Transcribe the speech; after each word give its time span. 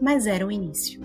mas 0.00 0.26
era 0.26 0.46
o 0.46 0.52
início. 0.52 1.00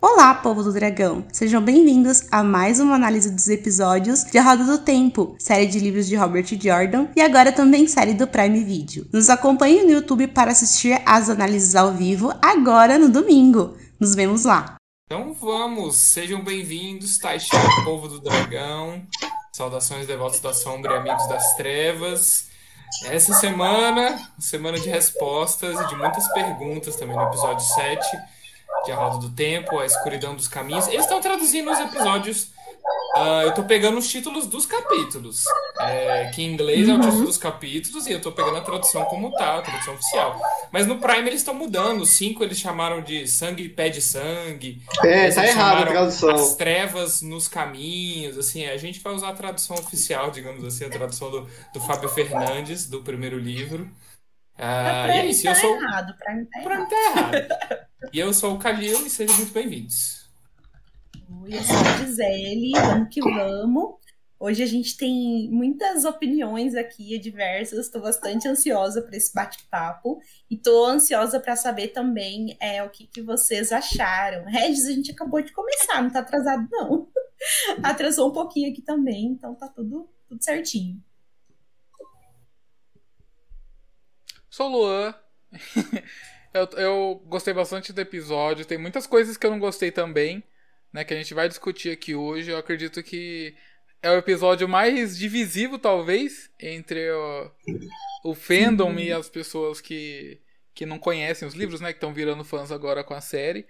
Olá, 0.00 0.34
povo 0.34 0.62
do 0.62 0.72
dragão! 0.72 1.24
Sejam 1.32 1.60
bem-vindos 1.62 2.26
a 2.30 2.44
mais 2.44 2.78
uma 2.78 2.94
análise 2.94 3.30
dos 3.30 3.48
episódios 3.48 4.24
de 4.24 4.38
A 4.38 4.42
Roda 4.42 4.64
do 4.64 4.78
Tempo, 4.78 5.34
série 5.38 5.66
de 5.66 5.78
livros 5.78 6.06
de 6.06 6.14
Robert 6.16 6.46
Jordan 6.46 7.08
e 7.16 7.20
agora 7.20 7.50
também 7.50 7.88
série 7.88 8.14
do 8.14 8.26
Prime 8.26 8.62
Video. 8.62 9.06
Nos 9.12 9.28
acompanhe 9.28 9.82
no 9.82 9.90
YouTube 9.90 10.28
para 10.28 10.52
assistir 10.52 11.00
as 11.04 11.28
análises 11.28 11.74
ao 11.74 11.92
vivo 11.92 12.32
agora 12.40 12.98
no 12.98 13.08
domingo. 13.08 13.76
Nos 13.98 14.14
vemos 14.14 14.44
lá! 14.44 14.76
Então 15.06 15.34
vamos, 15.34 15.96
sejam 15.96 16.42
bem-vindos, 16.42 17.18
Taisha, 17.18 17.50
povo 17.84 18.08
do 18.08 18.20
dragão, 18.20 19.02
saudações 19.52 20.06
devotos 20.06 20.40
da 20.40 20.54
sombra 20.54 20.94
e 20.94 20.96
amigos 20.98 21.28
das 21.28 21.54
trevas. 21.56 22.51
Essa 23.04 23.32
semana, 23.34 24.30
semana 24.38 24.78
de 24.78 24.88
respostas 24.88 25.80
e 25.80 25.88
de 25.88 25.96
muitas 25.96 26.28
perguntas 26.32 26.96
também 26.96 27.16
no 27.16 27.22
episódio 27.22 27.64
7 27.64 28.06
de 28.84 28.92
A 28.92 28.96
Roda 28.96 29.18
do 29.18 29.30
Tempo, 29.30 29.78
A 29.78 29.86
Escuridão 29.86 30.34
dos 30.34 30.48
Caminhos. 30.48 30.88
Eles 30.88 31.02
estão 31.02 31.20
traduzindo 31.20 31.70
os 31.70 31.78
episódios. 31.78 32.50
Uh, 33.16 33.42
eu 33.42 33.48
estou 33.50 33.64
pegando 33.64 33.98
os 33.98 34.08
títulos 34.08 34.46
dos 34.46 34.64
capítulos. 34.64 35.44
É, 35.78 36.30
que 36.34 36.42
em 36.42 36.52
inglês 36.52 36.88
é 36.88 36.94
o 36.94 37.00
título 37.00 37.26
dos 37.26 37.36
capítulos 37.36 38.06
e 38.06 38.12
eu 38.12 38.16
estou 38.16 38.32
pegando 38.32 38.56
a 38.56 38.60
tradução 38.62 39.04
como 39.04 39.30
tal, 39.32 39.58
a 39.58 39.62
tradução 39.62 39.94
oficial. 39.94 40.40
Mas 40.70 40.86
no 40.86 40.98
Prime 40.98 41.28
eles 41.28 41.40
estão 41.40 41.54
mudando. 41.54 42.02
Os 42.02 42.10
cinco 42.10 42.42
eles 42.42 42.58
chamaram 42.58 43.02
de 43.02 43.26
Sangue 43.26 43.68
Pede 43.68 44.00
Sangue. 44.00 44.82
É, 45.04 45.30
tá 45.30 45.46
errado 45.46 45.82
a 45.82 45.86
tradução. 45.86 46.30
As 46.30 46.54
trevas 46.56 47.20
nos 47.20 47.48
caminhos. 47.48 48.38
Assim, 48.38 48.64
a 48.66 48.76
gente 48.76 49.00
vai 49.00 49.12
usar 49.12 49.28
a 49.28 49.34
tradução 49.34 49.76
oficial, 49.76 50.30
digamos 50.30 50.64
assim, 50.64 50.84
a 50.84 50.90
tradução 50.90 51.30
do, 51.30 51.48
do 51.74 51.80
Fábio 51.80 52.08
Fernandes, 52.08 52.86
do 52.86 53.02
primeiro 53.02 53.38
livro. 53.38 53.90
Ah, 54.58 55.08
e 55.08 55.10
é 55.10 55.26
isso, 55.26 55.42
tá 55.42 55.50
eu 55.50 55.54
sou. 55.56 55.74
Errado, 55.76 56.14
pra 56.18 56.34
mim 56.34 56.44
tá 56.46 56.60
errado. 56.60 56.88
Tá 56.88 56.96
errado. 56.96 57.86
e 58.12 58.18
eu 58.18 58.32
sou 58.32 58.54
o 58.54 58.58
Calil 58.58 59.06
e 59.06 59.10
sejam 59.10 59.36
muito 59.36 59.52
bem-vindos. 59.52 60.21
Eu 61.48 61.62
sou 61.62 61.76
a 61.76 61.96
Gisele, 61.98 62.72
vamos 62.72 63.08
que 63.08 63.20
vamos. 63.20 63.94
Hoje 64.38 64.62
a 64.62 64.66
gente 64.66 64.96
tem 64.96 65.48
muitas 65.50 66.04
opiniões 66.04 66.74
aqui, 66.74 67.18
diversas. 67.18 67.86
Estou 67.86 68.00
bastante 68.00 68.46
ansiosa 68.46 69.02
para 69.02 69.16
esse 69.16 69.32
bate-papo 69.34 70.20
e 70.50 70.54
estou 70.54 70.86
ansiosa 70.86 71.40
para 71.40 71.56
saber 71.56 71.88
também 71.88 72.56
é, 72.60 72.82
o 72.82 72.90
que, 72.90 73.06
que 73.06 73.22
vocês 73.22 73.72
acharam. 73.72 74.44
Regis, 74.44 74.86
a 74.86 74.92
gente 74.92 75.10
acabou 75.10 75.42
de 75.42 75.52
começar, 75.52 76.00
não 76.00 76.08
está 76.08 76.20
atrasado 76.20 76.66
não. 76.70 77.08
Atrasou 77.82 78.30
um 78.30 78.32
pouquinho 78.32 78.70
aqui 78.70 78.82
também, 78.82 79.26
então 79.26 79.54
tá 79.54 79.68
tudo, 79.68 80.08
tudo 80.28 80.42
certinho. 80.42 81.02
Sou 84.48 84.68
Luan. 84.68 85.14
eu, 86.54 86.68
eu 86.76 87.22
gostei 87.26 87.52
bastante 87.52 87.92
do 87.92 88.00
episódio. 88.00 88.64
Tem 88.64 88.78
muitas 88.78 89.06
coisas 89.06 89.36
que 89.36 89.46
eu 89.46 89.50
não 89.50 89.58
gostei 89.58 89.90
também, 89.90 90.42
né? 90.92 91.04
Que 91.04 91.14
a 91.14 91.16
gente 91.16 91.34
vai 91.34 91.48
discutir 91.48 91.90
aqui 91.90 92.14
hoje. 92.14 92.50
Eu 92.50 92.58
acredito 92.58 93.02
que 93.02 93.54
é 94.02 94.10
o 94.10 94.18
episódio 94.18 94.68
mais 94.68 95.16
divisivo, 95.16 95.78
talvez, 95.78 96.50
entre 96.60 97.10
o, 97.10 97.50
o 98.24 98.34
fandom 98.34 98.98
e 98.98 99.12
as 99.12 99.28
pessoas 99.28 99.80
que, 99.80 100.40
que 100.74 100.84
não 100.84 100.98
conhecem 100.98 101.46
os 101.46 101.54
livros, 101.54 101.80
né? 101.80 101.92
Que 101.92 101.96
estão 101.96 102.12
virando 102.12 102.44
fãs 102.44 102.70
agora 102.70 103.04
com 103.04 103.14
a 103.14 103.20
série. 103.20 103.66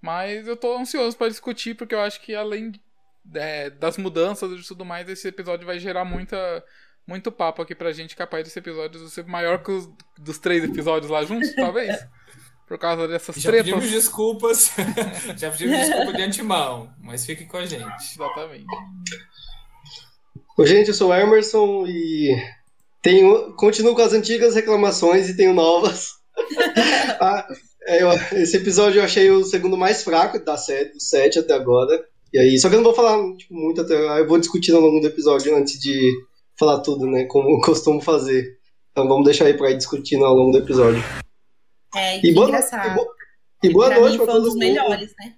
Mas 0.00 0.46
eu 0.46 0.56
tô 0.56 0.76
ansioso 0.76 1.16
para 1.16 1.28
discutir, 1.28 1.74
porque 1.74 1.94
eu 1.94 2.00
acho 2.00 2.20
que 2.20 2.34
além 2.34 2.72
é, 3.34 3.70
das 3.70 3.96
mudanças 3.96 4.50
e 4.52 4.66
tudo 4.66 4.84
mais, 4.84 5.08
esse 5.08 5.28
episódio 5.28 5.66
vai 5.66 5.78
gerar 5.78 6.04
muita 6.04 6.64
muito 7.06 7.32
papo 7.32 7.62
aqui 7.62 7.74
pra 7.74 7.90
gente, 7.90 8.14
capaz 8.14 8.44
desse 8.44 8.58
episódio 8.58 9.08
ser 9.08 9.24
maior 9.24 9.62
que 9.62 9.70
os 9.70 9.88
dos 10.18 10.38
três 10.38 10.62
episódios 10.62 11.10
lá 11.10 11.24
juntos, 11.24 11.54
talvez. 11.54 12.06
Por 12.68 12.78
causa 12.78 13.08
dessas 13.08 13.36
Já 13.36 13.50
tretas. 13.50 13.72
pedimos 13.72 13.90
desculpas. 13.90 14.72
Já 15.38 15.50
pedimos 15.50 15.78
desculpa 15.78 16.12
de 16.12 16.22
antemão, 16.22 16.90
mas 17.00 17.24
fique 17.24 17.46
com 17.46 17.56
a 17.56 17.64
gente. 17.64 17.82
Exatamente. 18.14 18.66
Oi, 20.58 20.66
gente, 20.66 20.88
eu 20.88 20.94
sou 20.94 21.08
o 21.08 21.14
Emerson 21.14 21.86
e 21.86 22.36
tenho, 23.00 23.54
continuo 23.54 23.94
com 23.94 24.02
as 24.02 24.12
antigas 24.12 24.54
reclamações 24.54 25.30
e 25.30 25.36
tenho 25.36 25.54
novas. 25.54 26.10
ah, 27.20 27.46
é, 27.86 28.02
eu, 28.02 28.10
esse 28.38 28.58
episódio 28.58 28.98
eu 28.98 29.04
achei 29.04 29.30
o 29.30 29.44
segundo 29.44 29.78
mais 29.78 30.04
fraco 30.04 30.38
da 30.44 30.58
série, 30.58 30.92
do 30.92 31.00
set 31.00 31.38
até 31.38 31.54
agora. 31.54 32.04
E 32.34 32.38
aí, 32.38 32.58
só 32.58 32.68
que 32.68 32.74
eu 32.74 32.80
não 32.80 32.84
vou 32.84 32.94
falar 32.94 33.16
tipo, 33.36 33.54
muito 33.54 33.80
até. 33.80 33.94
Eu 34.20 34.28
vou 34.28 34.38
discutir 34.38 34.72
ao 34.72 34.82
longo 34.82 35.00
do 35.00 35.06
episódio 35.06 35.56
antes 35.56 35.80
de 35.80 36.12
falar 36.58 36.80
tudo, 36.80 37.06
né? 37.06 37.24
Como 37.24 37.60
costumo 37.62 38.02
fazer. 38.02 38.58
Então 38.92 39.08
vamos 39.08 39.24
deixar 39.24 39.46
aí 39.46 39.54
pra 39.54 39.70
ir 39.70 39.78
discutindo 39.78 40.26
ao 40.26 40.34
longo 40.34 40.52
do 40.52 40.58
episódio. 40.58 41.02
É, 41.94 42.18
e, 42.18 42.30
e 42.30 42.34
boa, 42.34 42.48
engraçado. 42.48 42.90
E, 42.90 42.94
bo 42.94 43.06
e 43.64 43.72
boa 43.72 43.86
pra 43.86 44.00
noite 44.00 44.18
mim 44.18 44.24
foi 44.24 44.34
um 44.34 44.42
dos 44.42 44.54
mundo. 44.54 44.58
melhores, 44.58 45.14
né? 45.18 45.34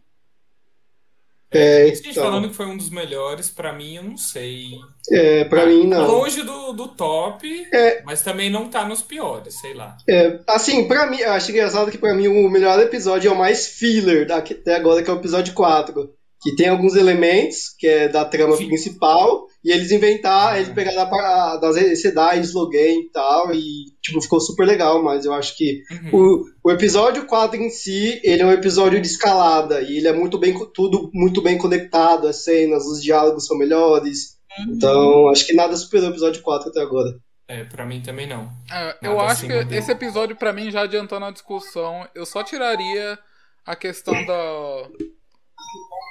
É, 1.52 1.88
gente 1.88 2.10
então. 2.10 2.22
falando 2.22 2.48
que 2.48 2.54
foi 2.54 2.66
um 2.66 2.76
dos 2.76 2.90
melhores, 2.90 3.50
pra 3.50 3.72
mim 3.72 3.96
eu 3.96 4.04
não 4.04 4.16
sei. 4.16 4.70
É, 5.10 5.44
pra 5.44 5.66
mim 5.66 5.84
não. 5.84 6.06
Longe 6.06 6.42
do, 6.42 6.72
do 6.72 6.86
top, 6.86 7.66
é, 7.74 8.02
mas 8.04 8.22
também 8.22 8.48
não 8.48 8.70
tá 8.70 8.86
nos 8.86 9.02
piores, 9.02 9.58
sei 9.60 9.74
lá. 9.74 9.96
É, 10.08 10.38
assim, 10.46 10.86
pra 10.86 11.10
mim, 11.10 11.18
eu 11.18 11.32
acho 11.32 11.50
engraçado 11.50 11.90
que 11.90 11.98
pra 11.98 12.14
mim 12.14 12.28
o 12.28 12.48
melhor 12.48 12.78
episódio 12.78 13.28
é 13.28 13.32
o 13.32 13.38
mais 13.38 13.66
filler 13.66 14.28
daqui, 14.28 14.54
até 14.54 14.76
agora, 14.76 15.02
que 15.02 15.10
é 15.10 15.12
o 15.12 15.16
episódio 15.16 15.52
4 15.52 16.14
que 16.40 16.56
tem 16.56 16.68
alguns 16.68 16.96
elementos 16.96 17.74
que 17.78 17.86
é 17.86 18.08
da 18.08 18.24
trama 18.24 18.56
Sim. 18.56 18.66
principal 18.66 19.46
e 19.64 19.70
eles 19.70 19.90
inventaram, 19.90 20.56
eles 20.56 20.70
pegaram 20.70 21.02
a, 21.14 21.56
das 21.56 21.76
Sedai, 22.00 22.40
slogan 22.40 22.78
e 22.78 23.10
tal 23.12 23.54
e 23.54 23.86
tipo 24.02 24.20
ficou 24.20 24.40
super 24.40 24.66
legal, 24.66 25.02
mas 25.02 25.24
eu 25.24 25.34
acho 25.34 25.56
que 25.56 25.82
uhum. 25.90 26.44
o, 26.64 26.68
o 26.68 26.70
episódio 26.70 27.26
4 27.26 27.60
em 27.60 27.68
si, 27.68 28.20
ele 28.24 28.42
é 28.42 28.46
um 28.46 28.52
episódio 28.52 29.00
de 29.00 29.06
escalada 29.06 29.82
e 29.82 29.98
ele 29.98 30.08
é 30.08 30.12
muito 30.12 30.38
bem 30.38 30.54
tudo 30.72 31.10
muito 31.12 31.42
bem 31.42 31.58
conectado, 31.58 32.26
as 32.26 32.44
cenas, 32.44 32.86
os 32.86 33.02
diálogos 33.02 33.46
são 33.46 33.58
melhores. 33.58 34.38
Uhum. 34.58 34.74
Então, 34.74 35.28
acho 35.28 35.46
que 35.46 35.52
nada 35.52 35.76
superou 35.76 36.08
o 36.08 36.12
episódio 36.12 36.42
4 36.42 36.70
até 36.70 36.80
agora. 36.80 37.14
É, 37.46 37.64
pra 37.64 37.84
mim 37.84 38.00
também 38.00 38.28
não. 38.28 38.48
É, 38.70 38.96
eu 39.02 39.20
acho 39.20 39.42
que 39.42 39.48
dele. 39.48 39.76
esse 39.76 39.90
episódio, 39.90 40.36
para 40.36 40.52
mim, 40.52 40.70
já 40.70 40.82
adiantando 40.82 41.26
a 41.26 41.32
discussão, 41.32 42.08
eu 42.14 42.24
só 42.24 42.44
tiraria 42.44 43.18
a 43.66 43.74
questão 43.74 44.14
da 44.24 44.88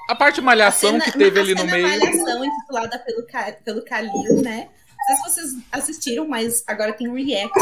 a 0.10 0.16
parte 0.16 0.42
malhação 0.42 0.94
cena, 0.94 1.04
que 1.04 1.16
teve 1.16 1.40
ali 1.40 1.54
no 1.54 1.66
meio. 1.66 1.86
A 1.86 1.90
malhação 1.90 2.44
intitulada 2.44 2.98
pelo, 2.98 3.28
pelo 3.64 3.86
Kalil, 3.86 4.42
né? 4.42 4.68
Não 4.98 5.06
sei 5.06 5.16
se 5.16 5.22
vocês 5.22 5.64
assistiram, 5.72 6.28
mas 6.28 6.64
agora 6.66 6.94
tem 6.94 7.08
um 7.08 7.14
react. 7.14 7.54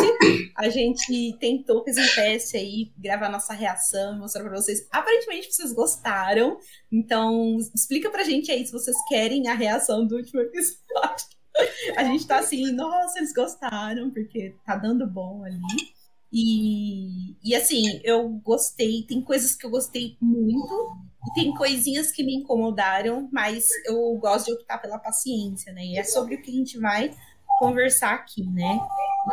A 0.55 0.69
gente 0.69 1.35
tentou, 1.41 1.83
fez 1.83 1.97
um 1.97 2.15
teste 2.15 2.55
aí, 2.55 2.89
gravar 2.97 3.29
nossa 3.29 3.53
reação, 3.53 4.17
mostrar 4.17 4.43
pra 4.43 4.55
vocês. 4.55 4.87
Aparentemente 4.89 5.53
vocês 5.53 5.73
gostaram. 5.73 6.57
Então, 6.89 7.57
explica 7.75 8.09
pra 8.09 8.23
gente 8.23 8.49
aí 8.49 8.65
se 8.65 8.71
vocês 8.71 8.95
querem 9.09 9.49
a 9.49 9.53
reação 9.53 10.07
do 10.07 10.15
último 10.15 10.39
episódio. 10.39 11.27
A 11.97 12.03
gente 12.05 12.25
tá 12.25 12.39
assim, 12.39 12.71
nossa, 12.71 13.19
eles 13.19 13.33
gostaram, 13.33 14.09
porque 14.09 14.55
tá 14.65 14.77
dando 14.77 15.05
bom 15.05 15.43
ali. 15.43 15.59
E, 16.31 17.35
e 17.43 17.55
assim, 17.55 17.99
eu 18.03 18.29
gostei, 18.43 19.03
tem 19.03 19.21
coisas 19.21 19.55
que 19.55 19.65
eu 19.65 19.69
gostei 19.69 20.17
muito, 20.21 20.97
tem 21.33 21.53
coisinhas 21.53 22.11
que 22.11 22.23
me 22.23 22.35
incomodaram, 22.35 23.29
mas 23.31 23.67
eu 23.85 24.15
gosto 24.17 24.47
de 24.47 24.53
optar 24.53 24.77
pela 24.79 24.99
paciência, 24.99 25.73
né? 25.73 25.83
E 25.83 25.97
é 25.97 26.03
sobre 26.03 26.35
o 26.35 26.41
que 26.41 26.51
a 26.51 26.53
gente 26.53 26.79
vai 26.79 27.11
conversar 27.59 28.13
aqui, 28.13 28.45
né? 28.49 28.79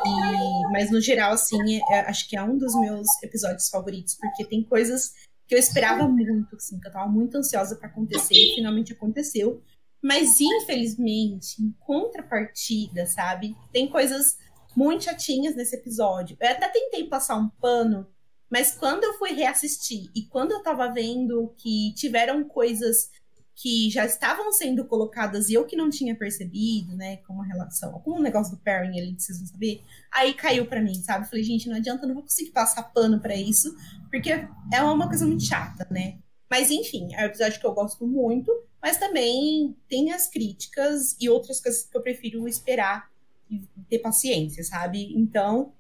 E, 0.05 0.73
mas 0.73 0.91
no 0.91 1.00
geral, 1.00 1.32
assim, 1.32 1.81
é, 1.91 2.00
acho 2.00 2.29
que 2.29 2.37
é 2.37 2.43
um 2.43 2.56
dos 2.56 2.75
meus 2.81 3.06
episódios 3.23 3.69
favoritos, 3.69 4.17
porque 4.17 4.44
tem 4.44 4.62
coisas 4.62 5.12
que 5.46 5.55
eu 5.55 5.58
esperava 5.58 6.08
muito, 6.08 6.56
assim, 6.56 6.81
que 6.81 6.88
eu 6.88 6.93
tava 6.93 7.08
muito 7.08 7.37
ansiosa 7.37 7.76
para 7.76 7.88
acontecer 7.88 8.35
e 8.35 8.55
finalmente 8.55 8.93
aconteceu. 8.93 9.62
Mas 10.02 10.40
infelizmente, 10.40 11.62
em 11.62 11.73
contrapartida, 11.81 13.06
sabe? 13.06 13.56
Tem 13.73 13.88
coisas 13.88 14.37
muito 14.76 15.05
chatinhas 15.05 15.55
nesse 15.55 15.76
episódio. 15.76 16.37
Eu 16.40 16.50
até 16.50 16.69
tentei 16.69 17.05
passar 17.05 17.37
um 17.37 17.49
pano 17.49 18.06
mas 18.50 18.73
quando 18.73 19.05
eu 19.05 19.14
fui 19.14 19.32
reassistir 19.32 20.11
e 20.14 20.23
quando 20.23 20.52
eu 20.52 20.62
tava 20.62 20.93
vendo 20.93 21.52
que 21.56 21.93
tiveram 21.94 22.44
coisas 22.44 23.11
que 23.56 23.88
já 23.88 24.05
estavam 24.05 24.52
sendo 24.52 24.85
colocadas 24.85 25.49
e 25.49 25.55
eu 25.55 25.64
que 25.64 25.76
não 25.76 25.88
tinha 25.88 26.14
percebido, 26.17 26.96
né, 26.96 27.19
como 27.19 27.41
relação, 27.41 27.93
com 28.00 28.12
o 28.12 28.23
negócio 28.23 28.56
do 28.56 28.62
pairing 28.62 28.99
ali 28.99 29.14
que 29.14 29.23
vocês 29.23 29.38
vão 29.38 29.46
saber, 29.46 29.81
aí 30.12 30.35
caiu 30.35 30.67
para 30.67 30.82
mim, 30.82 30.94
sabe? 31.02 31.29
Falei, 31.29 31.44
gente, 31.44 31.69
não 31.69 31.76
adianta, 31.76 32.06
não 32.06 32.14
vou 32.14 32.25
conseguir 32.25 32.50
passar 32.50 32.82
pano 32.82 33.20
para 33.20 33.37
isso, 33.37 33.75
porque 34.11 34.31
é 34.73 34.82
uma 34.82 35.06
coisa 35.06 35.26
muito 35.26 35.44
chata, 35.44 35.87
né? 35.90 36.19
Mas 36.50 36.70
enfim, 36.70 37.14
é 37.14 37.23
um 37.23 37.26
episódio 37.26 37.61
que 37.61 37.67
eu 37.67 37.73
gosto 37.75 38.06
muito, 38.06 38.50
mas 38.82 38.97
também 38.97 39.76
tem 39.88 40.12
as 40.12 40.29
críticas 40.29 41.17
e 41.20 41.29
outras 41.29 41.61
coisas 41.61 41.85
que 41.85 41.97
eu 41.97 42.02
prefiro 42.02 42.47
esperar 42.49 43.08
e 43.50 43.62
ter 43.88 44.00
paciência, 44.00 44.64
sabe? 44.64 45.12
Então, 45.17 45.73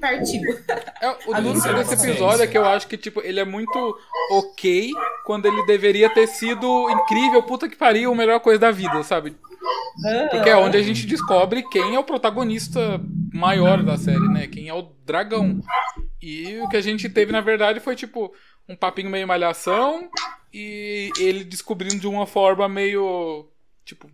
partiu. 0.00 0.42
É, 1.00 1.16
o 1.26 1.34
duro 1.42 1.74
desse 1.74 1.94
episódio 1.94 2.42
é 2.42 2.46
que 2.46 2.58
eu 2.58 2.64
acho 2.64 2.86
que, 2.86 2.96
tipo, 2.96 3.20
ele 3.22 3.40
é 3.40 3.44
muito 3.44 3.98
ok 4.30 4.90
quando 5.24 5.46
ele 5.46 5.64
deveria 5.66 6.08
ter 6.10 6.26
sido 6.26 6.90
incrível, 6.90 7.42
puta 7.42 7.68
que 7.68 7.76
pariu, 7.76 8.12
a 8.12 8.16
melhor 8.16 8.40
coisa 8.40 8.60
da 8.60 8.70
vida, 8.70 9.02
sabe? 9.02 9.36
Porque 10.30 10.50
é 10.50 10.56
onde 10.56 10.76
a 10.76 10.82
gente 10.82 11.06
descobre 11.06 11.62
quem 11.68 11.94
é 11.94 11.98
o 11.98 12.04
protagonista 12.04 13.00
maior 13.32 13.82
da 13.82 13.96
série, 13.96 14.28
né? 14.28 14.46
Quem 14.46 14.68
é 14.68 14.74
o 14.74 14.90
dragão. 15.04 15.60
E 16.20 16.58
o 16.60 16.68
que 16.68 16.76
a 16.76 16.80
gente 16.80 17.08
teve, 17.08 17.32
na 17.32 17.40
verdade, 17.40 17.80
foi 17.80 17.96
tipo 17.96 18.32
um 18.68 18.76
papinho 18.76 19.10
meio 19.10 19.26
malhação 19.26 20.08
e 20.52 21.10
ele 21.18 21.44
descobrindo 21.44 21.98
de 21.98 22.06
uma 22.06 22.26
forma 22.26 22.68
meio. 22.68 23.48
Tipo, 23.84 24.10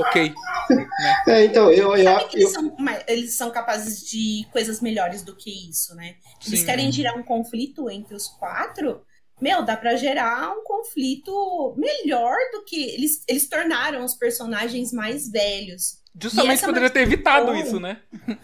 ok. 0.00 0.34
Né? 0.70 0.88
É, 1.28 1.44
então, 1.44 1.70
eu. 1.70 1.96
eu, 1.96 2.10
eu... 2.10 2.28
Eles, 2.32 2.52
são, 2.52 2.76
eles, 3.06 3.34
são, 3.34 3.50
capazes 3.50 4.02
de 4.08 4.46
coisas 4.50 4.80
melhores 4.80 5.22
do 5.22 5.36
que 5.36 5.70
isso, 5.70 5.94
né? 5.94 6.16
Eles 6.46 6.60
Sim. 6.60 6.66
querem 6.66 6.92
gerar 6.92 7.14
um 7.16 7.22
conflito 7.22 7.88
entre 7.88 8.14
os 8.14 8.28
quatro. 8.28 9.02
Meu, 9.40 9.62
dá 9.62 9.76
pra 9.76 9.94
gerar 9.94 10.50
um 10.50 10.64
conflito 10.64 11.74
melhor 11.76 12.34
do 12.52 12.64
que. 12.64 12.82
Eles, 12.82 13.22
eles 13.28 13.48
tornaram 13.48 14.04
os 14.04 14.14
personagens 14.14 14.92
mais 14.92 15.30
velhos. 15.30 15.97
Justamente 16.20 16.62
é 16.62 16.66
poderia 16.66 16.90
ter 16.90 17.00
evitado 17.00 17.54
isso, 17.54 17.78
né? 17.78 17.98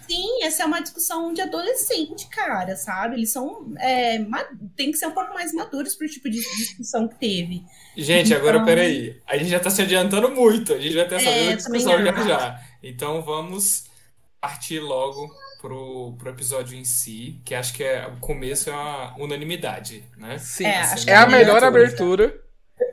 Sim, 0.07 0.43
essa 0.43 0.63
é 0.63 0.67
uma 0.67 0.81
discussão 0.81 1.33
de 1.33 1.41
adolescente, 1.41 2.29
cara, 2.29 2.77
sabe? 2.77 3.17
Eles 3.17 3.33
são. 3.33 3.75
É, 3.79 4.25
tem 4.77 4.91
que 4.91 4.97
ser 4.97 5.07
um 5.07 5.13
pouco 5.13 5.35
mais 5.35 5.53
maduros 5.53 5.97
pro 5.97 6.07
tipo 6.07 6.31
de 6.31 6.41
discussão 6.41 7.09
que 7.09 7.17
teve. 7.17 7.65
Gente, 7.97 8.27
então... 8.27 8.39
agora 8.39 8.65
peraí. 8.65 9.21
A 9.27 9.37
gente 9.37 9.51
já 9.51 9.59
tá 9.59 9.71
se 9.71 9.83
adiantando 9.83 10.31
muito. 10.31 10.73
A 10.73 10.79
gente 10.79 10.95
vai 10.95 11.09
ter 11.09 11.17
essa 11.17 11.29
é, 11.29 11.47
mesma 11.47 11.57
discussão 11.57 12.05
já 12.05 12.23
já. 12.29 12.61
Então 12.83 13.23
vamos 13.23 13.85
partir 14.41 14.79
logo 14.79 15.31
pro, 15.61 16.15
pro 16.19 16.31
episódio 16.31 16.77
em 16.77 16.85
si, 16.85 17.41
que 17.45 17.55
acho 17.55 17.73
que 17.73 17.83
é, 17.83 18.07
o 18.07 18.21
começo 18.21 18.69
é 18.69 18.73
uma 18.73 19.17
unanimidade, 19.19 20.05
né? 20.19 20.37
Sim, 20.39 20.67
é, 20.67 20.81
assim, 20.81 21.11
é 21.11 21.17
a 21.17 21.27
melhor 21.27 21.65
abertura. 21.65 22.44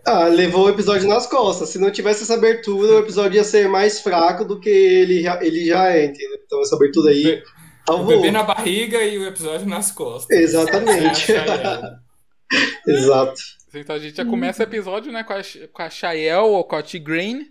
Ah, 0.06 0.26
levou 0.26 0.66
o 0.66 0.70
episódio 0.70 1.08
nas 1.08 1.28
costas. 1.28 1.70
Se 1.70 1.80
não 1.80 1.92
tivesse 1.92 2.24
essa 2.24 2.36
abertura, 2.36 2.94
o 2.94 3.00
episódio 3.00 3.38
ia 3.38 3.44
ser 3.44 3.68
mais 3.68 4.00
fraco 4.00 4.46
do 4.46 4.60
que 4.60 4.70
ele, 4.70 5.28
ele 5.42 5.66
já 5.66 5.90
é, 5.90 6.06
entendeu? 6.06 6.40
Então 6.46 6.62
essa 6.62 6.76
abertura 6.76 7.12
aí. 7.12 7.42
O 7.90 8.04
bebê 8.06 8.32
na 8.32 8.44
barriga 8.44 9.02
e 9.04 9.18
o 9.18 9.26
episódio 9.26 9.68
nas 9.68 9.92
costas. 9.92 10.38
Exatamente. 10.38 11.34
Exato. 12.88 13.42
Então 13.74 13.96
a 13.96 14.00
gente 14.00 14.18
já 14.18 14.26
começa 14.26 14.62
o 14.62 14.66
episódio 14.66 15.12
né, 15.12 15.24
com 15.24 15.34
a, 15.34 15.42
com 15.72 15.82
a 15.82 15.90
Shael 15.90 16.46
ou 16.46 16.64
com 16.64 16.76
a 16.76 16.84
Tigraine. 16.84 17.46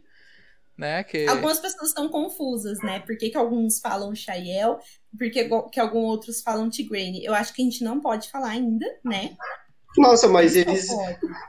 Né, 0.77 1.05
que... 1.05 1.27
Algumas 1.27 1.61
pessoas 1.61 1.89
estão 1.89 2.09
confusas, 2.09 2.79
né? 2.83 3.01
Por 3.01 3.15
que, 3.19 3.29
que 3.29 3.37
alguns 3.37 3.81
falam 3.81 4.15
Shael, 4.15 4.79
por 5.19 5.31
que, 5.31 5.45
que 5.71 5.79
alguns 5.79 6.05
outros 6.05 6.41
falam 6.41 6.71
Tigraine? 6.71 7.23
Eu 7.23 7.35
acho 7.35 7.53
que 7.53 7.61
a 7.61 7.65
gente 7.67 7.85
não 7.85 8.01
pode 8.01 8.31
falar 8.31 8.51
ainda, 8.51 8.87
né? 9.05 9.37
Nossa, 9.99 10.29
mas 10.29 10.55
eles. 10.55 10.87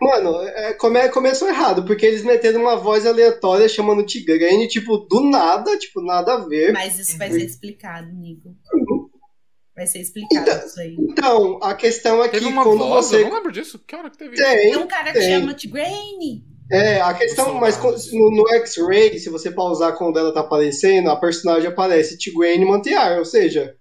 Mano, 0.01 0.41
é, 0.41 0.73
come, 0.73 1.09
começou 1.09 1.47
errado, 1.47 1.85
porque 1.85 2.05
eles 2.05 2.23
meteram 2.23 2.61
uma 2.61 2.75
voz 2.75 3.05
aleatória 3.05 3.69
chamando 3.69 4.05
Tigrane, 4.05 4.67
tipo, 4.67 4.97
do 4.97 5.29
nada, 5.29 5.77
tipo, 5.77 6.01
nada 6.01 6.33
a 6.33 6.37
ver. 6.37 6.73
Mas 6.73 6.97
isso 6.97 7.17
vai 7.17 7.31
ser 7.31 7.45
explicado, 7.45 8.11
Nico. 8.13 8.55
Vai 9.75 9.85
ser 9.85 9.99
explicado 9.99 10.49
então, 10.49 10.65
isso 10.65 10.79
aí. 10.79 10.95
Então, 10.99 11.59
a 11.61 11.75
questão 11.75 12.23
é 12.23 12.27
teve 12.27 12.45
que 12.45 12.51
uma 12.51 12.63
quando 12.63 12.79
voz, 12.79 13.05
você. 13.05 13.17
Eu 13.17 13.29
não 13.29 13.35
lembro 13.35 13.51
disso. 13.51 13.79
Que 13.79 13.95
hora 13.95 14.09
que 14.09 14.17
teve 14.17 14.35
tem, 14.35 14.71
Tem 14.71 14.77
um 14.77 14.87
cara 14.87 15.13
que 15.13 15.21
chama 15.21 15.53
Tigrane. 15.53 16.45
É, 16.71 17.01
a 17.01 17.13
questão, 17.13 17.55
mas 17.55 17.77
no, 18.13 18.31
no 18.31 18.47
X-Ray, 18.55 19.19
se 19.19 19.29
você 19.29 19.51
pausar 19.51 19.97
quando 19.97 20.17
ela 20.17 20.33
tá 20.33 20.39
aparecendo, 20.39 21.09
a 21.09 21.17
personagem 21.17 21.67
aparece 21.67 22.17
Tigrane 22.17 22.63
Montear, 22.63 23.17
ou 23.17 23.25
seja, 23.25 23.75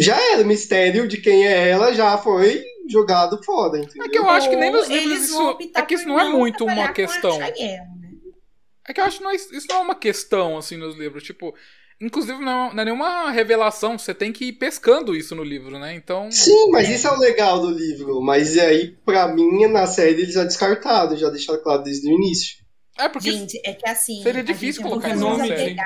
já 0.00 0.18
era 0.32 0.42
o 0.42 0.46
mistério 0.46 1.06
de 1.06 1.18
quem 1.18 1.46
é 1.46 1.68
ela, 1.68 1.92
já 1.92 2.16
foi 2.16 2.64
jogado 2.88 3.42
fora, 3.44 3.78
entendeu? 3.78 4.04
É 4.04 4.08
que 4.08 4.18
eu 4.18 4.28
acho 4.28 4.48
que 4.50 4.56
nem 4.56 4.70
nos 4.70 4.88
livros 4.88 5.24
isso. 5.24 5.58
É 5.74 5.82
que 5.82 5.94
isso 5.94 6.08
não 6.08 6.18
é 6.18 6.28
muito 6.28 6.64
uma 6.64 6.92
questão. 6.92 7.38
né? 7.38 7.52
É 8.86 8.92
que 8.92 9.00
eu 9.00 9.04
acho 9.04 9.18
que 9.18 9.24
não 9.24 9.30
é, 9.30 9.34
isso 9.34 9.66
não 9.68 9.76
é 9.76 9.80
uma 9.80 9.94
questão, 9.94 10.56
assim, 10.56 10.76
nos 10.76 10.96
livros. 10.96 11.22
Tipo, 11.22 11.54
Inclusive, 12.00 12.38
não, 12.44 12.72
não, 12.72 12.82
é 12.82 12.84
nenhuma 12.84 13.30
revelação, 13.32 13.98
você 13.98 14.14
tem 14.14 14.32
que 14.32 14.46
ir 14.46 14.52
pescando 14.52 15.16
isso 15.16 15.34
no 15.34 15.42
livro, 15.42 15.80
né? 15.80 15.94
Então. 15.94 16.30
Sim, 16.30 16.70
mas 16.70 16.88
isso 16.88 17.08
é 17.08 17.10
o 17.10 17.18
legal 17.18 17.60
do 17.60 17.70
livro. 17.70 18.20
Mas 18.20 18.56
aí, 18.56 18.96
pra 19.04 19.26
mim, 19.26 19.66
na 19.66 19.84
série 19.86 20.22
eles 20.22 20.34
já 20.34 20.44
descartaram, 20.44 21.16
já 21.16 21.28
deixaram 21.28 21.60
claro 21.60 21.82
desde 21.82 22.08
o 22.08 22.14
início. 22.14 22.56
É, 22.96 23.08
porque. 23.08 23.32
Gente, 23.32 23.60
é 23.64 23.72
que 23.72 23.88
assim. 23.88 24.22
Seria 24.22 24.44
difícil 24.44 24.82
é 24.82 24.88
colocar 24.88 25.12
isso 25.12 25.28
na 25.28 25.44
série. 25.44 25.76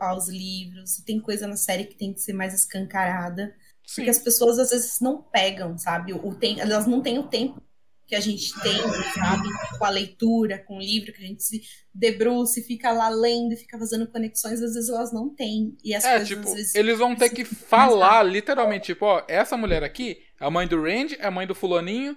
aos 0.00 0.28
livros. 0.28 1.02
Tem 1.06 1.18
coisa 1.18 1.46
na 1.46 1.56
série 1.56 1.84
que 1.84 1.96
tem 1.96 2.12
que 2.12 2.20
ser 2.20 2.34
mais 2.34 2.52
escancarada. 2.52 3.54
Sim. 3.88 4.02
Porque 4.02 4.10
as 4.10 4.18
pessoas 4.18 4.58
às 4.58 4.68
vezes 4.68 5.00
não 5.00 5.22
pegam, 5.22 5.78
sabe? 5.78 6.12
O, 6.12 6.34
tem, 6.34 6.60
elas 6.60 6.86
não 6.86 7.00
têm 7.00 7.18
o 7.18 7.26
tempo 7.26 7.62
que 8.06 8.14
a 8.14 8.20
gente 8.20 8.52
tem, 8.60 8.76
sabe? 9.14 9.48
Com 9.78 9.84
a 9.84 9.88
leitura, 9.88 10.58
com 10.58 10.76
o 10.76 10.80
livro, 10.80 11.10
que 11.10 11.24
a 11.24 11.26
gente 11.26 11.42
se 11.42 11.62
debruça 11.94 12.60
e 12.60 12.62
fica 12.62 12.92
lá 12.92 13.08
lendo, 13.08 13.56
fica 13.56 13.78
fazendo 13.78 14.06
conexões, 14.06 14.62
às 14.62 14.74
vezes 14.74 14.90
elas 14.90 15.10
não 15.10 15.34
têm. 15.34 15.74
E 15.82 15.94
as 15.94 16.04
é, 16.04 16.10
coisas, 16.10 16.28
tipo, 16.28 16.54
vezes, 16.54 16.74
eles 16.74 16.98
vão 16.98 17.16
ter 17.16 17.30
que 17.30 17.46
falar, 17.46 18.22
literalmente, 18.24 18.92
tipo, 18.92 19.06
ó, 19.06 19.22
essa 19.26 19.56
mulher 19.56 19.82
aqui 19.82 20.18
é 20.38 20.44
a 20.44 20.50
mãe 20.50 20.68
do 20.68 20.82
Randy, 20.82 21.16
é 21.18 21.26
a 21.26 21.30
mãe 21.30 21.46
do 21.46 21.54
fulaninho, 21.54 22.14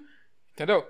entendeu? 0.53 0.85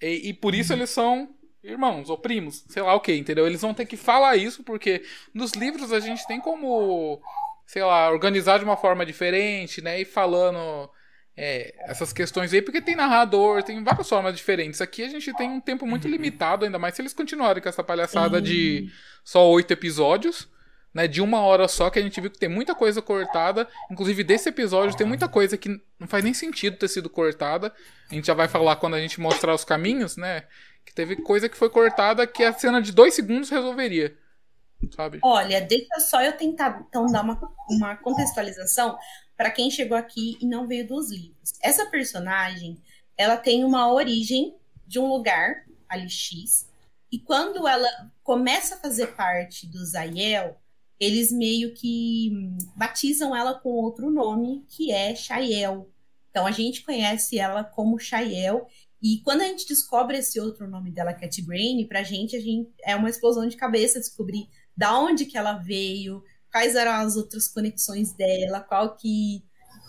E, 0.00 0.28
e 0.28 0.34
por 0.34 0.54
isso 0.54 0.74
eles 0.74 0.90
são 0.90 1.34
irmãos 1.62 2.10
ou 2.10 2.18
primos, 2.18 2.64
sei 2.68 2.82
lá 2.82 2.94
o 2.94 3.00
que, 3.00 3.14
entendeu? 3.14 3.46
Eles 3.46 3.62
vão 3.62 3.74
ter 3.74 3.86
que 3.86 3.96
falar 3.96 4.36
isso, 4.36 4.62
porque 4.62 5.02
nos 5.32 5.52
livros 5.52 5.90
a 5.90 6.00
gente 6.00 6.26
tem 6.26 6.38
como, 6.38 7.20
sei 7.68 7.84
lá, 7.84 8.10
organizar 8.10 8.58
de 8.58 8.64
uma 8.64 8.78
forma 8.78 9.04
diferente, 9.04 9.82
né? 9.82 10.00
E 10.00 10.04
falando 10.06 10.90
é, 11.36 11.74
essas 11.80 12.14
questões 12.14 12.50
aí, 12.54 12.62
porque 12.62 12.80
tem 12.80 12.96
narrador, 12.96 13.62
tem 13.62 13.84
várias 13.84 14.08
formas 14.08 14.34
diferentes. 14.34 14.80
Aqui 14.80 15.04
a 15.04 15.08
gente 15.08 15.34
tem 15.34 15.50
um 15.50 15.60
tempo 15.60 15.86
muito 15.86 16.06
uhum. 16.06 16.10
limitado, 16.10 16.64
ainda 16.64 16.78
mais 16.78 16.94
se 16.94 17.02
eles 17.02 17.12
continuarem 17.12 17.62
com 17.62 17.68
essa 17.68 17.84
palhaçada 17.84 18.40
de 18.40 18.90
só 19.22 19.46
oito 19.50 19.70
episódios, 19.70 20.48
né? 20.94 21.06
De 21.06 21.20
uma 21.20 21.42
hora 21.42 21.68
só, 21.68 21.90
que 21.90 21.98
a 21.98 22.02
gente 22.02 22.18
viu 22.22 22.30
que 22.30 22.38
tem 22.38 22.48
muita 22.48 22.74
coisa 22.74 23.02
cortada. 23.02 23.68
Inclusive, 23.90 24.24
desse 24.24 24.48
episódio 24.48 24.96
tem 24.96 25.06
muita 25.06 25.28
coisa 25.28 25.58
que 25.58 25.68
não 26.00 26.08
faz 26.08 26.24
nem 26.24 26.32
sentido 26.32 26.78
ter 26.78 26.88
sido 26.88 27.10
cortada. 27.10 27.70
A 28.10 28.14
gente 28.14 28.28
já 28.28 28.34
vai 28.34 28.48
falar 28.48 28.76
quando 28.76 28.94
a 28.94 29.00
gente 29.00 29.20
mostrar 29.20 29.52
os 29.52 29.62
caminhos, 29.62 30.16
né? 30.16 30.44
Que 30.86 30.94
teve 30.94 31.16
coisa 31.16 31.50
que 31.50 31.56
foi 31.56 31.68
cortada 31.68 32.26
que 32.26 32.42
a 32.42 32.52
cena 32.54 32.80
de 32.80 32.92
dois 32.92 33.12
segundos 33.12 33.50
resolveria. 33.50 34.16
Sabe? 34.94 35.18
Olha, 35.22 35.60
deixa 35.60 36.00
só 36.00 36.22
eu 36.22 36.36
tentar 36.36 36.84
então 36.88 37.06
dar 37.06 37.22
uma, 37.22 37.38
uma 37.68 37.96
contextualização 37.96 38.96
para 39.36 39.50
quem 39.50 39.70
chegou 39.70 39.96
aqui 39.96 40.36
e 40.40 40.46
não 40.46 40.66
veio 40.66 40.86
dos 40.86 41.10
livros. 41.10 41.52
Essa 41.62 41.86
personagem, 41.86 42.80
ela 43.16 43.36
tem 43.36 43.64
uma 43.64 43.92
origem 43.92 44.56
de 44.86 44.98
um 44.98 45.08
lugar, 45.08 45.64
ali 45.88 46.08
X, 46.08 46.68
e 47.10 47.18
quando 47.18 47.66
ela 47.66 47.88
começa 48.22 48.74
a 48.74 48.78
fazer 48.78 49.08
parte 49.08 49.66
do 49.66 49.84
Zayel, 49.84 50.56
eles 51.00 51.32
meio 51.32 51.72
que 51.74 52.32
batizam 52.76 53.34
ela 53.34 53.54
com 53.54 53.70
outro 53.70 54.10
nome, 54.10 54.64
que 54.68 54.90
é 54.90 55.14
Shael. 55.14 55.88
Então 56.30 56.46
a 56.46 56.50
gente 56.50 56.82
conhece 56.82 57.38
ela 57.38 57.64
como 57.64 57.98
Shael, 57.98 58.66
e 59.00 59.20
quando 59.22 59.42
a 59.42 59.44
gente 59.44 59.66
descobre 59.66 60.18
esse 60.18 60.40
outro 60.40 60.68
nome 60.68 60.90
dela, 60.90 61.14
Cat 61.14 61.40
Brain, 61.42 61.86
pra 61.86 62.02
gente, 62.02 62.36
a 62.36 62.40
gente 62.40 62.70
é 62.82 62.96
uma 62.96 63.08
explosão 63.08 63.46
de 63.46 63.56
cabeça 63.56 64.00
descobrir 64.00 64.48
da 64.78 64.96
onde 64.96 65.26
que 65.26 65.36
ela 65.36 65.54
veio, 65.54 66.22
quais 66.52 66.76
eram 66.76 66.92
as 66.92 67.16
outras 67.16 67.48
conexões 67.48 68.12
dela, 68.12 68.60
qual 68.60 68.96
que, 68.96 69.42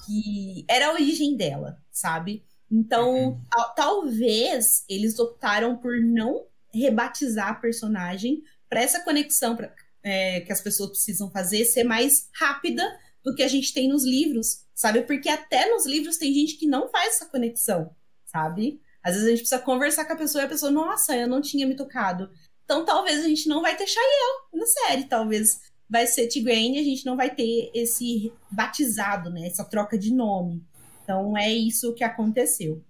que 0.04 0.66
era 0.68 0.88
a 0.88 0.94
origem 0.94 1.38
dela, 1.38 1.78
sabe? 1.92 2.44
Então, 2.72 3.30
uhum. 3.30 3.42
talvez 3.76 4.84
eles 4.90 5.20
optaram 5.20 5.78
por 5.78 6.02
não 6.02 6.48
rebatizar 6.74 7.50
a 7.50 7.54
personagem 7.54 8.42
para 8.68 8.82
essa 8.82 9.04
conexão 9.04 9.56
pra, 9.56 9.72
é, 10.02 10.42
que 10.42 10.52
as 10.52 10.62
pessoas 10.62 10.90
precisam 10.90 11.30
fazer 11.30 11.66
ser 11.66 11.84
mais 11.84 12.28
rápida 12.34 12.84
do 13.24 13.36
que 13.36 13.44
a 13.44 13.48
gente 13.48 13.72
tem 13.72 13.88
nos 13.88 14.04
livros, 14.04 14.66
sabe? 14.74 15.04
Porque 15.04 15.30
até 15.30 15.70
nos 15.70 15.86
livros 15.86 16.18
tem 16.18 16.34
gente 16.34 16.58
que 16.58 16.66
não 16.66 16.90
faz 16.90 17.16
essa 17.16 17.28
conexão, 17.28 17.96
sabe? 18.26 18.82
Às 19.04 19.14
vezes 19.14 19.28
a 19.28 19.30
gente 19.30 19.42
precisa 19.42 19.62
conversar 19.62 20.06
com 20.06 20.14
a 20.14 20.18
pessoa 20.18 20.42
e 20.44 20.46
a 20.46 20.50
pessoa, 20.50 20.72
nossa, 20.72 21.16
eu 21.16 21.28
não 21.28 21.42
tinha 21.42 21.68
me 21.68 21.76
tocado. 21.76 22.30
Então 22.70 22.86
talvez 22.86 23.26
a 23.26 23.28
gente 23.28 23.50
não 23.50 23.64
vai 23.64 23.76
ter 23.76 23.88
Shael 23.88 24.48
na 24.54 24.66
série, 24.68 25.06
talvez 25.06 25.60
vai 25.90 26.06
ser 26.06 26.28
Tigraine 26.28 26.78
e 26.78 26.82
a 26.82 26.84
gente 26.84 27.04
não 27.04 27.18
vai 27.18 27.34
ter 27.34 27.72
esse 27.74 28.32
batizado, 28.52 29.32
né? 29.32 29.48
Essa 29.48 29.66
troca 29.66 29.98
de 29.98 30.14
nome. 30.14 30.64
Então 31.02 31.36
é 31.36 31.50
isso 31.50 31.96
que 31.96 32.04
aconteceu. 32.04 32.86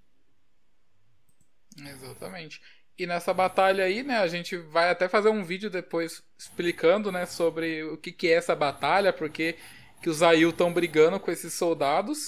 Exatamente. 1.77 2.59
E 2.98 3.07
nessa 3.07 3.33
batalha 3.33 3.86
aí, 3.86 4.03
né, 4.03 4.17
a 4.17 4.27
gente 4.27 4.57
vai 4.57 4.89
até 4.89 5.07
fazer 5.07 5.29
um 5.29 5.45
vídeo 5.45 5.69
depois 5.69 6.21
explicando, 6.38 7.09
né, 7.09 7.25
sobre 7.25 7.81
o 7.86 7.95
que, 7.95 8.12
que 8.12 8.27
é 8.27 8.33
essa 8.33 8.53
batalha, 8.53 9.13
porque 9.13 9.55
que 10.03 10.09
os 10.09 10.21
Ail 10.21 10.50
estão 10.50 10.74
brigando 10.74 11.17
com 11.21 11.31
esses 11.31 11.53
soldados. 11.53 12.25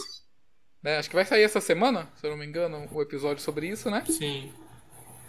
Né? 0.82 0.98
Acho 0.98 1.10
que 1.10 1.16
vai 1.16 1.26
sair 1.26 1.44
essa 1.44 1.60
semana, 1.60 2.10
se 2.16 2.26
eu 2.26 2.32
não 2.32 2.38
me 2.38 2.46
engano, 2.46 2.88
o 2.90 3.02
episódio 3.02 3.44
sobre 3.44 3.68
isso, 3.68 3.92
né? 3.92 4.06
Sim. 4.08 4.54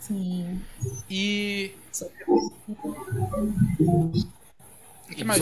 Sim. 0.03 0.61
E. 1.09 1.73
Só 1.93 2.07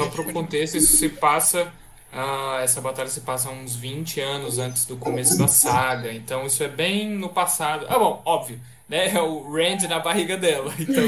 para 0.06 0.20
o 0.20 0.32
contexto, 0.32 0.76
isso 0.76 0.96
se 0.96 1.08
passa. 1.08 1.72
Uh, 2.12 2.58
essa 2.60 2.80
batalha 2.80 3.08
se 3.08 3.20
passa 3.20 3.50
uns 3.50 3.76
20 3.76 4.20
anos 4.20 4.58
antes 4.58 4.84
do 4.84 4.96
começo 4.96 5.38
da 5.38 5.48
saga. 5.48 6.12
Então 6.12 6.44
isso 6.44 6.62
é 6.62 6.68
bem 6.68 7.08
no 7.08 7.30
passado. 7.30 7.86
Ah, 7.88 7.98
bom, 7.98 8.20
óbvio, 8.24 8.60
né? 8.88 9.08
É 9.08 9.22
o 9.22 9.50
Rand 9.50 9.88
na 9.88 9.98
barriga 9.98 10.36
dela. 10.36 10.74
Então 10.78 11.04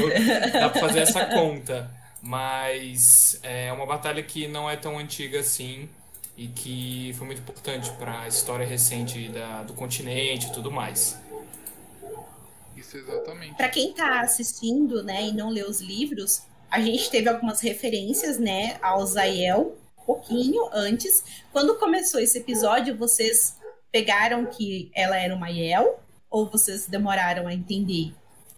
dá 0.51 0.69
para 0.69 0.81
fazer 0.81 0.99
essa 0.99 1.25
conta. 1.25 1.91
Mas 2.21 3.37
é 3.43 3.71
uma 3.71 3.85
batalha 3.85 4.23
que 4.23 4.47
não 4.47 4.69
é 4.69 4.77
tão 4.77 4.97
antiga 4.97 5.41
assim 5.41 5.89
e 6.37 6.47
que 6.47 7.13
foi 7.17 7.27
muito 7.27 7.39
importante 7.41 7.91
para 7.91 8.21
a 8.21 8.27
história 8.27 8.65
recente 8.65 9.27
da, 9.27 9.63
do 9.63 9.73
continente 9.73 10.47
e 10.47 10.53
tudo 10.53 10.71
mais. 10.71 11.21
Isso 12.93 12.97
exatamente. 12.97 13.55
Para 13.55 13.69
quem 13.69 13.89
está 13.89 14.21
assistindo, 14.21 15.03
né, 15.03 15.23
e 15.23 15.31
não 15.31 15.49
leu 15.49 15.67
os 15.67 15.81
livros, 15.81 16.43
a 16.69 16.79
gente 16.79 17.09
teve 17.09 17.27
algumas 17.27 17.59
referências, 17.59 18.37
né, 18.37 18.77
ao 18.81 19.05
Zael, 19.05 19.75
um 19.97 20.03
pouquinho 20.03 20.69
antes. 20.71 21.23
Quando 21.51 21.75
começou 21.75 22.19
esse 22.19 22.37
episódio, 22.37 22.95
vocês 22.97 23.57
pegaram 23.91 24.45
que 24.45 24.91
ela 24.93 25.17
era 25.17 25.35
uma 25.35 25.49
Yael 25.49 25.99
ou 26.29 26.49
vocês 26.49 26.87
demoraram 26.87 27.47
a 27.47 27.53
entender? 27.53 28.13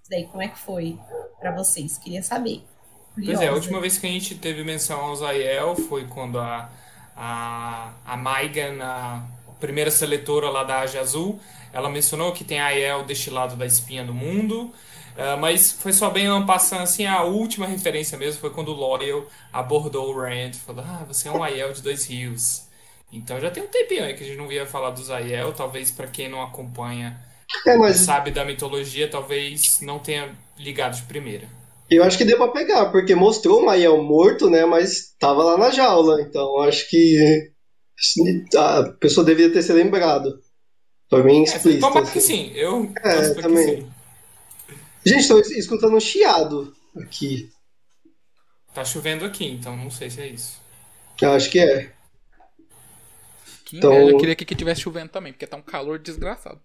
Daí 0.09 0.25
como 0.25 0.41
é 0.41 0.47
que 0.47 0.59
foi 0.59 0.97
para 1.39 1.51
vocês? 1.51 1.97
Queria 1.97 2.21
saber. 2.21 2.63
Pois 3.13 3.39
é, 3.39 3.47
a 3.47 3.53
última 3.53 3.79
vez 3.79 3.97
que 3.97 4.05
a 4.05 4.09
gente 4.09 4.35
teve 4.35 4.63
menção 4.63 4.99
ao 4.99 5.15
Zael 5.15 5.75
foi 5.75 6.05
quando 6.05 6.37
a, 6.37 6.69
a, 7.15 7.93
a 8.05 8.17
Maigan, 8.17 8.77
a 8.81 9.25
primeira 9.59 9.89
seletora 9.89 10.49
lá 10.49 10.63
da 10.63 10.79
Ágia 10.79 11.01
Azul, 11.01 11.39
ela 11.75 11.89
mencionou 11.89 12.32
que 12.32 12.46
tem 12.46 12.60
a 12.60 12.67
Aiel 12.67 13.03
deste 13.03 13.29
lado 13.29 13.58
da 13.58 13.65
espinha 13.65 14.01
do 14.05 14.13
mundo, 14.13 14.72
uh, 15.17 15.38
mas 15.38 15.74
foi 15.74 15.91
só 15.91 16.10
bem 16.10 16.27
passando 16.46 16.84
assim, 16.84 17.05
a 17.05 17.24
última 17.24 17.67
referência 17.67 18.17
mesmo 18.17 18.39
foi 18.39 18.50
quando 18.50 18.70
o 18.70 18.74
Loyal 18.74 19.27
abordou 19.51 20.10
o 20.10 20.17
Rand, 20.17 20.53
falou, 20.53 20.86
ah, 20.88 21.03
você 21.05 21.27
é 21.27 21.32
um 21.32 21.44
Aiel 21.44 21.74
de 21.74 21.82
dois 21.82 22.08
rios. 22.08 22.63
Então 23.12 23.41
já 23.41 23.51
tem 23.51 23.62
um 23.62 23.67
tempinho 23.67 24.05
aí 24.05 24.13
que 24.13 24.24
a 24.24 24.25
gente 24.25 24.38
não 24.38 24.48
via 24.48 24.65
falar 24.65 24.91
dos 24.91 25.12
Aiel, 25.12 25.51
talvez 25.51 25.91
para 25.91 26.08
quem 26.08 26.29
não 26.29 26.41
acompanha, 26.41 27.20
é, 27.67 27.75
mas... 27.75 27.98
sabe 27.98 28.32
da 28.32 28.46
mitologia, 28.46 29.10
talvez 29.10 29.82
não 29.82 30.00
tenha 30.00 30.34
ligado 30.58 30.96
de 30.96 31.03
primeira. 31.03 31.46
Eu 31.91 32.03
acho 32.03 32.17
que 32.17 32.25
deu 32.25 32.38
pra 32.38 32.48
pegar, 32.48 32.86
porque 32.86 33.13
mostrou 33.13 33.62
o 33.62 33.65
Mael 33.65 34.01
morto, 34.01 34.50
né? 34.50 34.65
Mas 34.65 35.13
tava 35.20 35.44
lá 35.44 35.58
na 35.58 35.70
jaula. 35.70 36.20
Então 36.22 36.60
acho 36.62 36.89
que 36.89 37.51
a 38.58 38.84
pessoa 39.00 39.25
deveria 39.25 39.53
ter 39.53 39.62
se 39.62 39.72
lembrado. 39.72 40.39
Foi 41.09 41.24
bem 41.24 41.43
explícito. 41.43 41.85
É, 41.85 41.88
tomara 41.89 42.01
assim. 42.01 42.13
que 42.13 42.21
sim. 42.21 42.51
Eu 42.53 42.91
é, 42.97 43.33
também. 43.35 43.81
Sim. 43.81 43.91
Gente, 45.05 45.21
estou 45.21 45.39
escutando 45.39 45.95
um 45.95 46.00
chiado 46.00 46.75
aqui. 46.97 47.50
Tá 48.74 48.83
chovendo 48.83 49.24
aqui, 49.24 49.45
então 49.45 49.77
não 49.77 49.91
sei 49.91 50.09
se 50.09 50.21
é 50.21 50.27
isso. 50.27 50.59
Eu 51.21 51.31
acho 51.31 51.50
que 51.50 51.59
é. 51.59 51.91
Que 53.63 53.77
então... 53.77 53.93
Eu 53.93 54.17
queria 54.17 54.35
que 54.35 54.55
tivesse 54.55 54.81
chovendo 54.81 55.09
também, 55.09 55.31
porque 55.31 55.47
tá 55.47 55.57
um 55.57 55.62
calor 55.62 56.00
desgraçado. 56.00 56.59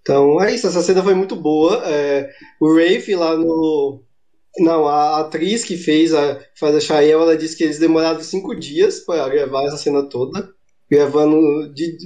Então 0.00 0.40
é 0.42 0.54
isso, 0.54 0.66
essa 0.66 0.82
cena 0.82 1.02
foi 1.02 1.14
muito 1.14 1.34
boa. 1.34 1.82
É, 1.86 2.30
o 2.60 2.74
Rafe 2.74 3.14
lá 3.14 3.36
no. 3.36 4.04
Não, 4.58 4.86
a 4.86 5.20
atriz 5.20 5.64
que 5.64 5.76
fez 5.76 6.14
a, 6.14 6.40
faz 6.54 6.76
a 6.76 6.80
Shael, 6.80 7.22
ela 7.22 7.36
disse 7.36 7.56
que 7.56 7.64
eles 7.64 7.78
demoraram 7.78 8.20
cinco 8.20 8.54
dias 8.54 9.00
para 9.00 9.28
gravar 9.28 9.64
essa 9.64 9.76
cena 9.76 10.08
toda, 10.08 10.48
gravando 10.88 11.72
de, 11.74 11.96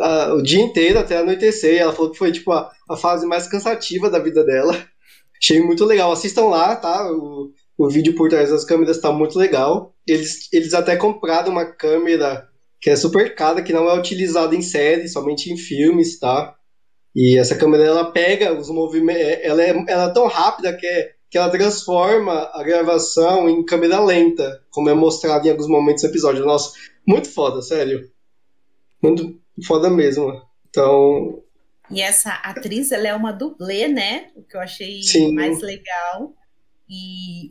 a, 0.00 0.34
o 0.34 0.42
dia 0.42 0.60
inteiro 0.60 0.98
até 0.98 1.18
anoitecer. 1.18 1.74
E 1.74 1.78
ela 1.78 1.92
falou 1.92 2.10
que 2.10 2.18
foi 2.18 2.32
tipo 2.32 2.52
a, 2.52 2.70
a 2.88 2.96
fase 2.96 3.26
mais 3.26 3.46
cansativa 3.46 4.10
da 4.10 4.18
vida 4.18 4.44
dela. 4.44 4.74
Achei 5.40 5.60
muito 5.60 5.84
legal. 5.84 6.10
Assistam 6.10 6.46
lá, 6.46 6.74
tá? 6.76 7.10
O, 7.12 7.52
o 7.76 7.88
vídeo 7.88 8.14
por 8.14 8.28
trás 8.28 8.50
das 8.50 8.64
câmeras 8.64 9.00
tá 9.00 9.12
muito 9.12 9.38
legal. 9.38 9.94
Eles, 10.06 10.48
eles 10.52 10.74
até 10.74 10.96
compraram 10.96 11.52
uma 11.52 11.64
câmera 11.64 12.48
que 12.80 12.90
é 12.90 12.96
super 12.96 13.34
cara, 13.34 13.62
que 13.62 13.72
não 13.72 13.88
é 13.88 13.98
utilizada 13.98 14.54
em 14.54 14.62
série, 14.62 15.08
somente 15.08 15.52
em 15.52 15.56
filmes, 15.56 16.18
tá? 16.18 16.54
E 17.14 17.36
essa 17.38 17.56
câmera 17.56 17.84
ela 17.84 18.12
pega 18.12 18.52
os 18.52 18.70
movimentos, 18.70 19.22
é, 19.22 19.46
ela 19.46 19.62
é, 19.62 19.84
ela 19.88 20.04
é 20.04 20.12
tão 20.12 20.26
rápida 20.28 20.76
que, 20.76 20.86
é, 20.86 21.10
que 21.30 21.36
ela 21.36 21.50
transforma 21.50 22.48
a 22.52 22.62
gravação 22.62 23.48
em 23.48 23.64
câmera 23.64 24.00
lenta, 24.00 24.62
como 24.70 24.88
é 24.88 24.94
mostrado 24.94 25.46
em 25.46 25.50
alguns 25.50 25.68
momentos 25.68 26.02
do 26.02 26.08
episódio. 26.08 26.44
Nossa, 26.44 26.72
muito 27.06 27.28
foda, 27.28 27.60
sério. 27.60 28.08
Muito 29.02 29.40
foda 29.66 29.90
mesmo. 29.90 30.42
Então. 30.68 31.42
E 31.90 32.02
essa 32.02 32.30
atriz, 32.30 32.92
ela 32.92 33.08
é 33.08 33.14
uma 33.14 33.32
dublê, 33.32 33.88
né? 33.88 34.30
O 34.34 34.42
que 34.42 34.56
eu 34.56 34.60
achei 34.60 35.02
Sim. 35.02 35.34
mais 35.34 35.60
legal. 35.60 36.34
E 36.90 37.48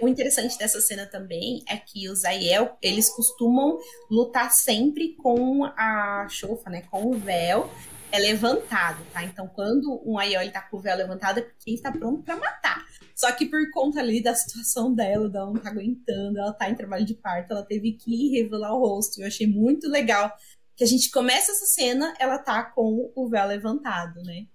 o, 0.00 0.08
interessante 0.08 0.58
dessa 0.58 0.80
cena 0.80 1.06
também 1.06 1.62
é 1.68 1.76
que 1.76 2.08
os 2.08 2.24
Aiel, 2.24 2.76
eles 2.82 3.08
costumam 3.08 3.78
lutar 4.10 4.50
sempre 4.50 5.14
com 5.16 5.64
a 5.64 6.26
chofa, 6.28 6.68
né? 6.68 6.82
Com 6.90 7.06
o 7.06 7.12
véu 7.14 7.70
é 8.10 8.18
levantado, 8.18 9.02
tá? 9.12 9.24
Então, 9.24 9.48
quando 9.48 10.02
um 10.04 10.18
Aioli 10.18 10.50
tá 10.50 10.60
com 10.60 10.76
o 10.76 10.80
véu 10.80 10.96
levantado, 10.96 11.38
é 11.38 11.42
porque 11.42 11.70
está 11.70 11.90
pronto 11.90 12.22
para 12.22 12.36
matar. 12.36 12.84
Só 13.14 13.30
que 13.32 13.46
por 13.46 13.70
conta 13.70 14.00
ali 14.00 14.22
da 14.22 14.34
situação 14.34 14.92
dela, 14.92 15.28
dela 15.28 15.46
não 15.46 15.54
tá 15.54 15.70
aguentando, 15.70 16.38
ela 16.38 16.52
tá 16.52 16.68
em 16.68 16.74
trabalho 16.74 17.06
de 17.06 17.14
parto, 17.14 17.52
ela 17.52 17.62
teve 17.62 17.92
que 17.92 18.30
revelar 18.30 18.74
o 18.74 18.80
rosto. 18.80 19.20
Eu 19.20 19.26
achei 19.26 19.46
muito 19.46 19.88
legal 19.88 20.30
que 20.76 20.84
a 20.84 20.86
gente 20.86 21.10
começa 21.10 21.52
essa 21.52 21.66
cena, 21.66 22.14
ela 22.18 22.38
tá 22.38 22.62
com 22.64 23.12
o 23.14 23.28
véu 23.28 23.46
levantado, 23.46 24.22
né? 24.22 24.46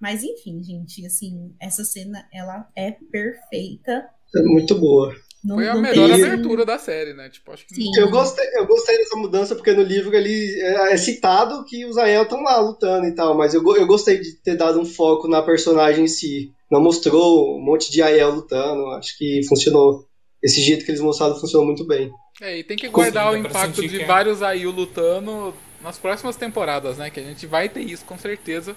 Mas 0.00 0.22
enfim, 0.22 0.62
gente, 0.62 1.04
assim, 1.04 1.54
essa 1.60 1.84
cena, 1.84 2.26
ela 2.32 2.66
é 2.74 2.92
perfeita. 2.92 4.08
É 4.34 4.42
muito 4.42 4.74
boa. 4.74 5.14
Não, 5.42 5.56
Foi 5.56 5.68
a 5.68 5.74
melhor 5.74 6.10
tem... 6.10 6.22
abertura 6.22 6.66
da 6.66 6.78
série, 6.78 7.14
né? 7.14 7.30
Tipo, 7.30 7.52
acho 7.52 7.66
que 7.66 7.74
Sim. 7.74 7.90
Eu 7.98 8.10
gostei, 8.10 8.46
eu 8.56 8.66
gostei 8.66 8.98
dessa 8.98 9.16
mudança, 9.16 9.54
porque 9.54 9.72
no 9.72 9.82
livro 9.82 10.14
ele 10.14 10.60
é, 10.60 10.92
é 10.92 10.96
citado 10.96 11.64
que 11.64 11.84
os 11.86 11.96
Ael 11.96 12.24
estão 12.24 12.42
lá 12.42 12.60
lutando 12.60 13.06
e 13.06 13.14
tal, 13.14 13.36
mas 13.36 13.54
eu, 13.54 13.62
eu 13.76 13.86
gostei 13.86 14.20
de 14.20 14.36
ter 14.42 14.56
dado 14.56 14.78
um 14.78 14.84
foco 14.84 15.26
na 15.28 15.42
personagem 15.42 16.04
em 16.04 16.08
si. 16.08 16.52
Não 16.70 16.80
mostrou 16.80 17.56
um 17.58 17.64
monte 17.64 17.90
de 17.90 18.02
Ael 18.02 18.32
lutando, 18.32 18.86
acho 18.88 19.16
que 19.16 19.40
funcionou. 19.48 20.06
Esse 20.42 20.60
jeito 20.62 20.84
que 20.84 20.90
eles 20.90 21.00
mostraram 21.00 21.38
funcionou 21.38 21.66
muito 21.66 21.86
bem. 21.86 22.10
É, 22.40 22.58
e 22.58 22.64
tem 22.64 22.76
que 22.76 22.88
guardar 22.88 23.32
o 23.32 23.36
impacto 23.36 23.86
de 23.86 24.02
é. 24.02 24.06
vários 24.06 24.42
Aiel 24.42 24.70
lutando 24.70 25.54
nas 25.82 25.98
próximas 25.98 26.36
temporadas, 26.36 26.96
né? 26.96 27.10
Que 27.10 27.20
a 27.20 27.22
gente 27.22 27.46
vai 27.46 27.68
ter 27.68 27.80
isso 27.80 28.04
com 28.04 28.18
certeza. 28.18 28.72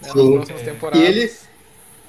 Né, 0.00 0.08
nas 0.08 0.12
próximas 0.12 0.62
é. 0.62 0.64
temporadas. 0.64 1.02
E 1.02 1.10
ele, 1.10 1.30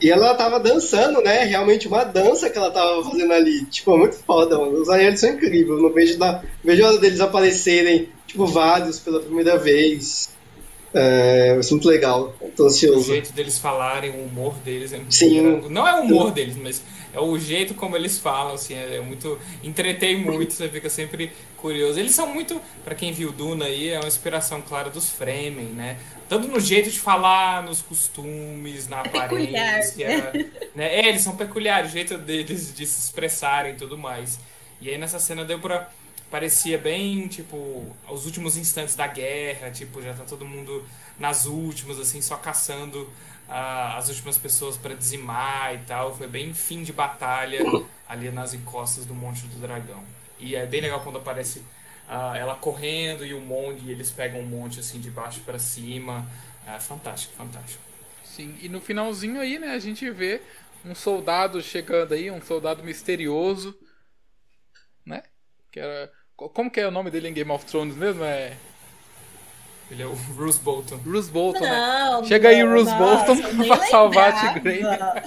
e 0.02 0.10
ela 0.10 0.34
tava 0.34 0.60
dançando, 0.60 1.22
né? 1.22 1.44
Realmente 1.44 1.88
uma 1.88 2.04
dança 2.06 2.50
que 2.50 2.58
ela 2.58 2.72
tava 2.72 3.04
fazendo 3.04 3.34
ali. 3.34 3.66
Tipo, 3.66 3.98
muito 3.98 4.16
foda, 4.16 4.58
mano. 4.58 4.82
Os 4.82 4.90
Aéreos 4.90 5.20
são 5.20 5.32
incríveis. 5.32 5.82
Não 5.82 5.92
vejo, 5.92 6.18
da, 6.18 6.44
vejo 6.64 6.86
a 6.86 6.88
hora 6.88 6.98
deles 6.98 7.20
aparecerem, 7.20 8.10
tipo, 8.26 8.46
vários 8.46 9.00
pela 9.00 9.20
primeira 9.20 9.58
vez. 9.58 10.30
É, 10.94 11.54
vai 11.54 11.64
ser 11.64 11.72
muito 11.74 11.90
legal. 11.90 12.34
Tô 12.56 12.68
ansioso. 12.68 13.00
O 13.00 13.04
jeito 13.04 13.34
deles 13.34 13.60
falarem, 13.60 14.12
o 14.12 14.24
humor 14.24 14.56
deles 14.64 14.94
é 14.94 14.98
muito 14.98 15.14
Sim. 15.14 15.62
Não 15.70 15.88
é 15.88 16.00
o 16.00 16.04
humor 16.04 16.32
deles, 16.32 16.56
mas 16.56 16.82
é 17.14 17.20
o 17.20 17.38
jeito 17.40 17.74
como 17.74 17.96
eles 17.96 18.20
falam, 18.20 18.54
assim, 18.54 18.76
é 18.76 19.00
muito. 19.02 19.40
Entretei 19.64 20.16
muito, 20.16 20.54
você 20.54 20.70
fica 20.70 20.90
sempre 20.90 21.32
curioso. 21.58 22.00
Eles 22.00 22.14
são 22.14 22.28
muito, 22.28 22.62
para 22.84 22.96
quem 22.96 23.12
viu 23.12 23.32
Duna 23.32 23.66
aí, 23.66 23.90
é 23.90 24.00
uma 24.00 24.08
inspiração 24.08 24.62
clara 24.62 24.90
dos 24.90 25.10
Fremen, 25.10 25.68
né? 25.68 25.98
Tanto 26.28 26.48
no 26.48 26.60
jeito 26.60 26.92
de 26.92 27.00
falar, 27.00 27.64
nos 27.64 27.82
costumes, 27.82 28.88
na 28.88 28.98
é 28.98 29.00
aparência. 29.00 30.48
Né? 30.76 30.96
É, 30.96 31.08
eles 31.08 31.22
são 31.22 31.36
peculiares, 31.36 31.90
o 31.90 31.94
jeito 31.94 32.18
deles 32.18 32.74
de 32.74 32.86
se 32.86 33.00
expressarem 33.00 33.74
e 33.74 33.76
tudo 33.76 33.98
mais. 33.98 34.40
E 34.80 34.90
aí 34.90 34.98
nessa 34.98 35.20
cena 35.20 35.44
deu 35.44 35.60
pra. 35.60 35.90
Parecia 36.30 36.78
bem, 36.78 37.28
tipo, 37.28 37.84
os 38.08 38.28
últimos 38.28 38.56
instantes 38.56 38.94
da 38.94 39.08
guerra, 39.08 39.72
tipo, 39.72 40.00
já 40.00 40.14
tá 40.14 40.24
todo 40.26 40.46
mundo 40.46 40.86
nas 41.18 41.48
últimas, 41.48 42.00
assim, 42.00 42.22
só 42.22 42.36
caçando 42.36 43.10
as 43.50 44.10
últimas 44.10 44.38
pessoas 44.38 44.78
para 44.78 44.94
dizimar 44.94 45.74
e 45.74 45.80
tal. 45.80 46.16
Foi 46.16 46.28
bem 46.28 46.54
fim 46.54 46.84
de 46.84 46.94
batalha 46.94 47.60
ali 48.08 48.30
nas 48.30 48.54
encostas 48.54 49.06
do 49.06 49.16
Monte 49.16 49.48
do 49.48 49.60
Dragão. 49.60 50.04
E 50.38 50.56
é 50.56 50.66
bem 50.66 50.82
legal 50.82 51.02
quando 51.02 51.18
aparece 51.18 51.64
ela 52.08 52.56
correndo 52.56 53.26
e 53.26 53.34
o 53.34 53.42
monte, 53.42 53.84
e 53.86 53.92
eles 53.92 54.10
pegam 54.10 54.40
um 54.40 54.46
monte 54.46 54.80
assim 54.80 55.00
de 55.00 55.12
baixo 55.12 55.42
para 55.42 55.60
cima. 55.60 56.26
É 56.66 56.80
fantástico, 56.80 57.34
fantástico. 57.36 57.84
Sim, 58.24 58.58
e 58.62 58.70
no 58.70 58.80
finalzinho 58.80 59.40
aí, 59.42 59.60
né, 59.60 59.72
a 59.72 59.80
gente 59.80 60.10
vê 60.10 60.42
um 60.86 60.96
soldado 60.96 61.62
chegando 61.62 62.14
aí, 62.14 62.32
um 62.32 62.42
soldado 62.42 62.84
misterioso, 62.84 63.78
né? 65.06 65.24
Que 65.72 65.80
era 65.80 66.12
como 66.36 66.72
que 66.72 66.80
é 66.80 66.88
o 66.88 66.92
nome 66.92 67.12
dele 67.12 67.28
em 67.28 67.34
Game 67.34 67.52
of 67.52 67.66
Thrones 67.66 67.96
mesmo? 67.96 68.24
É 68.24 68.56
Ele 69.92 70.04
é 70.04 70.06
o 70.06 70.16
Bruce 70.36 70.60
Bolton. 70.60 70.98
Bruce 70.98 71.32
Bolton, 71.32 71.62
né? 71.62 71.70
Não, 71.70 72.24
Chega 72.24 72.50
aí, 72.50 72.64
não, 72.64 72.70
Bruce 72.70 72.92
nossa, 72.92 73.34
Bolton, 73.34 73.66
pra 73.66 73.88
salvar 73.88 74.34
a 74.34 74.54
lembrava. 74.54 75.24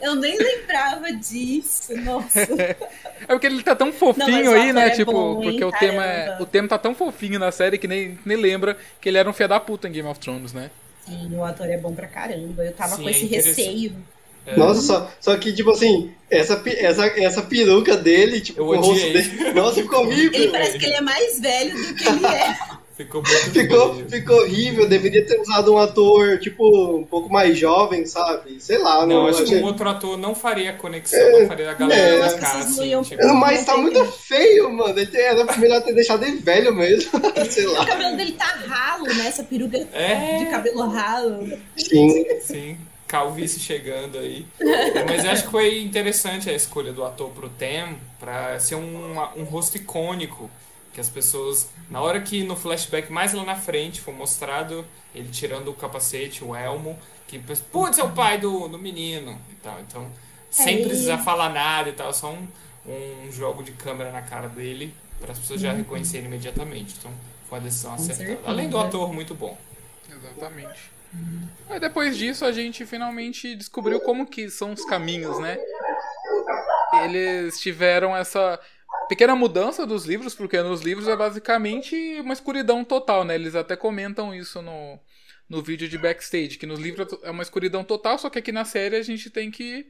Eu 0.00 0.14
nem 0.14 0.38
lembrava 0.38 1.12
disso, 1.12 1.94
nossa. 1.98 2.40
É 2.40 3.26
porque 3.26 3.46
ele 3.46 3.62
tá 3.62 3.74
tão 3.74 3.92
fofinho 3.92 4.44
Não, 4.44 4.52
aí, 4.52 4.72
né? 4.72 4.86
é 4.86 4.90
tipo, 4.90 5.12
bom, 5.12 5.42
hein? 5.42 5.50
porque 5.50 5.64
o 5.64 5.72
tema, 5.72 6.04
é, 6.04 6.38
o 6.40 6.46
tema 6.46 6.68
tá 6.68 6.78
tão 6.78 6.94
fofinho 6.94 7.38
na 7.38 7.50
série 7.52 7.76
que 7.76 7.88
nem, 7.88 8.18
nem 8.24 8.36
lembra 8.36 8.78
que 9.00 9.08
ele 9.08 9.18
era 9.18 9.28
um 9.28 9.32
filho 9.32 9.48
da 9.48 9.60
puta 9.60 9.88
em 9.88 9.92
Game 9.92 10.08
of 10.08 10.18
Thrones, 10.18 10.52
né? 10.52 10.70
Sim, 11.04 11.34
o 11.36 11.44
ator 11.44 11.68
é 11.68 11.76
bom 11.76 11.94
pra 11.94 12.06
caramba. 12.06 12.64
Eu 12.64 12.72
tava 12.72 12.96
Sim, 12.96 13.02
com 13.02 13.08
é 13.08 13.12
esse 13.12 13.24
interessante. 13.24 13.60
receio. 13.60 13.96
É, 14.46 14.56
Nossa, 14.56 14.80
só, 14.80 15.10
só 15.20 15.36
que, 15.36 15.52
tipo 15.52 15.70
assim, 15.70 16.10
essa, 16.30 16.62
essa, 16.64 17.06
essa 17.20 17.42
peruca 17.42 17.96
dele, 17.96 18.40
tipo, 18.40 18.62
o 18.62 18.76
rosto 18.76 19.12
dele. 19.12 19.52
Nossa, 19.52 19.82
ficou 19.82 20.06
horrível. 20.06 20.40
Ele 20.40 20.50
parece 20.50 20.78
que 20.78 20.86
ele 20.86 20.94
é 20.94 21.00
mais 21.02 21.38
velho 21.38 21.76
do 21.76 21.94
que 21.94 22.08
ele 22.08 22.26
é. 22.26 22.77
Ficou 22.98 23.22
muito 23.22 23.38
Ficou, 23.54 23.94
feio. 23.94 24.10
ficou 24.10 24.36
horrível, 24.42 24.88
deveria 24.88 25.24
ter 25.24 25.40
usado 25.40 25.72
um 25.72 25.78
ator, 25.78 26.38
tipo, 26.40 26.96
um 26.96 27.04
pouco 27.04 27.32
mais 27.32 27.56
jovem, 27.56 28.04
sabe? 28.04 28.60
Sei 28.60 28.76
lá, 28.76 29.06
Não, 29.06 29.22
não. 29.22 29.26
acho 29.28 29.44
que 29.44 29.54
um 29.54 29.62
outro 29.64 29.88
ator 29.88 30.18
não 30.18 30.34
faria 30.34 30.70
a 30.70 30.72
conexão, 30.74 31.40
não 31.40 31.46
faria 31.46 31.70
a 31.70 31.74
galera 31.74 32.26
é, 32.26 32.38
cara 32.38 32.58
assim. 32.58 33.02
tipo, 33.02 33.34
Mas 33.34 33.64
tá 33.64 33.76
muito 33.76 34.04
feio, 34.04 34.70
mano. 34.72 34.98
Ele 34.98 35.06
tem- 35.06 35.20
Era 35.22 35.56
melhor 35.56 35.80
ter 35.82 35.94
deixado 35.94 36.24
ele 36.24 36.38
velho 36.38 36.74
mesmo. 36.74 37.08
Sei 37.48 37.66
O 37.66 37.72
lá. 37.72 37.86
cabelo 37.86 38.16
dele 38.16 38.32
tá 38.32 38.46
ralo, 38.66 39.04
né? 39.06 39.26
Essa 39.28 39.44
peruca 39.44 39.78
É. 39.92 40.38
de 40.38 40.46
cabelo 40.46 40.88
ralo. 40.88 41.56
Sim. 41.76 42.24
Sim, 42.40 42.76
calvície 43.06 43.60
chegando 43.60 44.18
aí. 44.18 44.44
É, 44.60 45.04
Mas 45.04 45.24
eu 45.24 45.30
acho 45.30 45.44
que 45.44 45.50
foi 45.52 45.78
interessante 45.82 46.50
a 46.50 46.52
escolha 46.52 46.92
do 46.92 47.04
ator 47.04 47.30
pro 47.30 47.48
Tem 47.48 47.96
pra 48.18 48.58
ser 48.58 48.74
um, 48.74 49.16
um 49.36 49.44
rosto 49.44 49.76
icônico. 49.76 50.50
Que 50.98 51.02
as 51.02 51.08
pessoas, 51.08 51.68
na 51.88 52.00
hora 52.00 52.20
que 52.20 52.42
no 52.42 52.56
flashback 52.56 53.12
mais 53.12 53.32
lá 53.32 53.44
na 53.44 53.54
frente 53.54 54.00
foi 54.00 54.12
mostrado 54.12 54.84
ele 55.14 55.28
tirando 55.30 55.68
o 55.68 55.72
capacete, 55.72 56.42
o 56.42 56.56
elmo, 56.56 56.98
que 57.28 57.38
putz, 57.38 57.98
é 57.98 58.02
o 58.02 58.10
pai 58.10 58.36
do, 58.38 58.66
do 58.66 58.76
menino 58.80 59.40
e 59.48 59.54
tal. 59.62 59.78
Então, 59.78 60.10
sem 60.50 60.80
É. 60.82 60.86
precisar 60.88 61.18
falar 61.18 61.50
nada 61.50 61.88
e 61.88 61.92
tal, 61.92 62.12
só 62.12 62.32
um, 62.32 62.48
um 62.84 63.30
jogo 63.30 63.62
de 63.62 63.70
câmera 63.70 64.10
na 64.10 64.22
cara 64.22 64.48
dele 64.48 64.92
para 65.20 65.30
as 65.30 65.38
pessoas 65.38 65.60
já 65.60 65.72
reconhecerem 65.72 66.26
imediatamente. 66.26 66.96
Então, 66.98 67.12
foi 67.48 67.58
uma 67.60 67.64
decisão 67.64 67.94
acertada. 67.94 68.24
certeza. 68.26 68.48
Além 68.50 68.68
do 68.68 68.76
ator 68.76 69.12
muito 69.12 69.36
bom. 69.36 69.56
Exatamente. 70.10 70.90
Aí 71.70 71.78
depois 71.78 72.16
disso 72.16 72.44
a 72.44 72.50
gente 72.50 72.84
finalmente 72.84 73.54
descobriu 73.54 74.00
como 74.00 74.26
que 74.26 74.50
são 74.50 74.72
os 74.72 74.84
caminhos, 74.84 75.38
né? 75.38 75.58
Eles 77.04 77.60
tiveram 77.60 78.16
essa 78.16 78.58
pequena 79.08 79.34
mudança 79.34 79.86
dos 79.86 80.04
livros, 80.04 80.34
porque 80.34 80.60
nos 80.62 80.82
livros 80.82 81.08
é 81.08 81.16
basicamente 81.16 81.94
uma 82.20 82.32
escuridão 82.34 82.84
total, 82.84 83.24
né? 83.24 83.34
Eles 83.34 83.54
até 83.54 83.76
comentam 83.76 84.34
isso 84.34 84.62
no, 84.62 84.98
no 85.48 85.62
vídeo 85.62 85.88
de 85.88 85.98
backstage, 85.98 86.58
que 86.58 86.66
nos 86.66 86.78
livros 86.80 87.08
é 87.22 87.30
uma 87.30 87.42
escuridão 87.42 87.84
total, 87.84 88.18
só 88.18 88.30
que 88.30 88.38
aqui 88.38 88.52
na 88.52 88.64
série 88.64 88.96
a 88.96 89.02
gente 89.02 89.30
tem 89.30 89.50
que 89.50 89.86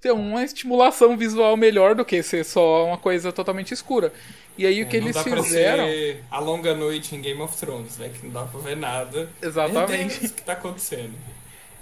ter 0.00 0.12
uma 0.12 0.42
estimulação 0.44 1.16
visual 1.16 1.56
melhor 1.56 1.94
do 1.94 2.04
que 2.04 2.22
ser 2.22 2.44
só 2.44 2.86
uma 2.86 2.98
coisa 2.98 3.32
totalmente 3.32 3.72
escura. 3.74 4.12
E 4.56 4.66
aí 4.66 4.82
o 4.82 4.88
que 4.88 4.96
É, 4.96 4.98
eles 4.98 5.20
fizeram. 5.20 5.98
a 6.30 6.38
longa 6.40 6.74
noite 6.74 7.14
em 7.14 7.20
Game 7.22 7.40
of 7.42 7.56
Thrones, 7.56 7.98
né? 7.98 8.08
Que 8.10 8.26
não 8.26 8.32
dá 8.32 8.44
pra 8.46 8.60
ver 8.60 8.76
nada. 8.76 9.30
Exatamente. 9.42 10.26
O 10.26 10.32
que 10.34 10.42
tá 10.42 10.52
acontecendo? 10.54 11.16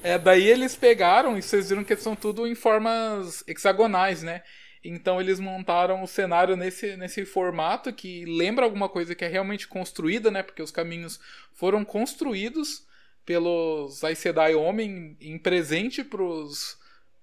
É, 0.01 0.17
daí 0.19 0.47
eles 0.49 0.77
pegaram, 0.77 1.37
e 1.37 1.43
vocês 1.43 1.69
viram 1.71 1.85
que 1.85 1.97
são 1.97 2.15
tudo 2.15 2.47
em 2.47 2.55
formas 2.55 3.43
hexagonais, 3.49 4.23
né? 4.23 4.43
Então 4.85 5.21
eles 5.21 5.41
montaram 5.41 6.03
o 6.03 6.07
cenário 6.07 6.57
nesse, 6.57 6.97
nesse 6.97 7.25
formato 7.25 7.93
que 7.93 8.25
lembra 8.25 8.65
alguma 8.65 8.89
coisa 8.89 9.15
que 9.15 9.25
é 9.25 9.29
realmente 9.29 9.67
construída, 9.67 10.31
né? 10.31 10.43
Porque 10.43 10.63
os 10.63 10.71
caminhos 10.71 11.19
foram 11.53 11.85
construídos 11.85 12.87
pelos 13.25 14.03
Aes 14.03 14.19
Sedai 14.19 14.55
Homem 14.55 15.17
em 15.21 15.39
presente 15.39 16.03
pros, 16.03 16.79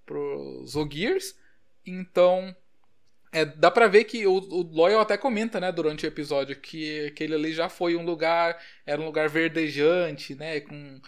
pros 0.06 0.76
Ogiers. 0.76 1.36
Então, 1.86 2.56
é, 3.32 3.44
dá 3.44 3.72
pra 3.72 3.88
ver 3.88 4.04
que 4.06 4.26
o, 4.28 4.34
o 4.34 4.62
Loyal 4.62 5.02
até 5.02 5.18
comenta, 5.18 5.60
né, 5.60 5.72
durante 5.72 6.06
o 6.06 6.08
episódio, 6.08 6.56
que 6.56 7.08
aquele 7.08 7.36
ali 7.36 7.54
já 7.54 7.70
foi 7.70 7.96
um 7.96 8.06
lugar, 8.06 8.58
era 8.86 9.02
um 9.02 9.06
lugar 9.06 9.28
verdejante, 9.28 10.36
né, 10.36 10.62
com 10.62 11.02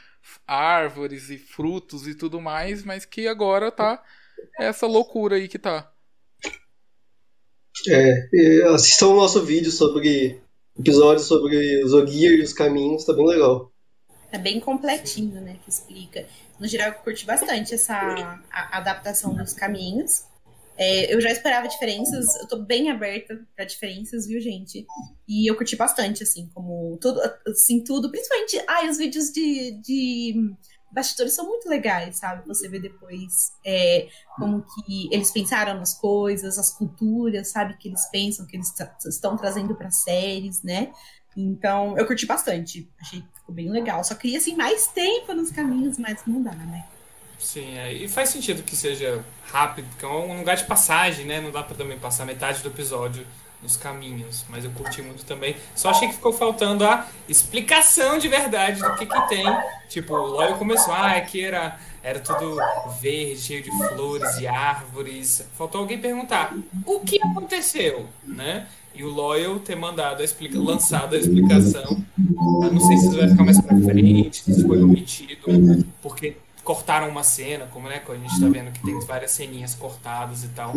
árvores 0.46 1.30
e 1.30 1.38
frutos 1.38 2.08
e 2.08 2.16
tudo 2.16 2.42
mais, 2.42 2.84
mas 2.84 3.06
que 3.06 3.28
agora 3.28 3.72
tá 3.72 4.04
essa 4.60 4.86
loucura 4.88 5.36
aí 5.36 5.48
que 5.48 5.60
tá. 5.60 5.92
É, 7.90 8.64
assistam 8.74 9.08
o 9.08 9.16
nosso 9.16 9.44
vídeo 9.44 9.72
sobre 9.72 10.42
episódios 10.80 11.28
sobre 11.28 11.84
os 11.84 11.94
Ogier 11.94 12.40
e 12.40 12.42
os 12.42 12.54
caminhos, 12.54 13.04
tá 13.04 13.14
bem 13.14 13.26
legal. 13.26 13.72
É 14.32 14.38
bem 14.38 14.60
completinho, 14.60 15.42
né? 15.42 15.58
Que 15.64 15.70
explica. 15.70 16.26
No 16.60 16.68
geral, 16.68 16.90
eu 16.90 16.96
curti 16.96 17.26
bastante 17.26 17.74
essa 17.74 18.40
adaptação 18.52 19.34
dos 19.34 19.54
caminhos. 19.54 20.26
É, 20.78 21.12
eu 21.12 21.20
já 21.20 21.32
esperava 21.32 21.68
diferenças, 21.68 22.26
eu 22.40 22.48
tô 22.48 22.58
bem 22.58 22.92
aberta 22.92 23.40
pra 23.56 23.66
diferenças, 23.66 24.28
viu, 24.28 24.40
gente? 24.40 24.86
E 25.28 25.50
eu 25.50 25.56
curti 25.56 25.76
bastante, 25.76 26.22
assim, 26.22 26.50
como 26.54 26.98
tudo, 27.02 27.20
assim, 27.48 27.84
tudo, 27.84 28.12
principalmente, 28.12 28.64
ai, 28.68 28.88
os 28.88 28.98
vídeos 28.98 29.32
de, 29.32 29.72
de 29.82 30.36
bastidores 30.92 31.34
são 31.34 31.46
muito 31.46 31.70
legais, 31.70 32.18
sabe? 32.18 32.48
Você 32.48 32.68
vê 32.68 32.80
depois 32.80 33.54
é, 33.66 34.08
como 34.36 34.64
que 34.64 35.10
eles 35.12 35.32
pensaram 35.32 35.80
nas 35.80 35.94
coisas, 35.94 36.58
as 36.58 36.74
culturas, 36.74 37.50
sabe? 37.50 37.78
Que 37.78 37.90
eles 37.90 38.06
pensam, 38.08 38.46
que 38.46 38.56
eles 38.56 38.74
estão 39.06 39.38
trazendo 39.38 39.76
para 39.76 39.92
séries, 39.92 40.64
né? 40.64 40.92
Então, 41.36 41.98
eu 41.98 42.06
curti 42.08 42.26
bastante. 42.26 42.90
Achei 43.00 43.22
que 43.22 43.28
ficou 43.40 43.54
bem 43.54 43.70
legal. 43.70 44.04
Só 44.04 44.16
queria, 44.16 44.40
assim, 44.40 44.56
mais 44.56 44.88
tempo 44.88 45.34
nos 45.34 45.52
caminhos, 45.52 45.98
mas 46.00 46.26
não 46.26 46.42
dá, 46.42 46.52
né? 46.52 46.86
Sim, 47.38 47.78
é, 47.78 47.94
e 47.94 48.08
faz 48.08 48.30
sentido 48.30 48.64
que 48.64 48.76
seja 48.76 49.24
rápido, 49.46 49.88
porque 49.90 50.04
é 50.04 50.08
um 50.08 50.40
lugar 50.40 50.56
de 50.56 50.66
passagem, 50.66 51.26
né? 51.26 51.40
Não 51.40 51.52
dá 51.52 51.62
pra 51.62 51.76
também 51.76 52.00
passar 52.00 52.26
metade 52.26 52.64
do 52.64 52.70
episódio 52.70 53.26
nos 53.68 53.76
caminhos, 53.76 54.46
mas 54.48 54.64
eu 54.64 54.72
curti 54.72 55.02
muito 55.02 55.26
também. 55.26 55.58
Só 55.76 55.90
achei 55.90 56.08
que 56.08 56.14
ficou 56.14 56.32
faltando 56.32 56.86
a 56.86 57.06
explicação 57.28 58.18
de 58.18 58.30
verdade 58.30 58.82
do 58.82 58.96
que 58.96 59.06
que 59.06 59.28
tem. 59.28 59.46
Tipo, 59.90 60.14
o 60.14 60.28
Loyal 60.28 60.58
começou, 60.58 60.94
ah, 60.94 61.12
aqui 61.12 61.44
era, 61.44 61.78
era 62.02 62.20
tudo 62.22 62.58
verde, 63.02 63.42
cheio 63.42 63.62
de 63.62 63.70
flores 63.70 64.38
e 64.40 64.48
árvores. 64.48 65.46
Faltou 65.58 65.82
alguém 65.82 66.00
perguntar, 66.00 66.56
o 66.86 67.02
que 67.02 67.22
aconteceu, 67.22 68.08
né? 68.24 68.68
E 68.96 69.04
o 69.04 69.10
Loyal 69.10 69.60
ter 69.60 69.76
mandado 69.76 70.22
a 70.22 70.24
explica 70.24 70.58
lançado 70.58 71.14
a 71.14 71.20
explicação. 71.20 72.02
Eu 72.64 72.72
não 72.72 72.80
sei 72.80 72.98
se 72.98 73.08
isso 73.08 73.18
vai 73.18 73.30
ficar 73.30 73.44
mais 73.44 73.60
pra 73.62 73.78
frente, 73.82 74.44
se 74.44 74.66
foi 74.66 74.82
omitido, 74.82 75.86
porque 76.02 76.38
cortaram 76.64 77.10
uma 77.10 77.24
cena, 77.24 77.66
como 77.68 77.88
né, 77.88 78.02
a 78.06 78.16
gente 78.16 78.42
tá 78.42 78.48
vendo 78.50 78.72
que 78.72 78.82
tem 78.82 79.00
várias 79.02 79.32
ceninhas 79.32 79.76
cortadas 79.76 80.44
e 80.44 80.48
tal. 80.50 80.74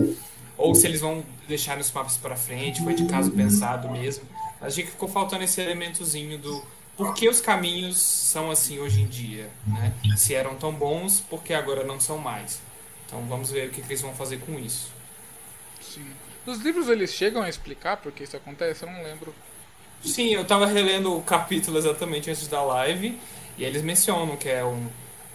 Ou 0.61 0.75
se 0.75 0.87
eles 0.87 1.01
vão 1.01 1.25
deixar 1.49 1.79
nos 1.79 1.91
mapas 1.91 2.19
pra 2.19 2.37
frente, 2.37 2.83
foi 2.83 2.93
de 2.93 3.07
caso 3.07 3.31
pensado 3.31 3.91
mesmo. 3.91 4.25
Achei 4.61 4.85
que 4.85 4.91
ficou 4.91 5.09
faltando 5.09 5.43
esse 5.43 5.59
elementozinho 5.59 6.37
do 6.39 6.63
por 6.99 7.15
que 7.15 7.27
os 7.31 7.41
caminhos 7.41 7.97
são 7.97 8.51
assim 8.51 8.79
hoje 8.79 9.01
em 9.01 9.07
dia, 9.07 9.49
né? 9.67 9.95
Se 10.19 10.35
eram 10.35 10.55
tão 10.57 10.71
bons, 10.71 11.19
por 11.19 11.43
que 11.43 11.55
agora 11.55 11.83
não 11.83 11.99
são 11.99 12.19
mais? 12.19 12.61
Então 13.07 13.25
vamos 13.27 13.51
ver 13.51 13.69
o 13.69 13.71
que, 13.71 13.81
que 13.81 13.89
eles 13.89 14.03
vão 14.03 14.13
fazer 14.13 14.39
com 14.41 14.59
isso. 14.59 14.93
Sim. 15.81 16.05
Nos 16.45 16.59
livros 16.59 16.91
eles 16.91 17.11
chegam 17.11 17.41
a 17.41 17.49
explicar 17.49 17.97
por 17.97 18.13
que 18.13 18.25
isso 18.25 18.37
acontece? 18.37 18.85
Eu 18.85 18.91
não 18.91 19.03
lembro. 19.03 19.35
Sim, 20.05 20.35
eu 20.35 20.45
tava 20.45 20.67
relendo 20.67 21.17
o 21.17 21.23
capítulo 21.23 21.79
exatamente 21.79 22.31
antes 22.31 22.47
da 22.49 22.63
live, 22.63 23.19
e 23.57 23.65
eles 23.65 23.81
mencionam 23.81 24.37
que 24.37 24.51
é 24.51 24.63
um, 24.63 24.87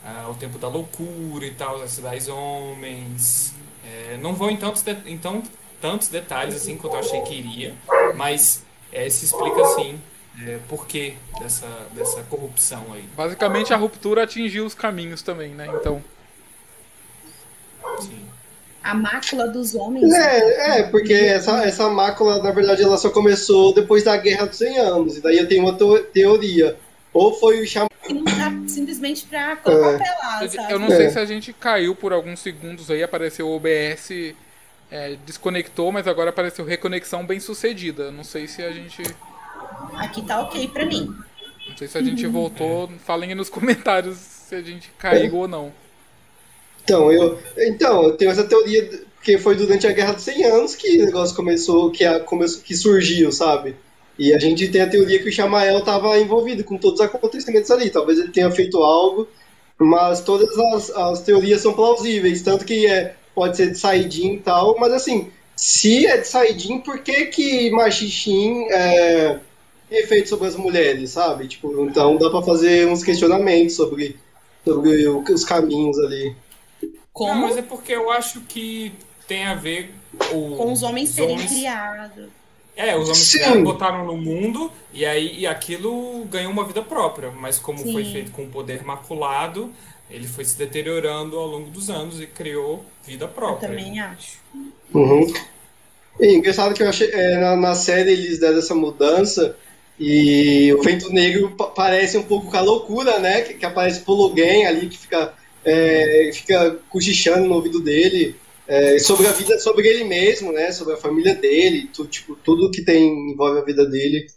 ah, 0.05 0.27
o 0.29 0.35
tempo 0.35 0.59
da 0.59 0.67
loucura 0.67 1.47
e 1.47 1.51
tal, 1.51 1.81
as 1.81 1.91
cidades 1.91 2.27
homens. 2.27 3.54
É, 3.85 4.17
não 4.17 4.33
vou 4.33 4.49
em 4.49 4.57
tantos, 4.57 4.81
de- 4.81 4.97
em 5.05 5.17
tão- 5.17 5.43
tantos 5.81 6.07
detalhes 6.07 6.55
assim 6.55 6.77
quanto 6.77 6.93
eu 6.95 6.99
achei 6.99 7.21
que 7.21 7.33
iria, 7.35 7.73
mas 8.15 8.63
é, 8.91 9.09
se 9.09 9.25
explica 9.25 9.61
assim 9.61 9.99
é, 10.45 10.57
por 10.67 10.85
que 10.87 11.15
dessa, 11.39 11.67
dessa 11.93 12.21
corrupção 12.23 12.85
aí. 12.93 13.03
Basicamente 13.15 13.73
a 13.73 13.77
ruptura 13.77 14.23
atingiu 14.23 14.65
os 14.65 14.73
caminhos 14.73 15.21
também, 15.21 15.49
né? 15.53 15.67
Então. 15.79 16.01
Sim. 17.99 18.25
A 18.83 18.93
mácula 18.93 19.47
dos 19.47 19.73
homens. 19.73 20.13
É, 20.13 20.79
é, 20.79 20.83
porque 20.83 21.13
essa, 21.13 21.63
essa 21.65 21.89
mácula, 21.89 22.41
na 22.43 22.51
verdade, 22.51 22.83
ela 22.83 22.97
só 22.97 23.09
começou 23.09 23.73
depois 23.73 24.03
da 24.03 24.15
Guerra 24.17 24.45
dos 24.45 24.57
100 24.57 24.77
Anos. 24.77 25.17
E 25.17 25.21
daí 25.21 25.37
eu 25.37 25.47
tenho 25.47 25.63
uma 25.63 25.73
teo- 25.75 26.03
teoria. 26.05 26.77
Ou 27.11 27.33
foi 27.33 27.61
o 27.61 27.67
chamado. 27.67 27.89
Simplesmente 28.85 29.25
pra 29.25 29.55
colocar 29.55 29.91
É. 29.91 29.95
o 29.95 29.97
pé 29.97 30.17
lá, 30.21 30.43
Eu, 30.43 30.49
sabe? 30.49 30.73
eu 30.73 30.79
não 30.79 30.87
É. 30.87 30.95
sei 30.95 31.09
se 31.09 31.19
a 31.19 31.25
gente 31.25 31.51
caiu 31.53 31.95
por 31.95 32.13
alguns 32.13 32.39
segundos 32.39 32.91
aí, 32.91 33.01
apareceu 33.01 33.47
o 33.47 33.55
OBS, 33.55 34.35
é, 34.91 35.17
desconectou, 35.25 35.91
mas 35.91 36.07
agora 36.07 36.29
apareceu 36.29 36.63
reconexão 36.63 37.25
bem 37.25 37.39
sucedida. 37.39 38.11
Não 38.11 38.23
sei 38.23 38.47
se 38.47 38.61
a 38.61 38.71
gente. 38.71 39.01
Aqui 39.97 40.21
tá 40.21 40.39
ok 40.41 40.67
pra 40.67 40.85
mim. 40.85 41.13
Não 41.67 41.75
sei 41.75 41.87
se 41.87 41.97
a 41.97 42.01
gente 42.03 42.27
voltou. 42.27 42.87
Falem 43.05 43.29
aí 43.29 43.35
nos 43.35 43.49
comentários 43.49 44.17
se 44.17 44.53
a 44.53 44.61
gente 44.61 44.91
caiu 44.99 45.35
ou 45.35 45.47
não. 45.47 45.73
Então, 46.83 47.11
eu, 47.11 47.39
então, 47.57 48.03
eu 48.03 48.15
tenho 48.15 48.29
essa 48.29 48.43
teoria 48.43 48.85
de- 48.87 49.01
que 49.23 49.39
foi 49.39 49.55
durante 49.55 49.87
a 49.87 49.91
Guerra 49.91 50.13
dos 50.13 50.21
100 50.23 50.43
Anos 50.45 50.75
que 50.75 51.01
o 51.01 51.05
negócio 51.05 51.35
começou, 51.35 51.89
que, 51.89 52.05
a, 52.05 52.19
começou, 52.19 52.61
que 52.61 52.75
surgiu, 52.75 53.31
sabe? 53.31 53.75
E 54.17 54.33
a 54.33 54.39
gente 54.39 54.67
tem 54.69 54.81
a 54.81 54.89
teoria 54.89 55.21
que 55.21 55.29
o 55.29 55.31
Shamael 55.31 55.79
estava 55.79 56.17
envolvido 56.19 56.63
com 56.63 56.77
todos 56.77 56.99
os 56.99 57.05
acontecimentos 57.05 57.69
ali. 57.69 57.89
Talvez 57.89 58.19
ele 58.19 58.31
tenha 58.31 58.49
feito 58.49 58.77
algo, 58.77 59.27
mas 59.77 60.21
todas 60.21 60.57
as, 60.73 60.89
as 60.89 61.21
teorias 61.21 61.61
são 61.61 61.73
plausíveis. 61.73 62.41
Tanto 62.41 62.65
que 62.65 62.85
é, 62.87 63.15
pode 63.33 63.57
ser 63.57 63.71
de 63.71 63.77
Saidin 63.77 64.33
e 64.33 64.39
tal, 64.39 64.77
mas 64.79 64.93
assim, 64.93 65.29
se 65.55 66.05
é 66.05 66.17
de 66.17 66.27
Saidin, 66.27 66.79
por 66.79 66.99
que 66.99 67.25
que 67.25 67.69
Machishin 67.71 68.67
é, 68.69 69.39
tem 69.89 69.99
efeito 69.99 70.29
sobre 70.29 70.47
as 70.47 70.55
mulheres, 70.55 71.11
sabe? 71.11 71.47
Tipo, 71.47 71.85
então 71.85 72.17
dá 72.17 72.29
para 72.29 72.41
fazer 72.41 72.87
uns 72.87 73.03
questionamentos 73.03 73.75
sobre, 73.75 74.17
sobre 74.63 75.07
os 75.07 75.43
caminhos 75.43 75.99
ali. 75.99 76.35
Como? 77.11 77.33
Não, 77.33 77.47
mas 77.47 77.57
é 77.57 77.61
porque 77.61 77.93
eu 77.93 78.09
acho 78.09 78.41
que 78.41 78.93
tem 79.27 79.45
a 79.45 79.55
ver 79.55 79.93
o, 80.33 80.55
com 80.55 80.71
os 80.71 80.83
homens 80.83 81.09
serem 81.09 81.37
criados. 81.37 82.29
É, 82.75 82.95
os 82.95 83.03
homens 83.03 83.17
Sim. 83.17 83.63
botaram 83.63 84.05
no 84.05 84.17
mundo 84.17 84.69
e 84.93 85.05
aí 85.05 85.39
e 85.39 85.47
aquilo 85.47 86.25
ganhou 86.25 86.51
uma 86.51 86.65
vida 86.65 86.81
própria. 86.81 87.31
Mas 87.31 87.57
como 87.57 87.79
Sim. 87.79 87.93
foi 87.93 88.03
feito 88.03 88.31
com 88.31 88.43
o 88.43 88.47
poder 88.47 88.83
maculado, 88.83 89.71
ele 90.09 90.27
foi 90.27 90.43
se 90.43 90.57
deteriorando 90.57 91.37
ao 91.37 91.47
longo 91.47 91.69
dos 91.69 91.89
anos 91.89 92.19
e 92.19 92.27
criou 92.27 92.83
vida 93.05 93.27
própria. 93.27 93.67
Eu 93.67 93.71
também 93.71 93.99
acho. 93.99 94.39
Uhum. 94.93 95.33
E 96.19 96.35
engraçado 96.35 96.73
que 96.73 96.83
eu 96.83 96.89
achei, 96.89 97.09
é, 97.11 97.37
na, 97.37 97.55
na, 97.55 97.75
série 97.75 98.11
eles 98.11 98.39
deram 98.39 98.59
essa 98.59 98.75
mudança 98.75 99.55
e 99.99 100.73
o 100.73 100.81
Vento 100.81 101.11
Negro 101.11 101.55
parece 101.75 102.17
um 102.17 102.23
pouco 102.23 102.51
com 102.51 102.57
a 102.57 102.61
loucura, 102.61 103.19
né? 103.19 103.41
Que, 103.41 103.53
que 103.53 103.65
aparece 103.65 104.01
Pologen 104.01 104.65
ali 104.65 104.87
que 104.87 104.97
fica, 104.97 105.33
é, 105.63 106.29
fica 106.33 106.77
cochichando 106.89 107.47
no 107.47 107.55
ouvido 107.55 107.79
dele 107.79 108.35
é, 108.67 108.97
sobre 108.99 109.27
a 109.27 109.31
vida, 109.31 109.59
sobre 109.59 109.87
ele 109.87 110.03
mesmo, 110.03 110.51
né? 110.51 110.71
Sobre 110.71 110.93
a 110.93 110.97
família 110.97 111.35
dele, 111.35 111.89
tu, 111.93 112.05
tipo, 112.05 112.35
tudo 112.35 112.71
que 112.71 112.81
tem 112.83 113.31
envolve 113.31 113.59
a 113.59 113.63
vida 113.63 113.85
dele. 113.85 114.27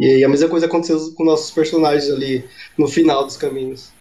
E 0.00 0.24
a 0.24 0.28
mesma 0.28 0.48
coisa 0.48 0.66
aconteceu 0.66 1.12
com 1.14 1.24
nossos 1.24 1.50
personagens 1.50 2.10
ali 2.10 2.44
no 2.76 2.88
final 2.88 3.24
dos 3.24 3.36
caminhos. 3.36 3.92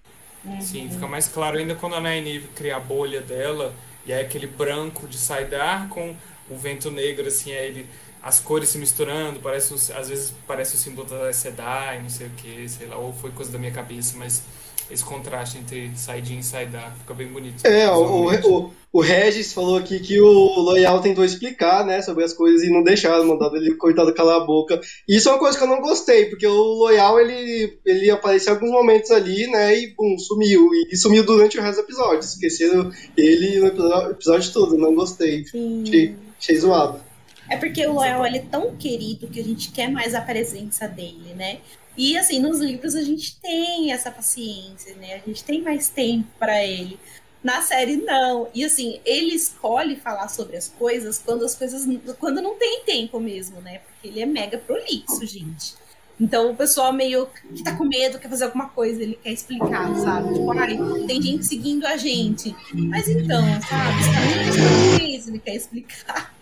Sim, 0.61 0.89
fica 0.89 1.05
mais 1.05 1.27
claro 1.27 1.57
ainda 1.57 1.75
quando 1.75 1.95
a 1.95 1.99
Nynaeve 1.99 2.47
cria 2.55 2.77
a 2.77 2.79
bolha 2.79 3.21
dela, 3.21 3.73
e 4.05 4.11
é 4.11 4.21
aquele 4.21 4.47
branco 4.47 5.07
de 5.07 5.17
Saidar 5.17 5.87
com 5.89 6.15
o 6.49 6.57
vento 6.57 6.89
negro, 6.89 7.27
assim, 7.27 7.51
é 7.51 7.67
ele, 7.67 7.85
as 8.23 8.39
cores 8.39 8.69
se 8.69 8.77
misturando, 8.79 9.39
parece, 9.39 9.73
às 9.93 10.09
vezes 10.09 10.33
parece 10.47 10.75
o 10.75 10.77
símbolo 10.79 11.07
da 11.07 11.31
Sedai, 11.31 12.01
não 12.01 12.09
sei 12.09 12.27
o 12.27 12.31
que, 12.31 12.67
sei 12.67 12.87
lá, 12.87 12.97
ou 12.97 13.13
foi 13.13 13.29
coisa 13.31 13.51
da 13.51 13.59
minha 13.59 13.71
cabeça, 13.71 14.17
mas 14.17 14.41
esse 14.91 15.03
contraste 15.03 15.57
entre 15.57 15.91
Saidin 15.95 16.39
e 16.39 16.43
Saidar. 16.43 16.95
Fica 16.99 17.13
bem 17.13 17.27
bonito. 17.27 17.65
É, 17.65 17.89
o, 17.89 18.29
o, 18.29 18.73
o, 18.91 19.01
Regis 19.01 19.53
falou 19.53 19.77
aqui 19.77 19.99
que 19.99 20.19
o 20.19 20.59
Loyal 20.59 21.01
tentou 21.01 21.23
explicar, 21.23 21.85
né, 21.85 22.01
sobre 22.01 22.23
as 22.23 22.33
coisas 22.33 22.61
e 22.63 22.71
não 22.71 22.83
deixaram, 22.83 23.25
mandado 23.25 23.55
ele, 23.55 23.75
coitado, 23.75 24.13
calar 24.13 24.41
a 24.41 24.45
boca. 24.45 24.79
Isso 25.07 25.29
é 25.29 25.31
uma 25.31 25.39
coisa 25.39 25.57
que 25.57 25.63
eu 25.63 25.67
não 25.67 25.81
gostei, 25.81 26.25
porque 26.25 26.45
o 26.45 26.53
Loyal, 26.53 27.19
ele, 27.19 27.79
ele 27.85 28.09
apareceu 28.09 28.53
em 28.53 28.55
alguns 28.55 28.71
momentos 28.71 29.11
ali, 29.11 29.47
né, 29.47 29.77
e 29.77 29.87
pum, 29.95 30.17
sumiu. 30.17 30.69
E, 30.91 30.97
sumiu 30.97 31.25
durante 31.25 31.57
o 31.57 31.61
resto 31.61 31.81
do 31.81 31.85
episódio. 31.85 32.19
Esqueceram 32.19 32.91
ele 33.15 33.59
no 33.59 33.67
episódio, 33.67 34.11
episódio 34.11 34.53
todo, 34.53 34.77
não 34.77 34.93
gostei. 34.93 35.45
Achei, 35.83 36.15
achei 36.37 36.55
zoado. 36.57 37.11
É 37.49 37.57
porque 37.57 37.85
o 37.85 37.91
Loyal 37.93 38.25
ele 38.25 38.37
é 38.37 38.45
tão 38.49 38.77
querido 38.77 39.27
que 39.27 39.39
a 39.39 39.43
gente 39.43 39.71
quer 39.71 39.91
mais 39.91 40.15
a 40.15 40.21
presença 40.21 40.87
dele, 40.87 41.33
né? 41.35 41.59
E 41.97 42.17
assim, 42.17 42.39
nos 42.39 42.59
livros 42.59 42.95
a 42.95 43.03
gente 43.03 43.35
tem 43.39 43.91
essa 43.91 44.09
paciência, 44.09 44.95
né? 44.95 45.15
A 45.15 45.27
gente 45.27 45.43
tem 45.43 45.61
mais 45.61 45.89
tempo 45.89 46.27
para 46.39 46.63
ele. 46.63 46.99
Na 47.43 47.61
série 47.61 47.97
não. 47.97 48.47
E 48.53 48.63
assim, 48.63 48.99
ele 49.03 49.33
escolhe 49.33 49.95
falar 49.95 50.27
sobre 50.29 50.57
as 50.57 50.67
coisas 50.67 51.17
quando 51.17 51.43
as 51.43 51.55
coisas 51.55 51.87
quando 52.19 52.41
não 52.41 52.55
tem 52.55 52.83
tempo 52.85 53.19
mesmo, 53.19 53.59
né? 53.61 53.79
Porque 53.79 54.07
ele 54.07 54.21
é 54.21 54.25
mega 54.25 54.57
prolixo, 54.57 55.25
gente. 55.25 55.73
Então 56.19 56.51
o 56.51 56.55
pessoal 56.55 56.93
meio 56.93 57.27
que 57.55 57.63
tá 57.63 57.75
com 57.75 57.83
medo, 57.83 58.19
quer 58.19 58.29
fazer 58.29 58.43
alguma 58.43 58.69
coisa, 58.69 59.01
ele 59.01 59.17
quer 59.23 59.31
explicar, 59.31 59.93
sabe? 59.95 60.33
Tipo, 60.33 60.51
ai, 60.51 60.77
tem 61.07 61.19
gente 61.19 61.45
seguindo 61.45 61.83
a 61.87 61.97
gente. 61.97 62.55
Mas 62.73 63.07
então, 63.07 63.41
sabe, 63.67 64.49
os 64.49 64.55
caminhos 64.55 65.27
ele 65.27 65.39
quer 65.39 65.55
explicar. 65.55 66.33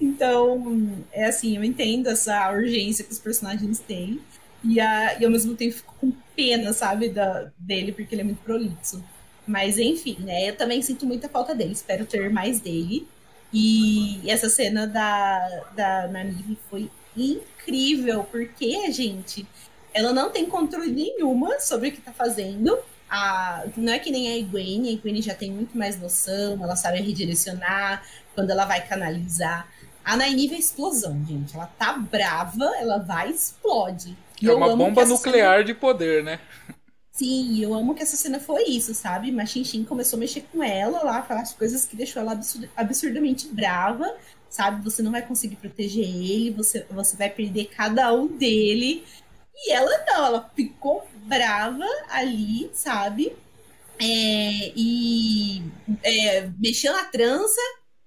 Então, 0.00 0.96
é 1.12 1.26
assim, 1.26 1.56
eu 1.56 1.64
entendo 1.64 2.08
essa 2.08 2.52
urgência 2.52 3.04
que 3.04 3.10
os 3.10 3.18
personagens 3.18 3.80
têm. 3.80 4.20
E, 4.62 4.78
a, 4.78 5.18
e 5.18 5.24
ao 5.24 5.30
mesmo 5.30 5.54
tempo 5.56 5.76
fico 5.76 5.94
com 5.98 6.12
pena, 6.36 6.72
sabe, 6.72 7.08
da, 7.08 7.50
dele, 7.58 7.92
porque 7.92 8.14
ele 8.14 8.22
é 8.22 8.24
muito 8.24 8.42
prolixo. 8.42 9.02
Mas 9.46 9.78
enfim, 9.78 10.16
né? 10.20 10.50
Eu 10.50 10.56
também 10.56 10.82
sinto 10.82 11.06
muita 11.06 11.28
falta 11.28 11.54
dele. 11.54 11.72
Espero 11.72 12.04
ter 12.06 12.30
mais 12.30 12.60
dele. 12.60 13.06
E 13.52 14.20
essa 14.30 14.48
cena 14.48 14.86
da, 14.86 15.64
da 15.74 16.08
Nanive 16.08 16.56
foi 16.68 16.90
incrível, 17.16 18.24
porque, 18.24 18.90
gente, 18.92 19.46
ela 19.92 20.12
não 20.12 20.30
tem 20.30 20.46
controle 20.46 20.90
nenhuma 20.90 21.58
sobre 21.58 21.88
o 21.88 21.92
que 21.92 22.00
tá 22.00 22.12
fazendo. 22.12 22.78
A, 23.08 23.64
não 23.76 23.92
é 23.92 23.98
que 23.98 24.10
nem 24.10 24.28
a 24.28 24.38
Egwene, 24.38 24.88
a 24.88 24.92
Egwene 24.92 25.20
já 25.20 25.34
tem 25.34 25.50
muito 25.50 25.76
mais 25.76 26.00
noção, 26.00 26.62
ela 26.62 26.76
sabe 26.76 27.00
redirecionar, 27.00 28.06
quando 28.34 28.50
ela 28.50 28.64
vai 28.64 28.86
canalizar. 28.86 29.68
A 30.04 30.16
Nynaeve 30.16 30.54
é 30.54 30.58
explosão, 30.58 31.24
gente. 31.26 31.54
Ela 31.54 31.66
tá 31.66 31.92
brava, 31.94 32.64
ela 32.78 32.98
vai 32.98 33.30
explode. 33.30 34.16
E 34.40 34.48
é 34.48 34.52
uma 34.52 34.76
bomba 34.76 35.04
nuclear 35.04 35.58
cena... 35.58 35.64
de 35.64 35.74
poder, 35.74 36.22
né? 36.22 36.40
Sim, 37.12 37.60
eu 37.62 37.74
amo 37.74 37.94
que 37.94 38.02
essa 38.02 38.16
cena 38.16 38.40
foi 38.40 38.64
isso, 38.64 38.94
sabe? 38.94 39.30
Mas 39.30 39.50
Xin 39.50 39.84
começou 39.84 40.16
a 40.16 40.20
mexer 40.20 40.42
com 40.50 40.62
ela 40.62 41.02
lá, 41.02 41.22
falar 41.22 41.42
as 41.42 41.52
coisas 41.52 41.84
que 41.84 41.96
deixou 41.96 42.22
ela 42.22 42.32
absurd 42.32 42.70
absurdamente 42.74 43.48
brava, 43.48 44.16
sabe? 44.48 44.82
Você 44.84 45.02
não 45.02 45.12
vai 45.12 45.20
conseguir 45.20 45.56
proteger 45.56 46.04
ele, 46.04 46.50
você, 46.50 46.86
você 46.90 47.16
vai 47.16 47.28
perder 47.28 47.66
cada 47.66 48.12
um 48.14 48.26
dele. 48.26 49.04
E 49.54 49.72
ela 49.72 49.90
não, 50.06 50.24
ela 50.26 50.50
ficou 50.54 51.06
brava 51.26 51.84
ali, 52.08 52.70
sabe? 52.72 53.36
É, 53.98 54.72
e 54.74 55.62
é, 56.02 56.50
mexeu 56.58 56.92
na 56.92 57.04
trança, 57.04 57.60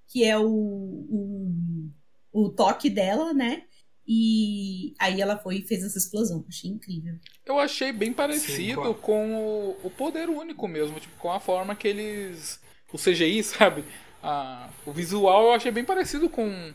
que 0.08 0.24
é 0.24 0.36
o, 0.36 0.44
o, 0.44 1.90
o 2.32 2.50
toque 2.50 2.90
dela, 2.90 3.32
né? 3.32 3.62
E 4.06 4.94
aí 4.98 5.20
ela 5.20 5.38
foi 5.38 5.56
e 5.56 5.62
fez 5.62 5.82
essa 5.82 5.96
explosão. 5.96 6.44
Achei 6.48 6.70
incrível. 6.70 7.14
Eu 7.46 7.58
achei 7.58 7.90
bem 7.90 8.12
parecido 8.12 8.82
Sim, 8.84 8.94
com 9.00 9.34
o, 9.34 9.76
o, 9.82 9.90
poder 9.90 10.28
único 10.28 10.68
mesmo, 10.68 11.00
tipo, 11.00 11.16
com 11.16 11.32
a 11.32 11.40
forma 11.40 11.74
que 11.74 11.88
eles. 11.88 12.60
O 12.92 12.98
CGI, 12.98 13.42
sabe? 13.44 13.84
A, 14.22 14.68
o 14.86 14.92
visual 14.92 15.44
eu 15.44 15.52
achei 15.52 15.72
bem 15.72 15.84
parecido 15.84 16.28
com, 16.28 16.72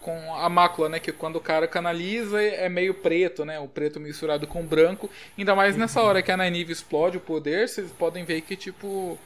com 0.00 0.34
a 0.34 0.48
mácula, 0.48 0.88
né? 0.88 0.98
Que 0.98 1.12
quando 1.12 1.36
o 1.36 1.40
cara 1.40 1.68
canaliza 1.68 2.42
é 2.42 2.68
meio 2.68 2.94
preto, 2.94 3.44
né? 3.44 3.58
O 3.60 3.68
preto 3.68 4.00
misturado 4.00 4.46
com 4.46 4.66
branco. 4.66 5.08
Ainda 5.38 5.54
mais 5.54 5.76
nessa 5.76 6.02
hora 6.02 6.22
que 6.22 6.32
a 6.32 6.36
Nynaeve 6.36 6.72
explode 6.72 7.18
o 7.18 7.20
poder, 7.20 7.68
vocês 7.68 7.90
podem 7.92 8.24
ver 8.24 8.40
que, 8.40 8.56
tipo. 8.56 9.18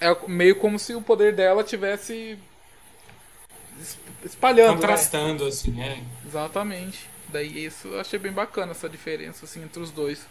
É 0.00 0.16
meio 0.26 0.56
como 0.56 0.80
se 0.80 0.96
o 0.96 1.00
poder 1.00 1.32
dela 1.32 1.62
tivesse 1.62 2.36
espalhando. 4.24 4.68
Né? 4.68 4.74
Contrastando, 4.74 5.44
né? 5.44 5.48
assim, 5.48 5.80
é. 5.80 6.02
Exatamente. 6.26 7.10
Daí 7.28 7.64
isso 7.64 7.88
eu 7.88 8.00
achei 8.00 8.18
bem 8.18 8.32
bacana 8.32 8.72
essa 8.72 8.88
diferença 8.88 9.44
assim 9.44 9.62
entre 9.62 9.82
os 9.82 9.90
dois. 9.90 10.26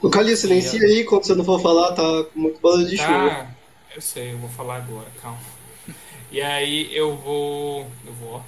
O 0.00 0.10
Calil, 0.10 0.36
silencia 0.36 0.80
aí 0.80 1.02
quando 1.04 1.24
você 1.24 1.34
não 1.34 1.44
for 1.44 1.60
falar, 1.60 1.92
tá 1.92 2.24
com 2.32 2.38
muito 2.38 2.60
barulho 2.60 2.86
de 2.86 2.96
tá, 2.96 3.06
chuva. 3.06 3.48
Eu 3.94 4.00
sei, 4.00 4.32
eu 4.32 4.38
vou 4.38 4.50
falar 4.50 4.76
agora, 4.76 5.08
calma. 5.20 5.38
E 6.30 6.40
aí 6.40 6.94
eu 6.94 7.16
vou. 7.16 7.86
Eu 8.06 8.12
vou. 8.12 8.42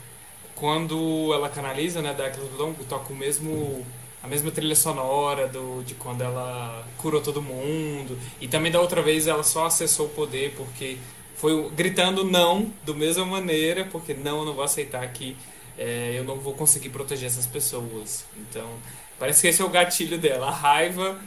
Quando 0.55 1.33
ela 1.33 1.49
canaliza, 1.49 2.03
né, 2.03 2.15
dá 2.17 2.27
aquele 2.27 2.49
toca 2.89 3.13
o 3.13 3.17
mesmo. 3.17 3.87
A 4.23 4.29
mesma 4.29 4.51
trilha 4.51 4.75
sonora 4.75 5.47
do, 5.47 5.85
de 5.85 5.95
quando 5.95 6.21
ela 6.21 6.85
curou 6.99 7.21
todo 7.21 7.41
mundo. 7.41 8.19
E 8.41 8.49
também 8.49 8.73
da 8.73 8.81
outra 8.81 9.01
vez 9.03 9.29
ela 9.29 9.45
só 9.45 9.67
acessou 9.67 10.07
o 10.07 10.09
poder 10.09 10.53
porque 10.57 10.99
foi 11.37 11.70
gritando 11.70 12.25
não 12.25 12.72
da 12.85 12.94
mesma 12.94 13.25
maneira, 13.25 13.85
porque 13.85 14.14
não, 14.14 14.40
eu 14.40 14.44
não 14.46 14.55
vou 14.55 14.64
aceitar 14.64 15.07
que 15.12 15.37
é, 15.79 16.14
eu 16.18 16.25
não 16.25 16.40
vou 16.40 16.55
conseguir 16.55 16.88
proteger 16.88 17.27
essas 17.27 17.46
pessoas. 17.46 18.27
Então, 18.37 18.68
parece 19.18 19.42
que 19.42 19.49
esse 19.49 19.61
é 19.61 19.64
o 19.64 19.68
gatilho 19.68 20.18
dela, 20.18 20.49
a 20.49 20.51
raiva 20.51 21.20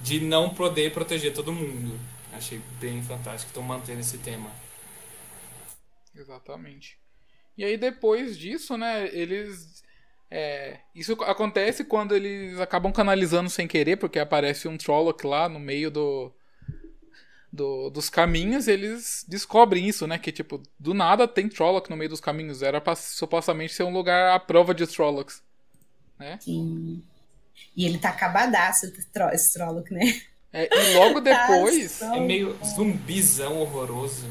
de 0.00 0.20
não 0.20 0.50
poder 0.50 0.92
proteger 0.92 1.32
todo 1.32 1.52
mundo. 1.52 1.98
Achei 2.32 2.60
bem 2.80 3.02
fantástico, 3.02 3.50
estão 3.50 3.62
mantendo 3.62 4.00
esse 4.00 4.18
tema. 4.18 4.50
Exatamente. 6.14 6.98
E 7.56 7.64
aí 7.64 7.76
depois 7.76 8.36
disso, 8.36 8.76
né, 8.76 9.08
eles 9.12 9.82
é, 10.30 10.80
isso 10.94 11.12
acontece 11.22 11.84
quando 11.84 12.16
eles 12.16 12.58
acabam 12.58 12.90
canalizando 12.90 13.50
sem 13.50 13.68
querer, 13.68 13.96
porque 13.96 14.18
aparece 14.18 14.66
um 14.66 14.76
Trolloc 14.76 15.22
lá 15.24 15.48
no 15.48 15.60
meio 15.60 15.90
do, 15.90 16.32
do, 17.52 17.90
dos 17.90 18.08
caminhos, 18.08 18.66
eles 18.66 19.24
descobrem 19.28 19.86
isso, 19.86 20.06
né? 20.06 20.18
Que, 20.18 20.32
tipo, 20.32 20.62
do 20.78 20.94
nada 20.94 21.28
tem 21.28 21.48
Trolloc 21.48 21.90
no 21.90 21.96
meio 21.96 22.08
dos 22.08 22.20
caminhos. 22.20 22.62
Era 22.62 22.80
pra 22.80 22.96
supostamente 22.96 23.74
ser 23.74 23.82
um 23.82 23.92
lugar 23.92 24.34
à 24.34 24.40
prova 24.40 24.74
de 24.74 24.86
Trollocs. 24.86 25.42
Né? 26.18 26.38
Sim. 26.40 27.02
E 27.76 27.84
ele 27.84 27.98
tá 27.98 28.08
acabadaço, 28.08 28.86
esse 29.32 29.52
Trolloc, 29.52 29.90
né? 29.90 30.20
É, 30.52 30.68
e 30.74 30.94
logo 30.94 31.20
tá 31.22 31.46
depois. 31.46 32.00
é 32.00 32.20
meio 32.20 32.56
zumbizão 32.64 33.60
horroroso. 33.60 34.24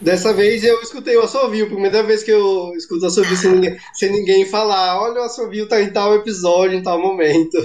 Dessa 0.00 0.34
vez 0.34 0.64
eu 0.64 0.82
escutei 0.82 1.16
o 1.16 1.22
assovio, 1.22 1.68
primeira 1.68 2.02
vez 2.02 2.22
que 2.24 2.30
eu 2.30 2.74
escuto 2.76 3.04
o 3.04 3.06
assovio 3.06 3.36
sem 3.36 3.52
ninguém, 3.52 3.78
sem 3.94 4.10
ninguém 4.10 4.44
falar, 4.44 5.00
olha 5.00 5.20
o 5.20 5.24
assovio 5.24 5.68
tá 5.68 5.80
em 5.80 5.90
tal 5.90 6.14
episódio, 6.14 6.76
em 6.76 6.82
tal 6.82 7.00
momento. 7.00 7.56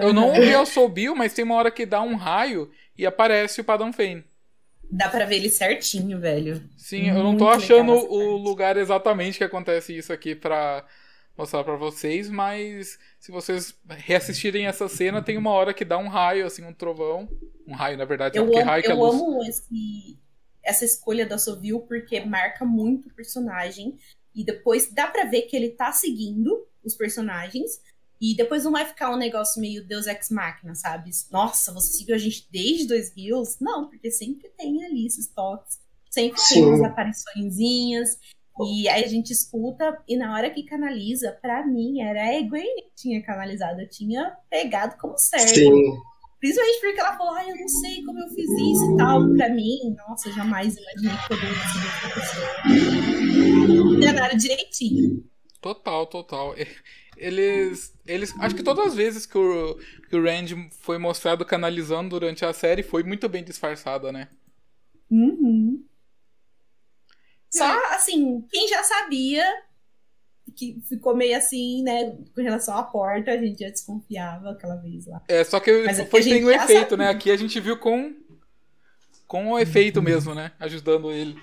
Eu 0.00 0.12
não 0.12 0.28
ouvi 0.28 0.54
o 0.54 0.60
assobio, 0.60 1.14
mas 1.14 1.34
tem 1.34 1.44
uma 1.44 1.56
hora 1.56 1.70
que 1.70 1.84
dá 1.84 2.00
um 2.00 2.14
raio 2.14 2.70
e 2.96 3.04
aparece 3.04 3.60
o 3.60 3.64
Padam 3.64 3.92
Fane. 3.92 4.24
Dá 4.90 5.08
pra 5.08 5.24
ver 5.24 5.36
ele 5.36 5.50
certinho, 5.50 6.20
velho. 6.20 6.62
Sim, 6.76 7.08
eu 7.08 7.14
não 7.22 7.36
tô 7.36 7.44
Muito 7.44 7.64
achando 7.64 7.92
o 7.92 8.36
lugar 8.36 8.76
exatamente 8.76 9.38
que 9.38 9.44
acontece 9.44 9.96
isso 9.96 10.12
aqui 10.12 10.34
pra 10.34 10.86
mostrar 11.36 11.64
pra 11.64 11.76
vocês, 11.76 12.30
mas 12.30 12.98
se 13.18 13.32
vocês 13.32 13.74
reassistirem 13.88 14.66
essa 14.66 14.88
cena, 14.88 15.20
tem 15.22 15.36
uma 15.36 15.50
hora 15.50 15.74
que 15.74 15.84
dá 15.84 15.98
um 15.98 16.08
raio, 16.08 16.46
assim, 16.46 16.64
um 16.64 16.72
trovão. 16.72 17.28
Um 17.66 17.74
raio, 17.74 17.96
na 17.96 18.04
verdade, 18.04 18.38
Eu 18.38 18.44
porque 18.44 18.60
amo, 18.60 18.70
raio 18.70 18.82
que 18.82 18.88
é 18.90 18.92
eu 18.92 18.98
luz. 18.98 19.14
amo 19.14 19.42
esse, 19.44 20.18
essa 20.62 20.84
escolha 20.84 21.26
da 21.26 21.38
Sovil 21.38 21.80
porque 21.80 22.20
marca 22.20 22.64
muito 22.64 23.08
o 23.08 23.14
personagem. 23.14 23.98
E 24.34 24.44
depois 24.44 24.92
dá 24.92 25.06
pra 25.06 25.24
ver 25.24 25.42
que 25.42 25.56
ele 25.56 25.70
tá 25.70 25.90
seguindo 25.92 26.66
os 26.84 26.94
personagens. 26.94 27.80
E 28.20 28.34
depois 28.36 28.64
não 28.64 28.72
vai 28.72 28.84
ficar 28.84 29.10
um 29.10 29.16
negócio 29.16 29.60
meio 29.60 29.86
Deus 29.86 30.06
Ex 30.06 30.30
Machina, 30.30 30.74
sabe? 30.74 31.10
Nossa, 31.30 31.72
você 31.72 31.98
seguiu 31.98 32.14
a 32.14 32.18
gente 32.18 32.48
desde 32.50 32.86
dois 32.86 33.12
Hills? 33.16 33.56
Não, 33.60 33.88
porque 33.88 34.10
sempre 34.10 34.48
tem 34.56 34.84
ali 34.84 35.06
esses 35.06 35.28
toques. 35.28 35.78
Sempre 36.10 36.36
tem 36.36 36.62
Sim. 36.62 36.64
umas 36.64 36.82
apariçõezinhas. 36.82 38.10
E 38.66 38.88
aí 38.88 39.02
a 39.04 39.08
gente 39.08 39.32
escuta, 39.32 40.00
e 40.06 40.16
na 40.16 40.32
hora 40.32 40.48
que 40.48 40.62
canaliza, 40.62 41.36
pra 41.42 41.66
mim, 41.66 42.00
era 42.00 42.22
a 42.22 42.34
Egwene 42.34 42.82
que 42.82 42.94
tinha 42.94 43.20
canalizado. 43.20 43.80
Eu 43.80 43.88
tinha 43.88 44.32
pegado 44.48 44.96
como 44.96 45.18
certo. 45.18 45.54
Sim. 45.54 45.92
Principalmente 46.38 46.80
porque 46.80 47.00
ela 47.00 47.16
falou, 47.16 47.34
ai, 47.34 47.50
eu 47.50 47.56
não 47.56 47.68
sei 47.68 48.04
como 48.04 48.20
eu 48.20 48.28
fiz 48.28 48.44
isso 48.44 48.92
e 48.92 48.96
tal. 48.96 49.34
Pra 49.34 49.48
mim, 49.48 49.96
nossa, 49.96 50.28
eu 50.28 50.34
jamais 50.34 50.76
imaginei 50.76 51.16
que 51.16 51.28
poderia 51.28 51.54
ser 51.54 51.78
outra 51.84 52.20
pessoa. 52.20 52.46
Enganaram 53.96 54.36
direitinho. 54.36 55.24
Total, 55.60 56.06
total. 56.06 56.54
Eles. 57.16 57.93
Eles. 58.06 58.34
Acho 58.38 58.54
que 58.54 58.62
todas 58.62 58.86
as 58.88 58.94
vezes 58.94 59.24
que 59.26 59.38
o, 59.38 59.78
que 60.08 60.16
o 60.16 60.22
Randy 60.22 60.68
foi 60.80 60.98
mostrado 60.98 61.44
canalizando 61.44 62.10
durante 62.10 62.44
a 62.44 62.52
série 62.52 62.82
foi 62.82 63.02
muito 63.02 63.28
bem 63.28 63.42
disfarçada, 63.42 64.12
né? 64.12 64.28
Uhum. 65.10 65.84
Só, 67.50 67.94
assim, 67.94 68.44
quem 68.50 68.68
já 68.68 68.82
sabia 68.82 69.44
que 70.56 70.80
ficou 70.88 71.16
meio 71.16 71.36
assim, 71.36 71.82
né, 71.82 72.16
com 72.34 72.42
relação 72.42 72.76
à 72.76 72.82
porta, 72.82 73.30
a 73.32 73.38
gente 73.38 73.60
já 73.60 73.70
desconfiava 73.70 74.50
aquela 74.50 74.76
vez 74.76 75.06
lá. 75.06 75.22
É, 75.28 75.42
só 75.42 75.58
que 75.58 75.84
Mas 75.84 75.98
é 75.98 76.04
foi 76.04 76.22
sem 76.22 76.44
o 76.44 76.50
efeito, 76.50 76.90
sabia. 76.90 76.96
né? 76.96 77.08
Aqui 77.08 77.30
a 77.30 77.36
gente 77.36 77.58
viu 77.60 77.78
com. 77.78 78.14
Com 79.26 79.52
o 79.52 79.58
efeito 79.58 80.02
mesmo, 80.02 80.34
né? 80.34 80.52
Ajudando 80.60 81.10
ele. 81.10 81.36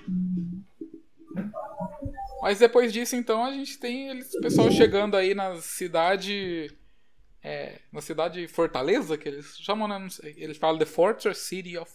Mas 2.42 2.58
depois 2.58 2.92
disso, 2.92 3.14
então, 3.14 3.44
a 3.44 3.52
gente 3.52 3.78
tem 3.78 4.08
eles, 4.08 4.34
o 4.34 4.40
pessoal 4.40 4.68
chegando 4.68 5.16
aí 5.16 5.32
na 5.32 5.54
cidade. 5.60 6.76
é, 7.42 7.78
na 7.92 8.00
cidade 8.00 8.48
Fortaleza, 8.48 9.16
que 9.16 9.28
eles 9.28 9.56
chamam, 9.60 9.86
né? 9.86 10.04
Eles 10.36 10.56
falam 10.56 10.76
The 10.76 10.84
Fortress 10.84 11.40
City 11.40 11.78
of 11.78 11.92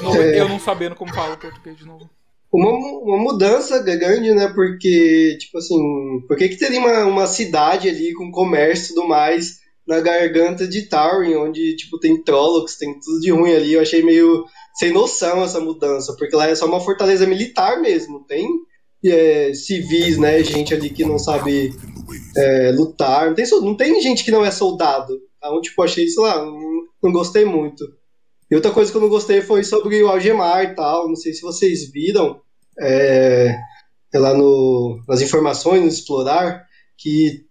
novo, 0.00 0.22
É. 0.22 0.40
Eu 0.40 0.48
não 0.48 0.60
sabendo 0.60 0.94
como 0.94 1.12
fala 1.12 1.34
o 1.34 1.38
português 1.38 1.76
de 1.76 1.84
novo. 1.84 2.08
Uma, 2.52 2.70
uma 2.70 3.18
mudança 3.18 3.82
grande, 3.96 4.32
né? 4.34 4.52
Porque, 4.54 5.36
tipo 5.40 5.58
assim, 5.58 6.24
por 6.28 6.36
que, 6.36 6.48
que 6.48 6.56
teria 6.56 6.78
uma, 6.78 7.04
uma 7.06 7.26
cidade 7.26 7.88
ali 7.88 8.14
com 8.14 8.30
comércio 8.30 8.92
e 8.92 8.94
tudo 8.94 9.08
mais 9.08 9.59
na 9.90 10.00
garganta 10.00 10.68
de 10.68 10.82
Taurin, 10.82 11.34
onde, 11.34 11.74
tipo, 11.74 11.98
tem 11.98 12.22
Trollocs, 12.22 12.76
tem 12.76 12.96
tudo 13.00 13.18
de 13.18 13.32
ruim 13.32 13.52
ali? 13.52 13.72
Eu 13.72 13.80
achei 13.80 14.04
meio 14.04 14.44
sem 14.78 14.92
noção 14.92 15.42
essa 15.42 15.58
mudança, 15.58 16.14
porque 16.16 16.36
lá 16.36 16.46
é 16.46 16.54
só 16.54 16.64
uma 16.66 16.80
fortaleza 16.80 17.26
militar 17.26 17.80
mesmo, 17.80 18.24
tem 18.24 18.46
é, 19.04 19.52
civis, 19.52 20.16
né? 20.16 20.44
Gente 20.44 20.72
ali 20.72 20.90
que 20.90 21.04
não 21.04 21.18
sabe 21.18 21.74
é, 22.36 22.70
lutar, 22.70 23.26
não 23.26 23.34
tem, 23.34 23.44
não 23.50 23.76
tem 23.76 24.00
gente 24.00 24.22
que 24.22 24.30
não 24.30 24.44
é 24.44 24.52
soldado. 24.52 25.20
Então, 25.36 25.60
tipo, 25.60 25.82
achei, 25.82 26.06
sei 26.06 26.22
lá, 26.22 26.36
não, 26.44 26.82
não 27.02 27.10
gostei 27.10 27.44
muito. 27.44 27.84
E 28.48 28.54
outra 28.54 28.70
coisa 28.70 28.92
que 28.92 28.96
eu 28.96 29.02
não 29.02 29.08
gostei 29.08 29.42
foi 29.42 29.64
sobre 29.64 30.00
o 30.04 30.08
Algemar 30.08 30.62
e 30.62 30.74
tal. 30.76 31.08
Não 31.08 31.16
sei 31.16 31.32
se 31.32 31.42
vocês 31.42 31.90
viram 31.90 32.40
é, 32.78 33.56
é 34.14 34.18
lá 34.20 34.34
no, 34.34 35.02
nas 35.08 35.20
informações, 35.20 35.82
no 35.82 35.88
Explorar, 35.88 36.64
que 36.96 37.44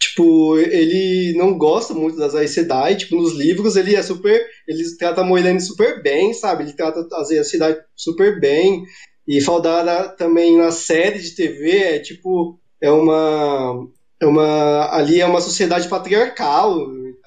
tipo, 0.00 0.56
ele 0.58 1.34
não 1.36 1.56
gosta 1.58 1.92
muito 1.92 2.16
das 2.16 2.34
Aes 2.34 2.52
Sedai, 2.52 2.96
tipo, 2.96 3.16
nos 3.16 3.34
livros 3.34 3.76
ele 3.76 3.94
é 3.94 4.02
super, 4.02 4.44
ele 4.66 4.82
trata 4.96 5.20
a 5.20 5.24
Moiraine 5.24 5.60
super 5.60 6.02
bem, 6.02 6.32
sabe? 6.32 6.64
Ele 6.64 6.72
trata 6.72 7.06
as 7.16 7.30
Aes 7.30 7.50
Sedai 7.50 7.76
super 7.94 8.40
bem. 8.40 8.82
E 9.28 9.40
Faldara 9.40 10.08
também 10.08 10.56
na 10.56 10.72
série 10.72 11.18
de 11.18 11.34
TV 11.34 11.78
é 11.78 11.98
tipo, 12.00 12.58
é 12.80 12.90
uma 12.90 13.86
é 14.20 14.26
uma 14.26 14.94
ali 14.94 15.20
é 15.20 15.26
uma 15.26 15.40
sociedade 15.40 15.88
patriarcal. 15.88 16.78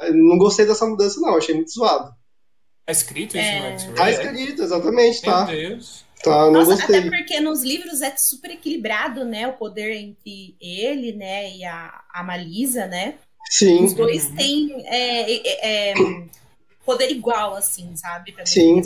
Eu 0.01 0.13
não 0.13 0.37
gostei 0.37 0.65
dessa 0.65 0.85
mudança 0.85 1.21
não, 1.21 1.37
achei 1.37 1.55
muito 1.55 1.71
zoado. 1.71 2.11
Tá 2.85 2.91
escrito 2.91 3.37
isso 3.37 3.47
É. 3.47 3.59
no 3.59 3.65
X-Ray? 3.79 3.95
Tá 3.95 4.11
escrito, 4.11 4.63
exatamente, 4.63 5.21
Meu 5.21 5.31
tá. 5.31 5.45
Deus. 5.45 6.02
Tá, 6.23 6.45
não 6.45 6.53
Nossa, 6.53 6.75
gostei. 6.77 6.99
até 6.99 7.09
porque 7.09 7.39
nos 7.41 7.63
livros 7.63 8.01
é 8.01 8.15
super 8.15 8.51
equilibrado, 8.51 9.25
né? 9.25 9.47
O 9.47 9.53
poder 9.53 9.93
entre 9.93 10.55
ele, 10.61 11.11
né, 11.11 11.51
e 11.53 11.65
a, 11.65 12.01
a 12.13 12.23
Malisa, 12.23 12.87
né? 12.87 13.15
Sim, 13.49 13.83
Os 13.83 13.93
dois 13.93 14.29
têm 14.29 14.71
é, 14.87 15.31
é, 15.31 15.91
é, 15.91 15.93
poder 16.85 17.11
igual, 17.11 17.55
assim, 17.55 17.93
sabe? 17.95 18.33
Sim. 18.45 18.81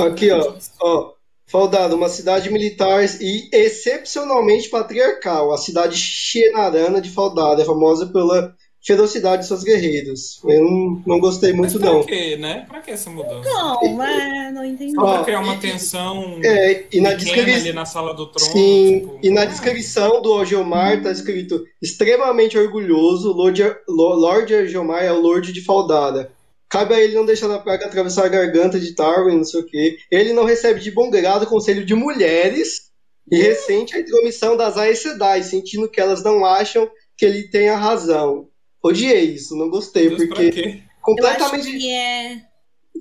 Aqui, 0.00 0.30
muito 0.30 0.48
ó. 0.48 0.52
disso. 0.52 0.72
ó. 0.80 1.12
Faldado, 1.46 1.96
uma 1.96 2.10
cidade 2.10 2.50
militar 2.50 3.02
e 3.20 3.48
excepcionalmente 3.52 4.68
patriarcal. 4.68 5.50
A 5.50 5.56
cidade 5.56 5.96
Xenarana 5.96 7.00
de 7.00 7.08
Faldado 7.08 7.62
é 7.62 7.64
famosa 7.64 8.06
pela 8.06 8.54
ferocidade 8.84 9.42
de 9.42 9.48
seus 9.48 9.62
guerreiros. 9.62 10.40
Eu 10.44 10.62
não, 10.62 11.02
não 11.06 11.20
gostei 11.20 11.52
muito, 11.52 11.78
pra 11.78 11.92
não. 11.92 12.04
quê, 12.04 12.36
né? 12.36 12.64
Pra 12.68 12.80
que 12.80 12.90
essa 12.90 13.10
mudança? 13.10 13.48
Não, 13.48 14.02
é, 14.02 14.50
não 14.52 14.64
entendi. 14.64 14.94
Só 14.94 15.14
pra 15.14 15.24
criar 15.24 15.40
uma 15.40 15.56
tensão 15.56 16.40
É, 16.44 16.84
e 16.92 17.00
na 17.00 17.14
descrição. 17.14 17.60
ali 17.60 17.72
na 17.72 17.84
sala 17.84 18.14
do 18.14 18.26
trono. 18.26 18.52
Sim, 18.52 19.00
tipo, 19.00 19.20
e 19.22 19.30
na 19.30 19.42
ah, 19.42 19.46
descrição 19.46 20.22
do 20.22 20.32
Algemar 20.32 21.02
tá 21.02 21.10
escrito 21.10 21.64
extremamente 21.82 22.56
orgulhoso, 22.56 23.32
Lord, 23.32 23.62
Lord 23.88 24.54
Algemar 24.54 25.02
é 25.02 25.12
o 25.12 25.20
Lord 25.20 25.52
de 25.52 25.60
Faldara. 25.62 26.32
Cabe 26.68 26.94
a 26.94 27.00
ele 27.00 27.14
não 27.14 27.24
deixar 27.24 27.50
a 27.50 27.58
praga 27.58 27.86
atravessar 27.86 28.26
a 28.26 28.28
garganta 28.28 28.78
de 28.78 28.94
Tarwin, 28.94 29.38
não 29.38 29.44
sei 29.44 29.60
o 29.60 29.66
quê. 29.66 29.96
Ele 30.10 30.34
não 30.34 30.44
recebe 30.44 30.80
de 30.80 30.90
bom 30.90 31.10
grado 31.10 31.44
o 31.44 31.48
conselho 31.48 31.84
de 31.84 31.94
mulheres 31.94 32.88
e 33.30 33.38
ressente 33.38 33.96
a 33.96 34.00
intromissão 34.00 34.56
das 34.56 34.76
Aes 34.76 35.00
Sedai, 35.00 35.42
sentindo 35.42 35.88
que 35.88 36.00
elas 36.00 36.22
não 36.22 36.44
acham 36.44 36.88
que 37.16 37.24
ele 37.24 37.48
tenha 37.48 37.76
razão. 37.76 38.48
Odiei 38.82 39.34
isso, 39.34 39.56
não 39.56 39.68
gostei, 39.68 40.08
Deus, 40.08 40.26
porque 40.26 40.50
quê? 40.50 40.60
Eu 40.60 40.66
acho 40.68 41.00
completamente, 41.02 41.78
que 41.78 41.90
é. 41.90 42.42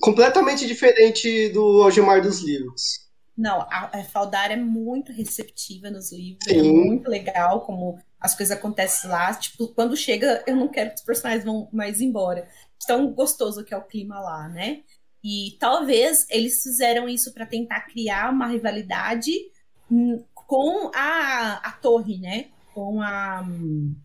completamente 0.02 0.68
diferente 0.68 1.50
do 1.50 1.84
Algemar 1.84 2.22
dos 2.22 2.42
livros. 2.42 3.08
Não, 3.38 3.62
a, 3.62 3.92
a 3.94 4.04
Faldara 4.04 4.54
é 4.54 4.58
muito 4.58 5.12
receptiva 5.12 5.92
nos 5.92 6.12
livros, 6.12 6.48
é 6.48 6.54
Sim. 6.54 6.72
muito 6.72 7.08
legal 7.08 7.62
como 7.62 8.00
as 8.20 8.36
coisas 8.36 8.58
acontecem 8.58 9.10
lá. 9.10 9.34
Tipo, 9.34 9.68
quando 9.70 9.96
chega, 9.96 10.44
eu 10.48 10.56
não 10.56 10.68
quero 10.68 10.90
que 10.90 10.96
os 10.96 11.04
personagens 11.04 11.46
vão 11.46 11.70
mais 11.72 12.02
embora. 12.02 12.48
Tão 12.88 13.12
gostoso 13.14 13.64
que 13.64 13.74
é 13.74 13.78
o 13.78 13.86
clima 13.86 14.20
lá, 14.20 14.48
né? 14.50 14.82
E 15.24 15.56
talvez 15.60 16.26
eles 16.30 16.64
fizeram 16.64 17.08
isso 17.08 17.34
para 17.34 17.46
tentar 17.46 17.82
criar 17.82 18.32
uma 18.32 18.48
rivalidade 18.48 19.32
hum, 19.92 20.24
com 20.34 20.90
a, 20.96 21.60
a 21.64 21.72
torre, 21.74 22.18
né? 22.18 22.48
Com 22.74 23.02
a 23.02 23.42
hum, 23.42 23.96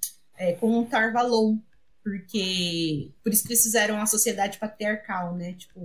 é, 0.43 0.53
com 0.53 0.81
o 0.81 0.85
Tarvalon, 0.85 1.57
porque 2.03 3.11
por 3.23 3.33
isso 3.33 3.45
que 3.45 3.51
eles 3.53 3.63
fizeram 3.63 4.01
a 4.01 4.07
sociedade 4.07 4.59
patriarcal, 4.59 5.35
né? 5.37 5.53
Tipo, 5.53 5.81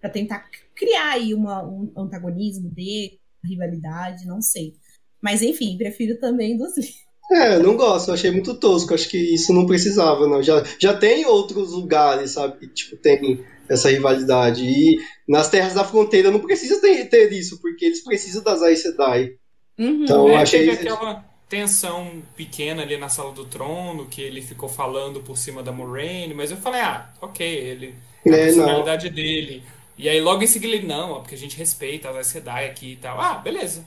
para 0.00 0.08
tentar 0.10 0.48
criar 0.74 1.10
aí 1.10 1.34
uma, 1.34 1.62
um 1.62 1.92
antagonismo 1.96 2.70
uma 2.70 3.18
rivalidade, 3.44 4.26
não 4.26 4.40
sei. 4.40 4.74
Mas 5.20 5.42
enfim, 5.42 5.76
prefiro 5.76 6.18
também 6.18 6.56
dos 6.56 6.76
livros. 6.76 7.02
É, 7.30 7.54
eu 7.54 7.62
não 7.62 7.76
gosto, 7.76 8.08
eu 8.08 8.14
achei 8.14 8.30
muito 8.30 8.54
tosco, 8.58 8.92
acho 8.94 9.08
que 9.08 9.16
isso 9.34 9.52
não 9.54 9.66
precisava, 9.66 10.26
não. 10.26 10.42
Já, 10.42 10.62
já 10.78 10.94
tem 10.96 11.24
outros 11.24 11.72
lugares, 11.72 12.32
sabe, 12.32 12.58
que 12.58 12.66
tipo, 12.68 12.96
tem 12.96 13.44
essa 13.68 13.88
rivalidade. 13.90 14.64
E 14.64 14.98
nas 15.28 15.48
terras 15.48 15.74
da 15.74 15.84
fronteira 15.84 16.30
não 16.30 16.40
precisa 16.40 16.80
ter, 16.80 17.08
ter 17.08 17.32
isso, 17.32 17.60
porque 17.60 17.84
eles 17.86 18.02
precisam 18.02 18.42
das 18.42 18.60
Aes 18.62 18.82
Sedai. 18.82 19.30
Uhum. 19.78 20.04
Então, 20.04 20.28
É, 20.28 20.36
achei- 20.36 20.66
teve 20.66 20.72
aquela 20.88 21.24
tensão 21.52 22.22
pequena 22.34 22.82
ali 22.82 22.96
na 22.96 23.08
sala 23.10 23.32
do 23.32 23.44
trono, 23.46 24.06
que 24.08 24.22
ele 24.22 24.40
ficou 24.42 24.68
falando 24.68 25.20
por 25.22 25.36
cima 25.36 25.62
da 25.62 25.70
Moraine, 25.72 26.32
mas 26.34 26.50
eu 26.50 26.56
falei, 26.56 26.80
ah, 26.80 27.10
ok, 27.20 27.46
ele. 27.46 27.94
É 28.26 28.34
a 28.34 28.38
É, 28.48 28.52
não. 28.52 28.92
personalidade 28.94 29.10
dele. 29.10 29.62
E 29.98 30.08
aí 30.08 30.20
logo 30.20 30.42
em 30.42 30.46
seguida 30.46 30.74
ele, 30.74 30.86
não, 30.86 31.16
é 31.16 31.20
porque 31.20 31.34
a 31.34 31.38
gente 31.38 31.56
respeita 31.56 32.08
as 32.10 32.28
Sedai 32.28 32.66
aqui 32.70 32.92
e 32.92 32.96
tal. 32.96 33.20
Ah, 33.20 33.34
beleza. 33.34 33.84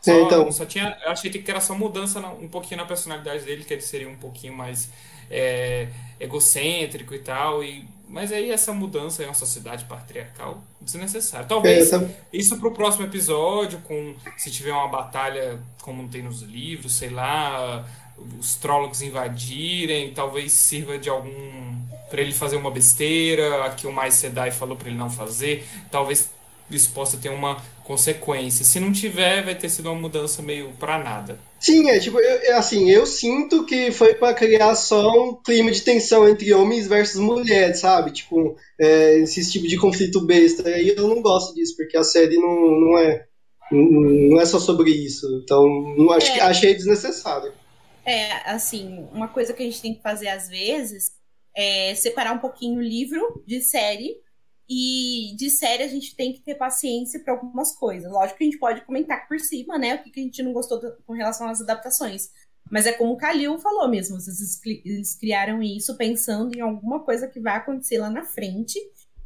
Só, 0.00 0.12
É, 0.12 0.20
então. 0.20 0.52
só 0.52 0.66
tinha. 0.66 0.98
Eu 1.04 1.10
achei 1.12 1.30
que 1.30 1.50
era 1.50 1.60
só 1.60 1.74
mudança 1.74 2.20
um 2.20 2.48
pouquinho 2.48 2.78
na 2.80 2.86
personalidade 2.86 3.44
dele, 3.44 3.64
que 3.64 3.72
ele 3.74 3.82
seria 3.82 4.08
um 4.08 4.16
pouquinho 4.16 4.54
mais 4.54 4.90
é, 5.30 5.88
egocêntrico 6.20 7.14
e 7.14 7.20
tal. 7.20 7.64
E 7.64 7.86
Mas 8.08 8.30
aí 8.30 8.50
essa 8.50 8.72
mudança 8.72 9.22
em 9.22 9.26
uma 9.26 9.34
sociedade 9.34 9.84
patriarcal 9.86 10.62
desnecessária. 10.80 11.46
Talvez 11.46 11.92
É, 12.32 12.38
isso 12.38 12.58
pro 12.58 12.70
próximo 12.70 13.04
episódio, 13.04 13.80
com 13.80 14.14
se 14.36 14.50
tiver 14.50 14.72
uma 14.72 14.88
batalha 14.88 15.58
como 15.82 16.08
tem 16.08 16.22
nos 16.22 16.42
livros, 16.42 16.94
sei 16.94 17.10
lá, 17.10 17.84
os 18.38 18.54
trólogos 18.54 19.02
invadirem, 19.02 20.12
talvez 20.12 20.52
sirva 20.52 20.98
de 20.98 21.08
algum 21.08 21.74
para 22.08 22.20
ele 22.20 22.32
fazer 22.32 22.56
uma 22.56 22.70
besteira, 22.70 23.64
a 23.64 23.70
que 23.70 23.86
o 23.86 23.92
mais 23.92 24.14
Sedai 24.14 24.52
falou 24.52 24.76
para 24.76 24.88
ele 24.88 24.96
não 24.96 25.10
fazer, 25.10 25.66
talvez 25.90 26.30
isso 26.70 26.92
possa 26.92 27.16
ter 27.16 27.28
uma 27.28 27.62
consequência. 27.84 28.64
Se 28.64 28.80
não 28.80 28.92
tiver, 28.92 29.44
vai 29.44 29.54
ter 29.54 29.68
sido 29.68 29.90
uma 29.90 30.00
mudança 30.00 30.42
meio 30.42 30.70
pra 30.78 30.98
nada. 30.98 31.38
Sim, 31.60 31.88
é 31.88 31.98
tipo, 31.98 32.18
eu- 32.18 32.40
é 32.42 32.52
assim, 32.52 32.90
eu 32.90 33.06
sinto 33.06 33.64
que 33.66 33.90
foi 33.90 34.14
pra 34.14 34.34
criar 34.34 34.74
só 34.74 35.08
um 35.10 35.34
clima 35.34 35.70
de 35.70 35.82
tensão 35.82 36.28
entre 36.28 36.52
homens 36.52 36.86
versus 36.86 37.20
mulheres, 37.20 37.80
sabe? 37.80 38.10
Tipo, 38.12 38.56
é, 38.80 39.18
esse 39.18 39.50
tipo 39.50 39.66
de 39.68 39.76
conflito 39.78 40.20
besta. 40.26 40.68
E 40.70 40.88
eu 40.96 41.08
não 41.08 41.20
gosto 41.22 41.54
disso, 41.54 41.74
porque 41.76 41.96
a 41.96 42.04
série 42.04 42.36
não, 42.36 42.70
não 42.80 42.98
é 42.98 43.26
não 43.70 44.40
é 44.40 44.44
só 44.46 44.58
sobre 44.60 44.90
isso. 44.90 45.26
Então, 45.42 45.66
não, 45.96 46.10
acho 46.12 46.32
que, 46.32 46.38
É. 46.38 46.42
achei 46.42 46.74
desnecessário. 46.74 47.52
É, 48.04 48.50
assim, 48.50 49.06
uma 49.12 49.28
coisa 49.28 49.52
que 49.54 49.62
a 49.62 49.66
gente 49.66 49.80
tem 49.80 49.94
que 49.94 50.02
fazer 50.02 50.28
às 50.28 50.48
vezes 50.48 51.12
é 51.56 51.94
separar 51.94 52.32
um 52.32 52.38
pouquinho 52.38 52.78
o 52.78 52.82
livro 52.82 53.42
de 53.46 53.60
série. 53.62 54.16
E 54.68 55.34
de 55.36 55.50
série 55.50 55.82
a 55.82 55.88
gente 55.88 56.16
tem 56.16 56.32
que 56.32 56.40
ter 56.42 56.54
paciência 56.54 57.22
para 57.22 57.34
algumas 57.34 57.74
coisas. 57.76 58.10
Lógico 58.10 58.38
que 58.38 58.44
a 58.44 58.46
gente 58.46 58.58
pode 58.58 58.80
comentar 58.82 59.28
por 59.28 59.38
cima, 59.38 59.78
né? 59.78 59.96
O 59.96 60.02
que 60.02 60.10
que 60.10 60.20
a 60.20 60.22
gente 60.22 60.42
não 60.42 60.52
gostou 60.52 60.80
do- 60.80 60.96
com 61.06 61.12
relação 61.12 61.48
às 61.48 61.60
adaptações. 61.60 62.30
Mas 62.70 62.86
é 62.86 62.92
como 62.92 63.12
o 63.12 63.16
Kalil 63.16 63.58
falou 63.58 63.88
mesmo, 63.88 64.16
eles 64.84 65.14
criaram 65.16 65.62
isso 65.62 65.96
pensando 65.98 66.56
em 66.56 66.60
alguma 66.60 67.00
coisa 67.04 67.28
que 67.28 67.38
vai 67.40 67.56
acontecer 67.56 67.98
lá 67.98 68.08
na 68.08 68.24
frente. 68.24 68.78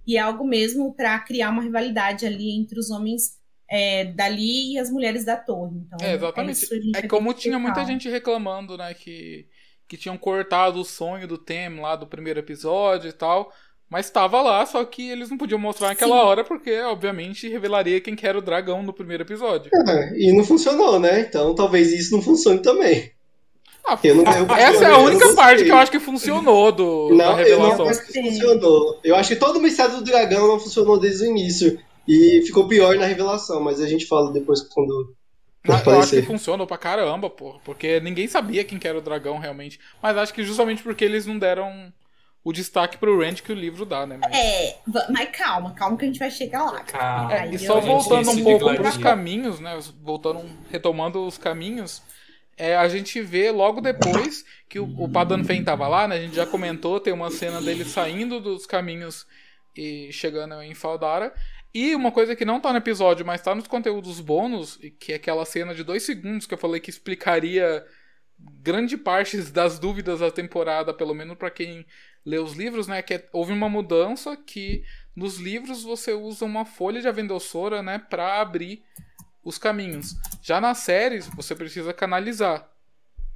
E 0.07 0.17
é 0.17 0.21
algo 0.21 0.45
mesmo 0.45 0.93
para 0.95 1.19
criar 1.21 1.51
uma 1.51 1.63
rivalidade 1.63 2.27
ali 2.27 2.51
entre 2.51 2.79
os 2.79 2.91
homens 2.91 3.37
é, 3.71 4.07
dali 4.07 4.73
e 4.73 4.79
as 4.79 4.91
mulheres 4.91 5.25
da 5.25 5.37
torre. 5.37 5.77
Então, 5.77 5.99
É, 6.01 6.15
exatamente. 6.15 6.65
É 6.95 7.01
vai 7.01 7.09
como 7.09 7.35
tinha 7.35 7.59
muita 7.59 7.85
gente 7.85 8.09
reclamando, 8.09 8.77
né, 8.77 8.95
que, 8.95 9.47
que 9.87 9.97
tinham 9.97 10.17
cortado 10.17 10.81
o 10.81 10.85
sonho 10.85 11.29
do 11.29 11.37
Tem 11.39 11.79
lá 11.79 11.95
do 11.95 12.07
primeiro 12.07 12.41
episódio 12.41 13.09
e 13.09 13.13
tal. 13.13 13.53
Mas 13.91 14.11
tava 14.11 14.41
lá, 14.43 14.65
só 14.67 14.85
que 14.85 15.09
eles 15.11 15.31
não 15.31 15.39
podiam 15.39 15.59
mostrar 15.59 15.89
naquela 15.89 16.17
Sim. 16.17 16.23
hora, 16.23 16.45
porque, 16.45 16.79
obviamente, 16.83 17.49
revelaria 17.49 18.01
quem 18.01 18.15
que 18.15 18.27
era 18.27 18.39
o 18.39 18.43
dragão 18.43 18.83
no 18.83 18.93
primeiro 18.93 19.23
episódio. 19.23 19.73
É, 19.89 20.19
e 20.19 20.33
não 20.33 20.45
funcionou, 20.45 20.99
né? 20.99 21.21
Então 21.21 21.55
talvez 21.55 21.93
isso 21.93 22.15
não 22.15 22.23
funcione 22.23 22.61
também. 22.61 23.13
Ah, 23.85 23.99
Eu 24.03 24.15
não, 24.17 24.25
eu 24.25 24.47
essa 24.55 24.85
é 24.85 24.93
a 24.95 24.99
eu 24.99 25.01
única 25.01 25.35
parte 25.35 25.65
que 25.65 25.71
eu 25.71 25.77
acho 25.77 25.91
que 25.91 25.99
funcionou 26.01 26.71
do, 26.73 27.15
da 27.15 27.15
Não, 27.15 27.41
eu 27.43 27.59
não 27.59 27.75
revelação. 27.75 27.89
acho 27.89 28.05
que 28.07 28.13
funcionou. 28.13 29.01
Eu 29.03 29.17
acho 29.17 29.31
que 29.31 29.37
todo 29.37 29.59
o 29.59 29.63
mistério 29.63 29.97
do 29.97 30.05
dragão 30.05 30.47
não 30.49 30.61
funcionou 30.61 30.99
desde 30.99 31.25
o 31.25 31.27
início. 31.31 31.79
E 32.07 32.43
ficou 32.47 32.67
pior 32.69 32.97
na 32.97 33.07
revelação, 33.07 33.61
mas 33.63 33.81
a 33.81 33.87
gente 33.87 34.07
fala 34.07 34.33
depois 34.33 34.63
quando. 34.63 35.15
Ah, 35.69 35.83
Eu 35.87 36.01
acho 36.01 36.15
que 36.15 36.23
funcionou 36.23 36.67
pra 36.67 36.79
caramba, 36.79 37.29
pô. 37.29 37.61
Porque 37.65 38.01
ninguém 38.01 38.27
sabia 38.29 38.65
quem 38.65 38.79
que 38.79 38.89
era 38.89 38.99
o 38.99 39.03
dragão 39.03 39.39
realmente. 39.39 39.79
Mas 40.03 40.17
acho 40.17 40.33
que 40.33 40.43
justamente 40.43 40.83
porque 40.83 41.05
eles 41.05 41.27
não 41.27 41.39
deram 41.39 41.93
o 42.49 42.53
destaque 42.53 42.97
pro 42.97 43.21
Rand 43.21 43.35
que 43.35 43.53
o 43.53 43.55
livro 43.55 43.85
dá, 43.85 44.07
né? 44.07 44.17
Mas... 44.17 44.35
É, 44.35 44.79
mas 45.11 45.29
calma, 45.37 45.75
calma 45.75 45.99
que 45.99 46.05
a 46.07 46.09
gente 46.09 46.19
vai 46.19 46.31
chegar 46.31 46.65
lá. 46.65 46.81
Calma. 46.81 47.35
É, 47.35 47.47
e 47.47 47.59
só 47.59 47.79
voltando 47.79 48.31
um 48.31 48.43
pouco 48.43 48.75
pros 48.75 48.97
caminhos, 48.97 49.61
né? 49.61 49.79
Voltando, 50.01 50.49
retomando 50.71 51.27
os 51.27 51.37
caminhos, 51.37 52.03
é, 52.57 52.75
a 52.75 52.89
gente 52.89 53.21
vê 53.21 53.51
logo 53.51 53.83
depois 53.83 54.47
que 54.67 54.81
o, 54.81 54.87
o 54.99 55.11
Padan 55.11 55.45
Fen 55.45 55.63
tava 55.63 55.87
lá, 55.89 56.09
né? 56.09 56.17
A 56.17 56.21
gente 56.23 56.37
já 56.37 56.47
comentou, 56.47 56.99
tem 56.99 57.13
uma 57.13 57.31
cena 57.31 57.61
dele 57.61 57.85
saindo 57.85 58.41
dos 58.41 58.65
caminhos 58.65 59.27
e 59.77 60.11
chegando 60.11 60.55
em 60.63 60.73
Faldara. 60.73 61.35
E 61.75 61.95
uma 61.95 62.11
coisa 62.11 62.35
que 62.35 62.47
não 62.47 62.61
tá 62.61 62.73
no 62.73 62.79
episódio, 62.79 63.27
mas 63.27 63.43
tá 63.43 63.55
nos 63.55 63.67
conteúdos 63.67 64.21
bônus, 64.21 64.79
e 64.83 64.91
que 64.91 65.13
é 65.13 65.17
aquela 65.17 65.45
cena 65.45 65.75
de 65.75 65.85
dois 65.85 66.03
segundos 66.03 66.47
que 66.47 66.55
eu 66.55 66.59
falei 66.59 66.81
que 66.81 66.89
explicaria 66.89 67.85
grande 68.39 68.97
parte 68.97 69.37
das 69.43 69.79
dúvidas 69.79 70.21
da 70.21 70.31
temporada, 70.31 70.95
pelo 70.95 71.15
menos 71.15 71.37
pra 71.37 71.51
quem 71.51 71.85
lê 72.25 72.39
os 72.39 72.53
livros, 72.55 72.87
né? 72.87 73.03
Que 73.03 73.15
é- 73.15 73.29
houve 73.33 73.53
uma 73.53 73.69
mudança 73.69 74.37
que 74.37 74.85
nos 75.15 75.39
livros 75.39 75.83
você 75.83 76.13
usa 76.13 76.45
uma 76.45 76.65
folha 76.65 77.01
de 77.01 77.09
avendossora, 77.09 77.83
né, 77.83 77.99
para 77.99 78.41
abrir 78.41 78.85
os 79.43 79.59
caminhos. 79.59 80.15
Já 80.43 80.61
nas 80.61 80.79
séries 80.79 81.27
você 81.35 81.55
precisa 81.55 81.93
canalizar, 81.93 82.71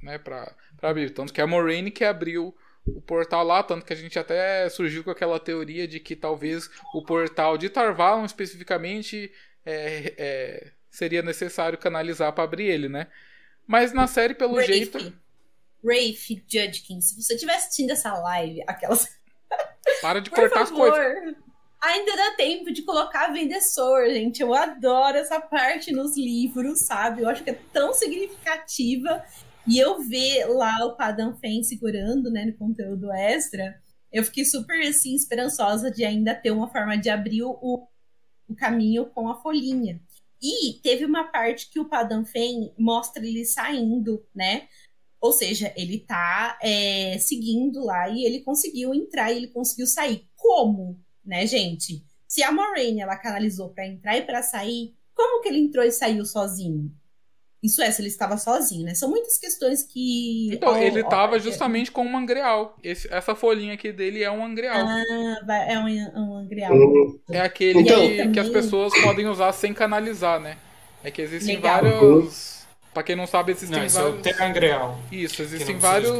né, 0.01 0.17
para 0.17 0.55
abrir. 0.81 1.09
Tanto 1.09 1.33
que 1.33 1.41
a 1.41 1.47
Moraine 1.47 1.91
que 1.91 2.05
abriu 2.05 2.55
o 2.85 3.01
portal 3.01 3.43
lá, 3.43 3.63
tanto 3.63 3.85
que 3.85 3.93
a 3.93 3.95
gente 3.95 4.17
até 4.19 4.69
surgiu 4.69 5.03
com 5.03 5.11
aquela 5.11 5.39
teoria 5.39 5.87
de 5.87 5.99
que 5.99 6.15
talvez 6.15 6.69
o 6.93 7.03
portal 7.03 7.57
de 7.57 7.69
Tarvalon 7.69 8.25
especificamente 8.25 9.31
é, 9.65 10.13
é, 10.17 10.71
seria 10.89 11.21
necessário 11.21 11.77
canalizar 11.77 12.31
para 12.33 12.43
abrir 12.43 12.65
ele, 12.65 12.89
né? 12.89 13.07
Mas 13.65 13.93
na 13.93 14.07
série, 14.07 14.33
pelo 14.33 14.55
Rafe, 14.55 14.67
jeito, 14.67 15.13
Rafe 15.83 16.43
Judkin, 16.47 17.01
se 17.01 17.21
você 17.21 17.33
estiver 17.33 17.55
assistindo 17.55 17.91
essa 17.91 18.13
live, 18.13 18.63
aquelas. 18.67 19.07
para 20.01 20.21
de 20.21 20.29
cortar 20.31 20.61
as 20.61 20.69
favor, 20.69 20.91
coisas. 20.91 21.35
ainda 21.81 22.15
dá 22.15 22.35
tempo 22.35 22.71
de 22.71 22.83
colocar 22.83 23.33
vendessor, 23.33 24.07
gente. 24.09 24.41
Eu 24.41 24.53
adoro 24.53 25.17
essa 25.17 25.41
parte 25.41 25.91
nos 25.91 26.17
livros, 26.17 26.85
sabe? 26.85 27.21
Eu 27.21 27.29
acho 27.29 27.43
que 27.43 27.49
é 27.49 27.59
tão 27.71 27.93
significativa. 27.93 29.23
E 29.67 29.79
eu 29.79 30.01
ver 30.01 30.45
lá 30.47 30.85
o 30.85 30.95
Padam 30.95 31.35
Fen 31.35 31.63
segurando, 31.63 32.29
né, 32.29 32.45
no 32.45 32.53
conteúdo 32.53 33.11
extra, 33.13 33.81
eu 34.11 34.23
fiquei 34.23 34.45
super, 34.45 34.79
assim, 34.87 35.15
esperançosa 35.15 35.89
de 35.89 36.05
ainda 36.05 36.35
ter 36.35 36.51
uma 36.51 36.69
forma 36.69 36.97
de 36.97 37.09
abrir 37.09 37.43
o, 37.43 37.87
o 38.47 38.55
caminho 38.55 39.05
com 39.07 39.27
a 39.29 39.41
folhinha. 39.41 39.99
E 40.41 40.73
teve 40.83 41.05
uma 41.05 41.23
parte 41.23 41.69
que 41.71 41.79
o 41.79 41.85
Padam 41.85 42.25
Fen 42.25 42.73
mostra 42.77 43.25
ele 43.25 43.45
saindo, 43.45 44.25
né? 44.35 44.67
Ou 45.23 45.31
seja, 45.31 45.71
ele 45.77 45.99
tá 45.99 46.59
é, 46.61 47.17
seguindo 47.17 47.85
lá 47.85 48.09
e 48.09 48.25
ele 48.25 48.41
conseguiu 48.41 48.93
entrar 48.93 49.31
e 49.31 49.37
ele 49.37 49.47
conseguiu 49.47 49.87
sair. 49.87 50.25
Como, 50.35 50.99
né, 51.25 51.47
gente? 51.47 52.03
Se 52.27 52.43
a 52.43 52.51
Moraine 52.51 52.99
ela 52.99 53.15
canalizou 53.15 53.69
para 53.69 53.87
entrar 53.87 54.17
e 54.17 54.23
para 54.23 54.41
sair, 54.41 54.93
como 55.15 55.41
que 55.41 55.47
ele 55.47 55.59
entrou 55.59 55.85
e 55.85 55.91
saiu 55.93 56.25
sozinho? 56.25 56.91
Isso 57.63 57.81
é, 57.81 57.89
se 57.89 58.01
ele 58.01 58.09
estava 58.09 58.35
sozinho, 58.35 58.83
né? 58.83 58.93
São 58.95 59.09
muitas 59.09 59.37
questões 59.37 59.83
que. 59.83 60.49
Então, 60.53 60.73
ó, 60.73 60.77
ele 60.77 61.01
ó, 61.03 61.07
tava 61.07 61.37
é- 61.37 61.39
justamente 61.39 61.89
com 61.89 62.03
um 62.05 62.17
angreal. 62.17 62.77
Esse- 62.83 63.07
essa 63.09 63.33
folhinha 63.33 63.75
aqui 63.75 63.93
dele 63.93 64.21
é 64.21 64.29
um 64.29 64.43
angreal. 64.43 64.85
Ah, 64.85 65.65
é 65.69 65.79
um, 65.79 66.19
um 66.19 66.35
angreal. 66.35 66.73
É 67.31 67.39
aquele 67.39 67.79
Então- 67.79 67.95
que, 67.95 68.19
aí 68.19 68.31
que 68.33 68.39
as 68.41 68.47
também- 68.47 68.61
pessoas 68.61 68.91
podem 69.01 69.27
usar 69.27 69.53
sem 69.53 69.73
canalizar, 69.73 70.41
né? 70.41 70.57
É 71.01 71.09
que 71.09 71.21
existem 71.21 71.55
Legal. 71.55 71.81
vários. 71.81 72.62
Pra 72.93 73.01
quem 73.03 73.15
não 73.15 73.25
sabe, 73.25 73.51
existem 73.51 73.79
Não, 73.79 73.85
isso 73.85 73.97
é 73.99 74.03
o 74.03 74.05
vários. 74.05 74.21
Terangreal. 74.21 74.99
Isso, 75.11 75.41
existem 75.41 75.77
vários 75.79 76.11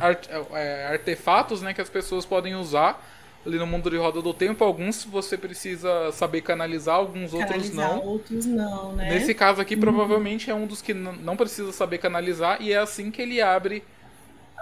art- 0.00 0.28
é, 0.52 0.86
artefatos 0.86 1.60
né, 1.62 1.74
que 1.74 1.80
as 1.80 1.90
pessoas 1.90 2.24
podem 2.24 2.54
usar 2.54 3.04
ali 3.44 3.58
no 3.58 3.66
mundo 3.66 3.90
de 3.90 3.96
roda 3.96 4.22
do 4.22 4.32
tempo. 4.32 4.62
Alguns 4.62 5.04
você 5.04 5.36
precisa 5.36 6.12
saber 6.12 6.42
canalizar, 6.42 6.94
alguns 6.94 7.34
outros 7.34 7.50
Canalizar, 7.50 7.88
não. 7.96 8.04
outros 8.06 8.46
não, 8.46 8.94
né? 8.94 9.10
Nesse 9.10 9.34
caso 9.34 9.60
aqui, 9.60 9.76
provavelmente 9.76 10.48
é 10.48 10.54
um 10.54 10.64
dos 10.66 10.80
que 10.80 10.94
não 10.94 11.36
precisa 11.36 11.72
saber 11.72 11.98
canalizar 11.98 12.62
e 12.62 12.72
é 12.72 12.78
assim 12.78 13.10
que 13.10 13.20
ele 13.20 13.42
abre 13.42 13.82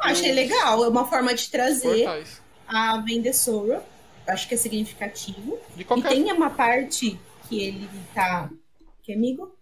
Ah, 0.02 0.10
Achei 0.10 0.32
legal, 0.32 0.82
é 0.82 0.88
uma 0.88 1.06
forma 1.06 1.34
de 1.34 1.42
os 1.42 1.48
trazer 1.50 2.04
portais. 2.04 2.40
a 2.66 2.98
Vendessora. 3.02 3.84
Acho 4.26 4.48
que 4.48 4.54
é 4.54 4.56
significativo. 4.56 5.58
De 5.76 5.82
E 5.82 5.84
qualquer 5.84 6.08
tem 6.08 6.32
uma 6.32 6.50
parte 6.50 7.18
que 7.48 7.60
ele 7.62 7.88
tá. 8.14 8.48
Que 9.02 9.12
amigo? 9.12 9.54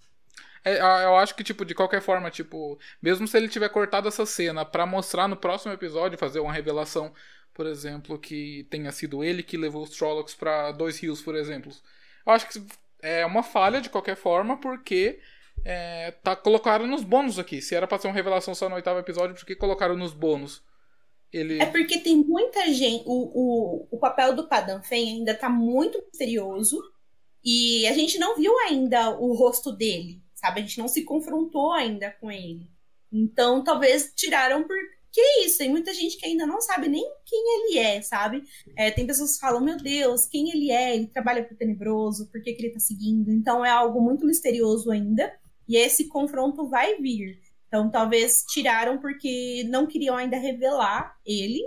É, 0.77 1.05
eu 1.05 1.17
acho 1.17 1.35
que, 1.35 1.45
tipo, 1.45 1.65
de 1.65 1.75
qualquer 1.75 2.01
forma, 2.01 2.31
tipo, 2.31 2.79
mesmo 3.01 3.27
se 3.27 3.37
ele 3.37 3.49
tiver 3.49 3.69
cortado 3.69 4.09
essa 4.09 4.27
cena 4.27 4.65
pra 4.65 4.87
mostrar 4.87 5.29
no 5.29 5.37
próximo 5.37 5.73
episódio, 5.73 6.19
fazer 6.19 6.41
uma 6.41 6.53
revelação, 6.53 7.13
por 7.55 7.67
exemplo, 7.67 8.19
que 8.19 8.67
tenha 8.71 8.93
sido 8.93 9.23
ele 9.25 9.43
que 9.43 9.57
levou 9.57 9.83
os 9.83 9.91
Trollocs 9.91 10.35
pra 10.35 10.73
Dois 10.73 10.99
Rios, 10.99 11.23
por 11.23 11.35
exemplo. 11.35 11.73
Eu 12.27 12.33
acho 12.33 12.49
que 12.49 12.63
é 13.03 13.25
uma 13.25 13.43
falha 13.43 13.81
de 13.81 13.91
qualquer 13.91 14.17
forma, 14.17 14.61
porque 14.61 15.21
é, 15.65 16.11
tá 16.23 16.37
colocaram 16.37 16.87
nos 16.87 17.03
bônus 17.03 17.39
aqui. 17.39 17.61
Se 17.61 17.75
era 17.75 17.87
pra 17.87 17.99
ser 17.99 18.09
uma 18.09 18.15
revelação 18.15 18.55
só 18.55 18.69
no 18.69 18.75
oitavo 18.77 18.99
episódio, 18.99 19.35
por 19.35 19.45
que 19.45 19.55
colocaram 19.55 19.97
nos 19.97 20.13
bônus? 20.13 20.63
Ele. 21.33 21.61
É 21.61 21.67
porque 21.67 21.99
tem 21.99 22.17
muita 22.17 22.73
gente. 22.73 23.05
O, 23.07 23.13
o, 23.13 23.89
o 23.91 23.99
papel 23.99 24.35
do 24.35 24.49
Padam 24.49 24.83
Fen 24.83 25.19
ainda 25.19 25.35
tá 25.35 25.49
muito 25.49 26.03
misterioso. 26.07 26.81
E 27.45 27.87
a 27.87 27.93
gente 27.93 28.19
não 28.19 28.37
viu 28.37 28.53
ainda 28.61 29.11
o 29.19 29.33
rosto 29.33 29.71
dele, 29.73 30.21
sabe? 30.39 30.61
A 30.61 30.63
gente 30.63 30.79
não 30.79 30.89
se 30.89 31.05
confrontou 31.05 31.73
ainda 31.73 32.11
com 32.21 32.31
ele. 32.31 32.69
Então, 33.13 33.63
talvez 33.65 34.13
tiraram 34.15 34.65
por. 34.65 34.77
Que 35.11 35.21
isso? 35.47 35.59
Tem 35.59 35.71
muita 35.71 35.93
gente 35.95 36.19
que 36.19 36.27
ainda 36.27 36.47
não 36.47 36.61
sabe 36.61 36.87
nem 36.89 37.03
quem 37.25 37.43
ele 37.71 37.79
é, 37.79 38.03
sabe? 38.03 38.43
É, 38.77 38.91
tem 38.91 39.07
pessoas 39.07 39.35
que 39.35 39.41
falam, 39.41 39.61
meu 39.61 39.79
Deus, 39.79 40.27
quem 40.27 40.51
ele 40.51 40.71
é? 40.71 40.95
Ele 40.95 41.07
trabalha 41.07 41.43
pro 41.43 41.57
Tenebroso, 41.57 42.31
por 42.31 42.43
que, 42.43 42.53
que 42.53 42.63
ele 42.63 42.75
tá 42.75 42.79
seguindo? 42.81 43.31
Então 43.33 43.65
é 43.65 43.71
algo 43.71 44.01
muito 44.03 44.27
misterioso 44.27 44.91
ainda. 44.91 45.33
E 45.67 45.77
esse 45.77 46.09
confronto 46.09 46.69
vai 46.69 46.97
vir. 47.01 47.41
Então, 47.67 47.91
talvez 47.91 48.43
tiraram 48.49 48.99
porque 48.99 49.65
não 49.69 49.87
queriam 49.87 50.17
ainda 50.17 50.37
revelar 50.39 51.17
ele. 51.25 51.61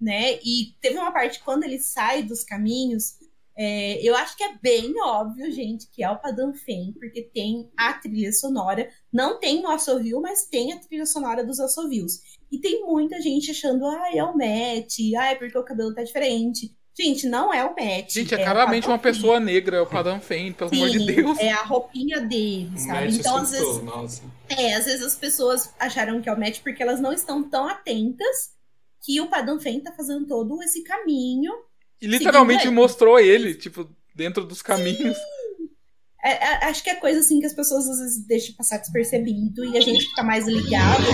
né? 0.00 0.34
E 0.44 0.74
teve 0.80 0.98
uma 0.98 1.12
parte 1.12 1.42
quando 1.42 1.64
ele 1.64 1.78
sai 1.78 2.22
dos 2.22 2.44
caminhos, 2.44 3.14
é, 3.56 4.00
eu 4.02 4.14
acho 4.16 4.36
que 4.36 4.42
é 4.42 4.56
bem 4.60 4.92
óbvio, 5.00 5.50
gente, 5.52 5.88
que 5.90 6.02
é 6.02 6.10
o 6.10 6.18
Padan 6.18 6.52
Fen, 6.52 6.92
porque 6.98 7.22
tem 7.22 7.70
a 7.76 7.92
trilha 7.92 8.32
sonora. 8.32 8.88
Não 9.12 9.38
tem 9.38 9.62
no 9.62 9.70
assovio, 9.70 10.20
mas 10.20 10.46
tem 10.46 10.72
a 10.72 10.78
trilha 10.78 11.06
sonora 11.06 11.44
dos 11.44 11.60
assovios. 11.60 12.20
E 12.50 12.58
tem 12.58 12.84
muita 12.84 13.20
gente 13.20 13.52
achando, 13.52 13.86
ah, 13.86 14.10
é 14.12 14.22
o 14.24 14.36
Matt, 14.36 14.98
ah, 15.18 15.26
é 15.26 15.34
porque 15.36 15.56
o 15.56 15.64
cabelo 15.64 15.94
tá 15.94 16.02
diferente. 16.02 16.74
Gente, 16.96 17.28
não 17.28 17.52
é 17.52 17.64
o 17.64 17.70
Matt. 17.70 18.12
Gente, 18.12 18.34
é, 18.34 18.40
é 18.40 18.44
claramente 18.44 18.86
uma 18.86 18.98
pessoa 18.98 19.40
negra, 19.40 19.78
é 19.78 19.80
o 19.80 19.86
Padam 19.86 20.20
Fen, 20.20 20.52
pelo 20.52 20.70
Sim, 20.70 20.76
amor 20.76 20.90
de 20.90 21.06
Deus. 21.06 21.38
É 21.40 21.50
a 21.50 21.64
roupinha 21.64 22.20
dele, 22.20 22.70
sabe? 22.78 23.16
então, 23.16 23.36
às 23.36 23.50
vezes. 23.50 23.82
Nossa. 23.82 24.22
É, 24.48 24.74
às 24.74 24.84
vezes 24.84 25.02
as 25.04 25.16
pessoas 25.16 25.72
acharam 25.78 26.20
que 26.20 26.28
é 26.28 26.32
o 26.32 26.38
Matt 26.38 26.60
porque 26.60 26.82
elas 26.82 27.00
não 27.00 27.12
estão 27.12 27.42
tão 27.48 27.68
atentas 27.68 28.52
que 29.04 29.20
o 29.20 29.28
Padam 29.28 29.60
Fen 29.60 29.80
tá 29.80 29.92
fazendo 29.92 30.26
todo 30.26 30.62
esse 30.62 30.82
caminho. 30.84 31.52
E 32.00 32.06
literalmente 32.06 32.68
mostrou 32.68 33.18
ele, 33.18 33.54
tipo, 33.54 33.88
dentro 34.14 34.44
dos 34.44 34.62
caminhos. 34.62 35.16
É, 36.24 36.30
é, 36.30 36.64
acho 36.68 36.82
que 36.82 36.88
é 36.88 36.94
coisa 36.94 37.20
assim 37.20 37.38
que 37.38 37.44
as 37.44 37.52
pessoas 37.52 37.86
às 37.86 37.98
vezes 37.98 38.26
deixam 38.26 38.54
passar 38.54 38.78
despercebido 38.78 39.62
e 39.62 39.76
a 39.76 39.80
gente 39.82 40.08
fica 40.08 40.22
mais 40.22 40.46
ligado. 40.46 41.04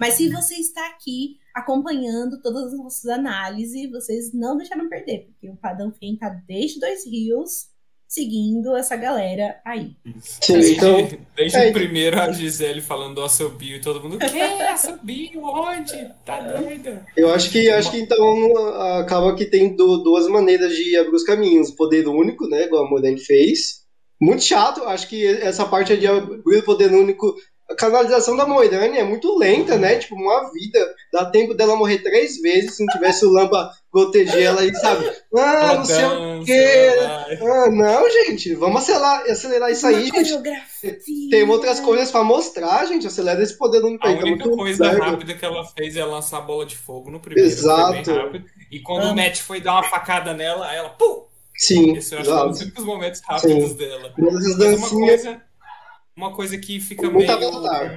Mas 0.00 0.14
se 0.14 0.28
você 0.28 0.56
está 0.56 0.84
aqui 0.88 1.38
acompanhando 1.54 2.42
todas 2.42 2.72
as 2.72 2.78
nossas 2.78 3.06
análises, 3.06 3.88
vocês 3.88 4.32
não 4.34 4.56
deixaram 4.56 4.88
perder, 4.88 5.26
porque 5.26 5.48
o 5.48 5.56
Padão 5.56 5.92
Fen 5.92 6.16
tá 6.16 6.28
desde 6.28 6.80
Dois 6.80 7.06
Rios 7.06 7.68
seguindo 8.08 8.76
essa 8.76 8.96
galera 8.96 9.60
aí. 9.64 9.96
Sim, 10.20 10.58
então, 10.72 11.08
desde 11.36 11.58
é, 11.58 11.70
o 11.70 11.72
primeiro 11.72 12.20
a 12.20 12.30
Gisele 12.30 12.80
falando 12.80 13.16
do 13.16 13.22
Assobio 13.22 13.76
e 13.76 13.80
todo 13.80 14.02
mundo, 14.02 14.18
que 14.18 14.40
Assobio? 14.40 15.42
Onde? 15.42 16.10
Tá 16.24 16.40
doida? 16.40 17.06
Eu 17.16 17.32
acho 17.32 17.50
que 17.50 17.70
acho 17.70 17.90
que 17.90 17.98
então 17.98 18.56
acaba 18.98 19.34
que 19.34 19.44
tem 19.44 19.74
duas 19.76 20.28
maneiras 20.28 20.74
de 20.74 20.96
abrir 20.96 21.14
os 21.14 21.24
caminhos. 21.24 21.70
Poder 21.70 22.06
único, 22.06 22.46
né? 22.48 22.64
Igual 22.64 22.86
a 22.86 22.90
Modern 22.90 23.16
fez. 23.18 23.84
Muito 24.20 24.44
chato, 24.44 24.84
acho 24.84 25.08
que 25.08 25.26
essa 25.26 25.66
parte 25.66 25.96
de 25.96 26.06
abrir 26.06 26.58
o 26.58 26.64
poder 26.64 26.90
único 26.92 27.34
a 27.70 27.74
canalização 27.74 28.36
da 28.36 28.46
Moirane 28.46 28.98
é 28.98 29.04
muito 29.04 29.36
lenta, 29.38 29.78
né? 29.78 29.96
Tipo, 29.96 30.16
uma 30.16 30.52
vida. 30.52 30.94
Dá 31.12 31.24
tempo 31.24 31.54
dela 31.54 31.76
morrer 31.76 31.98
três 31.98 32.40
vezes 32.40 32.76
se 32.76 32.84
não 32.84 32.92
tivesse 32.92 33.24
o 33.24 33.30
Lampa 33.30 33.70
proteger 33.90 34.42
ela 34.42 34.60
aí, 34.60 34.74
sabe? 34.74 35.10
Ah, 35.34 35.74
não 35.76 35.84
sei 35.84 36.04
o 36.04 36.44
quê. 36.44 36.90
Ah, 37.40 37.70
não, 37.70 38.10
gente. 38.10 38.54
Vamos 38.54 38.82
acelerar, 38.82 39.22
acelerar 39.30 39.70
isso 39.70 39.86
aí, 39.86 40.08
gente. 40.08 41.30
Tem 41.30 41.48
outras 41.48 41.80
coisas 41.80 42.10
pra 42.10 42.22
mostrar, 42.22 42.84
gente. 42.86 43.06
Acelera 43.06 43.42
esse 43.42 43.56
poder 43.56 43.80
do 43.80 43.96
A 44.00 44.10
única 44.10 44.48
coisa 44.50 44.90
rápida 44.92 45.34
que 45.34 45.44
ela 45.44 45.64
fez 45.64 45.96
é 45.96 46.04
lançar 46.04 46.38
a 46.38 46.42
bola 46.42 46.66
de 46.66 46.76
fogo 46.76 47.10
no 47.10 47.20
primeiro. 47.20 47.48
Exato. 47.48 48.10
E 48.70 48.80
quando 48.80 49.04
o 49.04 49.16
Matt 49.16 49.38
foi 49.38 49.60
dar 49.60 49.74
uma 49.74 49.84
facada 49.84 50.34
nela, 50.34 50.72
ela, 50.74 50.90
pum! 50.90 51.24
Sim. 51.56 51.96
Esse 51.96 52.14
eu 52.14 52.18
acho 52.18 52.28
que 52.28 52.36
é 52.36 52.42
um 52.42 52.50
dos 52.50 52.60
únicos 52.60 52.84
momentos 52.84 53.20
rápidos 53.24 53.70
Sim. 53.70 53.76
dela. 53.76 54.12
Mas 54.18 54.80
uma 54.80 54.88
coisa 54.88 55.40
uma 56.16 56.32
coisa 56.32 56.56
que 56.58 56.80
fica 56.80 57.10
meio 57.10 57.26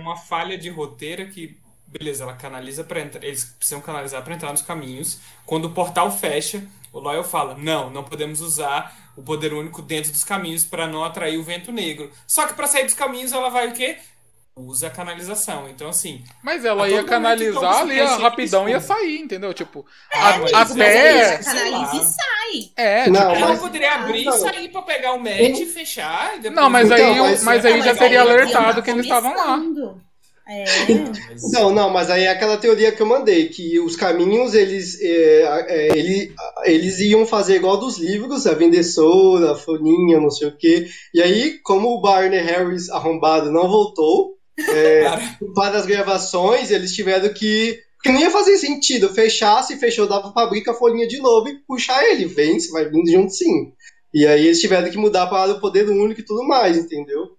uma 0.02 0.18
falha 0.18 0.58
de 0.58 0.70
roteiro 0.70 1.30
que 1.30 1.58
beleza, 1.88 2.24
ela 2.24 2.34
canaliza 2.34 2.84
para 2.84 3.00
entrar, 3.00 3.24
eles 3.24 3.46
precisam 3.46 3.80
canalizar 3.80 4.22
para 4.24 4.34
entrar 4.34 4.52
nos 4.52 4.62
caminhos. 4.62 5.20
Quando 5.46 5.66
o 5.66 5.72
portal 5.72 6.12
fecha, 6.12 6.64
o 6.92 7.00
Loyal 7.00 7.24
fala: 7.24 7.56
"Não, 7.58 7.90
não 7.90 8.04
podemos 8.04 8.42
usar 8.42 9.12
o 9.16 9.22
poder 9.24 9.54
único 9.54 9.82
dentro 9.82 10.12
dos 10.12 10.24
caminhos 10.24 10.66
para 10.66 10.88
não 10.88 11.04
atrair 11.04 11.38
o 11.38 11.44
vento 11.44 11.72
negro". 11.72 12.12
Só 12.28 12.46
que 12.48 12.54
para 12.54 12.68
sair 12.68 12.84
dos 12.84 12.94
caminhos 12.94 13.32
ela 13.32 13.50
vai 13.50 13.70
o 13.70 13.74
quê? 13.74 13.98
Usa 14.58 14.88
a 14.88 14.90
canalização. 14.90 15.70
Então 15.70 15.90
assim, 15.90 16.24
mas 16.44 16.66
ela 16.66 16.90
ia 16.90 17.04
canalizar 17.04 17.82
ali 17.82 18.00
rapidão 18.00 18.68
ia 18.68 18.80
sair, 18.80 19.20
entendeu? 19.20 19.54
Tipo, 19.54 19.86
é, 20.12 20.18
a, 20.18 20.62
até 20.62 21.38
canaliza 21.38 21.96
e 21.96 22.06
sai. 22.06 22.72
É, 22.76 23.10
não, 23.10 23.20
tipo, 23.20 23.36
ela 23.36 23.48
mas... 23.50 23.60
poderia 23.60 23.96
abrir 23.96 24.28
e 24.28 24.32
sair 24.32 24.70
para 24.70 24.82
pegar 24.82 25.14
o 25.14 25.20
match 25.20 25.60
e 25.60 25.66
fechar. 25.66 26.44
E 26.44 26.50
não, 26.50 26.70
mas 26.70 26.92
aí, 26.92 27.02
então, 27.02 27.26
mas, 27.26 27.44
mas 27.44 27.66
aí 27.66 27.82
já 27.82 27.96
teria 27.96 28.22
alertado 28.22 28.82
que 28.82 28.90
eles 28.90 29.04
estavam 29.04 29.36
lá. 29.36 29.62
É. 30.50 30.64
Não, 31.52 31.72
não, 31.74 31.90
mas 31.90 32.10
aí 32.10 32.24
é 32.24 32.30
aquela 32.30 32.56
teoria 32.56 32.92
que 32.94 33.02
eu 33.02 33.06
mandei, 33.06 33.50
que 33.50 33.80
os 33.82 33.98
caminhos 33.98 34.54
eles, 34.54 34.98
é, 35.02 35.66
é, 35.68 35.98
ele, 35.98 36.34
eles 36.64 37.00
iam 37.02 37.26
fazer 37.26 37.58
igual 37.58 37.78
dos 37.78 37.98
livros, 37.98 38.48
a 38.48 38.54
Vendessora, 38.54 39.52
a 39.52 39.56
Folhinha, 39.56 40.22
não 40.22 40.32
sei 40.32 40.48
o 40.48 40.56
quê. 40.56 40.88
E 41.14 41.22
aí, 41.22 41.60
como 41.60 41.90
o 41.90 42.02
Barney 42.02 42.40
Harris 42.40 42.90
arrombado 42.90 43.52
não 43.52 43.68
voltou 43.68 44.37
é, 44.60 45.04
para 45.54 45.78
as 45.78 45.86
gravações, 45.86 46.72
eles 46.72 46.94
tiveram 46.94 47.32
que. 47.34 47.80
Porque 47.96 48.12
não 48.12 48.20
ia 48.20 48.30
fazer 48.30 48.58
sentido 48.58 49.10
fechar, 49.10 49.64
se 49.64 49.76
fechou, 49.78 50.08
dava 50.08 50.32
pra 50.32 50.44
abrir 50.44 50.64
com 50.64 50.72
a 50.72 50.76
folhinha 50.76 51.08
de 51.08 51.18
novo 51.20 51.50
e 51.50 51.60
puxar 51.68 52.04
ele. 52.06 52.26
Vem, 52.26 52.60
você 52.60 52.72
vai 52.72 52.90
vindo 52.90 53.10
junto 53.10 53.34
sim. 53.34 53.72
E 54.14 54.26
aí 54.26 54.46
eles 54.46 54.62
tiveram 54.62 54.90
que 54.90 54.98
mudar 54.98 55.28
para 55.28 55.54
o 55.54 55.60
poder 55.60 55.90
único 55.90 56.22
e 56.22 56.26
tudo 56.26 56.48
mais, 56.48 56.78
entendeu? 56.78 57.38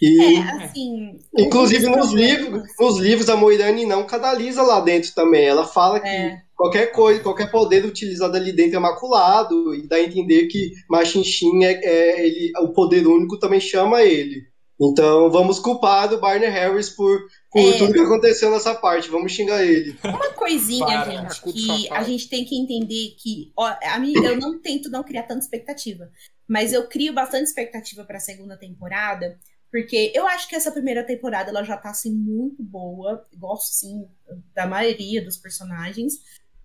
E, 0.00 0.36
é, 0.36 0.64
assim, 0.64 1.18
inclusive 1.36 1.88
nos 1.88 2.12
livros, 2.12 2.62
nos 2.78 2.98
livros 2.98 3.28
a 3.28 3.36
Moirane 3.36 3.84
não 3.84 4.06
canaliza 4.06 4.62
lá 4.62 4.80
dentro 4.80 5.12
também. 5.12 5.44
Ela 5.44 5.66
fala 5.66 5.98
que 5.98 6.08
é. 6.08 6.40
qualquer 6.56 6.92
coisa, 6.92 7.20
qualquer 7.20 7.50
poder 7.50 7.84
utilizado 7.84 8.36
ali 8.36 8.52
dentro 8.52 8.76
é 8.76 8.78
maculado 8.78 9.74
e 9.74 9.88
dá 9.88 9.96
a 9.96 10.02
entender 10.02 10.46
que 10.46 10.72
Machinchin 10.88 11.64
é, 11.64 11.84
é 11.84 12.26
ele, 12.26 12.52
o 12.60 12.72
poder 12.72 13.06
único 13.08 13.38
também 13.38 13.60
chama 13.60 14.02
ele. 14.02 14.46
Então 14.80 15.30
vamos 15.30 15.58
culpar 15.58 16.12
o 16.12 16.20
Barney 16.20 16.48
Harris 16.48 16.88
por, 16.88 17.20
por 17.50 17.60
é. 17.60 17.78
tudo 17.78 17.92
que 17.92 18.00
aconteceu 18.00 18.50
nessa 18.50 18.74
parte. 18.74 19.08
Vamos 19.08 19.32
xingar 19.32 19.64
ele. 19.64 19.96
Uma 20.04 20.32
coisinha, 20.34 20.86
Para, 20.86 21.10
gente, 21.10 21.42
que 21.52 21.92
a 21.92 22.02
gente 22.04 22.28
tem 22.28 22.44
que 22.44 22.56
entender 22.56 23.16
que 23.18 23.52
ó, 23.56 23.74
a 23.82 23.98
mim, 23.98 24.12
eu 24.14 24.36
não 24.36 24.60
tento 24.60 24.88
não 24.88 25.02
criar 25.02 25.24
tanta 25.24 25.40
expectativa, 25.40 26.10
mas 26.48 26.72
eu 26.72 26.86
crio 26.86 27.12
bastante 27.12 27.44
expectativa 27.44 28.04
para 28.04 28.18
a 28.18 28.20
segunda 28.20 28.56
temporada 28.56 29.38
porque 29.70 30.12
eu 30.14 30.26
acho 30.26 30.48
que 30.48 30.56
essa 30.56 30.72
primeira 30.72 31.04
temporada 31.04 31.50
ela 31.50 31.62
já 31.62 31.76
tá 31.76 31.90
assim 31.90 32.12
muito 32.12 32.62
boa. 32.62 33.26
Gosto 33.36 33.74
sim 33.74 34.08
da 34.54 34.66
maioria 34.66 35.22
dos 35.22 35.36
personagens. 35.36 36.14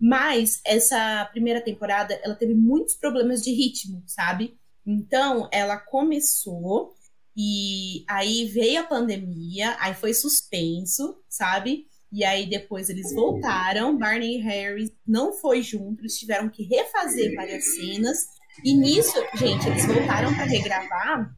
Mas 0.00 0.60
essa 0.64 1.28
primeira 1.30 1.60
temporada 1.60 2.18
ela 2.22 2.34
teve 2.34 2.54
muitos 2.54 2.94
problemas 2.94 3.42
de 3.42 3.52
ritmo, 3.52 4.02
sabe? 4.06 4.58
Então 4.86 5.48
ela 5.52 5.76
começou 5.76 6.94
e 7.36 8.04
aí 8.08 8.46
veio 8.46 8.80
a 8.80 8.84
pandemia, 8.84 9.76
aí 9.80 9.94
foi 9.94 10.14
suspenso, 10.14 11.16
sabe? 11.28 11.86
E 12.12 12.24
aí 12.24 12.48
depois 12.48 12.88
eles 12.88 13.12
voltaram, 13.12 13.98
Barney 13.98 14.36
e 14.36 14.40
Harry 14.40 14.92
não 15.06 15.32
foi 15.32 15.62
junto, 15.62 16.02
eles 16.02 16.18
tiveram 16.18 16.48
que 16.48 16.62
refazer 16.62 17.34
várias 17.34 17.74
cenas. 17.74 18.18
E 18.64 18.72
nisso, 18.72 19.18
gente, 19.36 19.66
eles 19.66 19.84
voltaram 19.84 20.32
para 20.32 20.44
regravar 20.44 21.34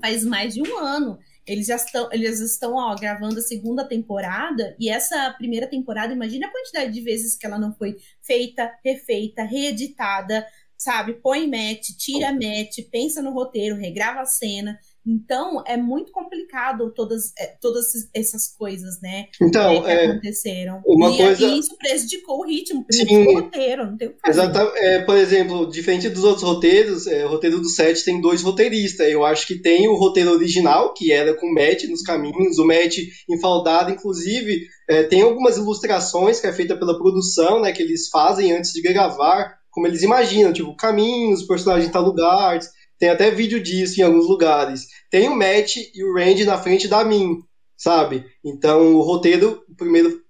faz 0.00 0.24
mais 0.24 0.54
de 0.54 0.62
um 0.62 0.78
ano. 0.78 1.18
Eles 1.46 1.66
já 1.66 1.76
estão, 1.76 2.08
eles 2.12 2.40
estão 2.40 2.74
ó, 2.74 2.94
gravando 2.96 3.38
a 3.38 3.42
segunda 3.42 3.84
temporada, 3.84 4.74
e 4.80 4.88
essa 4.88 5.32
primeira 5.38 5.68
temporada, 5.68 6.12
imagina 6.12 6.46
a 6.46 6.50
quantidade 6.50 6.92
de 6.92 7.00
vezes 7.00 7.36
que 7.36 7.46
ela 7.46 7.58
não 7.58 7.72
foi 7.74 7.96
feita, 8.20 8.72
refeita, 8.84 9.44
reeditada, 9.44 10.44
sabe? 10.76 11.14
Põe 11.14 11.46
match, 11.46 11.90
tira 11.96 12.32
match, 12.32 12.78
pensa 12.90 13.22
no 13.22 13.32
roteiro, 13.32 13.76
regrava 13.76 14.20
a 14.20 14.26
cena. 14.26 14.78
Então, 15.06 15.62
é 15.66 15.76
muito 15.76 16.10
complicado 16.10 16.92
todas, 16.92 17.32
é, 17.38 17.56
todas 17.60 17.86
essas 18.12 18.48
coisas, 18.48 19.00
né? 19.00 19.26
Então, 19.40 19.82
que 19.82 19.88
é, 19.88 20.06
aconteceram. 20.06 20.82
Uma 20.84 21.12
e, 21.12 21.16
coisa... 21.16 21.46
e 21.46 21.58
isso 21.58 21.76
prejudicou 21.78 22.40
o 22.40 22.46
ritmo, 22.46 22.84
prejudicou 22.84 23.22
Sim. 23.22 23.28
o 23.28 23.40
roteiro, 23.40 23.86
não 23.86 23.96
tem 23.96 24.08
o 24.08 24.12
que 24.12 24.20
fazer. 24.20 24.40
Exatamente. 24.40 24.78
É, 24.78 25.02
por 25.02 25.16
exemplo, 25.16 25.70
diferente 25.70 26.08
dos 26.08 26.24
outros 26.24 26.42
roteiros, 26.42 27.06
é, 27.06 27.24
o 27.24 27.28
roteiro 27.28 27.60
do 27.60 27.68
set 27.68 28.04
tem 28.04 28.20
dois 28.20 28.42
roteiristas. 28.42 29.08
Eu 29.08 29.24
acho 29.24 29.46
que 29.46 29.60
tem 29.60 29.86
o 29.86 29.94
roteiro 29.94 30.32
original, 30.32 30.92
que 30.92 31.12
era 31.12 31.34
com 31.34 31.46
o 31.46 31.54
Matt 31.54 31.84
nos 31.84 32.02
caminhos, 32.02 32.58
o 32.58 32.66
Matt 32.66 32.98
enfaldado, 33.30 33.92
inclusive, 33.92 34.66
é, 34.88 35.04
tem 35.04 35.22
algumas 35.22 35.56
ilustrações 35.56 36.40
que 36.40 36.46
é 36.46 36.52
feita 36.52 36.76
pela 36.76 36.98
produção, 36.98 37.60
né, 37.60 37.72
que 37.72 37.82
eles 37.82 38.08
fazem 38.08 38.52
antes 38.52 38.72
de 38.72 38.82
gravar, 38.82 39.56
como 39.70 39.86
eles 39.86 40.02
imaginam, 40.02 40.52
tipo, 40.52 40.74
caminhos, 40.74 41.42
personagens 41.42 41.88
em 41.88 41.92
tal 41.92 42.02
lugar, 42.02 42.58
tem 42.98 43.08
até 43.08 43.30
vídeo 43.30 43.62
disso 43.62 44.00
em 44.00 44.04
alguns 44.04 44.28
lugares. 44.28 44.86
Tem 45.10 45.28
o 45.28 45.36
Matt 45.36 45.76
e 45.76 46.04
o 46.04 46.14
Randy 46.14 46.44
na 46.44 46.58
frente 46.58 46.88
da 46.88 47.04
mim, 47.04 47.38
sabe? 47.76 48.24
Então 48.44 48.94
o 48.94 49.02
roteiro, 49.02 49.62
o 49.68 49.76
primeiro, 49.76 50.20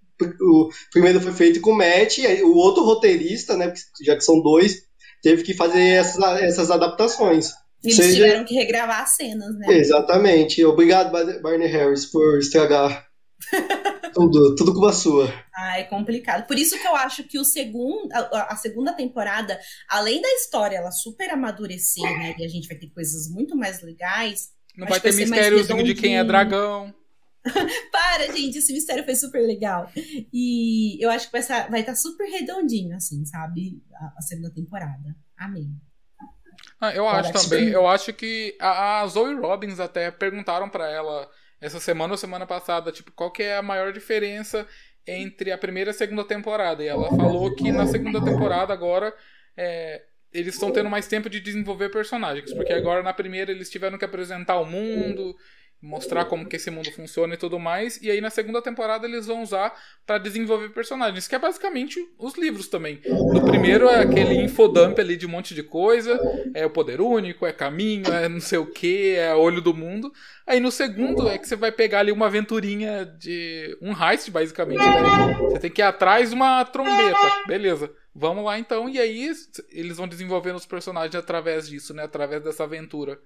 o 0.41 0.69
primeiro 0.93 1.21
foi 1.21 1.33
feito 1.33 1.61
com 1.61 1.71
o 1.71 1.77
Matt, 1.77 2.19
e 2.19 2.43
o 2.43 2.55
outro 2.57 2.85
roteirista, 2.85 3.57
né? 3.57 3.73
Já 4.05 4.17
que 4.17 4.25
são 4.25 4.41
dois, 4.43 4.83
teve 5.23 5.43
que 5.43 5.55
fazer 5.55 5.81
essas, 5.81 6.43
essas 6.43 6.71
adaptações. 6.71 7.53
Eles 7.85 7.97
Seja... 7.97 8.15
tiveram 8.15 8.45
que 8.45 8.55
regravar 8.55 9.03
as 9.03 9.15
cenas, 9.15 9.57
né? 9.59 9.67
Exatamente. 9.79 10.65
Obrigado, 10.65 11.13
Barney 11.41 11.69
Harris, 11.69 12.07
por 12.07 12.39
estragar 12.39 13.07
tudo, 14.13 14.55
tudo 14.55 14.73
culpa 14.73 14.93
sua. 14.93 15.33
Ah, 15.55 15.79
é 15.79 15.85
complicado. 15.85 16.47
Por 16.47 16.59
isso 16.59 16.79
que 16.81 16.87
eu 16.87 16.97
acho 16.97 17.25
que 17.25 17.39
o 17.39 17.45
segundo, 17.45 18.11
a, 18.13 18.53
a, 18.53 18.57
segunda 18.57 18.93
temporada, 18.93 19.59
além 19.89 20.21
da 20.21 20.29
história 20.29 20.77
ela 20.77 20.91
super 20.91 21.31
amadurecer, 21.31 22.03
né? 22.19 22.35
E 22.39 22.45
a 22.45 22.49
gente 22.49 22.69
vai 22.69 22.77
ter 22.77 22.89
coisas 22.89 23.29
muito 23.29 23.57
mais 23.57 23.83
legais. 23.83 24.51
Não 24.77 24.87
vai 24.87 25.01
ter 25.01 25.15
mistériozinho 25.15 25.85
de 25.85 25.95
quem 25.95 26.19
é 26.19 26.25
dragão. 26.25 26.95
Para, 27.93 28.33
gente, 28.33 28.59
esse 28.59 28.73
mistério 28.73 29.05
foi 29.05 29.15
super 29.15 29.41
legal. 29.41 29.91
E 30.33 31.03
eu 31.03 31.11
acho 31.11 31.27
que 31.27 31.33
vai 31.33 31.41
estar, 31.41 31.71
vai 31.71 31.81
estar 31.81 31.95
super 31.95 32.29
redondinho, 32.29 32.97
assim, 32.97 33.25
sabe? 33.25 33.83
A, 33.95 34.15
a 34.19 34.23
segunda 34.23 34.51
temporada. 34.51 35.17
Amém. 35.37 35.71
Ah, 36.81 36.93
eu 36.93 37.09
acho 37.09 37.33
também. 37.33 37.69
Eu 37.69 37.87
acho 37.87 38.13
que 38.13 38.57
a, 38.61 39.01
a 39.01 39.07
Zoe 39.07 39.35
Robbins 39.35 39.81
até 39.81 40.11
perguntaram 40.11 40.69
para 40.69 40.91
ela 40.91 41.29
essa 41.61 41.81
semana 41.81 42.15
ou 42.15 42.19
semana 42.19 42.47
passada, 42.47 42.93
tipo, 42.93 43.13
qual 43.13 43.31
que 43.31 43.43
é 43.43 43.57
a 43.57 43.63
maior 43.63 43.93
diferença 43.93 44.67
entre 45.07 45.53
a 45.53 45.59
primeira 45.59 45.91
e 45.91 45.93
a 45.93 45.95
segunda 45.95 46.25
temporada. 46.25 46.83
E 46.83 46.89
ela 46.89 47.09
falou 47.17 47.55
que 47.55 47.71
na 47.71 47.87
segunda 47.87 48.23
temporada 48.23 48.73
agora 48.73 49.15
é, 49.57 50.03
eles 50.33 50.55
estão 50.55 50.73
tendo 50.73 50.91
mais 50.91 51.07
tempo 51.07 51.31
de 51.31 51.41
desenvolver 51.41 51.91
personagens, 51.91 52.53
porque 52.53 52.73
agora 52.73 53.03
na 53.03 53.13
primeira 53.13 53.51
eles 53.51 53.71
tiveram 53.71 53.97
que 53.97 54.05
apresentar 54.05 54.59
o 54.59 54.67
mundo, 54.67 55.37
mostrar 55.81 56.25
como 56.25 56.47
que 56.49 56.57
esse 56.57 56.71
mundo 56.71 56.91
funciona 56.93 57.35
e 57.35 57.37
tudo 57.37 57.59
mais, 57.59 58.01
e 58.03 58.11
aí 58.11 58.21
na 58.21 58.31
segunda 58.31 58.63
temporada 58.63 59.07
eles 59.07 59.27
vão 59.27 59.43
usar 59.43 59.73
para 60.07 60.19
desenvolver 60.19 60.71
personagens, 60.71 61.29
que 61.29 61.35
é 61.35 61.39
basicamente 61.39 62.01
os 62.19 62.35
livros 62.37 62.69
também. 62.69 63.01
No 63.07 63.45
primeiro 63.45 63.89
é 63.89 64.01
aquele 64.01 64.35
infodump 64.43 64.99
ali 64.99 65.17
de 65.17 65.27
um 65.27 65.31
monte 65.31 65.55
de 65.55 65.63
coisa, 65.63 66.19
é 66.55 66.65
o 66.65 66.71
poder 66.71 67.01
único, 67.01 67.47
é 67.47 67.53
caminho, 67.53 68.07
é 68.13 68.29
não 68.29 68.41
sei 68.41 68.59
o 68.59 68.67
que, 68.67 69.15
é 69.15 69.35
olho 69.35 69.61
do 69.61 69.75
mundo. 69.75 70.13
Aí 70.47 70.61
no 70.61 70.73
segundo 70.73 71.29
é 71.29 71.39
que 71.39 71.47
você 71.47 71.57
vai 71.57 71.71
pegar 71.71 72.01
ali 72.01 72.11
uma 72.11 72.27
aventurinha 72.27 73.05
de 73.05 73.77
um 73.81 73.93
heist 73.93 74.31
basicamente, 74.31 74.79
né? 74.79 75.37
Você 75.51 75.59
tem 75.59 75.71
que 75.71 75.83
ir 75.83 75.85
atrás 75.85 76.31
de 76.31 76.35
uma 76.35 76.65
trombeta, 76.65 77.45
beleza? 77.47 77.93
Vamos 78.15 78.45
lá 78.45 78.59
então, 78.59 78.89
e 78.89 78.99
aí 78.99 79.31
eles 79.71 79.99
vão 79.99 80.09
desenvolvendo 80.09 80.57
os 80.57 80.65
personagens 80.65 81.15
através 81.15 81.69
disso, 81.69 81.93
né? 81.93 82.05
Através 82.05 82.43
dessa 82.43 82.65
aventura. 82.65 83.21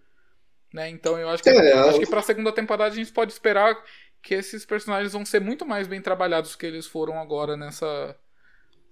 Né? 0.72 0.88
Então 0.88 1.18
eu 1.18 1.28
acho 1.28 1.42
que, 1.42 1.48
é, 1.48 1.72
acho 1.72 1.98
que 1.98 2.06
pra 2.06 2.22
segunda 2.22 2.52
temporada 2.52 2.92
a 2.92 2.96
gente 2.96 3.12
pode 3.12 3.32
esperar 3.32 3.76
que 4.22 4.34
esses 4.34 4.64
personagens 4.64 5.12
vão 5.12 5.24
ser 5.24 5.40
muito 5.40 5.66
mais 5.66 5.86
bem 5.86 6.00
trabalhados 6.00 6.54
que 6.54 6.66
eles 6.66 6.86
foram 6.86 7.18
agora 7.18 7.56
nessa, 7.56 8.16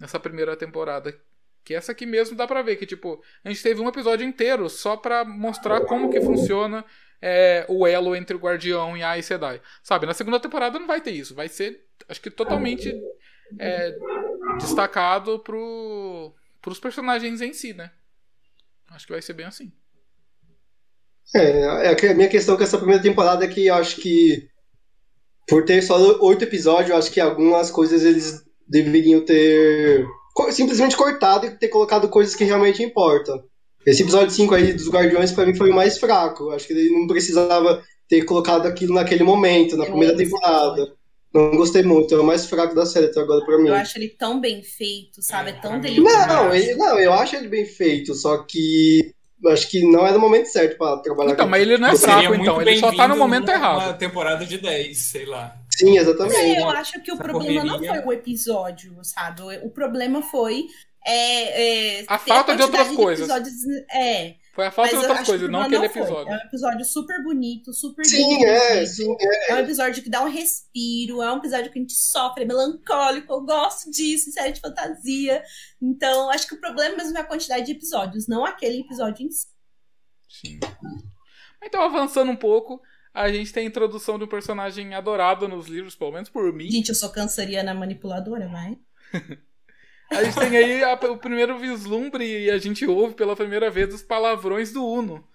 nessa 0.01 0.19
primeira 0.19 0.57
temporada. 0.57 1.15
Que 1.65 1.75
essa 1.75 1.93
aqui 1.93 2.07
mesmo 2.07 2.37
dá 2.37 2.47
pra 2.47 2.63
ver 2.63 2.77
que, 2.77 2.87
tipo, 2.87 3.23
a 3.45 3.49
gente 3.49 3.63
teve 3.63 3.81
um 3.81 3.89
episódio 3.89 4.27
inteiro 4.27 4.69
só 4.71 4.97
pra 4.97 5.25
mostrar 5.25 5.83
como 5.83 6.11
que 6.11 6.21
funciona 6.21 6.85
é, 7.21 7.67
o 7.69 7.87
elo 7.87 8.17
entre 8.17 8.35
o 8.35 8.39
Guardião 8.39 8.97
e 8.97 9.03
a 9.03 9.11
Aes 9.11 9.27
Sedai. 9.27 9.61
Sabe, 9.83 10.07
na 10.07 10.15
segunda 10.15 10.41
temporada 10.41 10.79
não 10.79 10.87
vai 10.87 11.01
ter 11.01 11.11
isso. 11.11 11.35
Vai 11.35 11.49
ser, 11.49 11.85
acho 12.09 12.21
que 12.23 12.31
totalmente 12.31 12.95
é, 13.59 13.95
destacado 14.59 15.39
pro, 15.41 16.35
pros 16.63 16.81
personagens 16.81 17.41
em 17.43 17.53
si, 17.53 17.75
né? 17.75 17.91
Acho 18.91 19.07
que 19.07 19.13
vai 19.13 19.21
ser 19.21 19.35
bem 19.35 19.47
assim. 19.47 19.71
É, 21.35 21.93
é 21.93 22.11
a 22.11 22.15
minha 22.15 22.29
questão 22.29 22.57
com 22.57 22.63
essa 22.63 22.79
primeira 22.79 23.03
temporada 23.03 23.45
é 23.45 23.49
que 23.49 23.67
eu 23.67 23.75
acho 23.75 23.97
que 24.01 24.49
por 25.49 25.65
ter 25.65 25.83
só 25.83 25.97
oito 26.21 26.45
episódios, 26.45 26.91
eu 26.91 26.97
acho 26.97 27.11
que 27.11 27.21
algumas 27.21 27.71
coisas 27.71 28.05
eles 28.05 28.43
deveriam 28.69 29.25
ter 29.25 30.07
simplesmente 30.51 30.97
cortado 30.97 31.47
e 31.47 31.51
ter 31.51 31.69
colocado 31.69 32.09
coisas 32.09 32.35
que 32.35 32.45
realmente 32.45 32.83
importam. 32.83 33.43
Esse 33.87 34.03
episódio 34.03 34.31
5 34.31 34.55
aí 34.55 34.73
dos 34.75 34.91
Guardiões 34.91 35.33
para 35.33 35.47
mim 35.47 35.55
foi 35.55 35.71
o 35.71 35.75
mais 35.75 35.99
fraco. 35.99 36.51
Acho 36.51 36.67
que 36.67 36.75
ele 36.75 36.91
não 36.91 37.07
precisava 37.07 37.83
ter 38.07 38.23
colocado 38.25 38.67
aquilo 38.67 38.95
naquele 38.95 39.25
momento, 39.25 39.77
na 39.77 39.87
primeira 39.87 40.17
temporada. 40.17 40.93
Não 41.33 41.57
gostei 41.57 41.83
muito, 41.83 42.15
é 42.15 42.19
o 42.19 42.25
mais 42.25 42.47
fraco 42.47 42.75
da 42.75 42.87
série 42.87 43.07
até 43.07 43.21
agora 43.21 43.45
pra 43.45 43.59
mim. 43.59 43.69
Eu 43.69 43.75
acho 43.75 43.99
ele 43.99 44.09
tão 44.09 44.41
bem 44.41 44.63
feito, 44.63 45.23
sabe? 45.23 45.51
É 45.51 45.53
tão 45.55 45.81
delicado. 45.81 46.29
Não, 46.29 46.55
ele, 46.55 46.75
não, 46.75 46.99
eu 46.99 47.13
acho 47.13 47.37
ele 47.37 47.49
bem 47.49 47.65
feito, 47.65 48.15
só 48.15 48.39
que 48.45 49.15
acho 49.47 49.71
que 49.71 49.83
não 49.91 50.07
é 50.07 50.17
o 50.17 50.21
momento 50.21 50.47
certo 50.47 50.77
para 50.77 50.99
trabalhar 50.99 51.33
Então, 51.33 51.49
mas 51.49 51.63
ele 51.63 51.79
não 51.79 51.89
é 51.89 51.97
fraco, 51.97 52.35
então. 52.35 52.61
Ele 52.61 52.79
só 52.79 52.93
tá 52.93 53.09
no 53.09 53.17
momento 53.17 53.49
errado. 53.49 53.85
Uma 53.85 53.95
temporada 53.95 54.45
de 54.45 54.59
10, 54.59 54.99
sei 54.99 55.27
lá. 55.27 55.57
Sim, 55.71 55.97
exatamente. 55.97 56.37
É, 56.37 56.61
eu 56.61 56.69
acho 56.71 57.01
que 57.03 57.13
o 57.13 57.15
Essa 57.15 57.23
problema 57.23 57.61
correria. 57.61 57.89
não 57.93 58.03
foi 58.03 58.05
o 58.05 58.13
episódio, 58.13 58.99
sabe? 59.03 59.43
O 59.63 59.71
problema 59.71 60.23
foi. 60.23 60.67
É, 61.07 62.01
é, 62.01 62.05
a 62.09 62.19
falta 62.19 62.57
de 62.57 62.63
outras 62.63 62.89
coisas. 62.89 63.29
É. 63.93 64.35
Foi 64.59 64.67
a 64.67 64.73
falta 64.73 64.91
de 64.91 64.97
outras 64.97 65.25
coisas, 65.25 65.49
não 65.49 65.61
aquele 65.61 65.87
episódio. 65.87 66.25
Foi. 66.25 66.33
É 66.33 66.37
um 66.37 66.47
episódio 66.49 66.85
super 66.85 67.23
bonito, 67.23 67.73
super 67.73 68.05
sim, 68.05 68.45
é, 68.45 68.85
sim, 68.85 69.17
é. 69.21 69.53
é 69.53 69.55
um 69.55 69.59
episódio 69.59 70.03
que 70.03 70.11
dá 70.11 70.25
um 70.25 70.29
respiro, 70.29 71.23
é 71.23 71.33
um 71.33 71.37
episódio 71.37 71.71
que 71.71 71.79
a 71.79 71.83
gente 71.83 71.95
sofre, 71.95 72.43
é 72.43 72.45
melancólico, 72.45 73.33
eu 73.33 73.41
gosto 73.43 73.89
disso, 73.89 74.33
série 74.33 74.51
de 74.51 74.61
fantasia. 74.61 75.45
Então, 75.81 76.29
acho 76.31 76.49
que 76.49 76.57
o 76.57 76.61
problema 76.61 76.97
mesmo 76.97 77.17
é 77.17 77.21
a 77.21 77.25
quantidade 77.25 77.67
de 77.67 77.71
episódios, 77.71 78.27
não 78.27 78.45
aquele 78.45 78.81
episódio 78.81 79.25
em 79.25 79.31
si. 79.31 79.47
Sim. 80.29 80.59
Então, 81.63 81.81
avançando 81.81 82.33
um 82.33 82.37
pouco, 82.37 82.83
a 83.15 83.31
gente 83.31 83.53
tem 83.53 83.63
a 83.63 83.69
introdução 83.69 84.19
de 84.19 84.25
um 84.25 84.29
personagem 84.29 84.93
adorado 84.93 85.47
nos 85.47 85.69
livros, 85.69 85.95
pelo 85.95 86.11
menos 86.11 86.29
por 86.29 86.53
mim. 86.53 86.69
Gente, 86.69 86.89
eu 86.89 86.97
sou 86.97 87.11
canceriana 87.11 87.73
manipuladora, 87.75 88.49
vai. 88.49 88.77
a 90.11 90.25
gente 90.25 90.39
tem 90.39 90.57
aí 90.57 90.83
a, 90.83 90.95
o 90.95 91.19
primeiro 91.19 91.59
vislumbre 91.59 92.45
e 92.45 92.51
a 92.51 92.59
gente 92.59 92.87
ouve 92.87 93.15
pela 93.15 93.37
primeira 93.37 93.71
vez 93.71 93.93
os 93.93 94.03
palavrões 94.03 94.73
do 94.73 94.85
Uno. 94.87 95.27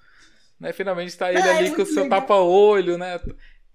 Né? 0.59 0.73
Finalmente 0.73 1.17
tá 1.17 1.29
ele 1.29 1.41
ah, 1.41 1.57
ali 1.57 1.71
com 1.71 1.81
o 1.81 1.85
seu 1.85 2.07
tapa-olho, 2.09 2.97
né? 2.97 3.19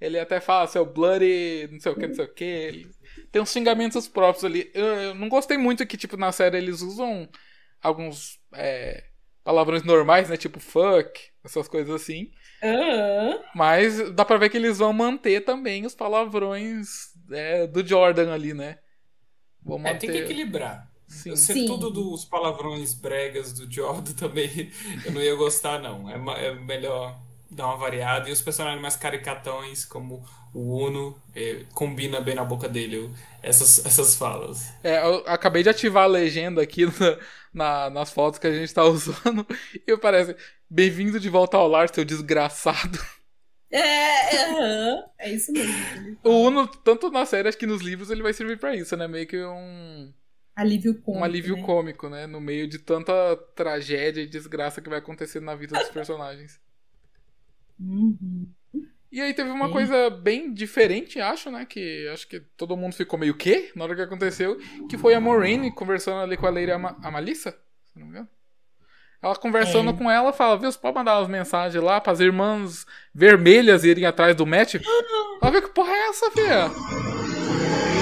Ele 0.00 0.18
até 0.18 0.40
fala 0.40 0.66
seu 0.66 0.86
bloody, 0.86 1.68
não 1.72 1.80
sei 1.80 1.92
o 1.92 1.94
que, 1.94 2.06
não 2.06 2.14
sei 2.14 2.24
o 2.24 2.34
que. 2.34 2.44
Ele... 2.44 2.90
Tem 3.30 3.42
uns 3.42 3.52
xingamentos 3.52 4.08
próprios 4.08 4.44
ali. 4.44 4.70
Eu, 4.74 4.86
eu, 4.86 5.14
não 5.14 5.28
gostei 5.28 5.58
muito 5.58 5.86
que, 5.86 5.96
tipo, 5.96 6.16
na 6.16 6.32
série 6.32 6.56
eles 6.56 6.82
usam 6.82 7.28
alguns 7.82 8.38
é, 8.54 9.04
palavrões 9.44 9.82
normais, 9.82 10.28
né? 10.28 10.36
Tipo 10.36 10.60
fuck, 10.60 11.20
essas 11.44 11.68
coisas 11.68 11.94
assim. 11.94 12.30
Uhum. 12.62 13.40
Mas 13.54 14.10
dá 14.12 14.24
pra 14.24 14.36
ver 14.36 14.48
que 14.48 14.56
eles 14.56 14.78
vão 14.78 14.92
manter 14.92 15.44
também 15.44 15.84
os 15.84 15.94
palavrões 15.94 17.12
é, 17.30 17.66
do 17.66 17.86
Jordan 17.86 18.32
ali, 18.32 18.54
né? 18.54 18.78
Vão 19.68 19.78
manter... 19.78 19.90
É, 19.90 19.98
tem 19.98 20.10
que 20.10 20.18
equilibrar. 20.18 20.90
Sim. 21.06 21.36
Ser 21.36 21.54
Sim. 21.54 21.66
tudo 21.66 21.90
dos 21.90 22.24
palavrões 22.24 22.94
bregas 22.94 23.52
do 23.52 23.70
Jordan 23.70 24.12
também 24.16 24.70
eu 25.04 25.12
não 25.12 25.22
ia 25.22 25.34
gostar, 25.34 25.78
não. 25.80 26.08
É, 26.10 26.46
é 26.46 26.54
melhor 26.54 27.18
dar 27.50 27.66
uma 27.66 27.76
variada. 27.76 28.28
E 28.28 28.32
os 28.32 28.42
personagens 28.42 28.80
mais 28.80 28.96
caricatões, 28.96 29.84
como 29.84 30.24
o 30.54 30.86
Uno, 30.86 31.16
é, 31.34 31.64
combina 31.74 32.20
bem 32.20 32.34
na 32.34 32.44
boca 32.44 32.68
dele 32.68 33.10
essas, 33.42 33.84
essas 33.84 34.16
falas. 34.16 34.72
É, 34.82 34.98
eu 35.04 35.22
acabei 35.26 35.62
de 35.62 35.68
ativar 35.68 36.04
a 36.04 36.06
legenda 36.08 36.62
aqui 36.62 36.86
na, 37.00 37.16
na, 37.52 37.90
nas 37.90 38.10
fotos 38.10 38.38
que 38.38 38.46
a 38.46 38.52
gente 38.52 38.72
tá 38.72 38.84
usando 38.88 39.46
e 39.86 39.96
parece 39.96 40.36
bem-vindo 40.68 41.18
de 41.18 41.28
volta 41.28 41.56
ao 41.56 41.68
lar, 41.68 41.88
seu 41.92 42.04
desgraçado. 42.04 42.98
É, 43.70 45.04
é 45.18 45.32
isso 45.32 45.52
mesmo. 45.52 46.18
O 46.24 46.46
Uno, 46.46 46.66
tanto 46.66 47.10
na 47.10 47.26
série, 47.26 47.48
acho 47.48 47.58
que 47.58 47.66
nos 47.66 47.82
livros 47.82 48.10
ele 48.10 48.22
vai 48.22 48.32
servir 48.32 48.58
para 48.58 48.74
isso, 48.74 48.96
né? 48.96 49.06
Meio 49.06 49.26
que 49.26 49.42
um. 49.42 50.12
Alívio 50.56 50.94
cômico. 50.94 51.20
Um 51.20 51.24
alívio 51.24 51.56
né? 51.56 51.62
cômico, 51.62 52.08
né? 52.08 52.26
No 52.26 52.40
meio 52.40 52.66
de 52.66 52.78
tanta 52.78 53.36
tragédia 53.54 54.22
e 54.22 54.26
desgraça 54.26 54.80
que 54.80 54.88
vai 54.88 54.98
acontecer 54.98 55.40
na 55.40 55.54
vida 55.54 55.78
dos 55.78 55.90
personagens. 55.90 56.60
Uhum. 57.78 58.48
E 59.10 59.20
aí 59.20 59.32
teve 59.32 59.50
uma 59.50 59.66
Sim. 59.66 59.72
coisa 59.72 60.10
bem 60.10 60.52
diferente, 60.52 61.20
acho, 61.20 61.50
né? 61.50 61.64
Que 61.64 62.08
acho 62.08 62.26
que 62.28 62.40
todo 62.56 62.76
mundo 62.76 62.94
ficou 62.94 63.18
meio 63.18 63.34
quê? 63.34 63.70
Na 63.74 63.84
hora 63.84 63.94
que 63.94 64.02
aconteceu. 64.02 64.58
Que 64.88 64.98
foi 64.98 65.14
a 65.14 65.20
Moraine 65.20 65.72
conversando 65.72 66.20
ali 66.20 66.36
com 66.36 66.46
a 66.46 66.50
Leira 66.50 66.74
Am 66.74 66.96
Amalissa, 67.02 67.52
se 67.84 67.98
não 67.98 68.06
me 68.06 68.12
engano. 68.12 68.28
Ela 69.20 69.34
conversando 69.34 69.90
é. 69.90 69.92
com 69.92 70.10
ela, 70.10 70.32
fala, 70.32 70.56
viu, 70.56 70.70
você 70.70 70.78
pode 70.78 70.94
mandar 70.94 71.18
umas 71.18 71.28
mensagens 71.28 71.82
lá 71.82 72.00
para 72.00 72.12
as 72.12 72.20
irmãs 72.20 72.86
vermelhas 73.12 73.84
irem 73.84 74.06
atrás 74.06 74.36
do 74.36 74.46
Matt? 74.46 74.76
Ela 75.42 75.50
vê 75.50 75.60
que 75.60 75.68
porra 75.68 75.90
é 75.90 76.08
essa, 76.08 76.30
filha? 76.30 76.68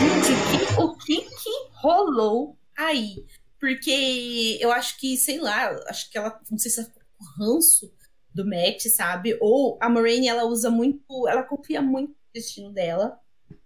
Gente, 0.01 0.81
o 0.81 0.95
que 0.97 1.23
que 1.23 1.51
rolou 1.75 2.59
aí? 2.77 3.25
Porque 3.59 4.59
eu 4.61 4.71
acho 4.73 4.99
que, 4.99 5.17
sei 5.17 5.39
lá, 5.39 5.71
acho 5.89 6.11
que 6.11 6.19
ela, 6.19 6.39
não 6.51 6.59
sei 6.59 6.71
se 6.71 6.81
é 6.81 6.85
o 6.85 7.43
ranço 7.43 7.91
do 8.35 8.47
Matt, 8.47 8.87
sabe? 8.89 9.37
Ou 9.41 9.79
a 9.81 9.89
Moraine, 9.89 10.29
ela 10.29 10.45
usa 10.45 10.71
muito, 10.71 11.27
ela 11.27 11.43
confia 11.43 11.81
muito 11.81 12.11
no 12.11 12.33
destino 12.35 12.71
dela. 12.71 13.19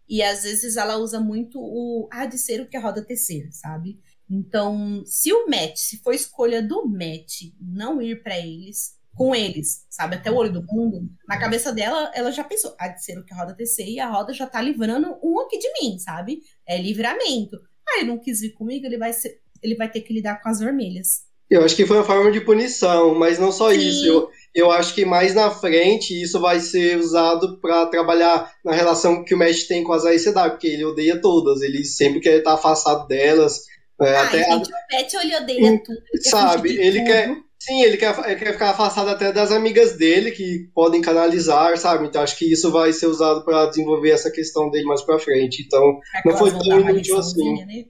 E 0.08 0.22
às 0.22 0.42
vezes 0.44 0.76
ela 0.76 0.96
usa 0.96 1.20
muito 1.20 1.60
o 1.60 2.08
ah, 2.12 2.26
de 2.26 2.38
ser 2.38 2.60
o 2.60 2.68
que 2.68 2.76
a 2.76 2.80
roda 2.80 3.04
tecer, 3.04 3.48
sabe? 3.52 4.00
Então, 4.30 5.02
se 5.04 5.32
o 5.32 5.46
Matt, 5.48 5.76
se 5.76 6.00
for 6.02 6.14
escolha 6.14 6.62
do 6.62 6.86
Matt 6.86 7.52
não 7.60 8.00
ir 8.00 8.22
para 8.22 8.38
eles, 8.38 9.00
com 9.14 9.34
eles, 9.34 9.84
sabe, 9.90 10.14
até 10.14 10.30
o 10.30 10.36
olho 10.36 10.52
do 10.52 10.64
mundo, 10.64 11.02
na 11.28 11.38
cabeça 11.38 11.72
dela, 11.72 12.10
ela 12.14 12.30
já 12.30 12.44
pensou, 12.44 12.74
ah, 12.78 12.88
de 12.88 13.04
ser 13.04 13.18
o 13.18 13.24
que 13.24 13.34
a 13.34 13.36
roda 13.36 13.56
tecer 13.56 13.88
e 13.88 13.98
a 13.98 14.08
roda 14.08 14.32
já 14.32 14.46
tá 14.46 14.62
livrando 14.62 15.16
um 15.22 15.40
aqui 15.40 15.58
de 15.58 15.68
mim, 15.80 15.98
sabe? 15.98 16.40
É 16.66 16.80
livramento. 16.80 17.60
Ah, 17.88 17.98
ele 17.98 18.08
não 18.08 18.18
quis 18.18 18.40
vir 18.40 18.52
comigo, 18.52 18.86
ele 18.86 18.96
vai 18.96 19.12
ser, 19.12 19.40
ele 19.62 19.74
vai 19.74 19.90
ter 19.90 20.02
que 20.02 20.14
lidar 20.14 20.40
com 20.40 20.48
as 20.48 20.60
vermelhas. 20.60 21.28
Eu 21.50 21.64
acho 21.64 21.74
que 21.74 21.84
foi 21.84 21.96
uma 21.96 22.04
forma 22.04 22.30
de 22.30 22.40
punição, 22.40 23.12
mas 23.16 23.36
não 23.36 23.50
só 23.50 23.72
Sim. 23.72 23.78
isso. 23.78 24.06
Eu, 24.06 24.30
eu 24.54 24.70
acho 24.70 24.94
que 24.94 25.04
mais 25.04 25.34
na 25.34 25.50
frente 25.50 26.22
isso 26.22 26.38
vai 26.38 26.60
ser 26.60 26.96
usado 26.96 27.60
para 27.60 27.86
trabalhar 27.86 28.52
na 28.64 28.72
relação 28.72 29.24
que 29.24 29.34
o 29.34 29.38
Matt 29.38 29.66
tem 29.66 29.82
com 29.82 29.92
as 29.92 30.04
AECW, 30.04 30.50
porque 30.50 30.68
ele 30.68 30.84
odeia 30.84 31.20
todas, 31.20 31.60
ele 31.60 31.84
sempre 31.84 32.20
quer 32.20 32.38
estar 32.38 32.54
afastado 32.54 33.08
delas. 33.08 33.62
É, 34.00 34.16
Ai, 34.16 34.26
até, 34.26 34.44
gente, 34.44 34.68
o 34.72 34.86
Pet 34.88 35.16
olhou 35.16 35.44
dele 35.46 35.66
a 35.68 35.78
tudo. 35.78 35.98
ele 36.12 36.22
sabe, 36.22 36.70
ele 36.76 36.98
tudo. 36.98 37.06
quer. 37.06 37.36
Sim, 37.62 37.82
ele 37.82 37.96
quer, 37.98 38.18
ele 38.26 38.36
quer 38.36 38.52
ficar 38.54 38.70
afastado 38.70 39.08
até 39.10 39.30
das 39.32 39.52
amigas 39.52 39.92
dele, 39.98 40.30
que 40.30 40.70
podem 40.74 41.02
canalizar, 41.02 41.76
sabe? 41.76 42.06
Então 42.06 42.22
acho 42.22 42.38
que 42.38 42.50
isso 42.50 42.70
vai 42.72 42.90
ser 42.92 43.06
usado 43.06 43.44
pra 43.44 43.66
desenvolver 43.66 44.10
essa 44.12 44.30
questão 44.30 44.70
dele 44.70 44.86
mais 44.86 45.02
pra 45.02 45.18
frente. 45.18 45.62
Então, 45.62 46.00
não 46.24 46.36
foi 46.38 46.50
vão 46.50 46.58
tão 46.60 46.82
dar 46.82 46.90
inútil 46.90 47.18
assim. 47.18 47.66
né? 47.66 47.84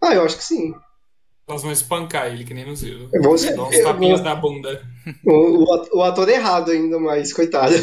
ah, 0.00 0.14
eu 0.14 0.22
acho 0.24 0.36
que 0.36 0.44
sim. 0.44 0.72
Elas 1.48 1.62
vão 1.64 1.72
espancar 1.72 2.28
ele, 2.32 2.44
que 2.44 2.54
nem 2.54 2.64
nos 2.64 2.82
viu. 2.82 3.08
Eu 3.12 3.20
vou- 3.22 3.36
Dá 3.36 3.64
uns 3.64 3.78
tapinhas 3.80 4.20
vou- 4.20 4.28
na 4.28 4.36
bunda. 4.36 4.80
O, 5.26 5.64
o 5.64 5.74
ato- 5.74 5.96
o 5.96 6.02
ator 6.04 6.28
errado 6.28 6.70
ainda, 6.70 7.00
mas 7.00 7.32
coitado. 7.32 7.74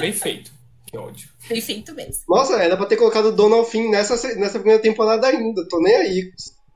Bem 0.00 0.14
feito. 0.14 0.50
Que 0.86 0.96
ódio. 0.96 1.28
Perfeito 1.46 1.94
mesmo. 1.94 2.22
Nossa, 2.28 2.54
era 2.62 2.76
pra 2.76 2.86
ter 2.86 2.96
colocado 2.96 3.26
o 3.26 3.32
Donald 3.32 3.68
Finn 3.68 3.90
nessa, 3.90 4.14
nessa 4.36 4.58
primeira 4.58 4.80
temporada 4.80 5.26
ainda, 5.26 5.66
tô 5.68 5.78
nem 5.80 5.94
aí. 5.94 6.32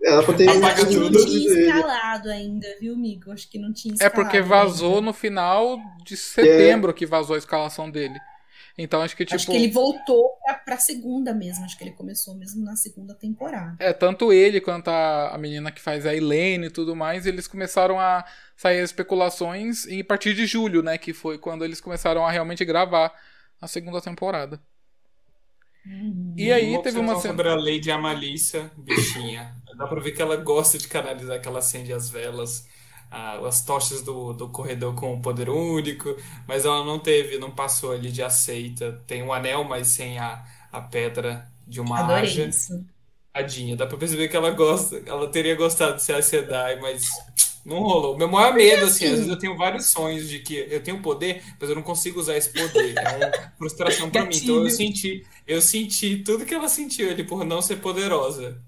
Era 0.06 0.22
pra 0.22 0.34
ter. 0.34 0.48
Apaga 0.48 0.66
Acho 0.74 0.86
que 0.86 0.96
não 0.96 1.10
tinha 1.10 1.60
escalado 1.66 2.28
ainda, 2.30 2.66
viu, 2.80 2.94
amigo? 2.94 3.32
Acho 3.32 3.48
que 3.50 3.58
não 3.58 3.72
tinha 3.72 3.92
É 3.92 3.94
escalado. 3.94 4.14
porque 4.14 4.40
vazou 4.40 4.94
ainda. 4.96 5.06
no 5.06 5.12
final 5.12 5.78
de 6.04 6.16
setembro 6.16 6.94
que 6.94 7.04
vazou 7.04 7.34
a 7.34 7.38
escalação 7.38 7.90
dele. 7.90 8.18
Então 8.78 9.00
acho 9.00 9.16
que, 9.16 9.24
tipo. 9.24 9.36
Acho 9.36 9.46
que 9.46 9.56
ele 9.56 9.70
voltou 9.70 10.32
pra, 10.44 10.54
pra 10.54 10.76
segunda 10.78 11.32
mesmo. 11.32 11.64
Acho 11.64 11.78
que 11.78 11.84
ele 11.84 11.92
começou 11.92 12.34
mesmo 12.34 12.62
na 12.62 12.76
segunda 12.76 13.14
temporada. 13.14 13.74
É, 13.78 13.92
tanto 13.92 14.32
ele 14.32 14.60
quanto 14.60 14.88
a, 14.88 15.34
a 15.34 15.38
menina 15.38 15.72
que 15.72 15.80
faz 15.80 16.04
a 16.04 16.14
Elaine 16.14 16.66
e 16.66 16.70
tudo 16.70 16.94
mais, 16.94 17.26
eles 17.26 17.48
começaram 17.48 17.98
a 17.98 18.22
sair 18.54 18.80
as 18.80 18.90
especulações 18.90 19.86
em 19.86 20.00
a 20.02 20.04
partir 20.04 20.34
de 20.34 20.46
julho, 20.46 20.82
né? 20.82 20.98
Que 20.98 21.12
foi 21.14 21.38
quando 21.38 21.64
eles 21.64 21.80
começaram 21.80 22.24
a 22.24 22.30
realmente 22.30 22.64
gravar 22.66 23.12
a 23.60 23.66
segunda 23.66 24.00
temporada. 24.00 24.60
E 26.36 26.52
aí 26.52 26.78
Uma 26.78 26.82
teve 26.82 26.98
uma 26.98 27.16
cena. 27.16 27.16
sobre 27.16 27.48
a 27.48 27.54
Lady 27.54 27.90
Amalícia, 27.90 28.70
bichinha. 28.76 29.56
Dá 29.76 29.86
pra 29.86 30.00
ver 30.00 30.12
que 30.12 30.22
ela 30.22 30.36
gosta 30.36 30.78
de 30.78 30.88
canalizar, 30.88 31.40
que 31.40 31.48
ela 31.48 31.58
acende 31.60 31.92
as 31.92 32.10
velas, 32.10 32.68
as 33.10 33.64
tochas 33.64 34.02
do, 34.02 34.32
do 34.32 34.48
corredor 34.50 34.94
com 34.94 35.14
o 35.14 35.22
poder 35.22 35.48
único, 35.50 36.14
mas 36.46 36.64
ela 36.64 36.84
não 36.84 36.98
teve, 36.98 37.38
não 37.38 37.50
passou 37.50 37.92
ali 37.92 38.10
de 38.12 38.22
aceita. 38.22 39.02
Tem 39.06 39.22
um 39.22 39.32
anel, 39.32 39.64
mas 39.64 39.88
sem 39.88 40.18
a, 40.18 40.44
a 40.72 40.80
pedra 40.80 41.50
de 41.66 41.80
uma 41.80 42.00
Adorei 42.00 42.48
isso. 42.48 42.84
Tadinha, 43.36 43.76
dá 43.76 43.86
pra 43.86 43.98
perceber 43.98 44.28
que 44.28 44.36
ela 44.36 44.50
gosta, 44.50 45.02
ela 45.06 45.28
teria 45.30 45.54
gostado 45.54 45.96
de 45.96 46.02
ser 46.02 46.14
a 46.14 46.22
Sedai, 46.22 46.80
mas 46.80 47.04
não 47.64 47.80
rolou. 47.80 48.16
Meu 48.16 48.28
maior 48.28 48.54
medo, 48.54 48.84
assim, 48.86 49.04
assim- 49.04 49.06
às 49.06 49.10
vezes 49.12 49.28
eu 49.28 49.38
tenho 49.38 49.56
vários 49.56 49.86
sonhos 49.86 50.28
de 50.28 50.38
que 50.38 50.54
eu 50.70 50.82
tenho 50.82 51.02
poder, 51.02 51.42
mas 51.60 51.68
eu 51.68 51.76
não 51.76 51.82
consigo 51.82 52.18
usar 52.20 52.36
esse 52.36 52.50
poder. 52.50 52.94
É 52.96 53.16
uma 53.16 53.52
frustração 53.58 54.10
pra 54.10 54.24
mim. 54.24 54.30
Então 54.34 54.56
eu 54.64 54.70
senti, 54.70 55.26
eu 55.46 55.60
senti 55.60 56.18
tudo 56.22 56.46
que 56.46 56.54
ela 56.54 56.68
sentiu 56.68 57.10
ali 57.10 57.24
por 57.24 57.44
não 57.44 57.60
ser 57.60 57.76
poderosa. 57.76 58.60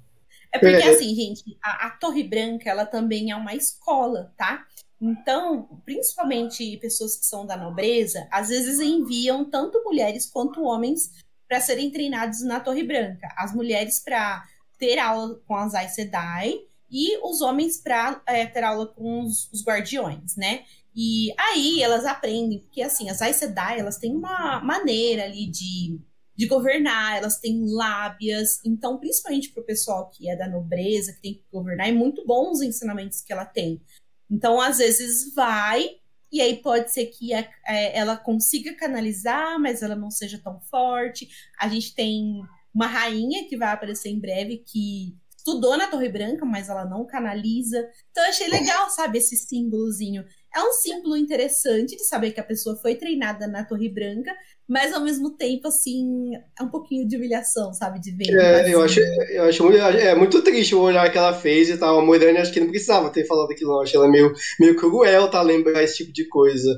É 0.53 0.59
porque, 0.59 0.75
É. 0.77 0.89
assim, 0.91 1.15
gente, 1.15 1.43
a, 1.63 1.87
a 1.87 1.91
Torre 1.91 2.25
Branca, 2.25 2.69
ela 2.71 2.87
também 2.87 3.31
é 3.31 3.37
uma 3.37 3.55
escola, 3.55 4.33
tá? 4.37 4.67
Então, 5.01 5.69
principalmente 5.85 6.77
pessoas 6.79 7.17
que 7.17 7.25
são 7.27 7.47
da 7.47 7.57
nobreza, 7.57 8.27
às 8.31 8.49
vezes 8.49 8.81
enviam 8.81 9.45
tanto 9.45 9.83
mulheres 9.85 10.27
quanto 10.27 10.63
homens 10.63 11.11
para 11.47 11.61
serem 11.61 11.91
treinados 11.91 12.43
na 12.43 12.61
Torre 12.61 12.83
Branca. 12.83 13.29
As 13.37 13.55
mulheres 13.55 14.01
para 14.01 14.43
ter 14.79 14.99
aula 14.99 15.41
com 15.47 15.55
as 15.57 15.75
Aes 15.75 15.95
Sedai 15.95 16.55
e 16.91 17.19
os 17.19 17.41
homens 17.41 17.79
para 17.79 18.15
ter 18.53 18.65
aula 18.65 18.87
com 18.87 19.23
os, 19.23 19.51
os 19.53 19.63
guardiões, 19.65 20.37
né? 20.37 20.65
E 20.95 21.33
aí 21.39 21.83
elas 21.83 22.05
aprendem, 22.07 22.61
porque 22.61 22.83
assim, 22.83 23.09
as 23.11 23.21
Aes 23.23 23.37
Sedai, 23.37 23.79
elas 23.79 23.99
têm 23.99 24.15
uma 24.17 24.61
maneira 24.61 25.25
ali 25.25 25.47
de 25.47 26.01
de 26.39 26.47
governar, 26.47 27.17
elas 27.19 27.39
têm 27.41 27.65
lábias. 27.67 28.61
Então, 28.65 28.97
principalmente 28.97 29.49
para 29.51 29.61
o 29.61 29.67
pessoal 29.67 30.09
que 30.09 30.31
é 30.31 30.37
da 30.37 30.49
nobreza, 30.49 31.13
que 31.13 31.21
tem 31.21 31.35
que 31.35 31.45
governar, 31.53 31.89
é 31.89 31.93
muito 31.93 32.25
bom 32.25 32.53
os 32.53 32.63
ensinamentos 32.63 33.21
que 33.21 33.33
ela 33.33 33.45
tem. 33.45 33.83
Então, 34.31 34.61
às 34.61 34.79
vezes 34.79 35.35
vai, 35.35 35.97
e 36.31 36.41
aí 36.41 36.59
pode 36.63 36.93
ser 36.93 37.07
que 37.07 37.35
a- 37.35 37.49
é, 37.67 37.99
ela 37.99 38.17
consiga 38.17 38.73
canalizar, 38.77 39.59
mas 39.59 39.83
ela 39.83 39.97
não 39.97 40.13
seja 40.13 40.39
tão 40.39 40.61
forte. 40.61 41.29
A 41.59 41.69
gente 41.69 41.93
tem 41.93 42.41
uma 42.79 42.87
rainha 42.87 43.45
que 43.49 43.57
vai 43.57 43.73
aparecer 43.73 44.09
em 44.09 44.21
breve 44.21 44.63
que 44.65 45.13
estudou 45.37 45.77
na 45.77 45.89
Torre 45.89 46.09
Branca, 46.09 46.45
mas 46.45 46.69
ela 46.69 46.85
não 46.85 47.05
canaliza. 47.05 47.85
Então, 48.11 48.23
eu 48.23 48.31
achei 48.31 48.47
legal, 48.49 48.89
sabe, 48.91 49.19
esse 49.19 49.37
símbolozinho. 49.37 50.25
É 50.55 50.63
um 50.63 50.71
símbolo 50.73 51.17
interessante 51.17 51.97
de 51.97 52.05
saber 52.05 52.31
que 52.31 52.39
a 52.41 52.45
pessoa 52.45 52.77
foi 52.77 52.95
treinada 52.95 53.49
na 53.49 53.65
Torre 53.65 53.89
Branca, 53.89 54.33
mas 54.69 54.93
ao 54.93 55.01
mesmo 55.03 55.37
tempo, 55.37 55.67
assim, 55.67 56.31
é 56.59 56.63
um 56.63 56.71
pouquinho 56.71 57.07
de 57.09 57.17
humilhação, 57.17 57.73
sabe? 57.73 58.01
De 58.01 58.13
ver. 58.13 58.31
É, 58.31 58.73
eu 58.73 58.81
vazio. 58.81 58.83
acho, 58.83 59.01
eu 59.01 59.45
acho 59.45 59.65
muito, 59.65 59.79
é 59.79 60.15
muito 60.15 60.43
triste 60.43 60.75
o 60.75 60.81
olhar 60.81 61.11
que 61.11 61.19
ela 61.19 61.33
fez 61.35 61.69
e 61.69 61.77
tal. 61.79 61.99
A 61.99 62.05
Moirane 62.05 62.39
acho 62.39 62.53
que 62.53 62.61
não 62.61 62.69
precisava 62.69 63.11
ter 63.11 63.27
falado 63.27 63.51
aquilo, 63.51 63.73
não. 63.73 63.81
Acho 63.83 63.97
ela 63.97 64.09
meio, 64.09 64.33
meio 64.61 64.77
cruel, 64.77 65.29
tá? 65.31 65.43
Lembrar 65.43 65.83
esse 65.83 65.97
tipo 65.99 66.13
de 66.13 66.29
coisa. 66.29 66.71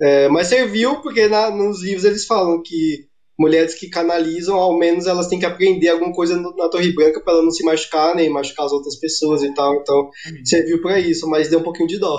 É, 0.00 0.28
mas 0.28 0.46
serviu 0.48 1.00
porque 1.02 1.26
na- 1.26 1.50
nos 1.50 1.82
livros 1.82 2.04
eles 2.04 2.26
falam 2.26 2.62
que 2.62 3.07
mulheres 3.38 3.74
que 3.74 3.88
canalizam, 3.88 4.56
ao 4.56 4.76
menos 4.76 5.06
elas 5.06 5.28
têm 5.28 5.38
que 5.38 5.46
aprender 5.46 5.88
alguma 5.88 6.12
coisa 6.12 6.36
na 6.36 6.68
Torre 6.68 6.92
Branca 6.92 7.20
pra 7.20 7.34
ela 7.34 7.42
não 7.42 7.50
se 7.50 7.64
machucar, 7.64 8.14
nem 8.14 8.28
machucar 8.28 8.66
as 8.66 8.72
outras 8.72 8.96
pessoas 8.96 9.42
e 9.42 9.54
tal. 9.54 9.76
Então, 9.76 10.10
serviu 10.44 10.80
pra 10.82 10.98
isso, 10.98 11.28
mas 11.28 11.48
deu 11.48 11.60
um 11.60 11.62
pouquinho 11.62 11.88
de 11.88 11.98
dó. 11.98 12.18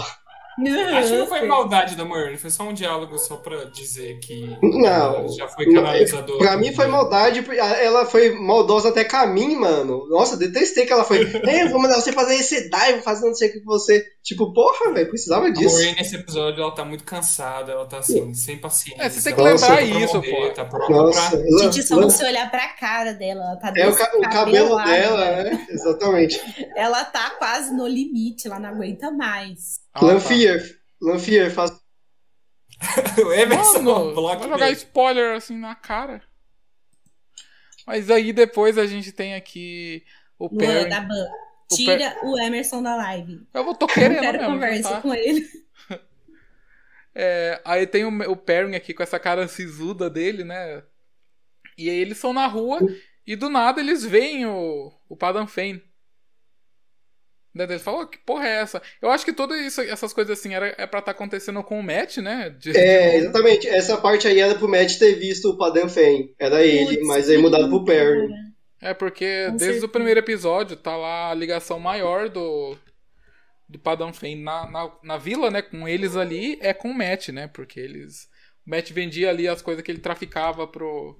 Acho 0.97 1.09
que 1.11 1.17
não 1.17 1.27
foi 1.27 1.45
maldade 1.45 1.95
da 1.95 2.03
Moirne, 2.05 2.37
foi 2.37 2.49
só 2.49 2.63
um 2.63 2.73
diálogo 2.73 3.17
só 3.17 3.35
pra 3.37 3.65
dizer 3.65 4.19
que 4.19 4.57
Não. 4.61 4.87
ela 4.87 5.27
já 5.29 5.47
foi 5.47 5.71
canalizadora. 5.71 6.39
Pra 6.39 6.57
mim 6.57 6.73
foi 6.73 6.87
maldade, 6.87 7.41
porque 7.41 7.59
ela 7.59 8.05
foi 8.05 8.31
maldosa 8.39 8.89
até 8.89 9.03
pra 9.03 9.25
mim, 9.27 9.55
mano. 9.55 10.07
Nossa, 10.09 10.37
detestei 10.37 10.85
que 10.85 10.93
ela 10.93 11.03
foi. 11.03 11.19
Ei, 11.47 11.63
eu 11.63 11.69
vou 11.69 11.81
mandar 11.81 11.95
você 11.95 12.11
fazer 12.11 12.35
esse 12.35 12.69
dive, 12.69 12.93
vou 12.93 13.01
fazer 13.01 13.27
não 13.27 13.35
sei 13.35 13.49
o 13.49 13.53
que 13.53 13.63
você. 13.63 14.05
Tipo, 14.23 14.53
porra, 14.53 14.93
velho, 14.93 15.09
precisava 15.09 15.47
A 15.47 15.49
disso. 15.49 15.75
Moirne 15.75 15.95
nesse 15.97 16.15
episódio 16.15 16.61
ela 16.61 16.71
tá 16.75 16.83
muito 16.85 17.03
cansada, 17.03 17.71
ela 17.71 17.85
tá 17.85 17.99
assim, 17.99 18.33
sem 18.33 18.57
paciência. 18.57 19.01
É, 19.03 19.09
você 19.09 19.21
tem 19.23 19.33
que 19.35 19.41
Nossa, 19.41 19.73
lembrar 19.73 19.87
pra 19.89 19.99
isso, 20.03 20.15
morrer, 20.15 20.47
pô. 20.47 20.53
Tá 20.53 20.69
Nossa, 20.89 21.37
pra... 21.37 21.59
Gente, 21.59 21.83
só 21.83 21.95
você 22.01 22.25
olhar 22.25 22.49
pra 22.51 22.67
cara 22.69 23.13
dela, 23.13 23.41
ela 23.43 23.55
tá 23.57 23.73
é 23.75 23.87
o, 23.87 23.95
ca- 23.95 24.11
o 24.17 24.21
cabelo 24.21 24.75
dela, 24.83 25.43
né? 25.43 25.67
Exatamente. 25.69 26.39
Ela 26.75 27.03
tá 27.05 27.31
quase 27.31 27.73
no 27.73 27.87
limite, 27.87 28.47
ela 28.47 28.59
não 28.59 28.69
aguenta 28.69 29.11
mais. 29.11 29.79
Ah, 29.93 29.99
tá. 29.99 30.05
Lanfier, 30.05 30.79
Lanfier, 31.01 31.51
faz. 31.51 31.71
o 33.25 33.33
Emerson 33.33 33.81
Mano, 33.81 34.13
bloco 34.13 34.47
vai 34.47 34.49
jogar 34.49 34.71
spoiler 34.71 35.35
assim 35.35 35.57
na 35.57 35.75
cara. 35.75 36.23
Mas 37.85 38.09
aí 38.09 38.31
depois 38.31 38.77
a 38.77 38.85
gente 38.85 39.11
tem 39.11 39.35
aqui 39.35 40.05
o 40.37 40.49
Perry. 40.49 40.89
da 40.89 41.01
Ban. 41.01 41.25
o 41.71 41.75
Tira 41.75 42.17
o 42.23 42.39
Emerson 42.39 42.81
da 42.81 42.95
live. 42.95 43.47
Eu 43.53 43.63
vou 43.63 43.75
tô 43.75 43.87
Não 43.87 43.93
querendo 43.93 44.19
quero 44.19 44.37
mesmo, 44.37 44.53
conversa 44.53 44.89
tá? 44.89 45.01
com 45.01 45.13
ele. 45.13 45.45
É, 47.21 47.59
aí 47.65 47.87
tem 47.87 48.05
o, 48.05 48.31
o 48.31 48.37
Perry 48.37 48.75
aqui 48.75 48.93
com 48.93 49.03
essa 49.03 49.19
cara 49.19 49.47
sisuda 49.47 50.09
dele, 50.09 50.43
né? 50.43 50.83
E 51.77 51.89
aí 51.89 51.97
eles 51.97 52.17
são 52.17 52.31
na 52.31 52.45
rua 52.45 52.79
e 53.25 53.35
do 53.35 53.49
nada 53.49 53.81
eles 53.81 54.05
veem 54.05 54.45
o, 54.45 54.93
o 55.09 55.17
Padam 55.17 55.47
Fane. 55.47 55.83
Daí 57.53 57.65
Eles 57.67 57.81
falam, 57.81 58.01
"Oh, 58.01 58.07
que 58.07 58.17
porra 58.19 58.47
é 58.47 58.61
essa? 58.61 58.81
Eu 59.01 59.09
acho 59.09 59.25
que 59.25 59.33
todas 59.33 59.59
isso- 59.59 59.81
essas 59.81 60.13
coisas 60.13 60.37
assim 60.37 60.53
era, 60.53 60.73
é 60.77 60.85
pra 60.85 60.99
estar 60.99 61.11
acontecendo 61.11 61.63
com 61.63 61.79
o 61.79 61.83
Matt, 61.83 62.17
né? 62.17 62.49
De- 62.51 62.77
É, 62.77 63.17
exatamente. 63.17 63.67
Essa 63.67 63.97
parte 63.97 64.27
aí 64.27 64.39
era 64.39 64.55
pro 64.55 64.67
Matt 64.69 64.97
ter 64.99 65.15
visto 65.15 65.49
o 65.49 65.57
Padam 65.57 65.89
Fen. 65.89 66.33
Era 66.39 66.63
ele, 66.63 66.95
Putz, 66.97 67.07
mas 67.07 67.29
aí 67.29 67.37
mudaram 67.37 67.67
pro 67.69 67.83
Perry. 67.85 68.29
É 68.81 68.93
porque 68.93 69.45
Com 69.47 69.51
desde 69.51 69.65
certeza. 69.65 69.85
o 69.87 69.89
primeiro 69.89 70.19
episódio 70.19 70.77
tá 70.77 70.95
lá 70.95 71.31
a 71.31 71.33
ligação 71.33 71.79
maior 71.79 72.29
do 72.29 72.77
do 73.67 73.77
Padam 73.77 74.11
Fane 74.11 74.35
na, 74.41 74.69
na, 74.69 74.91
na 75.03 75.17
vila, 75.17 75.51
né? 75.51 75.61
Com 75.61 75.87
eles 75.87 76.15
ali 76.15 76.57
é 76.61 76.73
com 76.73 76.89
o 76.89 76.93
Matt, 76.97 77.29
né? 77.29 77.47
Porque 77.47 77.79
eles 77.79 78.27
o 78.65 78.69
Matt 78.69 78.91
vendia 78.91 79.29
ali 79.29 79.47
as 79.47 79.61
coisas 79.61 79.83
que 79.83 79.91
ele 79.91 79.99
traficava 79.99 80.65
pro, 80.67 81.19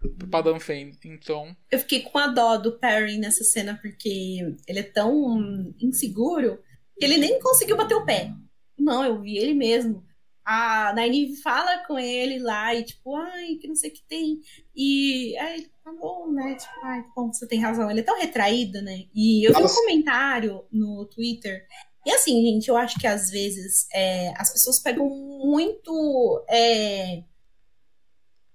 pro 0.00 0.28
Padam 0.28 0.58
Fane. 0.58 0.98
Então, 1.04 1.54
Eu 1.70 1.78
fiquei 1.78 2.00
com 2.00 2.18
a 2.18 2.28
dó 2.28 2.56
do 2.56 2.78
Perry 2.78 3.18
nessa 3.18 3.44
cena, 3.44 3.78
porque 3.80 4.56
ele 4.66 4.78
é 4.78 4.82
tão 4.82 5.72
inseguro 5.80 6.58
que 6.98 7.04
ele 7.04 7.18
nem 7.18 7.38
conseguiu 7.40 7.76
bater 7.76 7.94
o 7.94 8.04
pé. 8.04 8.32
Não, 8.78 9.04
eu 9.04 9.20
vi 9.20 9.36
ele 9.36 9.54
mesmo. 9.54 10.04
A 10.44 10.92
Nynaeve 10.94 11.36
fala 11.36 11.86
com 11.86 11.98
ele 11.98 12.38
lá 12.38 12.74
e 12.74 12.82
tipo, 12.82 13.14
ai, 13.14 13.56
que 13.60 13.68
não 13.68 13.74
sei 13.74 13.90
o 13.90 13.92
que 13.92 14.02
tem. 14.08 14.40
E 14.74 15.36
aí 15.38 15.60
ele, 15.60 15.70
tá 15.84 15.92
bom, 15.92 16.32
né? 16.32 16.54
Tipo, 16.54 16.72
ai, 16.86 17.04
bom, 17.14 17.32
você 17.32 17.46
tem 17.46 17.60
razão. 17.60 17.90
Ele 17.90 18.00
é 18.00 18.04
tão 18.04 18.18
retraído, 18.18 18.80
né? 18.82 19.04
E 19.14 19.46
eu 19.46 19.54
vi 19.54 19.62
um 19.62 19.68
comentário 19.68 20.64
no 20.72 21.04
Twitter. 21.06 21.66
E 22.06 22.10
assim, 22.10 22.42
gente, 22.42 22.68
eu 22.68 22.76
acho 22.76 22.98
que 22.98 23.06
às 23.06 23.30
vezes 23.30 23.86
é, 23.92 24.32
as 24.36 24.50
pessoas 24.50 24.80
pegam 24.80 25.08
muito. 25.08 26.44
é, 26.48 27.22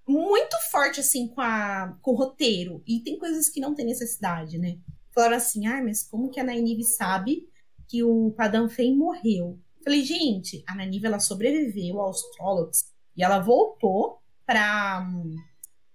muito 0.08 0.56
forte, 0.72 1.00
assim, 1.00 1.28
com, 1.28 1.42
a, 1.42 1.98
com 2.02 2.12
o 2.12 2.16
roteiro. 2.16 2.84
E 2.86 3.00
tem 3.00 3.18
coisas 3.18 3.50
que 3.50 3.60
não 3.60 3.74
tem 3.74 3.86
necessidade, 3.86 4.58
né? 4.58 4.78
Falaram 5.14 5.38
assim, 5.38 5.66
ah, 5.68 5.82
mas 5.84 6.04
como 6.04 6.30
que 6.30 6.40
a 6.40 6.44
Nynaeve 6.44 6.84
sabe 6.84 7.48
que 7.88 8.04
o 8.04 8.32
Padam 8.32 8.70
Fane 8.70 8.96
morreu? 8.96 9.60
Falei, 9.84 10.04
gente, 10.04 10.64
a 10.68 10.76
Nynaeve, 10.76 11.06
ela 11.06 11.20
sobreviveu 11.20 12.00
aos 12.02 12.22
Trollocs 12.32 12.86
e 13.16 13.24
ela 13.24 13.40
voltou 13.40 14.20
pra, 14.46 15.08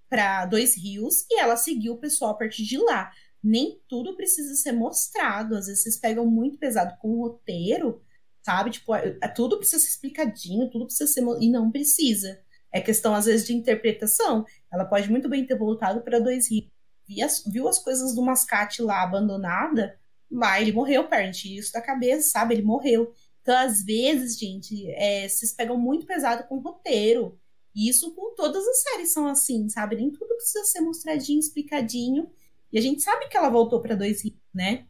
pra 0.08 0.46
Dois 0.46 0.76
Rios 0.76 1.26
e 1.30 1.38
ela 1.40 1.56
seguiu 1.56 1.94
o 1.94 1.98
pessoal 1.98 2.32
a 2.32 2.38
partir 2.38 2.64
de 2.64 2.78
lá. 2.78 3.12
nem 3.42 3.80
tudo 3.88 4.16
precisa 4.16 4.54
ser 4.54 4.72
mostrado. 4.72 5.54
Às 5.56 5.66
vezes 5.66 5.82
vocês 5.82 5.98
pegam 5.98 6.26
muito 6.26 6.58
pesado 6.58 6.96
com 7.00 7.10
o 7.10 7.22
roteiro, 7.22 8.02
sabe? 8.42 8.70
Tipo, 8.70 8.94
é, 8.94 9.18
é, 9.22 9.28
tudo 9.28 9.58
precisa 9.58 9.82
ser 9.82 9.88
explicadinho, 9.88 10.70
tudo 10.70 10.86
precisa 10.86 11.10
ser. 11.10 11.22
E 11.40 11.50
não 11.50 11.70
precisa. 11.70 12.40
É 12.72 12.80
questão, 12.80 13.14
às 13.14 13.26
vezes, 13.26 13.46
de 13.46 13.54
interpretação. 13.54 14.44
Ela 14.72 14.84
pode 14.84 15.10
muito 15.10 15.28
bem 15.28 15.44
ter 15.44 15.56
voltado 15.56 16.02
para 16.02 16.20
dois 16.20 16.48
rios, 16.50 17.44
viu 17.46 17.68
as 17.68 17.78
coisas 17.78 18.14
do 18.14 18.22
mascate 18.22 18.82
lá 18.82 19.02
abandonada, 19.02 19.98
lá 20.30 20.60
ele 20.60 20.72
morreu, 20.72 21.08
parent, 21.08 21.44
isso 21.44 21.72
da 21.72 21.80
cabeça, 21.80 22.30
sabe? 22.30 22.54
Ele 22.54 22.62
morreu. 22.62 23.12
Então, 23.42 23.56
às 23.56 23.82
vezes, 23.82 24.38
gente, 24.38 24.88
é, 24.92 25.28
vocês 25.28 25.52
pegam 25.52 25.76
muito 25.76 26.06
pesado 26.06 26.46
com 26.46 26.56
o 26.56 26.60
roteiro. 26.60 27.38
E 27.74 27.88
isso 27.88 28.14
com 28.14 28.34
todas 28.34 28.66
as 28.66 28.82
séries 28.82 29.12
são 29.12 29.26
assim, 29.26 29.68
sabe? 29.68 29.96
Nem 29.96 30.10
tudo 30.10 30.34
precisa 30.36 30.64
ser 30.64 30.80
mostradinho, 30.80 31.38
explicadinho. 31.38 32.30
E 32.72 32.78
a 32.78 32.82
gente 32.82 33.02
sabe 33.02 33.28
que 33.28 33.36
ela 33.36 33.48
voltou 33.48 33.80
para 33.80 33.94
dois 33.94 34.22
rios, 34.22 34.36
né? 34.52 34.86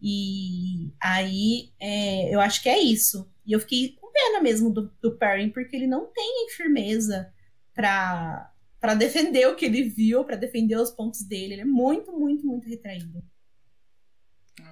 E 0.00 0.92
aí 1.00 1.72
é, 1.78 2.34
eu 2.34 2.40
acho 2.40 2.62
que 2.62 2.68
é 2.68 2.78
isso. 2.78 3.30
E 3.46 3.52
eu 3.52 3.60
fiquei 3.60 3.96
pena 4.12 4.40
mesmo 4.40 4.70
do, 4.70 4.92
do 5.00 5.16
Perrin, 5.16 5.50
porque 5.50 5.76
ele 5.76 5.86
não 5.86 6.06
tem 6.06 6.48
firmeza 6.50 7.32
para 7.74 8.48
para 8.80 8.94
defender 8.94 9.46
o 9.46 9.54
que 9.54 9.64
ele 9.64 9.84
viu, 9.84 10.24
para 10.24 10.34
defender 10.34 10.74
os 10.74 10.90
pontos 10.90 11.22
dele. 11.22 11.54
Ele 11.54 11.62
é 11.62 11.64
muito, 11.64 12.10
muito, 12.10 12.44
muito 12.44 12.68
retraído. 12.68 13.22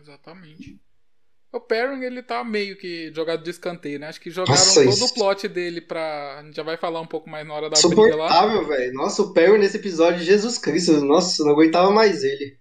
Exatamente. 0.01 0.81
O 1.53 1.61
Perrin, 1.61 2.03
ele 2.03 2.21
tá 2.21 2.43
meio 2.43 2.77
que 2.77 3.13
jogado 3.15 3.45
de 3.45 3.51
escanteio, 3.51 4.01
né? 4.01 4.09
Acho 4.09 4.21
que 4.21 4.31
jogaram 4.31 4.53
Nossa, 4.59 4.83
todo 4.83 4.93
isso. 4.93 5.05
o 5.05 5.15
plot 5.15 5.47
dele 5.47 5.81
pra. 5.81 6.39
A 6.41 6.45
gente 6.45 6.57
já 6.57 6.63
vai 6.65 6.77
falar 6.77 7.01
um 7.01 7.07
pouco 7.07 7.31
mais 7.31 7.47
na 7.47 7.55
hora 7.55 7.71
da 7.71 7.77
briga 7.81 8.17
lá. 8.17 8.29
Suportável, 8.29 8.67
velho. 8.67 8.93
Nossa, 8.95 9.23
o 9.23 9.33
Perrin 9.33 9.59
nesse 9.59 9.77
episódio, 9.77 10.25
Jesus 10.25 10.59
Cristo. 10.59 11.05
Nossa, 11.05 11.45
não 11.45 11.53
aguentava 11.53 11.91
mais 11.93 12.25
ele. 12.25 12.59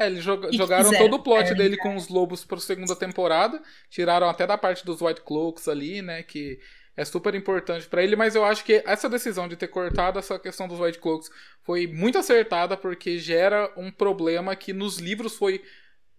É, 0.00 0.06
eles 0.06 0.24
jogaram 0.24 0.90
todo 0.96 1.16
o 1.16 1.22
plot 1.22 1.54
dele 1.54 1.76
com 1.76 1.94
os 1.94 2.08
lobos 2.08 2.42
pra 2.42 2.58
segunda 2.58 2.96
temporada. 2.96 3.60
Tiraram 3.90 4.30
até 4.30 4.46
da 4.46 4.56
parte 4.56 4.82
dos 4.82 5.02
White 5.02 5.20
Cloaks 5.20 5.68
ali, 5.68 6.00
né? 6.00 6.22
Que 6.22 6.58
é 6.96 7.04
super 7.04 7.34
importante 7.34 7.86
para 7.86 8.02
ele, 8.02 8.16
mas 8.16 8.34
eu 8.34 8.42
acho 8.42 8.64
que 8.64 8.82
essa 8.86 9.10
decisão 9.10 9.46
de 9.46 9.56
ter 9.56 9.68
cortado 9.68 10.18
essa 10.18 10.38
questão 10.38 10.66
dos 10.66 10.80
White 10.80 10.98
Cloaks 10.98 11.30
foi 11.62 11.86
muito 11.86 12.16
acertada 12.16 12.78
porque 12.78 13.18
gera 13.18 13.70
um 13.76 13.90
problema 13.90 14.56
que 14.56 14.72
nos 14.72 14.96
livros 14.96 15.36
foi 15.36 15.62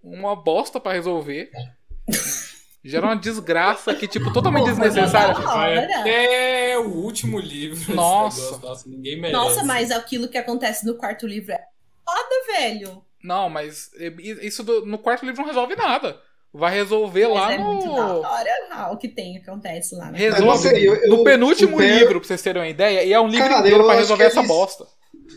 uma 0.03 0.35
bosta 0.35 0.79
para 0.79 0.93
resolver. 0.93 1.49
Gera 2.83 3.05
uma 3.05 3.15
desgraça 3.15 3.93
que, 3.93 4.07
tipo, 4.07 4.33
totalmente 4.33 4.65
desnecessária. 4.65 5.35
Vai 5.35 5.77
até 5.77 6.79
o 6.79 6.87
último 6.87 7.37
livro. 7.39 7.93
Nossa. 7.93 8.57
Nossa, 8.57 8.89
ninguém 8.89 9.21
merece. 9.21 9.33
Nossa, 9.33 9.63
mas 9.63 9.91
aquilo 9.91 10.27
que 10.27 10.35
acontece 10.35 10.83
no 10.83 10.95
quarto 10.95 11.27
livro 11.27 11.51
é 11.51 11.63
foda, 12.03 12.57
velho. 12.57 13.05
Não, 13.23 13.49
mas 13.49 13.91
isso 14.41 14.63
do, 14.63 14.85
no 14.85 14.97
quarto 14.97 15.25
livro 15.25 15.41
não 15.41 15.47
resolve 15.47 15.75
nada. 15.75 16.17
Vai 16.53 16.73
resolver 16.73 17.27
Mas 17.27 17.33
lá 17.33 17.53
é 17.53 17.57
no. 17.57 17.63
Muito 17.63 17.95
da 17.95 18.17
hora 18.17 18.91
o 18.91 18.97
que 18.97 19.07
tem, 19.07 19.37
acontece 19.37 19.95
lá. 19.95 20.11
Né? 20.11 20.17
Resolve 20.17 20.67
eu, 20.85 20.95
eu, 20.95 21.09
no 21.09 21.23
penúltimo 21.23 21.79
livro, 21.79 22.19
pra 22.19 22.27
vocês 22.27 22.41
terem 22.41 22.61
uma 22.61 22.67
ideia, 22.67 23.03
e 23.03 23.13
é 23.13 23.19
um 23.19 23.27
livro 23.27 23.47
Cara, 23.47 23.59
inteiro 23.61 23.85
pra 23.85 23.95
resolver 23.95 24.25
essa 24.25 24.39
eles... 24.39 24.47
bosta. 24.47 24.85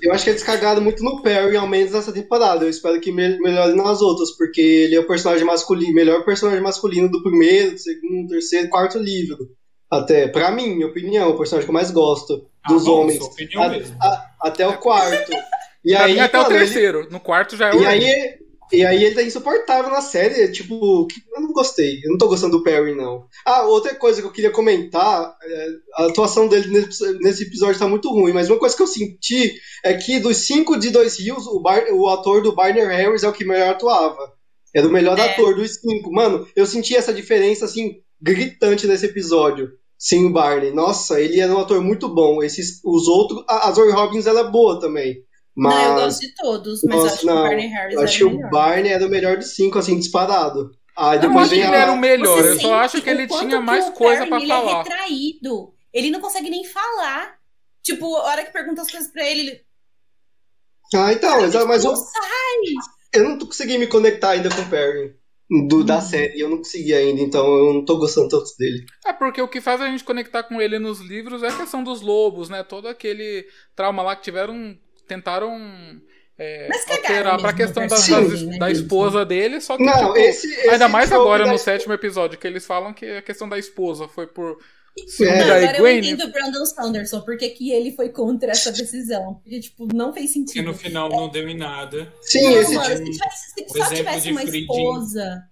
Eu 0.03 0.13
acho 0.13 0.25
que 0.25 0.31
eles 0.31 0.43
cagaram 0.43 0.83
muito 0.83 1.05
no 1.05 1.23
Perry, 1.23 1.57
ao 1.57 1.69
menos 1.69 1.93
nessa 1.93 2.13
temporada. 2.13 2.65
Eu 2.65 2.69
espero 2.69 3.01
que 3.01 3.13
melhore 3.13 3.75
nas 3.75 4.03
outras, 4.03 4.33
porque 4.33 4.61
ele 4.61 4.97
é 4.97 5.01
o 5.01 5.07
personagem 5.07 5.45
masculino, 5.45 5.95
melhor 5.95 6.25
personagem 6.25 6.63
masculino 6.63 7.09
do 7.09 7.23
primeiro, 7.23 7.73
do 7.73 7.79
segundo, 7.79 8.29
terceiro, 8.29 8.69
quarto 8.69 8.99
livro. 8.99 9.49
Até, 9.91 10.27
pra 10.27 10.51
mim, 10.51 10.75
minha 10.75 10.89
opinião, 10.89 11.31
o 11.31 11.39
personagem 11.39 11.67
que 11.67 11.71
eu 11.71 11.75
mais 11.75 11.93
gosto 11.93 12.49
ah, 12.65 12.73
dos 12.73 12.85
bom, 12.85 13.03
homens. 13.03 13.23
A, 13.57 14.07
a, 14.07 14.31
até 14.43 14.67
o 14.67 14.79
quarto. 14.79 15.31
E 15.85 15.95
aí, 15.95 16.19
até 16.19 16.41
o 16.41 16.45
terceiro. 16.45 17.01
Ele... 17.01 17.11
No 17.11 17.21
quarto 17.21 17.57
já 17.57 17.69
é 17.69 17.75
o. 17.75 17.83
E 17.83 17.87
aí, 17.87 18.39
e 18.73 18.85
aí 18.85 19.05
ele 19.05 19.15
tá 19.15 19.23
insuportável 19.23 19.91
na 19.91 20.01
série, 20.01 20.51
tipo, 20.51 21.07
eu 21.35 21.41
não 21.41 21.53
gostei, 21.53 22.01
eu 22.03 22.11
não 22.11 22.19
tô 22.19 22.29
gostando 22.29 22.59
do 22.59 22.65
Perry, 22.65 22.95
não. 22.95 23.27
Ah, 23.45 23.67
outra 23.67 23.95
coisa 23.95 24.21
que 24.21 24.27
eu 24.27 24.33
queria 24.33 24.51
comentar, 24.51 25.37
é, 25.43 25.69
a 25.97 26.07
atuação 26.07 26.49
dele 26.49 26.69
nesse, 27.21 27.45
episódio 27.45 27.79
tá 27.79 27.87
muito 27.87 28.11
ruim, 28.11 28.33
mas 28.33 28.49
uma 28.49 28.59
coisa 28.59 28.75
que 28.75 28.83
eu 28.83 28.87
senti 28.87 29.55
é 29.85 29.95
que 29.95 30.19
dos 30.19 30.39
cinco 30.39 30.79
de 30.79 30.91
Dois 30.91 31.21
Rios, 31.21 31.47
o, 31.47 31.61
Bar, 31.61 31.85
o 31.93 32.09
ator 32.09 32.43
do 32.43 32.55
Barney 32.55 32.85
Harris 32.85 33.23
é 33.23 33.29
o 33.29 33.33
que 33.33 33.45
melhor 33.45 33.71
atuava. 33.71 34.33
Era 34.75 34.89
o 34.89 34.93
melhor 34.93 35.19
é. 35.19 35.23
ator 35.23 35.55
dos 35.55 35.75
cinco. 35.75 36.11
Mano, 36.11 36.49
eu 36.57 36.67
senti 36.67 36.97
essa 36.97 37.13
diferença, 37.13 37.65
assim, 37.65 37.99
gritante 38.21 38.87
nesse 38.87 39.07
episódio. 39.07 39.71
Sim, 39.97 40.27
o 40.27 40.33
Barney. 40.33 40.73
Nossa, 40.73 41.21
ele 41.21 41.39
era 41.39 41.55
um 41.55 41.61
ator 41.61 41.81
muito 41.81 42.09
bom. 42.09 42.43
Esses, 42.43 42.81
os 42.85 43.07
outros. 43.07 43.45
A, 43.49 43.69
a 43.69 43.73
Zoe 43.73 43.93
Robbins, 43.93 44.27
ela 44.27 44.41
é 44.41 44.51
boa 44.51 44.81
também. 44.81 45.23
Mas... 45.57 45.75
Não, 45.75 45.85
eu 45.85 45.95
gosto 46.05 46.21
de 46.21 46.35
todos, 46.35 46.83
mas 46.83 46.97
Nossa, 46.97 47.15
acho 47.15 47.27
não, 47.27 47.35
que 47.35 47.41
o 47.41 47.43
Barney 47.45 47.67
Harris 47.69 47.99
acho 47.99 48.19
que 48.19 48.25
o 48.25 48.51
Barney 48.51 48.93
é 48.93 48.99
do 48.99 49.09
melhor 49.09 49.37
dos 49.37 49.55
cinco, 49.55 49.79
assim, 49.79 49.99
disparado. 49.99 50.71
Ah, 50.97 51.17
depois 51.17 51.35
eu 51.35 51.41
acho 51.43 51.51
que 51.51 51.61
ele 51.61 51.77
era 51.77 51.93
o 51.93 51.97
melhor, 51.97 52.43
Você 52.43 52.51
eu 52.51 52.61
só 52.61 52.75
acho 52.75 53.03
que 53.03 53.11
ele 53.11 53.27
tinha 53.27 53.61
mais 53.61 53.91
coisa 53.91 54.27
para 54.27 54.41
falar. 54.41 54.61
Ele 54.61 54.71
é 54.71 54.77
retraído. 54.79 55.75
Ele 55.93 56.11
não 56.11 56.21
consegue 56.21 56.51
nem 56.51 56.65
falar. 56.65 57.37
Tipo, 57.83 58.17
a 58.17 58.25
hora 58.25 58.45
que 58.45 58.53
pergunta 58.53 58.83
as 58.83 58.91
coisas 58.91 59.11
pra 59.11 59.29
ele, 59.29 59.41
ele... 59.41 59.61
Ah, 60.95 61.13
então, 61.13 61.41
mas, 61.41 61.55
mas 61.67 61.85
eu... 61.85 61.95
sai! 61.95 62.75
Eu 63.13 63.29
não 63.29 63.39
consegui 63.39 63.79
me 63.79 63.87
conectar 63.87 64.31
ainda 64.31 64.49
com 64.49 64.61
o 64.61 64.71
Perry. 64.71 65.15
Do, 65.69 65.81
hum. 65.81 65.85
Da 65.85 66.01
série, 66.01 66.41
eu 66.41 66.49
não 66.49 66.59
consegui 66.59 66.95
ainda, 66.95 67.21
então 67.21 67.47
eu 67.47 67.75
não 67.75 67.85
tô 67.85 67.99
gostando 67.99 68.29
tanto 68.29 68.51
dele. 68.59 68.85
É 69.07 69.13
porque 69.13 69.43
o 69.43 69.49
que 69.49 69.61
faz 69.61 69.81
a 69.81 69.87
gente 69.87 70.03
conectar 70.03 70.43
com 70.43 70.61
ele 70.61 70.79
nos 70.79 71.01
livros 71.01 71.43
é 71.43 71.49
a 71.49 71.57
questão 71.57 71.85
dos 71.85 72.01
lobos, 72.01 72.49
né? 72.49 72.63
Todo 72.65 72.89
aquele 72.89 73.47
trauma 73.77 74.03
lá 74.03 74.17
que 74.17 74.23
tiveram 74.23 74.77
tentaram 75.07 76.01
é, 76.39 76.69
alterar 76.89 77.41
pra 77.41 77.53
questão 77.53 77.87
da, 77.87 77.99
né, 77.99 78.59
da 78.59 78.71
esposa 78.71 79.25
dele, 79.25 79.61
só 79.61 79.77
que 79.77 79.85
não, 79.85 79.93
tipo, 79.93 80.17
esse, 80.19 80.47
esse 80.53 80.71
ainda 80.71 80.89
mais 80.89 81.13
agora 81.13 81.47
no 81.47 81.59
sétimo 81.59 81.93
episódio, 81.93 82.39
que 82.39 82.47
eles 82.47 82.67
falam 82.67 82.93
que 82.93 83.07
a 83.07 83.23
questão 83.23 83.49
da 83.49 83.59
esposa 83.59 84.09
foi 84.09 84.27
por 84.27 84.59
é. 85.21 85.43
Agora 85.43 85.79
eu 85.79 85.99
entendo 85.99 86.25
o 86.25 86.31
Brandon 86.31 86.65
Sanderson, 86.65 87.21
porque 87.23 87.49
que 87.49 87.73
ele 87.73 87.91
foi 87.91 88.11
contra 88.11 88.53
essa 88.53 88.71
decisão. 88.71 89.35
Porque, 89.43 89.59
tipo, 89.59 89.89
não 89.93 90.13
fez 90.13 90.33
sentido. 90.33 90.55
Porque 90.55 90.63
no 90.63 90.75
final 90.75 91.09
não 91.09 91.29
deu 91.29 91.49
em 91.49 91.57
nada. 91.57 92.13
Sim, 92.23 92.45
não, 92.45 92.61
esse 92.61 92.75
mano, 92.75 92.95
tipo... 92.95 93.13
se, 93.13 93.19
tivesse, 93.19 93.55
se 93.55 93.79
só 93.79 93.95
tivesse 93.95 94.31
uma 94.31 94.45
esposa 94.45 95.43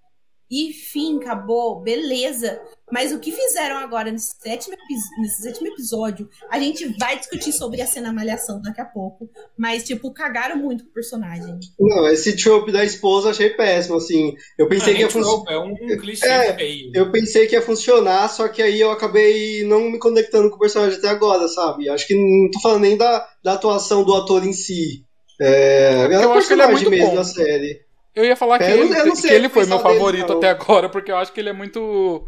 e 0.53 0.71
fim, 0.71 1.17
acabou, 1.17 1.81
beleza. 1.81 2.61
Mas 2.93 3.11
o 3.11 3.19
que 3.19 3.33
fizeram 3.33 3.79
agora 3.79 4.13
nesse 4.13 4.35
sétimo, 4.39 4.77
nesse 5.19 5.41
sétimo 5.41 5.69
episódio, 5.69 6.29
a 6.51 6.59
gente 6.61 6.87
vai 6.99 7.19
discutir 7.19 7.53
sobre 7.53 7.81
a 7.81 7.87
cena 7.87 8.13
malhação 8.13 8.61
daqui 8.61 8.83
a 8.83 8.85
pouco. 8.85 9.31
Mas, 9.57 9.83
tipo, 9.83 10.13
cagaram 10.13 10.59
muito 10.59 10.85
com 10.85 10.91
o 10.91 10.93
personagem. 10.93 11.59
Não, 11.81 12.07
esse 12.07 12.37
trope 12.37 12.71
da 12.71 12.85
esposa 12.85 13.31
achei 13.31 13.49
péssimo, 13.49 13.97
assim. 13.97 14.35
Eu 14.59 14.69
pensei 14.69 14.93
ah, 14.93 14.97
que 14.97 15.03
ia 15.05 15.11
funcionar. 15.11 15.53
É 15.55 15.59
um 15.59 15.75
clichê 15.75 16.27
é, 16.27 16.53
feio. 16.53 16.93
Eu 16.95 17.11
pensei 17.11 17.47
que 17.47 17.55
ia 17.55 17.63
funcionar, 17.63 18.29
só 18.29 18.47
que 18.47 18.61
aí 18.61 18.79
eu 18.79 18.91
acabei 18.91 19.65
não 19.67 19.91
me 19.91 19.99
conectando 19.99 20.51
com 20.51 20.57
o 20.57 20.61
personagem 20.61 20.99
até 20.99 21.09
agora, 21.09 21.49
sabe? 21.49 21.89
Acho 21.89 22.07
que 22.07 22.15
não 22.15 22.51
tô 22.51 22.61
falando 22.61 22.83
nem 22.83 22.99
da, 22.99 23.27
da 23.43 23.55
atuação 23.55 24.05
do 24.05 24.15
ator 24.15 24.47
em 24.47 24.53
si. 24.53 25.03
É, 25.41 26.09
eu 26.13 26.33
acho 26.35 26.47
que 26.47 26.53
ele 26.53 26.63
é 26.63 26.67
muito 26.67 26.91
mesmo 26.91 27.09
bom. 27.09 27.15
da 27.15 27.25
série. 27.25 27.81
Eu 28.15 28.25
ia 28.25 28.37
falar 28.37 28.59
que, 28.59 28.65
é, 28.65 28.77
ele, 28.77 29.13
que 29.13 29.27
ele 29.27 29.49
foi 29.49 29.65
meu 29.67 29.79
favorito 29.79 30.27
dele, 30.27 30.39
até 30.39 30.51
agora, 30.51 30.89
porque 30.89 31.11
eu 31.11 31.17
acho 31.17 31.33
que 31.33 31.41
ele 31.41 31.49
é 31.49 31.53
muito. 31.53 32.27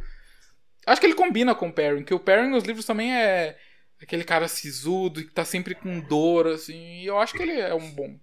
Acho 0.86 1.00
que 1.00 1.06
ele 1.06 1.14
combina 1.14 1.54
com 1.54 1.68
o 1.68 1.72
Perrin, 1.72 2.02
que 2.02 2.14
o 2.14 2.20
Perrin 2.20 2.48
nos 2.48 2.64
livros 2.64 2.86
também 2.86 3.14
é 3.14 3.56
aquele 4.00 4.24
cara 4.24 4.48
sisudo 4.48 5.22
que 5.22 5.32
tá 5.32 5.44
sempre 5.44 5.74
com 5.74 6.00
dor, 6.00 6.46
assim. 6.46 7.00
E 7.00 7.06
eu 7.06 7.18
acho 7.18 7.34
que 7.34 7.42
ele 7.42 7.52
é 7.52 7.74
um 7.74 7.90
bom. 7.90 8.18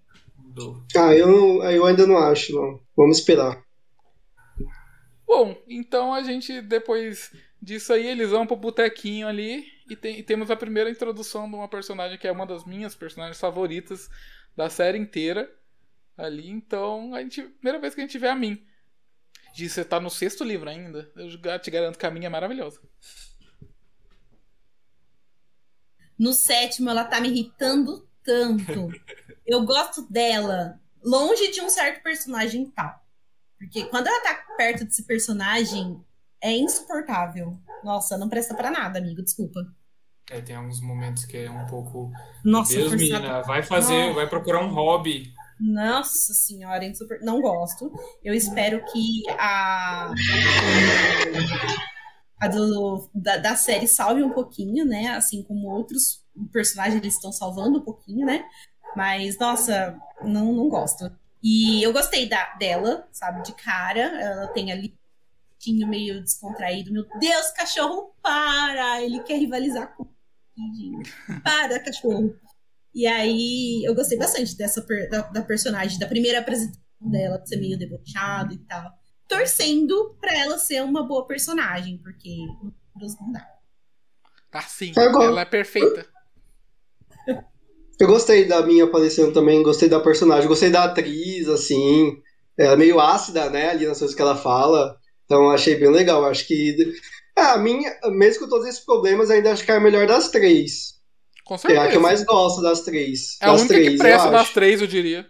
Ah, 0.96 1.14
eu, 1.14 1.62
eu 1.62 1.84
ainda 1.84 2.06
não 2.06 2.18
acho, 2.18 2.54
não. 2.54 2.80
Vamos 2.96 3.18
esperar. 3.18 3.62
Bom, 5.26 5.56
então 5.68 6.12
a 6.12 6.22
gente, 6.22 6.60
depois 6.60 7.32
disso 7.60 7.92
aí, 7.92 8.06
eles 8.06 8.30
vão 8.30 8.46
pro 8.46 8.56
botequinho 8.56 9.26
ali 9.26 9.64
e, 9.88 9.96
tem, 9.96 10.18
e 10.18 10.22
temos 10.22 10.50
a 10.50 10.56
primeira 10.56 10.90
introdução 10.90 11.48
de 11.48 11.54
uma 11.54 11.68
personagem 11.68 12.18
que 12.18 12.28
é 12.28 12.32
uma 12.32 12.46
das 12.46 12.64
minhas 12.66 12.94
personagens 12.94 13.40
favoritas 13.40 14.10
da 14.56 14.68
série 14.68 14.98
inteira 14.98 15.48
ali. 16.16 16.48
Então, 16.48 17.14
a 17.14 17.20
gente, 17.20 17.42
primeira 17.42 17.78
vez 17.78 17.94
que 17.94 18.00
a 18.00 18.04
gente 18.04 18.18
vê 18.18 18.28
a 18.28 18.34
mim. 18.34 18.64
De 19.54 19.68
você 19.68 19.84
tá 19.84 20.00
no 20.00 20.08
sexto 20.08 20.44
livro 20.44 20.68
ainda, 20.68 21.12
eu 21.14 21.58
te 21.58 21.70
garanto 21.70 21.98
que 21.98 22.06
a 22.06 22.10
minha 22.10 22.26
é 22.26 22.30
maravilhosa. 22.30 22.80
No 26.18 26.32
sétimo, 26.32 26.88
ela 26.88 27.04
tá 27.04 27.20
me 27.20 27.28
irritando 27.28 28.08
tanto. 28.22 28.88
Eu 29.44 29.64
gosto 29.64 30.08
dela 30.08 30.80
longe 31.02 31.50
de 31.50 31.60
um 31.60 31.68
certo 31.68 32.02
personagem 32.02 32.70
tal. 32.70 33.02
Porque 33.58 33.84
quando 33.86 34.06
ela 34.06 34.22
tá 34.22 34.34
perto 34.56 34.84
desse 34.84 35.04
personagem, 35.04 36.00
é 36.40 36.56
insuportável. 36.56 37.58
Nossa, 37.84 38.16
não 38.16 38.28
presta 38.28 38.54
para 38.54 38.70
nada, 38.70 38.98
amigo, 38.98 39.22
desculpa. 39.22 39.60
É, 40.30 40.40
tem 40.40 40.54
alguns 40.54 40.80
momentos 40.80 41.24
que 41.24 41.36
é 41.36 41.50
um 41.50 41.66
pouco. 41.66 42.10
Nossa, 42.44 42.74
Deus, 42.74 42.94
menina, 42.94 43.42
vai 43.42 43.62
fazer, 43.62 44.12
vai 44.14 44.28
procurar 44.28 44.64
um 44.64 44.72
hobby. 44.72 45.32
Nossa 45.62 46.34
senhora, 46.34 46.92
super... 46.92 47.20
não 47.20 47.40
gosto. 47.40 47.92
Eu 48.24 48.34
espero 48.34 48.84
que 48.86 49.22
a, 49.38 50.12
a 52.40 52.48
do, 52.48 53.08
da, 53.14 53.36
da, 53.36 53.54
série 53.54 53.86
salve 53.86 54.24
um 54.24 54.30
pouquinho, 54.30 54.84
né? 54.84 55.10
Assim 55.10 55.40
como 55.44 55.68
outros 55.68 56.24
personagens 56.50 57.00
eles 57.00 57.14
estão 57.14 57.30
salvando 57.30 57.78
um 57.78 57.82
pouquinho, 57.82 58.26
né? 58.26 58.44
Mas, 58.96 59.38
nossa, 59.38 59.96
não, 60.24 60.52
não 60.52 60.68
gosto. 60.68 61.08
E 61.40 61.80
eu 61.80 61.92
gostei 61.92 62.28
da, 62.28 62.54
dela, 62.54 63.08
sabe, 63.12 63.44
de 63.44 63.52
cara. 63.52 64.00
Ela 64.00 64.48
tem 64.48 64.72
ali 64.72 64.98
um 65.68 65.86
meio 65.86 66.20
descontraído. 66.20 66.92
Meu 66.92 67.06
Deus, 67.20 67.52
cachorro, 67.52 68.12
para! 68.20 69.00
Ele 69.00 69.20
quer 69.20 69.38
rivalizar 69.38 69.94
com 69.96 70.08
Para, 71.44 71.78
cachorro. 71.78 72.34
E 72.94 73.06
aí 73.06 73.82
eu 73.84 73.94
gostei 73.94 74.18
bastante 74.18 74.56
dessa 74.56 74.84
da, 75.10 75.22
da 75.22 75.42
personagem, 75.42 75.98
da 75.98 76.06
primeira 76.06 76.40
apresentação 76.40 76.82
dela, 77.00 77.38
de 77.38 77.48
ser 77.48 77.56
meio 77.56 77.78
debochado 77.78 78.52
e 78.52 78.58
tal. 78.58 78.90
Torcendo 79.26 80.16
pra 80.20 80.36
ela 80.36 80.58
ser 80.58 80.82
uma 80.82 81.06
boa 81.06 81.26
personagem, 81.26 81.98
porque 81.98 82.36
não 82.94 83.32
dá. 83.32 83.46
Ah, 84.52 84.62
sim, 84.62 84.92
ela 84.94 85.40
é 85.40 85.44
perfeita. 85.46 86.06
Eu 87.98 88.06
gostei 88.06 88.46
da 88.46 88.66
minha 88.66 88.84
aparecendo 88.84 89.32
também, 89.32 89.62
gostei 89.62 89.88
da 89.88 90.00
personagem, 90.00 90.48
gostei 90.48 90.70
da 90.70 90.84
atriz, 90.84 91.48
assim. 91.48 92.20
Ela 92.58 92.72
é 92.72 92.76
meio 92.76 93.00
ácida, 93.00 93.48
né, 93.48 93.70
ali 93.70 93.86
nas 93.86 93.98
coisas 93.98 94.14
que 94.14 94.20
ela 94.20 94.36
fala. 94.36 94.96
Então 95.24 95.50
achei 95.50 95.76
bem 95.76 95.90
legal. 95.90 96.24
Acho 96.24 96.46
que. 96.46 96.76
É, 97.38 97.42
a 97.42 97.58
minha, 97.58 97.90
mesmo 98.10 98.40
com 98.40 98.48
todos 98.48 98.66
esses 98.66 98.84
problemas, 98.84 99.30
ainda 99.30 99.52
acho 99.52 99.64
que 99.64 99.70
é 99.72 99.76
a 99.76 99.80
melhor 99.80 100.06
das 100.06 100.30
três. 100.30 100.91
Com 101.44 101.58
certeza. 101.58 101.82
É 101.82 101.86
a 101.86 101.90
que 101.90 101.96
eu 101.96 102.00
mais 102.00 102.22
gosto 102.24 102.62
das 102.62 102.80
três. 102.80 103.36
É 103.40 103.46
das 103.46 103.54
a 103.54 103.58
única 103.58 103.74
três, 103.74 103.88
que 103.90 103.98
presta 103.98 104.28
eu 104.28 104.32
das 104.32 104.50
três, 104.50 104.80
eu 104.80 104.86
diria. 104.86 105.26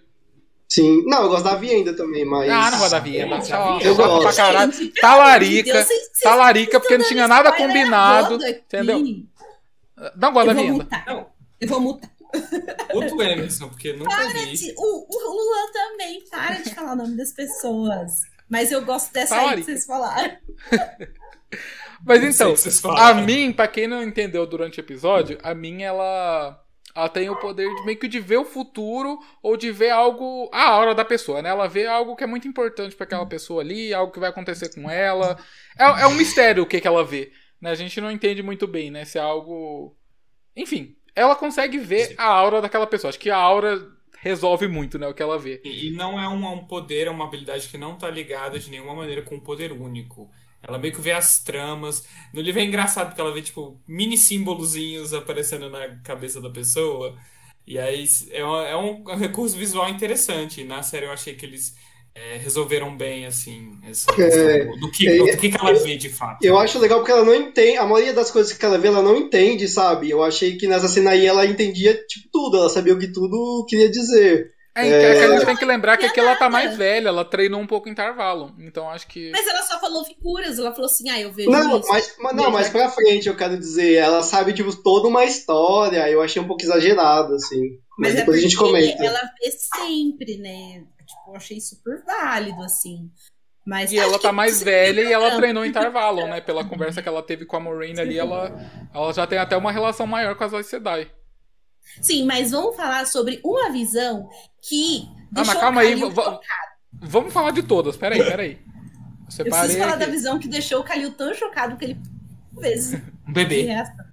Sim. 0.68 1.02
Não, 1.06 1.22
eu 1.24 1.28
gosto 1.28 1.44
da 1.44 1.54
Vienda 1.56 1.94
também, 1.94 2.24
mas. 2.24 2.50
Ah, 2.50 2.70
não 2.70 2.78
gosto 2.78 2.90
da 2.92 2.98
Vienda. 2.98 3.36
Eu 3.36 3.42
Só- 3.42 3.78
Eu 3.80 3.94
só 3.94 4.06
gosto. 4.06 4.22
pra 4.22 4.32
caralho. 4.34 4.72
Gente, 4.72 5.00
Talarica, 5.00 5.62
de 5.64 5.72
Deus, 5.72 5.86
vocês- 5.86 6.00
vocês 6.02 6.18
talarica, 6.20 6.80
porque 6.80 6.98
não 6.98 7.04
tinha 7.06 7.28
nada 7.28 7.52
combinado, 7.52 8.38
entendeu? 8.46 8.98
Não 10.16 10.32
gosto 10.32 10.46
da 10.46 10.52
Eu 10.52 10.54
vou 10.56 10.64
Vienda. 10.64 10.88
Não. 11.06 11.26
Eu 11.60 11.68
vou 11.68 11.80
mutar. 11.80 12.10
Outro 12.94 13.22
Emerson, 13.22 13.68
porque 13.68 13.92
nunca 13.92 14.16
vi. 14.28 14.74
O, 14.76 15.06
o 15.14 15.32
Lula 15.32 15.72
também, 15.72 16.24
para 16.30 16.54
de 16.62 16.74
falar 16.74 16.92
o 16.92 16.96
nome 16.96 17.16
das 17.16 17.32
pessoas. 17.32 18.12
Mas 18.48 18.72
eu 18.72 18.82
gosto 18.84 19.12
dessa 19.12 19.36
aí 19.36 19.56
que 19.56 19.64
vocês 19.64 19.84
falaram. 19.84 20.36
Mas 22.04 22.22
então, 22.22 22.54
a 22.96 23.14
mim, 23.14 23.52
pra 23.52 23.68
quem 23.68 23.86
não 23.86 24.02
entendeu 24.02 24.46
durante 24.46 24.78
o 24.78 24.82
episódio, 24.82 25.38
a 25.42 25.54
mim 25.54 25.82
ela. 25.82 26.58
Ela 26.94 27.08
tem 27.08 27.30
o 27.30 27.36
poder 27.36 27.74
de 27.74 27.86
meio 27.86 27.98
que 27.98 28.06
de 28.06 28.20
ver 28.20 28.36
o 28.36 28.44
futuro 28.44 29.18
ou 29.42 29.56
de 29.56 29.72
ver 29.72 29.90
algo. 29.90 30.50
A 30.52 30.64
aura 30.68 30.94
da 30.94 31.04
pessoa, 31.04 31.40
né? 31.40 31.48
Ela 31.48 31.66
vê 31.66 31.86
algo 31.86 32.14
que 32.14 32.24
é 32.24 32.26
muito 32.26 32.46
importante 32.46 32.94
pra 32.94 33.04
aquela 33.04 33.24
pessoa 33.24 33.62
ali, 33.62 33.94
algo 33.94 34.12
que 34.12 34.20
vai 34.20 34.28
acontecer 34.28 34.74
com 34.74 34.90
ela. 34.90 35.38
É, 35.78 35.84
é 35.84 36.06
um 36.06 36.14
mistério 36.14 36.64
o 36.64 36.66
que, 36.66 36.80
que 36.80 36.86
ela 36.86 37.04
vê. 37.04 37.32
Né? 37.60 37.70
A 37.70 37.74
gente 37.74 37.98
não 38.00 38.10
entende 38.10 38.42
muito 38.42 38.66
bem, 38.66 38.90
né? 38.90 39.06
Se 39.06 39.16
é 39.16 39.22
algo. 39.22 39.96
Enfim, 40.54 40.94
ela 41.14 41.34
consegue 41.34 41.78
ver 41.78 42.08
Sim. 42.08 42.14
a 42.18 42.26
aura 42.26 42.60
daquela 42.60 42.86
pessoa. 42.86 43.08
Acho 43.08 43.18
que 43.18 43.30
a 43.30 43.36
aura 43.36 43.88
resolve 44.18 44.68
muito, 44.68 44.98
né? 44.98 45.08
O 45.08 45.14
que 45.14 45.22
ela 45.22 45.38
vê. 45.38 45.60
E 45.64 45.88
e 45.88 45.90
não 45.92 46.20
é 46.20 46.28
um, 46.28 46.46
um 46.46 46.66
poder, 46.66 47.06
é 47.06 47.10
uma 47.10 47.24
habilidade 47.24 47.68
que 47.68 47.78
não 47.78 47.96
tá 47.96 48.10
ligada 48.10 48.58
de 48.58 48.70
nenhuma 48.70 48.94
maneira 48.94 49.22
com 49.22 49.36
um 49.36 49.40
poder 49.40 49.72
único. 49.72 50.30
Ela 50.62 50.78
meio 50.78 50.94
que 50.94 51.00
vê 51.00 51.12
as 51.12 51.42
tramas. 51.42 52.06
No 52.32 52.40
livro 52.40 52.60
é 52.60 52.64
engraçado 52.64 53.08
porque 53.08 53.20
ela 53.20 53.32
vê, 53.32 53.42
tipo, 53.42 53.80
mini 53.86 54.16
símbolozinhos 54.16 55.12
aparecendo 55.12 55.68
na 55.68 55.96
cabeça 56.02 56.40
da 56.40 56.50
pessoa. 56.50 57.16
E 57.66 57.78
aí 57.78 58.04
é 58.30 58.44
um, 58.44 58.56
é 58.56 58.76
um 58.76 59.16
recurso 59.16 59.56
visual 59.56 59.88
interessante. 59.88 60.64
Na 60.64 60.82
série 60.82 61.06
eu 61.06 61.12
achei 61.12 61.34
que 61.34 61.44
eles 61.44 61.74
é, 62.14 62.36
resolveram 62.36 62.94
bem, 62.96 63.24
assim, 63.26 63.72
essa 63.88 64.12
questão 64.12 64.66
do, 64.74 64.80
do 64.80 64.90
que, 64.90 65.08
é, 65.08 65.16
do 65.16 65.36
que 65.36 65.50
que 65.50 65.56
ela 65.56 65.72
vê 65.74 65.96
de 65.96 66.10
fato. 66.10 66.44
Eu 66.44 66.58
acho 66.58 66.78
legal 66.78 66.98
porque 66.98 67.12
ela 67.12 67.24
não 67.24 67.34
entende. 67.34 67.78
A 67.78 67.86
maioria 67.86 68.12
das 68.12 68.30
coisas 68.30 68.52
que 68.52 68.64
ela 68.64 68.78
vê, 68.78 68.88
ela 68.88 69.02
não 69.02 69.16
entende, 69.16 69.66
sabe? 69.66 70.10
Eu 70.10 70.22
achei 70.22 70.56
que 70.56 70.66
nessa 70.66 70.88
cena 70.88 71.12
aí 71.12 71.26
ela 71.26 71.46
entendia, 71.46 71.94
tipo, 72.06 72.28
tudo. 72.30 72.58
Ela 72.58 72.68
sabia 72.68 72.94
o 72.94 72.98
que 72.98 73.08
tudo 73.08 73.64
queria 73.68 73.90
dizer. 73.90 74.52
É, 74.74 74.88
é 74.88 75.14
que 75.14 75.22
a 75.24 75.30
gente 75.32 75.46
tem 75.46 75.56
que 75.56 75.64
lembrar 75.66 75.98
que 75.98 76.06
aqui 76.06 76.18
ela 76.18 76.34
tá 76.34 76.48
mais 76.48 76.76
velha, 76.76 77.08
ela 77.08 77.24
treinou 77.24 77.60
um 77.60 77.66
pouco 77.66 77.88
em 77.88 77.92
intervalo. 77.92 78.54
Então 78.58 78.88
acho 78.88 79.06
que. 79.06 79.30
Mas 79.30 79.46
ela 79.46 79.62
só 79.62 79.78
falou 79.78 80.02
figuras. 80.04 80.58
Ela 80.58 80.72
falou 80.72 80.86
assim: 80.86 81.10
ah, 81.10 81.20
eu 81.20 81.30
vejo 81.32 81.50
Não, 81.50 81.78
isso. 81.78 81.88
mas, 81.88 82.16
mas- 82.18 82.36
não, 82.36 82.50
mas 82.50 82.68
pra 82.70 82.88
frente 82.88 83.28
eu 83.28 83.36
quero 83.36 83.58
dizer, 83.58 83.94
ela 83.94 84.22
sabe, 84.22 84.54
tipo, 84.54 84.74
toda 84.82 85.08
uma 85.08 85.24
história. 85.24 86.08
Eu 86.08 86.22
achei 86.22 86.40
um 86.40 86.46
pouco 86.46 86.62
exagerado, 86.62 87.34
assim. 87.34 87.78
Mas, 87.98 88.12
Mas 88.12 88.14
é 88.14 88.16
depois 88.20 88.38
a 88.38 88.40
gente 88.40 88.56
porque 88.56 88.70
comenta. 88.72 89.04
ela 89.04 89.20
vê 89.20 89.50
sempre, 89.50 90.38
né? 90.38 90.84
Tipo, 91.06 91.30
eu 91.32 91.36
achei 91.36 91.60
super 91.60 92.02
válido, 92.06 92.62
assim. 92.62 93.10
Mas 93.66 93.92
E 93.92 93.98
ela 93.98 94.18
tá 94.18 94.32
mais 94.32 94.60
velha 94.62 95.02
e 95.02 95.12
ela 95.12 95.36
treinou 95.36 95.64
em 95.64 95.68
intervalo, 95.68 96.26
né? 96.26 96.40
Pela 96.40 96.64
conversa 96.68 97.02
que 97.02 97.08
ela 97.08 97.22
teve 97.22 97.44
com 97.44 97.56
a 97.56 97.60
Moraine 97.60 98.00
ali, 98.00 98.18
ela, 98.18 98.50
ela 98.92 99.12
já 99.12 99.26
tem 99.26 99.38
até 99.38 99.56
uma 99.56 99.70
relação 99.70 100.06
maior 100.06 100.34
com 100.34 100.44
as 100.44 100.54
Aes 100.54 100.66
Sedai. 100.66 101.08
Sim, 102.00 102.24
mas 102.24 102.50
vamos 102.50 102.74
falar 102.76 103.06
sobre 103.06 103.40
uma 103.44 103.70
visão 103.70 104.28
que. 104.62 105.04
Ah, 105.34 105.44
mas 105.44 105.46
deixou 105.48 105.60
calma 105.60 105.80
o 105.82 105.84
aí. 105.84 105.94
Vamos 107.04 107.32
falar 107.32 107.50
de 107.50 107.62
todas, 107.62 107.96
peraí, 107.96 108.22
peraí. 108.22 108.58
Eu 109.38 109.44
preciso 109.46 109.78
falar 109.78 109.96
da 109.96 110.04
aqui. 110.04 110.12
visão 110.12 110.38
que 110.38 110.46
deixou 110.48 110.80
o 110.80 110.84
Kalil 110.84 111.12
tão 111.12 111.32
chocado 111.34 111.76
que 111.76 111.84
ele. 111.86 111.98
vezes. 112.52 113.00
Um 113.26 113.32
bebê. 113.32 113.68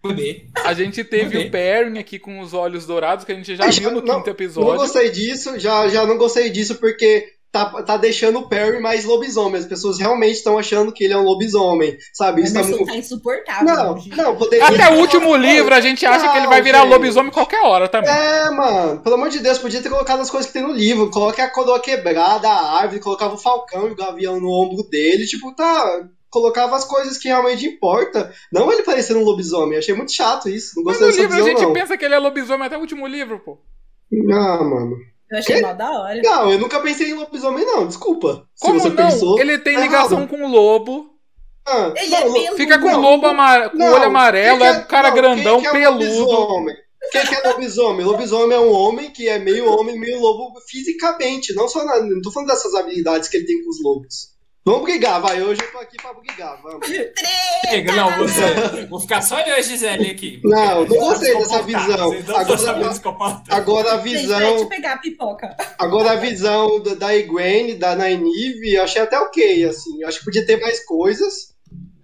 Um 0.05 0.09
bebê. 0.09 0.45
A 0.63 0.71
gente 0.75 1.03
teve 1.03 1.35
Ok. 1.35 1.47
o 1.47 1.51
Perrin 1.51 1.97
aqui 1.97 2.19
com 2.19 2.39
os 2.41 2.53
olhos 2.53 2.85
dourados, 2.85 3.25
que 3.25 3.31
a 3.31 3.35
gente 3.35 3.55
já 3.55 3.65
Ah, 3.67 3.69
viu 3.71 3.89
no 3.89 4.01
não- 4.01 4.17
quinto 4.17 4.27
Não 4.27 4.31
episódio. 4.33 4.75
gostei 4.75 5.09
disso, 5.09 5.57
já, 5.59 5.87
já 5.89 6.05
não 6.05 6.15
gostei 6.15 6.51
disso 6.51 6.75
porque 6.75 7.33
tá, 7.51 7.65
tá 7.83 7.97
deixando 7.97 8.39
o 8.39 8.47
Perry 8.47 8.79
mais 8.79 9.05
lobisomem. 9.05 9.59
As 9.59 9.65
pessoas 9.65 9.99
realmente 9.99 10.35
estão 10.35 10.57
achando 10.57 10.91
que 10.91 11.03
ele 11.03 11.13
é 11.13 11.17
um 11.17 11.23
lobisomem, 11.23 11.97
sabe? 12.13 12.43
Isso 12.43 12.53
tá 12.53 12.59
Emerson 12.61 12.77
muito. 12.77 12.91
tá 12.91 12.97
insuportável. 12.97 13.65
Não, 13.65 13.93
hoje. 13.93 14.09
não, 14.15 14.35
poderia. 14.35 14.67
Até 14.67 14.89
o 14.89 14.99
último 14.99 15.35
livro 15.35 15.73
a 15.73 15.81
gente 15.81 16.05
acha 16.05 16.31
que 16.31 16.37
ele 16.37 16.47
vai 16.47 16.61
virar 16.61 16.79
Não, 16.79 16.85
gente. 16.85 16.93
lobisomem 16.93 17.31
qualquer 17.31 17.61
hora 17.63 17.87
também. 17.87 18.09
É, 18.11 18.49
mano, 18.51 19.01
pelo 19.01 19.15
amor 19.15 19.29
de 19.29 19.39
Deus, 19.39 19.57
podia 19.57 19.81
ter 19.81 19.89
colocado 19.89 20.21
as 20.21 20.29
coisas 20.29 20.47
que 20.47 20.53
tem 20.53 20.67
no 20.67 20.73
livro. 20.73 21.09
Coloque 21.09 21.41
a 21.41 21.49
coroa 21.49 21.79
quebrada, 21.79 22.47
a 22.47 22.79
árvore, 22.79 22.99
colocava 22.99 23.33
o 23.33 23.37
falcão 23.37 23.87
e 23.87 23.91
o 23.91 23.95
gavião 23.95 24.39
no 24.39 24.49
ombro 24.49 24.83
dele. 24.89 25.25
Tipo, 25.25 25.53
tá. 25.55 26.07
Colocava 26.29 26.75
as 26.75 26.85
coisas 26.85 27.17
que 27.17 27.27
realmente 27.27 27.65
importa. 27.65 28.31
Não 28.53 28.71
ele 28.71 28.83
parecendo 28.83 29.19
um 29.19 29.23
lobisomem. 29.23 29.79
Achei 29.79 29.95
muito 29.95 30.11
chato 30.11 30.47
isso. 30.47 30.73
Não 30.75 30.83
Mas 30.83 30.99
gostei 30.99 31.07
no 31.07 31.11
dessa 31.11 31.21
livro 31.21 31.33
a 31.35 31.37
visão, 31.37 31.57
gente 31.57 31.65
não. 31.67 31.73
pensa 31.73 31.97
que 31.97 32.05
ele 32.05 32.13
é 32.13 32.19
lobisomem 32.19 32.67
até 32.67 32.77
o 32.77 32.81
último 32.81 33.07
livro, 33.07 33.39
pô. 33.39 33.59
Ah, 34.31 34.63
mano. 34.63 34.95
Eu 35.31 35.37
achei 35.37 35.61
mal 35.61 35.75
da 35.75 35.91
hora. 35.91 36.21
Não, 36.23 36.51
eu 36.51 36.57
nunca 36.59 36.79
pensei 36.79 37.09
em 37.11 37.13
lobisomem, 37.13 37.65
não. 37.65 37.87
Desculpa. 37.87 38.47
Como 38.59 38.79
Se 38.79 38.89
você 38.89 38.89
não? 38.89 38.95
pensou. 38.95 39.39
Ele 39.39 39.57
tem 39.59 39.75
tá 39.75 39.81
ligação 39.81 40.17
errado. 40.19 40.29
com 40.29 40.43
o 40.43 40.47
lobo. 40.47 41.09
Ah, 41.67 41.93
Ele 41.95 42.07
não, 42.09 42.17
é 42.17 42.21
peludo. 42.21 42.55
Fica 42.57 42.79
com 42.79 42.87
o 42.91 42.99
lobo 42.99 43.27
amare... 43.27 43.69
com 43.69 43.75
o 43.75 43.79
Não, 43.79 43.93
olho 43.93 44.05
amarelo, 44.05 44.63
é 44.63 44.73
que 44.73 44.79
um 44.81 44.87
cara 44.87 45.09
não, 45.09 45.15
grandão, 45.15 45.59
é 45.59 45.71
peludo. 45.71 46.03
lobisomem? 46.03 46.75
Quem 47.11 47.25
que 47.25 47.35
é 47.35 47.47
lobisomem? 47.47 48.05
Lobisomem 48.05 48.57
é 48.57 48.59
um 48.59 48.71
homem 48.71 49.11
que 49.11 49.27
é 49.29 49.37
meio 49.39 49.71
homem, 49.71 49.97
meio 49.99 50.19
lobo 50.19 50.59
fisicamente. 50.67 51.53
Não 51.53 51.67
só 51.67 51.83
na, 51.85 52.01
não 52.01 52.21
tô 52.21 52.31
falando 52.31 52.49
dessas 52.49 52.73
habilidades 52.73 53.29
que 53.29 53.37
ele 53.37 53.45
tem 53.45 53.63
com 53.63 53.69
os 53.69 53.81
lobos. 53.83 54.29
Vamos 54.65 54.83
brigar, 54.83 55.21
vai. 55.21 55.41
Hoje 55.41 55.61
eu 55.63 55.71
tô 55.71 55.77
aqui 55.79 55.97
pra 55.97 56.13
brigar, 56.13 56.61
vamos. 56.61 56.85
Chega, 57.69 57.91
não, 57.95 58.17
você. 58.17 58.85
Vou 58.87 58.99
ficar 58.99 59.21
só 59.21 59.39
eu 59.39 59.47
e 59.47 59.51
a 59.59 59.61
Gisele 59.61 60.11
aqui. 60.11 60.41
Não, 60.43 60.85
não 60.85 60.97
gostei 60.97 61.35
dessa 61.37 61.61
visão. 61.63 62.11
Agora-. 62.35 63.41
Agora 63.49 63.93
a 63.93 63.97
Gente, 63.97 64.17
visão, 64.17 64.39
eu 64.41 64.67
pegar 64.67 64.93
a 64.93 64.97
pipoca. 64.97 65.55
agora 65.77 66.11
a 66.11 66.15
visão 66.15 66.81
da, 66.83 66.93
da 66.93 67.15
Egwene, 67.15 67.75
da 67.75 67.95
Nynaeve, 67.95 68.73
eu 68.75 68.83
achei 68.83 69.01
até 69.01 69.17
ok, 69.19 69.63
assim. 69.65 70.01
Eu 70.01 70.07
acho 70.07 70.19
que 70.19 70.25
podia 70.25 70.45
ter 70.45 70.59
mais 70.59 70.85
coisas. 70.85 71.57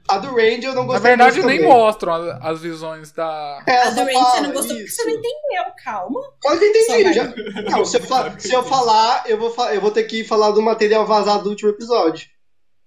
A 0.08 0.20
do 0.20 0.36
Randy 0.36 0.66
eu 0.66 0.76
não 0.76 0.84
Na 0.84 0.88
gostei 0.94 1.10
verdade, 1.10 1.36
muito 1.38 1.48
nem 1.48 1.58
também. 1.62 1.74
mostram 1.74 2.14
as 2.42 2.62
visões 2.62 3.12
da. 3.12 3.64
É, 3.68 3.88
A 3.88 3.90
do 3.90 4.04
Rain 4.06 4.14
você 4.14 4.42
não 4.42 4.52
gostou 4.52 4.76
porque 4.76 4.88
você 4.92 5.04
não 5.04 5.10
entendeu, 5.12 5.64
calma. 5.84 6.20
Claro 6.40 6.60
que 6.60 6.66
entendi. 6.66 7.14
Já... 7.14 7.34
Não, 7.72 7.84
se 7.86 7.98
eu, 7.98 8.02
fa- 8.04 8.36
se 8.38 8.54
eu 8.54 8.64
falar, 8.64 9.24
eu 9.28 9.38
vou, 9.40 9.50
fa- 9.52 9.74
eu 9.74 9.82
vou 9.82 9.90
ter 9.90 10.04
que 10.04 10.24
falar 10.24 10.52
do 10.52 10.62
material 10.62 11.06
vazado 11.08 11.44
do 11.46 11.50
último 11.50 11.72
episódio. 11.72 12.28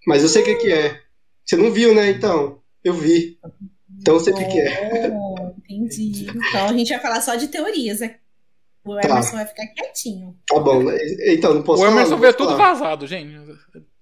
Mas 0.09 0.22
eu 0.22 0.28
sei 0.30 0.40
o 0.40 0.44
que, 0.46 0.54
que 0.54 0.72
é. 0.72 0.98
Você 1.44 1.54
não 1.54 1.70
viu, 1.70 1.94
né? 1.94 2.09
Então, 2.09 2.62
eu 2.82 2.94
vi. 2.94 3.38
Então 4.00 4.14
eu 4.14 4.20
sei 4.20 4.32
o 4.32 4.36
que, 4.36 4.44
que 4.46 4.59
é. 4.59 5.11
Oh, 5.12 5.52
entendi. 5.68 6.26
Então 6.30 6.64
a 6.66 6.72
gente 6.72 6.88
vai 6.88 6.98
falar 6.98 7.20
só 7.20 7.34
de 7.34 7.48
teorias. 7.48 8.00
né? 8.00 8.16
O 8.86 8.94
Tá. 8.98 9.06
Emerson 9.06 9.32
vai 9.36 9.44
ficar 9.44 9.66
quietinho. 9.66 10.34
Tá 10.48 10.59
bom. 10.59 10.82
Então, 11.26 11.52
não 11.52 11.62
posso 11.62 11.82
O 11.82 11.84
falar. 11.84 11.94
Emerson 11.94 12.12
não 12.12 12.18
vê 12.22 12.32
tudo 12.32 12.52
falar. 12.52 12.72
vazado, 12.72 13.06
gente. 13.06 13.36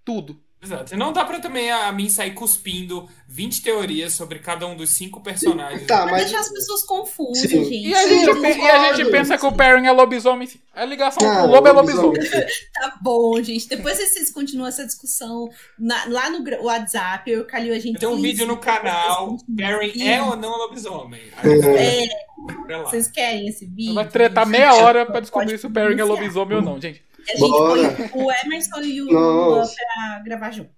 Tudo. 0.04 0.40
Exato. 0.62 0.94
E 0.94 0.96
não 0.96 1.12
dá 1.12 1.24
pra 1.24 1.38
também 1.38 1.70
a, 1.70 1.86
a 1.86 1.92
mim 1.92 2.08
sair 2.08 2.32
cuspindo 2.32 3.08
20 3.28 3.62
teorias 3.62 4.14
sobre 4.14 4.38
cada 4.38 4.66
um 4.66 4.74
dos 4.74 4.90
cinco 4.90 5.20
personagens. 5.20 5.86
Tá, 5.86 6.06
mas. 6.06 6.22
deixar 6.24 6.40
as 6.40 6.48
pessoas 6.50 6.82
confusas, 6.84 7.42
Sim. 7.42 7.64
gente. 7.64 7.88
E 7.88 7.94
a, 7.94 7.98
Sim, 7.98 8.08
gente, 8.24 8.40
pe- 8.40 8.58
e 8.58 8.70
a 8.70 8.92
gente 8.94 9.10
pensa 9.10 9.36
que 9.38 9.46
o 9.46 9.52
Perrin 9.52 9.86
é 9.86 9.92
lobisomem. 9.92 10.46
sim. 10.48 10.58
A 10.74 10.84
ligação 10.84 11.26
Ah, 11.28 11.36
com 11.42 11.42
o 11.42 11.50
lobo 11.50 11.68
é 11.68 11.72
lobisomem. 11.72 12.20
Tá 12.74 12.96
bom, 13.00 13.40
gente. 13.42 13.68
Depois 13.68 13.96
vocês 13.98 14.30
continuam 14.32 14.68
essa 14.68 14.84
discussão 14.84 15.48
na- 15.78 16.04
lá 16.08 16.30
no 16.30 16.42
WhatsApp. 16.64 17.30
Eu 17.30 17.44
calho 17.44 17.72
a 17.72 17.78
gente. 17.78 17.98
Tem 17.98 18.08
um 18.08 18.20
vídeo 18.20 18.46
no 18.46 18.56
canal. 18.56 19.36
Karen 19.58 19.92
é 20.02 20.22
ou 20.22 20.36
não 20.36 20.50
lobisomem? 20.56 21.20
É, 21.44 22.08
lá. 22.76 22.82
vocês 22.84 23.08
querem 23.08 23.48
esse 23.48 23.64
vídeo? 23.66 23.94
Vai 23.94 24.08
tretar 24.08 24.44
gente? 24.46 24.52
meia 24.58 24.74
hora 24.74 25.06
pra 25.06 25.20
descobrir 25.20 25.58
se 25.58 25.66
o 25.66 25.70
Perrin 25.70 25.98
é 26.00 26.04
lobisomem 26.04 26.56
ou 26.56 26.62
não, 26.62 26.80
gente. 26.80 27.02
E 27.26 27.32
a 27.32 27.36
gente 27.36 27.50
Bora. 27.50 27.92
põe 27.96 28.24
o 28.24 28.30
Emerson 28.32 28.80
e 28.82 29.00
o 29.02 29.06
Lula 29.06 29.66
pra 29.68 30.22
gravar 30.24 30.50
junto. 30.52 30.70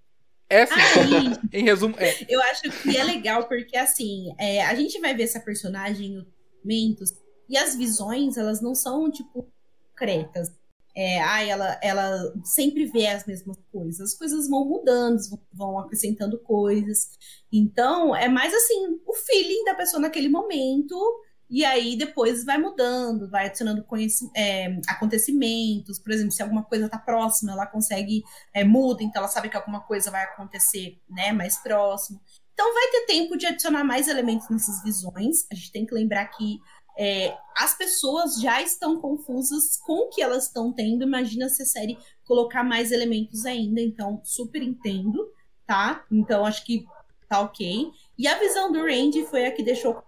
É 0.49 0.65
sim. 0.65 0.73
Aí, 0.79 1.37
Em 1.53 1.63
resumo, 1.63 1.95
é. 1.99 2.15
eu 2.27 2.41
acho 2.43 2.63
que 2.63 2.97
é 2.97 3.03
legal 3.03 3.47
porque, 3.47 3.77
assim, 3.77 4.33
é, 4.39 4.65
a 4.65 4.73
gente 4.75 4.99
vai 4.99 5.13
ver 5.15 5.23
essa 5.23 5.39
personagem 5.39 6.07
em 6.15 6.27
momentos 6.63 7.13
e 7.47 7.57
as 7.57 7.75
visões, 7.75 8.37
elas 8.37 8.61
não 8.61 8.73
são, 8.75 9.11
tipo, 9.11 9.51
concretas. 9.91 10.49
é, 10.95 11.21
ah, 11.21 11.43
ela, 11.43 11.79
ela 11.83 12.33
sempre 12.43 12.85
vê 12.85 13.07
as 13.07 13.25
mesmas 13.25 13.57
coisas. 13.71 14.01
As 14.13 14.17
coisas 14.17 14.49
vão 14.49 14.65
mudando, 14.65 15.19
vão 15.53 15.79
acrescentando 15.79 16.39
coisas. 16.39 17.09
Então, 17.51 18.15
é 18.15 18.27
mais 18.27 18.53
assim, 18.53 18.99
o 19.05 19.13
feeling 19.13 19.63
da 19.65 19.75
pessoa 19.75 20.01
naquele 20.01 20.29
momento. 20.29 20.95
E 21.49 21.65
aí 21.65 21.95
depois 21.95 22.45
vai 22.45 22.57
mudando, 22.57 23.29
vai 23.29 23.47
adicionando 23.47 23.83
é, 24.35 24.79
acontecimentos. 24.87 25.97
Por 25.97 26.11
exemplo, 26.11 26.31
se 26.31 26.43
alguma 26.43 26.63
coisa 26.63 26.85
está 26.85 26.97
próxima, 26.97 27.53
ela 27.53 27.65
consegue 27.65 28.23
é, 28.53 28.63
muda, 28.63 29.03
então 29.03 29.21
ela 29.21 29.31
sabe 29.31 29.49
que 29.49 29.57
alguma 29.57 29.81
coisa 29.81 30.11
vai 30.11 30.23
acontecer 30.23 31.01
né, 31.09 31.31
mais 31.31 31.57
próximo. 31.57 32.21
Então 32.53 32.73
vai 32.73 32.91
ter 32.91 33.05
tempo 33.07 33.37
de 33.37 33.47
adicionar 33.47 33.83
mais 33.83 34.07
elementos 34.07 34.47
nessas 34.49 34.83
visões. 34.83 35.47
A 35.51 35.55
gente 35.55 35.71
tem 35.71 35.85
que 35.85 35.93
lembrar 35.93 36.25
que 36.25 36.59
é, 36.97 37.33
as 37.57 37.77
pessoas 37.77 38.41
já 38.41 38.61
estão 38.61 38.99
confusas 38.99 39.77
com 39.77 40.07
o 40.07 40.09
que 40.09 40.21
elas 40.21 40.47
estão 40.47 40.71
tendo. 40.71 41.03
Imagina 41.03 41.47
se 41.47 41.63
a 41.63 41.65
série 41.65 41.97
colocar 42.25 42.63
mais 42.63 42.91
elementos 42.91 43.45
ainda. 43.45 43.79
Então, 43.79 44.21
super 44.23 44.61
entendo, 44.61 45.31
tá? 45.65 46.03
Então, 46.11 46.45
acho 46.45 46.65
que 46.65 46.85
tá 47.29 47.39
ok. 47.39 47.89
E 48.17 48.27
a 48.27 48.37
visão 48.37 48.71
do 48.71 48.81
Randy 48.81 49.25
foi 49.27 49.45
a 49.45 49.51
que 49.53 49.63
deixou 49.63 50.03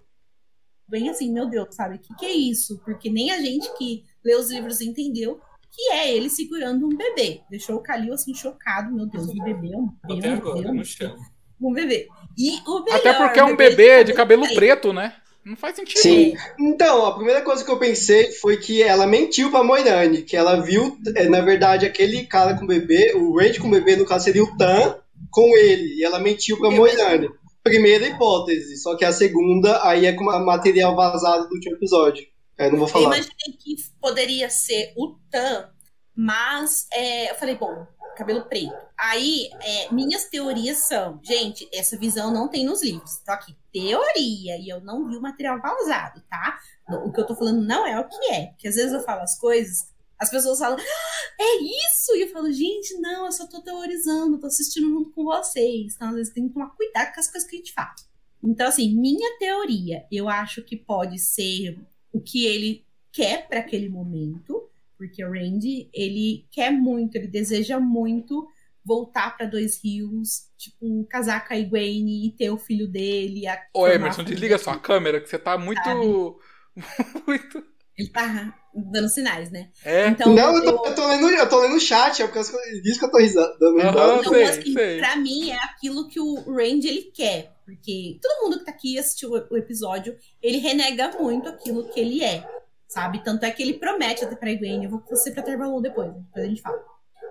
bem 0.91 1.09
assim, 1.09 1.31
meu 1.31 1.49
Deus, 1.49 1.73
sabe? 1.73 1.95
O 1.95 1.99
que, 1.99 2.13
que 2.15 2.25
é 2.25 2.33
isso? 2.33 2.79
Porque 2.83 3.09
nem 3.09 3.31
a 3.31 3.39
gente 3.39 3.73
que 3.77 4.03
lê 4.23 4.35
os 4.35 4.51
livros 4.51 4.81
entendeu 4.81 5.39
que 5.71 5.93
é 5.93 6.13
ele 6.13 6.29
segurando 6.29 6.85
um 6.85 6.95
bebê. 6.95 7.41
Deixou 7.49 7.77
o 7.77 7.81
Kalil 7.81 8.13
assim 8.13 8.35
chocado, 8.35 8.93
meu 8.93 9.05
Deus, 9.05 9.29
um 9.29 9.43
bebê, 9.43 9.73
um 9.73 9.87
bebê, 10.05 10.19
Até 10.19 10.29
um 10.29 10.33
agora, 10.33 10.61
bebê, 10.61 10.71
no 10.73 10.85
chão. 10.85 11.15
um 11.61 11.71
bebê. 11.73 12.07
E 12.37 12.59
o 12.67 12.83
melhor, 12.83 12.99
Até 12.99 13.13
porque 13.13 13.39
é 13.39 13.43
um 13.43 13.55
bebê 13.55 14.03
de 14.03 14.13
cabelo 14.13 14.45
preto, 14.53 14.91
né? 14.91 15.15
Não 15.43 15.55
faz 15.55 15.75
sentido. 15.75 15.99
Sim. 15.99 16.35
Então, 16.59 17.05
a 17.05 17.15
primeira 17.15 17.41
coisa 17.41 17.63
que 17.63 17.71
eu 17.71 17.79
pensei 17.79 18.31
foi 18.33 18.57
que 18.57 18.83
ela 18.83 19.07
mentiu 19.07 19.49
pra 19.49 19.63
Moirane, 19.63 20.21
que 20.21 20.35
ela 20.37 20.61
viu, 20.61 20.97
é, 21.15 21.27
na 21.27 21.41
verdade, 21.41 21.85
aquele 21.85 22.25
cara 22.27 22.55
com 22.55 22.65
o 22.65 22.67
bebê, 22.67 23.13
o 23.15 23.35
Randy 23.39 23.59
com 23.59 23.71
bebê, 23.71 23.95
no 23.95 24.05
caso, 24.05 24.25
seria 24.25 24.43
o 24.43 24.55
Tan 24.57 24.97
com 25.31 25.57
ele. 25.57 25.95
E 25.95 26.03
ela 26.03 26.19
mentiu 26.19 26.59
pra 26.59 26.69
Moirane. 26.69 27.29
Primeira 27.63 28.07
hipótese, 28.07 28.77
só 28.77 28.95
que 28.95 29.05
a 29.05 29.11
segunda 29.11 29.85
aí 29.87 30.05
é 30.05 30.13
com 30.13 30.23
material 30.23 30.95
vazado 30.95 31.47
do 31.47 31.55
último 31.55 31.75
episódio. 31.75 32.25
Aí 32.57 32.71
não 32.71 32.79
vou 32.79 32.87
falar. 32.87 33.03
Eu 33.03 33.07
imaginei 33.07 33.57
que 33.59 33.75
poderia 33.99 34.49
ser 34.49 34.93
o 34.97 35.15
Tan, 35.29 35.69
mas 36.15 36.87
é, 36.91 37.31
eu 37.31 37.35
falei, 37.35 37.55
bom, 37.55 37.85
cabelo 38.15 38.45
preto. 38.45 38.73
Aí, 38.97 39.49
é, 39.61 39.91
minhas 39.91 40.25
teorias 40.25 40.87
são, 40.87 41.19
gente, 41.23 41.67
essa 41.73 41.97
visão 41.97 42.31
não 42.31 42.47
tem 42.47 42.65
nos 42.65 42.83
livros. 42.83 43.19
Então, 43.21 43.33
aqui, 43.33 43.55
teoria, 43.73 44.57
e 44.57 44.69
eu 44.69 44.81
não 44.81 45.07
vi 45.07 45.17
o 45.17 45.21
material 45.21 45.59
vazado, 45.59 46.21
tá? 46.29 46.59
O 47.05 47.11
que 47.11 47.19
eu 47.19 47.25
tô 47.25 47.35
falando 47.35 47.65
não 47.65 47.87
é 47.87 47.99
o 47.99 48.07
que 48.07 48.31
é. 48.31 48.47
Porque 48.47 48.67
às 48.67 48.75
vezes 48.75 48.93
eu 48.93 49.01
falo 49.01 49.21
as 49.21 49.37
coisas, 49.39 49.90
as 50.21 50.29
pessoas 50.29 50.59
falam, 50.59 50.77
ah, 50.79 51.43
é 51.43 51.55
isso! 51.63 52.15
E 52.15 52.21
eu 52.21 52.27
falo, 52.29 52.51
gente, 52.51 52.93
não, 53.01 53.25
eu 53.25 53.31
só 53.31 53.47
tô 53.47 53.61
teorizando, 53.61 54.39
tô 54.39 54.47
assistindo 54.47 54.89
junto 54.89 55.11
com 55.11 55.23
vocês. 55.23 55.95
Então, 55.95 56.09
às 56.09 56.15
vezes 56.15 56.33
tem 56.33 56.47
que 56.47 56.53
tomar 56.53 56.69
cuidado 56.75 57.13
com 57.13 57.19
as 57.19 57.31
coisas 57.31 57.49
que 57.49 57.55
a 57.55 57.59
gente 57.59 57.73
fala. 57.73 57.95
Então, 58.43 58.67
assim, 58.67 58.95
minha 58.95 59.37
teoria, 59.39 60.05
eu 60.11 60.29
acho 60.29 60.63
que 60.63 60.75
pode 60.77 61.19
ser 61.19 61.79
o 62.13 62.21
que 62.21 62.45
ele 62.45 62.85
quer 63.11 63.47
para 63.47 63.59
aquele 63.59 63.89
momento 63.89 64.71
porque 65.01 65.25
o 65.25 65.31
Randy, 65.31 65.89
ele 65.91 66.45
quer 66.51 66.71
muito, 66.71 67.15
ele 67.15 67.25
deseja 67.25 67.79
muito 67.79 68.47
voltar 68.85 69.35
para 69.35 69.47
Dois 69.47 69.83
Rios, 69.83 70.43
tipo, 70.55 71.03
casar 71.05 71.47
com 71.47 71.55
a 71.55 71.57
Egwene 71.57 72.27
e 72.27 72.31
ter 72.31 72.51
o 72.51 72.57
filho 72.57 72.87
dele. 72.87 73.45
Ô, 73.73 73.87
Emerson, 73.87 74.23
desliga 74.23 74.59
sua 74.59 74.77
câmera, 74.77 75.19
que 75.19 75.27
você 75.27 75.39
tá 75.39 75.57
muito. 75.57 76.39
muito. 77.25 77.65
Ele 77.97 78.09
tá 78.09 78.55
dando 78.73 79.09
sinais, 79.09 79.51
né? 79.51 79.69
É. 79.83 80.07
Então, 80.07 80.33
não, 80.33 80.55
eu 80.55 80.63
tô, 80.63 80.85
eu 80.87 80.95
tô, 80.95 81.07
lendo, 81.07 81.29
eu 81.29 81.49
tô 81.49 81.59
lendo 81.61 81.75
o 81.75 81.79
chat, 81.79 82.21
é 82.21 82.27
por 82.27 82.33
causa 82.33 82.51
disso 82.83 82.99
que 82.99 83.05
eu 83.05 83.11
tô 83.11 83.17
risando. 83.17 83.57
Dando 83.59 83.75
Uhum, 83.75 83.89
então, 83.89 84.23
sei, 84.23 84.43
assim, 84.43 84.73
sei. 84.73 84.97
pra 84.97 85.15
mim, 85.15 85.51
é 85.51 85.57
aquilo 85.63 86.07
que 86.07 86.19
o 86.19 86.35
Randy 86.51 86.87
ele 86.87 87.11
quer. 87.13 87.53
Porque 87.65 88.19
todo 88.21 88.43
mundo 88.43 88.59
que 88.59 88.65
tá 88.65 88.71
aqui 88.71 88.99
assistiu 88.99 89.31
o 89.31 89.57
episódio, 89.57 90.17
ele 90.41 90.57
renega 90.57 91.11
muito 91.19 91.47
aquilo 91.47 91.87
que 91.89 91.99
ele 91.99 92.23
é 92.23 92.43
sabe? 92.91 93.23
Tanto 93.23 93.45
é 93.45 93.51
que 93.51 93.63
ele 93.63 93.75
promete 93.75 94.25
até 94.25 94.35
pra 94.35 94.51
Egwene, 94.51 94.83
eu 94.85 94.91
vou 94.91 95.01
ser 95.15 95.31
pra 95.31 95.41
Tarvalon 95.41 95.81
depois, 95.81 96.13
depois 96.13 96.45
a 96.45 96.47
gente 96.47 96.61
fala. 96.61 96.83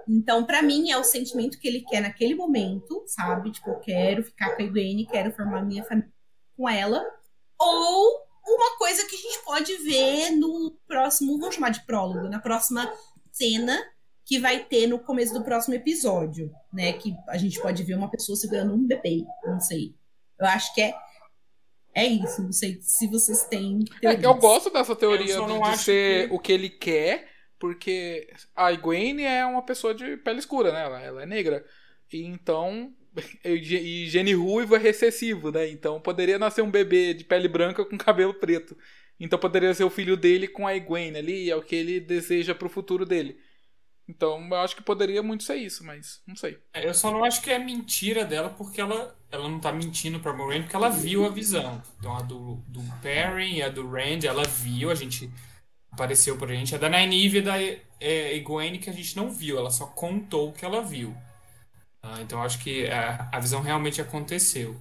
Então, 0.09 0.45
pra 0.45 0.63
mim, 0.63 0.91
é 0.91 0.97
o 0.97 1.05
sentimento 1.05 1.59
que 1.59 1.69
ele 1.69 1.83
quer 1.83 2.01
naquele 2.01 2.35
momento, 2.35 3.05
sabe? 3.07 3.53
Tipo, 3.53 3.71
eu 3.71 3.79
quero 3.81 4.25
ficar 4.25 4.57
com 4.57 4.63
a 4.63 4.65
Egwene, 4.65 5.07
quero 5.07 5.31
formar 5.33 5.63
minha 5.63 5.85
família 5.85 6.11
com 6.57 6.69
ela. 6.69 7.05
Ou 7.59 8.23
uma 8.55 8.77
coisa 8.79 9.07
que 9.07 9.15
a 9.17 9.19
gente 9.19 9.45
pode 9.45 9.77
ver 9.79 10.31
no 10.31 10.77
próximo, 10.87 11.39
vamos 11.39 11.55
chamar 11.55 11.71
de 11.71 11.85
prólogo, 11.87 12.29
na 12.29 12.41
próxima 12.41 12.93
cena 13.33 13.79
que 14.25 14.39
vai 14.39 14.65
ter 14.65 14.87
no 14.87 14.99
começo 14.99 15.33
do 15.35 15.43
próximo 15.43 15.75
episódio, 15.75 16.53
né? 16.73 16.93
Que 16.93 17.15
a 17.29 17.37
gente 17.37 17.61
pode 17.61 17.83
ver 17.83 17.95
uma 17.95 18.11
pessoa 18.11 18.37
segurando 18.37 18.73
um 18.75 18.87
bebê, 18.87 19.25
não 19.45 19.61
sei. 19.61 19.95
Eu 20.39 20.47
acho 20.47 20.73
que 20.75 20.83
é 20.83 20.95
é 21.93 22.07
isso, 22.07 22.41
não 22.43 22.53
sei 22.53 22.79
se 22.81 23.09
vocês 23.09 23.43
têm. 23.45 23.81
É, 24.03 24.15
eu 24.25 24.35
gosto 24.35 24.71
dessa 24.71 24.95
teoria 24.95 25.37
não 25.39 25.61
de 25.61 25.69
acho 25.71 25.83
ser 25.85 26.29
que- 26.29 26.35
o 26.35 26.39
que 26.39 26.53
ele 26.53 26.71
quer, 26.71 27.29
porque 27.59 28.33
a 28.55 28.73
Egwene 28.73 29.25
é 29.25 29.45
uma 29.45 29.63
pessoa 29.65 29.93
de 29.93 30.17
pele 30.19 30.39
escura, 30.39 30.73
né? 30.73 30.85
Ela, 30.85 31.01
ela 31.03 31.23
é 31.25 31.27
negra. 31.27 31.65
E 32.13 32.25
então. 32.25 32.93
E 33.45 34.07
gene 34.07 34.35
ruivo 34.35 34.77
é 34.77 34.79
recessivo, 34.79 35.51
né? 35.51 35.69
Então 35.69 36.01
poderia 36.01 36.39
nascer 36.39 36.63
um 36.63 36.71
bebê 36.71 37.15
de 37.15 37.25
pele 37.25 37.49
branca 37.49 37.85
com 37.85 37.99
cabelo 37.99 38.35
preto. 38.35 38.77
Então 39.19 39.39
poderia 39.39 39.75
ser 39.75 39.85
o 39.85 39.91
filho 39.91 40.17
dele 40.17 40.49
com 40.49 40.67
a 40.67 40.75
Egwene 40.75 41.19
ali, 41.19 41.51
é 41.51 41.57
o 41.57 41.63
que 41.63 41.75
ele 41.75 42.01
deseja 42.01 42.55
pro 42.55 42.69
futuro 42.71 43.05
dele. 43.05 43.39
Então 44.09 44.45
eu 44.49 44.57
acho 44.57 44.75
que 44.75 44.83
poderia 44.83 45.23
muito 45.23 45.45
ser 45.45 45.57
isso, 45.57 45.85
mas 45.85 46.21
não 46.27 46.35
sei. 46.35 46.59
É, 46.73 46.87
Eu 46.87 46.95
só 46.95 47.11
não 47.13 47.23
acho 47.23 47.43
que 47.43 47.51
é 47.51 47.59
mentira 47.59 48.25
dela, 48.25 48.51
porque 48.51 48.81
ela, 48.81 49.17
ela 49.31 49.49
não 49.49 49.61
tá 49.61 49.73
mentindo 49.73 50.19
pra 50.19 50.33
Moraine, 50.33 50.65
porque 50.65 50.77
ela 50.77 50.89
viu 50.89 51.25
a 51.25 51.29
visão. 51.29 51.81
Então 51.99 52.17
a 52.17 52.23
do, 52.23 52.57
do 52.67 52.83
Perrin 53.03 53.57
e 53.57 53.63
a 53.63 53.69
do 53.69 53.89
Rand, 53.89 54.25
ela 54.25 54.43
viu, 54.45 54.91
a 54.91 54.95
gente 54.95 55.31
apareceu 55.93 56.37
pra 56.37 56.49
gente. 56.55 56.75
A 56.75 56.79
da 56.79 56.89
Nynaeve 56.89 57.39
e 57.39 57.43
da 57.43 57.61
é, 57.63 58.35
Egwene 58.35 58.79
que 58.79 58.91
a 58.91 58.93
gente 58.93 59.17
não 59.17 59.31
viu, 59.31 59.59
ela 59.59 59.71
só 59.71 59.87
contou 59.87 60.49
o 60.49 60.53
que 60.53 60.65
ela 60.65 60.83
viu. 60.83 61.15
Ah, 62.03 62.21
então 62.23 62.43
acho 62.43 62.59
que 62.63 62.87
a, 62.89 63.29
a 63.33 63.41
visão 63.41 63.61
realmente 63.61 64.01
aconteceu. 64.01 64.75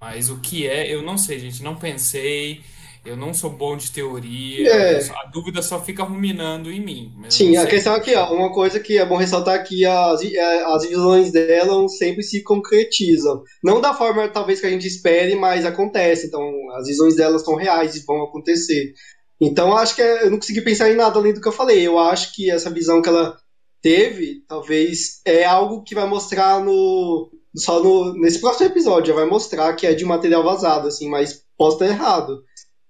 Mas 0.00 0.30
o 0.30 0.40
que 0.40 0.66
é, 0.66 0.92
eu 0.94 1.02
não 1.02 1.18
sei, 1.18 1.38
gente, 1.40 1.62
não 1.62 1.76
pensei. 1.76 2.62
Eu 3.04 3.16
não 3.16 3.32
sou 3.32 3.48
bom 3.50 3.76
de 3.76 3.90
teoria. 3.90 4.68
É. 4.70 5.00
só- 5.00 5.14
A 5.16 5.26
dúvida 5.26 5.62
só 5.62 5.82
fica 5.82 6.02
ruminando 6.04 6.70
em 6.70 6.80
mim. 6.80 7.12
Sim, 7.30 7.56
a 7.56 7.66
questão 7.66 7.94
aqui, 7.94 8.14
ó, 8.14 8.32
uma 8.34 8.52
coisa 8.52 8.78
que 8.80 8.98
é 8.98 9.06
bom 9.06 9.16
ressaltar 9.16 9.54
aqui, 9.54 9.84
as, 9.84 10.22
é, 10.22 10.64
as 10.64 10.86
visões 10.86 11.32
dela 11.32 11.88
sempre 11.88 12.22
se 12.22 12.42
concretizam. 12.42 13.42
Não 13.64 13.80
da 13.80 13.94
forma, 13.94 14.28
talvez, 14.28 14.60
que 14.60 14.66
a 14.66 14.70
gente 14.70 14.86
espere, 14.86 15.34
mas 15.36 15.64
acontece. 15.64 16.26
Então, 16.26 16.42
as 16.76 16.86
visões 16.86 17.16
delas 17.16 17.40
estão 17.40 17.54
reais 17.56 17.96
e 17.96 18.04
vão 18.04 18.22
acontecer. 18.24 18.92
Então, 19.40 19.76
acho 19.76 19.94
que 19.96 20.02
é- 20.02 20.24
eu 20.24 20.30
não 20.30 20.38
consegui 20.38 20.60
pensar 20.60 20.90
em 20.90 20.96
nada 20.96 21.18
além 21.18 21.32
do 21.32 21.40
que 21.40 21.48
eu 21.48 21.52
falei. 21.52 21.86
Eu 21.86 21.98
acho 21.98 22.34
que 22.34 22.50
essa 22.50 22.70
visão 22.70 23.00
que 23.00 23.08
ela 23.08 23.36
teve, 23.82 24.44
talvez, 24.46 25.20
é 25.24 25.44
algo 25.44 25.82
que 25.82 25.94
vai 25.94 26.06
mostrar 26.06 26.64
no 26.64 27.30
só 27.56 27.82
no, 27.82 28.12
nesse 28.14 28.40
próximo 28.40 28.66
episódio. 28.66 29.08
Já 29.08 29.14
vai 29.14 29.28
mostrar 29.28 29.74
que 29.74 29.86
é 29.86 29.94
de 29.94 30.04
material 30.04 30.44
vazado, 30.44 30.88
assim, 30.88 31.08
mas 31.08 31.42
posso 31.56 31.76
estar 31.76 31.86
errado. 31.86 32.42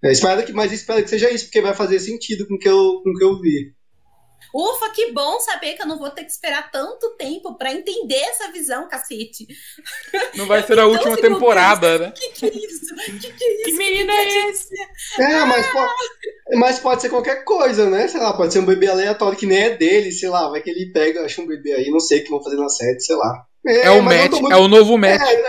Eu 0.03 0.11
espero 0.11 0.45
que, 0.45 0.53
mas 0.53 0.73
espero 0.73 1.03
que 1.03 1.11
seja 1.11 1.31
isso, 1.31 1.47
porque 1.47 1.61
vai 1.61 1.75
fazer 1.75 1.99
sentido 2.01 2.47
com 2.47 2.55
o 2.55 2.59
que 2.59 2.69
eu, 2.69 3.01
com 3.03 3.11
o 3.11 3.15
que 3.15 3.25
eu 3.25 3.41
vi. 3.41 3.73
Ufa, 4.55 4.91
que 4.91 5.13
bom 5.13 5.39
saber 5.41 5.75
que 5.75 5.83
eu 5.83 5.87
não 5.87 5.99
vou 5.99 6.11
ter 6.11 6.25
que 6.25 6.31
esperar 6.31 6.71
tanto 6.71 7.11
tempo 7.17 7.57
pra 7.57 7.73
entender 7.73 8.17
essa 8.17 8.51
visão, 8.51 8.89
cacete. 8.89 9.47
Não 10.37 10.47
vai 10.47 10.63
ser 10.63 10.79
a 10.79 10.87
última 10.87 11.17
temporada, 11.17 11.99
né? 11.99 12.13
Que 12.17 12.29
que 12.31 12.47
é 12.47 12.49
isso? 12.55 12.95
Que 13.21 13.33
que 13.33 13.45
é 13.45 13.49
Que 13.65 13.71
isso? 13.71 13.79
menina 13.79 14.13
é 14.13 14.49
esse? 14.51 14.69
É, 15.19 15.45
mas 15.45 15.67
pode, 15.69 15.93
mas 16.55 16.79
pode 16.79 17.03
ser 17.03 17.11
qualquer 17.11 17.45
coisa, 17.45 17.89
né? 17.91 18.09
Sei 18.09 18.21
lá, 18.21 18.33
pode 18.33 18.53
ser 18.53 18.61
um 18.61 18.67
bebê 18.67 18.89
aleatório 18.89 19.39
que 19.39 19.47
nem 19.47 19.59
é 19.59 19.77
dele, 19.77 20.11
sei 20.13 20.29
lá, 20.29 20.49
vai 20.49 20.61
que 20.63 20.71
ele 20.71 20.91
pega, 20.93 21.25
acha 21.25 21.41
um 21.43 21.47
bebê 21.47 21.73
aí, 21.75 21.91
não 21.91 22.01
sei 22.01 22.21
o 22.21 22.25
que 22.25 22.31
vão 22.31 22.43
fazer 22.43 22.57
na 22.57 22.69
série, 22.69 23.01
sei 23.01 23.17
lá. 23.17 23.45
É, 23.67 23.91
o 23.91 24.03
mas 24.03 24.17
eu 24.17 24.31
match, 24.31 24.41
muito- 24.41 24.53
é 24.55 24.57
o 24.57 24.69
novo 24.69 24.97
match. 24.97 25.21
É, 25.21 25.43
né? 25.43 25.49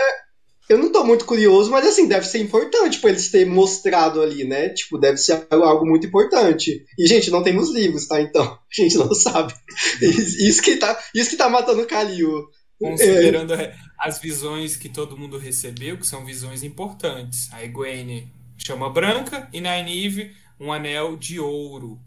Eu 0.70 0.78
não 0.78 0.92
tô 0.92 1.02
muito 1.02 1.24
curioso, 1.24 1.68
mas 1.68 1.84
assim, 1.84 2.06
deve 2.06 2.24
ser 2.24 2.38
importante 2.38 3.00
pra 3.00 3.10
eles 3.10 3.28
terem 3.28 3.52
mostrado 3.52 4.22
ali, 4.22 4.44
né? 4.44 4.68
Tipo, 4.68 4.98
deve 4.98 5.16
ser 5.16 5.44
algo 5.50 5.84
muito 5.84 6.06
importante. 6.06 6.86
E, 6.96 7.08
gente, 7.08 7.28
não 7.28 7.42
tem 7.42 7.52
nos 7.52 7.72
livros, 7.74 8.06
tá? 8.06 8.20
Então, 8.22 8.44
a 8.70 8.82
gente 8.82 8.96
não 8.96 9.12
sabe. 9.12 9.52
Isso 10.00 10.62
que 10.62 10.76
tá, 10.76 10.96
isso 11.12 11.30
que 11.30 11.36
tá 11.36 11.48
matando 11.48 11.82
o 11.82 11.86
Kalil. 11.86 12.48
Considerando 12.78 13.52
as 13.98 14.20
visões 14.20 14.76
que 14.76 14.88
todo 14.88 15.18
mundo 15.18 15.38
recebeu, 15.38 15.98
que 15.98 16.06
são 16.06 16.24
visões 16.24 16.62
importantes. 16.62 17.52
A 17.52 17.64
Egwene 17.64 18.32
chama 18.56 18.88
branca 18.88 19.48
e 19.52 19.60
Nynaeve 19.60 20.30
um 20.60 20.72
anel 20.72 21.16
de 21.16 21.40
ouro. 21.40 21.98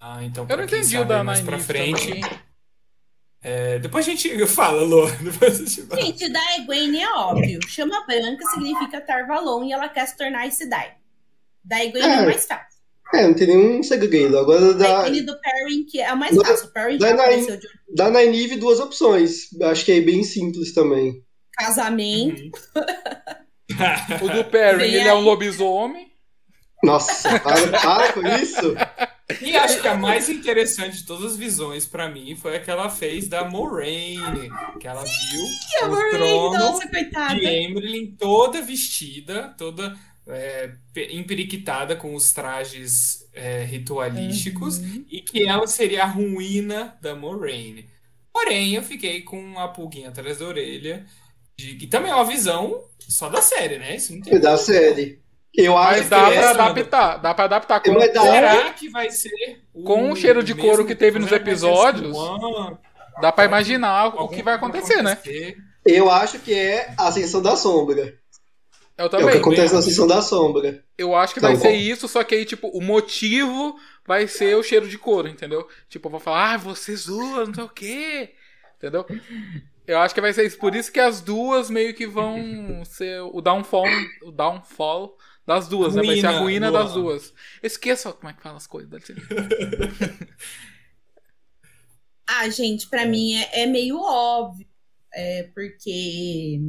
Ah, 0.00 0.24
então, 0.24 0.46
Eu 0.48 0.56
não 0.56 0.64
entendi 0.64 0.96
o 0.96 0.98
sabe 0.98 1.08
da 1.10 1.22
mais 1.22 1.42
pra 1.42 1.60
frente. 1.60 2.08
também. 2.08 2.49
É, 3.42 3.78
depois 3.78 4.06
a 4.06 4.10
gente 4.10 4.28
fala, 4.46 4.82
Lô. 4.82 5.06
Depois 5.22 5.60
a 5.60 5.64
gente 5.64 5.82
fala. 5.82 6.00
Gente, 6.02 6.28
da 6.28 6.56
Egwene 6.56 7.00
é 7.00 7.10
óbvio. 7.12 7.60
Chama 7.68 8.04
branca 8.06 8.44
significa 8.54 9.00
Tarvalon 9.00 9.64
e 9.64 9.72
ela 9.72 9.88
quer 9.88 10.06
se 10.06 10.16
tornar 10.16 10.40
Aes 10.40 10.54
Sedai. 10.54 10.92
Da 11.64 11.84
Egwene 11.84 12.06
é, 12.08 12.12
É. 12.18 12.24
mais 12.24 12.46
fácil. 12.46 12.80
É, 13.12 13.26
não 13.26 13.34
tem 13.34 13.48
nenhum 13.48 13.82
segredo. 13.82 14.38
Agora 14.38 14.72
dá, 14.74 15.02
Depende 15.02 15.22
do 15.22 15.40
pairing, 15.40 15.84
que 15.84 16.00
é 16.00 16.12
o 16.12 16.16
mais 16.16 16.36
Dá- 16.36 16.44
fácil. 16.44 16.66
O 16.68 16.72
pairing 16.72 16.98
dá 16.98 17.08
já 17.08 17.14
na- 17.16 17.22
apareceu 17.24 17.56
de 17.56 17.68
dá 17.92 18.08
na 18.10 18.22
Nive 18.22 18.56
duas 18.56 18.78
opções. 18.78 19.48
Acho 19.62 19.84
que 19.84 19.92
é 19.92 20.00
bem 20.00 20.22
simples 20.22 20.72
também. 20.72 21.22
casamento. 21.54 22.40
O 24.22 24.28
do 24.28 24.44
Perry, 24.44 24.78
Vem 24.78 24.94
ele 24.94 25.08
é 25.08 25.14
um 25.14 25.18
aí. 25.18 25.24
lobisomem. 25.24 26.08
Nossa, 26.82 27.38
para, 27.40 27.68
para 27.78 28.12
com 28.14 28.20
isso. 28.26 28.74
E 29.42 29.56
acho 29.56 29.80
que 29.80 29.88
a 29.88 29.96
mais 29.96 30.28
interessante 30.28 30.98
de 30.98 31.04
todas 31.04 31.32
as 31.32 31.36
visões 31.38 31.86
pra 31.86 32.08
mim 32.08 32.34
foi 32.36 32.56
a 32.56 32.60
que 32.60 32.70
ela 32.70 32.88
fez 32.88 33.28
da 33.28 33.44
Moraine, 33.48 34.50
que 34.80 34.86
ela 34.86 35.02
viu 35.04 35.44
Que 35.70 35.78
o 35.82 35.84
amor, 35.86 36.10
trono 36.10 36.58
nossa, 36.58 36.88
coitada. 36.88 37.34
de 37.34 37.46
Emrylin 37.46 38.16
toda 38.18 38.62
vestida, 38.62 39.54
toda 39.58 39.96
é, 40.26 40.72
pe- 40.92 41.08
emperiquitada 41.12 41.96
com 41.96 42.14
os 42.14 42.32
trajes 42.32 43.28
é, 43.32 43.64
ritualísticos 43.64 44.78
Uhum. 44.78 45.04
e 45.10 45.20
que 45.22 45.46
ela 45.46 45.66
seria 45.66 46.04
a 46.04 46.06
ruína 46.06 46.96
da 47.00 47.14
Moraine. 47.16 47.88
Porém, 48.32 48.74
eu 48.74 48.82
fiquei 48.82 49.22
com 49.22 49.38
uma 49.40 49.68
pulguinha 49.68 50.08
atrás 50.10 50.38
da 50.38 50.46
orelha, 50.46 51.04
de, 51.58 51.74
que 51.74 51.86
também 51.86 52.10
é 52.10 52.14
uma 52.14 52.24
visão 52.24 52.84
só 53.00 53.28
da 53.28 53.42
série, 53.42 53.78
né? 53.78 53.96
Isso 53.96 54.14
não 54.14 54.20
tem 54.22 54.38
Da 54.40 54.56
série. 54.56 55.20
Eu 55.54 55.76
acho 55.76 55.90
Mas 55.90 56.02
que 56.04 56.08
dá 56.10 56.22
pra 56.26 56.34
essa, 56.34 56.50
adaptar. 56.50 57.16
Dá 57.18 57.34
pra 57.34 57.44
adaptar 57.44 57.80
com, 57.80 57.94
dá- 57.94 58.22
Será 58.22 58.70
que 58.72 58.88
vai 58.88 59.10
ser 59.10 59.60
Com 59.84 60.12
o 60.12 60.16
cheiro 60.16 60.42
de 60.44 60.54
couro 60.54 60.86
que 60.86 60.94
teve 60.94 61.18
nos 61.18 61.32
episódios? 61.32 62.16
Dá 63.20 63.32
pra 63.32 63.44
imaginar 63.44 64.06
o 64.08 64.28
que 64.28 64.42
vai 64.42 64.54
acontecer, 64.54 65.02
né? 65.02 65.18
eu 65.84 66.10
acho 66.10 66.38
que 66.38 66.54
é 66.54 66.94
a 66.96 67.08
Ascensão 67.08 67.42
da 67.42 67.56
Sombra. 67.56 68.18
Eu 68.96 69.04
É 69.04 69.06
o 69.06 69.10
que 69.10 69.16
também. 69.16 69.38
acontece 69.38 69.72
na 69.72 69.80
Ascensão 69.80 70.06
da 70.06 70.20
Sombra. 70.22 70.84
Eu 70.96 71.16
acho 71.16 71.32
que 71.34 71.40
vai 71.40 71.56
ser 71.56 71.70
bom. 71.70 71.74
isso, 71.74 72.06
só 72.06 72.22
que 72.22 72.34
aí, 72.34 72.44
tipo, 72.44 72.68
o 72.68 72.82
motivo 72.82 73.74
vai 74.06 74.28
ser 74.28 74.54
o 74.56 74.62
cheiro 74.62 74.86
de 74.88 74.98
couro, 74.98 75.26
entendeu? 75.26 75.66
Tipo, 75.88 76.06
eu 76.08 76.10
vou 76.12 76.20
falar, 76.20 76.54
ah, 76.54 76.56
você 76.58 76.94
zoa, 76.94 77.46
não 77.46 77.54
sei 77.54 77.64
o 77.64 77.68
quê. 77.68 78.34
Entendeu? 78.76 79.06
Eu 79.86 79.98
acho 79.98 80.14
que 80.14 80.20
vai 80.20 80.32
ser 80.32 80.46
isso. 80.46 80.58
Por 80.58 80.74
isso 80.74 80.92
que 80.92 81.00
as 81.00 81.20
duas 81.20 81.70
meio 81.70 81.94
que 81.94 82.06
vão 82.06 82.82
ser 82.84 83.20
o 83.22 83.40
downfall, 83.40 83.86
o 84.22 84.30
downfall 84.30 85.16
das 85.46 85.68
duas, 85.68 85.94
né? 85.94 86.02
Vai 86.02 86.20
ser 86.20 86.26
a 86.26 86.30
Ruína, 86.30 86.42
ruína 86.42 86.70
Luan. 86.70 86.82
das 86.84 86.92
duas. 86.94 87.34
Esqueça 87.62 88.12
como 88.12 88.28
é 88.28 88.32
que 88.32 88.42
fala 88.42 88.56
as 88.56 88.66
coisas. 88.66 89.02
Ah, 92.32 92.48
gente, 92.48 92.88
pra 92.88 93.04
mim 93.06 93.34
é, 93.34 93.62
é 93.62 93.66
meio 93.66 93.98
óbvio. 94.00 94.66
É 95.12 95.44
porque 95.52 96.60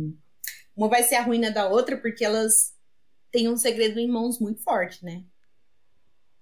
uma 0.75 0.87
vai 0.89 1.03
ser 1.03 1.15
a 1.15 1.21
ruína 1.23 1.51
da 1.51 1.67
outra, 1.69 1.95
porque 1.97 2.25
elas 2.25 2.75
têm 3.31 3.47
um 3.47 3.55
segredo 3.55 3.99
em 3.99 4.07
mãos 4.09 4.39
muito 4.39 4.63
forte, 4.63 5.05
né? 5.05 5.23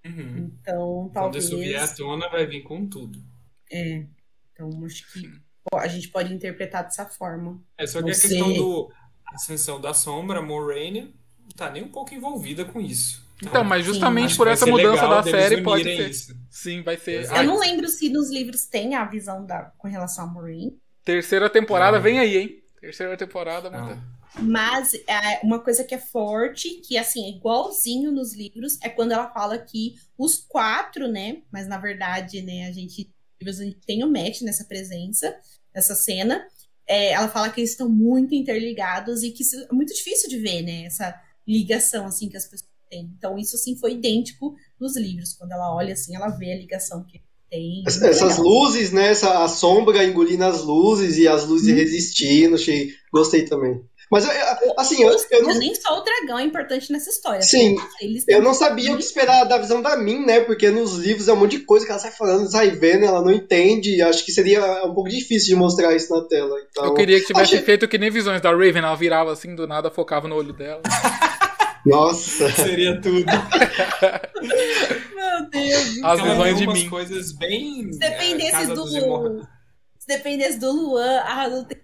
Uhum. 0.06 0.58
Então, 0.62 1.12
Quando 1.14 1.38
isso 1.38 1.58
vier 1.58 1.76
à 1.76 1.80
talvez. 1.80 1.98
tona, 1.98 2.30
vai 2.30 2.46
vir 2.48 2.64
com 2.64 2.88
tudo. 2.88 3.22
É. 3.70 4.06
Então, 4.54 4.70
acho 4.86 5.12
que 5.12 5.30
pô, 5.70 5.78
a 5.78 5.88
gente 5.90 6.08
pode 6.08 6.34
interpretar 6.34 6.86
dessa 6.86 7.06
forma. 7.06 7.62
É 7.78 7.86
só 7.86 8.00
que 8.00 8.06
Não 8.06 8.12
a 8.12 8.14
questão 8.16 8.48
sei. 8.48 8.58
do 8.58 8.94
Ascensão 9.34 9.82
da 9.82 9.94
Sombra, 9.94 10.42
Moraine, 10.42 11.14
tá 11.60 11.72
nem 11.72 11.84
um 11.84 11.90
pouco 11.90 12.14
envolvida 12.14 12.66
com 12.66 12.80
isso. 12.82 13.22
tá? 13.44 13.48
Então, 13.48 13.64
mas 13.64 13.86
justamente 13.86 14.36
Acho 14.36 14.38
por 14.38 14.48
essa 14.48 14.66
mudança 14.66 15.04
legal 15.04 15.10
da 15.10 15.24
série 15.24 15.62
pode 15.62 15.84
ser. 15.84 16.10
isso. 16.10 16.36
Sim, 16.50 16.82
vai 16.84 16.98
ser. 16.98 17.26
Eu 17.32 17.44
não 17.44 17.60
lembro 17.60 17.88
se 17.88 18.10
nos 18.10 18.30
livros 18.30 18.66
tem 18.66 18.96
a 18.96 19.06
visão 19.06 19.46
da, 19.46 19.72
com 19.78 19.88
relação 19.88 20.26
a 20.26 20.28
Maureen. 20.28 20.78
terceira 21.04 21.50
temporada 21.50 21.98
Não. 21.98 22.04
vem 22.04 22.20
aí, 22.20 22.38
hein? 22.38 22.64
Terceira 22.82 23.16
temporada, 23.18 23.70
mano. 23.70 24.02
Mas 24.42 24.94
é, 25.08 25.40
uma 25.44 25.60
coisa 25.60 25.84
que 25.84 25.96
é 25.96 25.98
forte, 25.98 26.82
que 26.82 26.98
assim, 26.98 27.26
é 27.26 27.30
igualzinho 27.30 28.12
nos 28.12 28.34
livros, 28.36 28.78
é 28.84 28.90
quando 28.90 29.12
ela 29.12 29.30
fala 29.32 29.58
que 29.58 29.96
os 30.18 30.38
quatro, 30.38 31.08
né? 31.08 31.42
Mas 31.52 31.68
na 31.68 31.78
verdade, 31.78 32.42
né, 32.42 32.68
a 32.68 32.72
gente, 32.72 33.12
a 33.46 33.52
gente 33.52 33.80
tem 33.86 34.04
o 34.04 34.12
Matt 34.12 34.42
nessa 34.42 34.66
presença, 34.66 35.36
nessa 35.74 35.96
cena. 35.96 36.46
é, 36.88 37.12
ela 37.12 37.28
fala 37.30 37.50
que 37.50 37.60
eles 37.62 37.72
estão 37.72 37.90
muito 37.90 38.34
interligados 38.36 39.24
e 39.24 39.32
que 39.32 39.44
isso 39.44 39.56
é 39.70 39.74
muito 39.74 39.94
difícil 39.94 40.30
de 40.30 40.38
ver, 40.40 40.62
né? 40.64 40.86
Essa 40.86 41.20
ligação 41.48 42.06
assim 42.06 42.30
que 42.30 42.38
as 42.38 42.46
pessoas 42.46 42.70
têm. 42.90 43.12
Então, 43.18 43.38
isso 43.38 43.56
assim 43.56 43.76
foi 43.76 43.94
idêntico 43.94 44.56
nos 44.80 44.96
livros. 44.98 45.34
Quando 45.34 45.52
ela 45.52 45.74
olha 45.76 45.94
assim, 45.94 46.16
ela 46.16 46.30
vê 46.30 46.52
a 46.54 46.58
ligação 46.58 47.04
que 47.06 47.22
tem. 47.50 47.84
Es- 47.88 48.02
Essas 48.02 48.38
Legal. 48.38 48.44
luzes, 48.44 48.92
né? 48.92 49.08
Essa, 49.10 49.44
a 49.44 49.48
sombra 49.48 50.04
engolindo 50.04 50.44
as 50.46 50.64
luzes 50.64 51.18
e 51.18 51.28
as 51.28 51.46
luzes 51.46 51.72
Hum. 51.72 51.76
resistindo. 51.76 52.56
Achei, 52.56 52.90
gostei 53.12 53.46
também. 53.46 53.82
Mas, 54.12 54.26
eu- 54.26 54.74
assim, 54.76 55.04
eu, 55.04 55.16
eu 55.32 55.44
não, 55.44 55.60
Nem 55.60 55.76
só 55.76 56.00
o 56.00 56.04
dragão 56.04 56.40
é 56.40 56.44
importante 56.44 56.92
nessa 56.92 57.12
história. 57.12 57.44
Sim, 57.44 57.76
Eles 58.02 58.24
eu 58.28 58.42
não 58.42 58.56
sabia 58.56 58.92
o 58.92 58.98
que 58.98 59.04
esperar 59.04 59.44
da 59.44 59.60
visão 59.60 59.84
da 59.84 59.96
Min, 59.96 60.26
né? 60.26 60.40
Porque 60.40 60.72
nos 60.72 60.96
livros 60.96 61.28
é 61.28 61.34
um 61.34 61.36
monte 61.36 61.58
de 61.60 61.64
coisa 61.64 61.86
que 61.86 61.92
ela 61.92 62.00
sai 62.02 62.10
falando, 62.12 62.50
sai 62.52 62.72
vendo, 62.72 63.06
ela 63.06 63.22
não 63.22 63.32
entende. 63.32 63.98
e 63.98 64.02
Acho 64.02 64.26
que 64.26 64.32
seria 64.32 64.84
um 64.84 64.96
pouco 64.96 65.10
difícil 65.12 65.50
de 65.50 65.56
mostrar 65.56 65.96
isso 65.96 66.12
na 66.12 66.28
tela. 66.28 66.56
Então, 66.72 66.86
Eu 66.86 66.94
queria 66.96 67.20
que 67.20 67.28
tivesse 67.28 67.54
achei- 67.54 67.62
feito 67.62 67.88
que 67.88 68.00
nem 68.00 68.10
visões 68.10 68.42
da 68.42 68.50
Raven, 68.50 68.78
ela 68.80 68.96
virava 68.96 69.32
assim 69.32 69.54
do 69.54 69.68
nada, 69.68 69.92
focava 69.92 70.28
no 70.28 70.36
olho 70.36 70.54
dela. 70.54 70.82
Nossa. 71.86 72.50
Seria 72.54 73.00
tudo. 73.02 73.26
Meu 75.16 75.50
Deus. 75.50 76.04
As 76.04 76.22
de 76.58 76.68
mim. 76.68 76.90
coisas 76.90 77.32
bem. 77.32 77.92
Se 77.94 78.04
é, 78.04 78.10
dependesse 78.10 78.68
do. 78.68 78.98
Imor- 78.98 79.48
Se 79.98 80.08
dependesse 80.08 80.60
do 80.60 80.72
Luan, 80.72 81.20
a 81.22 81.50
não 81.50 81.64
tem 81.64 81.78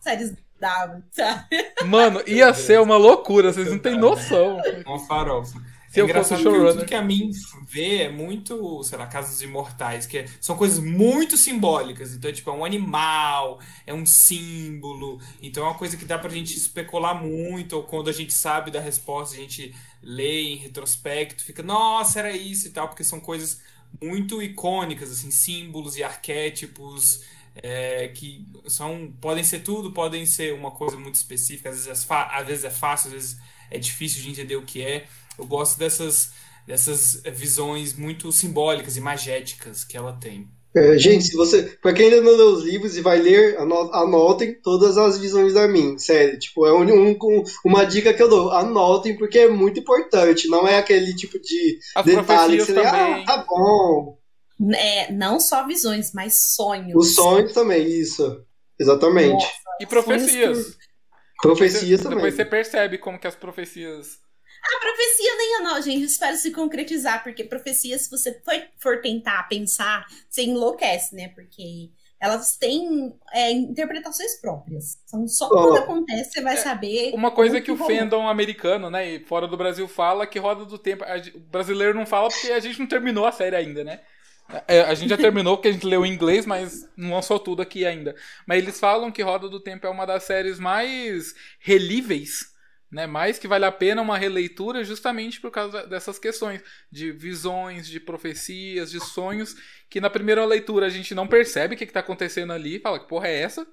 séries 0.00 0.34
da. 0.60 1.00
sabe? 1.10 1.46
Mano, 1.86 2.22
ia 2.26 2.52
ser 2.54 2.80
uma 2.80 2.96
loucura, 2.96 3.52
vocês 3.52 3.70
não 3.70 3.78
têm 3.78 3.96
noção. 3.96 4.60
Uma 4.86 4.98
farofa. 5.06 5.58
Se 6.04 6.10
É 6.10 6.12
eu 6.12 6.14
fosse 6.24 6.34
showrunner. 6.36 6.72
tudo 6.72 6.84
que 6.86 6.94
a 6.94 7.02
mim 7.02 7.30
vê 7.66 8.02
é 8.04 8.08
muito, 8.10 8.82
sei 8.84 8.98
lá, 8.98 9.06
Casa 9.06 9.28
dos 9.30 9.42
Imortais, 9.42 10.06
que 10.06 10.18
é- 10.18 10.26
são 10.40 10.56
coisas 10.56 10.78
muito 10.78 11.36
simbólicas. 11.36 12.12
Então, 12.14 12.30
é 12.30 12.32
tipo, 12.34 12.50
é 12.50 12.52
um 12.52 12.64
animal, 12.64 13.60
é 13.86 13.92
um 13.94 14.06
símbolo. 14.06 15.20
Então, 15.42 15.64
é 15.64 15.68
uma 15.68 15.78
coisa 15.78 15.96
que 15.96 16.04
dá 16.04 16.18
pra 16.18 16.30
gente 16.30 16.56
especular 16.56 17.14
muito, 17.22 17.74
ou 17.74 17.82
quando 17.84 18.08
a 18.08 18.12
gente 18.12 18.32
sabe 18.32 18.70
da 18.70 18.80
resposta, 18.80 19.34
a 19.34 19.38
gente 19.38 19.74
lê 20.02 20.42
em 20.42 20.56
retrospecto, 20.56 21.42
fica, 21.44 21.62
nossa, 21.62 22.18
era 22.20 22.30
isso 22.36 22.68
e 22.68 22.70
tal, 22.70 22.88
porque 22.88 23.04
são 23.04 23.20
coisas 23.20 23.60
muito 24.02 24.42
icônicas, 24.42 25.10
assim, 25.10 25.30
símbolos 25.30 25.96
e 25.96 26.02
arquétipos. 26.04 27.22
é, 27.60 28.06
que 28.08 28.46
são 28.68 29.12
podem 29.20 29.42
ser 29.42 29.60
tudo, 29.60 29.90
podem 29.92 30.24
ser 30.24 30.54
uma 30.54 30.70
coisa 30.70 30.96
muito 30.96 31.16
específica, 31.16 31.70
às 31.70 31.84
vezes, 31.84 32.08
é 32.08 32.14
às 32.14 32.46
vezes 32.46 32.64
é 32.64 32.70
fácil, 32.70 33.08
às 33.08 33.12
vezes 33.14 33.38
é 33.68 33.78
difícil 33.80 34.22
de 34.22 34.30
entender 34.30 34.54
o 34.56 34.62
que 34.62 34.80
é. 34.80 35.08
Eu 35.38 35.46
gosto 35.46 35.78
dessas, 35.78 36.30
dessas 36.66 37.22
visões 37.34 37.94
muito 37.94 38.30
simbólicas 38.32 38.96
e 38.96 39.00
magéticas 39.00 39.84
que 39.84 39.96
ela 39.96 40.12
tem. 40.12 40.48
É, 40.76 40.98
gente, 40.98 41.24
se 41.24 41.34
você. 41.36 41.62
Pra 41.80 41.94
quem 41.94 42.06
ainda 42.06 42.20
não 42.20 42.36
leu 42.36 42.48
os 42.52 42.62
livros 42.62 42.96
e 42.96 43.00
vai 43.00 43.18
ler, 43.18 43.58
ano- 43.58 43.90
anotem 43.94 44.54
todas 44.60 44.98
as 44.98 45.18
visões 45.18 45.54
da 45.54 45.66
Min. 45.66 45.96
Sério, 45.98 46.38
tipo, 46.38 46.66
é 46.66 46.72
um, 46.72 47.10
um- 47.10 47.42
uma 47.64 47.84
dica 47.84 48.12
que 48.12 48.22
eu 48.22 48.28
dou. 48.28 48.50
Anotem, 48.50 49.16
porque 49.16 49.38
é 49.38 49.48
muito 49.48 49.80
importante. 49.80 50.46
Não 50.48 50.68
é 50.68 50.76
aquele 50.78 51.14
tipo 51.16 51.40
de 51.40 51.78
As 51.96 52.04
detalhe 52.04 52.58
que 52.58 52.64
você 52.66 52.74
lê, 52.74 52.84
ah, 52.84 52.90
também. 52.90 53.24
tá 53.24 53.44
bom. 53.48 54.18
É, 54.74 55.10
não 55.10 55.40
só 55.40 55.66
visões, 55.66 56.12
mas 56.12 56.34
sonhos. 56.54 56.94
Os 56.94 57.14
sonhos 57.14 57.52
também, 57.54 57.86
isso. 57.88 58.44
Exatamente. 58.78 59.32
Nossa, 59.32 59.52
E 59.80 59.86
profecias. 59.86 60.76
Profecias 61.40 62.02
também. 62.02 62.16
Depois 62.18 62.34
você 62.34 62.44
percebe 62.44 62.98
como 62.98 63.18
que 63.18 63.26
as 63.26 63.34
profecias. 63.36 64.18
A 64.62 64.80
profecia 64.80 65.36
nem 65.36 65.56
é 65.56 65.60
não, 65.60 65.80
gente. 65.80 66.04
Espero 66.04 66.36
se 66.36 66.50
concretizar, 66.50 67.22
porque 67.22 67.44
profecia, 67.44 67.98
se 67.98 68.10
você 68.10 68.40
for, 68.44 68.54
for 68.76 69.00
tentar 69.00 69.48
pensar, 69.48 70.06
você 70.28 70.42
enlouquece, 70.42 71.14
né? 71.14 71.28
Porque 71.28 71.90
elas 72.20 72.56
têm 72.56 73.14
é, 73.32 73.52
interpretações 73.52 74.40
próprias. 74.40 74.98
São 75.06 75.26
só 75.28 75.48
quando 75.48 75.74
Ó. 75.74 75.78
acontece, 75.78 76.32
você 76.32 76.42
vai 76.42 76.56
saber. 76.56 77.14
Uma 77.14 77.30
coisa 77.30 77.60
que 77.60 77.70
o 77.70 77.76
rolou. 77.76 77.96
fandom 77.96 78.28
americano, 78.28 78.90
né, 78.90 79.08
e 79.08 79.24
fora 79.24 79.46
do 79.46 79.56
Brasil 79.56 79.86
fala 79.86 80.26
que 80.26 80.38
roda 80.38 80.64
do 80.64 80.78
tempo. 80.78 81.04
a 81.04 81.16
o 81.34 81.40
brasileiro 81.40 81.94
não 81.96 82.06
fala 82.06 82.28
porque 82.28 82.50
a 82.50 82.60
gente 82.60 82.80
não 82.80 82.86
terminou 82.86 83.24
a 83.24 83.32
série 83.32 83.54
ainda, 83.54 83.84
né? 83.84 84.00
É, 84.66 84.80
a 84.80 84.94
gente 84.94 85.10
já 85.10 85.16
terminou 85.18 85.56
porque 85.56 85.68
a 85.68 85.72
gente 85.72 85.86
leu 85.86 86.04
em 86.04 86.12
inglês, 86.12 86.44
mas 86.44 86.88
não 86.96 87.14
lançou 87.14 87.38
tudo 87.38 87.62
aqui 87.62 87.86
ainda. 87.86 88.16
Mas 88.46 88.62
eles 88.62 88.80
falam 88.80 89.12
que 89.12 89.22
Roda 89.22 89.48
do 89.48 89.60
Tempo 89.60 89.86
é 89.86 89.90
uma 89.90 90.06
das 90.06 90.24
séries 90.24 90.58
mais 90.58 91.34
relíveis, 91.60 92.52
né? 92.90 93.06
Mais 93.06 93.38
que 93.38 93.48
vale 93.48 93.64
a 93.64 93.72
pena 93.72 94.00
uma 94.02 94.16
releitura 94.18 94.82
justamente 94.84 95.40
por 95.40 95.50
causa 95.50 95.86
dessas 95.86 96.18
questões 96.18 96.62
de 96.90 97.12
visões, 97.12 97.86
de 97.86 98.00
profecias, 98.00 98.90
de 98.90 99.00
sonhos, 99.00 99.54
que 99.90 100.00
na 100.00 100.10
primeira 100.10 100.44
leitura 100.44 100.86
a 100.86 100.90
gente 100.90 101.14
não 101.14 101.26
percebe 101.26 101.74
o 101.74 101.78
que, 101.78 101.84
está 101.84 102.00
acontecendo 102.00 102.52
ali, 102.52 102.80
fala 102.80 102.98
que 102.98 103.08
porra 103.08 103.28
é 103.28 103.40
essa? 103.42 103.66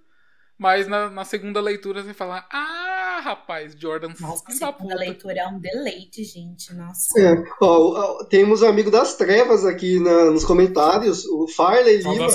Mas 0.57 0.87
na, 0.87 1.09
na 1.09 1.25
segunda 1.25 1.59
leitura 1.59 2.01
você 2.01 2.13
fala, 2.13 2.47
ah, 2.49 3.19
rapaz, 3.21 3.75
Jordan, 3.77 4.13
Nossa, 4.19 4.43
da 4.45 4.51
a 4.51 4.53
segunda 4.53 4.73
puta. 4.73 4.95
leitura 4.95 5.41
é 5.41 5.47
um 5.47 5.59
deleite, 5.59 6.23
gente. 6.23 6.73
Nossa. 6.73 7.19
É, 7.19 7.43
ó, 7.61 8.21
ó, 8.21 8.23
temos 8.25 8.61
um 8.61 8.67
amigo 8.67 8.89
das 8.89 9.17
trevas 9.17 9.65
aqui 9.65 9.99
na- 9.99 10.31
nos 10.31 10.45
comentários, 10.45 11.25
o 11.25 11.45
Farley 11.49 11.97
Lima. 11.97 12.27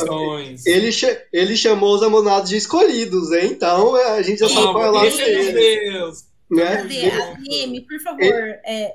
Ele, 0.66 0.90
ele 1.32 1.56
chamou 1.56 1.94
os 1.94 2.02
amonados 2.02 2.50
de 2.50 2.58
escolhidos, 2.58 3.32
hein? 3.32 3.52
Então 3.52 3.96
é, 3.96 4.18
a 4.18 4.22
gente 4.22 4.40
já 4.40 4.48
sabe 4.50 4.66
qual 4.72 4.84
é 4.84 4.90
o 4.90 4.92
lado 4.92 5.06
Esse 5.06 5.22
é. 5.22 5.52
Deus. 5.52 6.29
Né? 6.50 6.76
Cadê? 6.78 7.10
ADM, 7.10 7.80
por 7.86 8.00
favor. 8.02 8.20
É, 8.66 8.94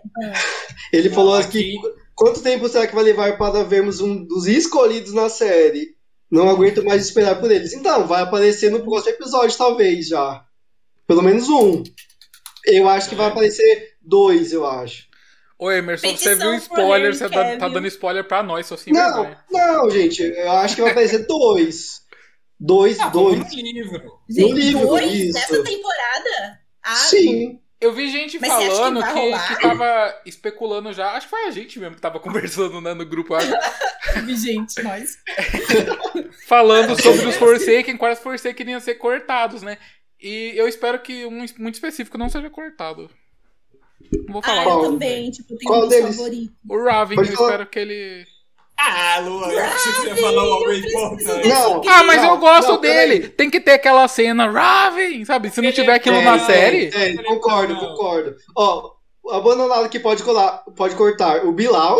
Ele 0.92 1.10
falou 1.10 1.36
aqui 1.36 1.76
quanto 2.14 2.42
tempo 2.42 2.68
será 2.68 2.86
que 2.88 2.96
vai 2.96 3.04
levar 3.04 3.38
para 3.38 3.64
vermos 3.64 4.02
um 4.02 4.26
dos 4.26 4.46
escolhidos 4.48 5.14
na 5.14 5.30
série? 5.30 5.96
Não 6.30 6.50
aguento 6.50 6.84
mais 6.84 7.06
esperar 7.06 7.40
por 7.40 7.50
eles. 7.52 7.72
Então, 7.74 8.06
vai 8.08 8.24
aparecer 8.24 8.70
no 8.72 8.84
próximo 8.84 9.14
episódio, 9.16 9.58
talvez, 9.58 10.08
já. 10.08 10.44
Pelo 11.08 11.22
menos 11.22 11.48
um. 11.50 11.84
Eu 12.66 12.90
acho 12.90 13.08
que 13.10 13.16
vai 13.16 13.28
aparecer 13.28 13.94
dois, 14.02 14.52
eu 14.52 14.66
acho. 14.66 15.06
Ô 15.58 15.72
Emerson, 15.72 16.08
Petição 16.08 16.34
você 16.36 16.42
viu 16.42 16.56
spoiler, 16.56 17.16
você 17.16 17.30
tá, 17.30 17.30
tá 17.30 17.58
Cavill. 17.58 17.70
dando 17.76 17.88
spoiler 17.88 18.28
pra 18.28 18.44
nós, 18.44 18.66
só 18.66 18.76
sem 18.76 18.92
Não, 18.92 19.02
vergonha. 19.24 19.38
não, 19.52 19.90
gente. 19.90 20.22
Eu 20.24 20.52
acho 20.52 20.76
que 20.76 20.82
vai 20.82 20.92
aparecer 20.92 21.26
dois. 21.26 22.02
Dois, 22.60 23.00
Ah, 23.00 23.08
dois. 23.10 23.38
no 23.40 23.46
livro. 23.62 24.02
Gente, 24.30 24.54
livro, 24.54 24.88
dois 24.88 25.14
isso. 25.14 25.34
nessa 25.34 25.64
temporada? 25.64 26.60
Ah, 26.86 26.96
Sim. 26.96 27.60
Eu 27.82 27.92
vi 27.94 28.10
gente 28.10 28.40
Mas 28.40 28.50
que 28.58 28.70
falando 28.72 29.04
que, 29.04 29.10
rolar? 29.10 29.48
que 29.48 29.62
tava 29.62 30.22
especulando 30.26 30.94
já. 30.94 31.12
Acho 31.12 31.28
que 31.28 31.32
foi 31.32 31.46
a 31.48 31.52
gente 31.52 31.78
mesmo 31.78 31.96
que 31.96 32.02
tava 32.02 32.20
conversando 32.22 32.80
né, 32.80 32.94
no 32.94 33.06
grupo. 33.06 33.36
acho. 33.36 33.52
gente, 34.38 34.82
nós. 34.82 35.18
falando 36.48 37.00
sobre 37.02 37.26
os 37.28 37.36
Forsaken, 37.36 37.98
quais 37.98 38.20
Forsaken 38.20 38.70
iam 38.72 38.80
ser 38.80 38.96
cortados, 38.96 39.62
né? 39.62 39.78
E 40.22 40.54
eu 40.56 40.68
espero 40.68 41.00
que 41.02 41.26
um 41.26 41.32
muito 41.60 41.74
específico 41.76 42.18
não 42.18 42.30
seja 42.30 42.50
cortado. 42.50 43.10
Não 44.26 44.34
vou 44.34 44.42
Ah, 44.44 44.48
falar. 44.48 44.62
eu 44.64 44.70
Qual? 44.70 44.82
também, 44.84 45.32
tipo, 45.32 45.58
tenho 45.58 45.70
Qual 45.72 45.86
um 45.86 45.88
deles? 45.90 46.16
favorito. 46.16 46.54
O 46.70 46.84
Raven, 46.84 47.18
eu 47.18 47.24
espero 47.24 47.66
que 47.68 47.80
ele. 47.80 48.26
Ah, 48.78 49.20
Luan, 49.24 49.48
eu 49.48 49.64
achei 49.64 49.92
que 49.94 50.00
você 50.02 50.08
ia 50.08 50.16
falar 50.18 50.42
algo 50.42 50.72
importante. 50.74 51.48
Não. 51.48 51.82
Ah, 51.88 52.04
mas 52.04 52.22
Não, 52.22 52.30
eu 52.32 52.38
gosto 52.38 52.72
não, 52.74 52.78
peraí. 52.82 53.10
dele! 53.20 53.30
Tem 53.30 53.50
que 53.50 53.60
ter 53.62 53.72
aquela 53.72 54.08
cena 54.08 54.50
Raven, 54.52 55.24
sabe? 55.24 55.50
Se 55.50 55.62
não 55.62 55.72
tiver 55.72 55.94
é 55.94 55.96
aquilo 55.96 56.18
Tem, 56.18 56.26
na 56.26 56.38
tem, 56.38 56.46
série. 56.46 56.88
tem, 56.90 57.16
concordo, 57.24 57.76
concordo. 57.78 58.36
Ó, 58.56 58.92
o 59.24 59.32
abandonado 59.32 59.88
que 59.90 60.00
pode 60.00 60.24
colar, 60.24 60.64
pode 60.76 60.94
cortar 60.96 61.46
o 61.46 61.52
Bilal. 61.54 61.98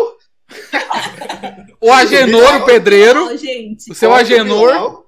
O 1.80 1.90
Agenor, 1.90 2.56
o 2.62 2.64
pedreiro. 2.66 3.26
Ó, 3.26 3.36
gente. 3.36 3.90
O 3.90 3.94
seu 3.94 4.10
corta 4.10 4.24
o 4.24 4.34
Agenor. 4.34 4.72
Bilal. 4.72 5.06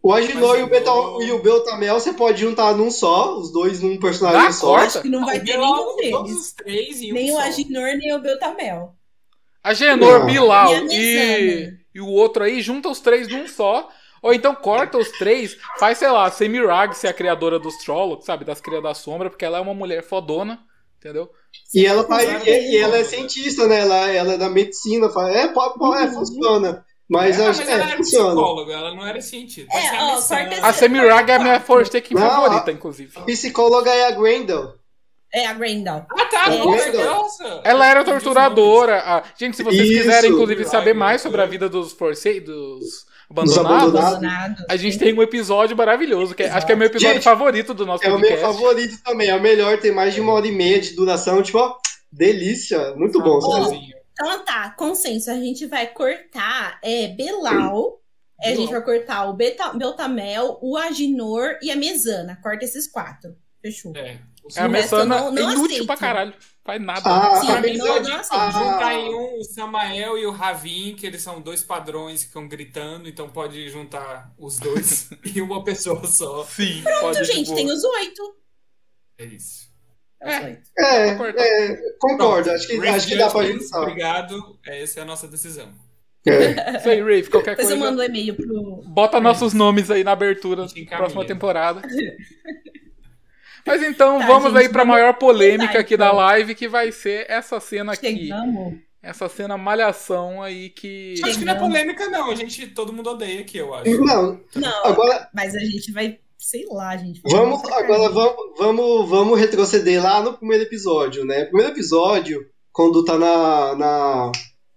O 0.00 0.12
Agenor 0.12 0.40
e 0.40 0.44
o, 0.44 0.50
Agenor. 0.52 0.68
Betal, 0.70 1.22
e 1.22 1.32
o 1.32 1.42
Beltamel 1.42 1.98
você 1.98 2.12
pode 2.12 2.40
juntar 2.40 2.72
num 2.74 2.90
só, 2.90 3.36
os 3.36 3.52
dois 3.52 3.82
num 3.82 3.98
personagem 3.98 4.46
Ah, 4.46 4.52
só. 4.52 4.76
Acho 4.76 5.02
que 5.02 5.08
não 5.08 5.24
vai 5.26 5.36
O 5.38 5.44
ter 5.44 5.52
Bilal, 5.52 5.96
nenhum 5.96 6.12
Todos 6.18 6.28
deles. 6.30 6.46
os 6.46 6.52
três 6.52 6.96
um 7.02 7.12
Nem 7.12 7.30
o 7.32 7.34
só. 7.34 7.40
Aginor, 7.42 7.88
nem 7.98 8.14
o 8.14 8.20
Beltamel. 8.20 8.94
Agenor. 9.62 10.24
Bilal 10.26 10.72
E 10.72 10.74
a 10.76 10.80
e, 10.92 11.72
e 11.94 12.00
o 12.00 12.06
outro 12.08 12.44
aí, 12.44 12.60
junta 12.62 12.88
os 12.88 13.00
três 13.00 13.28
num 13.28 13.46
só. 13.46 13.88
Ou 14.20 14.34
então 14.34 14.52
corta 14.54 14.98
os 14.98 15.10
três, 15.12 15.56
faz, 15.78 15.98
sei 15.98 16.08
lá, 16.10 16.28
Semirag 16.30 16.92
ser 16.96 17.06
a 17.06 17.12
criadora 17.12 17.58
dos 17.58 17.76
Trollocs, 17.78 18.26
sabe? 18.26 18.44
Das 18.44 18.60
Crias 18.60 18.82
da 18.82 18.92
Sombra, 18.92 19.30
porque 19.30 19.44
ela 19.44 19.58
é 19.58 19.60
uma 19.60 19.74
mulher 19.74 20.02
fodona, 20.02 20.58
entendeu? 20.98 21.30
E 21.72 21.86
ela, 21.86 22.02
tá, 22.02 22.20
Exato. 22.22 22.44
e, 22.48 22.72
e 22.72 22.76
ela 22.78 22.96
é 22.98 23.04
cientista, 23.04 23.68
né? 23.68 23.80
Ela, 23.80 24.08
ela 24.10 24.32
é 24.34 24.38
da 24.38 24.48
medicina. 24.50 25.08
fala, 25.08 25.30
É, 25.30 25.48
pode, 25.48 25.78
pode, 25.78 26.02
é, 26.02 26.06
Uhum. 26.06 26.14
funciona. 26.14 26.84
Mas, 27.08 27.38
É, 27.38 27.46
acho, 27.46 27.60
mas 27.60 27.68
é, 27.68 27.72
ela 27.72 27.84
era 27.84 27.96
funciona. 27.96 28.26
psicóloga, 28.30 28.72
ela 28.72 28.94
não 28.94 29.06
era 29.06 29.20
cientista. 29.20 29.72
É, 29.76 29.80
ser 29.80 29.96
a 29.96 30.04
ó, 30.04 30.66
A 30.66 30.72
Semirag 30.72 31.30
é 31.30 31.36
a 31.36 31.38
minha 31.38 31.60
Forsaken 31.60 32.16
Não, 32.16 32.28
favorita, 32.28 32.72
inclusive. 32.72 33.12
A 33.16 33.20
psicóloga 33.22 33.90
é 33.90 34.06
a 34.06 34.10
Grendel. 34.10 34.74
É 35.34 35.46
a 35.46 35.52
Grendel. 35.52 36.06
Ah, 36.10 36.24
tá, 36.26 36.52
É, 36.54 36.92
nossa. 37.04 37.60
Ela 37.64 37.86
era 37.86 38.04
torturadora. 38.04 39.02
Ah, 39.04 39.22
gente, 39.38 39.56
se 39.56 39.62
vocês 39.62 39.82
Isso. 39.88 40.02
quiserem, 40.02 40.30
inclusive, 40.30 40.64
saber 40.64 40.90
Ai, 40.92 40.96
mais 40.96 41.20
sobre 41.20 41.40
a 41.42 41.46
vida 41.46 41.68
dos 41.68 41.92
Forsaken, 41.92 42.40
dos 42.42 42.80
Dos 42.80 43.06
abandonados, 43.30 43.94
abandonados. 43.94 44.14
Abandonado. 44.14 44.64
a 44.70 44.76
gente 44.76 44.98
tem 44.98 45.12
um 45.12 45.22
episódio 45.22 45.76
maravilhoso, 45.76 46.34
que 46.34 46.44
é- 46.44 46.50
acho 46.50 46.64
que 46.64 46.72
é 46.72 46.76
meu 46.76 46.86
episódio 46.86 47.16
Gente, 47.16 47.24
favorito 47.24 47.74
do 47.74 47.84
nosso 47.84 48.02
É 48.04 48.08
o 48.08 48.18
meu 48.18 48.20
podcast. 48.30 48.46
favorito 48.46 49.02
também. 49.04 49.28
É 49.28 49.34
o 49.36 49.40
melhor, 49.42 49.78
tem 49.78 49.92
mais 49.92 50.14
de 50.14 50.20
uma 50.22 50.32
hora 50.32 50.46
e 50.46 50.52
meia 50.52 50.80
de 50.80 50.94
duração. 50.94 51.42
Tipo, 51.42 51.58
ó, 51.58 51.76
delícia. 52.10 52.94
Muito 52.96 53.20
bom. 53.20 53.38
Sozinho. 53.40 53.98
Então 54.12 54.44
tá, 54.44 54.70
consenso. 54.78 55.30
A 55.30 55.34
gente 55.34 55.66
vai 55.66 55.86
cortar 55.88 56.78
é, 56.82 57.08
Belal. 57.08 58.00
É, 58.40 58.52
a 58.52 58.56
gente 58.56 58.70
vai 58.70 58.80
cortar 58.82 59.28
o 59.28 59.32
Beta, 59.34 59.72
Beltamel, 59.74 60.58
o 60.62 60.76
Aginor 60.76 61.58
e 61.60 61.70
a 61.70 61.76
Mesana. 61.76 62.38
Corta 62.42 62.64
esses 62.64 62.86
quatro. 62.90 63.36
Fechou. 63.60 63.92
É. 63.96 64.16
É 64.56 64.60
a 64.60 64.64
eu 64.64 64.70
Messana 64.70 65.04
não- 65.20 65.32
não 65.32 65.38
é 65.50 65.52
inútil 65.52 65.64
aceito. 65.66 65.86
pra 65.86 65.96
caralho. 65.96 66.34
Faz 66.64 66.82
nada. 66.82 67.00
Ah, 67.04 67.40
Sim, 67.40 67.46
Pra 67.46 67.60
mim, 67.62 67.76
não, 67.78 67.86
não 67.86 68.14
aceito. 68.16 68.52
juntar 68.52 68.94
em 68.94 69.14
um 69.14 69.38
o 69.38 69.44
Samael 69.44 70.18
e 70.18 70.26
o 70.26 70.30
Ravin, 70.30 70.94
que 70.94 71.06
eles 71.06 71.22
são 71.22 71.40
dois 71.40 71.62
padrões 71.62 72.20
que 72.22 72.28
ficam 72.28 72.46
gritando, 72.46 73.08
então 73.08 73.28
pode 73.30 73.68
juntar 73.70 74.32
os 74.38 74.58
dois 74.58 75.08
em 75.36 75.40
uma 75.40 75.64
pessoa 75.64 76.06
só. 76.06 76.44
Sim, 76.44 76.82
Pronto, 76.82 77.00
pode, 77.00 77.24
gente, 77.24 77.44
tipo, 77.44 77.54
tem 77.56 77.70
os 77.72 77.82
oito. 77.84 78.36
É 79.18 79.24
isso. 79.24 79.68
É. 80.20 80.58
É, 80.76 81.14
Cortar. 81.14 81.40
é, 81.42 81.76
concordo. 82.00 82.50
Acho 82.50 82.66
que, 82.66 82.88
acho 82.88 83.06
que 83.06 83.16
dá 83.16 83.30
pra 83.30 83.46
juntar. 83.46 83.80
Obrigado. 83.82 84.58
Essa 84.66 85.00
é 85.00 85.02
a 85.04 85.06
nossa 85.06 85.28
decisão. 85.28 85.68
É. 86.26 86.76
Isso 86.76 86.88
aí, 86.90 87.00
Rafe, 87.00 87.30
qualquer 87.30 87.54
Depois 87.56 87.70
eu 87.70 87.76
coisa. 87.78 87.90
mando 87.90 88.02
um 88.02 88.04
e-mail 88.04 88.34
pro. 88.34 88.82
Bota 88.84 89.20
nossos 89.20 89.54
nomes 89.54 89.90
aí 89.90 90.02
na 90.04 90.12
abertura 90.12 90.66
gente 90.68 90.90
da 90.90 90.96
próxima 90.98 91.24
temporada. 91.24 91.80
Mas 93.68 93.82
então, 93.82 94.18
Tá, 94.18 94.26
vamos 94.26 94.52
gente, 94.52 94.62
aí 94.62 94.68
pra 94.68 94.82
vamos 94.82 94.94
maior 94.96 95.14
polêmica 95.14 95.78
aqui 95.78 95.96
da 95.96 96.06
então. 96.06 96.16
live, 96.16 96.54
que 96.54 96.66
vai 96.68 96.90
ser 96.90 97.26
essa 97.28 97.60
cena 97.60 97.92
aqui. 97.92 98.26
Chegamos. 98.26 98.74
Essa 99.00 99.28
cena 99.28 99.56
malhação 99.56 100.42
aí 100.42 100.70
que. 100.70 101.14
Acho 101.24 101.38
que 101.38 101.44
não 101.44 101.52
é 101.52 101.58
polêmica, 101.58 102.08
não. 102.08 102.30
A 102.30 102.34
gente, 102.34 102.66
todo 102.68 102.92
mundo 102.92 103.10
odeia 103.10 103.40
aqui, 103.40 103.58
eu 103.58 103.72
acho. 103.72 104.04
Não, 104.04 104.40
Não, 104.56 104.86
agora 104.86 105.28
mas 105.32 105.54
a 105.54 105.60
gente 105.60 105.92
vai, 105.92 106.18
sei 106.36 106.66
lá, 106.68 106.96
gente. 106.96 107.20
vamos, 107.24 107.62
agora 107.70 108.08
vamos, 108.08 108.36
vamos, 108.58 109.08
vamos 109.08 109.38
retroceder 109.38 110.02
lá 110.02 110.20
no 110.20 110.34
primeiro 110.34 110.64
episódio, 110.64 111.24
né? 111.24 111.44
Primeiro 111.44 111.72
episódio, 111.72 112.44
quando 112.72 113.04
tá 113.04 113.16
na, 113.16 113.74
na 113.76 114.32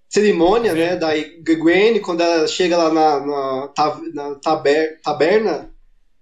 cerimônia, 0.08 0.74
né? 0.74 0.96
Da 0.96 1.10
Gwen, 1.58 2.00
quando 2.00 2.22
ela 2.22 2.48
chega 2.48 2.78
lá 2.78 2.94
na, 2.94 3.20
na, 3.26 3.72
na 4.14 4.36
taber, 4.36 5.02
taberna. 5.02 5.72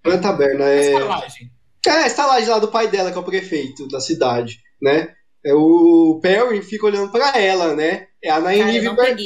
Não 0.04 0.12
é 0.12 0.16
taberna, 0.18 0.64
é. 0.64 0.92
Estalagem. 0.94 1.50
É, 1.86 1.90
a 1.90 2.06
estalagem 2.06 2.48
lá 2.48 2.58
do 2.58 2.68
pai 2.68 2.88
dela, 2.88 3.10
que 3.10 3.16
é 3.16 3.20
o 3.20 3.24
prefeito 3.24 3.88
da 3.88 4.00
cidade, 4.00 4.58
né? 4.80 5.08
É, 5.44 5.54
o 5.54 6.18
Perry 6.22 6.60
fica 6.62 6.86
olhando 6.86 7.10
pra 7.10 7.38
ela, 7.40 7.74
né? 7.74 8.06
É 8.22 8.28
a 8.30 8.40
Cara, 8.42 8.82
não 8.82 8.94
per- 8.96 9.16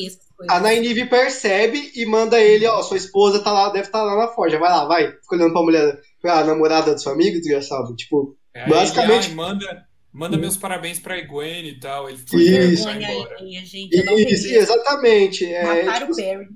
a 0.49 0.61
Nynaeve 0.61 1.07
percebe 1.07 1.91
e 1.97 2.07
manda 2.07 2.41
ele, 2.41 2.67
ó, 2.67 2.83
sua 2.83 2.97
esposa 2.97 3.41
tá 3.43 3.53
lá, 3.53 3.69
deve 3.71 3.87
estar 3.87 4.03
lá 4.03 4.17
na 4.17 4.29
forja, 4.29 4.59
vai 4.59 4.71
lá, 4.71 4.85
vai. 4.85 5.07
Fica 5.11 5.35
olhando 5.37 5.53
pra 5.53 5.63
mulher, 5.63 5.99
pra 6.21 6.45
namorada 6.45 6.95
do 6.95 7.01
seu 7.01 7.13
amigo, 7.13 7.39
desgraçado. 7.39 7.95
Tipo, 7.97 8.37
Aí 8.55 8.69
Basicamente- 8.71 9.31
ele, 9.31 9.41
ai, 9.41 9.47
manda, 9.49 9.83
manda 10.13 10.37
meus 10.37 10.57
parabéns 10.57 11.01
pra 11.01 11.21
Gwen 11.23 11.67
e 11.67 11.81
tal. 11.81 12.09
Ele 12.09 12.19
foi 12.29 12.41
Isso. 12.43 12.85
vai 12.85 13.03
embora. 13.03 13.37
alheia, 13.37 13.61
gente. 13.65 13.97
Isso, 13.97 14.45
peguei. 14.45 14.59
exatamente. 14.59 15.45
É, 15.53 15.65
Mataram 15.65 16.07
tipo, 16.07 16.13
o 16.13 16.17
Perry. 16.17 16.47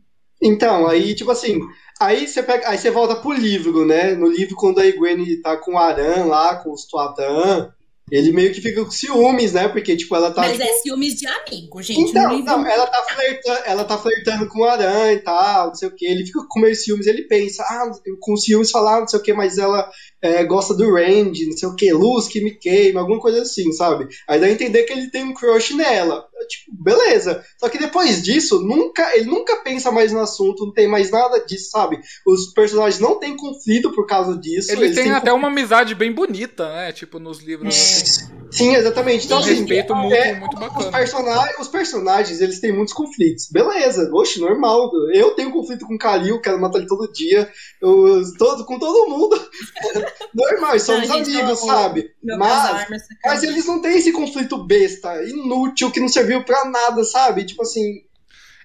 Então, 0.41 0.87
aí, 0.87 1.15
tipo 1.17 1.31
assim, 1.33 1.59
aí 2.01 2.27
você 2.27 2.43
pega, 2.43 2.69
aí 2.69 2.79
você 2.79 2.91
volta 2.91 3.17
pro 3.17 3.33
livro, 3.33 3.85
né? 3.85 4.15
No 4.15 4.29
livro, 4.29 4.55
quando 4.57 4.81
a 4.81 4.91
Gwen 4.91 5.41
tá 5.43 5.57
com 5.57 5.75
o 5.75 5.79
Aran 5.79 6.25
lá, 6.25 6.57
com 6.57 6.73
os 6.73 6.87
Tuatan, 6.87 7.73
ele 8.11 8.33
meio 8.33 8.53
que 8.53 8.61
fica 8.61 8.85
com 8.85 8.91
ciúmes, 8.91 9.53
né? 9.53 9.69
Porque, 9.69 9.97
tipo, 9.97 10.15
ela 10.17 10.31
tá. 10.31 10.41
Mas 10.41 10.53
tipo, 10.53 10.63
é 10.63 10.73
ciúmes 10.79 11.15
de 11.15 11.27
amigo, 11.27 11.83
gente. 11.83 12.11
Então, 12.11 12.35
livro 12.35 12.45
não, 12.45 12.67
ela 12.67 12.87
tá 12.87 13.03
flertando, 13.03 13.61
ela 13.67 13.85
tá 13.85 13.99
flertando 13.99 14.49
com 14.49 14.61
o 14.61 14.65
Aran 14.65 15.13
e 15.13 15.19
tal, 15.19 15.69
não 15.69 15.75
sei 15.75 15.89
o 15.89 15.95
que. 15.95 16.07
Ele 16.07 16.25
fica 16.25 16.41
com 16.49 16.61
meio 16.61 16.75
ciúmes, 16.75 17.07
ele 17.07 17.23
pensa, 17.23 17.63
ah, 17.65 17.91
com 18.21 18.37
ciúmes 18.37 18.71
falar, 18.71 19.01
não 19.01 19.09
sei 19.09 19.19
o 19.19 19.23
que, 19.23 19.33
mas 19.35 19.59
ela 19.59 19.91
é, 20.23 20.45
gosta 20.45 20.75
do 20.75 20.93
Randy, 20.93 21.47
não 21.47 21.57
sei 21.57 21.69
o 21.69 21.77
que, 21.77 21.93
luz 21.93 22.29
que 22.29 22.41
me 22.41 22.51
queima, 22.53 23.01
alguma 23.01 23.21
coisa 23.21 23.43
assim, 23.43 23.73
sabe? 23.73 24.09
Aí 24.29 24.41
dá 24.41 24.47
a 24.47 24.51
entender 24.51 24.83
que 24.85 24.93
ele 24.93 25.11
tem 25.11 25.25
um 25.25 25.35
crush 25.35 25.75
nela. 25.75 26.27
Tipo, 26.49 26.83
beleza. 26.83 27.45
Só 27.59 27.69
que 27.69 27.79
depois 27.79 28.23
disso, 28.23 28.61
nunca, 28.61 29.17
ele 29.17 29.27
nunca 29.27 29.57
pensa 29.57 29.91
mais 29.91 30.13
no 30.13 30.21
assunto, 30.21 30.67
não 30.67 30.73
tem 30.73 30.89
mais 30.89 31.11
nada 31.11 31.39
disso, 31.45 31.71
sabe? 31.71 32.01
Os 32.27 32.53
personagens 32.53 33.01
não 33.01 33.19
têm 33.19 33.37
conflito 33.37 33.93
por 33.93 34.07
causa 34.07 34.37
disso. 34.37 34.73
Ele 34.73 34.95
tem 34.95 35.11
até 35.11 35.33
uma 35.33 35.49
amizade 35.49 35.95
bem 35.95 36.13
bonita, 36.13 36.73
né? 36.73 36.93
Tipo, 36.93 37.19
nos 37.19 37.41
livros. 37.41 38.29
Sim, 38.51 38.75
exatamente. 38.75 39.27
Então, 39.27 39.39
assim, 39.39 39.55
respeito 39.55 39.93
é, 39.93 40.35
muito 40.39 40.55
os, 40.55 40.61
bacana. 40.61 40.91
personagens, 40.91 41.59
os 41.59 41.69
personagens, 41.69 42.41
eles 42.41 42.61
têm 42.61 42.73
muitos 42.73 42.95
conflitos. 42.95 43.49
Beleza, 43.51 44.11
oxe, 44.13 44.41
normal. 44.41 44.91
Eu 45.13 45.33
tenho 45.33 45.53
conflito 45.53 45.87
com 45.87 45.95
o 45.95 45.99
Kalil, 45.99 46.41
quero 46.41 46.61
matar 46.61 46.79
ele 46.79 46.87
todo 46.87 47.13
dia. 47.13 47.51
Eu, 47.81 48.23
todo, 48.39 48.65
com 48.65 48.79
todo 48.79 49.09
mundo. 49.09 49.37
normal, 50.35 50.79
somos 50.81 51.09
Não, 51.09 51.17
amigos, 51.17 51.43
não, 51.43 51.57
sabe? 51.57 52.11
Mas, 52.23 52.89
mas 53.25 53.43
eles 53.43 53.67
não 53.67 53.81
têm 53.81 53.99
esse 53.99 54.13
conflito 54.13 54.65
besta, 54.65 55.23
inútil, 55.25 55.91
que 55.91 56.01
não 56.01 56.09
serviu 56.09 56.45
pra 56.45 56.65
nada, 56.65 57.05
sabe? 57.05 57.45
Tipo 57.45 57.63
assim. 57.63 58.03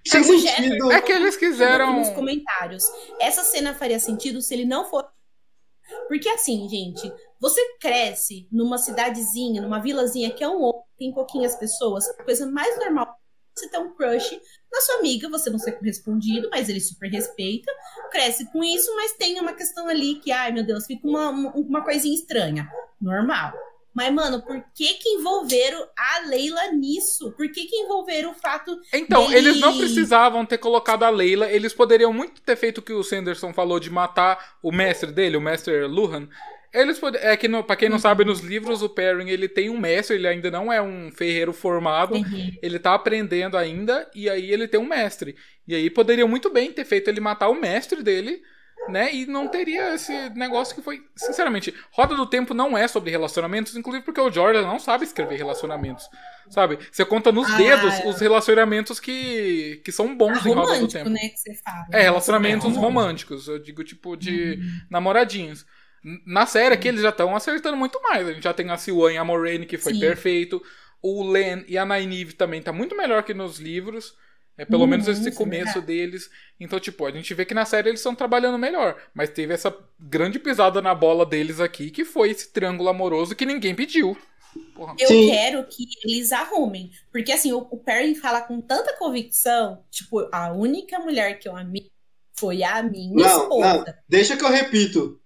Sem 0.06 0.20
Mas 0.20 0.30
o 0.30 0.40
sentido. 0.40 0.92
É 0.92 1.02
que 1.02 1.12
eles 1.12 1.38
quiseram. 1.38 1.98
nos 2.00 2.10
comentários. 2.10 2.84
Essa 3.20 3.44
cena 3.44 3.74
faria 3.74 4.00
sentido 4.00 4.42
se 4.42 4.54
ele 4.54 4.66
não 4.66 4.90
fosse. 4.90 5.08
Porque 6.08 6.30
assim, 6.30 6.68
gente, 6.70 7.12
você 7.44 7.60
cresce 7.80 8.48
numa 8.50 8.78
cidadezinha, 8.78 9.62
numa 9.62 9.80
vilazinha 9.82 10.32
que 10.32 10.44
é 10.44 10.48
um 10.48 10.62
ovo, 10.64 10.86
tem 10.98 11.14
pouquinhas 11.14 11.56
pessoas, 11.58 12.08
a 12.10 12.24
coisa 12.24 12.46
mais 12.50 12.80
normal 12.80 13.14
você 13.56 13.70
ter 13.70 13.78
um 13.78 13.94
crush 13.94 14.40
na 14.72 14.82
sua 14.82 14.96
amiga, 14.96 15.30
você 15.30 15.50
não 15.50 15.60
ser 15.60 15.74
correspondido, 15.74 16.50
mas 16.50 16.70
ele 16.70 16.80
super 16.80 17.08
respeita, 17.12 17.72
cresce 18.10 18.52
com 18.52 18.64
isso, 18.64 18.96
mas 18.96 19.14
tem 19.14 19.40
uma 19.40 19.54
questão 19.54 19.88
ali 19.88 20.16
que, 20.16 20.32
ai 20.32 20.52
meu 20.52 20.66
Deus, 20.66 20.88
fica 20.88 21.08
uma, 21.08 21.30
uma, 21.30 21.52
uma 21.52 21.84
coisinha 21.84 22.16
estranha. 22.16 22.68
Normal. 23.00 23.54
Mas, 23.94 24.12
mano, 24.12 24.42
por 24.42 24.60
que 24.74 24.96
que 24.96 25.08
envolveram 25.10 25.88
a 25.96 26.28
Leila 26.28 26.72
nisso? 26.72 27.32
Por 27.34 27.52
que 27.52 27.66
que 27.66 27.76
envolveram 27.76 28.32
o 28.32 28.34
fato 28.34 28.76
Então, 28.92 29.28
dele- 29.28 29.50
eles 29.50 29.60
não 29.60 29.78
precisavam 29.78 30.44
ter 30.48 30.58
colocado 30.58 31.04
a 31.04 31.12
Leila, 31.12 31.52
eles 31.52 31.74
poderiam 31.76 32.12
muito 32.12 32.42
ter 32.42 32.56
feito 32.56 32.80
o 32.80 32.82
que 32.82 32.92
o 32.94 33.04
Sanderson 33.04 33.54
falou 33.54 33.80
de 33.80 33.92
matar 33.92 34.56
o 34.64 34.72
mestre 34.72 35.12
dele, 35.12 35.38
o 35.38 35.42
mestre 35.42 35.86
Luhan. 35.86 36.28
Eles 36.74 36.98
pod... 37.00 37.18
É 37.18 37.38
que, 37.38 37.48
no, 37.48 37.64
pra 37.64 37.76
quem 37.76 37.88
não 37.90 38.00
sabe, 38.00 38.26
nos 38.26 38.40
livros, 38.40 38.82
o 38.82 38.90
Perrin, 38.90 39.30
ele 39.30 39.48
tem 39.48 39.70
um 39.70 39.80
mestre, 39.80 40.16
ele 40.16 40.28
ainda 40.28 40.50
não 40.50 40.72
é 40.74 40.82
um 40.82 41.12
ferreiro 41.12 41.54
formado, 41.54 42.16
Uhum. 42.16 42.52
ele 42.62 42.80
tá 42.80 42.94
aprendendo 42.96 43.58
ainda, 43.58 44.10
e 44.16 44.30
aí 44.30 44.52
ele 44.52 44.68
tem 44.68 44.80
um 44.80 44.88
mestre. 44.88 45.36
E 45.68 45.76
aí 45.76 45.90
poderiam 45.90 46.28
muito 46.28 46.50
bem 46.52 46.72
ter 46.72 46.84
feito 46.86 47.08
ele 47.10 47.20
matar 47.22 47.50
o 47.50 47.54
mestre 47.60 48.02
dele, 48.02 48.42
né? 48.90 49.14
E 49.14 49.26
não 49.26 49.48
teria 49.48 49.94
esse 49.96 50.12
negócio 50.32 50.76
que 50.76 50.82
foi. 50.82 51.02
Sinceramente, 51.16 51.74
Roda 51.92 52.16
do 52.16 52.26
Tempo 52.26 52.54
não 52.54 52.78
é 52.78 52.86
sobre 52.88 53.12
relacionamentos, 53.12 53.78
inclusive 53.78 54.04
porque 54.04 54.20
o 54.20 54.30
Jordan 54.32 54.64
não 54.64 54.78
sabe 54.80 55.06
escrever 55.06 55.38
relacionamentos. 55.38 56.10
Sabe? 56.50 56.78
Você 56.92 57.06
conta 57.06 57.32
nos 57.32 57.50
Ah, 57.50 57.56
dedos 57.58 57.94
é. 58.00 58.08
os 58.10 58.20
relacionamentos 58.20 59.00
que, 59.00 59.80
que 59.86 59.92
são 59.92 60.18
bons 60.18 60.46
Ah, 60.46 60.50
em 60.50 60.54
Roda 60.54 60.80
do 60.80 60.88
Tempo. 60.90 61.10
né, 61.10 61.20
que 61.30 61.38
você 61.38 61.54
fala. 61.64 61.86
É, 61.94 62.02
relacionamentos 62.02 62.66
É, 62.66 62.80
romântico. 62.80 63.34
românticos. 63.36 63.48
Eu 63.48 63.60
digo, 63.60 63.84
tipo, 63.86 64.18
de 64.18 64.60
namoradinhos. 64.90 65.66
Na 66.26 66.46
série 66.46 66.74
aqui 66.76 66.88
eles 66.90 67.02
já 67.02 67.10
estão 67.10 67.36
acertando 67.36 67.78
muito 67.78 68.02
mais. 68.02 68.28
A 68.28 68.34
gente 68.34 68.44
já 68.44 68.54
tem 68.54 68.70
a 68.70 68.78
Siwan 68.78 69.14
e 69.14 69.18
a 69.18 69.24
Moraine, 69.24 69.66
que 69.66 69.78
foi 69.78 69.94
Sim. 69.94 69.96
perfeito. 69.96 70.62
O 71.02 71.24
Len 71.24 71.64
e 71.68 71.78
a 71.78 71.86
Nynaeve 71.86 72.34
também 72.34 72.62
tá 72.62 72.72
muito 72.74 72.96
melhor 72.96 73.24
que 73.24 73.34
nos 73.34 73.60
livros. 73.60 74.16
É 74.58 74.66
pelo 74.66 74.86
Uhum, 74.86 74.88
menos 74.88 75.08
esse 75.08 75.28
é 75.28 75.32
começo 75.32 75.82
verdade. 75.82 75.82
deles. 75.82 76.30
Então, 76.60 76.80
tipo, 76.80 77.06
a 77.06 77.12
gente 77.12 77.34
vê 77.34 77.44
que 77.46 77.54
na 77.56 77.66
série 77.66 77.90
eles 77.90 78.00
estão 78.02 78.14
trabalhando 78.16 78.58
melhor. 78.60 79.02
Mas 79.14 79.30
teve 79.30 79.54
essa 79.54 79.76
grande 80.00 80.38
pisada 80.40 80.82
na 80.82 80.94
bola 80.94 81.26
deles 81.26 81.60
aqui, 81.60 81.90
que 81.90 82.06
foi 82.06 82.30
esse 82.32 82.52
triângulo 82.54 82.90
amoroso 82.90 83.36
que 83.36 83.46
ninguém 83.46 83.74
pediu. 83.76 84.16
Porra. 84.74 84.98
Eu 84.98 85.08
Sim. 85.08 85.20
quero 85.20 85.68
que 85.68 85.86
eles 86.04 86.32
arrumem. 86.32 86.92
Porque, 87.12 87.32
assim, 87.32 87.52
o, 87.54 87.60
o 87.72 87.78
Perry 87.84 88.16
fala 88.16 88.42
com 88.42 88.62
tanta 88.62 88.96
convicção. 88.98 89.86
Tipo, 89.90 90.30
a 90.34 90.52
única 90.54 91.00
mulher 91.00 91.40
que 91.40 91.48
eu 91.48 91.56
amei 91.56 91.92
foi 92.38 92.64
a 92.64 92.82
minha 92.84 93.22
Não, 93.22 93.26
esposa. 93.26 93.84
não, 93.86 93.94
deixa 94.08 94.36
que 94.38 94.44
eu 94.44 94.50
repito. 94.50 95.22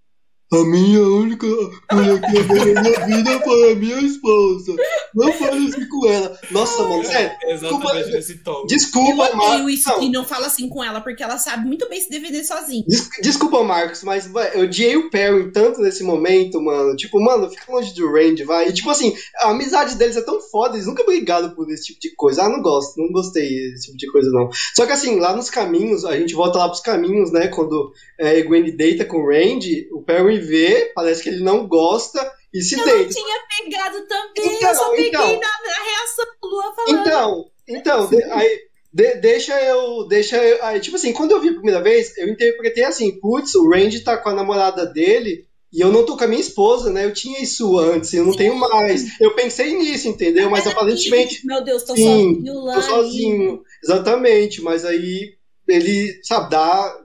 A 0.54 0.64
minha 0.64 1.02
única 1.02 1.46
mulher 1.92 2.22
que 2.22 2.38
eu 2.38 2.42
amei 2.62 2.74
na 2.74 2.82
minha 2.82 3.06
vida 3.06 3.40
foi 3.42 3.72
a 3.72 3.76
minha 3.76 4.00
esposa. 4.00 4.76
Não 5.14 5.34
fale 5.34 5.68
assim 5.68 5.88
com 5.90 6.08
ela. 6.08 6.40
Nossa, 6.52 6.84
mano, 6.84 7.04
sério. 7.04 7.32
Exatamente 7.50 7.84
Desculpa- 7.94 8.12
nesse 8.16 8.38
tom. 8.44 8.60
Eu 8.62 8.66
Desculpa, 8.66 9.24
odeio 9.24 9.38
Marcos. 9.38 9.74
isso 9.74 9.90
Não, 9.90 10.00
que 10.00 10.10
não 10.10 10.24
fala 10.26 10.48
assim 10.48 10.70
com 10.70 10.82
ela, 10.84 11.02
porque 11.02 11.22
ela 11.22 11.38
sabe 11.38 11.66
muito 11.68 11.90
bem 11.90 12.00
se 12.00 12.10
defender 12.10 12.46
sozinha. 12.46 12.84
des- 12.88 13.10
desculpa, 13.22 13.62
Marcos, 13.64 14.04
mas 14.04 14.26
vai, 14.28 14.56
eu 14.56 14.62
odiei 14.62 14.96
o 14.96 15.10
Perry 15.10 15.52
tanto 15.52 15.82
nesse 15.82 16.02
momento, 16.04 16.62
mano. 16.62 16.96
Tipo, 16.96 17.20
mano, 17.22 17.50
fica 17.50 17.70
longe 17.70 17.94
do 17.94 18.10
Randy, 18.10 18.44
vai. 18.46 18.70
E, 18.70 18.74
tipo 18.74 18.90
assim, 18.90 19.14
a 19.42 19.50
amizade 19.52 19.96
deles 19.96 20.16
é 20.16 20.22
tão 20.22 20.40
foda, 20.40 20.76
eles 20.76 20.88
nunca 20.88 21.04
brigaram 21.04 21.50
por 21.50 21.70
esse 21.70 21.88
tipo 21.88 22.00
de 22.00 22.16
coisa. 22.16 22.44
Ah, 22.44 22.50
não 22.50 22.62
gosto, 22.62 22.98
não 22.98 23.12
gostei 23.12 23.50
desse 23.72 23.88
tipo 23.88 23.98
de 23.98 24.10
coisa, 24.12 24.30
não. 24.32 24.50
Só 24.76 24.86
que 24.86 24.94
assim, 24.94 25.20
lá 25.20 25.36
nos 25.36 25.50
caminhos, 25.50 26.06
a 26.06 26.18
gente 26.18 26.34
volta 26.34 26.58
lá 26.60 26.70
pros 26.70 26.80
caminhos, 26.82 27.34
né? 27.34 27.50
Quando 27.50 27.92
é, 28.18 28.30
a 28.30 28.36
Egwene 28.40 28.72
deita 28.72 29.04
com 29.04 29.18
o 29.18 29.28
Randy, 29.30 29.90
o 29.92 30.02
Perry 30.02 30.37
vê, 30.38 30.92
parece 30.96 31.24
que 31.24 31.30
ele 31.30 31.44
não 31.44 31.68
gosta 31.68 32.32
e 32.54 32.62
se 32.62 32.80
Eu 32.80 32.86
deita. 32.86 33.04
não 33.04 33.10
tinha 33.10 33.40
pegado 33.60 34.08
também, 34.08 34.56
Então, 34.56 34.70
eu 34.70 34.76
só 34.76 34.90
peguei 34.92 35.08
então. 35.10 35.28
na, 35.28 35.40
na 35.40 35.84
reação 35.84 36.26
do 36.42 36.48
Lua 36.48 36.74
falando. 36.76 37.02
Então, 37.02 37.46
então, 37.68 38.10
de- 38.10 38.24
aí, 38.24 38.60
de- 38.94 39.16
deixa 39.16 39.62
eu. 39.62 40.08
Deixa 40.08 40.38
eu. 40.38 40.64
Aí, 40.64 40.80
tipo 40.80 40.96
assim, 40.96 41.12
quando 41.14 41.32
eu 41.32 41.42
vi 41.42 41.50
a 41.50 41.54
primeira 41.54 41.82
vez, 41.82 42.18
eu 42.18 42.30
interpretei 42.30 42.84
assim, 42.86 43.20
putz, 43.20 43.54
o 43.56 43.70
Randy 43.70 44.00
tá 44.02 44.18
com 44.18 44.30
a 44.30 44.34
namorada 44.34 44.86
dele. 44.86 45.46
E 45.74 45.82
eu 45.82 45.92
não 45.92 46.06
tô 46.06 46.16
com 46.16 46.24
a 46.24 46.28
minha 46.28 46.40
esposa, 46.40 46.90
né? 46.90 47.04
Eu 47.04 47.14
tinha 47.14 47.44
isso 47.44 47.78
antes, 47.78 48.14
eu 48.14 48.24
não 48.26 48.32
tenho 48.34 48.56
mais. 48.56 49.20
Eu 49.20 49.36
pensei 49.36 49.74
nisso, 49.78 50.08
entendeu? 50.08 50.50
Mas 50.50 50.66
Era 50.66 50.72
aparentemente. 50.74 51.46
Meu 51.46 51.62
Deus, 51.62 51.84
tô 51.84 51.94
Sim, 51.94 52.04
sozinho 52.36 52.54
lá. 52.62 52.74
tô 52.76 52.82
sozinho. 52.84 53.62
Exatamente, 53.84 54.62
mas 54.62 54.86
aí 54.86 55.34
ele, 55.68 56.20
sabe, 56.24 56.50
dá. 56.52 56.98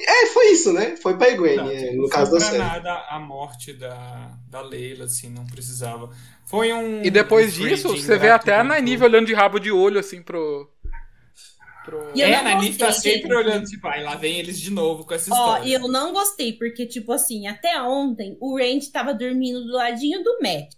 É, 0.00 0.26
foi 0.26 0.50
isso, 0.52 0.72
né? 0.72 0.96
Foi 0.96 1.16
pra 1.16 1.30
Egwene, 1.30 1.56
Não, 1.56 1.70
é, 1.70 1.90
não 1.92 2.02
no 2.02 2.08
caso 2.08 2.32
da 2.32 2.40
série. 2.40 2.58
nada 2.58 3.06
a 3.08 3.18
morte 3.18 3.72
da, 3.72 4.32
da 4.48 4.60
Leila, 4.60 5.04
assim, 5.04 5.28
não 5.30 5.46
precisava. 5.46 6.10
Foi 6.46 6.72
um. 6.72 7.02
E 7.02 7.10
depois 7.10 7.56
um 7.58 7.62
disso, 7.68 7.88
você 7.96 8.18
vê 8.18 8.28
até 8.30 8.52
a 8.52 8.56
gratuito. 8.62 8.82
Nynaeve 8.84 9.04
olhando 9.04 9.26
de 9.26 9.34
rabo 9.34 9.58
de 9.58 9.70
olho, 9.70 9.98
assim, 10.00 10.20
pro. 10.22 10.68
pro... 11.84 12.10
E 12.14 12.20
eu 12.20 12.26
É, 12.26 12.30
não 12.32 12.38
a 12.38 12.42
Nanif 12.54 12.76
tá 12.78 12.86
gostei, 12.86 13.12
sempre 13.14 13.28
gente. 13.28 13.38
olhando, 13.46 13.64
tipo, 13.66 13.86
aí 13.86 14.02
lá 14.02 14.14
vem 14.16 14.38
eles 14.38 14.58
de 14.60 14.70
novo 14.70 15.04
com 15.04 15.14
essa 15.14 15.32
Ó, 15.32 15.36
história. 15.36 15.68
e 15.68 15.72
eu 15.74 15.88
não 15.88 16.12
gostei, 16.12 16.52
porque, 16.54 16.86
tipo 16.86 17.12
assim, 17.12 17.46
até 17.46 17.80
ontem 17.82 18.36
o 18.40 18.56
Randy 18.58 18.90
tava 18.90 19.14
dormindo 19.14 19.64
do 19.64 19.72
ladinho 19.72 20.22
do 20.22 20.38
Matt. 20.42 20.74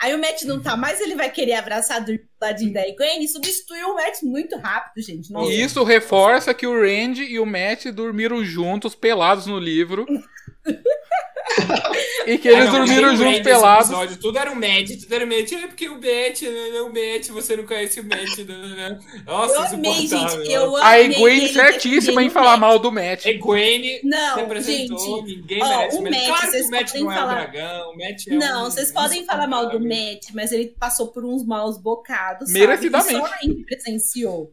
Aí 0.00 0.14
o 0.14 0.18
Matt 0.18 0.42
não 0.42 0.60
tá 0.60 0.76
mais, 0.76 1.00
ele 1.00 1.14
vai 1.14 1.30
querer 1.30 1.54
abraçar 1.54 2.04
do 2.04 2.18
ladinho 2.40 2.72
da 2.72 2.82
Gwen 2.96 3.22
e 3.22 3.28
substituiu 3.28 3.88
o 3.88 3.94
Matt 3.94 4.22
muito 4.22 4.56
rápido, 4.56 5.02
gente. 5.02 5.32
Nossa. 5.32 5.50
E 5.50 5.62
isso 5.62 5.82
reforça 5.82 6.52
que 6.52 6.66
o 6.66 6.78
Randy 6.78 7.22
e 7.22 7.38
o 7.38 7.46
Matt 7.46 7.86
dormiram 7.86 8.44
juntos, 8.44 8.94
pelados 8.94 9.46
no 9.46 9.58
livro. 9.58 10.04
e 12.26 12.38
que 12.38 12.48
eles 12.48 12.60
Ah, 12.60 12.64
não, 12.72 12.78
dormiram 12.78 13.16
juntos 13.16 13.40
pelados. 13.40 13.88
Episódio, 13.90 14.16
tudo 14.16 14.38
era 14.38 14.50
o 14.50 14.56
Matt, 14.56 14.98
tudo 15.00 15.14
era 15.14 15.24
o 15.24 15.28
Matt. 15.28 15.52
É 15.52 15.66
porque 15.66 15.88
o 15.88 15.94
Matt, 15.94 16.42
né, 16.42 16.70
né, 16.72 16.80
o 16.80 16.86
Matt, 16.88 17.28
você 17.28 17.56
não 17.56 17.64
conhece 17.66 18.00
o 18.00 18.04
Matt. 18.04 18.38
né, 18.38 18.44
né, 18.56 18.74
né. 18.76 18.98
Nossa, 19.26 19.54
Eu 19.54 19.60
amei, 19.74 20.06
gente. 20.06 20.50
Eu 20.52 20.76
A 20.76 20.88
amei 20.94 21.06
Egwene 21.12 21.44
ele 21.44 21.52
certíssima 21.52 22.22
em 22.22 22.30
falar 22.30 22.52
Matt. 22.52 22.60
mal 22.60 22.78
do 22.78 22.90
Matt. 22.90 23.26
É 23.26 23.34
Gwen 23.34 24.00
Não, 24.02 24.36
representou, 24.36 24.98
gente. 25.26 25.36
ninguém 25.36 25.62
ó, 25.62 25.68
merece. 25.78 25.96
o 25.98 26.02
mas 26.02 26.10
Matt, 26.12 26.26
claro 26.26 26.40
que 26.42 26.50
vocês 26.50 26.66
o 26.66 26.70
Matt 26.70 26.86
podem 26.86 27.02
não 27.04 27.12
é 27.12 27.14
um 27.14 27.18
falar- 27.18 27.34
dragão, 27.34 27.90
o 27.90 27.96
Matt 27.98 28.26
é 28.26 28.34
Não, 28.34 28.60
um 28.66 28.70
vocês 28.70 28.92
podem 28.92 29.24
falar 29.26 29.46
mal 29.46 29.68
do. 29.68 29.80
Matt, 29.80 30.26
mas 30.32 30.50
ele 30.50 30.74
passou 30.78 31.08
por 31.08 31.24
uns 31.24 31.44
maus 31.44 31.76
bocados. 31.78 32.48
sabe? 32.48 32.58
Merecidamente. 32.60 33.14
E 33.14 33.18
Só 33.18 33.22
o 33.22 33.26
Randy 33.28 33.64
presenciou. 33.64 34.50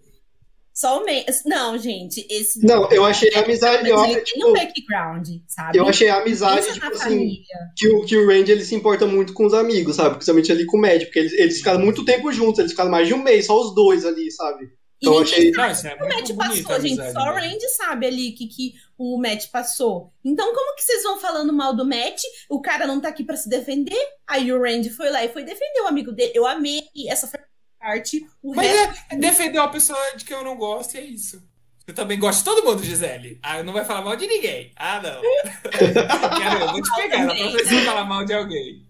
Só 0.74 1.02
o 1.02 1.06
Matt. 1.06 1.28
Não, 1.46 1.78
gente, 1.78 2.26
esse. 2.30 2.66
Não, 2.66 2.90
eu 2.92 3.04
achei 3.04 3.34
a 3.36 3.42
amizade. 3.42 3.90
Eu, 3.90 3.98
Mas 3.98 4.12
ele 4.12 4.22
tem 4.22 4.34
tipo, 4.34 4.50
um 4.50 4.54
background, 4.54 5.28
sabe? 5.48 5.78
eu 5.78 5.88
achei 5.88 6.10
a 6.10 6.22
amizade, 6.22 6.66
Pensa 6.66 6.74
tipo 6.74 6.88
assim. 6.88 7.00
família. 7.00 7.46
que 7.78 7.88
o, 7.90 8.06
que 8.06 8.18
o 8.18 8.28
Randy 8.28 8.52
ele 8.52 8.64
se 8.64 8.76
importa 8.76 9.06
muito 9.06 9.34
com 9.34 9.46
os 9.46 9.54
amigos, 9.54 9.98
sabe? 9.98 10.16
Principalmente 10.16 10.52
ali 10.52 10.66
com 10.66 10.78
o 10.78 10.82
Mad, 10.82 11.04
porque 11.04 11.20
eles, 11.20 11.34
eles 11.34 11.58
ficaram 11.58 11.80
muito 11.80 12.06
tempo 12.06 12.32
juntos, 12.32 12.60
eles 12.60 12.72
ficaram 12.72 12.90
mais 12.90 13.08
de 13.08 13.14
um 13.14 13.22
mês, 13.22 13.48
só 13.48 13.60
os 13.60 13.76
dois 13.76 14.06
ali, 14.06 14.32
sabe? 14.32 14.66
E 14.66 15.08
Então 15.08 15.14
eu 15.16 15.24
ninguém 15.24 15.34
achei. 15.34 15.52
Não, 15.52 15.72
isso 15.72 15.88
é 15.88 15.96
o 15.96 16.08
Matt 16.08 16.36
passou, 16.36 16.80
gente. 16.80 17.02
amizade 17.02 17.12
Só 17.12 17.20
o 17.20 17.34
deles. 17.34 17.52
Randy 17.52 17.70
sabe 17.70 18.06
ali 18.06 18.32
que, 18.32 18.48
que 18.48 18.74
o 18.98 19.18
Matt 19.20 19.48
passou. 19.52 20.14
Então, 20.24 20.54
como 20.54 20.76
que 20.76 20.84
vocês 20.84 21.04
vão 21.04 21.20
falando 21.20 21.52
mal 21.52 21.76
do 21.76 21.86
Matt? 21.86 22.22
O 22.50 22.62
cara 22.62 22.86
não 22.86 23.02
tá 23.02 23.10
aqui 23.10 23.24
pra 23.24 23.36
se 23.36 23.50
defender. 23.50 23.98
Aí 24.28 24.54
o 24.54 24.62
Randy 24.62 24.90
foi 24.92 25.10
lá 25.10 25.26
e 25.26 25.30
foi 25.30 25.44
defender 25.44 25.82
o 25.82 25.88
amigo 25.88 26.12
dele. 26.12 26.32
Eu 26.36 26.46
amei 26.46 26.84
essa 27.08 27.28
foi 27.28 27.40
parte. 27.82 28.26
O 28.42 28.56
Mas 28.56 28.68
resto. 28.68 29.04
é, 29.10 29.16
defender 29.18 29.60
uma 29.60 29.72
pessoa 29.72 30.00
de 30.16 30.24
que 30.24 30.34
eu 30.34 30.44
não 30.44 30.56
gosto 30.56 30.96
é 30.96 31.02
isso. 31.02 31.42
Você 31.86 31.94
também 31.94 32.20
gosta 32.20 32.38
de 32.38 32.46
todo 32.46 32.66
mundo, 32.66 32.84
Gisele. 32.84 33.40
Ah, 33.42 33.64
não 33.64 33.74
vai 33.74 33.84
falar 33.84 34.04
mal 34.04 34.16
de 34.16 34.28
ninguém. 34.28 34.72
Ah, 34.76 35.02
não. 35.02 35.22
Quero, 35.72 36.60
eu 36.60 36.72
vou 36.72 36.82
te 36.82 36.96
pegar 36.96 37.26
na 37.26 37.36
próxima 37.36 37.64
vez 37.64 37.86
falar 37.86 38.06
mal 38.06 38.24
de 38.24 38.34
alguém. 38.34 38.86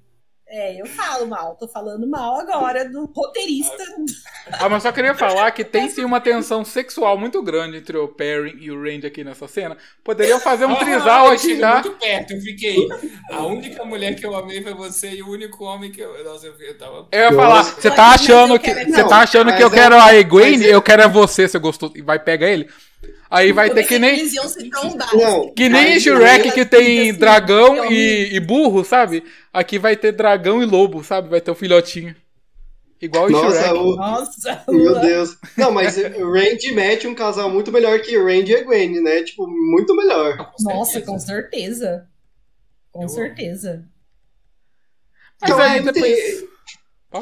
É, 0.54 0.82
eu 0.82 0.86
falo 0.86 1.26
mal. 1.28 1.56
Tô 1.56 1.66
falando 1.66 2.06
mal 2.06 2.42
agora 2.42 2.84
do 2.90 3.06
roteirista. 3.06 3.82
Ah, 4.52 4.68
mas 4.68 4.84
só 4.84 4.92
queria 4.92 5.16
falar 5.16 5.50
que 5.52 5.64
tem 5.64 5.88
sim 5.90 6.04
uma 6.04 6.20
tensão 6.20 6.66
sexual 6.66 7.18
muito 7.18 7.42
grande 7.42 7.78
entre 7.78 7.98
o 7.98 8.08
Perry 8.10 8.58
e 8.60 8.70
o 8.70 8.82
Randy 8.84 9.08
aqui 9.08 9.24
nessa 9.24 9.48
cena. 9.48 9.78
Poderiam 10.04 10.42
fazer 10.42 10.66
um 10.66 10.74
Ah, 10.74 10.76
trisal 10.76 11.28
eu 11.28 11.32
aqui 11.32 11.58
já. 11.58 11.74
muito 11.76 11.92
perto, 11.92 12.34
eu 12.34 12.42
fiquei. 12.42 12.76
A 13.32 13.46
única 13.46 13.86
mulher 13.86 14.14
que 14.16 14.26
eu 14.26 14.36
amei 14.36 14.62
foi 14.62 14.74
você 14.74 15.12
e 15.12 15.24
o 15.24 15.30
único 15.30 15.64
homem 15.64 15.90
que 15.90 16.02
eu. 16.02 16.22
Nossa, 16.26 16.48
eu, 16.48 16.54
eu 16.60 16.78
tava. 16.78 17.08
Eu 17.14 17.20
ia 17.22 17.34
falar, 17.34 17.64
você 17.64 17.90
tá 17.90 18.08
Mas 18.08 18.22
achando 18.22 18.56
eu 18.56 18.60
que 18.60 18.74
quero- 18.74 18.92
você 18.92 19.02
Não, 19.04 19.08
tá 19.10 19.18
achando 19.20 19.56
que 19.56 19.64
eu 19.64 19.70
mas 19.70 19.80
quero 19.80 19.96
é- 19.96 20.00
a 20.02 20.16
Egwene, 20.16 20.66
é- 20.66 20.76
eu 20.76 20.82
quero 20.82 21.02
é 21.02 21.08
você, 21.08 21.48
você 21.48 21.60
gostou 21.60 21.94
e 21.96 22.02
vai 22.02 22.20
pegar 22.20 22.48
ele. 22.50 22.70
Aí 23.30 23.52
vai 23.52 23.70
Eu 23.70 23.74
ter 23.74 23.86
que 23.86 23.98
nem. 23.98 24.28
Não, 25.14 25.54
que 25.54 25.70
nem 25.70 25.94
em 25.96 26.00
Shrek 26.00 26.52
que 26.52 26.66
tem 26.66 27.10
assim, 27.10 27.20
dragão 27.20 27.76
então, 27.78 27.92
e, 27.92 28.36
e 28.36 28.40
burro, 28.40 28.84
sabe? 28.84 29.24
Aqui 29.54 29.80
vai 29.80 29.96
ter 29.96 30.12
dragão 30.12 30.62
e 30.62 30.66
lobo, 30.66 31.04
sabe? 31.04 31.30
Vai 31.30 31.42
ter 31.42 31.52
um 31.52 31.56
filhotinho. 31.56 32.16
Igual 33.02 33.30
em 33.30 33.34
Nossa, 33.34 33.62
Shrek. 33.64 33.74
o, 33.80 33.96
Nossa, 33.96 34.64
Meu. 34.70 35.00
Deus. 35.00 35.38
Não, 35.58 35.72
mas 35.72 35.98
o 35.98 36.32
Randy 36.32 36.72
e 36.74 36.80
é 36.80 37.08
um 37.10 37.16
casal 37.16 37.50
muito 37.50 37.72
melhor 37.72 38.00
que 38.02 38.16
o 38.18 38.26
Randy 38.26 38.52
e 38.52 38.56
a 38.58 38.64
Gwen, 38.64 39.02
né? 39.02 39.24
Tipo, 39.24 39.48
muito 39.48 39.96
melhor. 39.96 40.52
Nossa, 40.60 40.92
certeza. 40.92 41.12
com 41.12 41.20
certeza. 41.20 42.08
Com 42.92 43.04
Eu 43.04 43.10
certeza. 43.10 43.86
Mas 45.42 45.50
Então, 45.50 45.60
aí 45.60 45.80
é, 45.80 45.82
depois. 45.82 46.18
tem- 46.18 46.50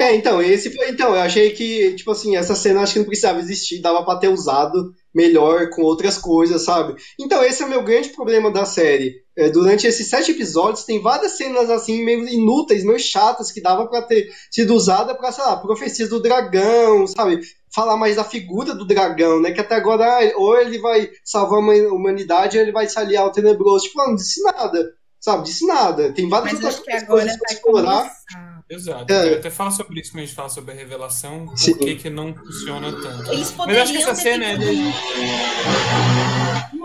É, 0.00 0.14
então, 0.14 0.42
esse 0.42 0.70
foi. 0.70 0.90
Então, 0.90 1.14
eu 1.14 1.20
achei 1.22 1.50
que, 1.50 1.94
tipo 1.94 2.10
assim, 2.10 2.36
essa 2.36 2.54
cena 2.54 2.80
acho 2.82 2.92
que 2.94 2.98
não 2.98 3.06
precisava 3.06 3.38
existir, 3.40 3.80
dava 3.80 4.04
pra 4.04 4.16
ter 4.16 4.28
usado 4.28 4.94
melhor 5.14 5.70
com 5.70 5.82
outras 5.82 6.16
coisas, 6.18 6.64
sabe? 6.64 6.94
Então, 7.18 7.42
esse 7.44 7.62
é 7.62 7.66
o 7.66 7.68
meu 7.68 7.82
grande 7.82 8.10
problema 8.10 8.50
da 8.50 8.64
série. 8.64 9.14
É, 9.36 9.48
durante 9.48 9.86
esses 9.86 10.08
sete 10.08 10.30
episódios, 10.32 10.84
tem 10.84 11.00
várias 11.00 11.36
cenas 11.36 11.70
assim, 11.70 12.04
meio 12.04 12.28
inúteis, 12.28 12.84
meio 12.84 12.98
chatas, 12.98 13.50
que 13.50 13.60
dava 13.62 13.88
pra 13.88 14.02
ter 14.02 14.28
sido 14.50 14.74
usada 14.74 15.14
pra, 15.14 15.32
sei 15.32 15.44
lá, 15.44 15.56
profecias 15.56 16.08
do 16.10 16.20
dragão, 16.20 17.06
sabe? 17.06 17.40
Falar 17.74 17.96
mais 17.96 18.16
da 18.16 18.24
figura 18.24 18.74
do 18.74 18.86
dragão, 18.86 19.40
né? 19.40 19.52
Que 19.52 19.60
até 19.60 19.76
agora, 19.76 20.04
ah, 20.04 20.32
ou 20.36 20.56
ele 20.58 20.78
vai 20.78 21.08
salvar 21.24 21.58
a 21.58 21.62
huma- 21.62 21.94
humanidade, 21.94 22.56
ou 22.58 22.62
ele 22.62 22.72
vai 22.72 22.86
se 22.88 22.98
aliar 22.98 23.22
ao 23.24 23.32
tenebroso. 23.32 23.84
Tipo, 23.86 23.98
não 24.06 24.14
disse 24.14 24.42
nada. 24.42 24.84
sabe? 25.20 25.44
Disse 25.44 25.66
nada. 25.66 26.12
Tem 26.14 26.28
várias 26.28 26.54
Mas 26.60 26.76
outras 26.76 27.02
coisas 27.04 27.36
pra 27.36 27.54
explorar. 27.54 27.98
começar. 28.00 28.59
Exato. 28.70 29.12
É. 29.12 29.32
Eu 29.34 29.38
até 29.38 29.50
falo 29.50 29.72
sobre 29.72 30.00
isso 30.00 30.12
quando 30.12 30.22
a 30.22 30.26
gente 30.26 30.34
fala 30.34 30.48
sobre 30.48 30.70
a 30.72 30.74
revelação, 30.76 31.54
Sim. 31.56 31.74
por 31.74 31.86
que 31.86 31.96
que 31.96 32.08
não 32.10 32.32
funciona 32.34 32.92
tanto. 32.92 33.32
Eles 33.32 33.52
Mas 33.56 33.76
eu 33.76 33.82
acho 33.82 33.92
que 33.92 33.98
essa 33.98 34.14
cena 34.14 34.44
é 34.44 34.56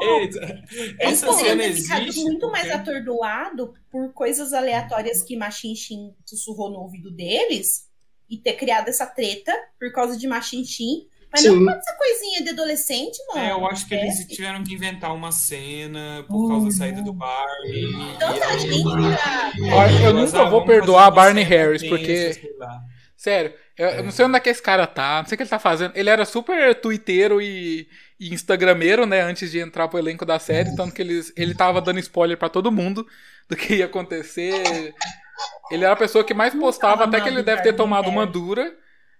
Eita, 0.02 0.64
Eles 0.74 0.96
essa 1.00 1.34
cena 1.34 1.64
existe. 1.64 2.22
muito 2.24 2.50
mais 2.52 2.68
porque- 2.72 2.90
atordoado 2.92 3.74
por 3.92 4.12
coisas 4.14 4.54
aleatórias 4.54 5.22
que 5.24 5.36
Machinchin 5.38 6.14
sussurrou 6.26 6.70
no 6.70 6.80
ouvido 6.80 7.12
deles 7.12 7.88
e 8.30 8.38
ter 8.38 8.54
criado 8.54 8.88
essa 8.90 9.06
treta 9.06 9.54
por 9.80 9.92
causa 9.92 10.18
de 10.18 10.28
Machinchin. 10.28 11.08
Mas 11.36 11.42
Sim. 11.44 11.50
não 11.60 11.66
por 11.66 11.78
essa 11.78 11.98
coisinha 11.98 12.44
de 12.46 12.50
adolescente, 12.52 13.18
mano. 13.28 13.46
É, 13.46 13.52
eu 13.52 13.66
acho 13.68 13.86
que 13.88 13.94
eles 13.94 14.26
tiveram 14.26 14.64
que 14.64 14.74
inventar 14.74 15.14
uma 15.14 15.34
cena 15.34 16.24
por 16.30 16.48
causa 16.48 16.68
da 16.68 16.72
saída 16.72 17.02
do 17.02 17.12
Barney. 17.12 17.84
e 17.92 18.18
Tanta 18.18 18.46
aí- 18.46 18.60
gente 18.60 18.84
eu 20.02 20.14
nunca 20.14 20.46
vou 20.46 20.64
perdoar 20.66 21.12
Barney 21.12 21.44
Harris, 21.44 21.84
porque-. 21.84 22.32
Sério, 23.18 23.54
eu, 23.78 23.88
eu 23.90 24.04
não 24.04 24.12
sei 24.12 24.26
onde 24.26 24.38
é 24.38 24.40
que 24.40 24.50
esse 24.50 24.62
cara 24.62 24.88
tá, 24.88 25.20
não 25.22 25.26
sei 25.28 25.36
o 25.36 25.38
que 25.38 25.44
ele 25.44 25.50
tá 25.50 25.60
fazendo. 25.60 25.92
Ele 25.96 26.10
era 26.10 26.24
super 26.26 26.74
twitteiro 26.76 27.42
e, 27.42 27.88
e 28.20 28.34
instagrameiro, 28.34 29.06
né, 29.06 29.22
antes 29.22 29.52
de 29.52 29.60
entrar 29.60 29.88
pro 29.90 30.00
elenco 30.00 30.26
da 30.26 30.40
série, 30.40 30.74
tanto 30.76 30.94
que 30.94 31.02
ele, 31.02 31.22
ele 31.36 31.54
tava 31.54 31.82
dando 31.82 32.00
spoiler 32.00 32.38
pra 32.38 32.48
todo 32.50 32.72
mundo 32.72 33.06
do 33.50 33.56
que 33.58 33.76
ia 33.76 33.86
acontecer. 33.86 34.94
Ele 35.72 35.84
era 35.84 35.94
a 35.94 35.98
pessoa 35.98 36.24
que 36.24 36.34
mais 36.34 36.54
postava, 36.54 37.00
tava 37.00 37.10
até 37.18 37.20
que 37.22 37.28
ele 37.28 37.44
deve 37.44 37.62
ter 37.64 37.74
tomado 37.74 38.10
uma 38.10 38.26
dura, 38.26 38.74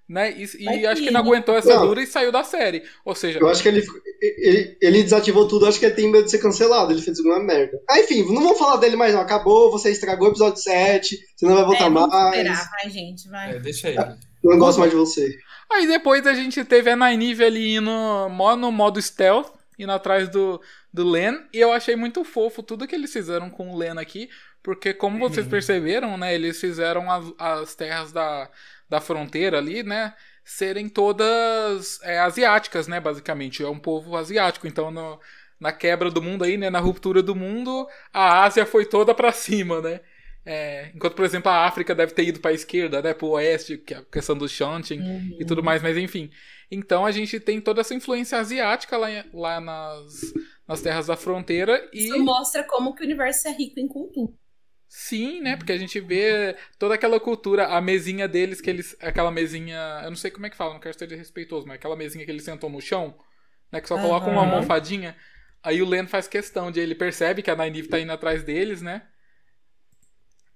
né, 0.08 0.32
e, 0.38 0.48
e 0.64 0.86
acho 0.86 1.02
que 1.02 1.12
não 1.12 1.22
aguentou 1.22 1.56
essa 1.56 1.76
Não. 1.76 1.88
dura 1.88 2.02
e 2.02 2.08
saiu 2.08 2.32
da 2.32 2.44
série. 2.44 2.84
Ou 3.04 3.16
seja, 3.16 3.40
Eu 3.40 3.48
acho 3.48 3.62
que 3.64 3.68
ele, 3.70 3.84
ele, 4.22 4.78
ele 4.82 5.04
desativou 5.04 5.48
tudo, 5.48 5.66
acho 5.66 5.80
que 5.80 5.86
ele 5.86 5.96
tem 5.96 6.12
medo 6.12 6.26
de 6.26 6.32
ser 6.32 6.40
cancelado, 6.40 6.92
ele 6.92 7.02
fez 7.02 7.18
alguma 7.20 7.40
merda. 7.40 7.80
Ah, 7.90 8.00
enfim, 8.00 8.24
não 8.34 8.42
vamos 8.44 8.58
falar 8.60 8.78
dele 8.78 8.96
mais 8.96 9.14
não. 9.14 9.22
Acabou, 9.22 9.72
você 9.72 9.92
estragou 9.92 10.28
o 10.28 10.32
episódio 10.32 10.62
7, 10.62 11.18
você 11.36 11.46
não 11.46 11.54
vai 11.56 11.64
É, 11.64 11.66
voltar 11.66 11.90
vamos 11.90 12.10
mais. 12.10 12.36
esperar, 12.38 12.70
vai, 12.82 12.90
gente, 12.92 13.30
vai. 13.30 13.56
É, 13.56 13.60
deixa 13.60 13.88
aí. 13.88 13.96
Eu 13.96 14.52
não 14.52 14.60
gosto 14.60 14.80
mais 14.80 14.92
de 14.92 14.98
você. 14.98 15.36
Aí 15.72 15.88
depois 15.88 16.26
a 16.28 16.34
gente 16.36 16.64
teve 16.64 16.90
a 16.92 16.96
Nynaeve 16.96 17.44
ali 17.44 17.76
indo 17.76 17.90
no 17.90 18.72
modo 18.72 19.02
stealth, 19.02 19.52
indo 19.80 19.92
atrás 19.92 20.30
do, 20.30 20.62
do 20.94 21.04
Len, 21.10 21.40
e 21.52 21.60
eu 21.60 21.72
achei 21.74 21.96
muito 21.96 22.24
fofo 22.24 22.62
tudo 22.62 22.88
que 22.88 22.94
eles 22.96 23.12
fizeram 23.12 23.50
com 23.50 23.72
o 23.72 23.78
Len 23.78 23.98
aqui, 23.98 24.30
porque 24.64 24.94
como 24.94 25.18
vocês 25.20 25.46
Uhum. 25.46 25.50
perceberam, 25.52 26.18
né, 26.18 26.34
eles 26.36 26.60
fizeram 26.60 27.12
as, 27.12 27.26
as 27.40 27.76
terras 27.76 28.12
da, 28.12 28.50
da 28.90 29.02
fronteira 29.02 29.58
ali, 29.58 29.84
né, 29.84 30.14
serem 30.44 30.88
todas 30.90 32.00
é, 32.04 32.20
asiáticas, 32.20 32.88
né, 32.88 33.00
basicamente, 33.00 33.64
é 33.64 33.68
um 33.68 33.80
povo 33.80 34.16
asiático, 34.16 34.68
então 34.68 34.92
no- 34.92 35.20
na 35.60 35.72
quebra 35.72 36.12
do 36.12 36.22
mundo 36.22 36.44
aí, 36.44 36.58
né, 36.58 36.70
na 36.70 36.80
ruptura 36.80 37.24
do 37.24 37.34
mundo, 37.36 37.88
a 38.14 38.44
Ásia 38.44 38.66
foi 38.66 38.86
toda 38.86 39.14
pra 39.16 39.32
cima, 39.32 39.82
né, 39.82 40.02
é, 40.46 40.92
enquanto, 40.94 41.16
por 41.16 41.26
exemplo, 41.26 41.50
a 41.52 41.66
África 41.66 41.96
deve 41.96 42.14
ter 42.14 42.24
ido 42.26 42.40
pra 42.40 42.54
esquerda, 42.54 43.02
né, 43.02 43.14
pro 43.14 43.30
oeste, 43.30 43.78
que 43.78 43.94
é 43.94 43.98
a 43.98 44.04
questão 44.06 44.38
do 44.38 44.48
Shantin, 44.48 45.00
Uhum. 45.00 45.38
e 45.40 45.46
tudo 45.46 45.64
mais, 45.64 45.82
mas 45.82 45.98
enfim. 45.98 46.30
Então 46.70 47.06
a 47.06 47.12
gente 47.12 47.40
tem 47.40 47.60
toda 47.62 47.82
essa 47.82 47.94
influência 47.96 48.38
asiática 48.38 48.98
lá, 48.98 49.08
lá 49.34 49.60
nas, 49.62 50.34
nas 50.68 50.82
terras 50.82 51.08
da 51.08 51.16
fronteira 51.18 51.90
e 51.94 52.06
Isso 52.06 52.20
mostra 52.24 52.64
como 52.64 52.94
que 52.94 53.02
o 53.02 53.06
universo 53.06 53.48
é 53.48 53.52
rico 53.52 53.80
em 53.80 53.88
cultura. 53.88 54.32
Sim, 54.96 55.42
né? 55.42 55.58
Porque 55.58 55.72
a 55.74 55.78
gente 55.78 56.00
vê 56.00 56.56
toda 56.80 56.96
aquela 56.96 57.20
cultura, 57.20 57.68
a 57.68 57.82
mesinha 57.82 58.28
deles 58.28 58.62
que 58.62 58.70
eles, 58.70 58.96
aquela 59.02 59.32
mesinha, 59.32 60.02
eu 60.04 60.10
não 60.10 60.16
sei 60.18 60.32
como 60.32 60.46
é 60.46 60.50
que 60.50 60.56
fala, 60.56 60.74
não 60.74 60.80
quero 60.80 60.98
ser 60.98 61.08
desrespeitoso, 61.08 61.68
mas 61.68 61.76
aquela 61.76 61.96
mesinha 61.96 62.26
que 62.26 62.32
eles 62.32 62.44
sentam 62.44 62.70
no 62.70 62.82
chão, 62.82 63.18
né? 63.72 63.82
Que 63.82 63.88
só 63.88 63.98
colocam 63.98 64.32
uma 64.32 64.42
Aham. 64.42 64.42
almofadinha. 64.42 65.16
Aí 65.62 65.82
o 65.82 65.86
Len 65.86 66.08
faz 66.08 66.28
questão 66.28 66.72
de 66.72 66.80
ele 66.80 66.96
percebe 66.96 67.42
que 67.44 67.52
a 67.52 67.56
Nynaeve 67.56 67.90
tá 67.90 68.00
indo 68.00 68.12
atrás 68.12 68.44
deles, 68.44 68.82
né? 68.82 69.04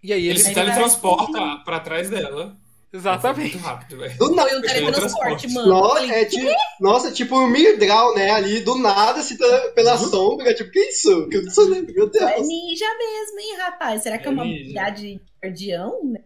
E 0.04 0.12
aí 0.14 0.28
Ele 0.28 0.40
ele 0.40 0.40
se 0.40 0.54
teletransporta 0.54 1.58
pra 1.66 1.80
trás 1.82 2.10
dela. 2.10 2.58
Exatamente. 2.94 3.54
Muito 3.58 3.66
rápido, 3.66 3.98
velho. 3.98 4.18
Do 4.18 4.36
nada. 4.36 4.50
Foi 4.50 4.58
um 4.60 4.62
teletransporte, 4.62 5.48
mano. 5.54 5.68
Eu 5.68 5.74
Nossa, 5.74 5.96
falei, 6.00 6.12
é 6.12 6.26
tipo, 6.26 6.52
nossa, 6.80 7.12
tipo 7.12 7.38
um 7.40 7.48
Mirdrau, 7.48 8.16
né? 8.16 8.32
Ali 8.32 8.62
do 8.62 8.78
nada, 8.78 9.22
se 9.22 9.38
tele- 9.38 9.70
pela 9.72 9.98
sombra. 9.98 10.54
Tipo, 10.54 10.72
que 10.72 10.80
isso? 10.80 11.28
Que 11.30 11.38
eu 11.38 11.44
não 11.44 11.52
sou 11.52 11.70
nem- 11.70 11.82
Meu 11.84 12.08
É 12.08 12.10
Deus. 12.10 12.48
ninja 12.48 12.86
mesmo, 12.98 13.40
hein, 13.40 13.58
rapaz? 13.60 14.04
Será 14.04 14.18
que 14.18 14.26
é, 14.26 14.28
É 14.28 14.32
uma 14.32 14.44
habilidade 14.44 15.22
guardião? 15.44 16.00
né? 16.06 16.20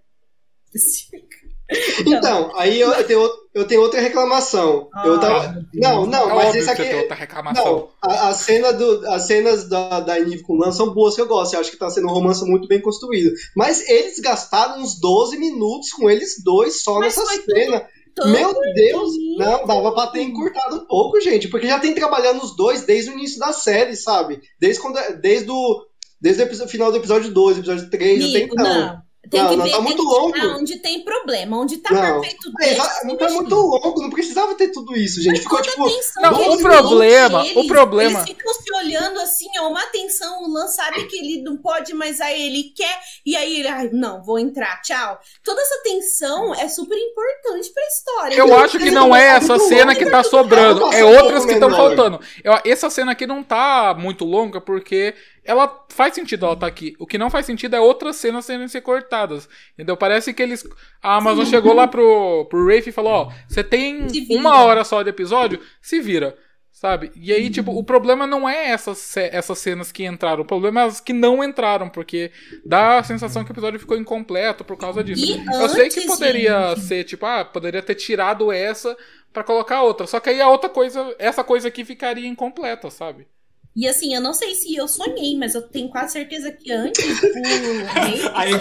Então, 2.06 2.52
aí 2.56 2.80
eu, 2.80 2.92
eu 2.92 3.04
tenho, 3.06 3.30
eu 3.54 3.68
tenho 3.68 3.82
outra 3.82 4.00
reclamação. 4.00 4.90
Eu 5.06 5.16
Ah, 5.16 5.20
tava. 5.20 5.66
Não, 5.74 6.06
não, 6.06 6.30
é 6.30 6.36
mas 6.36 6.46
óbvio 6.48 6.62
isso 6.62 6.72
aqui. 6.72 6.84
tem 6.84 6.96
outra 7.00 7.16
reclamação. 7.16 7.66
Não, 7.66 7.90
a, 8.02 8.30
a 8.30 8.34
cena 8.34 8.72
do, 8.74 9.08
as 9.12 9.24
cenas 9.24 9.68
da, 9.70 10.00
da 10.00 10.20
Eve 10.20 10.42
com 10.42 10.54
o 10.54 10.58
Lan 10.58 10.72
são 10.72 10.94
boas 10.94 11.16
que 11.16 11.22
eu 11.22 11.28
gosto. 11.28 11.54
Eu 11.54 11.60
acho 11.60 11.72
que 11.72 11.78
tá 11.78 11.90
sendo 11.90 12.08
um 12.08 12.14
romance 12.14 12.44
muito 12.46 12.68
bem 12.68 12.82
construído. 12.82 13.32
Mas 13.56 13.88
eles 13.88 14.20
gastaram 14.20 14.82
uns 14.82 15.00
12 15.00 15.38
minutos 15.38 15.92
com 15.92 16.10
eles 16.10 16.44
dois 16.44 16.82
só 16.84 17.00
Mas 17.00 17.16
nessa 17.16 17.38
tudo 17.40 17.46
cena. 17.46 17.88
Tão 18.16 18.30
Meu 18.30 18.54
Deus! 18.76 19.12
Não, 19.40 19.66
dava 19.66 19.92
pra 19.92 20.08
ter 20.08 20.22
encurtado 20.22 20.76
um 20.76 20.86
pouco, 20.86 21.20
gente. 21.20 21.48
Porque 21.48 21.68
já 21.68 21.80
tem 21.80 21.96
trabalhando 21.96 22.44
os 22.44 22.56
dois 22.56 22.84
desde 22.84 23.10
o 23.10 23.14
início 23.14 23.40
da 23.40 23.52
série, 23.52 23.96
sabe? 23.96 24.40
Desde, 24.60 24.82
quando, 24.82 25.00
desde 25.20 25.50
o. 25.50 25.82
Desde 26.22 26.42
o 26.44 26.68
final 26.70 26.90
do 26.92 26.98
episódio 26.98 27.34
2, 27.34 27.58
episódio 27.58 27.90
3, 27.90 28.24
até 28.30 28.40
então. 28.40 28.64
não. 28.64 29.03
Tem 29.30 29.42
Não, 29.42 29.50
que 29.52 29.56
não, 29.56 29.64
ver, 29.64 29.72
tá 29.72 29.80
muito 29.80 30.04
longo. 30.04 30.38
onde 30.60 30.78
tem 30.80 31.02
problema. 31.02 31.58
Onde 31.58 31.78
tá 31.78 31.94
Não. 31.94 32.20
perfeito 32.20 32.52
É, 32.60 32.66
deixa, 32.66 32.82
exa- 32.84 33.02
não 33.06 33.16
tá 33.16 33.30
muito 33.30 33.56
longo, 33.56 34.02
não 34.02 34.10
precisava 34.10 34.54
ter 34.56 34.68
tudo 34.68 34.96
isso, 34.98 35.22
gente. 35.22 35.40
Ficou 35.40 35.62
tipo. 35.62 35.90
Não, 36.22 36.54
o 36.54 36.58
problema- 36.60 37.42
eles- 37.46 37.56
o 37.56 37.66
problema- 37.68 38.20
Eles 38.20 38.30
ficam 38.30 38.54
se 38.54 38.76
olhando 38.76 39.20
assim, 39.22 39.48
ó, 39.60 39.70
uma 39.70 39.82
atenção, 39.82 40.44
o 40.44 40.52
Lan 40.52 40.68
sabe 40.68 41.06
que 41.06 41.18
ele 41.18 41.42
não 41.42 41.56
pode, 41.56 41.94
mas 41.94 42.20
aí 42.20 42.48
ele 42.48 42.64
quer, 42.76 43.00
e 43.26 43.36
aí 43.38 43.60
ele, 43.62 43.68
ai, 43.70 43.90
não, 43.94 44.22
vou 44.22 44.38
entrar, 44.38 44.82
tchau. 44.82 45.18
Toda 45.42 45.62
essa 45.62 45.82
tensão 45.84 46.54
é 46.54 46.68
super 46.68 46.98
importante 46.98 47.72
pra 47.74 47.84
história. 47.88 48.36
Eu 48.36 48.54
acho 48.60 48.78
que 48.78 48.92
não 48.92 49.16
é 49.16 49.38
essa 49.38 49.58
cena 49.58 49.96
que 49.96 50.06
tá 50.06 50.18
muito 50.18 50.30
sobrando, 50.30 50.92
é 50.94 51.04
outras 51.06 51.46
que 51.46 51.54
estão 51.54 51.72
faltando. 51.72 52.20
Eu- 52.44 52.60
essa 52.66 52.90
cena 52.90 53.14
aqui 53.14 53.26
não 53.26 53.42
tá 53.42 53.96
muito 53.98 54.26
longa 54.26 54.60
porque 54.60 55.16
ela 55.46 55.86
faz 55.90 56.14
sentido 56.14 56.46
ela 56.46 56.56
tá 56.56 56.68
aqui. 56.68 56.96
O 57.00 57.06
que 57.06 57.18
não 57.18 57.30
faz 57.30 57.46
sentido 57.46 57.76
é 57.76 57.80
outras 57.80 58.16
cenas 58.16 58.46
serem 58.46 58.68
ser 58.68 58.82
cortadas. 58.82 59.48
Entendeu? 59.74 59.98
Parece 59.98 60.34
que 60.34 60.42
eles. 60.42 60.68
A 61.02 61.16
Amazon 61.18 61.46
chegou 61.46 61.74
lá 61.74 61.88
pro, 61.88 62.46
pro 62.50 62.66
Rafe 62.68 62.90
e 62.90 62.94
falou: 62.94 63.12
Ó, 63.14 63.32
você 63.48 63.64
tem 63.64 64.08
uma 64.30 64.62
hora 64.64 64.84
só 64.84 65.02
de 65.04 65.10
episódio, 65.10 65.60
se 65.82 66.00
vira. 66.00 66.38
Sabe? 66.72 67.12
E 67.16 67.32
aí, 67.32 67.50
tipo, 67.50 67.72
o 67.72 67.84
problema 67.84 68.26
não 68.28 68.50
é 68.50 68.70
essas, 68.72 69.16
essas 69.16 69.60
cenas 69.60 69.92
que 69.92 70.04
entraram, 70.06 70.42
o 70.42 70.46
problema 70.46 70.82
é 70.82 70.86
as 70.86 71.00
que 71.00 71.14
não 71.14 71.42
entraram, 71.44 71.88
porque 71.88 72.32
dá 72.66 72.98
a 72.98 73.04
sensação 73.04 73.46
que 73.46 73.52
o 73.52 73.54
episódio 73.54 73.80
ficou 73.80 73.96
incompleto 73.96 74.66
por 74.66 74.76
causa 74.76 75.04
disso. 75.04 75.24
E 75.24 75.46
Eu 75.62 75.70
sei 75.70 75.88
que 75.88 76.00
antes, 76.00 76.06
poderia 76.06 76.70
gente. 76.76 76.82
ser, 76.82 77.04
tipo, 77.06 77.26
ah, 77.26 77.46
poderia 77.46 77.82
ter 77.82 77.96
tirado 77.96 78.52
essa 78.52 78.98
pra 79.32 79.44
colocar 79.44 79.84
outra. 79.84 80.08
Só 80.08 80.20
que 80.20 80.30
aí 80.32 80.42
a 80.42 80.50
outra 80.50 80.70
coisa, 80.70 81.16
essa 81.20 81.44
coisa 81.44 81.68
aqui 81.68 81.86
ficaria 81.86 82.28
incompleta, 82.28 82.90
sabe? 82.90 83.28
E 83.76 83.88
assim, 83.88 84.14
eu 84.14 84.22
não 84.22 84.34
sei 84.34 84.54
se 84.56 84.76
eu 84.76 84.88
sonhei, 84.88 85.36
mas 85.38 85.56
eu 85.56 85.62
tenho 85.64 85.90
quase 85.90 86.14
certeza 86.14 86.52
que 86.52 86.72
antes 86.72 87.04
o 87.04 87.26
Aí, 88.36 88.54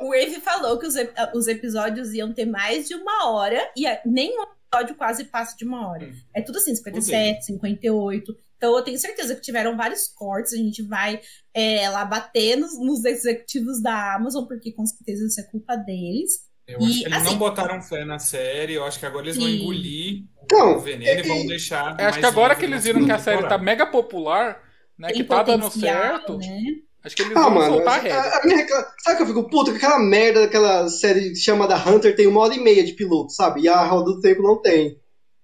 o 0.00 0.10
Rafe 0.10 0.40
falou 0.42 0.78
que 0.78 0.86
os, 0.86 0.96
ep- 0.96 1.14
os 1.34 1.46
episódios 1.46 2.12
iam 2.12 2.32
ter 2.32 2.46
mais 2.46 2.88
de 2.88 2.94
uma 2.94 3.30
hora 3.30 3.70
e 3.76 3.86
a- 3.86 4.00
nenhum 4.04 4.42
episódio 4.42 4.96
quase 4.96 5.24
passa 5.24 5.56
de 5.56 5.64
uma 5.64 5.88
hora. 5.88 6.06
Hum. 6.06 6.12
É 6.34 6.42
tudo 6.42 6.58
assim, 6.58 6.74
57, 6.74 7.44
58. 7.46 8.36
Então 8.56 8.76
eu 8.76 8.82
tenho 8.82 8.98
certeza 8.98 9.34
que 9.34 9.40
tiveram 9.40 9.76
vários 9.76 10.08
cortes. 10.08 10.52
A 10.52 10.56
gente 10.56 10.82
vai 10.82 11.20
é, 11.54 11.88
lá 11.88 12.04
bater 12.04 12.56
nos, 12.56 12.78
nos 12.78 13.04
executivos 13.04 13.82
da 13.82 14.14
Amazon, 14.14 14.44
porque 14.46 14.72
com 14.72 14.86
certeza 14.86 15.26
isso 15.26 15.40
é 15.40 15.44
culpa 15.44 15.76
deles. 15.76 16.40
Eu 16.66 16.80
E, 16.80 16.84
acho 16.84 16.98
que 17.00 17.04
eles 17.06 17.16
assim- 17.18 17.24
não 17.26 17.36
botaram 17.38 17.82
fé 17.82 18.04
na 18.04 18.18
série. 18.18 18.74
Eu 18.74 18.84
acho 18.84 18.98
que 18.98 19.06
agora 19.06 19.26
eles 19.26 19.36
vão 19.36 19.48
engolir 19.48 20.24
Não, 20.50 20.76
o 20.76 20.80
veneno 20.80 21.20
e 21.20 21.22
vão 21.28 21.38
e- 21.38 21.46
deixar. 21.46 21.84
Eu 21.84 21.90
acho 21.90 21.98
mais 22.02 22.16
que 22.18 22.24
agora 22.26 22.54
que 22.54 22.64
eles 22.64 22.84
viram 22.84 23.04
que 23.04 23.12
a 23.12 23.18
série 23.18 23.46
tá 23.48 23.58
mega 23.58 23.86
popular, 23.86 24.60
né, 24.98 25.08
Tem 25.08 25.16
que 25.18 25.24
tá 25.24 25.42
dando 25.42 25.70
certo, 25.70 26.38
né? 26.38 26.60
acho 27.04 27.16
que 27.16 27.22
eles 27.22 27.36
Ah, 27.36 27.40
vão 27.42 27.50
mano, 27.50 27.74
soltar 27.74 27.94
a 27.94 27.96
a, 27.96 28.00
rédea. 28.00 28.20
a 28.38 28.46
minha 28.46 28.66
sabe 29.02 29.16
que 29.16 29.22
eu 29.22 29.26
fico 29.26 29.50
puto? 29.50 29.70
Que 29.72 29.76
aquela 29.78 29.98
merda 29.98 30.42
daquela 30.42 30.88
série 30.88 31.34
chamada 31.34 31.76
Hunter 31.76 32.14
tem 32.14 32.26
uma 32.28 32.40
hora 32.40 32.54
e 32.54 32.60
meia 32.60 32.84
de 32.84 32.92
piloto, 32.92 33.32
sabe? 33.32 33.62
E 33.62 33.68
a 33.68 33.82
Roda 33.84 34.12
do 34.12 34.20
Tempo 34.20 34.42
não 34.42 34.60
tem. 34.62 35.00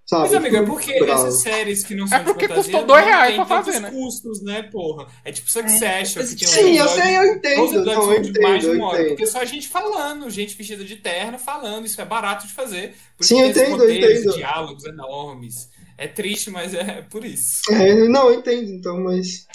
Sabe? 0.08 0.22
Mas, 0.22 0.34
amigo, 0.34 0.56
é 0.56 0.62
porque 0.64 0.98
bravo. 1.00 1.26
essas 1.26 1.42
séries 1.42 1.84
que 1.84 1.94
não 1.94 2.06
são 2.06 2.16
É 2.16 2.22
porque 2.24 2.48
custou 2.48 2.86
dois 2.86 3.04
reais 3.04 3.34
pra 3.34 3.44
tantos 3.44 3.66
fazer, 3.66 3.80
né? 3.80 3.90
custos, 3.90 4.42
né, 4.42 4.62
porra? 4.62 5.06
É 5.22 5.30
tipo 5.30 5.50
Succession, 5.50 6.22
que 6.26 6.34
tem 6.34 6.48
um 6.48 6.50
Sim, 6.50 6.78
eu 6.78 6.88
sei, 6.88 7.18
eu 7.18 7.22
todos 7.22 7.30
os 7.30 7.36
entendo. 7.36 7.84
Não, 7.84 8.12
eu 8.14 8.22
de 8.22 8.40
mais 8.40 8.60
de 8.62 8.66
entendo, 8.68 8.72
eu 8.72 8.78
uma 8.80 8.88
hora. 8.88 8.96
entendo. 9.00 9.08
Porque 9.10 9.22
é 9.24 9.26
só 9.26 9.44
gente 9.44 9.68
falando, 9.68 10.30
gente 10.30 10.56
vestida 10.56 10.82
de 10.82 10.96
terno 10.96 11.38
falando, 11.38 11.84
isso 11.84 12.00
é 12.00 12.06
barato 12.06 12.46
de 12.46 12.54
fazer. 12.54 12.94
Sim, 13.20 13.42
eu 13.42 13.48
entendo, 13.50 13.84
eu 13.84 13.94
entendo. 13.94 14.32
diálogos 14.34 14.84
enormes. 14.86 15.68
É 15.98 16.08
triste, 16.08 16.50
mas 16.50 16.72
é 16.72 17.02
por 17.02 17.22
isso. 17.24 17.60
É, 17.70 18.08
não, 18.08 18.28
eu 18.30 18.38
entendo, 18.38 18.70
então, 18.72 18.98
mas. 19.04 19.46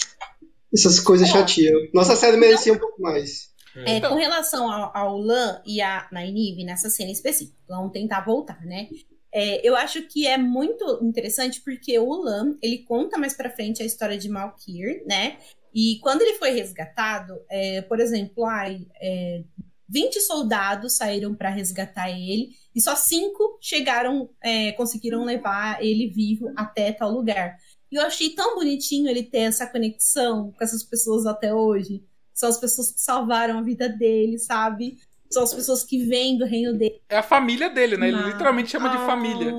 Essas 0.72 1.00
coisas 1.00 1.28
chatiam. 1.28 1.80
Nossa 1.92 2.14
série 2.14 2.36
merecia 2.36 2.72
um 2.72 2.78
pouco 2.78 3.00
mais. 3.02 3.48
É, 3.76 3.96
Então- 3.96 4.10
com 4.12 4.16
relação 4.18 4.70
ao, 4.70 4.96
ao 4.96 5.18
Lan 5.18 5.60
e 5.66 5.80
a 5.80 6.06
Nynaeve 6.12 6.62
nessa 6.64 6.88
cena 6.90 7.10
específica, 7.10 7.56
vamos 7.68 7.90
tentar 7.92 8.20
voltar, 8.24 8.60
né? 8.64 8.86
É, 9.36 9.66
eu 9.66 9.74
acho 9.74 10.00
que 10.02 10.28
é 10.28 10.38
muito 10.38 11.00
interessante 11.02 11.60
porque 11.60 11.98
o 11.98 12.12
Lan, 12.12 12.56
ele 12.62 12.84
conta 12.84 13.18
mais 13.18 13.34
pra 13.34 13.50
frente 13.50 13.82
a 13.82 13.86
história 13.86 14.16
de 14.16 14.28
Malkir, 14.28 15.02
né? 15.06 15.38
E 15.74 15.98
quando 16.00 16.22
ele 16.22 16.34
foi 16.34 16.50
resgatado, 16.52 17.34
é, 17.50 17.82
por 17.82 17.98
exemplo, 17.98 18.44
ai, 18.44 18.86
é, 19.02 19.42
20 19.88 20.20
soldados 20.20 20.96
saíram 20.96 21.34
para 21.34 21.50
resgatar 21.50 22.08
ele 22.10 22.50
e 22.72 22.80
só 22.80 22.94
cinco 22.94 23.58
chegaram, 23.60 24.30
é, 24.40 24.70
conseguiram 24.72 25.24
levar 25.24 25.84
ele 25.84 26.08
vivo 26.08 26.52
até 26.56 26.92
tal 26.92 27.10
lugar. 27.10 27.56
E 27.90 27.96
eu 27.96 28.02
achei 28.02 28.30
tão 28.30 28.54
bonitinho 28.54 29.08
ele 29.08 29.24
ter 29.24 29.38
essa 29.38 29.66
conexão 29.66 30.52
com 30.52 30.62
essas 30.62 30.84
pessoas 30.84 31.26
até 31.26 31.52
hoje. 31.52 32.04
São 32.32 32.48
as 32.48 32.58
pessoas 32.58 32.92
que 32.92 33.00
salvaram 33.00 33.58
a 33.58 33.62
vida 33.62 33.88
dele, 33.88 34.38
sabe? 34.38 34.96
São 35.34 35.42
as 35.42 35.52
pessoas 35.52 35.84
que 35.84 35.98
vêm 36.04 36.38
do 36.38 36.44
reino 36.44 36.72
dele. 36.72 37.00
É 37.08 37.18
a 37.18 37.22
família 37.22 37.68
dele, 37.68 37.96
né? 37.96 38.08
Ele 38.08 38.16
ah, 38.16 38.28
literalmente 38.28 38.70
chama 38.70 38.88
de 38.88 38.98
família. 38.98 39.52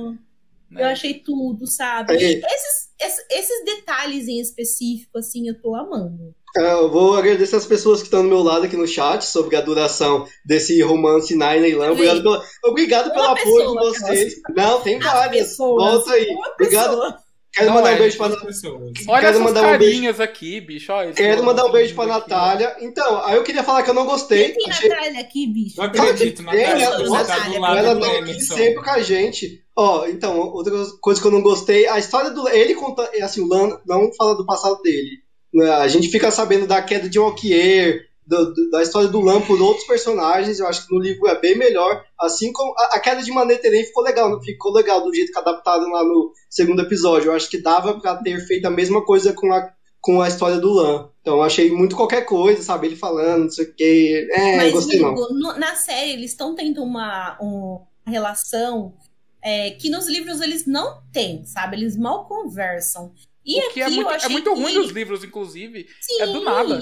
Né? 0.72 0.82
Eu 0.82 0.88
achei 0.88 1.16
tudo, 1.16 1.68
sabe? 1.68 2.16
Esses, 2.16 2.90
esses, 3.00 3.26
esses, 3.30 3.66
detalhes 3.66 4.28
em 4.28 4.40
específico, 4.40 5.18
assim, 5.18 5.48
eu 5.48 5.62
tô 5.62 5.76
amando. 5.76 6.34
É, 6.58 6.72
eu 6.74 6.90
vou 6.90 7.16
agradecer 7.16 7.56
as 7.56 7.66
pessoas 7.66 8.00
que 8.00 8.06
estão 8.06 8.24
do 8.24 8.30
meu 8.30 8.42
lado 8.42 8.66
aqui 8.66 8.78
no 8.78 8.88
chat 8.88 9.24
sobre 9.26 9.56
a 9.58 9.62
duração 9.62 10.26
desse 10.46 10.82
romance 10.82 11.36
Nine 11.36 11.70
e 11.70 11.76
Lam. 11.76 11.92
Obrigado, 11.92 12.24
pela, 12.24 12.44
obrigado 12.64 13.12
pelo 13.12 13.26
apoio 13.26 13.72
de 13.72 13.76
vocês. 13.76 14.36
Não, 14.56 14.82
tem 14.82 15.00
várias. 15.00 15.58
Volta 15.58 16.14
aí. 16.14 16.28
Obrigado. 16.54 17.25
Quero 17.56 17.68
não, 17.68 17.76
mandar 17.76 17.94
um 17.94 17.98
beijo 17.98 18.18
pra 18.18 18.26
Olha 19.08 19.22
quero 19.22 19.40
mandar 19.40 19.64
um 19.64 19.78
beijo 19.78 20.22
aqui, 20.22 20.60
bicho. 20.60 20.92
Olha, 20.92 21.14
quero 21.14 21.42
mandar 21.42 21.66
um 21.66 21.72
beijo 21.72 21.96
pra 21.96 22.06
Natália. 22.06 22.76
Então, 22.82 23.24
aí 23.24 23.38
eu 23.38 23.44
queria 23.44 23.64
falar 23.64 23.82
que 23.82 23.90
eu 23.90 23.94
não 23.94 24.06
gostei. 24.06 24.52
Quem 24.52 24.64
tem 24.66 24.72
achei... 24.72 24.90
Natália 24.90 25.22
aqui, 25.22 25.48
bicho? 25.48 25.78
Não 25.78 25.86
acredito, 25.86 26.44
Natália. 26.44 26.76
Tem, 26.76 26.84
ela, 26.84 27.10
Natália, 27.10 27.60
Natália, 27.60 27.80
ela 27.80 28.00
tá 28.02 28.18
aqui 28.20 28.42
sempre 28.42 28.84
com 28.84 28.90
a 28.90 29.02
gente. 29.02 29.64
Ó, 29.74 30.06
então, 30.06 30.38
outra 30.38 30.74
coisa 31.00 31.22
que 31.22 31.28
eu 31.28 31.32
não 31.32 31.42
gostei, 31.42 31.88
a 31.88 31.98
história 31.98 32.30
do. 32.32 32.46
Ele 32.50 32.76
conta. 32.76 33.10
É 33.14 33.22
assim, 33.22 33.40
o 33.40 33.48
Lan 33.48 33.80
não 33.86 34.14
fala 34.14 34.36
do 34.36 34.46
passado 34.46 34.82
dele. 34.82 35.24
Né? 35.54 35.70
A 35.70 35.88
gente 35.88 36.10
fica 36.10 36.32
sabendo 36.32 36.68
da 36.68 36.82
queda 36.82 37.08
de 37.08 37.18
Walkier, 37.18 38.02
do, 38.26 38.54
do, 38.54 38.70
da 38.70 38.82
história 38.82 39.08
do 39.08 39.22
Lam 39.22 39.42
por 39.42 39.62
outros 39.62 39.86
personagens. 39.86 40.60
Eu 40.60 40.68
acho 40.68 40.88
que 40.88 40.94
no 40.94 41.00
livro 41.00 41.28
é 41.28 41.40
bem 41.40 41.58
melhor. 41.58 42.04
Assim 42.20 42.52
como 42.52 42.74
a, 42.78 42.96
a 42.96 43.00
queda 43.00 43.22
de 43.22 43.32
Maneteren 43.32 43.84
ficou 43.84 44.04
legal, 44.04 44.42
ficou 44.42 44.74
legal 44.74 45.04
do 45.04 45.14
jeito 45.14 45.32
que 45.32 45.40
adaptaram 45.40 45.90
lá 45.90 46.04
no 46.04 46.32
segundo 46.50 46.82
episódio. 46.82 47.30
Eu 47.30 47.36
acho 47.36 47.50
que 47.50 47.62
dava 47.62 48.00
para 48.00 48.16
ter 48.18 48.40
feito 48.46 48.66
a 48.66 48.72
mesma 48.72 49.04
coisa 49.04 49.34
com 49.34 49.52
a, 49.54 49.70
com 50.02 50.22
a 50.22 50.28
história 50.28 50.58
do 50.58 50.74
Lan. 50.74 51.10
Então 51.22 51.38
eu 51.38 51.44
achei 51.44 51.72
muito 51.72 51.96
qualquer 51.96 52.26
coisa, 52.26 52.62
sabe? 52.62 52.88
Ele 52.88 52.96
falando, 52.96 53.44
não 53.44 53.50
sei 53.50 53.66
o 53.66 53.76
quê. 53.76 54.28
É, 54.32 54.58
Mas, 54.58 54.74
gostei 54.74 55.00
não. 55.00 55.16
na 55.58 55.76
série 55.76 56.12
eles 56.12 56.32
estão 56.32 56.56
tendo 56.56 56.84
uma, 56.84 57.38
uma 57.40 57.88
relação 58.06 58.94
é, 59.44 59.72
que 59.72 59.90
nos 59.90 60.08
livros 60.08 60.42
eles 60.42 60.66
não 60.66 61.02
têm, 61.12 61.46
sabe? 61.46 61.78
Eles 61.78 61.96
mal 61.96 62.28
conversam. 62.28 63.14
E 63.46 63.60
o 63.60 63.72
que 63.72 63.80
é 63.80 63.90
muito, 63.90 64.10
é 64.10 64.30
muito 64.30 64.54
ruim 64.56 64.74
que... 64.74 64.80
nos 64.80 64.90
livros, 64.90 65.24
inclusive. 65.24 65.88
Sim. 66.02 66.22
É 66.22 66.26
do 66.26 66.44
nada. 66.44 66.80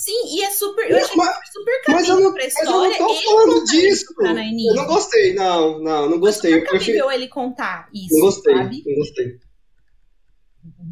Sim, 0.00 0.34
e 0.34 0.42
é 0.42 0.50
super. 0.50 0.90
Eu 0.90 0.96
achei 0.96 1.14
mas, 1.14 1.36
super 1.52 1.82
caminho 1.82 2.00
mas 2.00 2.08
eu 2.08 2.20
não, 2.20 2.32
pra 2.32 2.46
história. 2.46 2.70
Mas 2.70 2.98
eu 2.98 3.06
não 3.06 3.06
tô 3.06 3.14
falando 3.22 3.64
disso. 3.66 4.04
Eu 4.18 4.74
não 4.74 4.86
gostei, 4.86 5.34
não, 5.34 5.78
não, 5.78 6.08
não 6.08 6.18
gostei. 6.18 6.52
Foi 6.52 6.60
super 6.60 6.70
prefiro... 6.70 7.10
ele 7.10 7.28
contar 7.28 7.86
isso. 7.92 8.14
Não 8.14 8.20
gostei, 8.22 8.56
sabe? 8.56 8.82
não 8.86 8.94
gostei. 8.94 9.38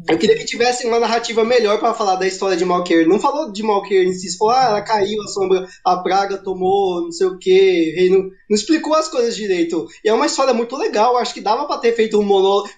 Eu 0.07 0.17
queria 0.19 0.37
que 0.37 0.45
tivesse 0.45 0.85
uma 0.85 0.99
narrativa 0.99 1.43
melhor 1.43 1.79
para 1.79 1.95
falar 1.95 2.17
da 2.17 2.27
história 2.27 2.55
de 2.55 2.63
Malkier. 2.63 3.07
Não 3.07 3.19
falou 3.19 3.51
de 3.51 3.63
Malkier 3.63 4.05
em 4.05 4.13
si, 4.13 4.37
falou, 4.37 4.53
ah, 4.53 4.65
ela 4.65 4.81
caiu, 4.83 5.21
a 5.23 5.27
sombra, 5.27 5.67
a 5.83 5.97
praga 5.97 6.37
tomou, 6.37 7.01
não 7.01 7.11
sei 7.11 7.25
o 7.25 7.37
que, 7.39 8.09
não, 8.11 8.19
não 8.19 8.55
explicou 8.55 8.93
as 8.93 9.07
coisas 9.07 9.35
direito. 9.35 9.87
E 10.03 10.09
é 10.09 10.13
uma 10.13 10.27
história 10.27 10.53
muito 10.53 10.75
legal, 10.77 11.17
acho 11.17 11.33
que 11.33 11.41
dava 11.41 11.65
para 11.65 11.79
ter 11.79 11.95
feito 11.95 12.19
um 12.19 12.23
monólogo. 12.23 12.69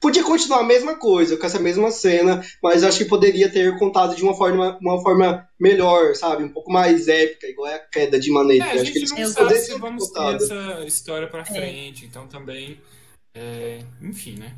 Podia 0.00 0.24
continuar 0.24 0.60
a 0.60 0.64
mesma 0.64 0.94
coisa, 0.94 1.36
com 1.36 1.44
essa 1.44 1.58
mesma 1.58 1.90
cena, 1.90 2.42
mas 2.62 2.82
acho 2.82 2.98
que 2.98 3.04
poderia 3.04 3.50
ter 3.50 3.78
contado 3.78 4.16
de 4.16 4.22
uma 4.22 4.34
forma, 4.34 4.78
uma 4.80 5.02
forma 5.02 5.46
melhor, 5.58 6.14
sabe? 6.14 6.42
Um 6.42 6.48
pouco 6.48 6.72
mais 6.72 7.06
épica, 7.06 7.46
igual 7.46 7.68
é 7.68 7.74
a 7.74 7.78
queda 7.78 8.18
de 8.18 8.30
maneira. 8.30 8.64
É, 8.64 8.70
a 8.80 8.84
gente 8.84 8.98
não 9.10 9.28
sabe 9.28 9.54
se 9.56 9.78
vamos 9.78 10.08
ter 10.10 10.36
essa 10.36 10.84
história 10.86 11.28
pra 11.28 11.42
é. 11.42 11.44
frente, 11.44 12.04
é. 12.04 12.08
então 12.08 12.26
também. 12.26 12.80
É, 13.34 13.80
enfim, 14.00 14.36
né? 14.38 14.54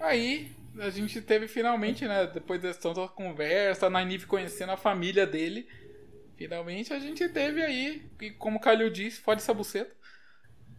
Aí 0.00 0.52
a 0.78 0.90
gente 0.90 1.20
teve 1.20 1.48
finalmente, 1.48 2.06
né? 2.06 2.30
Depois 2.32 2.60
dessa 2.60 2.80
tanta 2.80 3.08
conversa, 3.08 3.86
a 3.86 3.90
Nainive 3.90 4.26
conhecendo 4.26 4.70
a 4.70 4.76
família 4.76 5.26
dele. 5.26 5.66
Finalmente 6.36 6.92
a 6.92 6.98
gente 7.00 7.28
teve 7.28 7.60
aí, 7.60 8.02
como 8.38 8.58
o 8.58 8.60
Calil 8.60 8.90
disse, 8.90 9.20
fora 9.20 9.38
essa 9.38 9.52
buceta. 9.52 9.94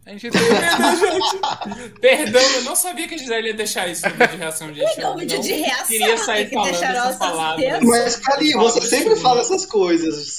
A 0.06 0.10
gente 0.12 0.30
teve. 0.30 0.44
gente. 0.44 2.00
Perdão, 2.00 2.40
eu 2.40 2.62
não 2.62 2.76
sabia 2.76 3.08
que 3.08 3.16
a 3.16 3.18
Gisele 3.18 3.48
ia 3.48 3.54
deixar 3.54 3.88
isso 3.88 4.08
no 4.08 4.14
vídeo 4.14 4.28
de 4.28 4.36
reação, 4.36 4.72
gente. 4.72 5.00
Não, 5.00 5.16
vídeo 5.16 5.40
de 5.40 5.52
reação. 5.52 5.86
Queria 5.88 6.16
sair 6.16 6.48
falando 6.48 6.74
essas 6.74 7.16
palavras. 7.16 7.82
Mas, 7.82 8.16
Cali, 8.16 8.52
você 8.52 8.82
sempre 8.82 9.16
fala 9.16 9.40
essas 9.40 9.66
coisas. 9.66 10.36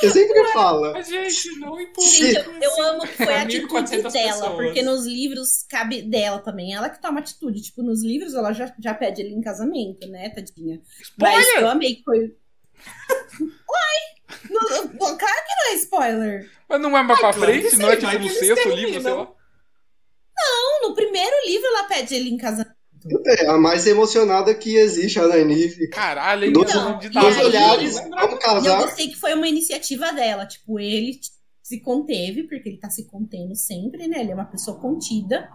Você 0.00 0.10
sempre 0.10 0.40
Ué, 0.40 0.52
fala. 0.52 0.98
A 0.98 1.02
gente 1.02 1.56
não 1.60 1.80
empurra. 1.80 2.08
Gente, 2.08 2.36
eu, 2.36 2.60
eu 2.60 2.82
amo 2.82 3.02
que 3.02 3.12
foi 3.12 3.32
a 3.32 3.42
atitude 3.42 4.02
dela, 4.02 4.10
pessoas. 4.10 4.54
porque 4.56 4.82
nos 4.82 5.06
livros 5.06 5.64
cabe 5.70 6.02
dela 6.02 6.40
também. 6.40 6.74
Ela 6.74 6.90
que 6.90 7.00
toma 7.00 7.20
atitude. 7.20 7.62
Tipo, 7.62 7.84
nos 7.84 8.02
livros 8.02 8.34
ela 8.34 8.52
já, 8.52 8.74
já 8.76 8.92
pede 8.92 9.22
ele 9.22 9.34
em 9.34 9.40
casamento, 9.40 10.08
né, 10.08 10.30
tadinha? 10.30 10.80
Spoiler! 11.00 11.38
Mas 11.38 11.62
eu 11.62 11.68
amei 11.68 11.94
que 11.94 12.02
foi. 12.02 12.18
Uai! 13.40 14.15
Claro 14.48 15.16
que 15.16 15.54
não 15.56 15.70
é 15.70 15.74
spoiler. 15.74 16.50
Mas 16.68 16.80
não 16.80 16.96
é 16.96 17.02
mais 17.02 17.20
pra 17.20 17.32
frente? 17.32 17.76
Não 17.76 17.90
é 17.90 17.96
tipo 17.96 18.18
no 18.18 18.28
sexto 18.28 18.68
livro, 18.70 19.02
sei 19.02 19.12
lá? 19.12 19.28
Não, 20.38 20.88
no 20.88 20.94
primeiro 20.94 21.34
livro 21.46 21.66
ela 21.66 21.84
pede 21.84 22.14
ele 22.14 22.30
em 22.30 22.36
casamento. 22.36 22.76
É, 23.24 23.46
a 23.48 23.56
mais 23.56 23.86
emocionada 23.86 24.52
que 24.54 24.76
existe, 24.76 25.20
a 25.20 25.28
Nainive. 25.28 25.88
Caralho, 25.90 26.52
dois, 26.52 26.70
então, 26.70 26.98
de 26.98 27.08
dois 27.08 27.38
olhares, 27.38 27.94
vamos 27.94 28.38
casar. 28.40 28.64
E 28.64 28.66
eu 28.66 28.78
gostei 28.78 29.08
que 29.08 29.16
foi 29.16 29.34
uma 29.34 29.46
iniciativa 29.46 30.12
dela. 30.12 30.44
Tipo, 30.46 30.80
ele 30.80 31.20
se 31.62 31.80
conteve, 31.80 32.44
porque 32.44 32.68
ele 32.68 32.78
tá 32.78 32.90
se 32.90 33.06
contendo 33.06 33.54
sempre, 33.54 34.08
né? 34.08 34.20
Ele 34.20 34.32
é 34.32 34.34
uma 34.34 34.44
pessoa 34.44 34.78
contida. 34.80 35.48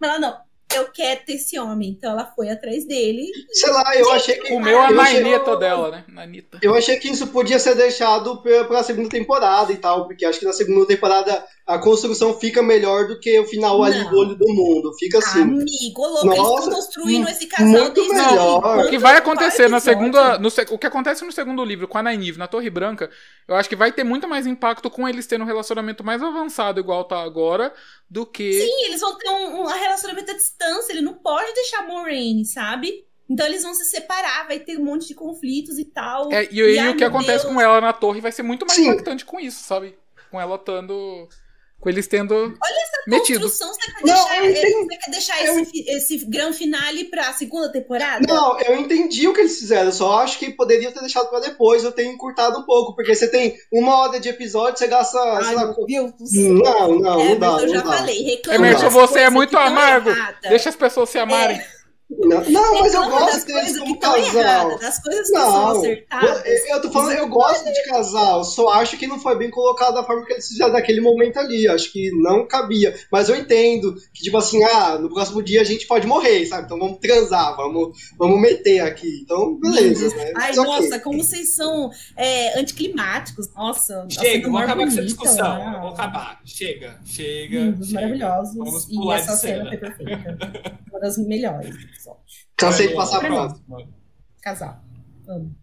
Mas 0.00 0.10
ela 0.10 0.18
não, 0.18 0.40
eu 0.74 0.90
quero 0.90 1.20
ter 1.24 1.34
esse 1.34 1.58
homem. 1.58 1.90
Então 1.90 2.12
ela 2.12 2.26
foi 2.34 2.48
atrás 2.48 2.86
dele. 2.86 3.26
Sei 3.52 3.70
lá, 3.70 3.96
eu 3.96 4.10
achei 4.12 4.36
que. 4.36 4.48
Comeu 4.48 4.80
a 4.80 4.90
manita 4.90 5.56
dela, 5.56 5.90
né? 5.90 6.04
Nanita. 6.08 6.58
Eu 6.62 6.74
achei 6.74 6.96
que 6.98 7.08
isso 7.08 7.26
podia 7.28 7.58
ser 7.58 7.74
deixado 7.74 8.42
pra, 8.42 8.64
pra 8.64 8.82
segunda 8.82 9.08
temporada 9.08 9.72
e 9.72 9.76
tal, 9.76 10.06
porque 10.06 10.24
acho 10.24 10.38
que 10.38 10.44
na 10.44 10.52
segunda 10.52 10.86
temporada 10.86 11.44
a 11.66 11.78
construção 11.78 12.38
fica 12.38 12.62
melhor 12.62 13.08
do 13.08 13.18
que 13.18 13.38
o 13.38 13.46
final 13.46 13.78
não. 13.78 13.84
ali 13.84 14.04
do 14.10 14.18
olho 14.18 14.34
do 14.34 14.46
mundo. 14.48 14.92
Fica 14.98 15.18
assim. 15.18 15.40
Amigo, 15.40 16.06
louco, 16.06 16.26
Nossa, 16.26 16.40
eles 16.40 16.58
estão 16.58 16.74
construindo 16.74 17.28
esse 17.28 17.46
casal 17.46 17.68
muito 17.68 18.08
melhor. 18.14 18.84
O 18.84 18.90
que 18.90 18.98
vai 18.98 19.16
acontecer 19.16 19.68
na 19.68 19.80
segunda. 19.80 20.38
No, 20.38 20.48
o 20.48 20.78
que 20.78 20.86
acontece 20.86 21.24
no 21.24 21.32
segundo 21.32 21.64
livro 21.64 21.88
com 21.88 21.96
a 21.96 22.02
Nynaeve 22.02 22.38
na 22.38 22.46
Torre 22.46 22.68
Branca, 22.68 23.10
eu 23.48 23.54
acho 23.54 23.68
que 23.68 23.76
vai 23.76 23.90
ter 23.90 24.04
muito 24.04 24.28
mais 24.28 24.46
impacto 24.46 24.90
com 24.90 25.08
eles 25.08 25.26
tendo 25.26 25.42
um 25.42 25.46
relacionamento 25.46 26.04
mais 26.04 26.22
avançado, 26.22 26.80
igual 26.80 27.04
tá 27.04 27.22
agora, 27.22 27.72
do 28.10 28.26
que. 28.26 28.52
Sim, 28.52 28.84
eles 28.84 29.00
vão 29.00 29.16
ter 29.16 29.30
um, 29.30 29.62
um 29.62 29.66
relacionamento 29.66 30.32
à 30.32 30.34
distância. 30.34 30.92
Ele 30.92 31.00
não 31.00 31.14
pode 31.14 31.50
deixar 31.54 31.86
Moraine, 31.86 32.44
sabe? 32.44 33.06
Então 33.26 33.46
eles 33.46 33.62
vão 33.62 33.72
se 33.72 33.86
separar, 33.86 34.46
vai 34.46 34.58
ter 34.58 34.78
um 34.78 34.84
monte 34.84 35.08
de 35.08 35.14
conflitos 35.14 35.78
e 35.78 35.86
tal. 35.86 36.30
É, 36.30 36.46
e, 36.52 36.60
e, 36.60 36.78
e 36.78 36.88
o 36.90 36.96
que 36.96 37.04
acontece 37.04 37.44
Deus. 37.44 37.54
com 37.54 37.58
ela 37.58 37.80
na 37.80 37.94
torre 37.94 38.20
vai 38.20 38.30
ser 38.30 38.42
muito 38.42 38.66
mais 38.66 38.78
Sim. 38.78 38.90
impactante 38.90 39.24
com 39.24 39.40
isso, 39.40 39.64
sabe? 39.64 39.96
Com 40.30 40.38
ela 40.38 40.56
estando 40.56 41.26
com 41.84 41.90
eles 41.90 42.08
tendo 42.08 42.34
Olha 42.34 42.54
essa 42.82 43.02
metido. 43.06 43.42
construção, 43.42 43.74
você 43.74 43.92
quer 43.92 44.02
deixar, 44.02 44.40
não, 44.40 44.50
entendi, 44.50 44.72
você 44.72 44.96
quer 44.96 45.10
deixar 45.10 45.44
eu, 45.44 45.58
esse, 45.60 45.84
esse 45.86 46.24
grande 46.24 46.56
finale 46.56 47.04
pra 47.04 47.32
segunda 47.34 47.70
temporada? 47.70 48.26
Não, 48.26 48.58
eu 48.60 48.78
entendi 48.78 49.28
o 49.28 49.34
que 49.34 49.42
eles 49.42 49.58
fizeram, 49.58 49.92
só 49.92 50.20
acho 50.20 50.38
que 50.38 50.50
poderia 50.50 50.90
ter 50.90 51.00
deixado 51.00 51.28
pra 51.28 51.40
depois, 51.40 51.84
eu 51.84 51.92
tenho 51.92 52.12
encurtado 52.12 52.58
um 52.58 52.62
pouco, 52.62 52.96
porque 52.96 53.14
você 53.14 53.28
tem 53.28 53.54
uma 53.70 53.98
hora 53.98 54.18
de 54.18 54.30
episódio, 54.30 54.78
você 54.78 54.86
gasta... 54.86 55.18
Ai, 55.20 55.54
lá, 55.54 55.74
Deus 55.86 56.12
não, 56.32 56.98
não, 56.98 57.20
é, 57.20 57.28
não 57.28 57.38
dá, 57.38 57.62
eu 57.62 57.68
já 57.68 57.84
não 57.84 57.92
falei, 57.92 58.22
reclama 58.22 58.66
Emerson, 58.66 58.88
você 58.88 59.18
é 59.20 59.30
muito 59.30 59.56
amargo, 59.58 60.10
deixa 60.40 60.70
as 60.70 60.76
pessoas 60.76 61.10
se 61.10 61.18
amarem. 61.18 61.58
É. 61.58 61.73
Não, 62.10 62.44
não 62.50 62.80
mas 62.80 62.92
eu 62.92 63.08
gosto 63.08 63.46
deles 63.46 63.78
como 63.78 63.98
casal. 63.98 64.26
Erradas, 64.26 64.80
das 64.80 65.02
coisas 65.02 65.26
que 65.26 65.32
não, 65.32 65.50
são 65.50 65.68
acertadas. 65.68 66.44
Eu, 66.44 66.76
eu 66.76 66.82
tô 66.82 66.90
falando, 66.90 67.12
eu 67.12 67.28
gosto 67.28 67.64
de 67.64 67.82
casal, 67.84 68.44
só 68.44 68.68
acho 68.74 68.98
que 68.98 69.06
não 69.06 69.18
foi 69.18 69.36
bem 69.38 69.50
colocado 69.50 69.94
da 69.94 70.04
forma 70.04 70.24
que 70.26 70.34
eles 70.34 70.46
fizeram 70.46 70.72
naquele 70.72 71.00
momento 71.00 71.38
ali. 71.38 71.66
Acho 71.66 71.90
que 71.90 72.10
não 72.12 72.46
cabia. 72.46 72.94
Mas 73.10 73.28
eu 73.28 73.36
entendo 73.36 73.94
que, 74.12 74.22
tipo 74.22 74.36
assim, 74.36 74.62
ah, 74.64 74.98
no 74.98 75.08
próximo 75.08 75.42
dia 75.42 75.62
a 75.62 75.64
gente 75.64 75.86
pode 75.86 76.06
morrer, 76.06 76.44
sabe? 76.46 76.66
Então 76.66 76.78
vamos 76.78 76.98
transar, 76.98 77.56
vamos, 77.56 77.96
vamos 78.18 78.40
meter 78.40 78.80
aqui. 78.80 79.22
Então, 79.22 79.58
beleza. 79.58 80.14
Né? 80.14 80.32
Ai, 80.36 80.54
nossa, 80.54 81.00
como 81.00 81.22
vocês 81.22 81.54
são 81.54 81.90
é, 82.16 82.58
anticlimáticos. 82.58 83.48
Nossa, 83.54 84.06
chega, 84.10 84.46
vamos 84.46 84.62
acabar 84.62 84.82
com 84.82 84.88
essa 84.88 85.02
discussão. 85.02 85.58
Uau. 85.58 85.80
Vamos 85.80 85.98
acabar. 85.98 86.40
Chega, 86.44 87.00
chega. 87.06 87.60
Lindos, 87.60 87.88
chega. 87.88 88.00
maravilhosos. 88.00 88.54
Vamos 88.54 88.88
e 88.90 89.12
essa 89.12 89.36
cena 89.36 89.68
foi 89.68 89.78
perfeita. 89.78 90.78
Uma 90.90 91.00
das 91.00 91.16
melhores. 91.18 91.74
Cansei 92.56 92.88
de 92.88 92.94
passar 92.94 93.20
pronto. 93.20 93.62
Casal. 94.42 94.80
Amo. 95.28 95.56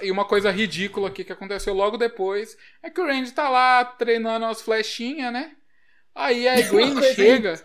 E 0.00 0.10
uma 0.10 0.24
coisa 0.24 0.50
ridícula 0.50 1.08
aqui 1.08 1.22
que 1.22 1.32
aconteceu 1.32 1.74
logo 1.74 1.98
depois 1.98 2.56
é 2.82 2.88
que 2.88 3.00
o 3.00 3.06
Randy 3.06 3.30
tá 3.32 3.48
lá 3.50 3.84
treinando 3.84 4.46
as 4.46 4.62
flechinhas, 4.62 5.32
né? 5.32 5.52
Aí 6.14 6.48
a 6.48 6.54
Gwen 6.68 7.00
chega. 7.14 7.62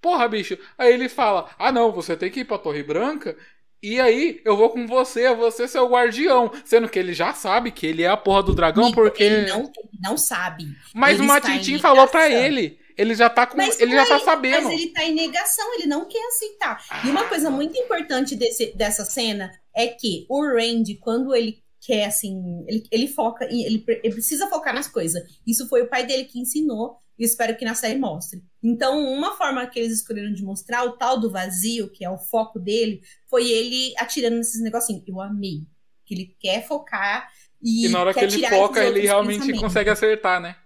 Porra, 0.00 0.28
bicho. 0.28 0.58
Aí 0.76 0.92
ele 0.92 1.08
fala: 1.08 1.50
Ah, 1.58 1.70
não, 1.70 1.92
você 1.92 2.16
tem 2.16 2.30
que 2.30 2.40
ir 2.40 2.44
pra 2.44 2.58
Torre 2.58 2.82
Branca 2.82 3.36
E 3.80 4.00
aí, 4.00 4.40
eu 4.44 4.56
vou 4.56 4.70
com 4.70 4.86
você, 4.88 5.32
você 5.34 5.64
é 5.64 5.68
seu 5.68 5.88
guardião. 5.88 6.50
Sendo 6.64 6.88
que 6.88 6.98
ele 6.98 7.12
já 7.12 7.32
sabe 7.32 7.70
que 7.70 7.86
ele 7.86 8.02
é 8.02 8.08
a 8.08 8.16
porra 8.16 8.42
do 8.42 8.54
dragão, 8.54 8.90
porque. 8.90 9.22
Ele 9.22 9.48
não, 9.48 9.60
ele 9.60 9.98
não 10.02 10.16
sabe. 10.16 10.64
Mas 10.92 11.14
ele 11.14 11.22
o 11.22 11.26
Matitim 11.28 11.78
falou 11.78 12.08
pra 12.08 12.28
ele. 12.28 12.77
Ele 12.98 13.14
já 13.14 13.30
tá 13.30 13.46
com. 13.46 13.56
Mas 13.56 13.78
ele 13.78 13.92
já 13.92 14.04
tá 14.04 14.18
sabendo. 14.18 14.64
Mas 14.64 14.72
ele 14.72 14.88
tá 14.88 15.04
em 15.04 15.14
negação, 15.14 15.72
ele 15.74 15.86
não 15.86 16.04
quer 16.08 16.26
aceitar. 16.26 16.84
Ah. 16.90 17.06
E 17.06 17.10
uma 17.10 17.28
coisa 17.28 17.48
muito 17.48 17.78
importante 17.78 18.34
desse, 18.34 18.76
dessa 18.76 19.04
cena 19.04 19.52
é 19.72 19.86
que 19.86 20.26
o 20.28 20.44
Randy, 20.44 20.96
quando 20.96 21.32
ele 21.32 21.62
quer, 21.80 22.06
assim, 22.06 22.64
ele, 22.66 22.82
ele 22.90 23.06
foca, 23.06 23.44
ele, 23.44 23.84
ele 23.86 24.12
precisa 24.12 24.48
focar 24.48 24.74
nas 24.74 24.88
coisas. 24.88 25.22
Isso 25.46 25.68
foi 25.68 25.82
o 25.82 25.88
pai 25.88 26.04
dele 26.04 26.24
que 26.24 26.40
ensinou 26.40 26.96
e 27.16 27.24
espero 27.24 27.56
que 27.56 27.64
na 27.64 27.74
série 27.74 27.96
mostre. 27.96 28.42
Então, 28.60 28.98
uma 28.98 29.36
forma 29.36 29.64
que 29.68 29.78
eles 29.78 29.92
escolheram 29.92 30.32
de 30.32 30.42
mostrar 30.42 30.84
o 30.84 30.96
tal 30.96 31.20
do 31.20 31.30
vazio, 31.30 31.88
que 31.90 32.04
é 32.04 32.10
o 32.10 32.18
foco 32.18 32.58
dele, 32.58 33.00
foi 33.30 33.48
ele 33.48 33.94
atirando 33.96 34.36
nesses 34.36 34.60
negocinhos. 34.60 35.04
Eu 35.06 35.20
amei. 35.20 35.62
Que 36.04 36.14
ele 36.14 36.36
quer 36.40 36.66
focar 36.66 37.30
e. 37.62 37.86
E 37.86 37.88
na 37.90 38.00
hora 38.00 38.12
que 38.12 38.20
ele 38.20 38.48
foca, 38.48 38.84
ele 38.84 39.02
realmente 39.02 39.52
consegue 39.54 39.90
acertar, 39.90 40.40
né? 40.40 40.56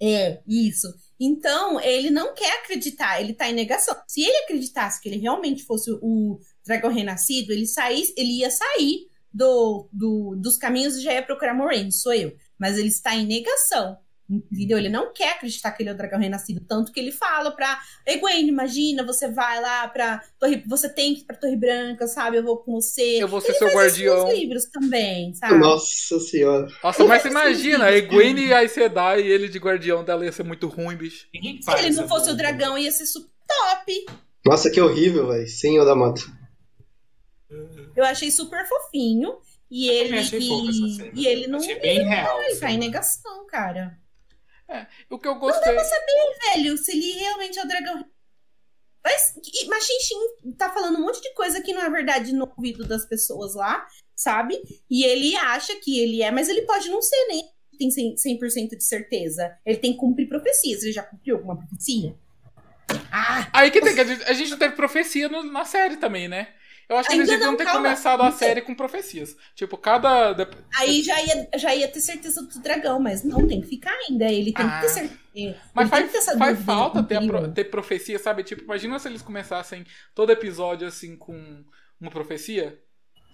É, 0.00 0.42
isso. 0.46 0.92
Então, 1.18 1.80
ele 1.80 2.10
não 2.10 2.34
quer 2.34 2.60
acreditar, 2.60 3.20
ele 3.20 3.32
tá 3.32 3.48
em 3.48 3.54
negação. 3.54 3.96
Se 4.06 4.20
ele 4.20 4.36
acreditasse 4.44 5.00
que 5.00 5.08
ele 5.08 5.18
realmente 5.18 5.64
fosse 5.64 5.90
o 6.02 6.38
dragão 6.64 6.92
renascido, 6.92 7.52
ele 7.52 7.66
saísse, 7.66 8.14
ele 8.16 8.40
ia 8.40 8.50
sair 8.50 9.08
do, 9.32 9.88
do, 9.92 10.36
dos 10.36 10.56
caminhos 10.56 10.96
e 10.96 11.02
já 11.02 11.12
ia 11.12 11.22
procurar 11.22 11.54
Moraine, 11.54 11.92
sou 11.92 12.12
eu. 12.12 12.34
Mas 12.58 12.78
ele 12.78 12.88
está 12.88 13.14
em 13.14 13.26
negação. 13.26 13.96
Entendeu? 14.28 14.76
Ele 14.78 14.88
não 14.88 15.12
quer 15.12 15.34
acreditar 15.34 15.70
que 15.70 15.82
ele 15.82 15.90
é 15.90 15.92
o 15.92 15.96
dragão 15.96 16.18
renascido, 16.18 16.60
tanto 16.66 16.90
que 16.90 16.98
ele 16.98 17.12
fala 17.12 17.52
pra 17.52 17.80
Egwene, 18.04 18.48
imagina, 18.48 19.04
você 19.04 19.28
vai 19.28 19.60
lá 19.60 19.86
pra 19.86 20.20
Torre, 20.38 20.64
você 20.66 20.88
tem 20.88 21.14
que 21.14 21.20
ir 21.20 21.24
pra 21.24 21.36
Torre 21.36 21.56
Branca, 21.56 22.08
sabe? 22.08 22.36
Eu 22.36 22.42
vou 22.42 22.56
com 22.56 22.72
você. 22.72 23.22
Eu 23.22 23.28
vou 23.28 23.40
ser 23.40 23.50
ele 23.50 23.58
seu 23.58 23.68
guardião. 23.68 24.28
Isso 24.28 24.36
livros 24.36 24.64
também, 24.66 25.32
sabe? 25.34 25.58
Nossa 25.58 26.18
senhora. 26.18 26.66
Nossa, 26.82 27.04
mas 27.04 27.22
você 27.22 27.28
imagina, 27.28 27.84
a 27.84 27.96
Egwene 27.96 28.46
e 28.46 28.54
a 28.54 28.68
Sedai 28.68 29.22
e 29.22 29.30
ele 29.30 29.48
de 29.48 29.58
guardião 29.58 30.04
dela 30.04 30.24
ia 30.24 30.32
ser 30.32 30.42
muito 30.42 30.66
ruim, 30.66 30.96
bicho. 30.96 31.28
Se 31.62 31.78
ele 31.78 31.94
não 31.94 32.08
fosse 32.08 32.30
o 32.30 32.36
dragão, 32.36 32.76
ia 32.76 32.90
ser 32.90 33.06
super 33.06 33.30
top. 33.46 34.06
Nossa, 34.44 34.70
que 34.70 34.80
horrível, 34.80 35.28
velho. 35.28 35.46
Senhor 35.46 35.84
da 35.84 35.94
mata. 35.94 36.20
Eu 37.96 38.04
achei 38.04 38.30
super 38.30 38.66
fofinho. 38.66 39.38
E 39.68 39.88
ele, 39.88 40.16
e, 40.16 41.10
e, 41.22 41.26
ele 41.26 41.46
não. 41.48 41.58
Achei 41.58 41.80
bem 41.80 41.98
ele, 41.98 42.08
real. 42.08 42.40
Ele 42.42 42.56
tá 42.56 42.70
em 42.70 42.78
negação, 42.78 43.44
cara. 43.46 43.98
É, 44.68 44.86
o 45.10 45.18
que 45.18 45.28
eu 45.28 45.36
gostei. 45.36 45.72
Não 45.72 45.74
dá 45.74 45.80
pra 45.80 45.84
saber, 45.84 46.54
velho, 46.54 46.76
se 46.76 46.92
ele 46.92 47.12
realmente 47.12 47.58
é 47.58 47.62
o 47.62 47.68
dragão. 47.68 48.04
Mas, 49.04 49.34
mas 49.68 49.84
Xinxin 49.84 50.54
tá 50.58 50.68
falando 50.70 50.98
um 50.98 51.02
monte 51.02 51.22
de 51.22 51.32
coisa 51.34 51.62
que 51.62 51.72
não 51.72 51.82
é 51.82 51.88
verdade 51.88 52.32
no 52.32 52.52
ouvido 52.56 52.84
das 52.84 53.06
pessoas 53.06 53.54
lá, 53.54 53.86
sabe? 54.16 54.60
E 54.90 55.04
ele 55.04 55.36
acha 55.36 55.76
que 55.76 56.00
ele 56.00 56.22
é, 56.22 56.32
mas 56.32 56.48
ele 56.48 56.62
pode 56.62 56.88
não 56.88 57.00
ser 57.00 57.26
nem 57.28 57.44
tem 57.76 57.88
100%, 57.90 58.70
de 58.70 58.84
certeza. 58.84 59.56
Ele 59.64 59.78
tem 59.78 59.92
que 59.92 59.98
cumprir 59.98 60.28
profecias. 60.28 60.82
Ele 60.82 60.92
já 60.92 61.02
cumpriu 61.02 61.36
alguma 61.36 61.56
profecia? 61.56 62.16
Ah! 63.12 63.48
Aí 63.52 63.70
que 63.70 63.80
tem 63.80 63.94
que 63.94 64.00
a 64.00 64.04
gente, 64.04 64.24
a 64.24 64.32
gente 64.32 64.50
não 64.50 64.58
teve 64.58 64.74
profecia 64.74 65.28
no, 65.28 65.42
na 65.42 65.64
série 65.64 65.96
também, 65.96 66.28
né? 66.28 66.48
Eu 66.88 66.96
acho 66.96 67.08
que 67.08 67.14
Ainda 67.14 67.24
eles 67.24 67.38
deviam 67.38 67.56
ter 67.56 67.64
calma. 67.64 67.82
começado 67.82 68.22
a 68.22 68.30
série 68.30 68.62
com 68.62 68.74
profecias. 68.74 69.36
Tipo, 69.56 69.76
cada. 69.76 70.36
Aí 70.78 71.02
já 71.02 71.20
ia, 71.20 71.48
já 71.56 71.74
ia 71.74 71.88
ter 71.88 72.00
certeza 72.00 72.42
do 72.42 72.60
dragão, 72.60 73.00
mas 73.00 73.24
não 73.24 73.46
tem 73.46 73.60
que 73.60 73.66
ficar 73.66 73.92
ainda. 74.08 74.26
Ele 74.26 74.52
tem 74.52 74.64
ah. 74.64 74.76
que 74.76 74.80
ter 74.82 74.88
certeza. 74.90 75.60
Mas 75.74 75.90
faz, 75.90 76.24
faz 76.38 76.64
falta 76.64 77.02
ter, 77.02 77.16
a, 77.16 77.48
ter 77.48 77.64
profecia, 77.64 78.18
sabe? 78.18 78.44
Tipo, 78.44 78.62
imagina 78.62 78.98
se 78.98 79.08
eles 79.08 79.20
começassem 79.20 79.84
todo 80.14 80.30
episódio 80.30 80.86
assim 80.86 81.16
com 81.16 81.64
uma 82.00 82.10
profecia. 82.10 82.80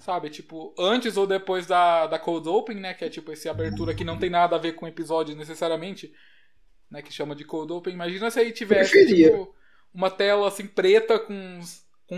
Sabe? 0.01 0.31
Tipo, 0.31 0.75
antes 0.79 1.17
ou 1.17 1.27
depois 1.27 1.67
da, 1.67 2.07
da 2.07 2.19
Cold 2.19 2.49
Open, 2.49 2.77
né? 2.77 2.95
Que 2.95 3.05
é 3.05 3.09
tipo 3.09 3.31
essa 3.31 3.51
abertura 3.51 3.95
que 3.95 4.03
não 4.03 4.19
tem 4.19 4.31
nada 4.31 4.57
a 4.57 4.59
ver 4.59 4.73
com 4.73 4.87
o 4.87 4.89
episódio 4.89 5.37
necessariamente. 5.37 6.13
Né, 6.91 7.01
que 7.01 7.13
chama 7.13 7.35
de 7.35 7.45
Cold 7.45 7.73
Open. 7.73 7.95
Imagina 7.95 8.31
se 8.31 8.41
aí 8.41 8.53
tivesse, 8.53 9.07
tipo, 9.07 9.55
uma 9.95 10.11
tela 10.11 10.49
assim 10.49 10.67
preta 10.67 11.19
com 11.19 11.61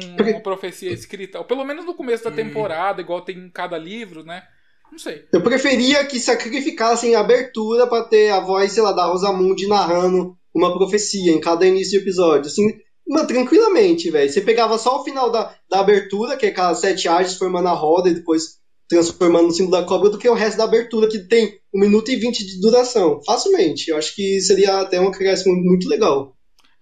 com 0.01 0.23
uma 0.31 0.41
profecia 0.41 0.93
escrita. 0.93 1.39
Ou 1.39 1.45
pelo 1.45 1.65
menos 1.65 1.85
no 1.85 1.95
começo 1.95 2.25
da 2.25 2.31
hum. 2.31 2.35
temporada, 2.35 3.01
igual 3.01 3.23
tem 3.23 3.39
em 3.39 3.51
cada 3.51 3.79
livro, 3.79 4.25
né? 4.25 4.43
Não 4.91 4.99
sei. 4.99 5.25
Eu 5.33 5.43
preferia 5.43 6.05
que 6.05 6.21
sacrificassem 6.21 7.15
a 7.15 7.21
abertura 7.21 7.87
para 7.87 8.05
ter 8.05 8.31
a 8.31 8.41
voz, 8.41 8.73
sei 8.73 8.83
lá, 8.83 8.93
da 8.93 9.07
Rosamunde 9.07 9.67
narrando 9.67 10.37
uma 10.55 10.73
profecia 10.73 11.33
em 11.33 11.41
cada 11.41 11.67
início 11.67 11.99
de 11.99 12.05
episódio. 12.05 12.47
Assim, 12.47 12.73
mano, 13.09 13.27
tranquilamente, 13.27 14.11
velho. 14.11 14.31
Você 14.31 14.41
pegava 14.41 14.79
só 14.79 15.01
o 15.01 15.05
final 15.05 15.31
da, 15.31 15.55
da 15.69 15.81
abertura, 15.81 16.37
que 16.37 16.47
é 16.47 16.51
aquelas 16.51 16.79
sete 16.79 17.09
artes 17.09 17.37
formando 17.37 17.69
a 17.69 17.73
roda 17.73 18.09
e 18.09 18.15
depois 18.15 18.63
transformando 18.89 19.47
no 19.47 19.53
símbolo 19.53 19.81
da 19.81 19.87
cobra, 19.87 20.11
do 20.11 20.19
que 20.19 20.29
o 20.29 20.35
resto 20.35 20.59
da 20.59 20.65
abertura, 20.65 21.09
que 21.09 21.27
tem 21.27 21.59
um 21.75 21.81
minuto 21.81 22.11
e 22.11 22.17
vinte 22.17 22.47
de 22.47 22.61
duração. 22.61 23.21
Facilmente. 23.25 23.91
Eu 23.91 23.97
acho 23.97 24.15
que 24.15 24.41
seria 24.41 24.81
até 24.81 25.01
um 25.01 25.09
acréscimo 25.09 25.57
muito 25.57 25.89
legal. 25.89 26.34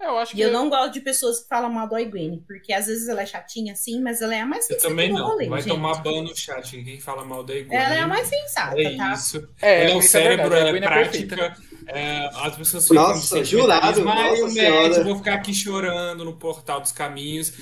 É, 0.03 0.09
eu 0.09 0.19
acho 0.19 0.33
que. 0.33 0.39
E 0.39 0.43
eu, 0.43 0.49
eu 0.49 0.53
não 0.53 0.69
gosto 0.69 0.93
de 0.93 1.01
pessoas 1.01 1.41
que 1.41 1.49
falam 1.49 1.71
mal 1.71 1.89
do 1.89 1.97
Egwene, 1.97 2.43
porque 2.45 2.73
às 2.73 2.87
vezes 2.87 3.09
ela 3.09 3.23
é 3.23 3.27
chatinha 3.27 3.73
assim, 3.73 4.03
mas 4.03 4.21
ela 4.21 4.35
é 4.35 4.41
a 4.41 4.47
mais 4.47 4.67
sensata. 4.67 4.87
Eu 4.87 4.91
também 4.91 5.13
não. 5.13 5.29
Rolê, 5.29 5.49
Vai 5.49 5.63
gente. 5.63 5.73
tomar 5.73 6.03
ban 6.03 6.23
no 6.23 6.37
chat. 6.37 6.83
Quem 6.83 7.01
fala 7.01 7.25
mal 7.25 7.45
da 7.45 7.55
Egwene. 7.55 7.77
Ela 7.77 7.95
é 7.95 8.01
a 8.01 8.07
mais 8.09 8.27
sensata, 8.27 8.81
é 8.81 8.97
tá? 8.97 9.13
Isso. 9.13 9.49
É, 9.63 9.85
ela 9.85 9.93
é 9.93 9.97
o 9.97 10.03
cérebro, 10.03 10.53
ela 10.53 10.77
é 10.77 10.81
prática. 10.81 11.57
É, 11.87 12.29
as 12.35 12.57
pessoas 12.57 12.89
ficam 12.89 13.03
Nossa, 13.03 13.45
jurado, 13.45 14.05
mas 14.05 14.41
nossa 14.41 14.55
médico, 14.55 15.05
vou 15.05 15.17
ficar 15.17 15.35
aqui 15.35 15.55
chorando 15.55 16.25
no 16.25 16.37
portal 16.37 16.81
dos 16.81 16.93
caminhos. 16.93 17.53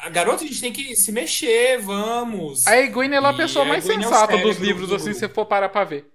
A 0.00 0.08
garota, 0.08 0.44
a 0.44 0.46
gente 0.46 0.60
tem 0.60 0.72
que 0.72 0.94
se 0.94 1.10
mexer, 1.10 1.78
vamos. 1.78 2.66
A 2.66 2.76
Egwene 2.78 3.16
ela 3.16 3.28
é 3.28 3.30
a 3.32 3.36
pessoa 3.36 3.64
mais 3.64 3.84
sensata 3.84 4.34
é 4.34 4.42
dos 4.42 4.56
livros, 4.58 4.88
do... 4.88 4.94
assim, 4.94 5.12
se 5.12 5.20
você 5.20 5.28
for 5.28 5.46
parar 5.46 5.68
pra 5.68 5.84
ver. 5.84 6.08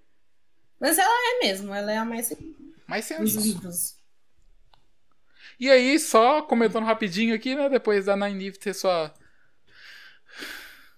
Mas 0.80 0.98
ela 0.98 1.10
é 1.10 1.46
mesmo, 1.46 1.74
ela 1.74 1.92
é 1.92 1.98
a 1.98 2.06
mais. 2.06 2.34
Mais 2.88 3.06
sensata. 3.06 3.70
E 5.64 5.72
aí, 5.72 5.98
só 5.98 6.42
comentando 6.42 6.84
rapidinho 6.84 7.34
aqui, 7.34 7.56
né? 7.56 7.70
Depois 7.70 8.04
da 8.04 8.18
Nine 8.18 8.52
ter 8.52 8.74
sua 8.74 9.14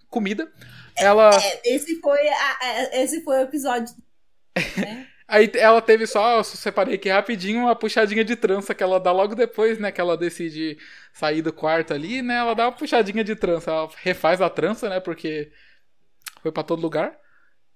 comida, 0.09 0.51
ela. 0.97 1.29
É, 1.39 1.75
esse, 1.75 2.01
foi 2.01 2.27
a, 2.27 2.57
a, 2.61 2.97
esse 3.03 3.23
foi 3.23 3.37
o 3.37 3.41
episódio. 3.41 3.93
Né? 4.75 5.07
aí 5.29 5.51
ela 5.53 5.83
teve 5.83 6.07
só, 6.07 6.37
eu 6.37 6.43
separei 6.43 6.95
aqui 6.95 7.09
rapidinho, 7.09 7.59
uma 7.59 7.75
puxadinha 7.75 8.25
de 8.25 8.35
trança 8.35 8.73
que 8.73 8.81
ela 8.81 8.99
dá 8.99 9.11
logo 9.11 9.35
depois, 9.35 9.77
né? 9.77 9.91
Que 9.91 10.01
ela 10.01 10.17
decide 10.17 10.79
sair 11.13 11.43
do 11.43 11.53
quarto 11.53 11.93
ali, 11.93 12.23
né? 12.23 12.37
Ela 12.39 12.55
dá 12.55 12.65
uma 12.65 12.71
puxadinha 12.71 13.23
de 13.23 13.35
trança. 13.35 13.69
Ela 13.69 13.87
refaz 13.97 14.41
a 14.41 14.49
trança, 14.49 14.89
né? 14.89 14.99
Porque 14.99 15.51
foi 16.41 16.51
para 16.51 16.63
todo 16.63 16.81
lugar. 16.81 17.15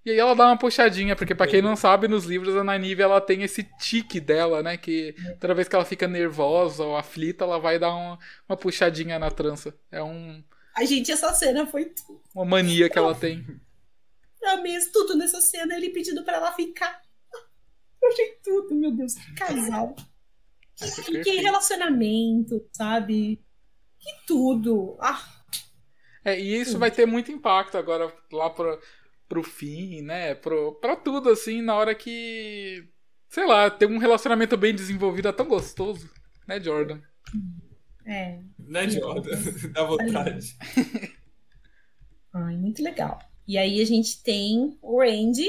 E 0.10 0.14
aí 0.14 0.18
ela 0.18 0.34
dá 0.34 0.48
uma 0.48 0.58
puxadinha, 0.58 1.16
porque 1.16 1.36
para 1.36 1.46
quem 1.46 1.62
não 1.62 1.76
sabe, 1.76 2.08
nos 2.08 2.26
livros 2.26 2.56
a 2.56 2.64
Nynaeve 2.64 3.04
ela 3.04 3.22
tem 3.22 3.44
esse 3.44 3.64
tique 3.78 4.20
dela, 4.20 4.64
né? 4.64 4.76
Que 4.76 5.14
toda 5.40 5.54
vez 5.54 5.68
que 5.68 5.76
ela 5.76 5.86
fica 5.86 6.08
nervosa 6.08 6.84
ou 6.84 6.98
aflita, 6.98 7.44
ela 7.44 7.60
vai 7.60 7.78
dar 7.78 7.94
uma, 7.94 8.18
uma 8.50 8.58
puxadinha 8.58 9.20
na 9.20 9.30
trança. 9.30 9.72
É 9.92 10.02
um. 10.02 10.44
A 10.76 10.84
gente, 10.84 11.12
essa 11.12 11.32
cena 11.32 11.68
foi. 11.68 11.94
Uma 12.34 12.44
mania 12.44 12.90
que 12.90 12.98
ela 12.98 13.14
tem. 13.14 13.46
Eu 14.42 14.50
amei 14.50 14.80
tudo 14.92 15.16
nessa 15.16 15.40
cena, 15.42 15.76
ele 15.76 15.92
pedindo 15.92 16.24
para 16.24 16.38
ela 16.38 16.52
ficar. 16.54 17.00
Eu 18.02 18.10
achei 18.10 18.40
tudo, 18.44 18.74
meu 18.74 18.92
Deus, 18.92 19.14
que 19.14 19.34
casal. 19.36 19.96
Que, 20.76 21.20
que 21.22 21.42
relacionamento, 21.42 22.68
sabe? 22.72 23.44
Que 24.00 24.26
tudo. 24.26 24.98
Ah. 25.00 25.24
É, 26.26 26.40
e 26.40 26.60
isso 26.60 26.72
tudo. 26.72 26.80
vai 26.80 26.90
ter 26.90 27.06
muito 27.06 27.32
impacto 27.32 27.78
agora 27.78 28.12
lá 28.32 28.50
pra 28.50 28.80
pro 29.30 29.44
fim, 29.44 30.02
né? 30.02 30.34
Pro, 30.34 30.74
pra 30.74 30.96
tudo, 30.96 31.30
assim, 31.30 31.62
na 31.62 31.76
hora 31.76 31.94
que. 31.94 32.84
Sei 33.30 33.46
lá, 33.46 33.70
ter 33.70 33.86
um 33.86 34.00
relacionamento 34.00 34.58
bem 34.58 34.74
desenvolvido 34.74 35.28
é 35.28 35.32
tão 35.32 35.48
gostoso, 35.48 36.10
né, 36.48 36.60
Jordan? 36.60 37.00
É. 38.06 38.40
Né, 38.58 38.90
Jordan? 38.90 39.30
Dá 39.72 39.84
vontade. 39.84 40.58
Ai, 42.34 42.58
muito 42.58 42.84
legal. 42.84 43.20
E 43.48 43.56
aí 43.58 43.80
a 43.82 43.86
gente 43.86 44.24
tem 44.24 44.78
o 44.82 45.00
Randy, 45.00 45.48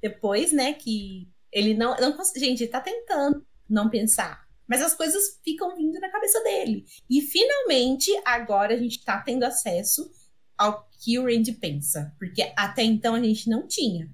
depois, 0.00 0.52
né, 0.52 0.72
que 0.72 1.28
ele 1.52 1.74
não. 1.74 1.94
não 1.96 2.16
gente, 2.34 2.62
ele 2.62 2.72
tá 2.72 2.80
tentando 2.80 3.46
não 3.68 3.90
pensar. 3.90 4.48
Mas 4.66 4.82
as 4.82 4.94
coisas 4.94 5.38
ficam 5.44 5.76
vindo 5.76 5.98
na 6.00 6.10
cabeça 6.10 6.42
dele. 6.42 6.84
E 7.08 7.20
finalmente, 7.20 8.10
agora 8.24 8.74
a 8.74 8.76
gente 8.76 9.02
tá 9.02 9.20
tendo 9.20 9.44
acesso 9.44 10.10
ao 10.56 10.87
que 10.98 11.18
o 11.18 11.24
Randy 11.24 11.52
pensa, 11.52 12.14
porque 12.18 12.52
até 12.56 12.82
então 12.82 13.14
a 13.14 13.22
gente 13.22 13.48
não 13.48 13.66
tinha. 13.66 14.12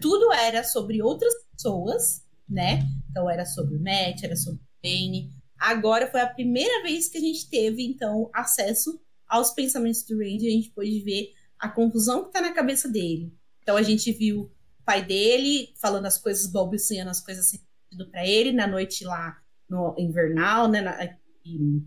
Tudo 0.00 0.32
era 0.32 0.64
sobre 0.64 1.00
outras 1.00 1.32
pessoas, 1.52 2.24
né? 2.48 2.80
Então 3.08 3.30
era 3.30 3.46
sobre 3.46 3.76
o 3.76 3.80
Matt, 3.80 4.24
era 4.24 4.34
sobre 4.36 4.60
o 4.60 4.66
Bane. 4.82 5.30
Agora 5.56 6.10
foi 6.10 6.20
a 6.20 6.26
primeira 6.26 6.82
vez 6.82 7.08
que 7.08 7.18
a 7.18 7.20
gente 7.20 7.48
teve, 7.48 7.84
então, 7.84 8.28
acesso 8.34 9.00
aos 9.28 9.52
pensamentos 9.52 10.02
do 10.02 10.18
Randy. 10.18 10.48
A 10.48 10.50
gente 10.50 10.70
pôde 10.70 11.00
ver 11.00 11.32
a 11.58 11.68
confusão 11.68 12.24
que 12.24 12.32
tá 12.32 12.40
na 12.40 12.52
cabeça 12.52 12.88
dele. 12.88 13.32
Então 13.62 13.76
a 13.76 13.82
gente 13.82 14.10
viu 14.10 14.42
o 14.42 14.84
pai 14.84 15.04
dele 15.04 15.72
falando 15.76 16.06
as 16.06 16.18
coisas, 16.18 16.50
balbuciando 16.50 17.10
as 17.10 17.20
coisas 17.20 17.46
sentido 17.46 18.10
para 18.10 18.26
ele 18.26 18.52
na 18.52 18.66
noite 18.66 19.04
lá 19.04 19.38
no 19.68 19.94
invernal, 19.96 20.66
né? 20.66 20.80
Na, 20.80 21.04
e, 21.44 21.82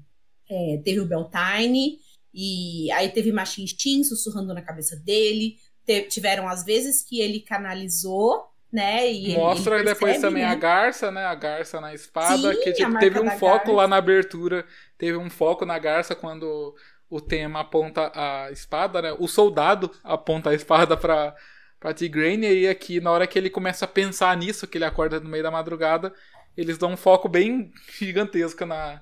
é, 0.50 0.82
teve 0.84 1.02
o 1.02 1.08
Beltane. 1.08 1.98
E 2.34 2.92
aí 2.94 3.10
teve 3.10 3.32
Machin 3.32 3.66
Shin 3.68 4.04
sussurrando 4.04 4.54
na 4.54 4.62
cabeça 4.62 4.96
dele. 4.96 5.58
Te- 5.86 6.04
tiveram 6.04 6.48
as 6.48 6.64
vezes 6.64 7.04
que 7.04 7.20
ele 7.22 7.42
canalizou, 7.42 8.44
né? 8.72 9.12
E 9.12 9.26
ele- 9.32 9.38
Mostra 9.38 9.76
ele 9.76 9.84
depois 9.86 10.14
percebe, 10.14 10.22
também 10.22 10.44
né? 10.44 10.50
a 10.50 10.56
garça, 10.56 11.12
né? 11.12 11.26
A 11.26 11.36
garça 11.36 11.80
na 11.82 11.94
espada. 11.94 12.54
Sim, 12.54 12.60
que 12.62 12.74
tipo, 12.74 12.98
teve 13.00 13.20
um 13.20 13.30
foco 13.32 13.58
garça. 13.58 13.72
lá 13.74 13.88
na 13.88 13.98
abertura. 13.98 14.66
Teve 14.98 15.18
um 15.18 15.30
foco 15.30 15.66
na 15.66 15.78
garça 15.78 16.16
quando 16.16 16.74
o 17.10 17.22
tema 17.22 17.60
aponta 17.60 18.12
a 18.16 18.50
espada, 18.52 19.02
né? 19.02 19.16
O 19.20 19.28
soldado 19.28 19.92
aponta 20.04 20.50
a 20.50 20.54
espada 20.56 20.98
pra, 20.98 21.36
pra 21.80 21.94
Tigraine. 21.94 22.48
E 22.48 22.68
aqui, 22.68 23.00
na 23.00 23.12
hora 23.12 23.28
que 23.28 23.38
ele 23.38 23.50
começa 23.50 23.86
a 23.86 23.88
pensar 23.88 24.36
nisso, 24.38 24.66
que 24.66 24.78
ele 24.80 24.86
acorda 24.86 25.20
no 25.20 25.30
meio 25.30 25.44
da 25.44 25.52
madrugada, 25.52 26.12
eles 26.58 26.78
dão 26.78 26.94
um 26.94 26.98
foco 26.98 27.30
bem 27.30 27.72
gigantesco 28.00 28.66
na, 28.66 29.02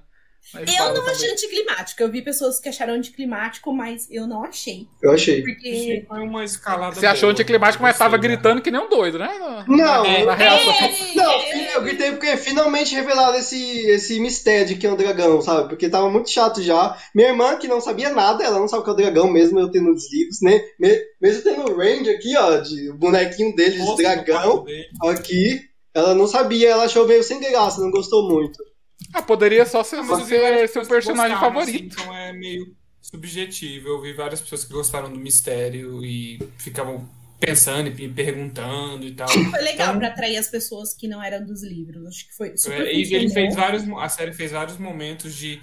na. 0.53 0.61
Eu 0.61 0.85
não 0.89 0.93
também. 0.95 1.11
achei 1.11 1.31
anticlimático. 1.31 2.01
Eu 2.03 2.11
vi 2.11 2.21
pessoas 2.21 2.59
que 2.59 2.67
acharam 2.69 2.93
anticlimático, 2.93 3.71
mas 3.73 4.07
eu 4.11 4.27
não 4.27 4.43
achei. 4.43 4.87
Eu 5.01 5.11
achei. 5.11 5.41
Porque. 5.43 6.05
Foi 6.07 6.19
uma 6.19 6.43
escalada. 6.43 6.95
Você 6.95 7.05
achou 7.05 7.27
boa. 7.27 7.31
anticlimático, 7.33 7.81
mas 7.83 7.97
tava 7.97 8.17
né? 8.17 8.23
gritando 8.23 8.61
que 8.61 8.71
nem 8.71 8.81
um 8.81 8.89
doido, 8.89 9.17
né? 9.19 9.29
Na- 9.39 9.65
Não, 9.67 10.05
É, 10.05 10.25
na 10.25 10.33
reação. 10.35 10.73
Não, 11.15 11.31
eu 11.75 11.81
gritei 11.83 12.11
porque 12.11 12.35
finalmente 12.37 12.93
revelaram 12.93 13.35
esse, 13.37 13.57
esse 13.89 14.19
mistério 14.19 14.67
de 14.67 14.75
que 14.75 14.85
é 14.87 14.91
um 14.91 14.97
dragão, 14.97 15.41
sabe? 15.41 15.69
Porque 15.69 15.87
tava 15.89 16.09
muito 16.09 16.29
chato 16.29 16.61
já. 16.61 16.97
Minha 17.15 17.29
irmã, 17.29 17.55
que 17.57 17.67
não 17.67 17.79
sabia 17.79 18.09
nada, 18.09 18.43
ela 18.43 18.59
não 18.59 18.67
sabe 18.67 18.81
o 18.81 18.83
que 18.83 18.89
é 18.89 18.93
o 18.93 18.95
dragão, 18.97 19.27
mesmo 19.31 19.59
eu 19.59 19.71
tendo 19.71 19.91
os 19.91 20.11
livros, 20.11 20.41
né? 20.41 20.61
Me- 20.79 20.99
Mesmo 21.21 21.43
tendo 21.43 21.71
o 21.71 21.77
Range 21.77 22.09
aqui, 22.09 22.35
ó, 22.35 22.57
de 22.57 22.89
o 22.89 22.95
bonequinho 22.97 23.55
dele 23.55 23.79
de 23.79 23.95
dragão, 23.97 24.65
aqui, 25.09 25.61
ela 25.93 26.13
não 26.15 26.27
sabia, 26.27 26.69
ela 26.71 26.85
achou 26.85 27.07
meio 27.07 27.23
sem 27.23 27.39
graça, 27.39 27.79
não 27.81 27.91
gostou 27.91 28.27
muito. 28.29 28.57
Ah, 29.13 29.21
poderia 29.21 29.65
só 29.65 29.83
ser, 29.83 30.01
várias 30.01 30.27
ser 30.27 30.39
pessoas 30.39 30.71
seu 30.71 30.95
personagem 30.95 31.31
gostaram, 31.37 31.53
favorito. 31.53 31.93
assim, 31.93 32.01
então 32.03 32.15
é 32.15 32.33
meio 32.33 32.75
subjetivo. 33.01 33.87
Eu 33.89 34.01
vi 34.01 34.13
várias 34.13 34.41
pessoas 34.41 34.63
que 34.63 34.71
gostaram 34.73 35.11
do 35.11 35.19
mistério 35.19 36.03
e 36.03 36.39
ficavam 36.57 37.07
pensando 37.39 37.87
e 37.89 38.07
perguntando 38.09 39.05
e 39.05 39.13
tal. 39.13 39.27
Foi 39.27 39.61
legal 39.61 39.87
Então- 39.89 39.99
pra 39.99 40.07
atrair 40.09 40.37
as 40.37 40.47
pessoas 40.47 40.93
que 40.93 41.07
não 41.07 41.21
eram 41.21 41.45
dos 41.45 41.63
livros. 41.63 42.05
Acho 42.07 42.27
que 42.27 42.35
foi 42.35 42.55
super 42.57 42.81
É, 42.87 42.93
E 42.93 43.13
ele 43.13 43.29
fez 43.29 43.55
vários, 43.55 43.83
a 43.89 44.09
série 44.09 44.31
fez 44.33 44.51
vários 44.51 44.77
momentos 44.77 45.33
de. 45.35 45.59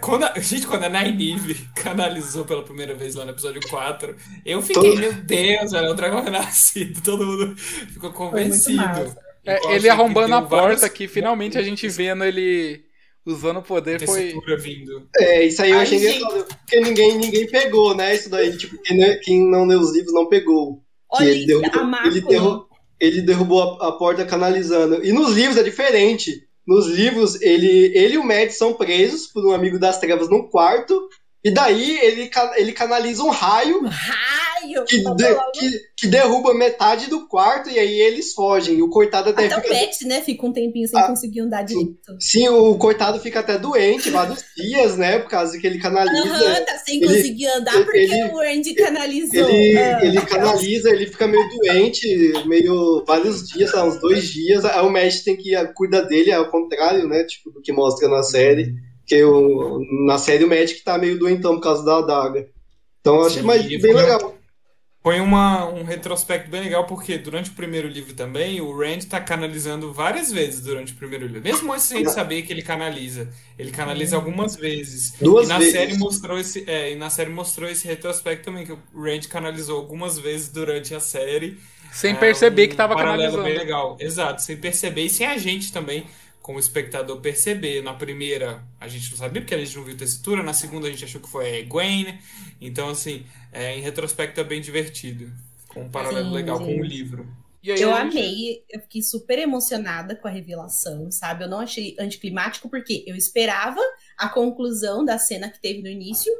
Quando 0.00 0.24
a, 0.24 0.34
gente, 0.38 0.64
quando 0.66 0.84
a 0.84 0.88
Nynaeve 0.88 1.54
canalizou 1.74 2.44
pela 2.44 2.62
primeira 2.62 2.94
vez 2.94 3.16
lá 3.16 3.24
no 3.24 3.32
episódio 3.32 3.60
4, 3.68 4.14
eu 4.46 4.62
fiquei, 4.62 4.80
Todo- 4.90 5.00
meu 5.00 5.12
Deus, 5.14 5.72
era 5.72 5.90
o 5.90 5.94
dragão 5.94 6.22
renascido. 6.22 7.00
Todo 7.00 7.26
mundo 7.26 7.56
ficou 7.56 8.12
convencido. 8.12 9.16
É, 9.44 9.58
ele 9.72 9.82
que 9.82 9.88
arrombando 9.88 10.34
a 10.34 10.42
porta 10.42 10.86
aqui, 10.86 11.08
finalmente 11.08 11.58
a 11.58 11.62
gente 11.62 11.88
vendo 11.88 12.24
ele 12.24 12.82
usando 13.26 13.58
o 13.58 13.62
poder 13.62 14.04
foi. 14.04 14.34
Vindo. 14.58 15.08
É, 15.18 15.44
isso 15.44 15.62
aí 15.62 15.70
eu 15.70 15.78
achei 15.78 15.98
gente. 15.98 16.16
engraçado, 16.18 16.44
porque 16.46 16.80
ninguém, 16.80 17.18
ninguém 17.18 17.46
pegou, 17.48 17.94
né? 17.94 18.14
Isso 18.14 18.28
daí, 18.30 18.56
tipo, 18.56 18.80
quem 18.82 18.96
não, 18.98 19.20
quem 19.20 19.50
não 19.50 19.64
leu 19.66 19.80
os 19.80 19.92
livros 19.92 20.12
não 20.12 20.28
pegou. 20.28 20.82
Olha 21.10 21.28
ele 21.28 21.46
derrubou- 21.46 21.70
ele 22.06 22.20
derrubou- 22.20 22.68
Ele 23.00 23.20
derrubou 23.22 23.62
a, 23.80 23.88
a 23.88 23.92
porta 23.92 24.24
canalizando. 24.24 25.04
E 25.04 25.12
nos 25.12 25.32
livros 25.34 25.56
é 25.56 25.62
diferente. 25.64 26.46
Nos 26.64 26.86
livros, 26.86 27.40
ele, 27.42 27.90
ele 27.98 28.14
e 28.14 28.18
o 28.18 28.22
Matt 28.24 28.50
são 28.52 28.74
presos 28.74 29.26
por 29.26 29.44
um 29.44 29.50
amigo 29.52 29.76
das 29.76 29.98
trevas 29.98 30.28
num 30.30 30.48
quarto. 30.48 31.08
E 31.44 31.50
daí 31.50 31.98
ele, 31.98 32.30
ele 32.56 32.72
canaliza 32.72 33.22
um 33.24 33.28
raio 33.30 33.82
Raio! 33.84 34.84
que, 34.86 34.98
de- 34.98 35.34
que, 35.54 35.78
que 35.98 36.06
derruba 36.06 36.54
metade 36.54 37.08
do 37.10 37.26
quarto 37.26 37.68
e 37.68 37.76
aí 37.80 38.00
eles 38.00 38.32
fogem. 38.32 38.76
E 38.76 38.82
o 38.82 38.88
coitado 38.88 39.30
até 39.30 39.46
Até 39.46 39.56
o 39.58 39.60
fica. 39.60 39.74
Matt, 39.74 40.02
né? 40.02 40.20
Fica 40.22 40.46
um 40.46 40.52
tempinho 40.52 40.86
sem 40.86 41.00
Ah, 41.00 41.08
conseguir 41.08 41.40
andar 41.40 41.62
direito. 41.64 41.96
Sim, 42.20 42.48
o 42.48 42.76
coitado 42.76 43.18
fica 43.18 43.40
até 43.40 43.58
doente 43.58 44.08
vários 44.10 44.44
dias, 44.56 44.96
né? 44.96 45.18
Por 45.18 45.28
causa 45.30 45.58
que 45.58 45.66
ele 45.66 45.80
canaliza. 45.80 46.22
Aham, 46.32 46.64
tá 46.64 46.78
sem 46.78 46.98
ele- 47.02 47.06
conseguir 47.08 47.46
andar 47.48 47.72
porque 47.84 47.98
ele- 47.98 48.30
o 48.32 48.38
Andy 48.40 48.74
canalizou. 48.74 49.48
Ele, 49.50 49.78
Ah, 49.78 50.04
ele 50.04 50.20
canaliza, 50.20 50.90
ele 50.90 51.06
fica 51.06 51.26
meio 51.26 51.48
doente, 51.48 52.06
meio 52.46 53.04
vários 53.04 53.48
dias, 53.48 53.72
lá, 53.72 53.84
uns 53.84 53.98
dois 54.00 54.28
dias. 54.28 54.64
Aí 54.64 54.80
o 54.86 54.90
Matt 54.90 55.24
tem 55.24 55.36
que 55.36 55.50
cuidar 55.74 56.02
dele, 56.02 56.30
é 56.30 56.34
ao 56.34 56.50
contrário, 56.52 57.08
né? 57.08 57.24
Tipo, 57.24 57.50
do 57.50 57.60
que 57.60 57.72
mostra 57.72 58.08
na 58.08 58.22
série. 58.22 58.72
Porque 59.02 59.22
o, 59.24 59.84
na 60.06 60.18
série 60.18 60.44
o 60.44 60.48
que 60.48 60.84
tá 60.84 60.96
meio 60.98 61.18
doentão 61.18 61.56
por 61.56 61.62
causa 61.62 61.84
da 61.84 61.98
adaga. 61.98 62.48
Então 63.00 63.16
eu 63.16 63.26
achei 63.26 63.42
Sim, 63.42 63.46
mas 63.46 63.62
bem 63.66 63.80
foi- 63.80 63.92
legal. 63.92 64.38
Foi 65.02 65.18
uma, 65.18 65.66
um 65.68 65.82
retrospecto 65.82 66.48
bem 66.48 66.60
legal, 66.62 66.86
porque 66.86 67.18
durante 67.18 67.50
o 67.50 67.54
primeiro 67.54 67.88
livro 67.88 68.14
também, 68.14 68.60
o 68.60 68.70
Rand 68.78 69.00
tá 69.10 69.20
canalizando 69.20 69.92
várias 69.92 70.30
vezes 70.30 70.60
durante 70.60 70.92
o 70.92 70.96
primeiro 70.96 71.26
livro. 71.26 71.42
Mesmo 71.42 71.72
antes 71.72 71.88
de 71.88 71.94
a 71.94 71.98
gente 71.98 72.12
saber 72.12 72.42
que 72.42 72.52
ele 72.52 72.62
canaliza. 72.62 73.28
Ele 73.58 73.72
canaliza 73.72 74.14
algumas 74.14 74.54
vezes. 74.54 75.12
Duas 75.20 75.46
e 75.46 75.48
na 75.48 75.58
vezes. 75.58 75.72
série 75.72 75.96
mostrou 75.98 76.38
esse, 76.38 76.64
é, 76.70 76.92
e 76.92 76.94
na 76.94 77.10
série 77.10 77.30
mostrou 77.30 77.68
esse 77.68 77.84
retrospecto 77.88 78.44
também, 78.44 78.64
que 78.64 78.70
o 78.72 78.78
Rand 78.94 79.22
canalizou 79.28 79.76
algumas 79.76 80.20
vezes 80.20 80.48
durante 80.50 80.94
a 80.94 81.00
série. 81.00 81.58
Sem 81.90 82.14
É, 82.14 82.14
perceber 82.14 82.66
um 82.66 82.68
que 82.68 82.76
tava 82.76 82.94
paralelo 82.94 83.38
canalizando. 83.38 83.42
bem 83.42 83.58
legal. 83.58 83.96
Exato, 83.98 84.40
sem 84.40 84.56
perceber 84.56 85.02
e 85.06 85.10
sem 85.10 85.26
a 85.26 85.36
gente 85.36 85.72
também, 85.72 86.06
como 86.42 86.58
espectador, 86.58 87.20
perceber. 87.20 87.82
Na 87.82 87.94
primeira, 87.94 88.62
a 88.80 88.88
gente 88.88 89.10
não 89.10 89.16
sabia 89.18 89.40
porque 89.40 89.54
a 89.54 89.58
gente 89.64 89.76
não 89.76 89.84
viu 89.84 89.96
tessitura, 89.96 90.42
na 90.42 90.52
segunda 90.52 90.88
a 90.88 90.90
gente 90.90 91.04
achou 91.04 91.20
que 91.20 91.28
foi 91.28 91.60
a 91.60 91.64
Gwen. 91.64 92.18
Então, 92.60 92.88
assim, 92.90 93.24
é, 93.52 93.76
em 93.76 93.80
retrospecto 93.80 94.40
é 94.40 94.44
bem 94.44 94.60
divertido. 94.60 95.32
Com 95.68 95.84
um 95.84 95.90
paralelo 95.90 96.28
Sim, 96.28 96.34
legal 96.34 96.58
sim. 96.58 96.64
com 96.66 96.80
o 96.80 96.84
livro. 96.84 97.26
E 97.62 97.70
aí 97.70 97.80
Eu 97.80 97.90
gente- 97.94 98.18
amei, 98.18 98.64
eu 98.68 98.80
fiquei 98.80 99.02
super 99.02 99.38
emocionada 99.38 100.16
com 100.16 100.26
a 100.26 100.30
revelação, 100.30 101.10
sabe? 101.12 101.44
Eu 101.44 101.48
não 101.48 101.60
achei 101.60 101.94
anticlimático 101.98 102.68
porque 102.68 103.04
eu 103.06 103.14
esperava 103.14 103.80
a 104.18 104.28
conclusão 104.28 105.04
da 105.04 105.16
cena 105.16 105.48
que 105.48 105.60
teve 105.60 105.80
no 105.80 105.88
início, 105.88 106.32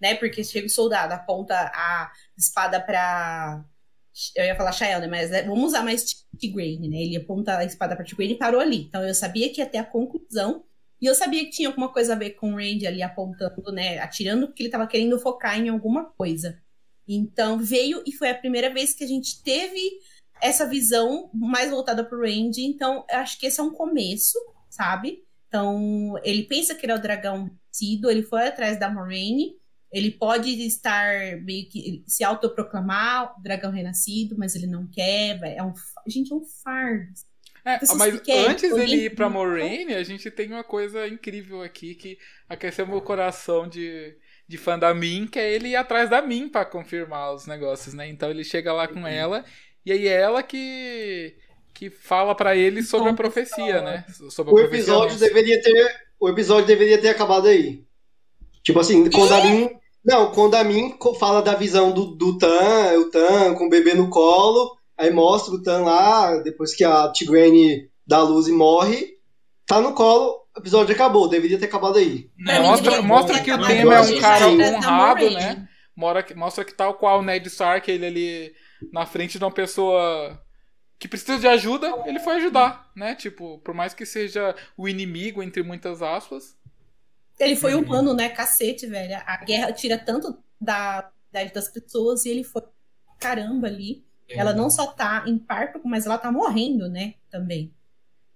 né? 0.00 0.14
Porque 0.14 0.44
chega 0.44 0.68
o 0.68 0.70
soldado, 0.70 1.12
aponta 1.12 1.54
a 1.74 2.12
espada 2.38 2.80
pra. 2.80 3.64
Eu 4.34 4.44
ia 4.44 4.56
falar 4.56 4.72
Shael, 4.72 5.00
né? 5.00 5.06
Mas 5.06 5.30
né, 5.30 5.42
vamos 5.42 5.64
usar 5.64 5.82
mais 5.82 6.24
Tigraine, 6.38 6.88
né? 6.88 6.98
Ele 6.98 7.16
aponta 7.16 7.58
a 7.58 7.64
espada 7.64 7.94
pra 7.94 8.04
Tigraine 8.04 8.34
e 8.34 8.38
parou 8.38 8.60
ali. 8.60 8.82
Então 8.82 9.02
eu 9.02 9.14
sabia 9.14 9.52
que 9.52 9.60
ia 9.60 9.66
ter 9.66 9.78
a 9.78 9.84
conclusão. 9.84 10.64
E 11.00 11.06
eu 11.06 11.14
sabia 11.14 11.44
que 11.44 11.50
tinha 11.50 11.68
alguma 11.68 11.92
coisa 11.92 12.14
a 12.14 12.16
ver 12.16 12.30
com 12.30 12.52
o 12.52 12.56
Randy 12.56 12.86
ali 12.86 13.02
apontando, 13.02 13.70
né? 13.72 13.98
Atirando, 13.98 14.48
porque 14.48 14.62
ele 14.64 14.70
tava 14.70 14.86
querendo 14.86 15.18
focar 15.18 15.58
em 15.58 15.68
alguma 15.68 16.06
coisa. 16.06 16.60
Então 17.06 17.58
veio 17.58 18.02
e 18.06 18.12
foi 18.12 18.30
a 18.30 18.34
primeira 18.34 18.72
vez 18.72 18.94
que 18.94 19.04
a 19.04 19.06
gente 19.06 19.42
teve 19.42 19.80
essa 20.40 20.66
visão 20.66 21.30
mais 21.32 21.70
voltada 21.70 22.04
pro 22.04 22.20
Randy. 22.20 22.64
Então, 22.64 23.04
eu 23.10 23.18
acho 23.18 23.38
que 23.38 23.46
esse 23.46 23.60
é 23.60 23.62
um 23.62 23.72
começo, 23.72 24.38
sabe? 24.68 25.24
Então, 25.48 26.14
ele 26.22 26.44
pensa 26.44 26.74
que 26.74 26.84
ele 26.84 26.92
é 26.92 26.96
o 26.96 27.02
dragão 27.02 27.50
vencido, 27.66 28.10
ele 28.10 28.22
foi 28.22 28.46
atrás 28.46 28.78
da 28.78 28.90
Moraine. 28.90 29.56
Ele 29.92 30.10
pode 30.12 30.50
estar 30.66 31.40
meio 31.42 31.68
que 31.68 32.04
se 32.06 32.22
autoproclamar 32.24 33.38
o 33.38 33.42
dragão 33.42 33.70
renascido, 33.72 34.36
mas 34.38 34.54
ele 34.54 34.66
não 34.66 34.86
quer. 34.86 35.40
É 35.56 35.62
um, 35.62 35.72
gente, 36.06 36.32
é 36.32 36.36
um 36.36 36.44
fardo. 36.64 37.12
É, 37.64 37.80
mas 37.96 38.20
que 38.20 38.32
antes 38.32 38.74
dele 38.74 39.06
ir 39.06 39.14
pra 39.14 39.28
Moraine, 39.28 39.94
a 39.94 40.02
gente 40.02 40.30
tem 40.30 40.48
uma 40.48 40.64
coisa 40.64 41.06
incrível 41.06 41.62
aqui 41.62 41.94
que 41.94 42.18
aqueceu 42.48 42.86
meu 42.86 43.02
coração 43.02 43.68
de, 43.68 44.16
de 44.46 44.56
fã 44.56 44.78
da 44.78 44.94
Min, 44.94 45.26
que 45.26 45.38
é 45.38 45.52
ele 45.52 45.68
ir 45.70 45.76
atrás 45.76 46.08
da 46.08 46.22
Min 46.22 46.48
pra 46.48 46.64
confirmar 46.64 47.34
os 47.34 47.46
negócios, 47.46 47.92
né? 47.94 48.08
Então 48.08 48.30
ele 48.30 48.44
chega 48.44 48.72
lá 48.72 48.88
Uhum. 48.88 49.02
com 49.02 49.06
ela, 49.06 49.44
e 49.84 49.92
aí 49.92 50.06
é 50.08 50.12
ela 50.20 50.42
que, 50.42 51.36
que 51.74 51.90
fala 51.90 52.34
pra 52.34 52.56
ele 52.56 52.82
sobre 52.82 53.10
a 53.10 53.14
profecia, 53.14 53.82
né? 53.82 54.06
Sobre 54.30 54.52
a 54.52 54.54
O 54.54 54.56
profecia 54.56 54.94
episódio 54.94 55.18
deveria 55.18 55.60
ter. 55.62 56.08
O 56.20 56.28
episódio 56.28 56.66
deveria 56.66 57.00
ter 57.00 57.08
acabado 57.10 57.46
aí. 57.48 57.87
Tipo 58.68 58.80
assim, 58.80 59.08
quando 59.10 59.32
a 59.32 59.44
Min. 59.44 59.70
Não, 60.04 60.30
quando 60.30 60.54
a 60.56 60.64
co- 60.98 61.14
fala 61.14 61.40
da 61.40 61.54
visão 61.54 61.90
do, 61.90 62.14
do 62.16 62.36
Tan, 62.36 62.98
o 62.98 63.10
Tan 63.10 63.54
com 63.54 63.64
o 63.64 63.70
bebê 63.70 63.94
no 63.94 64.10
colo, 64.10 64.76
aí 64.94 65.10
mostra 65.10 65.54
o 65.54 65.62
Tan 65.62 65.84
lá, 65.84 66.36
depois 66.42 66.74
que 66.74 66.84
a 66.84 67.10
Tigraine 67.10 67.88
dá 68.06 68.18
a 68.18 68.22
luz 68.22 68.46
e 68.46 68.52
morre, 68.52 69.14
tá 69.66 69.80
no 69.80 69.94
colo, 69.94 70.34
o 70.54 70.60
episódio 70.60 70.94
acabou, 70.94 71.28
deveria 71.28 71.58
ter 71.58 71.64
acabado 71.64 71.96
aí. 71.96 72.28
Mim, 72.36 72.58
Mostra, 72.60 73.00
mostra 73.00 73.40
que 73.40 73.50
o 73.50 73.66
tema 73.66 73.94
é 73.94 74.00
um 74.02 74.20
cara 74.20 74.48
honrado, 74.48 75.30
né? 75.30 75.68
Mostra 75.96 76.22
que, 76.22 76.34
mostra 76.34 76.64
que 76.64 76.74
tal 76.74 76.92
qual 76.94 77.20
o 77.20 77.22
Ned 77.22 77.46
Stark, 77.48 77.90
ele 77.90 78.04
ali 78.06 78.52
na 78.92 79.06
frente 79.06 79.38
de 79.38 79.44
uma 79.44 79.50
pessoa 79.50 80.38
que 80.98 81.08
precisa 81.08 81.38
de 81.38 81.46
ajuda, 81.48 81.90
ele 82.06 82.18
foi 82.18 82.34
ajudar, 82.36 82.90
né? 82.94 83.14
Tipo, 83.14 83.58
por 83.60 83.72
mais 83.72 83.94
que 83.94 84.04
seja 84.04 84.54
o 84.76 84.86
inimigo, 84.88 85.42
entre 85.42 85.62
muitas 85.62 86.02
aspas. 86.02 86.56
Ele 87.38 87.56
foi 87.56 87.74
Uhum. 87.74 87.82
humano, 87.82 88.14
né? 88.14 88.28
Cacete, 88.28 88.86
velho. 88.86 89.16
A 89.26 89.36
guerra 89.44 89.72
tira 89.72 89.96
tanto 89.96 90.36
da 90.60 91.10
idade 91.30 91.52
das 91.52 91.68
pessoas 91.68 92.24
e 92.24 92.30
ele 92.30 92.42
foi 92.44 92.62
caramba 93.18 93.66
ali. 93.68 94.04
Ela 94.28 94.52
não 94.52 94.68
só 94.68 94.86
tá 94.88 95.24
em 95.26 95.38
parto, 95.38 95.80
mas 95.84 96.04
ela 96.04 96.18
tá 96.18 96.30
morrendo, 96.30 96.88
né? 96.88 97.14
Também. 97.30 97.72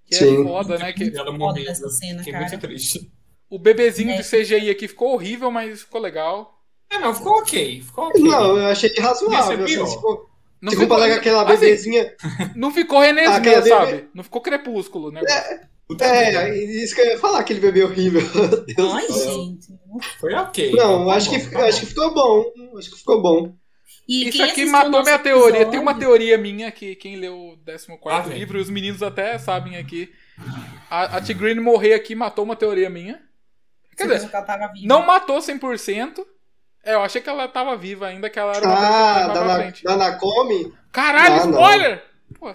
Que 0.06 0.14
é 0.14 0.18
Sim. 0.18 0.44
foda, 0.44 0.78
né? 0.78 0.92
Que 0.92 1.12
Ela 1.16 1.60
essa 1.68 1.88
cena, 1.90 2.18
Fiquei 2.20 2.32
cara. 2.32 2.46
muito 2.48 2.58
triste. 2.60 3.12
o 3.50 3.58
bebezinho 3.58 4.10
É. 4.12 4.16
de 4.16 4.24
CGI 4.24 4.70
aqui 4.70 4.88
ficou 4.88 5.12
horrível, 5.12 5.50
mas 5.50 5.80
ficou 5.82 6.00
legal. 6.00 6.58
É, 6.90 6.98
não, 6.98 7.14
ficou 7.14 7.34
ok. 7.38 7.82
Ficou 7.82 8.06
ok. 8.06 8.22
Não, 8.22 8.56
eu 8.56 8.66
achei 8.66 8.94
razoável. 8.98 9.64
Assim, 9.64 9.76
for, 10.00 10.30
Não 10.60 10.70
se 10.72 10.78
ficou, 10.78 10.96
comparar 10.96 11.12
com 11.12 11.18
aquela 11.20 11.42
assim, 11.42 11.60
bebezinha. 11.60 12.16
não 12.56 12.70
ficou 12.70 13.00
Renesmee, 13.00 13.36
Aquela 13.36 13.56
bebê- 13.56 13.68
sabe? 13.68 14.08
Não 14.14 14.24
ficou 14.24 14.40
crepúsculo, 14.40 15.10
né? 15.10 15.20
É, 15.28 15.60
isso 16.82 16.94
que 16.94 17.00
eu 17.00 17.06
ia 17.06 17.18
falar, 17.18 17.42
que 17.44 17.52
ele 17.52 17.60
bebeu 17.60 17.86
horrível. 17.88 18.20
Deus 18.66 18.92
Ai, 18.94 19.06
do 19.06 19.12
céu. 19.12 19.32
gente. 19.34 19.66
Foi 20.18 20.34
ok. 20.34 20.72
Não, 20.72 21.06
Tá 21.06 21.14
acho 21.14 21.30
bom, 21.30 21.38
que, 21.38 21.50
tá 21.50 21.64
acho 21.66 21.80
que 21.80 21.86
ficou 21.86 22.14
bom. 22.14 22.44
Acho 22.78 22.90
que 22.90 22.98
ficou 22.98 23.22
bom. 23.22 23.54
E 24.08 24.28
Isso 24.28 24.42
aqui 24.42 24.64
matou 24.66 25.02
minha 25.02 25.18
teoria. 25.18 25.66
Tem 25.66 25.78
uma 25.78 25.94
teoria 25.94 26.36
minha 26.38 26.70
que 26.72 26.94
quem 26.96 27.16
leu 27.16 27.36
o 27.36 27.56
14 27.56 28.32
Ah, 28.32 28.34
livro, 28.34 28.58
e 28.58 28.60
os 28.60 28.70
meninos 28.70 29.02
até 29.02 29.38
sabem 29.38 29.76
aqui. 29.76 30.12
A, 30.90 31.16
a 31.18 31.20
Tigrine 31.20 31.60
morrer 31.60 31.94
aqui 31.94 32.14
matou 32.14 32.44
uma 32.44 32.56
teoria 32.56 32.90
minha. 32.90 33.20
Quer 33.96 34.08
Você 34.08 34.14
dizer, 34.14 34.30
que 34.30 34.86
não 34.86 35.06
matou 35.06 35.40
100%. 35.40 36.26
É, 36.84 36.94
eu 36.94 37.02
achei 37.02 37.20
que 37.22 37.28
ela 37.28 37.46
tava 37.46 37.76
viva 37.76 38.06
ainda, 38.08 38.28
que 38.28 38.38
ela 38.38 38.52
era 38.56 38.66
uma 38.66 38.74
Ah, 38.76 39.28
da, 39.28 39.44
Na- 39.44 39.70
da 39.70 39.96
Nakomi? 39.96 40.72
Caralho, 40.90 41.34
Ah, 41.34 41.46
não. 41.46 41.52
spoiler! 41.52 42.02
Pô. 42.38 42.54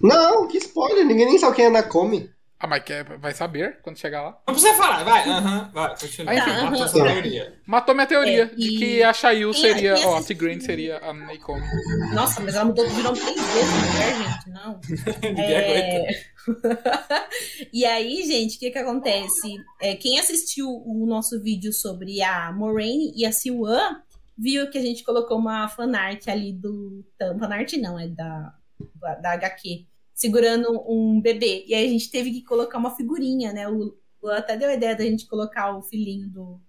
Não, 0.00 0.48
que 0.48 0.56
spoiler, 0.58 1.04
ninguém 1.04 1.26
nem 1.26 1.38
sabe 1.38 1.56
quem 1.56 1.66
é 1.66 1.70
Nakomi. 1.70 2.30
Ah, 2.62 2.66
mas 2.66 2.82
quer, 2.84 3.04
vai 3.18 3.32
saber 3.32 3.78
quando 3.80 3.96
chegar 3.98 4.20
lá. 4.20 4.38
Não 4.46 4.52
precisa 4.54 4.74
falar, 4.74 5.02
vai. 5.02 5.26
Aham, 5.26 5.70
vai, 5.72 5.98
continua. 5.98 6.30
Ah, 6.30 6.36
enfim. 6.36 6.50
Matou 6.50 6.76
Aham. 6.76 6.88
sua 6.88 7.04
teoria. 7.04 7.54
Matou 7.66 7.94
minha 7.94 8.06
teoria 8.06 8.42
É, 8.42 8.54
de 8.54 8.68
e- 8.74 8.78
que 8.78 9.02
a 9.02 9.12
Shayu 9.14 9.54
seria. 9.54 9.94
Ó, 10.06 10.18
a 10.18 10.22
Tigrine 10.22 10.60
seria 10.60 10.98
a 10.98 11.12
Naikomi. 11.14 11.64
Nossa, 12.12 12.40
mas 12.42 12.54
ela 12.54 12.66
mudou 12.66 12.86
de 12.86 13.02
nome 13.02 13.18
três 13.18 13.40
vezes, 13.40 13.72
mulher, 13.72 14.14
gente. 14.16 14.50
Não. 14.50 14.80
Ninguém 15.24 15.56
aguenta. 15.56 16.12
É... 16.12 16.30
e 17.72 17.84
aí, 17.86 18.26
gente, 18.26 18.56
o 18.56 18.58
que 18.60 18.70
que 18.70 18.78
acontece? 18.78 19.56
É, 19.80 19.94
quem 19.96 20.18
assistiu 20.18 20.68
o 20.68 21.06
nosso 21.06 21.40
vídeo 21.42 21.72
sobre 21.72 22.22
a 22.22 22.52
Moraine 22.52 23.10
e 23.16 23.24
a 23.24 23.32
Siwan, 23.32 24.02
viu 24.36 24.68
que 24.70 24.76
a 24.76 24.82
gente 24.82 25.02
colocou 25.02 25.38
uma 25.38 25.66
fanart 25.68 26.28
ali 26.28 26.52
do... 26.52 27.02
Fanart 27.38 27.72
não, 27.74 27.98
é 27.98 28.06
da, 28.08 28.52
da, 28.96 29.14
da 29.14 29.32
HQ. 29.32 29.86
Segurando 30.20 30.84
um 30.86 31.18
bebê. 31.18 31.64
E 31.66 31.74
aí 31.74 31.86
a 31.86 31.88
gente 31.88 32.10
teve 32.10 32.30
que 32.30 32.42
colocar 32.42 32.76
uma 32.76 32.94
figurinha, 32.94 33.54
né? 33.54 33.66
O, 33.68 33.96
o 34.20 34.28
até 34.28 34.54
deu 34.54 34.68
a 34.68 34.74
ideia 34.74 34.94
da 34.94 35.04
gente 35.04 35.26
colocar 35.26 35.74
o 35.74 35.82
filhinho 35.82 36.28
do, 36.28 36.60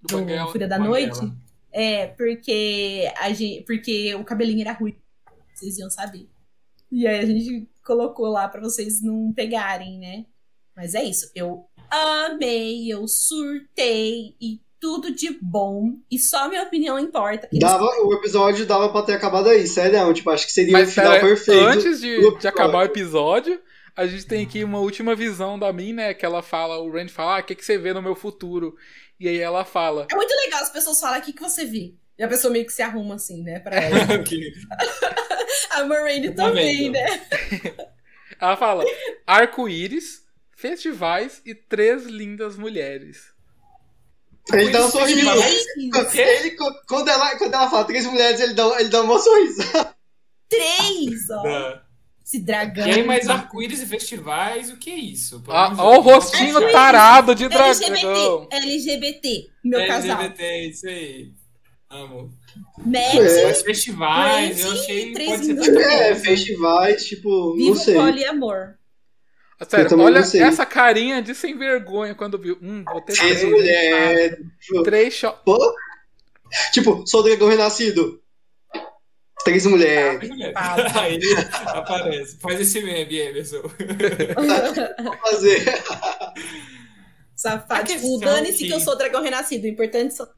Do 0.00 0.08
do 0.08 0.16
Banguela. 0.16 0.52
Fúria 0.52 0.68
da 0.68 0.78
Banguela. 0.78 1.08
Noite. 1.08 1.34
É, 1.72 2.06
porque, 2.06 3.12
a 3.16 3.32
gente, 3.32 3.64
porque 3.64 4.14
o 4.14 4.24
cabelinho 4.24 4.60
era 4.60 4.72
ruim. 4.72 4.96
Vocês 5.52 5.76
iam 5.78 5.90
saber. 5.90 6.28
E 6.90 7.06
aí 7.06 7.18
a 7.18 7.26
gente 7.26 7.68
colocou 7.84 8.28
lá 8.28 8.48
pra 8.48 8.60
vocês 8.60 9.02
não 9.02 9.32
pegarem, 9.32 9.98
né? 9.98 10.26
Mas 10.76 10.94
é 10.94 11.02
isso. 11.02 11.30
Eu 11.34 11.66
amei, 11.90 12.92
eu 12.92 13.08
surtei 13.08 14.36
e 14.40 14.60
tudo 14.80 15.14
de 15.14 15.36
bom. 15.42 15.92
E 16.10 16.18
só 16.18 16.48
minha 16.48 16.62
opinião 16.62 16.98
importa. 16.98 17.46
Eles- 17.52 17.60
Dava, 17.60 17.84
o 18.04 18.14
episódio 18.14 18.64
dava 18.66 18.90
pra 18.90 19.02
ter 19.02 19.12
acabado 19.14 19.48
aí, 19.48 19.66
sério. 19.66 20.12
Tipo, 20.14 20.30
acho 20.30 20.46
que 20.46 20.52
seria 20.52 20.72
Mas 20.72 20.88
o 20.88 20.92
final 20.92 21.12
pera, 21.12 21.26
perfeito. 21.26 21.64
antes 21.66 22.00
de, 22.00 22.38
de 22.38 22.48
acabar 22.48 22.78
o 22.78 22.84
episódio, 22.84 23.60
a 23.96 24.06
gente 24.06 24.26
tem 24.26 24.44
aqui 24.44 24.64
uma 24.64 24.78
última 24.80 25.14
visão 25.14 25.58
da 25.58 25.72
Min, 25.72 25.92
né? 25.92 26.14
Que 26.14 26.24
ela 26.24 26.42
fala, 26.42 26.78
o 26.80 26.90
Rand 26.90 27.08
fala, 27.08 27.36
ah, 27.36 27.40
o 27.40 27.44
que, 27.44 27.54
que 27.54 27.64
você 27.64 27.76
vê 27.76 27.92
no 27.92 28.00
meu 28.02 28.14
futuro? 28.14 28.74
E 29.18 29.28
aí 29.28 29.38
ela 29.38 29.64
fala, 29.64 30.06
É 30.10 30.14
muito 30.16 30.34
legal, 30.44 30.62
as 30.62 30.70
pessoas 30.72 30.98
falam 30.98 31.18
o 31.18 31.22
que, 31.22 31.32
que 31.34 31.42
você 31.42 31.66
vê. 31.66 31.94
E 32.18 32.22
a 32.22 32.28
pessoa 32.28 32.52
meio 32.52 32.64
que 32.66 32.72
se 32.72 32.82
arruma 32.82 33.14
assim, 33.16 33.42
né? 33.42 33.60
Pra 33.60 33.76
ela. 33.80 33.96
A 35.70 35.84
Moraine 35.84 36.32
Tá 36.34 36.44
também, 36.46 36.90
vendo? 36.90 36.92
né? 36.92 37.20
ela 38.40 38.56
fala, 38.56 38.84
arco-íris, 39.26 40.22
festivais 40.56 41.40
e 41.44 41.54
três 41.54 42.04
lindas 42.06 42.56
mulheres. 42.56 43.32
Ele 44.52 44.70
dá 44.70 44.86
um 44.86 44.90
sorriso. 44.90 45.30
que- 46.10 46.18
Ele, 46.20 46.56
quando, 46.86 47.08
ela, 47.08 47.36
quando 47.36 47.54
ela 47.54 47.70
fala 47.70 47.84
três 47.84 48.06
mulheres, 48.06 48.40
ele 48.40 48.54
dá, 48.54 48.80
ele 48.80 48.88
dá 48.88 49.02
um 49.02 49.18
sorriso. 49.18 49.62
Três, 50.48 51.30
ó. 51.30 51.78
Esse 52.24 52.40
dragão. 52.40 52.86
E 52.86 52.92
aí, 52.92 53.02
mais 53.04 53.28
arco-íris 53.28 53.82
e 53.82 53.86
festivais, 53.86 54.70
o 54.70 54.76
que 54.76 54.90
é 54.90 54.94
isso? 54.96 55.42
Ah, 55.48 55.74
ó 55.78 55.98
o 55.98 56.00
rostinho 56.00 56.52
vamos 56.52 56.70
tarado 56.72 57.34
de 57.34 57.48
dragão. 57.48 57.70
LGBT, 57.70 58.56
LGBT, 58.56 59.46
meu 59.64 59.86
casal. 59.86 60.20
LGBT, 60.22 60.68
isso 60.68 60.88
aí. 60.88 61.32
Amo. 61.90 62.30
Matt, 62.86 63.14
É. 63.16 63.46
Mas 63.46 63.62
festivais, 63.62 64.60
eu 64.64 64.72
achei 64.72 65.12
três 65.12 65.30
pode 65.30 65.64
ser 65.64 65.76
É, 65.80 66.14
festivais, 66.14 67.04
tipo, 67.04 67.56
viva 67.56 67.70
não 67.70 67.76
sei. 67.76 67.96
o 67.96 68.00
poliamor. 68.00 68.74
Sério, 69.68 69.88
também 69.90 70.06
olha 70.06 70.18
essa 70.20 70.64
carinha 70.64 71.20
de 71.20 71.34
sem 71.34 71.56
vergonha 71.56 72.14
quando 72.14 72.38
viu. 72.38 72.58
Hum, 72.62 72.82
vou 72.90 73.00
ter 73.02 73.12
Três 73.14 73.40
três. 73.40 73.52
mulheres. 73.52 74.38
Três 74.84 75.14
cho- 75.14 75.32
Pô. 75.44 75.58
Tipo, 76.72 77.06
sou 77.06 77.20
o 77.20 77.22
dragão 77.22 77.48
renascido. 77.48 78.20
Três 79.44 79.64
mulheres. 79.66 80.28
Aí 80.96 81.14
ele 81.14 81.26
aparece. 81.66 82.38
Faz 82.40 82.60
esse 82.60 82.82
meme, 82.82 83.16
Emerson. 83.18 83.62
Vou 83.62 85.16
fazer. 85.18 85.64
Safado. 87.34 87.86
Tipo, 87.86 88.18
dane-se 88.18 88.58
que... 88.58 88.66
que- 88.66 88.72
eu 88.72 88.80
sou 88.80 88.96
dragão 88.96 89.22
renascido. 89.22 89.64
O 89.66 89.68
importante 89.70 90.14
são 90.14 90.28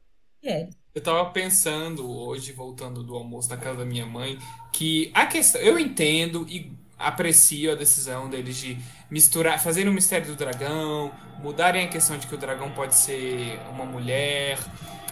mulheres. 0.41 0.75
Eu 0.95 1.01
tava 1.01 1.29
pensando 1.31 2.09
hoje, 2.09 2.51
voltando 2.51 3.03
do 3.03 3.15
almoço 3.15 3.49
da 3.49 3.57
casa 3.57 3.79
da 3.79 3.85
minha 3.85 4.05
mãe, 4.05 4.37
que 4.71 5.11
a 5.13 5.25
questão. 5.25 5.59
Eu 5.59 5.79
entendo 5.79 6.45
e 6.47 6.71
aprecio 6.97 7.71
a 7.71 7.75
decisão 7.75 8.29
deles 8.29 8.55
de 8.55 8.77
misturar, 9.09 9.61
fazerem 9.61 9.89
o 9.89 9.93
mistério 9.93 10.27
do 10.27 10.35
dragão, 10.35 11.11
mudarem 11.41 11.85
a 11.85 11.87
questão 11.87 12.17
de 12.17 12.27
que 12.27 12.35
o 12.35 12.37
dragão 12.37 12.71
pode 12.71 12.95
ser 12.95 13.59
uma 13.71 13.85
mulher. 13.85 14.57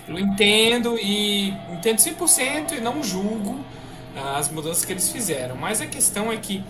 Eu 0.07 0.17
entendo 0.17 0.97
e 0.97 1.49
entendo 1.71 1.97
100% 1.97 2.73
e 2.73 2.81
não 2.81 3.03
julgo 3.03 3.63
ah, 4.15 4.37
as 4.37 4.49
mudanças 4.49 4.83
que 4.85 4.93
eles 4.93 5.09
fizeram. 5.11 5.55
Mas 5.55 5.81
a 5.81 5.85
questão 5.85 6.31
é 6.31 6.37
que 6.37 6.63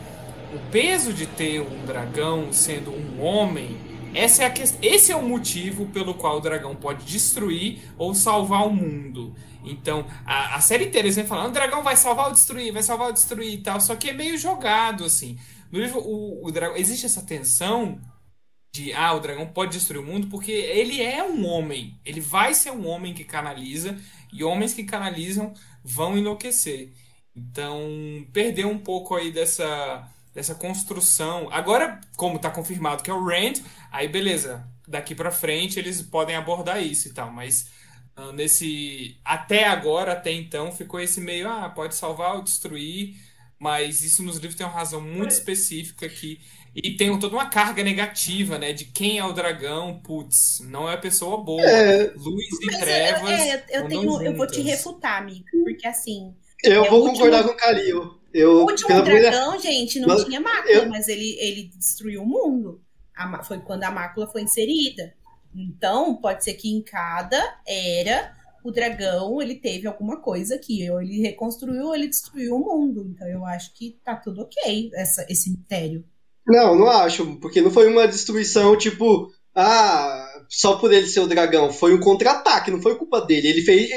o 0.54 0.60
peso 0.72 1.14
de 1.14 1.26
ter 1.26 1.62
um 1.62 1.86
dragão 1.86 2.52
sendo 2.52 2.92
um 2.92 3.24
homem, 3.24 3.78
essa 4.14 4.44
é 4.44 4.46
a 4.46 4.50
que... 4.50 4.64
esse 4.82 5.12
é 5.12 5.16
o 5.16 5.28
motivo 5.28 5.86
pelo 5.88 6.14
qual 6.14 6.38
o 6.38 6.42
dragão 6.42 6.76
pode 6.76 7.06
destruir 7.06 7.80
ou 7.98 8.14
salvar 8.14 8.68
o 8.68 8.74
mundo. 8.74 9.36
Então, 9.64 10.06
a, 10.26 10.56
a 10.56 10.62
série 10.62 10.86
inteira 10.86 11.08
eles 11.08 11.16
vêm 11.16 11.26
falando, 11.26 11.50
o 11.50 11.54
dragão 11.54 11.84
vai 11.84 11.96
salvar 11.96 12.28
ou 12.28 12.34
destruir, 12.34 12.72
vai 12.74 12.84
salvar 12.84 13.08
ou 13.08 13.14
destruir 13.14 13.54
e 13.54 13.58
tal, 13.58 13.80
só 13.80 13.96
que 13.96 14.10
é 14.10 14.14
meio 14.14 14.38
jogado, 14.38 15.06
assim. 15.06 15.38
No 15.72 15.80
livro, 15.80 16.00
o, 16.00 16.46
o 16.46 16.52
dragão, 16.52 16.76
existe 16.76 17.06
essa 17.06 17.22
tensão 17.22 18.00
de, 18.74 18.94
ah, 18.94 19.14
o 19.14 19.20
dragão 19.20 19.48
pode 19.48 19.74
destruir 19.74 20.02
o 20.02 20.06
mundo, 20.06 20.28
porque 20.28 20.52
ele 20.52 21.02
é 21.02 21.24
um 21.24 21.46
homem, 21.46 22.00
ele 22.06 22.22
vai 22.22 22.54
ser 22.54 22.72
um 22.72 22.88
homem 22.88 23.14
que 23.14 23.24
canaliza, 23.24 23.98
e 24.34 24.44
homens 24.44 24.74
que 24.74 24.84
canalizam 24.84 25.54
vão 25.84 26.18
enlouquecer. 26.18 26.92
Então, 27.36 27.80
perdeu 28.34 28.70
um 28.70 28.80
pouco 28.80 29.16
aí 29.16 29.32
dessa, 29.32 30.08
dessa 30.34 30.56
construção. 30.56 31.50
Agora, 31.52 32.00
como 32.16 32.40
tá 32.40 32.50
confirmado 32.50 33.04
que 33.04 33.10
é 33.10 33.14
o 33.14 33.24
Rand, 33.24 33.56
aí 33.92 34.08
beleza, 34.08 34.66
daqui 34.88 35.14
pra 35.16 35.32
frente 35.32 35.78
eles 35.80 36.02
podem 36.02 36.36
abordar 36.36 36.82
isso 36.82 37.08
e 37.10 37.14
tal, 37.14 37.32
mas 37.32 37.68
ah, 38.16 38.32
nesse 38.32 39.18
até 39.26 39.66
agora, 39.68 40.14
até 40.14 40.32
então, 40.32 40.72
ficou 40.72 41.00
esse 41.00 41.20
meio, 41.22 41.48
ah, 41.50 41.70
pode 41.70 41.96
salvar 41.96 42.36
ou 42.36 42.44
destruir, 42.44 43.16
mas 43.60 44.02
isso 44.02 44.24
nos 44.24 44.36
livros 44.38 44.56
tem 44.56 44.66
uma 44.66 44.74
razão 44.74 45.02
muito 45.02 45.32
específica 45.32 46.08
que 46.10 46.40
e 46.74 46.92
tem 46.96 47.20
toda 47.20 47.36
uma 47.36 47.50
carga 47.50 47.84
negativa, 47.84 48.58
né, 48.58 48.72
de 48.72 48.86
quem 48.86 49.18
é 49.20 49.26
o 49.26 49.34
dragão, 49.34 50.00
putz, 50.02 50.62
não 50.64 50.90
é 50.90 50.94
a 50.94 50.98
pessoa 50.98 51.44
boa. 51.44 51.62
É, 51.62 52.14
Luz 52.16 52.46
e 52.62 52.66
Mas 52.68 52.76
eu- 52.76 52.82
trevas. 52.82 53.30
é, 53.30 53.66
eu, 53.72 53.88
tenho, 53.90 54.22
eu 54.24 54.38
vou 54.38 54.48
te 54.48 54.62
refutar, 54.62 55.22
amigo. 55.22 55.44
Porque 55.66 55.86
assim, 55.86 56.34
eu 56.64 56.86
É, 56.86 56.90
vou 56.90 57.00
último- 57.02 57.18
concordar 57.26 57.44
com 57.44 57.50
o 57.50 57.58
Calil. 57.58 58.21
O 58.34 58.40
Eu, 58.40 58.66
último 58.66 58.88
pela 58.88 59.04
primeira... 59.04 59.32
dragão, 59.32 59.60
gente, 59.60 60.00
não 60.00 60.10
Mas 60.10 60.24
tinha 60.26 60.40
mácula, 60.40 60.84
eu- 60.84 60.90
mas 60.90 61.08
ele, 61.08 61.38
ele 61.40 61.64
destruiu 61.76 62.24
o 62.24 62.26
mundo. 62.26 62.82
A 63.16 63.44
foi 63.44 63.60
quando 63.62 63.84
a 63.84 63.92
mácula 63.92 64.28
foi 64.28 64.42
inserida. 64.42 65.14
Então, 65.54 66.16
pode 66.16 66.44
ser 66.44 66.54
que 66.56 66.70
em 66.70 66.82
cada 66.82 67.38
era 67.68 68.34
o 68.64 68.72
dragão 68.72 69.42
ele 69.42 69.56
teve 69.56 69.88
alguma 69.88 70.22
coisa 70.22 70.58
que 70.58 70.90
ou 70.90 71.02
ele 71.02 71.22
reconstruiu 71.22 71.88
ou 71.88 71.96
ele 71.96 72.08
destruiu 72.08 72.56
o 72.56 72.60
mundo. 72.60 73.06
Então 73.10 73.28
eu 73.28 73.44
acho 73.46 73.74
que 73.74 74.00
tá 74.04 74.16
tudo 74.16 74.42
ok 74.44 74.92
essa, 74.94 75.26
esse 75.30 75.50
mistério. 75.52 76.06
Não, 76.46 76.76
não 76.78 76.88
acho, 76.90 77.38
porque 77.40 77.62
não 77.62 77.72
foi 77.72 77.88
uma 77.88 78.08
destruição 78.08 78.78
tipo, 78.78 79.32
ah, 79.56 80.31
só 80.52 80.76
por 80.76 80.92
ele 80.92 81.08
ser 81.08 81.22
o 81.22 81.28
dragão. 81.28 81.72
Foi 81.72 81.94
um 81.94 82.00
contra-ataque, 82.00 82.70
não 82.70 82.82
foi 82.82 82.96
culpa 82.96 83.22
dele. 83.22 83.48
Ele 83.48 83.62
fez, 83.62 83.90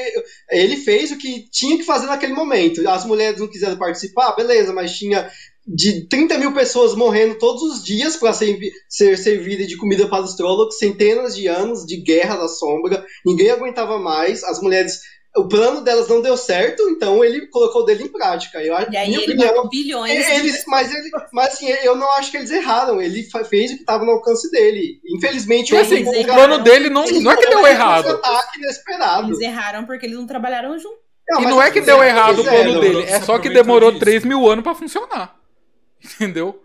ele 0.50 0.76
fez 0.76 1.10
o 1.10 1.18
que 1.18 1.50
tinha 1.50 1.76
que 1.76 1.82
fazer 1.82 2.06
naquele 2.06 2.32
momento. 2.32 2.88
As 2.88 3.04
mulheres 3.04 3.40
não 3.40 3.48
quiseram 3.48 3.76
participar, 3.76 4.36
beleza, 4.36 4.72
mas 4.72 4.96
tinha 4.96 5.28
de 5.66 6.06
30 6.08 6.38
mil 6.38 6.52
pessoas 6.52 6.94
morrendo 6.94 7.38
todos 7.38 7.62
os 7.62 7.82
dias 7.82 8.16
para 8.16 8.32
ser, 8.34 8.56
ser 8.88 9.16
servida 9.16 9.66
de 9.66 9.76
comida 9.76 10.06
para 10.06 10.22
os 10.22 10.34
Trollocs, 10.34 10.78
centenas 10.78 11.34
de 11.34 11.48
anos 11.48 11.86
de 11.86 11.96
guerra 12.02 12.36
da 12.36 12.48
sombra, 12.48 13.04
ninguém 13.24 13.50
aguentava 13.50 13.98
mais, 13.98 14.44
as 14.44 14.60
mulheres. 14.60 15.00
O 15.36 15.48
plano 15.48 15.80
delas 15.80 16.06
não 16.08 16.22
deu 16.22 16.36
certo, 16.36 16.88
então 16.90 17.24
ele 17.24 17.48
colocou 17.48 17.82
o 17.82 17.84
dele 17.84 18.04
em 18.04 18.08
prática. 18.08 18.62
Eu, 18.62 18.72
E 18.90 18.96
aí 18.96 19.08
minha 19.08 19.20
ele 19.20 19.32
opinião, 19.32 19.68
bilhões. 19.68 20.26
de 20.26 20.32
eles, 20.32 20.64
mas, 20.68 20.94
ele, 20.94 21.10
mas 21.32 21.54
assim, 21.54 21.68
eu 21.68 21.96
não 21.96 22.08
acho 22.12 22.30
que 22.30 22.36
eles 22.36 22.52
erraram. 22.52 23.02
Ele 23.02 23.24
fez 23.48 23.72
o 23.72 23.74
que 23.74 23.80
estava 23.80 24.04
no 24.04 24.12
alcance 24.12 24.48
dele. 24.52 25.00
Infelizmente, 25.04 25.76
assim, 25.76 26.04
o 26.04 26.24
plano 26.24 26.58
dele 26.62 26.88
não, 26.88 27.04
não 27.04 27.32
é 27.32 27.36
que 27.36 27.48
deu 27.48 27.66
errado. 27.66 28.10
ataque 28.10 28.58
inesperado. 28.58 29.26
Eles 29.28 29.40
erraram 29.40 29.84
porque 29.84 30.06
eles 30.06 30.16
não 30.16 30.26
trabalharam 30.26 30.78
junto. 30.78 31.02
E 31.28 31.34
mas 31.34 31.44
não 31.50 31.60
é 31.60 31.70
que 31.70 31.78
eles 31.78 31.86
deu 31.86 31.98
fizeram, 31.98 32.16
errado 32.18 32.36
o 32.36 32.40
eles 32.40 32.44
plano 32.52 32.72
fizeram. 32.74 32.80
dele, 33.00 33.10
é 33.10 33.20
só 33.20 33.38
que 33.38 33.48
demorou 33.50 33.90
disso. 33.90 34.04
3 34.04 34.24
mil 34.24 34.48
anos 34.48 34.62
pra 34.62 34.74
funcionar. 34.74 35.36
Entendeu? 36.04 36.62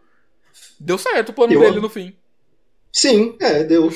Deu 0.80 0.98
certo 1.00 1.30
o 1.30 1.34
plano 1.34 1.54
Eu- 1.54 1.60
dele 1.62 1.80
no 1.80 1.90
fim. 1.90 2.16
Sim, 2.94 3.36
é, 3.42 3.64
deu. 3.64 3.92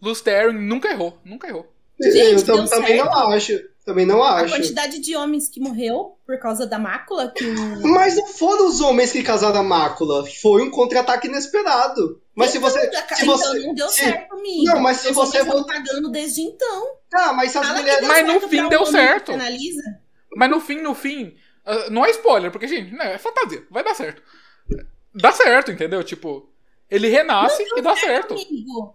Lusterin 0.00 0.54
nunca 0.58 0.88
errou, 0.90 1.18
nunca 1.24 1.46
errou. 1.46 1.69
Gente, 2.00 2.48
eu 2.48 2.66
também 2.68 2.96
certo. 2.96 3.04
não 3.04 3.28
acho. 3.30 3.70
Também 3.84 4.06
não 4.06 4.22
A 4.22 4.40
acho. 4.40 4.54
quantidade 4.54 4.98
de 5.00 5.16
homens 5.16 5.48
que 5.48 5.58
morreu 5.58 6.16
por 6.26 6.38
causa 6.38 6.66
da 6.66 6.78
mácula 6.78 7.32
que. 7.34 7.44
Mas 7.82 8.16
não 8.16 8.26
foram 8.26 8.68
os 8.68 8.80
homens 8.80 9.10
que 9.10 9.22
causaram 9.22 9.60
a 9.60 9.62
mácula. 9.64 10.24
Foi 10.40 10.62
um 10.62 10.70
contra-ataque 10.70 11.26
inesperado. 11.28 12.20
Mas 12.34 12.50
se 12.50 12.58
você. 12.58 12.78
Então, 12.86 13.02
Se 13.16 13.22
então 13.24 13.36
você 13.38 13.58
não 13.66 13.74
deu 13.74 13.88
se- 13.88 13.96
certo, 14.04 14.32
amigo. 14.34 14.64
Não, 14.64 14.80
mas 14.80 14.98
se 14.98 15.08
Os 15.08 15.14
você 15.16 15.38
estão 15.38 15.64
pagando 15.64 16.10
desde 16.10 16.42
então. 16.42 16.88
Ah, 17.12 17.32
mas 17.32 17.50
se 17.52 17.58
as 17.58 17.66
Fala 17.66 17.78
que 17.78 17.82
mulheres. 17.84 18.06
Mas 18.08 18.26
no 18.26 18.32
certo 18.34 18.48
fim 18.48 18.68
deu 18.68 18.86
certo. 18.86 19.32
Analisa. 19.32 19.82
Mas 20.36 20.50
no 20.50 20.60
fim, 20.60 20.80
no 20.80 20.94
fim, 20.94 21.34
ah, 21.66 21.90
não 21.90 22.04
é 22.06 22.10
spoiler, 22.10 22.50
porque, 22.52 22.68
gente, 22.68 22.92
né, 22.94 23.14
é 23.14 23.18
fantasia, 23.18 23.64
vai 23.70 23.82
dar 23.82 23.94
certo. 23.94 24.22
Dá 25.14 25.32
certo, 25.32 25.72
entendeu? 25.72 26.04
Tipo, 26.04 26.48
ele 26.88 27.08
renasce 27.08 27.64
e 27.76 27.82
dá 27.82 27.96
certo. 27.96 28.34
Amigo, 28.34 28.94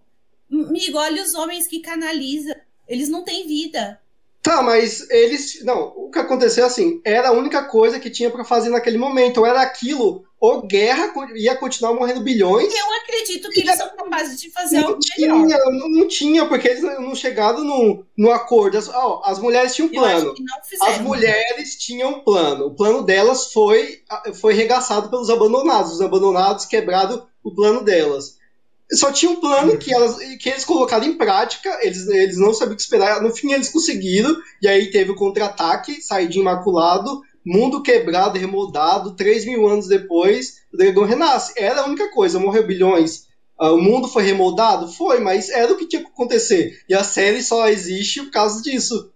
amigo, 0.50 0.98
olha 0.98 1.22
os 1.24 1.34
homens 1.34 1.68
que 1.68 1.82
canaliza. 1.82 2.56
Eles 2.88 3.10
não 3.10 3.24
têm 3.24 3.48
vida. 3.48 4.00
Tá, 4.46 4.62
mas 4.62 5.10
eles. 5.10 5.64
Não, 5.66 5.92
o 5.96 6.12
que 6.12 6.20
aconteceu 6.20 6.66
é 6.66 6.68
assim: 6.68 7.02
era 7.04 7.30
a 7.30 7.32
única 7.32 7.64
coisa 7.64 8.00
que 8.00 8.12
tinha 8.12 8.30
pra 8.30 8.46
fazer 8.46 8.70
naquele 8.70 8.96
momento. 8.96 9.40
Ou 9.40 9.46
era 9.48 9.60
aquilo, 9.60 10.24
ou 10.40 10.62
guerra 10.62 11.12
ia 11.34 11.56
continuar 11.56 11.96
morrendo 11.96 12.22
bilhões. 12.22 12.72
Eu 12.72 12.94
acredito 13.02 13.50
que 13.50 13.62
eles 13.62 13.76
são 13.76 13.90
capazes 13.96 14.40
de 14.40 14.52
fazer 14.52 14.82
Não 14.82 14.90
algo 14.90 15.00
melhor. 15.18 15.48
tinha, 15.48 15.58
não, 15.58 15.90
não 15.90 16.08
tinha, 16.08 16.46
porque 16.46 16.68
eles 16.68 16.84
não 16.84 17.16
chegaram 17.16 17.64
no, 17.64 18.06
no 18.16 18.32
acordo. 18.32 18.78
As, 18.78 18.88
ó, 18.88 19.24
as 19.26 19.40
mulheres 19.40 19.74
tinham 19.74 19.90
um 19.90 19.92
plano. 19.92 20.36
As 20.82 21.02
mulheres 21.02 21.76
tinham 21.78 22.10
um 22.12 22.20
plano. 22.20 22.68
O 22.68 22.76
plano 22.76 23.02
delas 23.02 23.52
foi, 23.52 24.04
foi 24.40 24.54
regaçado 24.54 25.10
pelos 25.10 25.32
abandonados. 25.32 25.94
Os 25.94 26.02
abandonados 26.02 26.66
quebraram 26.66 27.26
o 27.44 27.56
plano 27.56 27.84
delas. 27.84 28.38
Só 28.94 29.12
tinha 29.12 29.32
um 29.32 29.40
plano 29.40 29.78
que, 29.78 29.94
elas, 29.94 30.18
que 30.40 30.50
eles 30.50 30.64
colocaram 30.64 31.06
em 31.06 31.18
prática, 31.18 31.80
eles, 31.82 32.08
eles 32.08 32.38
não 32.38 32.54
sabiam 32.54 32.74
o 32.74 32.76
que 32.76 32.84
esperar. 32.84 33.22
No 33.22 33.34
fim, 33.34 33.52
eles 33.52 33.70
conseguiram, 33.70 34.36
e 34.62 34.68
aí 34.68 34.92
teve 34.92 35.12
o 35.12 35.16
contra-ataque, 35.16 36.02
sair 36.02 36.28
de 36.28 36.40
Imaculado, 36.40 37.22
mundo 37.46 37.82
quebrado, 37.82 38.38
remoldado. 38.38 39.16
Três 39.16 39.46
mil 39.46 39.68
anos 39.68 39.88
depois, 39.88 40.62
o 40.74 40.78
dragão 40.78 41.04
renasce. 41.04 41.54
Era 41.58 41.82
a 41.82 41.86
única 41.86 42.12
coisa, 42.12 42.40
morreu 42.40 42.68
bilhões. 42.68 43.26
Ah, 43.58 43.72
o 43.72 43.82
mundo 43.82 44.08
foi 44.08 44.24
remoldado? 44.24 44.92
Foi, 44.92 45.20
mas 45.20 45.50
era 45.50 45.72
o 45.72 45.78
que 45.78 45.88
tinha 45.88 46.04
que 46.04 46.10
acontecer. 46.10 46.78
E 46.90 46.94
a 46.94 47.04
série 47.04 47.42
só 47.42 47.68
existe 47.68 48.22
por 48.24 48.32
causa 48.32 48.62
disso. 48.62 49.12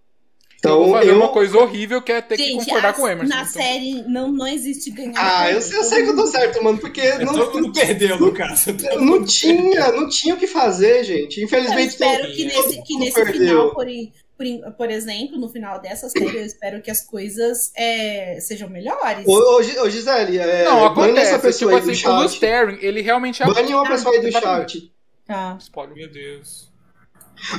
Então, 0.60 0.72
eu 0.82 0.84
vou 0.88 0.94
fazer 0.94 1.12
eu, 1.12 1.16
uma 1.16 1.30
coisa 1.30 1.58
horrível 1.58 2.02
que 2.02 2.12
é 2.12 2.22
ter 2.22 2.36
que 2.36 2.44
Gente, 2.44 2.66
concordar 2.66 2.90
a- 2.90 2.94
com 2.94 3.02
o 3.04 3.08
Emerson. 3.08 3.34
na 3.34 3.42
Então, 3.42 3.54
série 3.54 4.02
não, 4.04 4.32
não 4.32 4.46
existe 4.48 4.92
ganhar. 4.92 5.14
Ah, 5.18 5.50
eu, 5.50 5.58
eu 5.60 5.62
sei 5.84 6.04
que 6.04 6.10
eu 6.10 6.16
tô 6.18 6.28
certo, 6.28 6.62
mano, 6.64 6.78
porque 6.78 7.00
É, 7.00 7.24
não, 7.24 7.34
todo 7.34 7.62
mundo 7.62 7.72
perdeu, 7.80 8.20
no 8.20 8.34
caso. 8.34 8.74
Todo 8.74 8.96
não 9.00 9.06
mundo 9.06 9.26
tinha, 9.26 9.92
não 9.94 10.10
tinha 10.10 10.36
o 10.36 10.38
que 10.38 10.48
fazer, 10.48 11.04
gente. 11.06 11.40
Eu 11.40 11.46
Infelizmente, 11.46 11.90
espero 11.92 12.24
todo- 12.24 12.36
que 12.36 12.46
nesse, 12.46 12.84
que 12.84 12.98
nesse 12.98 13.14
perdeu. 13.24 13.34
final, 13.34 13.74
por, 13.74 13.86
por, 14.38 14.72
por 14.74 14.92
exemplo, 14.92 15.38
no 15.38 15.48
final 15.50 15.80
dessa 15.82 16.10
série, 16.10 16.38
eu 16.38 16.46
espero 16.46 16.82
que 16.82 16.92
as 16.92 17.06
coisas 17.06 17.72
é, 17.76 18.38
sejam 18.42 18.70
melhores. 18.70 19.26
Ô, 19.26 19.32
ô, 19.32 19.58
ô, 19.60 19.90
Gisele, 19.90 20.40
é, 20.40 20.66
Não, 20.66 20.94
bane 20.94 21.18
essa 21.20 21.36
acontece. 21.36 21.42
pessoa 21.42 21.72
Tipo 21.72 21.92
assim, 21.92 21.92
o 21.92 22.78
ele 22.82 23.02
realmente 23.02 23.42
é. 23.42 23.46
Bane 23.46 23.74
uma 23.74 23.88
pessoa 23.88 24.14
aí 24.14 24.22
do 24.22 24.28
Exatamente. 24.28 24.80
chat. 24.80 24.92
Tá. 25.26 25.58
Spoiler. 25.60 25.96
Meu 25.96 26.12
Deus. 26.12 26.70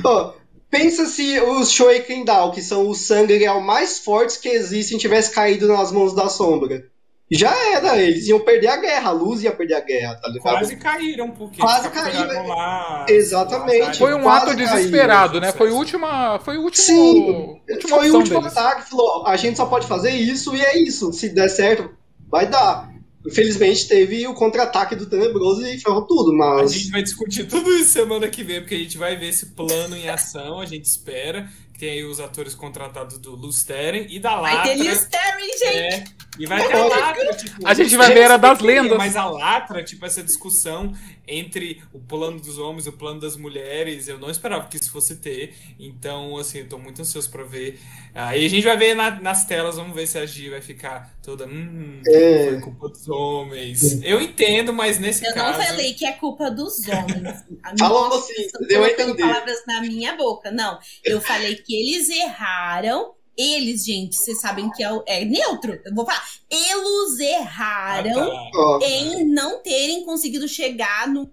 Ó, 0.03 0.33
pensa 0.71 1.05
se 1.05 1.39
os 1.39 1.69
Shoikendal, 1.71 2.51
que 2.51 2.61
são 2.61 2.89
os 2.89 2.99
sangreal 3.05 3.61
mais 3.61 3.99
fortes 3.99 4.37
que 4.37 4.49
existem, 4.49 4.97
tivesse 4.97 5.31
caído 5.31 5.67
nas 5.67 5.91
mãos 5.91 6.15
da 6.15 6.27
sombra. 6.29 6.89
Já 7.33 7.55
era, 7.73 7.97
eles 7.97 8.27
iam 8.27 8.41
perder 8.41 8.67
a 8.67 8.75
guerra, 8.75 9.09
a 9.09 9.13
luz 9.13 9.41
ia 9.41 9.53
perder 9.53 9.75
a 9.75 9.79
guerra, 9.79 10.15
tá 10.15 10.27
ligado? 10.27 10.41
Quase 10.41 10.75
caíram, 10.75 11.31
porque 11.31 11.61
Quase 11.61 11.89
caíram. 11.89 12.45
lá. 12.47 13.05
Exatamente. 13.07 13.79
lá, 13.79 13.93
Foi 13.93 14.13
um 14.13 14.27
ato 14.27 14.47
caíram. 14.47 14.65
desesperado, 14.65 15.39
né? 15.39 15.53
Foi 15.53 15.71
o 15.71 15.75
último. 15.75 16.05
Foi 16.43 16.57
o 16.57 16.61
último. 16.63 16.83
Sim, 16.83 17.57
última 17.69 17.97
Foi 17.97 18.09
o 18.11 18.15
último 18.17 18.41
deles. 18.41 18.57
ataque, 18.57 18.89
falou, 18.89 19.25
a 19.25 19.37
gente 19.37 19.55
só 19.55 19.65
pode 19.65 19.87
fazer 19.87 20.11
isso 20.11 20.53
e 20.53 20.61
é 20.61 20.77
isso. 20.77 21.13
Se 21.13 21.29
der 21.29 21.47
certo, 21.47 21.89
vai 22.29 22.45
dar. 22.47 22.90
Infelizmente 23.25 23.87
teve 23.87 24.27
o 24.27 24.33
contra-ataque 24.33 24.95
do 24.95 25.05
Tenebroso 25.05 25.65
e 25.65 25.77
ferrou 25.79 26.01
tudo, 26.03 26.31
A 26.31 26.35
mas... 26.55 26.73
gente 26.73 26.89
vai 26.91 27.03
discutir 27.03 27.43
tudo 27.45 27.71
isso 27.73 27.91
semana 27.91 28.27
que 28.27 28.43
vem, 28.43 28.61
porque 28.61 28.75
a 28.75 28.79
gente 28.79 28.97
vai 28.97 29.15
ver 29.15 29.29
esse 29.29 29.47
plano 29.47 29.95
em 29.95 30.09
ação, 30.09 30.59
a 30.59 30.65
gente 30.65 30.85
espera. 30.85 31.47
que 31.73 31.79
Tem 31.79 31.89
aí 31.91 32.03
os 32.03 32.19
atores 32.19 32.55
contratados 32.55 33.17
do 33.19 33.35
Lusteren 33.35 34.07
e 34.09 34.19
da 34.19 34.39
Vai 34.39 34.55
Latra. 34.55 34.71
ter 34.75 34.83
Listerine, 34.83 35.57
gente. 35.59 35.77
É, 35.77 36.03
e 36.39 36.45
vai 36.45 36.65
ter 36.65 36.73
a 36.75 36.85
Latra, 36.85 37.33
tipo. 37.35 37.67
A 37.67 37.73
gente 37.73 37.95
vai 37.97 38.13
ver 38.13 38.21
Era 38.21 38.37
das 38.37 38.59
Lendas. 38.61 38.97
Mas 38.97 39.15
a 39.15 39.25
Latra, 39.25 39.83
tipo, 39.83 40.05
essa 40.05 40.23
discussão 40.23 40.93
entre 41.27 41.81
o 41.93 41.99
plano 41.99 42.39
dos 42.39 42.57
homens 42.57 42.85
e 42.85 42.89
o 42.89 42.93
plano 42.93 43.19
das 43.19 43.35
mulheres, 43.37 44.07
eu 44.07 44.17
não 44.17 44.29
esperava 44.29 44.67
que 44.67 44.77
isso 44.77 44.91
fosse 44.91 45.17
ter. 45.17 45.53
Então, 45.79 46.37
assim, 46.37 46.59
eu 46.59 46.69
tô 46.69 46.77
muito 46.77 47.01
ansioso 47.01 47.29
pra 47.29 47.43
ver. 47.43 47.79
Aí 48.15 48.45
a 48.45 48.49
gente 48.49 48.63
vai 48.63 48.75
ver 48.77 48.95
na- 48.95 49.19
nas 49.21 49.45
telas, 49.45 49.75
vamos 49.75 49.93
ver 49.93 50.07
se 50.07 50.17
a 50.17 50.25
Gi 50.25 50.49
vai 50.49 50.61
ficar 50.61 51.13
toda. 51.21 51.45
Hum, 51.45 52.01
É. 52.07 52.47
foi 52.51 52.61
culpa 52.61 52.89
dos 52.89 53.07
homens. 53.09 54.01
Eu 54.03 54.21
entendo, 54.21 54.73
mas 54.73 54.99
nesse 54.99 55.25
Eu 55.25 55.33
caso. 55.33 55.57
não 55.59 55.65
falei 55.65 55.93
que 55.93 56.05
é 56.05 56.13
culpa 56.13 56.49
dos 56.49 56.79
homens. 56.87 57.43
A 57.63 57.77
Falou 57.77 58.17
assim, 58.17 58.33
estão 58.41 58.61
deu 58.67 58.83
a 58.83 58.89
entender. 58.89 59.21
palavras 59.21 59.61
na 59.67 59.81
minha 59.81 60.15
boca. 60.15 60.49
Não, 60.51 60.79
eu 61.03 61.21
falei 61.21 61.55
que 61.55 61.75
eles 61.75 62.09
erraram. 62.09 63.13
Eles, 63.37 63.83
gente, 63.85 64.15
vocês 64.15 64.39
sabem 64.41 64.69
que 64.71 64.83
é, 64.83 64.91
o- 64.91 65.03
é 65.07 65.23
neutro. 65.25 65.79
Eu 65.85 65.95
vou 65.95 66.05
falar. 66.05 66.23
Eles 66.49 67.19
Ah, 67.19 67.23
erraram 67.23 68.29
tá. 68.29 68.49
Ó, 68.55 68.79
em 68.83 69.25
não 69.25 69.61
terem 69.63 70.03
conseguido 70.05 70.47
chegar 70.47 71.07
no. 71.07 71.31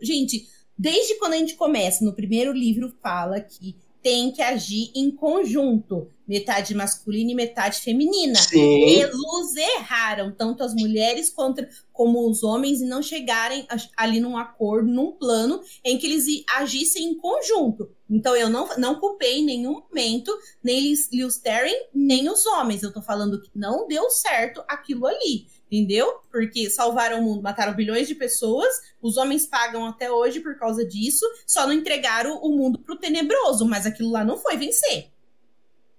Gente, 0.00 0.48
desde 0.78 1.16
quando 1.16 1.34
a 1.34 1.38
gente 1.38 1.54
começa, 1.56 2.04
no 2.04 2.14
primeiro 2.14 2.52
livro 2.52 2.94
fala 3.02 3.40
que 3.40 3.76
tem 4.02 4.30
que 4.32 4.40
agir 4.42 4.90
em 4.94 5.10
conjunto. 5.10 6.08
Metade 6.26 6.74
masculina 6.76 7.32
e 7.32 7.34
metade 7.34 7.80
feminina. 7.80 8.38
sim. 8.38 8.84
Eles 8.84 9.56
erraram, 9.56 10.30
tanto 10.32 10.62
as 10.62 10.72
mulheres 10.74 11.28
quanto, 11.28 11.66
como 11.92 12.30
os 12.30 12.44
homens, 12.44 12.80
e 12.80 12.84
não 12.84 13.02
chegarem 13.02 13.66
ali 13.96 14.20
num 14.20 14.36
acordo, 14.36 14.88
num 14.88 15.10
plano 15.10 15.60
em 15.84 15.98
que 15.98 16.06
eles 16.06 16.26
agissem 16.56 17.04
em 17.06 17.14
conjunto. 17.16 17.90
Então 18.08 18.34
eu 18.36 18.48
não, 18.48 18.68
não 18.78 19.00
culpei 19.00 19.38
em 19.40 19.44
nenhum 19.44 19.80
momento 19.80 20.32
nem 20.62 20.80
Lis- 20.80 21.08
Listerine, 21.12 21.76
nem 21.92 22.28
os 22.28 22.46
homens. 22.46 22.82
Eu 22.84 22.92
tô 22.92 23.02
falando 23.02 23.40
que 23.42 23.50
não 23.54 23.88
deu 23.88 24.08
certo 24.10 24.62
aquilo 24.68 25.06
ali. 25.06 25.46
Entendeu? 25.70 26.14
Porque 26.32 26.68
salvaram 26.68 27.20
o 27.20 27.22
mundo, 27.22 27.42
mataram 27.42 27.72
bilhões 27.74 28.08
de 28.08 28.14
pessoas, 28.16 28.68
os 29.00 29.16
homens 29.16 29.46
pagam 29.46 29.86
até 29.86 30.10
hoje 30.10 30.40
por 30.40 30.58
causa 30.58 30.84
disso, 30.84 31.24
só 31.46 31.64
não 31.66 31.72
entregaram 31.72 32.38
o 32.42 32.50
mundo 32.56 32.78
pro 32.80 32.96
tenebroso, 32.96 33.64
mas 33.68 33.86
aquilo 33.86 34.10
lá 34.10 34.24
não 34.24 34.36
foi 34.36 34.56
vencer. 34.56 35.10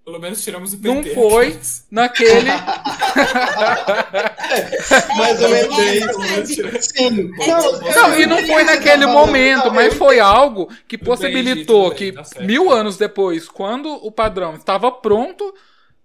Pelo 0.04 0.20
menos 0.20 0.44
tiramos 0.44 0.74
o 0.74 0.80
Não 0.82 1.02
PT. 1.04 1.14
foi. 1.16 1.58
Naquele. 1.92 2.50
Mais 5.18 5.42
ou 5.42 5.48
É, 5.48 5.52
menos 5.68 5.80
é 5.80 5.96
isso. 5.96 6.64
verdade. 6.64 6.82
Sim. 6.84 7.32
É, 7.40 7.48
Não, 7.48 7.80
Não, 7.82 8.20
e 8.20 8.26
não 8.26 8.46
foi 8.48 8.64
naquele 8.64 9.06
momento, 9.06 9.72
mas 9.72 9.94
foi 9.94 10.20
algo 10.20 10.70
que 10.88 10.98
possibilitou 10.98 11.92
que 11.92 12.12
tá 12.12 12.24
mil 12.42 12.72
anos 12.72 12.98
depois, 12.98 13.48
quando 13.48 13.90
o 14.06 14.12
padrão 14.12 14.56
estava 14.56 14.92
pronto 14.92 15.54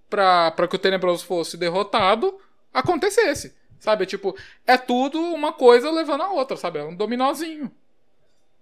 pra 0.08 0.52
que 0.68 0.76
o 0.76 0.78
Tenebroso 0.78 1.24
fosse 1.24 1.56
derrotado, 1.56 2.34
acontecesse. 2.78 3.52
Sabe? 3.78 4.06
Tipo, 4.06 4.34
é 4.66 4.76
tudo 4.78 5.20
uma 5.20 5.52
coisa 5.52 5.90
levando 5.90 6.22
a 6.22 6.30
outra, 6.32 6.56
sabe? 6.56 6.78
É 6.78 6.84
um 6.84 6.96
dominózinho. 6.96 7.70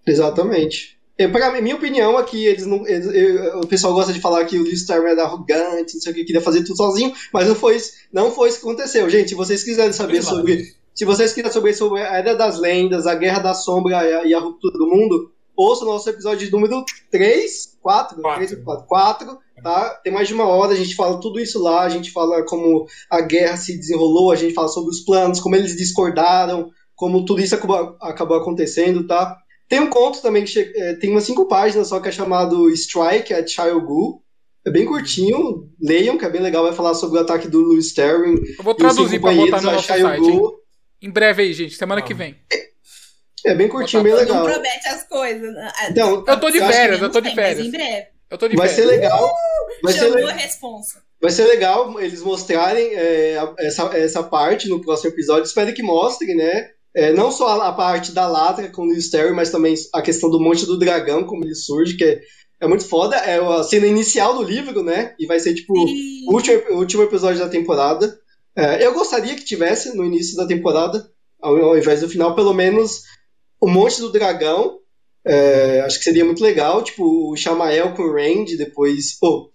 Exatamente. 0.06 0.98
É, 1.16 1.28
pra 1.28 1.52
mim, 1.52 1.60
minha 1.60 1.76
opinião 1.76 2.18
aqui, 2.18 2.44
eles 2.44 2.66
não, 2.66 2.84
eles- 2.86 3.06
eu- 3.14 3.60
o 3.60 3.66
pessoal 3.66 3.94
gosta 3.94 4.12
de 4.12 4.20
falar 4.20 4.44
que 4.46 4.58
o 4.58 4.64
Lee 4.64 4.72
Starman 4.74 5.12
era 5.12 5.22
arrogante, 5.22 5.94
não 5.94 6.00
sei 6.00 6.10
o 6.12 6.14
que, 6.14 6.24
queria 6.24 6.40
fazer 6.42 6.64
tudo 6.64 6.76
sozinho, 6.76 7.14
mas 7.32 7.46
não 7.48 7.54
foi, 7.54 7.76
isso- 7.76 7.92
não 8.12 8.32
foi 8.32 8.48
isso 8.48 8.58
que 8.60 8.66
aconteceu. 8.66 9.08
Gente, 9.08 9.28
se 9.28 9.34
vocês 9.36 9.62
quiserem 9.62 9.92
saber 9.92 10.20
Claro. 10.20 10.38
sobre. 10.38 10.74
Se 10.92 11.04
vocês 11.04 11.32
quiserem 11.32 11.52
saber 11.52 11.72
sobre 11.74 12.02
a 12.02 12.16
Era 12.16 12.34
das 12.34 12.58
Lendas, 12.58 13.06
a 13.06 13.14
Guerra 13.14 13.38
da 13.38 13.54
Sombra 13.54 13.92
e 13.92 13.94
a, 14.14 14.24
e 14.26 14.34
a 14.34 14.38
Ruptura 14.40 14.76
do 14.76 14.86
Mundo, 14.88 15.32
ouça 15.56 15.84
o 15.84 15.88
nosso 15.88 16.10
episódio 16.10 16.50
número 16.50 16.84
3, 17.10 17.76
4, 17.80 18.20
Quatro. 18.20 18.46
3 18.46 18.64
4, 18.64 18.86
4, 18.86 19.38
tá? 19.62 19.90
Tem 20.02 20.12
mais 20.12 20.28
de 20.28 20.34
uma 20.34 20.46
hora, 20.46 20.72
a 20.72 20.76
gente 20.76 20.94
fala 20.94 21.20
tudo 21.20 21.38
isso 21.40 21.62
lá, 21.62 21.82
a 21.82 21.88
gente 21.88 22.10
fala 22.10 22.44
como 22.44 22.86
a 23.10 23.20
guerra 23.20 23.56
se 23.56 23.76
desenrolou, 23.76 24.30
a 24.30 24.36
gente 24.36 24.54
fala 24.54 24.68
sobre 24.68 24.90
os 24.90 25.00
planos, 25.00 25.40
como 25.40 25.56
eles 25.56 25.76
discordaram, 25.76 26.70
como 26.94 27.24
tudo 27.24 27.40
isso 27.40 27.54
acabou, 27.54 27.96
acabou 28.00 28.36
acontecendo, 28.36 29.06
tá? 29.06 29.36
Tem 29.68 29.80
um 29.80 29.88
conto 29.90 30.20
também 30.20 30.44
que 30.44 30.58
é, 30.76 30.94
tem 30.94 31.10
umas 31.10 31.24
cinco 31.24 31.46
páginas 31.46 31.88
só 31.88 31.98
que 32.00 32.08
é 32.08 32.12
chamado 32.12 32.68
Strike 32.70 33.32
at 33.32 33.48
Child 33.48 33.80
Gu. 33.86 34.22
É 34.66 34.70
bem 34.70 34.86
curtinho, 34.86 35.68
leiam, 35.80 36.16
que 36.16 36.24
é 36.24 36.30
bem 36.30 36.40
legal. 36.40 36.62
Vai 36.64 36.72
falar 36.72 36.94
sobre 36.94 37.18
o 37.18 37.22
ataque 37.22 37.48
do 37.48 37.60
Louis 37.60 37.86
Sterling 37.88 38.36
Eu 38.58 38.64
vou 38.64 38.72
e 38.72 38.76
os 38.76 38.76
traduzir 38.78 39.20
pra 39.20 39.32
botar 39.32 39.60
no 39.60 39.72
nosso 39.72 39.86
Child 39.86 40.02
site, 40.02 40.26
hein? 40.26 40.40
Em 41.02 41.10
breve 41.10 41.42
aí, 41.42 41.52
gente. 41.52 41.74
Semana 41.74 42.00
Ah. 42.00 42.04
que 42.04 42.14
vem. 42.14 42.34
É 43.44 43.54
bem 43.54 43.68
curtinho, 43.68 44.02
bem 44.02 44.12
Não 44.12 44.20
legal. 44.20 44.44
promete 44.44 44.88
as 44.88 45.06
coisas. 45.06 45.52
né? 45.52 45.70
Então, 45.90 46.24
Eu 46.26 46.40
tô 46.40 46.50
de 46.50 46.56
eu 46.58 46.66
férias, 46.66 46.98
que 46.98 47.04
eu 47.04 47.10
tô 47.10 47.20
de 47.20 47.26
tem, 47.28 47.36
mas 47.36 47.44
férias. 47.46 47.66
Em 47.66 47.70
breve. 47.70 48.06
Eu 48.34 48.38
tô 48.38 48.48
de 48.48 48.56
Vai 48.56 48.68
férias. 48.68 48.86
ser 48.86 48.96
legal. 48.96 49.32
Vai 49.80 49.92
ser, 49.92 50.26
a 50.26 50.32
responsa. 50.32 51.02
vai 51.22 51.30
ser 51.30 51.44
legal 51.44 52.00
eles 52.00 52.20
mostrarem 52.20 52.88
é, 52.94 53.38
essa, 53.60 53.96
essa 53.96 54.22
parte 54.24 54.68
no 54.68 54.80
próximo 54.80 55.10
episódio. 55.10 55.44
Espero 55.44 55.72
que 55.72 55.84
mostrem, 55.84 56.34
né? 56.34 56.70
É, 56.96 57.12
não 57.12 57.30
só 57.30 57.60
a, 57.60 57.68
a 57.68 57.72
parte 57.72 58.10
da 58.12 58.26
Latra 58.26 58.68
com 58.70 58.82
o 58.82 58.86
Lewis 58.86 59.08
Terry, 59.08 59.32
mas 59.32 59.50
também 59.50 59.74
a 59.92 60.02
questão 60.02 60.28
do 60.30 60.40
Monte 60.40 60.66
do 60.66 60.76
Dragão, 60.76 61.24
como 61.24 61.44
ele 61.44 61.54
surge, 61.54 61.96
que 61.96 62.04
é, 62.04 62.20
é 62.60 62.66
muito 62.66 62.84
foda. 62.88 63.14
É 63.16 63.38
a 63.38 63.62
cena 63.62 63.86
inicial 63.86 64.34
do 64.34 64.42
livro, 64.42 64.82
né? 64.82 65.14
E 65.16 65.26
vai 65.26 65.38
ser, 65.38 65.54
tipo, 65.54 65.72
o 65.72 66.34
último, 66.34 66.60
o 66.70 66.78
último 66.78 67.04
episódio 67.04 67.38
da 67.38 67.48
temporada. 67.48 68.18
É, 68.56 68.84
eu 68.84 68.92
gostaria 68.94 69.36
que 69.36 69.44
tivesse 69.44 69.96
no 69.96 70.04
início 70.04 70.36
da 70.36 70.46
temporada, 70.46 71.08
ao, 71.40 71.56
ao 71.56 71.78
invés 71.78 72.00
do 72.00 72.08
final, 72.08 72.34
pelo 72.34 72.52
menos 72.52 73.02
o 73.60 73.68
Monte 73.68 74.00
do 74.00 74.10
Dragão. 74.10 74.80
É, 75.26 75.80
acho 75.80 75.98
que 75.98 76.04
seria 76.04 76.24
muito 76.24 76.42
legal, 76.42 76.82
tipo, 76.82 77.30
o 77.32 77.36
Shamael 77.36 77.94
com 77.94 78.02
o 78.02 78.12
Randy, 78.12 78.56
depois. 78.56 79.18
Pô, 79.18 79.50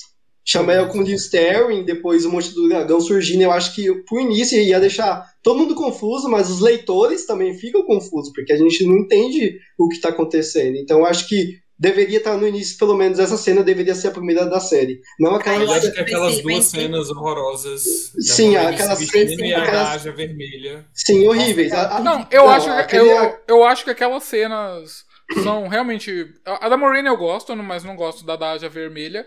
Shamael 0.46 0.88
com 0.88 0.98
o 1.00 1.02
Lewis 1.04 1.30
Terry, 1.30 1.84
depois 1.84 2.26
o 2.26 2.32
Monte 2.32 2.52
do 2.56 2.68
Dragão 2.68 3.00
surgindo. 3.00 3.42
Eu 3.44 3.52
acho 3.52 3.76
que 3.76 3.86
pro 4.08 4.20
início 4.20 4.60
ia 4.60 4.80
deixar 4.80 5.24
todo 5.44 5.60
mundo 5.60 5.76
confuso, 5.76 6.28
mas 6.28 6.50
os 6.50 6.60
leitores 6.60 7.26
também 7.28 7.54
ficam 7.54 7.84
confusos, 7.84 8.32
porque 8.34 8.54
a 8.54 8.58
gente 8.58 8.84
não 8.86 8.98
entende 8.98 9.60
o 9.78 9.88
que 9.90 9.96
está 9.96 10.10
acontecendo. 10.10 10.76
Então 10.78 11.00
eu 11.00 11.06
acho 11.06 11.28
que 11.28 11.60
deveria 11.78 12.18
estar 12.18 12.36
no 12.36 12.48
início, 12.48 12.78
pelo 12.80 12.98
menos 12.98 13.20
essa 13.20 13.38
cena 13.38 13.64
deveria 13.64 13.94
ser 13.94 14.08
a 14.08 14.12
primeira 14.12 14.46
da 14.48 14.60
série. 14.60 15.00
Não 15.20 15.36
aquela. 15.36 15.58
Ai, 15.60 15.64
Eu 15.66 15.72
acho 15.72 15.92
que 15.92 16.00
aquelas 16.02 16.36
ser- 16.36 16.42
vai 16.44 16.54
duas 16.56 16.66
cenas 16.66 17.10
horrorosas. 17.12 17.84
Sim, 18.20 18.56
aquelas 18.56 19.00
vestindo 19.00 19.30
cenas- 19.30 19.48
e 19.50 19.54
a 19.54 19.64
aquelas- 19.64 20.04
vermelha. 20.16 20.86
Sim, 20.96 21.28
horríveis. 21.28 21.72
Não, 22.04 22.28
eu, 22.32 22.44
Não, 22.46 22.50
acho, 22.50 22.70
aquele- 22.72 23.10
eu, 23.12 23.34
eu 23.48 23.64
acho 23.64 23.84
que 23.84 23.92
aquelas 23.92 24.24
cenas 24.24 25.08
são 25.44 25.68
realmente. 25.68 26.34
A 26.46 26.66
a 26.66 26.70
da 26.70 26.78
Maureen 26.78 27.06
eu 27.06 27.18
gosto, 27.18 27.56
mas 27.56 27.84
não 27.84 27.96
gosto 27.96 28.26
da 28.26 28.36
Daja 28.36 28.68
Vermelha. 28.70 29.26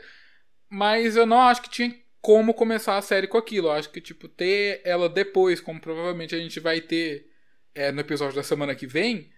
Mas 0.70 1.16
eu 1.16 1.27
não 1.27 1.41
acho 1.41 1.62
que 1.62 1.70
tinha 1.70 1.95
como 2.20 2.55
começar 2.55 2.97
a 2.97 3.03
série 3.03 3.27
com 3.27 3.37
aquilo. 3.39 3.69
Eu 3.69 3.73
acho 3.73 3.91
que, 3.91 4.01
tipo, 4.01 4.29
ter 4.29 4.81
ela 4.85 5.09
depois, 5.09 5.61
como 5.61 5.81
provavelmente 5.81 6.35
a 6.35 6.39
gente 6.39 6.59
vai 6.61 6.81
ter 6.81 7.27
é, 7.74 7.93
no 7.93 8.01
episódio 8.01 8.37
da 8.37 8.43
semana 8.43 8.74
que 8.74 8.87
vem, 8.87 9.31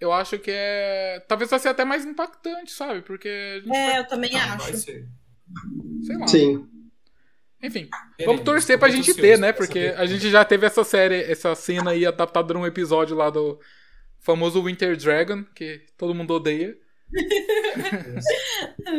eu 0.00 0.12
acho 0.12 0.38
que 0.38 0.50
é. 0.52 1.24
Talvez 1.28 1.50
vai 1.50 1.58
ser 1.60 1.68
até 1.68 1.84
mais 1.84 2.04
impactante, 2.04 2.72
sabe? 2.72 3.02
Porque. 3.02 3.28
a 3.28 3.58
gente 3.60 3.76
É, 3.76 3.98
eu 3.98 4.06
também 4.08 4.34
Ah, 4.36 4.56
vai 4.56 4.70
acho. 4.70 4.78
ser. 4.78 5.02
vai- 5.02 6.04
sei 6.04 6.16
lá. 6.18 6.26
Sim. 6.26 6.68
Enfim, 7.64 7.88
Teremos, 8.16 8.26
vamos 8.26 8.40
torcer 8.42 8.76
pra 8.76 8.88
gente 8.88 9.14
ter, 9.14 9.38
né? 9.38 9.52
Porque 9.52 9.90
saber. 9.90 10.00
a 10.00 10.04
gente 10.06 10.28
já 10.28 10.44
teve 10.44 10.66
essa 10.66 10.82
série, 10.82 11.22
essa 11.22 11.54
cena 11.54 11.92
aí 11.92 12.04
adaptada 12.04 12.52
num 12.54 12.66
episódio 12.66 13.14
lá 13.14 13.30
do 13.30 13.60
famoso 14.22 14.62
Winter 14.62 14.96
Dragon, 14.96 15.44
que 15.54 15.82
todo 15.98 16.14
mundo 16.14 16.32
odeia. 16.34 16.74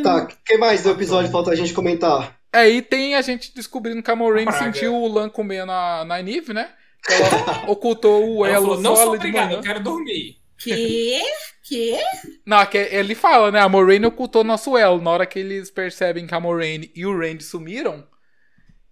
Tá, 0.04 0.24
o 0.24 0.28
que 0.28 0.58
mais 0.58 0.84
do 0.84 0.92
episódio 0.92 1.32
falta 1.32 1.52
a 1.52 1.56
gente 1.56 1.74
comentar? 1.74 2.38
Aí 2.52 2.82
tem 2.82 3.16
a 3.16 3.22
gente 3.22 3.54
descobrindo 3.56 4.04
que 4.04 4.12
a 4.12 4.16
Moraine 4.16 4.52
Praga. 4.52 4.66
sentiu 4.66 4.94
o 4.96 5.08
Lan 5.08 5.30
comer 5.30 5.66
na, 5.66 6.06
na 6.06 6.22
Nynaeve, 6.22 6.54
né? 6.54 6.72
Que 7.04 7.14
Ela 7.14 7.66
ocultou 7.68 8.38
o 8.38 8.46
Ela 8.46 8.56
elo 8.56 8.66
falou, 8.68 8.82
não 8.82 8.96
sou 8.96 9.16
obrigado, 9.16 9.46
manhã. 9.48 9.58
eu 9.58 9.62
quero 9.64 9.80
dormir. 9.82 10.38
Que? 10.58 11.20
Que? 11.64 11.98
Não, 12.46 12.64
que 12.66 12.78
ele 12.78 13.16
fala, 13.16 13.52
né? 13.52 13.60
A 13.60 13.68
Moraine 13.68 14.06
ocultou 14.06 14.44
nosso 14.44 14.78
elo. 14.78 15.02
Na 15.02 15.10
hora 15.10 15.26
que 15.26 15.40
eles 15.40 15.72
percebem 15.72 16.28
que 16.28 16.36
a 16.36 16.40
Moraine 16.40 16.92
e 16.96 17.06
o 17.06 17.18
Randy 17.18 17.44
sumiram, 17.44 18.08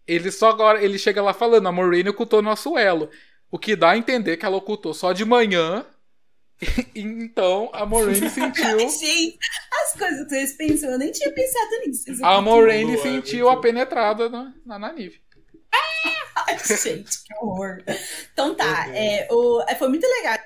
ele 0.08 0.32
só 0.32 0.50
agora 0.50 0.84
ele 0.84 0.98
chega 0.98 1.22
lá 1.22 1.34
falando, 1.34 1.68
a 1.68 1.72
Moraine 1.72 2.10
ocultou 2.10 2.42
nosso 2.42 2.78
elo. 2.78 3.10
O 3.52 3.60
que 3.60 3.76
dá 3.76 3.92
a 3.92 3.98
entender 3.98 4.38
que 4.38 4.46
ela 4.46 4.58
ocultou 4.58 4.94
só 4.94 5.14
de 5.14 5.24
manhã. 5.24 5.86
então 6.96 7.70
a 7.74 7.86
Moraine 7.86 8.30
sentiu. 8.30 8.80
Gente, 8.80 9.40
as 9.84 10.00
coisas 10.00 10.24
que 10.24 10.30
vocês 10.30 10.54
pensam, 10.54 10.92
eu 10.92 10.98
nem 10.98 11.12
tinha 11.12 11.32
pensado 11.32 11.70
nisso. 11.86 12.12
Isso 12.12 12.26
A 12.26 12.42
Moraine 12.42 12.94
Boa, 12.94 13.04
sentiu 13.04 13.50
a 13.50 13.60
penetrada 13.60 14.30
na, 14.30 14.54
na 14.66 14.78
Nynaeve. 14.80 15.22
Ai, 16.36 16.58
gente, 16.60 17.24
que 17.24 17.34
horror. 17.42 17.84
Então 18.34 18.56
tá, 18.56 18.88
é, 18.96 19.28
o, 19.32 19.64
é, 19.68 19.76
foi 19.76 19.90
muito 19.90 20.06
legal 20.06 20.38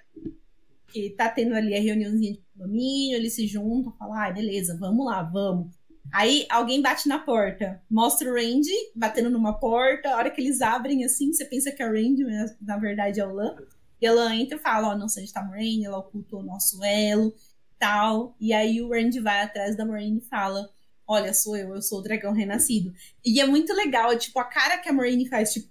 que 0.96 1.10
tá 1.10 1.28
tendo 1.28 1.54
ali 1.54 1.76
a 1.76 1.82
reuniãozinha 1.82 2.34
de 2.34 2.42
condomínio, 2.54 3.18
eles 3.18 3.36
se 3.36 3.46
juntam, 3.48 3.94
falam, 4.00 4.14
ah, 4.18 4.32
beleza, 4.32 4.78
vamos 4.80 5.06
lá, 5.06 5.22
vamos. 5.22 5.76
Aí 6.14 6.46
alguém 6.50 6.82
bate 6.82 7.10
na 7.10 7.20
porta, 7.20 7.82
mostra 7.90 8.30
o 8.30 8.34
Randy 8.34 8.72
batendo 8.96 9.30
numa 9.30 9.60
porta, 9.60 10.10
a 10.10 10.16
hora 10.16 10.30
que 10.30 10.40
eles 10.40 10.62
abrem 10.62 11.04
assim, 11.04 11.34
você 11.34 11.44
pensa 11.44 11.72
que 11.72 11.84
é 11.84 11.86
o 11.86 11.92
Randy, 11.92 12.24
mas 12.24 12.56
na 12.62 12.78
verdade 12.78 13.20
é 13.20 13.26
o 13.26 13.34
Lan. 13.34 13.58
E 14.02 14.08
a 14.08 14.14
Lan 14.14 14.36
entra 14.36 14.58
e 14.58 14.62
fala, 14.62 14.90
ó, 14.90 14.98
não 14.98 15.08
sei 15.08 15.24
onde 15.24 15.34
tá 15.34 15.42
a 15.42 15.46
Moraine, 15.46 15.86
ela 15.86 15.98
ocultou 15.98 16.40
o 16.42 16.44
nosso 16.44 16.84
elo, 16.84 17.34
tal. 17.80 18.36
E 18.40 18.54
aí 18.54 18.82
o 18.82 18.90
Randy 18.90 19.20
vai 19.20 19.42
atrás 19.42 19.76
da 19.78 19.86
Moraine 19.86 20.20
e 20.20 20.28
fala, 20.30 20.70
olha, 21.08 21.34
sou 21.34 21.56
eu, 21.56 21.74
eu 21.76 21.82
sou 21.82 22.00
o 22.00 22.04
dragão 22.04 22.34
renascido. 22.34 22.94
E 23.24 23.40
é 23.40 23.46
muito 23.46 23.74
legal, 23.74 24.12
é, 24.12 24.18
tipo, 24.18 24.40
a 24.40 24.44
cara 24.46 24.78
que 24.78 24.90
a 24.90 24.94
Moraine 24.94 25.28
faz, 25.28 25.54
tipo, 25.54 25.70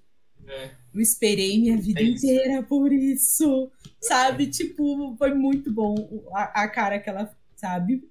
É. 0.48 0.70
eu 0.94 1.00
esperei 1.00 1.58
minha 1.58 1.76
vida 1.76 2.00
É 2.00 2.04
inteira 2.04 2.62
por 2.62 2.92
isso. 2.92 3.70
Sabe? 4.00 4.46
Tipo, 4.48 5.16
foi 5.16 5.32
muito 5.34 5.72
bom 5.72 5.94
a, 6.34 6.64
a 6.64 6.68
cara 6.68 6.98
que 6.98 7.08
ela 7.08 7.34
sabe? 7.56 8.02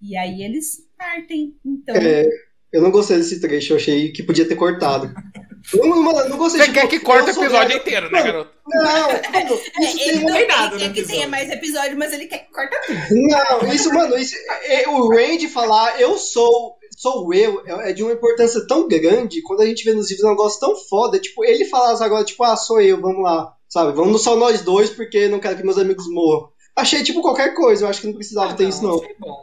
E 0.00 0.16
aí 0.16 0.42
eles 0.42 0.88
partem. 0.96 1.54
Então. 1.64 1.94
É, 1.96 2.28
eu 2.72 2.80
não 2.82 2.90
gostei 2.90 3.18
desse 3.18 3.40
trecho, 3.40 3.72
eu 3.72 3.76
achei 3.76 4.12
que 4.12 4.22
podia 4.22 4.48
ter 4.48 4.56
cortado. 4.56 5.12
Eu 5.74 5.86
não, 5.86 6.02
mano, 6.02 6.28
não 6.28 6.36
gostei 6.38 6.60
Você 6.60 6.66
tipo, 6.68 6.80
quer 6.80 6.88
que 6.88 7.00
corte 7.00 7.28
o 7.30 7.42
episódio 7.42 7.76
inteiro, 7.76 8.10
né, 8.10 8.22
garoto? 8.22 8.50
Não, 8.66 8.82
mano, 8.84 9.10
É, 9.32 9.82
isso 9.84 9.96
tem 9.98 10.08
ele 10.08 10.18
um- 10.18 10.26
não 10.28 10.34
tem 10.34 10.46
nada 10.46 10.74
ele 10.76 10.84
quer 10.84 10.92
que 10.92 11.00
episódio. 11.00 11.06
tenha 11.08 11.28
mais 11.28 11.50
episódio, 11.50 11.98
mas 11.98 12.12
ele 12.12 12.26
quer 12.26 12.38
que 12.38 12.52
corta 12.52 12.80
tudo. 12.86 12.98
Não, 13.10 13.74
isso, 13.74 13.92
mano, 13.92 14.16
isso, 14.16 14.34
é, 14.64 14.88
o 14.88 15.08
Randy 15.08 15.48
falar 15.48 16.00
eu 16.00 16.16
sou, 16.18 16.76
sou 16.96 17.34
eu, 17.34 17.62
é 17.66 17.90
é 17.90 17.92
de 17.92 18.02
uma 18.02 18.12
importância 18.12 18.64
tão 18.66 18.86
grande, 18.86 19.42
quando 19.42 19.62
a 19.62 19.66
gente 19.66 19.84
vê 19.84 19.92
nos 19.92 20.08
livros 20.10 20.24
um 20.26 20.30
negócio 20.30 20.60
tão 20.60 20.76
foda, 20.76 21.18
tipo, 21.18 21.44
ele 21.44 21.64
falar 21.64 21.92
agora, 22.04 22.24
tipo, 22.24 22.44
ah, 22.44 22.56
sou 22.56 22.80
eu, 22.80 23.00
vamos 23.00 23.22
lá, 23.22 23.52
sabe, 23.68 23.92
vamos 23.92 24.22
só 24.22 24.36
nós 24.36 24.62
dois, 24.62 24.90
porque 24.90 25.26
não 25.28 25.40
quero 25.40 25.56
que 25.56 25.64
meus 25.64 25.78
amigos 25.78 26.06
morram. 26.08 26.48
Achei, 26.76 27.02
tipo, 27.02 27.22
qualquer 27.22 27.54
coisa, 27.54 27.84
eu 27.84 27.88
acho 27.88 28.02
que 28.02 28.06
não 28.06 28.14
precisava 28.14 28.54
ter 28.54 28.68
isso, 28.68 28.82
não. 28.84 28.96
achei 28.98 29.16
bom. 29.18 29.42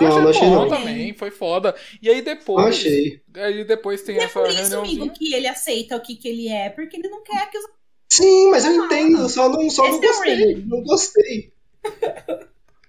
Eu 0.00 0.08
Não, 0.08 0.08
achei 0.08 0.22
não 0.22 0.30
achei 0.30 0.48
bom 0.48 0.54
não. 0.66 0.68
também, 0.68 1.14
foi 1.14 1.30
foda. 1.30 1.74
E 2.00 2.08
aí 2.08 2.16
Não 2.16 2.24
depois. 2.24 2.66
achei. 2.66 3.20
Aí 3.34 3.64
depois 3.64 4.02
tem 4.02 4.16
E 4.16 4.18
é 4.20 4.24
essa 4.24 4.40
por 4.40 4.48
isso, 4.48 4.78
amigo, 4.78 5.10
que 5.12 5.34
ele 5.34 5.46
aceita 5.46 5.96
o 5.96 6.00
que, 6.00 6.16
que 6.16 6.28
ele 6.28 6.48
é, 6.48 6.70
porque 6.70 6.96
ele 6.96 7.08
não 7.08 7.22
quer 7.22 7.50
que 7.50 7.58
os. 7.58 7.64
Sim, 8.12 8.50
mas 8.50 8.64
eu 8.64 8.72
entendo, 8.84 9.28
só 9.28 9.48
não, 9.48 9.70
só 9.70 9.86
não 9.88 9.96
Esse 9.96 10.06
é 10.06 10.08
gostei, 10.08 10.64
não 10.66 10.82
gostei. 10.82 11.52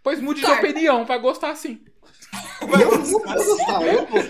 Pois 0.04 0.20
mude 0.20 0.42
de 0.42 0.48
opinião, 0.48 1.06
vai 1.06 1.20
gostar 1.20 1.56
sim. 1.56 1.80
Não, 2.62 2.92
não 2.92 3.04
vou 3.06 3.22
gostar, 3.22 3.82
eu 3.86 4.06
vou. 4.08 4.22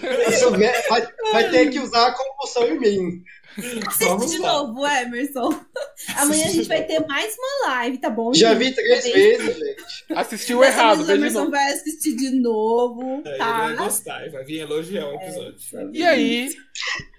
Vai, 0.90 1.08
vai 1.32 1.50
ter 1.50 1.70
que 1.70 1.80
usar 1.80 2.08
a 2.08 2.12
compulsão 2.14 2.68
em 2.68 2.80
mim. 2.80 3.24
Assiste 3.58 4.36
de 4.36 4.38
lá. 4.40 4.54
novo, 4.54 4.86
Emerson. 4.88 5.50
Amanhã 6.18 6.46
a 6.46 6.50
gente 6.50 6.68
vai 6.68 6.84
ter 6.84 7.06
mais 7.08 7.36
uma 7.36 7.70
live, 7.70 7.98
tá 7.98 8.10
bom? 8.10 8.34
Já 8.34 8.54
gente? 8.54 8.70
vi 8.70 8.76
três 8.76 9.04
vezes, 9.04 9.58
gente. 9.58 9.84
Assistiu 10.16 10.60
Dessa 10.60 10.80
errado, 10.80 10.98
vez 10.98 11.10
o 11.10 11.12
de 11.12 11.18
Emerson 11.18 11.50
vai 11.52 11.74
assistir 11.74 12.16
de 12.16 12.30
novo, 12.32 13.22
Aí 13.26 13.38
tá? 13.38 13.66
ele 13.68 13.76
vai 13.76 13.86
gostar, 13.86 14.26
e 14.26 14.30
vai 14.30 14.44
vir 14.44 14.60
elogiar 14.60 15.08
o 15.08 15.16
episódio. 15.16 15.56
E 15.94 16.04
aí, 16.04 16.50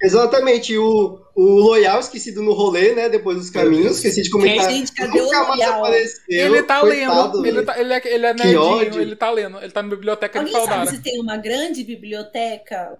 Exatamente, 0.02 0.76
o, 0.76 1.20
o 1.34 1.42
Loyal 1.42 2.00
esquecido 2.00 2.42
no 2.42 2.52
rolê, 2.52 2.94
né? 2.94 3.08
Depois 3.08 3.36
dos 3.36 3.50
caminhos, 3.50 3.96
esqueci 3.96 4.22
de 4.22 4.30
comentar. 4.30 4.70
Gente, 4.70 4.92
cadê 4.92 5.20
o 5.20 5.24
Loyal? 5.26 5.84
apareceu. 5.84 6.22
ele 6.28 6.62
tá 6.62 6.80
coitado, 6.80 7.40
lendo. 7.40 7.58
Ele, 7.58 7.66
tá, 7.66 7.78
ele, 7.80 7.92
é, 7.92 8.02
ele 8.04 8.26
é 8.26 8.34
nerdinho, 8.34 8.60
ódio. 8.62 9.00
ele 9.00 9.16
tá 9.16 9.30
lendo. 9.30 9.58
Ele 9.58 9.70
tá 9.70 9.82
na 9.82 9.88
biblioteca 9.88 10.32
de 10.32 10.38
Alguém 10.38 10.54
sabe 10.54 10.66
Faldara. 10.68 10.90
se 10.96 11.02
tem 11.02 11.20
uma 11.20 11.36
grande 11.36 11.84
biblioteca 11.84 12.98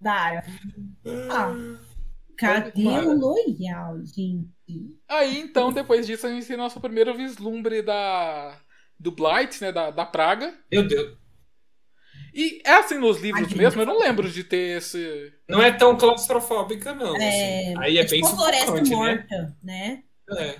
da 0.00 0.12
área? 0.12 0.44
Ah, 1.30 1.54
cadê 2.40 2.84
Para. 2.84 3.06
o 3.08 3.18
Loyal, 3.18 3.98
gente? 4.04 4.48
Aí, 5.08 5.38
então, 5.40 5.72
depois 5.72 6.06
disso, 6.06 6.26
a 6.26 6.30
gente 6.30 6.46
tem 6.46 6.56
nosso 6.56 6.80
primeiro 6.80 7.14
vislumbre 7.14 7.82
da. 7.82 8.58
Do 8.98 9.10
Blight, 9.10 9.60
né? 9.62 9.72
Da, 9.72 9.90
da 9.90 10.04
praga. 10.04 10.54
Meu 10.70 10.86
Deus. 10.86 11.16
E 12.34 12.60
é 12.64 12.74
assim 12.74 12.98
nos 12.98 13.20
livros 13.20 13.48
Ai, 13.50 13.58
mesmo, 13.58 13.82
eu 13.82 13.86
não 13.86 13.98
lembro 13.98 14.30
de 14.30 14.44
ter 14.44 14.78
esse. 14.78 15.32
Não 15.48 15.62
é 15.62 15.72
tão 15.72 15.96
claustrofóbica, 15.96 16.94
não. 16.94 17.16
É, 17.16 17.28
assim. 17.28 17.78
Aí 17.78 17.98
é, 17.98 18.02
é 18.02 18.06
bem 18.06 18.20
tipo 18.20 18.26
a 18.32 18.36
floresta 18.36 18.72
né? 18.74 18.82
morta, 18.90 19.56
né? 19.62 20.02
É. 20.36 20.56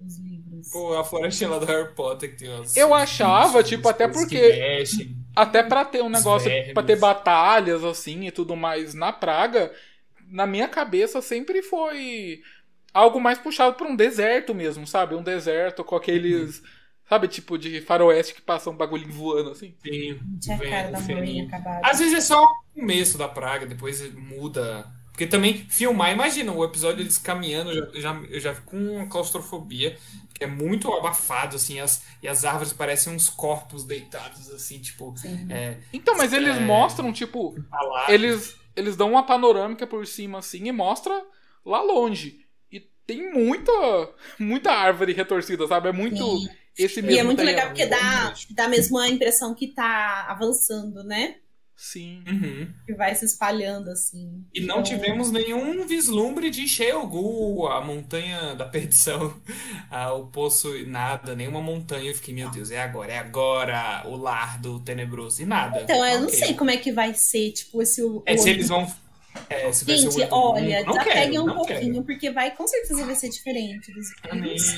Os 0.00 0.18
livros. 0.18 0.70
Pô, 0.70 0.94
a 0.98 1.04
florestinha 1.04 1.50
lá 1.50 1.58
do 1.58 1.66
Harry 1.66 1.94
Potter 1.94 2.30
que 2.30 2.38
tem 2.38 2.48
umas. 2.48 2.76
Eu 2.76 2.92
achava, 2.92 3.58
umas 3.58 3.68
tipo, 3.68 3.88
até 3.88 4.08
porque- 4.08 4.40
mexem. 4.40 5.16
Até 5.36 5.62
pra 5.62 5.84
ter 5.84 6.00
um 6.02 6.08
negócio, 6.08 6.50
pra 6.72 6.82
ter 6.82 6.96
batalhas 6.96 7.82
assim 7.82 8.26
e 8.26 8.30
tudo 8.30 8.54
mais 8.54 8.94
na 8.94 9.12
praga, 9.12 9.72
na 10.34 10.46
minha 10.46 10.68
cabeça 10.68 11.22
sempre 11.22 11.62
foi 11.62 12.42
algo 12.92 13.20
mais 13.20 13.38
puxado 13.38 13.76
pra 13.76 13.86
um 13.88 13.96
deserto 13.96 14.54
mesmo, 14.54 14.86
sabe? 14.86 15.14
Um 15.14 15.22
deserto 15.22 15.84
com 15.84 15.96
aqueles. 15.96 16.62
Sabe, 17.06 17.28
tipo 17.28 17.58
de 17.58 17.82
faroeste 17.82 18.34
que 18.34 18.40
passa 18.40 18.70
um 18.70 18.76
bagulho 18.76 19.06
voando 19.12 19.50
assim? 19.50 19.74
Sim. 19.82 20.18
Tinha 20.40 20.56
Vem, 20.56 20.70
cara 20.70 20.90
da 20.90 20.98
acabada. 20.98 21.80
Às 21.86 21.98
vezes 21.98 22.14
é 22.14 22.20
só 22.22 22.42
o 22.42 22.48
começo 22.74 23.18
da 23.18 23.28
praga, 23.28 23.66
depois 23.66 24.12
muda. 24.14 24.90
Porque 25.10 25.26
também 25.26 25.54
filmar, 25.68 26.10
imagina 26.12 26.50
o 26.50 26.64
episódio 26.64 27.02
eles 27.02 27.18
caminhando, 27.18 27.70
eu 27.70 27.94
já, 27.94 28.00
já, 28.00 28.20
eu 28.28 28.40
já 28.40 28.54
fico 28.54 28.70
com 28.72 28.96
uma 28.96 29.06
claustrofobia, 29.06 29.96
que 30.34 30.42
é 30.42 30.46
muito 30.46 30.92
abafado, 30.92 31.54
assim, 31.54 31.78
as, 31.78 32.02
e 32.20 32.26
as 32.26 32.44
árvores 32.44 32.72
parecem 32.72 33.12
uns 33.12 33.28
corpos 33.30 33.84
deitados, 33.84 34.50
assim, 34.50 34.80
tipo, 34.80 35.14
Sim. 35.16 35.46
é, 35.50 35.78
Então, 35.92 36.16
mas 36.16 36.32
eles 36.32 36.56
É. 36.56 36.60
mostram, 36.60 37.12
tipo, 37.12 37.54
alados. 37.70 38.08
eles, 38.12 38.56
eles 38.76 38.96
dão 38.96 39.10
uma 39.10 39.24
panorâmica 39.24 39.86
por 39.86 40.06
cima 40.06 40.38
assim 40.38 40.66
e 40.68 40.72
mostra 40.72 41.14
lá 41.64 41.82
longe. 41.82 42.46
E 42.70 42.80
tem 43.06 43.32
muita, 43.32 43.72
muita 44.38 44.72
árvore 44.72 45.12
retorcida, 45.12 45.66
sabe? 45.66 45.88
É 45.88 45.92
muito 45.92 46.16
Sim. 46.16 46.48
esse 46.76 47.00
mesmo. 47.00 47.16
E 47.16 47.18
é 47.18 47.24
muito 47.24 47.42
legal 47.42 47.68
porque 47.68 47.86
dá, 47.86 48.34
dá 48.50 48.68
mesmo 48.68 48.98
a 48.98 49.08
impressão 49.08 49.54
que 49.54 49.68
tá 49.68 50.26
avançando, 50.28 51.04
né? 51.04 51.36
Sim. 51.76 52.22
Uhum. 52.26 52.68
Que 52.86 52.94
vai 52.94 53.14
se 53.14 53.24
espalhando 53.24 53.90
assim. 53.90 54.44
E 54.54 54.60
não 54.60 54.80
Então, 54.80 54.82
tivemos 54.84 55.30
nenhum 55.30 55.86
vislumbre 55.86 56.48
de 56.50 56.66
Sheogu, 56.68 57.66
a 57.66 57.80
montanha 57.80 58.54
da 58.54 58.64
perdição, 58.64 59.34
ah, 59.90 60.12
o 60.12 60.26
poço, 60.28 60.72
nada, 60.86 61.34
nenhuma 61.34 61.60
montanha. 61.60 62.08
Eu 62.10 62.14
fiquei, 62.14 62.32
meu 62.34 62.48
Deus, 62.50 62.70
é 62.70 62.80
agora, 62.80 63.12
é 63.12 63.18
agora 63.18 64.02
o 64.06 64.16
lar 64.16 64.60
do 64.60 64.78
tenebroso. 64.80 65.42
E 65.42 65.46
nada. 65.46 65.80
Então, 65.82 66.04
eu 66.06 66.20
não 66.20 66.28
Ok. 66.28 66.38
sei 66.38 66.54
como 66.54 66.70
é 66.70 66.76
que 66.76 66.92
vai 66.92 67.12
ser, 67.14 67.50
tipo, 67.52 67.82
esse. 67.82 68.02
o- 68.02 68.22
É, 68.24 68.36
se 68.36 68.48
eles 68.50 68.68
vão. 68.68 68.90
É, 69.50 69.72
se 69.72 69.84
Gente, 69.84 70.16
olha, 70.30 70.76
mundo. 70.78 70.86
Não 70.86 70.92
desapeguem 70.92 71.30
quero, 71.32 71.42
um 71.42 71.46
não 71.46 71.54
pouquinho, 71.56 71.92
quero. 71.94 72.04
porque 72.04 72.30
vai, 72.30 72.52
com 72.52 72.68
certeza 72.68 73.04
vai 73.04 73.16
ser 73.16 73.28
diferente 73.30 73.92
dos. 73.92 74.06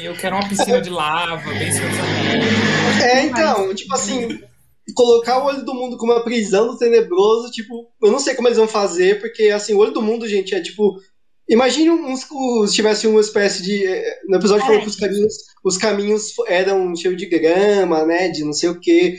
Eu 0.01 0.16
quero 0.16 0.35
uma 0.36 0.48
piscina 0.48 0.81
de 0.81 0.89
lava, 0.89 1.51
bem. 1.52 1.68
É, 3.05 3.27
então, 3.27 3.74
tipo 3.74 3.94
assim, 3.94 4.40
colocar 4.94 5.38
o 5.42 5.46
olho 5.46 5.64
do 5.64 5.74
mundo 5.74 5.96
como 5.96 6.12
uma 6.12 6.22
prisão 6.24 6.66
do 6.68 6.78
tenebroso, 6.78 7.50
tipo, 7.50 7.88
eu 8.02 8.10
não 8.10 8.18
sei 8.18 8.34
como 8.34 8.48
eles 8.48 8.58
vão 8.58 8.68
fazer, 8.68 9.20
porque 9.20 9.44
assim, 9.50 9.74
o 9.74 9.78
olho 9.78 9.92
do 9.92 10.02
mundo, 10.02 10.28
gente, 10.28 10.54
é 10.54 10.60
tipo. 10.60 10.96
Imagine 11.48 11.90
uns, 11.90 12.26
se 12.68 12.74
tivesse 12.74 13.06
uma 13.06 13.20
espécie 13.20 13.62
de. 13.62 13.86
eh, 13.86 14.20
No 14.28 14.36
episódio 14.36 14.66
falou 14.66 14.80
que 14.80 14.88
os 14.88 14.96
caminhos, 14.96 15.34
os 15.64 15.78
caminhos 15.78 16.32
eram 16.48 16.94
cheios 16.96 17.16
de 17.16 17.26
grama, 17.26 18.04
né? 18.04 18.28
De 18.28 18.44
não 18.44 18.52
sei 18.52 18.68
o 18.70 18.80
quê. 18.80 19.16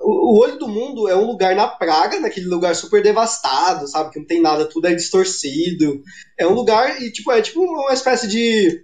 O 0.00 0.34
o 0.34 0.38
olho 0.40 0.58
do 0.58 0.66
mundo 0.66 1.06
é 1.08 1.14
um 1.14 1.26
lugar 1.26 1.54
na 1.54 1.68
praga, 1.68 2.18
naquele 2.20 2.46
lugar 2.46 2.74
super 2.74 3.02
devastado, 3.02 3.86
sabe? 3.86 4.10
Que 4.10 4.18
não 4.18 4.26
tem 4.26 4.40
nada, 4.40 4.66
tudo 4.66 4.86
é 4.88 4.94
distorcido. 4.94 6.00
É 6.38 6.46
um 6.46 6.54
lugar, 6.54 7.02
e 7.02 7.12
tipo, 7.12 7.30
é 7.32 7.42
tipo 7.42 7.60
uma 7.60 7.92
espécie 7.92 8.26
de. 8.26 8.82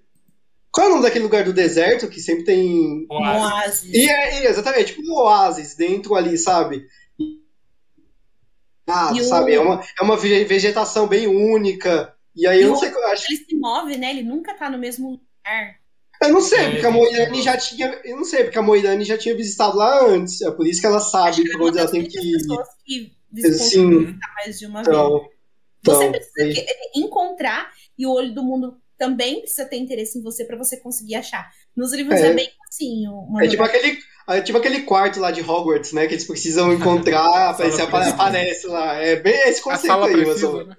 Qual 0.73 0.87
é 0.87 0.89
o 0.89 0.93
nome 0.93 1.03
daquele 1.03 1.25
lugar 1.25 1.45
do 1.45 1.53
deserto 1.53 2.09
que 2.09 2.21
sempre 2.21 2.45
tem 2.45 3.07
Um 3.11 3.15
Oásis. 3.17 3.53
oásis. 3.53 3.95
e 3.95 4.09
é, 4.09 4.45
é 4.45 4.51
exatamente, 4.51 4.95
tipo 4.95 5.03
um 5.03 5.15
oásis 5.15 5.75
dentro 5.75 6.15
ali, 6.15 6.39
sabe? 6.39 6.87
Ah, 8.89 9.13
E 9.15 9.21
o- 9.21 9.25
sabe? 9.25 9.55
É 9.55 9.61
uma, 9.61 9.83
é 10.01 10.03
uma 10.05 10.17
ve- 10.17 10.45
vegetação 10.45 11.07
bem 11.07 11.27
única. 11.27 12.15
E 12.35 12.47
aí 12.47 12.61
E 12.61 12.63
eu 12.63 12.69
não 12.69 12.75
o- 12.77 12.79
sei, 12.79 12.91
eu 12.91 13.07
acho, 13.09 13.25
Ele 13.33 13.45
se 13.45 13.57
move, 13.57 13.97
né? 13.97 14.11
Ele 14.11 14.23
nunca 14.23 14.55
tá 14.55 14.69
no 14.71 14.79
mesmo 14.79 15.11
lugar. 15.11 15.77
eu 16.23 16.29
não 16.31 16.41
sei, 16.41 16.59
É, 16.59 16.71
porque 16.73 16.87
a 16.87 17.23
esse 17.25 17.43
já 17.43 17.57
tinha, 17.57 18.01
eu 18.05 18.17
não 18.17 18.25
sei, 18.25 18.45
porque 18.45 18.59
a 18.59 18.63
Moirane 18.63 19.05
já 19.05 19.17
tinha 19.17 19.35
visitado 19.35 19.77
lá 19.77 20.05
antes, 20.07 20.41
é 20.43 20.51
por 20.51 20.67
isso 20.67 20.81
que 20.81 20.87
ela 20.87 20.99
Acho 20.99 21.11
sabe 21.11 21.43
que 21.45 21.53
é 21.57 21.57
onde 21.61 21.79
ela 21.79 21.91
tem 21.91 22.05
que 22.07 22.19
ir. 22.19 22.39
que 22.85 23.13
visitou 23.33 23.69
Sim, 23.69 24.19
mais 24.37 24.59
de 24.59 24.67
uma 24.67 24.83
vez. 24.83 24.89
então, 24.97 25.29
Você 25.83 26.05
então, 26.09 26.13
precisa 26.13 26.63
que- 26.63 26.99
encontrar 27.01 27.71
e 27.97 28.07
o 28.07 28.13
olho 28.13 28.35
do 28.35 28.43
mundo 28.43 28.80
também 29.01 29.41
precisa 29.41 29.65
ter 29.65 29.79
interesse 29.79 30.19
em 30.19 30.23
você 30.23 30.45
pra 30.45 30.59
você 30.59 30.77
conseguir 30.77 31.15
achar. 31.15 31.51
Nos 31.75 31.93
livros 31.95 32.21
é, 32.21 32.27
É. 32.29 32.35
bem 32.35 32.51
assim, 32.69 33.09
uma 33.09 33.43
é 33.43 33.49
tipo 33.49 33.63
aquele, 33.63 33.99
é 34.29 34.41
tipo 34.43 34.59
aquele 34.59 34.83
quarto 34.83 35.19
lá 35.19 35.31
de 35.31 35.41
Hogwarts, 35.41 35.93
né? 35.95 36.07
Que 36.07 36.13
eles 36.15 36.27
precisam 36.27 36.71
encontrar, 36.75 37.51
aparece, 37.51 37.81
aparece 37.81 38.67
lá. 38.67 38.95
É 38.97 39.17
bem 39.17 39.35
esse 39.49 39.63
conceito 39.63 39.91
aí, 40.05 40.13
precisa, 40.13 40.65
né? 40.65 40.77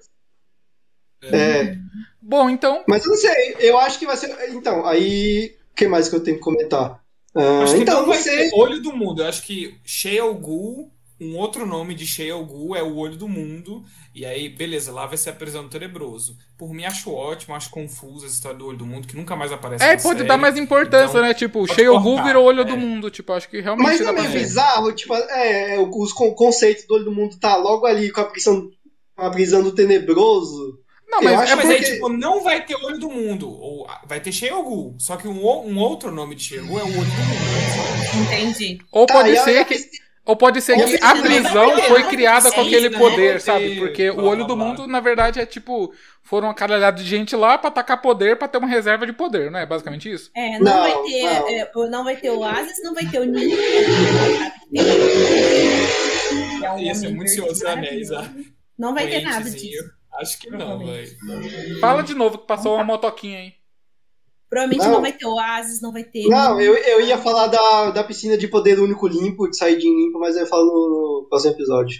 É. 1.24 1.76
Bom, 2.20 2.48
então. 2.48 2.84
Mas 2.86 3.04
eu 3.04 3.10
não 3.10 3.16
sei, 3.16 3.56
eu 3.58 3.76
acho 3.78 3.98
que 3.98 4.06
vai 4.06 4.16
ser. 4.16 4.30
Então, 4.50 4.86
aí. 4.86 5.56
O 5.72 5.74
que 5.74 5.88
mais 5.88 6.08
que 6.08 6.14
eu 6.14 6.22
tenho 6.22 6.36
que 6.36 6.42
comentar? 6.42 7.02
Ah, 7.34 7.62
Acho 7.62 7.74
que 7.74 7.80
então, 7.80 8.04
ter 8.22 8.50
olho 8.54 8.80
do 8.82 8.94
mundo. 8.94 9.22
Eu 9.22 9.26
acho 9.26 9.42
que 9.42 9.74
Sheol-Gu, 9.82 10.90
um 11.22 11.36
outro 11.36 11.64
nome 11.66 11.94
de 11.94 12.06
Sheol-Gu 12.06 12.74
é 12.76 12.82
o 12.82 12.96
olho 12.96 13.16
do 13.16 13.28
mundo. 13.28 13.84
E 14.14 14.26
aí, 14.26 14.48
beleza, 14.48 14.92
lá 14.92 15.06
vai 15.06 15.16
ser 15.16 15.30
a 15.30 15.32
prisão 15.32 15.62
do 15.62 15.68
tenebroso. 15.70 16.36
Por 16.58 16.72
mim, 16.74 16.84
acho 16.84 17.10
ótimo, 17.12 17.54
acho 17.54 17.70
confuso 17.70 18.26
essa 18.26 18.34
história 18.34 18.58
do 18.58 18.66
olho 18.66 18.76
do 18.78 18.86
mundo, 18.86 19.06
que 19.08 19.16
nunca 19.16 19.34
mais 19.34 19.50
aparece 19.52 19.82
É, 19.84 19.96
na 19.96 20.02
pode 20.02 20.18
série. 20.18 20.28
dar 20.28 20.36
mais 20.36 20.56
importância, 20.58 21.10
Então, 21.18 21.22
né? 21.22 21.32
Tipo, 21.34 21.66
Sheogu 21.66 22.02
cortar, 22.02 22.24
virou 22.24 22.44
olho 22.44 22.60
é. 22.60 22.64
do 22.64 22.76
mundo. 22.76 23.10
Tipo, 23.10 23.32
acho 23.32 23.48
que 23.48 23.60
realmente 23.60 23.86
Mas 23.86 24.00
é 24.00 24.12
meio 24.12 24.30
bizarro, 24.30 24.92
tipo, 24.92 25.14
é, 25.14 25.78
o- 25.78 26.02
os 26.02 26.12
con- 26.12 26.34
conceitos 26.34 26.84
do 26.86 26.94
olho 26.94 27.04
do 27.06 27.12
mundo 27.12 27.38
tá 27.38 27.56
logo 27.56 27.86
ali 27.86 28.10
com 28.10 28.20
a 28.20 28.24
prisão, 28.24 28.68
a 29.16 29.30
prisão 29.30 29.62
do 29.62 29.72
tenebroso. 29.72 30.78
Não, 31.08 31.18
Eu 31.18 31.24
mas 31.24 31.40
acho 31.40 31.52
é 31.52 31.56
Mas 31.56 31.64
porque. 31.66 31.84
aí, 31.84 31.92
tipo, 31.92 32.08
não 32.08 32.42
vai 32.42 32.64
ter 32.64 32.74
olho 32.74 32.98
do 32.98 33.10
mundo. 33.10 33.50
Ou 33.50 33.86
ah, 33.86 34.00
vai 34.06 34.18
ter 34.20 34.32
Sheol-Gu. 34.32 34.94
Só 34.98 35.16
que 35.16 35.28
um, 35.28 35.44
um 35.44 35.78
outro 35.78 36.10
nome 36.10 36.34
de 36.34 36.42
Sheol-Gu 36.42 36.78
é 36.78 36.82
o 36.82 36.86
olho 36.86 36.94
do 36.94 37.00
mundo. 37.00 38.22
Entendi. 38.26 38.78
Ou 38.90 39.06
Tá, 39.06 39.14
pode 39.14 39.36
ser 39.40 39.64
que. 39.66 40.01
Ou 40.24 40.36
pode 40.36 40.60
ser 40.62 40.76
que 40.76 41.02
a 41.02 41.16
prisão 41.16 41.76
foi 41.82 42.02
né? 42.04 42.08
criada 42.08 42.52
com 42.52 42.60
É 42.60 42.64
aquele 42.64 42.88
né? 42.90 42.98
poder, 42.98 43.40
sabe? 43.40 43.76
Porque 43.76 44.08
o 44.10 44.22
olho 44.24 44.44
do 44.46 44.56
mundo, 44.56 44.86
na 44.86 45.00
verdade, 45.00 45.40
é 45.40 45.46
tipo. 45.46 45.92
Foram 46.22 46.46
uma 46.46 46.54
caralhada 46.54 46.96
de 46.96 47.04
gente 47.08 47.34
lá 47.34 47.58
pra 47.58 47.70
tacar 47.72 48.00
poder 48.00 48.36
pra 48.36 48.46
ter 48.46 48.58
uma 48.58 48.68
reserva 48.68 49.04
de 49.04 49.12
poder, 49.12 49.50
não 49.50 49.58
é 49.58 49.66
basicamente 49.66 50.08
isso? 50.10 50.30
É, 50.36 50.58
não, 50.60 50.72
Não, 50.72 50.80
vai 50.80 51.02
ter, 51.02 51.24
não. 51.24 51.48
é, 51.48 51.90
não 51.90 52.04
vai 52.04 52.16
ter 52.16 52.30
o 52.30 52.38
Oasis, 52.38 52.82
não 52.84 52.94
vai 52.94 53.04
ter 53.06 53.20
o 53.20 53.24
Ninho. 53.24 53.58
é 56.64 56.70
um 56.72 56.78
Ia 56.78 56.94
ser 56.94 57.06
homem 57.06 57.16
muito 57.16 57.30
Senhor 57.30 57.48
dos 57.48 57.64
Anéis. 57.64 58.08
Não 58.78 58.94
vai 58.94 59.08
ter 59.08 59.22
nada 59.22 59.50
disso. 59.50 59.90
Acho 60.20 60.38
que 60.38 60.50
não, 60.50 60.78
velho. 60.78 61.10
Fala 61.80 62.02
de 62.02 62.14
novo 62.14 62.38
que 62.38 62.46
passou 62.46 62.74
uma 62.76 62.84
motoquinha 62.84 63.38
aí. 63.38 63.52
Provavelmente 64.52 64.84
Não. 64.84 64.92
não, 64.92 65.00
vai 65.00 65.12
ter 65.14 65.26
Oasis, 65.26 65.80
não 65.80 65.92
vai 65.92 66.04
ter. 66.04 66.28
Não, 66.28 66.60
eu, 66.60 66.76
eu 66.76 67.00
ia 67.00 67.16
falar 67.16 67.46
da, 67.46 67.90
da 67.90 68.04
piscina 68.04 68.36
de 68.36 68.46
poder 68.46 68.78
único 68.78 69.08
limpo, 69.08 69.48
de 69.48 69.56
sair 69.56 69.78
de 69.78 69.88
limpo, 69.88 70.18
mas 70.18 70.36
eu 70.36 70.46
falo 70.46 70.66
no, 70.66 71.22
no 71.22 71.26
próximo 71.26 71.54
episódio. 71.54 71.98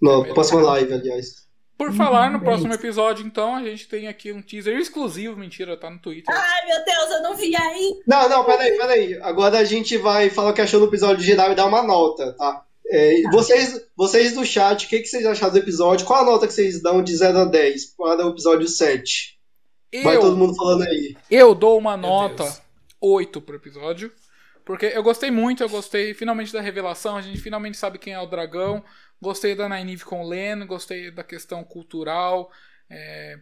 No 0.00 0.24
próxima 0.32 0.62
live, 0.62 0.94
aliás. 0.94 1.48
Por 1.76 1.92
falar 1.92 2.30
no 2.30 2.38
beleza. 2.38 2.44
próximo 2.44 2.74
episódio, 2.74 3.26
então, 3.26 3.56
a 3.56 3.64
gente 3.64 3.88
tem 3.88 4.06
aqui 4.06 4.30
um 4.30 4.40
teaser 4.40 4.78
exclusivo, 4.78 5.36
mentira, 5.36 5.76
tá 5.76 5.90
no 5.90 5.98
Twitter. 5.98 6.32
Ai, 6.32 6.66
meu 6.68 6.84
Deus, 6.84 7.10
eu 7.10 7.22
não 7.24 7.34
vi 7.34 7.56
aí. 7.56 8.00
Não, 8.06 8.28
não, 8.28 8.44
peraí, 8.44 8.78
peraí. 8.78 9.20
Agora 9.20 9.58
a 9.58 9.64
gente 9.64 9.96
vai 9.98 10.30
falar 10.30 10.50
o 10.50 10.54
que 10.54 10.60
achou 10.60 10.78
do 10.78 10.86
episódio 10.86 11.24
geral 11.24 11.50
e 11.50 11.56
dar 11.56 11.66
uma 11.66 11.82
nota, 11.82 12.34
tá? 12.34 12.62
É, 12.86 13.20
vocês, 13.32 13.80
vocês 13.96 14.32
do 14.32 14.44
chat, 14.44 14.86
o 14.86 14.88
que, 14.88 15.00
que 15.00 15.08
vocês 15.08 15.26
acharam 15.26 15.54
do 15.54 15.58
episódio? 15.58 16.06
Qual 16.06 16.22
a 16.22 16.24
nota 16.24 16.46
que 16.46 16.52
vocês 16.52 16.80
dão 16.80 17.02
de 17.02 17.16
0 17.16 17.36
a 17.36 17.44
10 17.46 17.96
para 17.96 18.26
o 18.26 18.30
episódio 18.30 18.68
7? 18.68 19.33
Vai 20.02 20.16
todo 20.18 20.32
Eu, 20.32 20.36
mundo 20.36 20.54
falando 20.56 20.82
aí. 20.82 21.16
eu 21.30 21.54
dou 21.54 21.78
uma 21.78 21.96
Meu 21.96 22.08
nota 22.08 22.42
Deus. 22.44 22.62
8 23.00 23.40
pro 23.40 23.56
episódio. 23.56 24.12
Porque 24.64 24.86
eu 24.86 25.02
gostei 25.02 25.30
muito, 25.30 25.62
eu 25.62 25.68
gostei 25.68 26.14
finalmente 26.14 26.52
da 26.52 26.60
revelação, 26.60 27.16
a 27.16 27.22
gente 27.22 27.38
finalmente 27.40 27.76
sabe 27.76 27.98
quem 27.98 28.14
é 28.14 28.20
o 28.20 28.26
dragão. 28.26 28.82
Gostei 29.20 29.54
da 29.54 29.68
Nynaeve 29.68 30.04
com 30.04 30.22
o 30.24 30.28
Len, 30.28 30.66
gostei 30.66 31.10
da 31.10 31.22
questão 31.22 31.62
cultural. 31.64 32.50
é, 32.90 33.36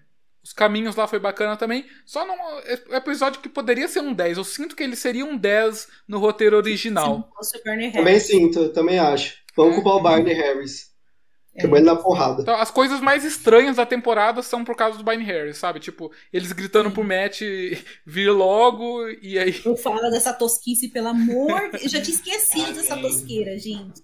os 0.44 0.52
caminhos 0.52 0.96
lá 0.96 1.06
foi 1.06 1.20
bacana 1.20 1.56
também. 1.56 1.86
Só 2.04 2.26
num 2.26 2.34
é- 2.64 2.96
episódio 2.96 3.40
que 3.40 3.48
poderia 3.48 3.86
ser 3.86 4.00
um 4.00 4.12
10. 4.12 4.36
Eu 4.38 4.42
sinto 4.44 4.74
que 4.74 4.82
ele 4.82 4.96
seria 4.96 5.24
um 5.24 5.36
10 5.36 5.86
no 6.08 6.18
roteiro 6.18 6.56
original. 6.56 7.30
Bernie 7.64 7.92
Também 7.92 8.18
sinto, 8.18 8.68
também 8.70 8.98
acho. 8.98 9.36
Vamos 9.56 9.72
É. 9.72 9.74
culpar 9.76 9.94
o 9.94 10.02
Barney 10.02 10.34
Harris. 10.34 10.91
É. 11.54 11.66
Na 11.80 11.94
porrada. 11.96 12.40
Então, 12.40 12.54
as 12.56 12.70
coisas 12.70 13.00
mais 13.00 13.24
estranhas 13.24 13.76
da 13.76 13.84
temporada 13.84 14.40
são 14.42 14.64
por 14.64 14.74
causa 14.74 14.96
do 15.02 15.04
Harris, 15.10 15.58
sabe? 15.58 15.80
Tipo, 15.80 16.10
eles 16.32 16.50
gritando 16.52 16.90
pro 16.90 17.04
Matt 17.04 17.42
vir 18.06 18.30
logo 18.30 19.06
e 19.20 19.38
aí. 19.38 19.60
Não 19.64 19.76
fala 19.76 20.10
dessa 20.10 20.32
tosquice, 20.32 20.88
pelo 20.88 21.08
amor. 21.08 21.70
de- 21.72 21.84
Eu 21.84 21.88
já 21.90 22.00
tinha 22.00 22.14
esquecido 22.16 22.72
dessa 22.72 22.96
tosqueira, 22.96 23.58
gente. 23.58 24.02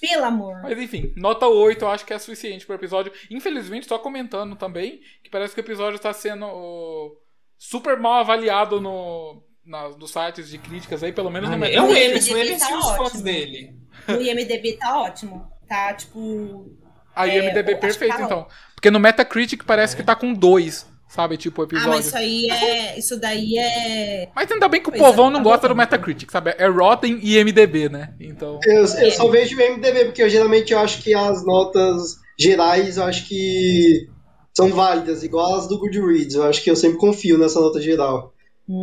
Pelo 0.00 0.24
amor. 0.24 0.62
Mas 0.62 0.78
enfim, 0.78 1.12
nota 1.16 1.46
8 1.46 1.84
eu 1.84 1.88
acho 1.88 2.06
que 2.06 2.14
é 2.14 2.18
suficiente 2.18 2.64
pro 2.64 2.74
episódio. 2.76 3.12
Infelizmente, 3.30 3.86
só 3.86 3.98
comentando 3.98 4.56
também 4.56 5.00
que 5.22 5.28
parece 5.30 5.54
que 5.54 5.60
o 5.60 5.64
episódio 5.64 5.98
tá 5.98 6.12
sendo 6.12 6.46
ó, 6.46 7.10
super 7.58 7.98
mal 7.98 8.20
avaliado 8.20 8.80
no, 8.80 9.42
na- 9.66 9.88
nos 9.90 10.10
sites 10.10 10.48
de 10.48 10.56
críticas 10.56 11.02
aí, 11.02 11.12
pelo 11.12 11.30
menos 11.30 11.50
no 11.50 11.56
É 11.56 11.58
Metacritic. 11.58 11.90
o 11.90 11.96
Ele 11.96 12.04
Emerson, 12.12 12.26
devia 12.34 12.44
ele 12.44 12.58
tá 12.58 12.70
e 12.70 12.74
os 12.74 12.86
fãs 12.86 12.98
ótimo. 13.00 13.22
dele. 13.24 13.74
No 14.06 14.22
IMDB 14.22 14.72
tá 14.78 15.00
ótimo. 15.02 15.57
Tá, 15.68 15.92
tipo. 15.94 16.72
A 17.14 17.26
É, 17.28 17.50
que 17.62 17.74
perfeito, 17.76 18.16
tá 18.16 18.22
então. 18.22 18.46
Porque 18.74 18.90
no 18.90 19.00
Metacritic 19.00 19.64
parece 19.64 19.96
que 19.96 20.02
tá 20.04 20.14
com 20.14 20.32
2, 20.32 20.86
sabe? 21.08 21.36
Tipo, 21.36 21.62
o 21.62 21.64
Ah, 21.64 21.66
episódio. 21.66 21.90
mas 21.90 22.06
isso 22.06 22.16
aí 22.16 22.46
é. 22.50 22.98
Isso 22.98 23.20
daí 23.20 23.58
é. 23.58 24.28
Mas 24.34 24.50
ainda 24.50 24.68
bem 24.68 24.80
que 24.80 24.88
o 24.88 24.92
Pois 24.92 25.02
é, 25.02 25.06
povão 25.06 25.30
não 25.30 25.38
tá 25.42 25.44
gosta 25.50 25.68
do 25.68 25.74
Metacritic, 25.76 26.30
sabe? 26.30 26.54
É 26.56 26.66
Rotten 26.68 27.18
e 27.20 27.36
IMDB, 27.38 27.88
né? 27.88 28.14
Então. 28.20 28.60
Eu, 28.64 28.84
eu 28.84 29.10
só 29.10 29.28
vejo 29.28 29.56
o 29.56 29.58
MDB, 29.58 30.04
porque 30.06 30.22
eu, 30.22 30.28
geralmente 30.28 30.72
eu 30.72 30.78
acho 30.78 31.02
que 31.02 31.12
as 31.14 31.44
notas 31.44 32.16
gerais 32.38 32.96
eu 32.96 33.04
acho 33.04 33.26
que 33.26 34.08
são 34.56 34.70
válidas, 34.70 35.22
igual 35.24 35.56
as 35.56 35.68
do 35.68 35.78
Goodreads. 35.78 36.34
Eu 36.36 36.44
acho 36.44 36.62
que 36.62 36.70
eu 36.70 36.76
sempre 36.76 36.98
confio 36.98 37.36
nessa 37.36 37.60
nota 37.60 37.80
geral. 37.80 38.32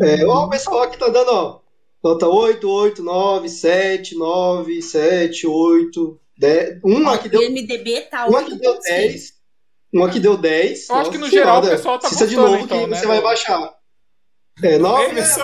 É, 0.01 0.25
ó, 0.25 0.45
o 0.45 0.49
pessoal 0.49 0.81
aqui 0.83 0.97
tá 0.97 1.07
dando, 1.07 1.29
ó. 1.31 1.59
Nota 2.03 2.27
8, 2.27 2.69
8, 2.69 3.01
9, 3.03 3.49
7, 3.49 4.15
9, 4.15 4.81
7, 4.81 5.47
8, 5.47 6.19
10. 6.37 6.79
Um 6.83 7.09
aqui 7.09 7.27
O 7.27 7.31
deu, 7.31 7.41
IMDB 7.43 8.01
tá 8.01 8.27
um 8.29 8.35
aqui 8.35 8.55
deu 8.55 8.73
8.6. 8.75 8.81
10. 8.83 9.33
Um 9.93 10.03
aqui 10.03 10.19
deu 10.19 10.37
10. 10.37 10.89
Eu 10.89 10.95
acho 10.95 11.11
que 11.11 11.17
no 11.17 11.29
geral 11.29 11.63
o 11.63 11.69
pessoal 11.69 11.99
tá 11.99 12.07
assista 12.07 12.27
de 12.27 12.35
gostando, 12.35 12.51
novo 12.53 12.65
então, 12.65 12.83
que 12.83 12.87
né? 12.89 12.97
você 12.97 13.07
vai 13.07 13.21
baixar. 13.21 13.75
É, 14.63 14.77
9. 14.77 15.09
Emerson, 15.11 15.43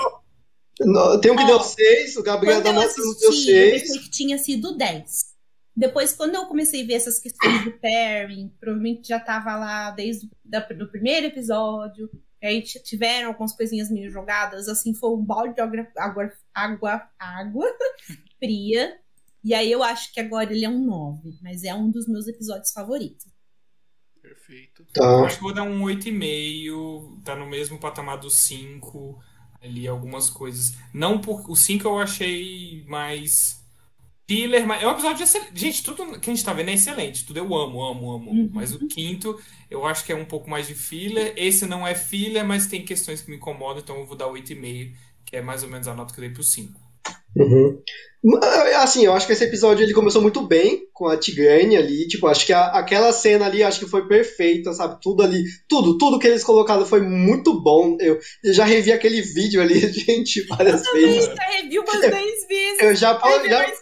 Tem 1.21 1.31
um 1.31 1.35
que 1.35 1.43
Ó, 1.43 1.47
deu 1.47 1.59
6, 1.61 2.17
o 2.17 2.23
Gabriel 2.23 2.61
da 2.61 2.69
eu 2.69 2.73
nota 2.73 2.93
deu 2.95 3.11
assisti, 3.11 3.25
eu 3.25 3.33
6. 3.33 3.81
pensei 3.81 3.99
que 4.01 4.09
tinha 4.09 4.37
sido 4.37 4.77
10. 4.77 5.31
Depois, 5.75 6.13
quando 6.13 6.35
eu 6.35 6.45
comecei 6.47 6.83
a 6.83 6.85
ver 6.87 6.93
essas 6.95 7.17
questões 7.19 7.63
do 7.63 7.71
pairing, 7.79 8.51
provavelmente 8.59 9.07
já 9.07 9.19
tava 9.19 9.55
lá 9.55 9.91
desde 9.91 10.27
o 10.27 10.87
primeiro 10.87 11.27
episódio. 11.27 12.09
aí 12.43 12.61
tiveram 12.61 13.29
algumas 13.29 13.55
coisinhas 13.55 13.89
meio 13.89 14.09
jogadas, 14.09 14.67
assim, 14.67 14.93
foi 14.93 15.11
um 15.11 15.23
balde 15.23 15.55
de 15.55 15.61
água, 15.61 16.31
água, 16.53 17.09
água 17.17 17.65
fria. 18.39 18.97
E 19.43 19.53
aí 19.53 19.71
eu 19.71 19.81
acho 19.81 20.13
que 20.13 20.19
agora 20.19 20.53
ele 20.53 20.65
é 20.65 20.69
um 20.69 20.85
9, 20.85 21.37
mas 21.41 21.63
é 21.63 21.73
um 21.73 21.89
dos 21.89 22.07
meus 22.07 22.27
episódios 22.27 22.71
favoritos. 22.71 23.25
Perfeito. 24.21 24.85
Tá. 24.93 25.25
Acho 25.25 25.37
que 25.37 25.43
vou 25.43 25.53
dar 25.53 25.63
um 25.63 25.81
8,5. 25.83 27.23
Tá 27.23 27.35
no 27.35 27.47
mesmo 27.47 27.79
patamar 27.79 28.17
do 28.17 28.29
5. 28.29 29.19
Ali 29.61 29.87
algumas 29.87 30.29
coisas. 30.29 30.75
Não 30.93 31.19
por. 31.19 31.49
O 31.49 31.55
5 31.55 31.87
eu 31.87 31.99
achei 31.99 32.83
mais. 32.87 33.59
Filler, 34.27 34.65
mas 34.65 34.81
é 34.81 34.87
um 34.87 34.91
episódio 34.91 35.23
excelente. 35.23 35.59
Gente, 35.59 35.83
tudo 35.83 36.17
que 36.17 36.29
a 36.29 36.33
gente 36.33 36.45
tá 36.45 36.53
vendo 36.53 36.69
é 36.69 36.73
excelente. 36.73 37.25
Tudo 37.25 37.35
eu 37.35 37.53
amo, 37.53 37.83
amo, 37.83 38.11
amo. 38.11 38.31
Uhum. 38.31 38.49
Mas 38.53 38.73
o 38.73 38.87
quinto, 38.87 39.37
eu 39.69 39.85
acho 39.85 40.05
que 40.05 40.11
é 40.13 40.15
um 40.15 40.23
pouco 40.23 40.49
mais 40.49 40.67
de 40.67 40.73
filler. 40.73 41.33
Esse 41.35 41.65
não 41.65 41.85
é 41.85 41.93
filler, 41.93 42.45
mas 42.45 42.67
tem 42.67 42.85
questões 42.85 43.21
que 43.21 43.29
me 43.29 43.35
incomodam, 43.35 43.81
então 43.83 43.97
eu 43.97 44.05
vou 44.05 44.15
dar 44.15 44.27
8,5, 44.27 44.95
que 45.25 45.35
é 45.35 45.41
mais 45.41 45.63
ou 45.63 45.69
menos 45.69 45.85
a 45.85 45.93
nota 45.93 46.13
que 46.13 46.19
eu 46.21 46.23
dei 46.23 46.33
pro 46.33 46.43
5. 46.43 46.79
Uhum. 47.35 47.79
Assim, 48.77 49.03
eu 49.05 49.13
acho 49.13 49.25
que 49.25 49.33
esse 49.33 49.43
episódio 49.45 49.83
ele 49.83 49.93
começou 49.95 50.21
muito 50.21 50.45
bem 50.45 50.83
com 50.93 51.07
a 51.07 51.17
Tigrane 51.17 51.75
ali. 51.75 52.07
Tipo, 52.07 52.27
acho 52.27 52.45
que 52.45 52.53
a- 52.53 52.67
aquela 52.67 53.11
cena 53.11 53.47
ali 53.47 53.63
acho 53.63 53.79
que 53.79 53.89
foi 53.89 54.07
perfeita, 54.07 54.71
sabe? 54.73 54.99
Tudo 55.01 55.23
ali, 55.23 55.43
tudo, 55.67 55.97
tudo 55.97 56.19
que 56.19 56.27
eles 56.27 56.43
colocaram 56.43 56.85
foi 56.85 57.01
muito 57.01 57.59
bom. 57.59 57.97
Eu, 57.99 58.19
eu 58.43 58.53
já 58.53 58.63
revi 58.63 58.91
aquele 58.91 59.21
vídeo 59.23 59.59
ali, 59.59 59.79
gente, 59.91 60.45
várias 60.45 60.83
vezes. 60.93 61.25
Já 61.25 61.43
review 61.49 61.81
umas 61.81 62.01
10 62.01 62.47
vezes. 62.47 62.79
Eu 62.81 62.95
já, 62.95 63.17
Revi 63.17 63.49
já, 63.49 63.57
mais 63.57 63.71
20. 63.71 63.79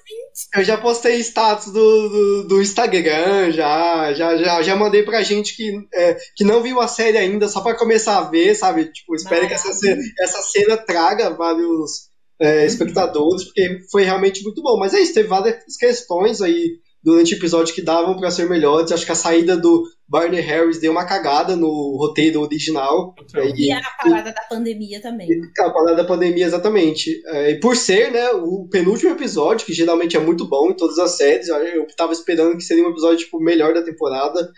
eu 0.56 0.64
já 0.64 0.78
postei 0.78 1.20
status 1.20 1.74
do, 1.74 2.10
do, 2.10 2.48
do 2.48 2.62
Instagram, 2.62 3.52
já, 3.52 4.14
já, 4.14 4.38
já, 4.38 4.62
já 4.62 4.76
mandei 4.78 5.04
pra 5.04 5.22
gente 5.22 5.54
que, 5.54 5.70
é, 5.94 6.16
que 6.34 6.46
não 6.46 6.64
viu 6.64 6.80
a 6.80 6.88
série 6.88 7.18
ainda, 7.18 7.50
só 7.50 7.60
pra 7.60 7.76
começar 7.78 8.18
a 8.20 8.30
ver, 8.30 8.56
sabe? 8.56 8.86
Tipo, 8.86 9.16
espero 9.16 9.46
que 9.50 9.54
essa 9.54 9.74
cena, 9.74 10.02
essa 10.22 10.42
cena 10.44 10.78
traga 10.78 11.32
vários 11.32 12.09
é, 12.42 12.66
espectadores, 12.66 13.44
porque 13.46 13.80
foi 13.92 14.04
realmente 14.04 14.44
muito 14.44 14.62
bom. 14.62 14.78
Mas 14.78 14.94
é 14.94 15.00
isso, 15.00 15.14
teve 15.14 15.28
várias 15.28 15.76
questões 15.78 16.42
aí 16.42 16.80
durante 17.02 17.34
o 17.34 17.38
episódio 17.38 17.74
que 17.74 17.82
davam 17.82 18.18
pra 18.18 18.32
ser 18.32 18.50
melhores. 18.50 18.92
Acho 18.92 19.06
que 19.06 19.12
a 19.12 19.16
saída 19.16 19.56
do 19.56 19.84
Barney 20.08 20.42
Harris 20.42 20.80
deu 20.80 20.92
uma 20.92 21.06
cagada 21.06 21.56
no 21.56 21.98
roteiro 21.98 22.42
original. 22.42 23.14
E 23.56 23.72
a 23.72 23.82
parada 24.02 24.32
da 24.32 24.42
pandemia 24.50 25.02
também. 25.02 25.28
A 25.60 25.70
parada 25.70 25.96
da 25.96 26.04
pandemia, 26.04 26.46
exatamente. 26.46 27.22
É, 27.28 27.52
e 27.52 27.60
por 27.60 27.76
ser, 27.76 28.12
né, 28.12 28.32
o 28.32 28.68
penúltimo 28.70 29.12
episódio, 29.12 29.66
que 29.66 29.74
geralmente 29.74 30.18
é 30.18 30.20
muito 30.20 30.48
bom 30.48 30.72
em 30.72 30.76
todas 30.76 30.98
as 30.98 31.18
séries, 31.18 31.48
eu 31.48 31.88
tava 31.96 32.12
esperando 32.12 32.58
que 32.58 32.64
seria 32.64 32.86
um 32.86 32.92
episódio, 32.92 33.20
tipo, 33.20 33.40
melhor 33.40 33.74
da 33.74 33.82
temporada, 33.82 34.50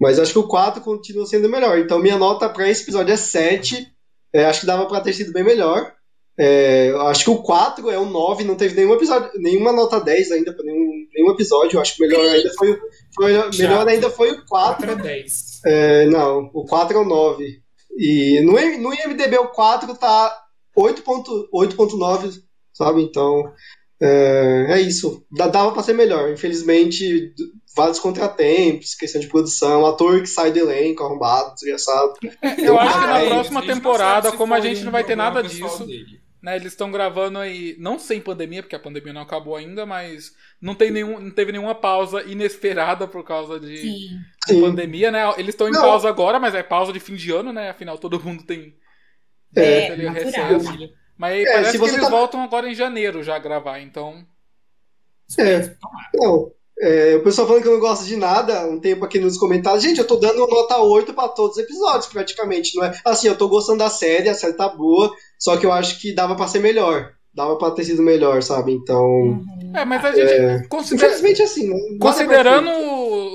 mas 0.00 0.18
acho 0.18 0.32
que 0.32 0.38
o 0.38 0.48
4 0.48 0.80
continua 0.82 1.26
sendo 1.26 1.48
melhor. 1.48 1.78
Então 1.78 1.98
minha 1.98 2.16
nota 2.16 2.48
pra 2.48 2.68
esse 2.68 2.82
episódio 2.82 3.12
é 3.12 3.16
7. 3.16 3.86
É, 4.32 4.44
acho 4.44 4.60
que 4.60 4.66
dava 4.66 4.86
pra 4.86 5.00
ter 5.00 5.12
sido 5.12 5.32
bem 5.32 5.44
melhor. 5.44 5.92
É, 6.42 6.90
acho 7.08 7.24
que 7.24 7.30
o 7.30 7.42
4 7.42 7.90
é 7.90 7.98
um 7.98 8.08
9, 8.08 8.44
não 8.44 8.54
teve 8.54 8.74
nenhum 8.74 8.94
episódio, 8.94 9.30
nenhuma 9.34 9.72
nota 9.72 10.00
10 10.00 10.32
ainda 10.32 10.54
pra 10.54 10.64
nenhum, 10.64 10.90
nenhum 11.14 11.30
episódio. 11.32 11.76
Eu 11.76 11.82
acho 11.82 11.94
que 11.96 12.02
o 12.02 12.08
melhor 12.08 12.24
ainda 12.24 12.50
foi, 12.56 12.70
o- 12.72 12.78
foi, 13.14 13.32
melhor 13.58 13.86
ainda 13.88 14.08
foi 14.10 14.30
o 14.30 14.46
4. 14.46 14.86
4 14.86 14.90
é 14.90 14.96
10. 14.96 15.60
É, 15.66 16.06
não, 16.06 16.50
o 16.54 16.64
4 16.64 16.96
é 16.96 17.00
o 17.00 17.04
9. 17.04 17.44
E 17.98 18.40
no, 18.42 18.52
no 18.52 18.94
IMDB 18.94 19.36
o 19.38 19.48
4 19.48 19.94
tá 19.96 20.34
8.8.9, 20.74 22.40
sabe? 22.72 23.02
Então, 23.02 23.52
é, 24.00 24.66
é 24.70 24.80
isso. 24.80 25.24
Dava 25.30 25.72
pra 25.72 25.82
ser 25.82 25.92
melhor. 25.92 26.30
Infelizmente, 26.30 27.32
vários 27.76 27.98
contratempos, 27.98 28.94
questão 28.94 29.20
de 29.20 29.26
produção, 29.28 29.84
ator 29.86 30.20
que 30.20 30.26
sai 30.26 30.50
do 30.50 30.58
elenco, 30.58 31.02
arrombado, 31.04 31.54
desgraçado. 31.54 32.14
Eu 32.58 32.78
acho 32.78 32.98
que 33.00 33.06
na 33.06 33.20
é, 33.22 33.28
próxima 33.28 33.62
temporada, 33.66 34.32
como 34.32 34.54
a 34.54 34.60
gente 34.60 34.82
não 34.84 34.92
vai 34.92 35.04
ter 35.04 35.16
nada 35.16 35.42
disso, 35.42 35.84
dele. 35.86 36.19
Né? 36.42 36.56
Eles 36.56 36.72
estão 36.72 36.90
gravando 36.90 37.38
aí, 37.38 37.76
não 37.78 37.98
sem 37.98 38.20
pandemia, 38.20 38.62
porque 38.62 38.76
a 38.76 38.80
pandemia 38.80 39.12
não 39.12 39.20
acabou 39.20 39.56
ainda, 39.56 39.84
mas 39.84 40.34
não, 40.60 40.74
tem 40.74 40.90
nenhum, 40.90 41.20
não 41.20 41.30
teve 41.30 41.52
nenhuma 41.52 41.74
pausa 41.74 42.22
inesperada 42.24 43.06
por 43.06 43.24
causa 43.24 43.58
de, 43.60 43.76
Sim. 43.76 44.18
de 44.46 44.54
Sim. 44.54 44.60
pandemia, 44.60 45.10
né? 45.10 45.20
Eles 45.36 45.54
estão 45.54 45.68
em 45.68 45.72
Não. 45.72 45.82
pausa 45.82 46.08
agora, 46.08 46.38
mas 46.40 46.54
é 46.54 46.62
pausa 46.62 46.92
de 46.92 47.00
fim 47.00 47.14
de 47.14 47.30
ano, 47.30 47.52
né? 47.52 47.70
Afinal, 47.70 47.98
todo 47.98 48.22
mundo 48.22 48.44
tem 48.44 48.74
É, 49.54 49.88
É, 49.88 50.10
recesso. 50.10 50.70
Mas 51.18 51.44
É, 51.46 51.52
parece 51.52 51.72
se 51.72 51.78
que 51.78 51.84
eles 51.84 52.00
tá- 52.00 52.08
voltam 52.08 52.42
agora 52.42 52.68
em 52.70 52.74
janeiro 52.74 53.22
já 53.22 53.36
a 53.36 53.38
gravar, 53.38 53.80
então. 53.80 54.24
É, 55.38 55.76
não. 56.14 56.52
É, 56.82 57.16
o 57.16 57.22
pessoal 57.22 57.46
falando 57.46 57.62
que 57.62 57.68
eu 57.68 57.74
não 57.74 57.80
gosto 57.80 58.04
de 58.06 58.16
nada, 58.16 58.66
um 58.66 58.80
tempo 58.80 59.04
aqui 59.04 59.18
nos 59.18 59.36
comentários. 59.36 59.82
Gente, 59.82 59.98
eu 59.98 60.06
tô 60.06 60.16
dando 60.16 60.46
nota 60.46 60.78
8 60.78 61.12
pra 61.12 61.28
todos 61.28 61.56
os 61.58 61.62
episódios, 61.62 62.06
praticamente. 62.06 62.74
Não 62.76 62.84
é? 62.84 62.92
Assim, 63.04 63.28
eu 63.28 63.36
tô 63.36 63.48
gostando 63.48 63.78
da 63.78 63.90
série, 63.90 64.28
a 64.30 64.34
série 64.34 64.54
tá 64.54 64.68
boa, 64.68 65.10
só 65.38 65.56
que 65.58 65.66
eu 65.66 65.72
acho 65.72 66.00
que 66.00 66.14
dava 66.14 66.34
pra 66.34 66.46
ser 66.46 66.60
melhor. 66.60 67.10
Dava 67.34 67.56
pra 67.56 67.70
ter 67.70 67.84
sido 67.84 68.02
melhor, 68.02 68.42
sabe? 68.42 68.72
Então. 68.72 69.04
Uhum. 69.04 69.72
É, 69.74 69.84
mas 69.84 70.04
a 70.04 70.10
gente 70.10 70.22
É, 70.32 70.66
considera- 70.68 71.08
Infelizmente, 71.12 71.42
assim. 71.42 71.68
não- 71.68 71.98
Considerando 72.00 72.70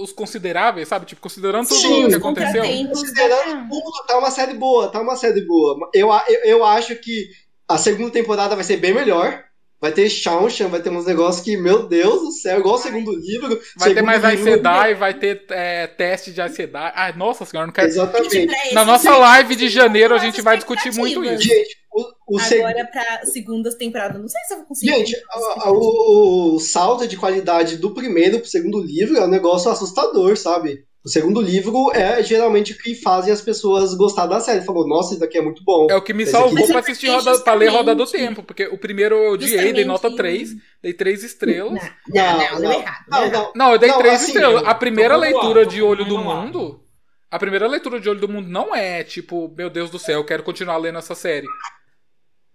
os 0.01 0.11
consideráveis, 0.11 0.87
sabe? 0.87 1.05
Tipo, 1.05 1.21
considerando 1.21 1.67
tudo 1.67 1.79
Sim, 1.79 1.93
o 1.93 1.99
que 2.01 2.07
os 2.07 2.13
aconteceu. 2.15 2.63
Considerando 2.89 3.51
pra- 3.51 3.67
tudo, 3.69 4.05
tá 4.07 4.17
uma 4.17 4.31
série 4.31 4.53
boa, 4.55 4.87
tá 4.89 4.99
uma 5.01 5.15
série 5.15 5.45
boa. 5.45 5.89
Eu, 5.93 6.09
eu, 6.27 6.39
eu 6.45 6.65
acho 6.65 6.95
que 6.97 7.25
a 7.69 7.77
segunda 7.77 8.11
temporada 8.11 8.53
vai 8.55 8.63
ser 8.65 8.77
bem 8.77 8.93
melhor. 8.93 9.41
Vai 9.85 9.91
ter 9.91 10.09
Shaunshan, 10.09 10.67
vai 10.67 10.81
ter 10.81 10.89
uns 10.89 11.05
negócios 11.05 11.43
que, 11.45 11.55
meu 11.55 11.87
Deus 11.87 12.21
do 12.23 12.31
céu, 12.31 12.57
igual 12.57 12.73
o 12.73 12.77
segundo 12.79 13.11
livro. 13.15 13.49
Vai 13.77 13.89
ter 13.89 13.93
segundo 13.93 14.05
mais 14.07 14.23
livro- 14.23 14.41
ansiedade, 14.41 14.93
vai 14.95 15.13
ter 15.13 15.45
é, 15.51 15.85
teste 15.85 16.31
de 16.33 16.41
ansiedade. 16.41 16.91
Ai, 16.95 17.13
nossa 17.15 17.45
senhora, 17.45 17.67
não 17.67 17.73
quero. 17.73 17.87
Exatamente. 17.87 18.47
Na 18.73 18.83
nossa 18.83 19.11
gente, 19.11 19.19
live 19.19 19.55
de 19.55 19.69
janeiro 19.69 20.15
a 20.15 20.17
gente 20.17 20.41
vai 20.41 20.57
discutir 20.57 20.91
muito 20.95 21.23
isso. 21.23 21.43
Gente, 21.43 21.77
o, 21.93 22.35
o. 22.35 22.39
Agora 22.39 22.89
pra 22.91 23.25
segundas 23.27 23.75
temporadas, 23.75 24.19
não 24.19 24.27
sei 24.27 24.41
se 24.47 24.53
eu 24.53 24.57
vou 24.57 24.65
conseguir. 24.65 24.91
Gente, 24.91 25.15
a- 25.29 25.67
a- 25.67 25.71
o, 25.71 26.55
o 26.55 26.59
salto 26.59 27.07
de 27.07 27.15
qualidade 27.15 27.77
do 27.77 27.91
primeiro 27.93 28.39
pro 28.39 28.49
segundo 28.49 28.81
livro 28.81 29.15
é 29.17 29.23
um 29.23 29.29
negócio 29.29 29.69
assustador, 29.69 30.35
sabe? 30.35 30.83
O 31.05 31.09
segundo 31.09 31.39
livro 31.39 31.91
é 31.93 32.23
geralmente 32.23 32.73
o 32.73 32.77
que 32.79 32.95
fazem 32.95 33.31
as 33.31 33.39
pessoas 33.39 33.93
gostar 33.93 34.25
da 34.25 34.39
série. 34.39 34.65
Falou, 34.65 34.87
nossa, 34.87 35.11
isso 35.11 35.19
daqui 35.19 35.37
é 35.37 35.41
muito 35.41 35.63
bom. 35.63 35.85
É 35.87 35.95
o 35.95 36.01
que 36.01 36.13
me 36.15 36.23
Esse 36.23 36.31
salvou 36.31 36.57
aqui- 36.57 36.67
pra 36.71 36.79
assistir 36.79 37.09
roda, 37.09 37.39
pra 37.41 37.53
ler 37.53 37.67
Roda 37.69 37.93
do. 37.93 38.07
Tempo, 38.07 38.41
porque 38.41 38.65
o 38.65 38.77
primeiro 38.77 39.13
eu 39.15 39.33
odiei, 39.33 39.71
dei 39.71 39.85
nota 39.85 40.09
Justamente. 40.09 40.17
3, 40.49 40.55
dei 40.81 40.93
3 40.93 41.23
estrelas. 41.23 41.73
Não, 42.07 42.23
não, 42.23 42.37
não, 42.37 42.37
Não, 42.37 42.59
deu 42.59 42.69
não. 42.69 42.79
errado. 42.79 43.51
Não, 43.55 43.71
eu 43.73 43.77
dei 43.77 43.89
Não, 43.89 43.99
3 43.99 44.15
assim, 44.15 44.25
estrelas. 44.31 44.63
A 44.65 44.73
primeira 44.73 45.15
leitura 45.15 45.63
de 45.65 45.79
Olho 45.81 46.05
do. 46.05 46.17
Mundo. 46.17 46.81
A 47.29 47.37
primeira 47.37 47.67
leitura 47.67 47.99
de 47.99 48.09
Olho 48.09 48.19
do 48.21 48.29
Mundo 48.29 48.47
não 48.49 48.73
é 48.75 49.03
tipo, 49.03 49.53
meu 49.55 49.69
Deus 49.69 49.91
do 49.91 49.99
céu, 49.99 50.21
eu 50.21 50.25
quero 50.25 50.41
continuar 50.41 50.77
lendo 50.77 50.97
essa 50.97 51.13
série. 51.13 51.45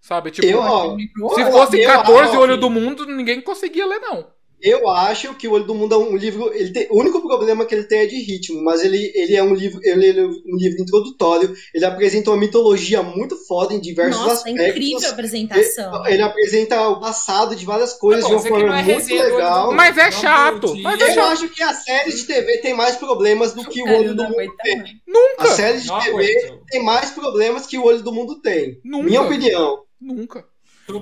Sabe? 0.01 0.31
Tipo, 0.31 0.47
Eu, 0.47 0.59
ó, 0.59 0.97
se 1.35 1.45
fosse 1.51 1.79
eu- 1.79 1.87
14 1.87 2.35
ó, 2.35 2.39
Olho 2.41 2.57
do 2.57 2.69
Mundo, 2.69 3.05
ninguém 3.05 3.39
conseguia 3.39 3.85
ler, 3.85 3.99
não. 3.99 4.27
Eu 4.61 4.87
acho 4.89 5.33
que 5.35 5.47
o 5.47 5.53
Olho 5.53 5.63
do 5.65 5.73
Mundo 5.75 5.95
é 5.95 5.97
um 5.97 6.15
livro. 6.15 6.53
Ele 6.53 6.71
tem, 6.71 6.87
o 6.89 6.99
único 6.99 7.21
problema 7.21 7.65
que 7.65 7.73
ele 7.73 7.83
tem 7.85 7.99
é 7.99 8.05
de 8.05 8.15
ritmo, 8.21 8.63
mas 8.63 8.83
ele, 8.83 9.11
ele 9.15 9.35
é 9.35 9.43
um 9.43 9.53
livro, 9.53 9.79
ele, 9.83 10.05
ele 10.05 10.19
é 10.19 10.23
um 10.25 10.55
livro 10.57 10.81
introdutório. 10.81 11.55
Ele 11.73 11.85
apresenta 11.85 12.29
uma 12.31 12.37
mitologia 12.37 13.01
muito 13.01 13.35
foda 13.47 13.73
em 13.73 13.79
diversos 13.79 14.19
Nossa, 14.21 14.31
é 14.49 14.51
aspectos. 14.51 14.67
incrível 14.69 15.07
a 15.09 15.11
apresentação. 15.11 16.05
Ele 16.07 16.21
apresenta 16.21 16.87
o 16.89 16.99
passado 16.99 17.55
de 17.55 17.65
várias 17.65 17.93
coisas 17.93 18.23
Tá 18.23 18.29
de 18.29 18.35
uma 18.35 18.41
forma 18.41 18.79
é 18.79 18.83
muito 18.83 19.13
legal. 19.13 19.73
Mas 19.73 19.97
é 19.97 20.11
chato, 20.11 20.75
mas 20.77 21.01
é 21.01 21.09
Eu 21.09 21.13
chato. 21.15 21.31
acho 21.31 21.49
que 21.49 21.63
a 21.63 21.73
série 21.73 22.11
de 22.11 22.23
TV 22.23 22.57
tem 22.59 22.73
mais 22.73 22.95
problemas 22.97 23.53
do 23.53 23.63
que 23.65 23.81
o 23.81 23.87
Olho 23.97 24.15
do 24.15 24.23
Mundo 24.23 24.55
tem. 24.63 24.77
mais. 24.77 24.89
A 24.89 24.93
Nunca, 25.07 25.47
série 25.55 25.79
de 25.79 25.87
Não 25.87 25.99
TV 25.99 26.09
aguento. 26.37 26.63
tem 26.69 26.83
mais 26.83 27.09
problemas 27.11 27.65
que 27.65 27.77
o 27.77 27.83
Olho 27.85 28.01
do 28.01 28.11
Mundo 28.11 28.41
tem. 28.41 28.79
Nunca. 28.83 29.03
Minha 29.05 29.21
opinião. 29.21 29.79
nunca. 29.99 30.45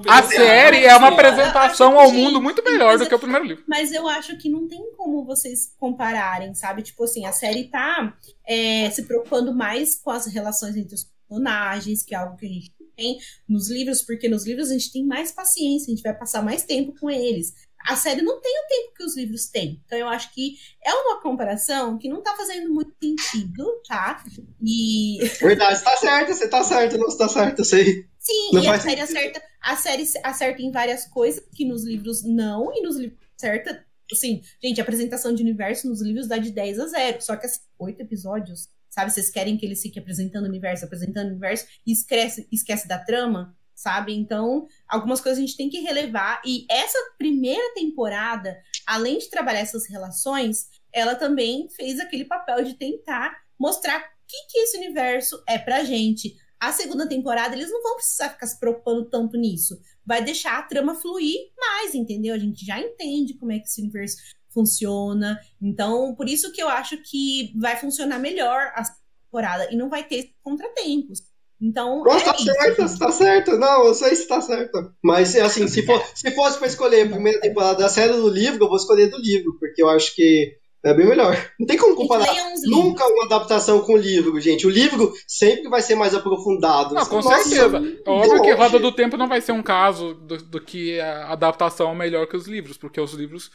A 0.08 0.24
série 0.24 0.86
é 0.86 0.96
uma 0.96 1.08
Sim. 1.08 1.14
apresentação 1.14 2.00
ao 2.00 2.12
mundo 2.12 2.42
muito 2.42 2.64
melhor 2.64 2.98
do 2.98 3.04
é- 3.04 3.08
que 3.08 3.16
o 3.16 3.20
primeiro 3.20 3.46
livro. 3.46 3.64
Mas 3.68 3.92
eu 3.92 4.08
acho 4.08 4.38
que 4.38 4.50
não 4.50 4.68
tem 4.68 4.92
como 4.96 5.26
vocês 5.26 5.74
compararem, 5.80 6.54
sabe? 6.54 6.82
Tipo 6.82 7.04
assim, 7.04 7.26
a 7.26 7.32
série 7.32 7.66
tá 7.66 8.14
é, 8.46 8.90
se 8.90 9.04
preocupando 9.04 9.54
mais 9.54 10.00
com 10.00 10.12
as 10.12 10.26
relações 10.28 10.76
entre 10.76 10.96
os 10.96 11.08
personagens, 11.28 12.04
que 12.04 12.14
é 12.16 12.18
algo 12.18 12.36
que 12.38 12.46
a 12.46 12.50
gente 12.50 12.74
tem 12.96 13.18
nos 13.48 13.70
livros, 13.70 14.02
porque 14.02 14.28
nos 14.28 14.46
livros 14.46 14.70
a 14.70 14.74
gente 14.74 14.92
tem 14.92 15.06
mais 15.06 15.32
paciência, 15.32 15.92
a 15.92 15.96
gente 15.96 16.04
vai 16.04 16.14
passar 16.14 16.44
mais 16.44 16.64
tempo 16.64 16.94
com 17.00 17.10
eles. 17.10 17.54
A 17.88 17.96
série 17.96 18.22
não 18.22 18.42
tem 18.42 18.52
o 18.52 18.68
tempo 18.68 18.94
que 18.98 19.04
os 19.06 19.16
livros 19.16 19.48
têm. 19.48 19.82
Então 19.86 19.98
eu 19.98 20.10
acho 20.10 20.34
que 20.34 20.56
é 20.84 20.94
uma 20.94 21.22
comparação 21.22 21.98
que 21.98 22.10
não 22.10 22.22
tá 22.22 22.36
fazendo 22.36 22.74
muito 22.74 22.92
sentido, 23.02 23.66
tá? 23.88 24.22
E 24.62 25.18
Verdade, 25.40 25.82
tá 25.82 25.96
certo, 25.96 26.34
você 26.34 26.48
tá 26.50 26.64
certo, 26.64 26.98
não, 26.98 27.10
você 27.10 27.18
tá 27.18 27.30
certo, 27.30 27.60
eu 27.60 27.66
sei. 27.66 28.06
Sim, 28.30 28.50
Não 28.54 28.64
e 28.64 28.68
a 28.68 28.80
série, 28.80 29.06
sentido. 29.06 29.18
acerta, 29.18 29.44
a 29.62 29.76
série 29.76 30.04
acerta 30.24 30.62
em 30.62 30.72
várias 30.72 31.06
coisas 31.06 31.44
que 31.54 31.66
nos 31.66 31.84
livros 31.84 32.24
não, 32.24 32.72
e 32.74 32.82
nos 32.82 32.96
livros 32.96 33.20
acerta. 33.36 33.86
Assim, 34.12 34.42
gente, 34.62 34.80
a 34.80 34.84
apresentação 34.84 35.34
de 35.34 35.42
universo 35.42 35.88
nos 35.88 36.02
livros 36.02 36.28
dá 36.28 36.38
de 36.38 36.52
10 36.52 36.80
a 36.80 36.88
0. 36.88 37.22
Só 37.22 37.36
que 37.36 37.46
assim, 37.46 37.62
oito 37.78 38.02
episódios, 38.02 38.70
sabe? 38.90 39.12
Vocês 39.12 39.30
querem 39.30 39.58
que 39.58 39.66
eles 39.66 39.82
fiquem 39.82 40.02
apresentando 40.02 40.46
o 40.46 40.50
universo, 40.50 40.86
apresentando 40.86 41.28
o 41.28 41.32
universo 41.32 41.68
e 41.86 41.92
esquece, 41.92 42.48
esquece 42.52 42.88
da 42.88 42.98
trama, 42.98 43.56
sabe? 43.76 44.14
Então, 44.14 44.68
algumas 44.88 45.22
coisas 45.22 45.38
a 45.38 45.42
gente 45.42 45.56
tem 45.56 45.70
que 45.70 45.80
relevar. 45.80 46.42
E 46.46 46.66
essa 46.70 46.98
primeira 47.18 47.74
temporada, 47.76 48.60
além 48.86 49.20
de 49.20 49.30
trabalhar 49.30 49.60
essas 49.60 49.88
relações, 49.88 50.68
ela 50.92 51.16
também 51.16 51.70
fez 51.70 52.00
aquele 52.00 52.26
papel 52.26 52.64
de 52.64 52.74
tentar 52.74 53.38
mostrar 53.60 54.00
o 54.00 54.04
que, 54.28 54.38
que 54.50 54.58
esse 54.60 54.78
universo 54.78 55.42
é 55.48 55.58
pra 55.58 55.84
gente. 55.84 56.36
A 56.60 56.72
segunda 56.72 57.08
temporada 57.08 57.56
eles 57.56 57.72
não 57.72 57.82
vão 57.82 57.96
precisar 57.96 58.30
ficar 58.30 58.48
se 58.48 58.60
preocupando 58.60 59.10
tanto 59.10 59.38
nisso. 59.38 59.80
Vai 60.06 60.24
deixar 60.24 60.58
a 60.58 60.64
trama 60.64 60.94
fluir 60.94 61.52
mais, 61.58 61.96
entendeu? 61.96 62.36
A 62.36 62.40
gente 62.40 62.66
já 62.66 62.80
entende 62.80 63.36
como 63.36 63.52
é 63.52 63.60
que 63.60 63.68
esse 63.68 63.82
universo 63.82 64.18
funciona. 64.50 65.40
Então, 65.62 66.14
por 66.16 66.28
isso 66.28 66.52
que 66.52 66.62
eu 66.62 66.68
acho 66.68 66.98
que 67.04 67.54
vai 67.58 67.78
funcionar 67.78 68.20
melhor 68.20 68.72
a 68.76 68.84
temporada 69.24 69.72
e 69.72 69.78
não 69.78 69.90
vai 69.90 70.04
ter 70.04 70.32
contratempos. 70.44 71.22
Então. 71.62 72.04
Nossa, 72.04 72.30
é 72.30 72.34
tá 72.34 72.38
certo, 72.38 73.00
tá 73.00 73.12
certo. 73.12 73.58
Não, 73.58 73.86
eu 73.86 73.94
sei 73.94 74.16
se 74.16 74.28
tá 74.28 74.42
certo. 74.42 74.94
Mas, 75.04 75.36
assim, 75.36 75.68
se, 75.68 75.86
for, 75.86 76.02
se 76.16 76.32
fosse 76.32 76.58
pra 76.58 76.68
escolher 76.68 77.08
a 77.08 77.10
primeira 77.10 77.40
temporada 77.40 77.80
da 77.80 77.90
série 77.90 78.14
do 78.14 78.30
livro, 78.30 78.64
eu 78.64 78.68
vou 78.68 78.78
escolher 78.78 79.08
do 79.08 79.18
livro, 79.18 79.58
porque 79.60 79.82
eu 79.82 79.90
acho 79.90 80.16
que 80.16 80.58
é 80.84 80.94
bem 80.94 81.08
melhor. 81.08 81.36
Não 81.60 81.68
tem 81.68 81.78
como 81.78 81.96
comparar 81.96 82.28
nunca 82.66 83.06
uma 83.08 83.26
adaptação 83.26 83.82
com 83.82 83.94
o 83.94 83.98
livro, 83.98 84.40
gente. 84.40 84.66
O 84.66 84.70
livro 84.70 85.14
sempre 85.28 85.70
vai 85.70 85.82
ser 85.82 85.96
mais 85.96 86.14
aprofundado. 86.16 86.96
Não, 86.96 87.06
com 87.06 87.16
Nossa, 87.18 87.44
certeza. 87.44 87.78
É 88.06 88.10
óbvio 88.10 88.42
que. 88.42 88.52
Roda 88.52 88.80
do 88.80 88.92
Tempo 88.92 89.18
não 89.18 89.28
vai 89.28 89.42
ser 89.42 89.52
um 89.52 89.62
caso 89.64 90.14
do, 90.14 90.38
do 90.38 90.62
que 90.62 91.00
a 91.00 91.34
adaptação 91.34 91.92
é 91.92 91.96
melhor 91.96 92.28
que 92.28 92.38
os 92.38 92.48
livros, 92.48 92.78
porque 92.78 93.00
os 93.02 93.14
livros 93.14 93.52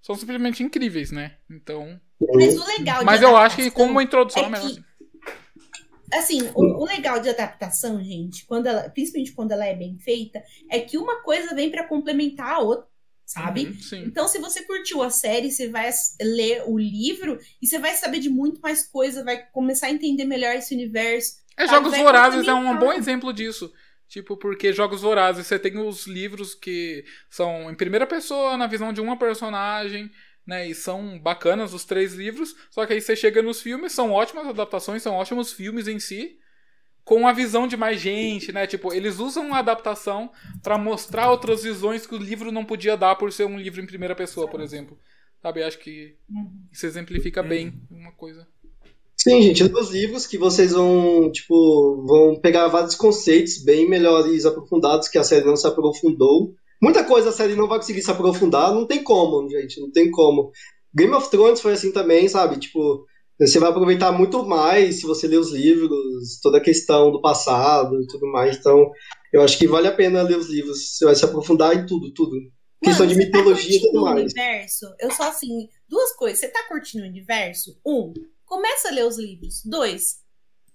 são 0.00 0.14
simplesmente 0.14 0.62
incríveis, 0.62 1.10
né? 1.10 1.36
Então. 1.50 2.00
Mas 2.34 2.56
o 2.56 2.66
legal 2.66 2.98
de 3.00 3.04
Mas 3.04 3.22
eu 3.22 3.36
acho 3.36 3.56
que 3.56 3.70
como 3.70 4.00
introdução 4.00 4.44
é 4.44 4.46
é 4.46 4.48
melhor. 4.50 4.70
que- 4.70 4.88
Assim, 6.12 6.40
o, 6.54 6.82
o 6.82 6.86
legal 6.86 7.20
de 7.20 7.28
adaptação, 7.28 8.02
gente, 8.02 8.46
quando 8.46 8.66
ela, 8.66 8.88
principalmente 8.88 9.32
quando 9.32 9.52
ela 9.52 9.66
é 9.66 9.74
bem 9.74 9.98
feita, 9.98 10.42
é 10.70 10.80
que 10.80 10.96
uma 10.96 11.22
coisa 11.22 11.54
vem 11.54 11.70
pra 11.70 11.86
complementar 11.86 12.54
a 12.54 12.58
outra, 12.60 12.86
sabe? 13.28 13.66
Uhum. 13.66 14.04
Então, 14.06 14.26
se 14.26 14.38
você 14.38 14.62
curtiu 14.62 15.02
a 15.02 15.10
série, 15.10 15.50
você 15.50 15.68
vai 15.68 15.90
ler 16.18 16.62
o 16.66 16.78
livro 16.78 17.38
e 17.60 17.66
você 17.66 17.78
vai 17.78 17.94
saber 17.94 18.20
de 18.20 18.30
muito 18.30 18.58
mais 18.62 18.86
coisa, 18.86 19.22
vai 19.22 19.44
começar 19.52 19.88
a 19.88 19.90
entender 19.90 20.24
melhor 20.24 20.56
esse 20.56 20.74
universo. 20.74 21.36
É, 21.54 21.66
Sabe, 21.66 21.76
Jogos 21.76 21.90
vai 21.90 22.02
Vorazes 22.02 22.48
é 22.48 22.54
um 22.54 22.78
bom 22.78 22.90
exemplo 22.90 23.30
disso. 23.30 23.70
Tipo, 24.08 24.38
porque 24.38 24.72
Jogos 24.72 25.02
Vorazes, 25.02 25.46
você 25.46 25.58
tem 25.58 25.76
os 25.76 26.06
livros 26.06 26.54
que 26.54 27.04
são 27.28 27.70
em 27.70 27.74
primeira 27.74 28.06
pessoa, 28.06 28.56
na 28.56 28.66
visão 28.66 28.94
de 28.94 29.02
uma 29.02 29.18
personagem, 29.18 30.10
né? 30.46 30.66
E 30.66 30.74
são 30.74 31.18
bacanas 31.18 31.74
os 31.74 31.84
três 31.84 32.14
livros. 32.14 32.56
Só 32.70 32.86
que 32.86 32.94
aí 32.94 33.00
você 33.02 33.14
chega 33.14 33.42
nos 33.42 33.60
filmes, 33.60 33.92
são 33.92 34.10
ótimas 34.10 34.46
adaptações, 34.46 35.02
são 35.02 35.14
ótimos 35.14 35.52
filmes 35.52 35.86
em 35.86 35.98
si. 36.00 36.38
Com 37.08 37.26
a 37.26 37.32
visão 37.32 37.66
de 37.66 37.74
mais 37.74 37.98
gente, 37.98 38.52
né? 38.52 38.66
Tipo, 38.66 38.92
eles 38.92 39.18
usam 39.18 39.54
a 39.54 39.60
adaptação 39.60 40.30
pra 40.62 40.76
mostrar 40.76 41.30
outras 41.30 41.62
visões 41.62 42.06
que 42.06 42.14
o 42.14 42.18
livro 42.18 42.52
não 42.52 42.66
podia 42.66 42.98
dar 42.98 43.16
por 43.16 43.32
ser 43.32 43.46
um 43.46 43.58
livro 43.58 43.80
em 43.80 43.86
primeira 43.86 44.14
pessoa, 44.14 44.46
por 44.46 44.60
exemplo. 44.60 44.98
Sabe? 45.40 45.62
Acho 45.62 45.78
que 45.78 46.16
isso 46.70 46.84
exemplifica 46.84 47.42
bem 47.42 47.72
uma 47.90 48.12
coisa. 48.12 48.46
Sim, 49.16 49.40
gente, 49.40 49.62
é 49.62 49.68
dos 49.68 49.90
livros 49.90 50.26
que 50.26 50.36
vocês 50.36 50.72
vão, 50.72 51.32
tipo, 51.32 52.04
vão 52.06 52.38
pegar 52.38 52.68
vários 52.68 52.94
conceitos 52.94 53.64
bem 53.64 53.88
melhores 53.88 54.44
aprofundados 54.44 55.08
que 55.08 55.16
a 55.16 55.24
série 55.24 55.46
não 55.46 55.56
se 55.56 55.66
aprofundou. 55.66 56.52
Muita 56.78 57.02
coisa 57.02 57.30
a 57.30 57.32
série 57.32 57.56
não 57.56 57.66
vai 57.66 57.78
conseguir 57.78 58.02
se 58.02 58.10
aprofundar, 58.10 58.74
não 58.74 58.86
tem 58.86 59.02
como, 59.02 59.48
gente, 59.48 59.80
não 59.80 59.90
tem 59.90 60.10
como. 60.10 60.52
Game 60.94 61.14
of 61.14 61.30
Thrones 61.30 61.62
foi 61.62 61.72
assim 61.72 61.90
também, 61.90 62.28
sabe? 62.28 62.58
Tipo, 62.58 63.06
você 63.38 63.58
vai 63.60 63.70
aproveitar 63.70 64.10
muito 64.10 64.44
mais 64.44 64.96
se 64.96 65.06
você 65.06 65.28
ler 65.28 65.38
os 65.38 65.52
livros, 65.52 66.40
toda 66.42 66.58
a 66.58 66.62
questão 66.62 67.12
do 67.12 67.20
passado 67.20 68.00
e 68.02 68.06
tudo 68.06 68.26
mais. 68.32 68.56
Então, 68.56 68.90
eu 69.32 69.42
acho 69.42 69.56
que 69.56 69.68
vale 69.68 69.86
a 69.86 69.94
pena 69.94 70.22
ler 70.22 70.36
os 70.36 70.48
livros. 70.48 70.96
Você 70.96 71.04
vai 71.04 71.14
se 71.14 71.24
aprofundar 71.24 71.76
em 71.76 71.86
tudo, 71.86 72.12
tudo. 72.12 72.36
Questão 72.82 73.06
de 73.06 73.14
você 73.14 73.24
mitologia 73.24 73.76
e 73.76 73.80
tá 73.80 73.86
tudo 73.86 73.92
curtindo 73.92 74.00
o 74.00 74.04
mais. 74.04 74.20
universo? 74.22 74.86
Eu 74.98 75.10
só 75.12 75.28
assim, 75.28 75.68
duas 75.88 76.12
coisas. 76.16 76.40
Você 76.40 76.48
tá 76.48 76.66
curtindo 76.68 77.04
o 77.04 77.08
universo? 77.08 77.78
Um, 77.86 78.12
começa 78.44 78.88
a 78.88 78.92
ler 78.92 79.06
os 79.06 79.18
livros. 79.18 79.62
Dois, 79.64 80.16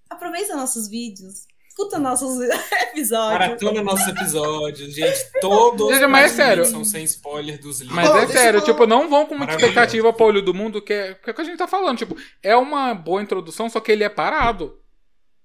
aproveita 0.09 0.55
nossos 0.55 0.87
vídeos. 0.87 1.45
Escuta 1.75 1.97
nossos 1.97 2.39
episódios. 2.93 3.39
Maratona 3.39 3.81
nossos 3.81 4.07
episódios, 4.07 4.93
gente. 4.93 5.17
Todos 5.41 5.89
Gente, 5.95 6.05
mas 6.05 6.31
é 6.31 6.35
sério. 6.35 6.65
são 6.65 6.83
sem 6.85 7.03
spoiler 7.03 7.59
dos 7.59 7.79
livros. 7.81 7.95
Mas 7.95 8.09
Pô, 8.09 8.17
é 8.19 8.27
sério, 8.27 8.59
eu- 8.59 8.63
tipo, 8.63 8.85
não 8.85 9.09
vão 9.09 9.25
com 9.25 9.35
muita 9.35 9.55
expectativa 9.55 10.13
pro 10.13 10.25
olho 10.27 10.41
do 10.43 10.53
mundo, 10.53 10.79
que 10.81 10.93
é, 10.93 11.13
que 11.15 11.29
é 11.29 11.31
o 11.31 11.35
que 11.35 11.41
a 11.41 11.43
gente 11.43 11.57
tá 11.57 11.67
falando. 11.67 11.97
Tipo, 11.97 12.15
é 12.43 12.55
uma 12.55 12.93
boa 12.93 13.23
introdução, 13.23 13.69
só 13.71 13.79
que 13.79 13.91
ele 13.91 14.03
é 14.03 14.09
parado. 14.09 14.77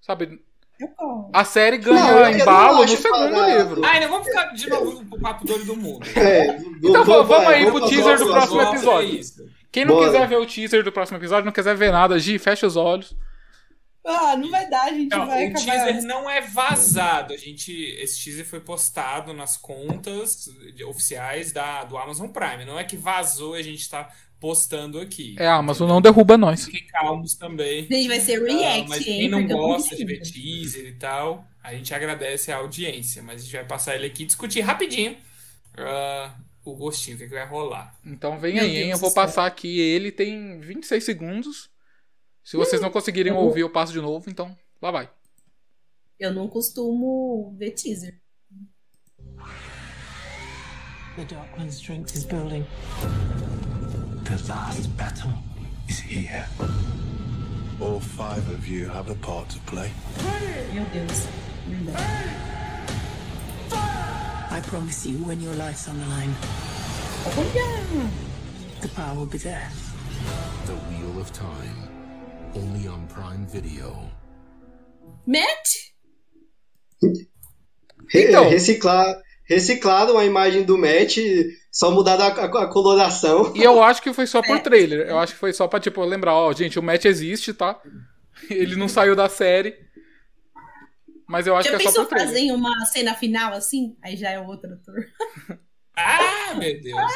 Sabe? 0.03 0.39
Gosto. 0.79 1.31
A 1.33 1.45
série 1.45 1.79
ganha 1.79 2.13
não 2.13 2.31
embalo 2.31 2.83
no 2.83 2.89
segundo 2.89 3.33
parado. 3.33 3.51
livro. 3.59 3.85
Ah, 3.85 3.91
ainda 3.93 4.09
vamos 4.09 4.27
ficar 4.29 4.45
de 4.53 4.69
novo 4.69 5.03
no 5.03 5.19
papo 5.21 5.47
do 5.47 5.55
olho 5.55 5.65
do 5.65 5.77
mundo. 5.77 6.07
É, 6.15 6.57
Então, 6.85 7.05
vou- 7.05 7.25
vamos 7.25 7.45
vai, 7.47 7.55
aí 7.57 7.65
pro 7.65 7.75
vamos- 7.75 7.89
teaser 7.91 8.19
do 8.19 8.27
próximo 8.27 8.61
episódio. 8.63 9.19
É. 9.21 9.59
Quem 9.73 9.85
não 9.87 9.95
Bora. 9.97 10.07
quiser 10.13 10.29
ver 10.29 10.37
o 10.37 10.47
teaser 10.47 10.85
do 10.85 10.93
próximo 10.93 11.19
episódio, 11.19 11.47
não 11.47 11.53
quiser 11.53 11.75
ver 11.75 11.91
nada, 11.91 12.19
Gi, 12.19 12.39
fecha 12.39 12.67
os 12.67 12.77
olhos. 12.77 13.17
Ah, 14.11 14.37
não 14.37 14.51
vai 14.51 14.69
dar, 14.71 14.85
a 14.85 14.93
gente 14.93 15.03
Então, 15.07 15.27
vai 15.27 15.47
o 15.47 15.49
acabar. 15.49 15.65
teaser 15.65 16.03
não 16.03 16.29
é 16.31 16.41
vazado. 16.41 17.35
A 17.35 17.37
gente, 17.37 17.73
esse 17.73 18.23
teaser 18.25 18.47
foi 18.47 18.61
postado 18.61 19.33
nas 19.35 19.57
contas 19.57 20.49
oficiais 20.87 21.53
da, 21.53 21.85
do 21.85 21.97
Amazon 21.99 22.29
Prime. 22.29 22.65
Não 22.65 22.79
é 22.79 22.85
que 22.85 22.97
vazou 22.97 23.57
e 23.57 23.61
a 23.61 23.63
gente 23.65 23.89
tá 23.89 24.11
postando 24.41 24.99
aqui. 25.01 25.37
É, 25.39 25.47
a 25.47 25.57
Amazon 25.57 25.89
não 25.89 26.01
derruba 26.01 26.39
nós. 26.39 26.65
Fiquem 26.65 26.87
calmos 26.87 27.35
também. 27.35 27.87
Gente, 27.87 28.09
vai 28.09 28.21
ser 28.21 28.41
Ah, 28.41 28.45
react, 28.53 28.89
mas 28.89 28.99
hein? 29.01 29.05
quem 29.05 29.29
não 29.29 29.47
gosta 29.47 29.95
de 29.97 30.05
ver 30.05 30.21
teaser 30.21 30.87
e 30.87 30.93
tal, 30.95 31.45
a 31.63 31.75
gente 31.75 31.93
agradece 31.93 32.51
a 32.53 32.57
audiência. 32.57 33.23
Mas 33.23 33.41
a 33.41 33.45
gente 33.45 33.57
vai 33.57 33.65
passar 33.67 33.95
ele 33.97 34.07
aqui 34.07 34.23
e 34.23 34.27
discutir 34.27 34.61
rapidinho 34.61 35.17
ah, 35.77 36.35
o 36.65 36.75
gostinho, 36.75 37.17
o 37.17 37.19
que, 37.19 37.27
que 37.29 37.35
vai 37.35 37.47
rolar. 37.47 37.95
Então 38.05 38.39
vem 38.39 38.55
Meu 38.55 38.65
aí, 38.65 38.77
hein? 38.85 38.91
Eu 38.91 38.99
vou 38.99 39.13
passar 39.13 39.47
aqui. 39.47 39.79
Ele 39.81 40.13
tem 40.13 40.61
26 40.61 41.03
segundos. 41.05 41.71
Se 42.49 42.57
vocês 42.57 42.81
não 42.81 42.89
conseguirem 42.91 43.31
Uhum. 43.31 43.41
ouvir, 43.41 43.61
eu 43.61 43.69
passo 43.69 43.93
de 43.93 44.01
novo, 44.01 44.31
então 44.31 44.57
lá 44.81 44.91
vai. 44.91 45.11
Eu 46.19 46.33
não 46.33 46.49
costumo 46.49 47.55
ver 47.59 47.73
teaser. 47.73 48.19
The 51.17 51.25
Dark 51.27 51.59
One's 51.59 51.75
strength 51.75 52.15
is 52.15 52.25
building. 52.25 52.65
The 54.25 54.51
last 54.51 54.89
battle 54.97 55.35
is 55.91 55.99
here. 55.99 56.47
All 57.83 58.01
five 58.01 58.51
of 58.51 58.67
you 58.67 58.89
have 58.89 59.11
a 59.13 59.15
part 59.17 59.51
to 59.55 59.61
play. 59.71 59.93
Meu 60.73 60.87
Deus. 60.87 61.27
I 64.51 64.61
promise 64.63 65.07
you, 65.07 65.19
when 65.23 65.43
your 65.43 65.55
life's 65.57 65.87
on 65.87 65.99
the 65.99 66.07
line, 66.07 66.35
Olha! 67.27 68.11
the 68.81 68.89
power 68.89 69.15
will 69.19 69.27
be 69.27 69.37
there. 69.37 69.69
The 70.65 70.73
Wheel 70.73 71.21
of 71.21 71.31
Time. 71.35 71.88
Only 72.55 72.89
on 72.89 73.07
Prime 73.07 73.47
Video. 73.47 73.93
Matt? 75.27 75.69
Então. 78.15 78.49
reciclar, 78.49 79.21
reciclado 79.45 80.13
uma 80.13 80.25
imagem 80.25 80.65
do 80.65 80.79
Matt, 80.79 81.19
só 81.71 81.91
mudar 81.91 82.21
a, 82.21 82.29
a- 82.29 82.63
a 82.65 82.67
coloração. 82.69 83.55
E 83.55 83.63
eu 83.63 83.83
acho 83.83 84.01
que 84.03 84.13
foi 84.13 84.27
só 84.27 84.41
por 84.43 84.57
É. 84.57 84.61
trailer. 84.61 85.07
Eu 85.09 85.19
acho 85.19 85.35
que 85.35 85.39
foi 85.39 85.53
só 85.53 85.69
pra, 85.69 85.79
tipo, 85.81 86.03
lembrar, 86.05 86.35
ó, 86.35 86.53
gente, 86.53 86.79
o 86.79 86.83
Matt 86.83 87.05
existe, 87.05 87.53
tá? 87.53 87.81
Ele 88.51 88.77
não 88.77 88.89
saiu 88.89 89.15
da 89.15 89.29
série. 89.29 89.77
Mas 91.29 91.47
eu 91.47 91.55
acho 91.55 91.69
Já 91.71 91.77
que 91.77 91.83
é 91.83 91.85
só 91.85 91.91
pensou 91.91 92.05
por 92.07 92.17
trailer. 92.17 92.35
fazer 92.35 92.53
uma 92.53 92.87
cena 92.87 93.15
final 93.15 93.53
assim? 93.53 93.97
Aí 94.03 94.17
já 94.17 94.31
é 94.31 94.41
outro 94.41 94.73
ator. 94.73 94.95
Ah, 96.01 96.55
meu 96.55 96.81
Deus! 96.81 97.13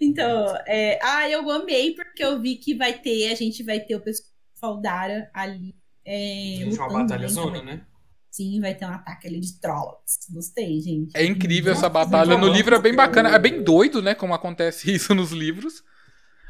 Então, 0.00 0.56
é... 0.64 0.96
ah, 1.02 1.28
eu 1.28 1.50
amei 1.50 1.92
porque 1.92 2.22
eu 2.22 2.40
vi 2.40 2.54
que 2.54 2.72
vai 2.72 2.92
ter, 2.96 3.32
a 3.32 3.34
gente 3.34 3.64
vai 3.64 3.80
ter 3.80 3.96
o 3.96 4.00
pessoal 4.00 4.28
Dara 4.74 5.30
ali. 5.32 5.74
É, 6.04 6.56
Gente, 6.58 6.76
uma 6.76 6.86
lutando 6.86 7.02
batalha 7.02 7.20
bem 7.26 7.28
zona, 7.28 7.58
também. 7.58 7.76
né? 7.76 7.86
Sim, 8.30 8.60
vai 8.60 8.74
ter 8.74 8.84
um 8.84 8.90
ataque 8.90 9.26
ali 9.26 9.40
de 9.40 9.58
Trollocs. 9.60 10.18
Gostei, 10.30 10.78
gente. 10.80 11.16
É 11.16 11.24
incrível 11.24 11.72
essa 11.72 11.88
Nossa, 11.88 12.06
batalha. 12.06 12.36
No 12.36 12.48
livro 12.48 12.74
é 12.74 12.78
bem 12.78 12.94
bacana. 12.94 13.30
É 13.30 13.38
bem 13.38 13.62
doido, 13.62 14.02
né? 14.02 14.14
Como 14.14 14.34
acontece 14.34 14.92
isso 14.94 15.14
nos 15.14 15.32
livros. 15.32 15.82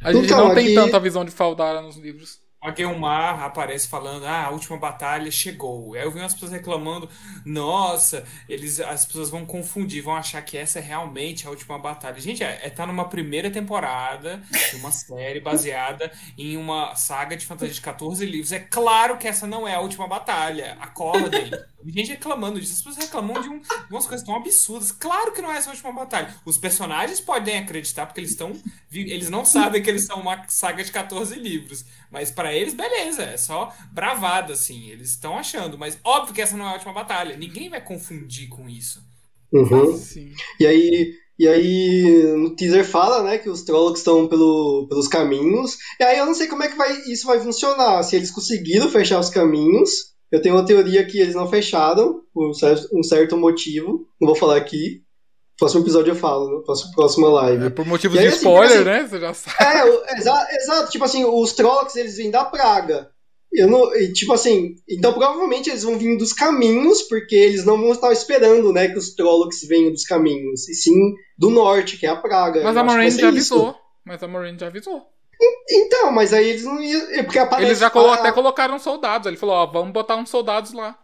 A 0.03 0.13
gente 0.13 0.25
Então, 0.27 0.49
não 0.49 0.55
tem 0.55 0.67
aqui- 0.67 0.75
tanta 0.75 0.99
visão 0.99 1.25
de 1.25 1.31
Faldara 1.31 1.81
nos 1.81 1.97
livros. 1.97 2.41
A 2.61 2.71
Guilmar 2.71 3.43
aparece 3.43 3.87
falando, 3.87 4.25
ah, 4.25 4.47
a 4.47 4.51
última 4.51 4.77
batalha 4.77 5.31
chegou. 5.31 5.95
Aí 5.95 6.03
eu 6.03 6.11
vi 6.11 6.19
umas 6.19 6.33
pessoas 6.33 6.53
reclamando, 6.53 7.09
nossa, 7.45 8.25
eles, 8.49 8.81
as 8.81 9.05
pessoas 9.05 9.31
vão 9.31 9.47
confundir, 9.47 10.03
vão 10.03 10.17
achar 10.17 10.43
que 10.43 10.57
essa 10.57 10.79
é 10.79 10.83
realmente 10.83 11.47
a 11.47 11.51
última 11.51 11.79
batalha. 11.79 12.19
Gente, 12.19 12.43
é, 12.43 12.61
é 12.63 12.71
tá 12.71 12.87
numa 12.87 13.09
primeira 13.09 13.51
temporada 13.51 14.43
de 14.71 14.77
uma 14.77 14.91
série 14.91 15.39
baseada 15.39 16.11
em 16.37 16.57
uma 16.57 16.95
saga 16.97 17.37
de 17.37 17.47
fantasia 17.47 17.75
de 17.75 17.81
14 17.81 18.25
livros. 18.25 18.51
É 18.53 18.59
claro 18.59 19.19
que 19.19 19.29
essa 19.29 19.47
não 19.47 19.69
é 19.69 19.75
a 19.75 19.81
última 19.81 20.09
batalha. 20.09 20.77
Acordem. 20.81 21.51
Gente 21.85 22.11
reclamando 22.11 22.61
disso. 22.61 22.73
As 22.73 22.83
pessoas 22.83 22.97
reclamam 22.97 23.41
de, 23.41 23.49
um, 23.49 23.61
de 23.61 23.91
umas 23.91 24.07
coisas 24.07 24.27
tão 24.27 24.35
absurdas. 24.35 24.91
Claro 24.91 25.33
que 25.33 25.41
não 25.41 25.53
é 25.53 25.57
essa 25.57 25.71
a 25.71 25.73
última 25.73 25.93
batalha. 25.93 26.35
Os 26.45 26.59
personagens 26.59 27.21
podem 27.21 27.59
acreditar, 27.59 28.07
porque 28.07 28.21
eles 28.21 28.31
estão. 28.31 28.53
Eles 28.91 29.31
não 29.31 29.45
sabem 29.45 29.83
que 29.83 29.89
eles 29.89 30.05
são 30.05 30.21
uma 30.21 30.45
saga 30.49 30.83
de 30.83 30.91
14 30.91 31.37
livros. 31.37 31.85
Mas 32.11 32.31
pra 32.47 32.55
eles, 32.55 32.75
beleza. 32.75 33.23
É 33.23 33.37
só 33.37 33.73
bravada, 33.93 34.53
assim. 34.53 34.89
Eles 34.89 35.11
estão 35.11 35.37
achando. 35.37 35.77
Mas 35.77 35.99
óbvio 36.05 36.35
que 36.35 36.41
essa 36.41 36.57
não 36.57 36.67
é 36.67 36.71
a 36.71 36.75
última 36.75 36.93
batalha. 36.93 37.37
Ninguém 37.37 37.69
vai 37.69 37.81
confundir 37.81 38.49
com 38.49 38.69
isso. 38.69 39.03
Uhum. 39.53 40.01
E 40.61 40.67
aí, 40.67 41.13
e 41.39 41.49
aí 41.49 42.35
no 42.37 42.55
teaser 42.55 42.85
fala, 42.85 43.23
né, 43.23 43.39
que 43.39 43.49
os 43.51 43.63
Trollocs 43.63 44.01
estão 44.01 44.29
pelo, 44.29 44.87
pelos 44.89 45.09
caminhos. 45.09 45.77
E 46.01 46.05
aí 46.05 46.19
eu 46.19 46.27
não 46.27 46.35
sei 46.35 46.47
como 46.47 46.63
é 46.63 46.69
que 46.69 46.77
vai, 46.77 46.93
isso 47.11 47.27
vai 47.27 47.41
funcionar. 47.41 48.03
Se 48.03 48.15
eles 48.15 48.31
conseguiram 48.31 48.89
fechar 48.89 49.19
os 49.19 49.31
caminhos, 49.31 50.15
Eu 50.31 50.43
tenho 50.43 50.57
uma 50.57 50.67
teoria 50.67 51.07
que 51.07 51.19
eles 51.19 51.35
não 51.35 51.49
fecharam 51.49 52.21
por 52.35 52.51
um 52.51 52.53
certo, 52.53 52.89
um 52.93 53.03
certo 53.03 53.37
motivo. 53.37 54.07
Não 54.21 54.27
vou 54.27 54.35
falar 54.35 54.57
aqui. 54.57 55.03
Próximo 55.59 55.83
episódio 55.83 56.11
eu 56.11 56.17
falo, 56.17 56.51
né? 56.59 56.63
Próximo, 56.65 56.93
próxima 56.95 57.29
live. 57.29 57.67
É 57.67 57.71
por 57.71 57.87
motivos 57.87 58.17
aí, 58.19 58.25
de 58.25 58.29
assim, 58.29 58.37
spoiler, 58.39 58.77
assim, 58.77 58.85
né? 58.85 59.07
Você 59.09 59.21
já 59.21 59.33
sabe. 59.35 59.57
É, 59.65 60.19
exa- 60.19 60.49
exato. 60.53 60.91
Tipo 60.93 61.05
assim, 61.05 61.25
os 61.25 61.53
Trollocs, 61.55 61.97
eles 61.97 62.17
vêm 62.19 62.31
da 62.31 62.45
praga. 62.45 63.11
Eu 63.53 63.67
não, 63.69 63.95
e, 63.97 64.13
tipo 64.13 64.35
assim, 64.35 64.75
então 64.87 65.15
provavelmente 65.15 65.71
eles 65.71 65.83
vão 65.83 65.97
vir 65.97 66.19
dos 66.19 66.33
caminhos, 66.35 67.01
porque 67.03 67.35
eles 67.35 67.65
não 67.65 67.81
vão 67.81 67.93
estar 67.93 68.13
esperando, 68.13 68.71
né, 68.71 68.89
que 68.89 68.99
os 68.99 69.15
Trollocs 69.15 69.63
venham 69.67 69.91
dos 69.93 70.05
caminhos, 70.05 70.69
e 70.69 70.75
sim 70.75 71.15
do 71.39 71.49
norte, 71.49 71.97
que 71.97 72.05
é 72.05 72.11
a 72.11 72.17
praga. 72.17 72.63
Mas 72.63 72.75
Eu 72.77 72.83
a 72.83 72.85
Moraine 72.85 73.11
já 73.13 73.17
isso. 73.17 73.27
avisou. 73.29 73.77
Mas 74.05 74.23
a 74.23 74.29
Moraine 74.29 74.59
já 74.59 74.67
avisou. 74.67 75.07
Então, 75.71 76.11
mas 76.13 76.35
aí 76.35 76.49
eles 76.51 76.65
não 76.65 76.83
iam. 76.83 77.01
é 77.13 77.23
Porque 77.23 77.39
aparece, 77.39 77.69
Eles 77.69 77.79
já 77.79 77.89
colo- 77.89 78.11
até 78.13 78.31
colocaram 78.33 78.79
soldados. 78.79 79.27
Ele 79.27 79.37
falou, 79.39 79.55
ó, 79.55 79.67
vamos 79.67 79.93
botar 79.93 80.17
uns 80.17 80.29
soldados 80.29 80.73
lá. 80.75 80.99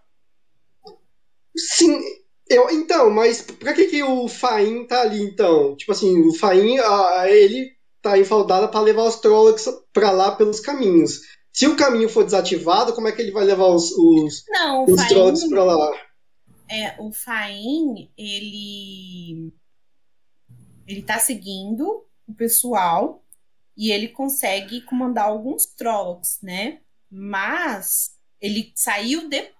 Sim, 1.57 2.01
eu, 2.48 2.70
então, 2.70 3.10
mas 3.10 3.43
pra 3.43 3.73
que, 3.73 3.86
que 3.86 4.02
o 4.02 4.28
Faim 4.28 4.86
tá 4.86 5.02
ali, 5.02 5.23
então? 5.23 5.77
Tipo 5.77 5.93
assim, 5.93 6.20
o 6.27 6.35
Faim, 6.35 6.78
ah, 6.78 7.24
ele 7.28 7.70
tá 8.02 8.19
enfaldado 8.19 8.69
pra 8.69 8.81
levar 8.81 9.05
os 9.05 9.16
Trollocs 9.20 9.66
pra 9.93 10.10
lá 10.10 10.35
pelos 10.36 10.60
caminhos. 10.60 11.20
Se 11.52 11.66
o 11.66 11.77
caminho 11.77 12.09
for 12.09 12.24
desativado, 12.24 12.94
como 12.94 13.09
é 13.09 13.12
que 13.12 13.23
ele 13.23 13.31
vai 13.32 13.44
levar 13.44 13.69
os, 13.69 13.93
os, 13.93 14.44
Não, 14.48 14.85
os 14.85 15.06
Trollocs 15.06 15.40
Faim, 15.40 15.51
pra 15.51 15.64
lá? 15.64 15.93
é, 16.69 16.97
o 17.01 17.12
Faim, 17.12 18.10
ele 18.16 19.52
ele 20.86 21.02
tá 21.02 21.19
seguindo 21.19 22.05
o 22.27 22.35
pessoal 22.35 23.24
e 23.77 23.90
ele 23.93 24.09
consegue 24.09 24.82
comandar 24.82 25.27
alguns 25.27 25.66
Trollocs, 25.66 26.39
né? 26.43 26.81
Mas 27.10 28.19
ele 28.40 28.73
saiu 28.74 29.28
de 29.28 29.39
Ah, 29.39 29.51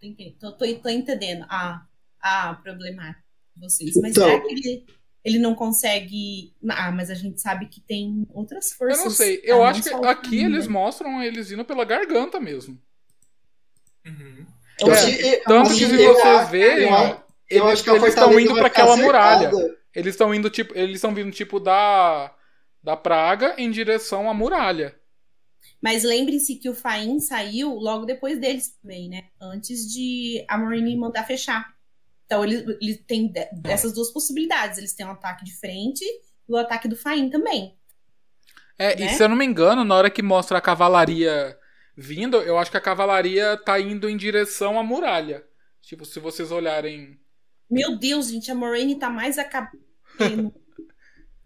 tô, 0.00 0.06
entendendo, 0.06 0.36
tô, 0.38 0.52
tô- 0.52 0.88
entendendo 0.88 1.44
a, 1.48 1.82
a 2.20 2.54
problemática 2.54 3.24
de 3.56 3.62
vocês. 3.62 3.96
Mas 3.96 4.12
Então. 4.12 4.24
será 4.28 4.40
que 4.40 4.52
ele, 4.52 4.86
ele 5.24 5.38
não 5.38 5.54
consegue. 5.54 6.54
Ah, 6.70 6.90
mas 6.92 7.10
a 7.10 7.14
gente 7.14 7.40
sabe 7.40 7.66
que 7.66 7.80
tem 7.80 8.26
outras 8.30 8.70
Eu 8.72 8.76
forças. 8.76 9.04
não 9.04 9.10
sei. 9.10 9.40
Eu 9.44 9.62
acho 9.64 9.82
que 9.82 9.90
aqui 10.06 10.42
eles 10.44 10.66
né? 10.66 10.72
mostram 10.72 11.22
eles 11.22 11.50
indo 11.50 11.64
pela 11.64 11.84
garganta 11.84 12.38
mesmo. 12.40 12.80
Uhum. 14.06 14.46
É, 14.80 15.34
Eu- 15.34 15.42
Tanto 15.44 15.70
assim, 15.70 15.78
que 15.80 15.86
se 15.86 16.02
eu 16.02 16.14
vocês 16.14 16.26
acho- 16.26 16.50
verem, 16.50 16.88
eu 16.88 17.20
eu 17.50 17.68
eles 17.68 17.82
que 17.82 17.90
a 17.90 17.94
eles 17.94 18.08
estão 18.08 18.38
indo 18.38 18.54
ficar 18.54 18.66
aquela 18.66 18.96
muralha. 18.96 19.50
Eles 19.94 20.14
estão 20.14 20.32
indo 20.34 20.48
tipo, 20.50 20.76
eles 20.78 20.96
estão 20.96 21.14
vindo 21.14 21.30
tipo 21.32 21.58
da 21.58 22.34
da 22.82 22.96
praga 22.96 23.54
em 23.58 23.70
direção 23.70 24.30
à 24.30 24.34
muralha. 24.34 24.97
Mas 25.80 26.02
lembre-se 26.02 26.56
que 26.56 26.68
o 26.68 26.74
Faim 26.74 27.20
saiu 27.20 27.74
logo 27.74 28.04
depois 28.04 28.38
deles 28.40 28.76
também, 28.82 29.08
né? 29.08 29.28
Antes 29.40 29.90
de 29.92 30.44
a 30.48 30.58
Marine 30.58 30.96
mandar 30.96 31.24
fechar. 31.24 31.72
Então 32.26 32.44
ele, 32.44 32.76
ele 32.80 32.96
tem 32.96 33.32
essas 33.64 33.94
duas 33.94 34.10
possibilidades. 34.12 34.78
Eles 34.78 34.92
têm 34.92 35.06
um 35.06 35.12
ataque 35.12 35.44
de 35.44 35.54
frente 35.56 36.04
e 36.04 36.52
o 36.52 36.56
ataque 36.56 36.88
do 36.88 36.96
Faim 36.96 37.30
também. 37.30 37.76
É, 38.78 38.96
Né? 38.96 39.06
e 39.06 39.08
se 39.10 39.22
eu 39.22 39.28
não 39.28 39.36
me 39.36 39.44
engano, 39.44 39.84
na 39.84 39.94
hora 39.94 40.10
que 40.10 40.22
mostra 40.22 40.58
a 40.58 40.60
cavalaria 40.60 41.58
vindo, 41.96 42.36
eu 42.36 42.56
acho 42.58 42.70
que 42.70 42.76
a 42.76 42.80
cavalaria 42.80 43.56
tá 43.56 43.80
indo 43.80 44.08
em 44.08 44.16
direção 44.16 44.78
à 44.78 44.82
muralha. 44.82 45.44
Tipo, 45.82 46.04
se 46.04 46.20
vocês 46.20 46.52
olharem. 46.52 47.18
Meu 47.70 47.98
Deus, 47.98 48.28
gente, 48.28 48.50
a 48.50 48.54
Moraine 48.54 48.98
tá 48.98 49.10
mais 49.10 49.38
acabando. 49.38 49.78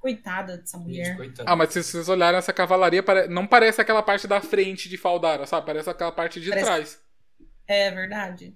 Coitada 0.02 0.56
dessa 0.58 0.76
mulher. 0.76 1.16
coitado. 1.16 1.48
Ah, 1.48 1.54
mas 1.54 1.70
se 1.72 1.82
vocês 1.82 2.08
olharem 2.08 2.36
essa 2.36 2.52
cavalaria, 2.52 3.04
não 3.30 3.46
parece 3.46 3.80
aquela 3.80 4.02
parte 4.02 4.26
da 4.26 4.40
frente 4.40 4.88
de 4.88 4.98
Faldara, 4.98 5.46
sabe? 5.46 5.64
Parece 5.64 5.88
aquela 5.88 6.10
parte 6.10 6.40
de 6.40 6.48
Parece- 6.50 6.66
trás. 6.66 6.98
É 7.68 7.90
verdade. 7.92 8.52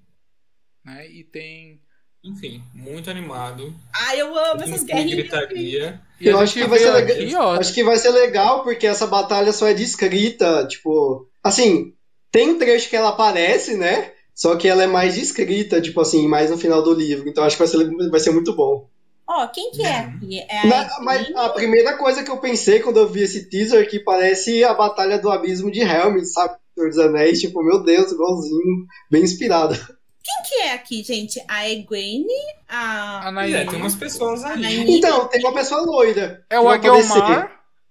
Né? 0.84 1.06
E 1.08 1.22
tem. 1.24 1.80
Enfim, 2.24 2.60
muito 2.74 3.08
animado. 3.08 3.72
Ah, 3.94 4.16
eu 4.16 4.36
amo 4.36 4.60
essas 4.64 4.82
guerrinhas. 4.82 5.12
gritaria. 5.14 6.00
E 6.20 6.26
Eu 6.26 6.38
acho 6.40 6.54
que 6.54 6.64
vai 6.66 6.78
ser 6.80 6.90
legal. 6.90 7.16
aqui, 7.16 7.34
ó. 7.36 7.52
Acho 7.60 7.72
que 7.74 7.84
vai 7.84 7.96
ser 7.96 8.10
legal 8.10 8.64
porque 8.64 8.84
essa 8.88 9.06
batalha 9.06 9.52
só 9.52 9.68
é 9.68 9.74
descrita, 9.74 10.66
tipo, 10.66 11.28
assim, 11.44 11.94
tem 12.32 12.50
um 12.50 12.58
trecho 12.58 12.90
que 12.90 12.96
ela 12.96 13.10
aparece, 13.10 13.76
né? 13.76 14.12
Só 14.34 14.56
que 14.56 14.66
ela 14.66 14.82
é 14.82 14.86
mais 14.88 15.14
descrita, 15.14 15.80
tipo 15.80 16.00
assim, 16.00 16.26
mais 16.26 16.50
no 16.50 16.58
final 16.58 16.82
do 16.82 16.92
livro. 16.92 17.28
Então 17.28 17.44
acho 17.44 17.56
que 17.56 17.62
vai 17.64 17.68
ser, 17.68 18.10
vai 18.10 18.18
ser 18.20 18.32
muito 18.32 18.52
bom. 18.56 18.90
Ó, 19.28 19.46
quem 19.48 19.70
que 19.72 19.82
é 19.82 19.98
aqui? 19.98 20.38
É 20.48 20.58
a 20.60 20.66
Na- 20.66 21.00
mas 21.00 21.22
Egwene? 21.22 21.38
a 21.40 21.48
primeira 21.50 21.96
coisa 21.96 22.22
que 22.22 22.30
eu 22.30 22.38
pensei 22.38 22.80
quando 22.80 22.98
eu 22.98 23.08
vi 23.08 23.22
esse 23.22 23.48
teaser 23.48 23.88
que 23.90 23.98
parece 24.00 24.62
a 24.62 24.72
batalha 24.72 25.18
do 25.18 25.28
abismo 25.30 25.70
de 25.70 25.80
Helm, 25.80 26.18
sabe? 26.24 26.54
Senhor 26.74 26.88
dos 26.90 26.98
Anéis, 26.98 27.40
tipo, 27.40 27.62
meu 27.62 27.82
Deus, 27.82 28.12
igualzinho, 28.12 28.86
bem 29.10 29.22
inspirado. 29.22 29.74
Quem 29.74 30.42
que 30.48 30.54
é 30.62 30.72
aqui, 30.74 31.02
gente? 31.02 31.42
A 31.48 31.68
Egwene, 31.68 32.26
a... 32.68 33.28
A 33.28 33.32
Pois 33.32 33.48
é, 33.48 33.56
Nair. 33.58 33.70
tem 33.70 33.78
umas 33.80 33.94
pessoas 33.94 34.44
a 34.44 34.52
ali. 34.52 34.62
Nair. 34.62 34.84
Então, 34.90 35.26
tem 35.28 35.40
uma 35.40 35.54
pessoa 35.54 35.80
loira. 35.82 36.44
É 36.50 36.58
o. 36.60 36.68
Aguelmar. 36.68 37.50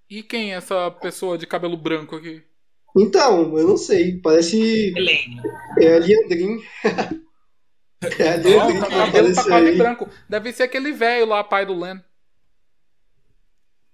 E 0.10 0.22
quem 0.22 0.54
é 0.54 0.58
essa 0.58 0.92
pessoa 0.92 1.38
de 1.38 1.48
cabelo 1.48 1.76
branco 1.78 2.16
aqui? 2.16 2.44
Então, 2.96 3.58
eu 3.58 3.68
não 3.68 3.78
sei, 3.78 4.20
parece 4.22 4.94
Helene. 4.96 5.42
é 5.80 5.96
a 5.96 6.00
Liandrin. 6.00 6.60
é 8.02 8.30
a 8.30 8.36
Ó, 8.36 8.70
Liandrin 8.70 8.80
o 8.80 8.84
que 8.84 8.90
vai 8.96 9.06
cabelo 9.06 9.34
tá 9.34 9.44
quase 9.44 9.68
aí. 9.68 9.78
branco. 9.78 10.10
Deve 10.30 10.52
ser 10.54 10.64
aquele 10.64 10.92
velho 10.92 11.28
lá, 11.28 11.44
pai 11.44 11.66
do 11.66 11.78
Len. 11.78 12.02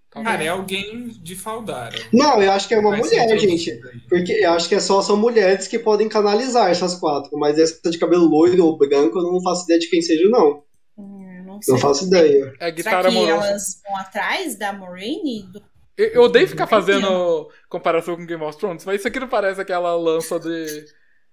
Talvez. 0.09 0.29
Cara, 0.33 0.43
é 0.43 0.47
alguém 0.49 1.07
de 1.07 1.35
Faldara. 1.37 1.95
Não, 2.11 2.41
eu 2.43 2.51
acho 2.51 2.67
que 2.67 2.73
é 2.73 2.79
uma 2.79 2.89
Vai 2.89 2.99
mulher, 2.99 3.39
gente. 3.39 3.79
Porque 4.09 4.33
eu 4.33 4.51
acho 4.51 4.67
que 4.67 4.75
é 4.75 4.79
só 4.81 5.01
são 5.01 5.15
mulheres 5.15 5.69
que 5.69 5.79
podem 5.79 6.09
canalizar 6.09 6.69
essas 6.69 6.95
quatro. 6.95 7.31
Mas 7.39 7.57
essa 7.57 7.89
de 7.89 7.97
cabelo 7.97 8.25
loiro 8.25 8.65
ou 8.65 8.77
branco, 8.77 9.17
eu 9.19 9.23
não 9.31 9.41
faço 9.41 9.63
ideia 9.63 9.79
de 9.79 9.89
quem 9.89 10.01
seja, 10.01 10.27
não. 10.27 10.63
Hum, 10.97 11.43
não 11.45 11.61
sei. 11.61 11.73
Não 11.73 11.79
faço 11.79 12.05
ideia. 12.07 12.53
É 12.59 12.65
Será 12.65 12.69
guitarra 12.71 13.01
que 13.03 13.07
amorosa. 13.07 13.47
elas 13.47 13.81
vão 13.87 13.97
atrás 13.97 14.55
da 14.57 14.73
Moraine? 14.73 15.43
Do... 15.43 15.61
Eu, 15.95 16.07
eu 16.07 16.21
odeio 16.23 16.47
ficar 16.47 16.67
fazendo 16.67 17.49
comparação 17.69 18.17
com 18.17 18.25
Game 18.25 18.43
of 18.43 18.57
Thrones, 18.57 18.83
mas 18.83 18.99
isso 18.99 19.07
aqui 19.07 19.19
não 19.19 19.29
parece 19.29 19.61
aquela 19.61 19.95
lança 19.95 20.37
de, 20.37 20.85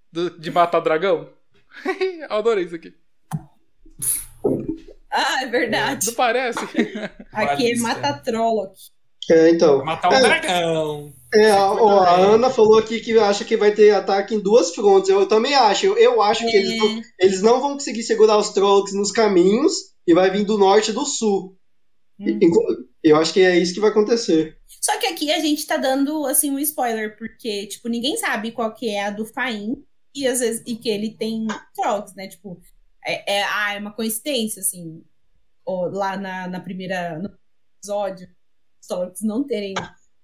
de, 0.09 0.39
de 0.39 0.51
matar 0.51 0.79
dragão? 0.79 1.29
Eu 1.85 2.27
adorei 2.37 2.65
isso 2.65 2.75
aqui. 2.75 2.93
Ah, 5.11 5.43
é 5.43 5.47
verdade. 5.47 6.07
Não 6.07 6.13
parece? 6.13 6.59
Aqui 7.33 7.71
é 7.71 7.75
Vale, 7.75 7.79
Mata 7.81 8.13
Trolloc. 8.23 8.73
É, 9.29 9.49
então. 9.49 9.83
Matar 9.83 10.09
um 10.09 10.13
É. 10.13 10.21
dragão. 10.21 11.13
É, 11.33 11.51
a, 11.51 11.71
ó, 11.71 11.99
a. 11.99 12.15
Ana 12.15 12.49
falou 12.49 12.79
aqui 12.79 12.99
que 12.99 13.17
acha 13.17 13.43
que 13.45 13.55
vai 13.57 13.71
ter 13.71 13.91
ataque 13.91 14.33
em 14.33 14.39
duas 14.39 14.73
frontes. 14.73 15.09
Eu, 15.09 15.27
também 15.27 15.53
acho. 15.53 15.85
Eu, 15.85 15.97
eu 15.97 16.21
acho 16.21 16.45
que 16.49 16.55
eles 16.55 16.77
não, 16.77 17.01
eles 17.19 17.41
não 17.41 17.61
vão 17.61 17.73
conseguir 17.73 18.03
segurar 18.03 18.37
os 18.37 18.49
Trollocs 18.49 18.93
nos 18.93 19.11
caminhos 19.11 19.73
e 20.07 20.13
vai 20.13 20.29
vir 20.31 20.43
do 20.45 20.57
norte 20.57 20.89
e 20.89 20.93
do 20.93 21.05
sul. 21.05 21.55
Hum. 22.19 22.39
Eu 23.03 23.17
acho 23.17 23.31
que 23.33 23.41
é 23.41 23.57
isso 23.57 23.73
que 23.73 23.79
vai 23.79 23.91
acontecer. 23.91 24.57
Só 24.81 24.97
que 24.97 25.05
aqui 25.07 25.31
a 25.31 25.39
gente 25.39 25.65
tá 25.65 25.77
dando, 25.77 26.25
assim, 26.25 26.49
um 26.51 26.59
spoiler, 26.59 27.17
porque, 27.17 27.67
tipo, 27.67 27.87
ninguém 27.87 28.17
sabe 28.17 28.51
qual 28.51 28.73
que 28.73 28.89
é 28.89 29.05
a 29.05 29.09
do 29.11 29.25
Faim 29.25 29.75
e 30.15 30.27
às 30.27 30.39
vezes 30.39 30.63
e 30.65 30.75
que 30.75 30.89
ele 30.89 31.11
tem 31.11 31.47
Trollocs, 31.75 32.15
né? 32.15 32.27
Tipo, 32.27 32.59
é, 33.05 33.37
é, 33.39 33.43
ah, 33.43 33.73
é 33.75 33.79
uma 33.79 33.93
coincidência, 33.93 34.61
assim, 34.61 35.03
ó, 35.65 35.87
lá 35.87 36.17
na, 36.17 36.47
na 36.47 36.59
primeira 36.59 37.17
no 37.19 37.29
episódio, 37.79 38.27
os 38.81 38.87
Trollocs 38.87 39.21
não 39.21 39.43
terem 39.43 39.73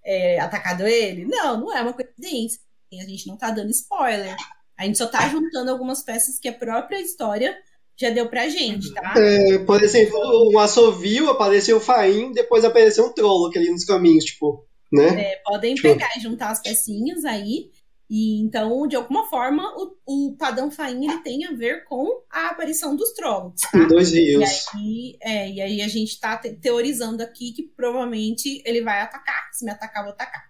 é, 0.03 0.40
atacado 0.40 0.86
ele. 0.86 1.26
Não, 1.26 1.60
não 1.60 1.76
é 1.76 1.82
uma 1.82 1.94
coincidência. 1.94 2.60
A 2.94 3.03
gente 3.03 3.28
não 3.28 3.38
tá 3.38 3.52
dando 3.52 3.72
spoiler. 3.72 4.36
A 4.78 4.86
gente 4.86 4.98
só 4.98 5.07
tá 5.07 5.28
juntando 5.30 5.72
algumas 5.72 6.03
peças 6.03 6.40
que 6.40 6.48
a 6.48 6.53
própria 6.53 6.99
história 7.02 7.57
já 7.98 8.10
deu 8.10 8.30
pra 8.30 8.49
gente, 8.49 8.94
tá? 8.94 9.14
É, 9.18 9.57
por 9.60 9.82
exemplo, 9.82 10.18
um 10.52 10.60
assovio 10.60 11.30
apareceu 11.30 11.78
o 11.78 11.82
Faim, 11.82 12.32
depois 12.34 12.66
apareceu 12.66 13.06
um 13.06 13.14
Trolloc 13.14 13.56
ali 13.56 13.70
nos 13.70 13.86
caminhos, 13.86 14.26
tipo, 14.26 14.66
né? 14.91 15.32
É, 15.32 15.41
podem 15.45 15.76
Tipo- 15.76 15.90
pegar 15.90 16.10
e 16.18 16.20
juntar 16.20 16.52
as 16.52 16.62
pecinhas 16.62 17.24
aí. 17.24 17.72
E 18.10 18.40
então, 18.41 18.88
de 18.88 18.95
alguma 18.95 19.27
forma, 19.27 19.64
o, 19.76 19.95
o 20.06 20.38
Padão 20.38 20.69
Faim 20.69 21.06
ele 21.10 21.19
tem 21.23 21.44
a 21.45 21.52
ver 21.53 21.86
com 21.86 22.06
a 22.32 22.49
aparição 22.49 22.95
dos 22.95 23.14
Trollocs, 23.14 23.61
tá? 23.72 23.84
Dois 23.86 24.14
E 24.14 24.19
rios. 24.19 24.65
aí, 24.76 25.18
é, 25.22 25.49
e 25.52 25.61
aí 25.61 25.82
a 25.82 25.88
gente 25.88 26.19
tá 26.19 26.38
te- 26.38 26.53
teorizando 26.53 27.23
aqui 27.23 27.52
que 27.52 27.64
provavelmente 27.64 28.61
ele 28.65 28.82
vai 28.84 29.02
atacar. 29.02 29.49
Se 29.52 29.65
me 29.65 29.72
atacar, 29.72 30.03
vou 30.03 30.14
atacar. 30.14 30.44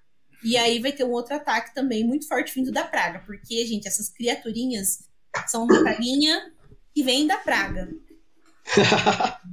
E 0.44 0.57
aí 0.57 0.80
vai 0.80 0.91
ter 0.91 1.06
um 1.06 1.11
outro 1.11 1.34
ataque 1.34 1.73
também 1.73 2.03
muito 2.06 2.27
forte 2.27 2.53
vindo 2.53 2.72
da 2.73 2.84
praga. 2.84 3.23
Porque, 3.26 3.65
gente, 3.65 3.88
essas 3.88 4.10
criaturinhas 4.10 5.07
são 5.48 5.64
uma 5.64 5.82
praguinha 5.82 6.52
que 6.94 7.03
vem 7.03 7.26
da 7.26 7.38
praga. 7.38 7.88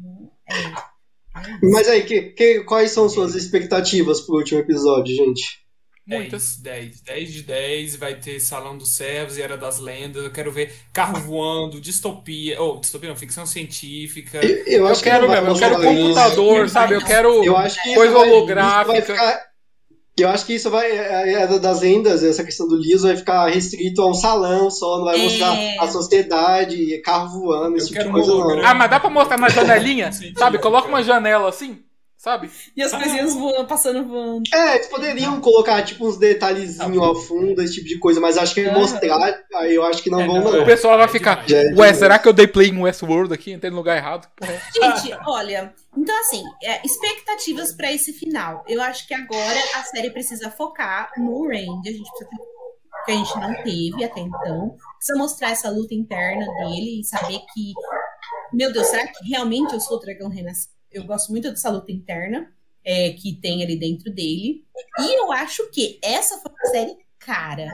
É. 0.48 0.54
É. 0.54 1.58
Mas 1.62 1.88
aí, 1.88 2.02
que, 2.04 2.22
que- 2.32 2.64
quais 2.64 2.90
são 2.90 3.08
suas 3.08 3.34
expectativas 3.34 4.20
pro 4.20 4.36
último 4.36 4.60
episódio, 4.60 5.14
gente? 5.14 5.61
Muitas. 6.06 6.56
10, 6.56 7.00
10. 7.00 7.00
10 7.02 7.32
de 7.32 7.42
10. 7.42 7.96
Vai 7.96 8.14
ter 8.16 8.40
Salão 8.40 8.76
dos 8.76 8.90
Servos 8.96 9.36
e 9.38 9.42
Era 9.42 9.56
das 9.56 9.78
Lendas. 9.78 10.24
Eu 10.24 10.30
quero 10.32 10.50
ver 10.50 10.74
carro 10.92 11.18
voando, 11.20 11.80
distopia. 11.80 12.60
Ou, 12.60 12.80
distopia 12.80 13.08
não, 13.08 13.16
ficção 13.16 13.46
científica. 13.46 14.38
Eu, 14.44 14.56
eu 14.58 14.64
Eu 14.66 14.86
acho 14.88 15.02
que 15.02 15.08
quero 15.10 15.28
mesmo, 15.28 15.48
eu 15.48 15.54
quero 15.56 15.74
isso. 15.74 15.82
computador, 15.84 16.68
sabe? 16.68 16.94
Eu 16.94 17.04
quero 17.04 17.44
Eu 17.44 17.56
acho 17.56 17.82
que 17.82 17.94
coisa 17.94 18.12
isso 18.12 18.18
vai- 18.20 18.28
holográfica. 18.30 18.98
isso 18.98 19.06
ficar- 19.12 19.52
eu 20.18 20.28
acho 20.28 20.44
que 20.46 20.54
isso 20.54 20.70
vai. 20.70 20.90
É, 20.90 21.32
é 21.42 21.58
das 21.58 21.80
rendas, 21.82 22.22
essa 22.22 22.44
questão 22.44 22.68
do 22.68 22.76
liso 22.76 23.06
vai 23.06 23.16
ficar 23.16 23.46
restrito 23.48 24.02
a 24.02 24.10
um 24.10 24.14
salão 24.14 24.70
só, 24.70 24.98
não 24.98 25.04
vai 25.06 25.18
É. 25.18 25.22
mostrar 25.22 25.56
a 25.80 25.88
sociedade, 25.88 27.00
carro 27.02 27.40
voando, 27.40 27.76
esse 27.76 27.86
Eu 27.96 28.02
tipo 28.02 28.04
de 28.04 28.10
coisa, 28.26 28.34
não. 28.34 28.64
Ah, 28.66 28.74
mas 28.74 28.90
dá 28.90 29.00
pra 29.00 29.08
mostrar 29.08 29.38
na 29.38 29.48
janelinha? 29.48 30.10
Sabe? 30.36 30.58
Coloca 30.58 30.86
uma 30.88 31.02
janela 31.02 31.48
assim, 31.48 31.78
sabe? 32.22 32.48
E 32.76 32.80
as 32.80 32.92
coisinhas 32.92 33.34
voando, 33.34 33.66
passando 33.66 34.06
voando. 34.06 34.42
É, 34.54 34.76
eles 34.76 34.86
poderiam 34.86 35.40
colocar 35.40 35.82
tipo 35.82 36.06
uns 36.06 36.16
detalhezinhos 36.16 36.96
ao 36.98 37.16
fundo, 37.16 37.60
esse 37.60 37.74
tipo 37.74 37.88
de 37.88 37.98
coisa, 37.98 38.20
mas 38.20 38.38
acho 38.38 38.54
que 38.54 38.64
Aham. 38.64 38.78
mostrar, 38.78 39.42
aí 39.56 39.74
eu 39.74 39.82
acho 39.84 40.00
que 40.04 40.08
não 40.08 40.20
É, 40.20 40.26
vão, 40.26 40.36
não, 40.36 40.52
não. 40.52 40.62
O 40.62 40.64
pessoal 40.64 40.96
vai 40.96 41.06
É 41.06 41.08
ficar. 41.08 41.44
é 41.50 41.74
Ué, 41.74 41.92
será 41.92 42.20
que 42.20 42.28
eu 42.28 42.32
dei 42.32 42.46
play 42.46 42.68
em 42.68 42.80
Westworld 42.80 43.34
aqui? 43.34 43.50
Entrei 43.52 43.72
no 43.72 43.76
lugar 43.76 43.96
errado? 43.96 44.28
Porra. 44.36 44.52
Gente, 44.72 45.18
olha, 45.26 45.74
então 45.96 46.16
assim, 46.20 46.44
é, 46.62 46.80
expectativas 46.86 47.74
pra 47.74 47.90
esse 47.92 48.12
final. 48.12 48.64
Eu 48.68 48.80
acho 48.80 49.04
que 49.08 49.14
agora 49.14 49.58
a 49.74 49.82
série 49.82 50.10
precisa 50.10 50.48
focar 50.48 51.10
no 51.18 51.42
Randy. 51.48 51.88
A 51.88 51.92
gente 51.92 52.08
precisa 52.08 52.30
ter 52.30 52.36
que 53.04 53.10
a 53.10 53.16
gente 53.16 53.36
não 53.36 53.52
teve 53.64 54.04
até 54.04 54.20
então. 54.20 54.76
Precisa 54.96 55.18
mostrar 55.18 55.50
essa 55.50 55.68
luta 55.68 55.92
interna 55.92 56.46
dele 56.46 57.00
e 57.00 57.04
saber 57.04 57.40
que, 57.52 57.72
meu 58.52 58.72
Deus, 58.72 58.86
será 58.86 59.08
que 59.08 59.28
realmente 59.28 59.72
eu 59.72 59.80
sou 59.80 59.96
o 59.96 60.00
dragão 60.00 60.28
renascido? 60.28 60.72
Eu 60.92 61.04
gosto 61.04 61.30
muito 61.30 61.50
dessa 61.50 61.70
luta 61.70 61.90
interna 61.92 62.52
é, 62.84 63.10
que 63.12 63.34
tem 63.34 63.62
ali 63.62 63.76
dentro 63.76 64.12
dele. 64.12 64.64
E 65.00 65.18
eu 65.20 65.32
acho 65.32 65.70
que 65.70 65.98
essa 66.02 66.38
foi 66.38 66.50
uma 66.52 66.70
série 66.70 66.96
cara. 67.18 67.68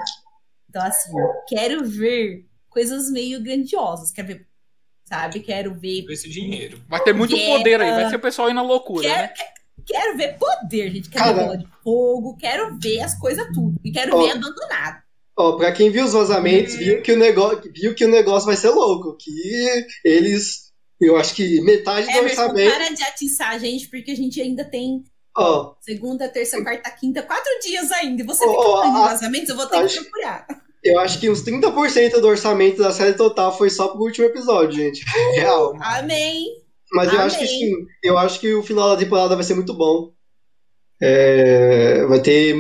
Então, 0.69 0.83
assim, 0.83 1.11
quero 1.49 1.85
ver 1.85 2.47
coisas 2.69 3.11
meio 3.11 3.43
grandiosas. 3.43 4.11
Quero 4.11 4.29
ver, 4.29 4.47
sabe? 5.05 5.41
Quero 5.41 5.75
ver 5.75 6.05
esse 6.11 6.29
dinheiro. 6.29 6.83
Vai 6.89 7.03
ter 7.03 7.13
muito 7.15 7.35
Guerra. 7.35 7.57
poder 7.59 7.81
aí, 7.81 7.91
vai 7.91 8.11
ser 8.11 8.17
o 8.17 8.21
pessoal 8.21 8.49
indo 8.51 8.57
na 8.57 8.63
loucura, 8.63 9.09
Quero, 9.09 9.23
né? 9.23 9.29
quero, 9.35 9.51
quero 9.87 10.17
ver 10.17 10.39
poder, 10.39 10.91
gente. 10.91 11.09
Quero 11.09 11.25
Cara. 11.25 11.37
ver 11.37 11.45
bola 11.45 11.59
de 11.59 11.67
fogo, 11.83 12.37
quero 12.37 12.79
ver 12.79 13.01
as 13.01 13.19
coisas 13.19 13.47
tudo. 13.55 13.81
E 13.83 13.91
quero 13.91 14.15
Ó. 14.17 14.23
ver 14.23 14.33
abandonado. 14.33 15.03
Ó, 15.37 15.57
pra 15.57 15.71
quem 15.73 15.89
viu 15.91 16.05
os 16.05 16.13
vazamentos, 16.13 16.75
viu 16.75 17.01
que 17.01 17.13
o 17.13 17.17
negócio, 17.17 17.73
viu 17.73 17.95
que 17.95 18.05
o 18.05 18.09
negócio 18.11 18.47
vai 18.47 18.57
ser 18.57 18.71
louco, 18.71 19.17
que 19.17 19.31
eles, 20.05 20.68
eu 21.01 21.17
acho 21.17 21.35
que 21.35 21.61
metade 21.63 22.07
do 22.07 22.19
Emerson, 22.19 22.43
orçamento, 22.43 22.71
para 22.75 22.89
de 22.95 23.03
atiçar 23.03 23.51
a 23.55 23.59
gente, 23.59 23.89
porque 23.89 24.11
a 24.11 24.17
gente 24.17 24.41
ainda 24.41 24.65
tem 24.65 25.03
ó, 25.37 25.75
segunda, 25.81 26.29
terça, 26.29 26.61
quarta, 26.63 26.91
quinta, 26.91 27.23
quatro 27.23 27.51
dias 27.63 27.91
ainda. 27.93 28.23
E 28.23 28.27
você 28.27 28.45
Ó, 28.45 28.51
fica 28.51 28.63
falando 28.63 28.97
a- 28.97 29.09
vazamentos, 29.09 29.49
eu 29.49 29.57
vou 29.57 29.67
ter 29.67 29.77
acho- 29.77 29.99
que 29.99 30.11
procurar. 30.11 30.47
eu 30.83 30.99
acho 30.99 31.21
que 31.21 31.31
uns 31.31 31.43
30% 31.43 32.21
do 32.21 32.27
orçamento 32.27 32.79
da 32.83 32.93
série 32.93 33.15
total 33.15 33.57
foi 33.57 33.71
só 33.71 33.89
pro 33.89 34.03
último 34.03 34.27
episódio, 34.27 34.73
gente. 34.73 35.05
Real. 35.37 35.75
Amém. 35.81 36.47
Mas 36.93 37.13
eu 37.13 37.21
acho 37.21 37.39
que 37.39 37.45
Amém. 37.45 37.59
sim, 37.61 37.73
eu 38.03 38.17
acho 38.19 38.41
que 38.41 38.55
o 38.55 38.63
final 38.63 38.89
da 38.89 38.97
temporada 38.97 39.35
vai 39.37 39.45
ser 39.45 39.55
muito 39.55 39.75
bom. 39.75 40.13
É, 41.01 42.05
vai 42.07 42.21
ter 42.21 42.57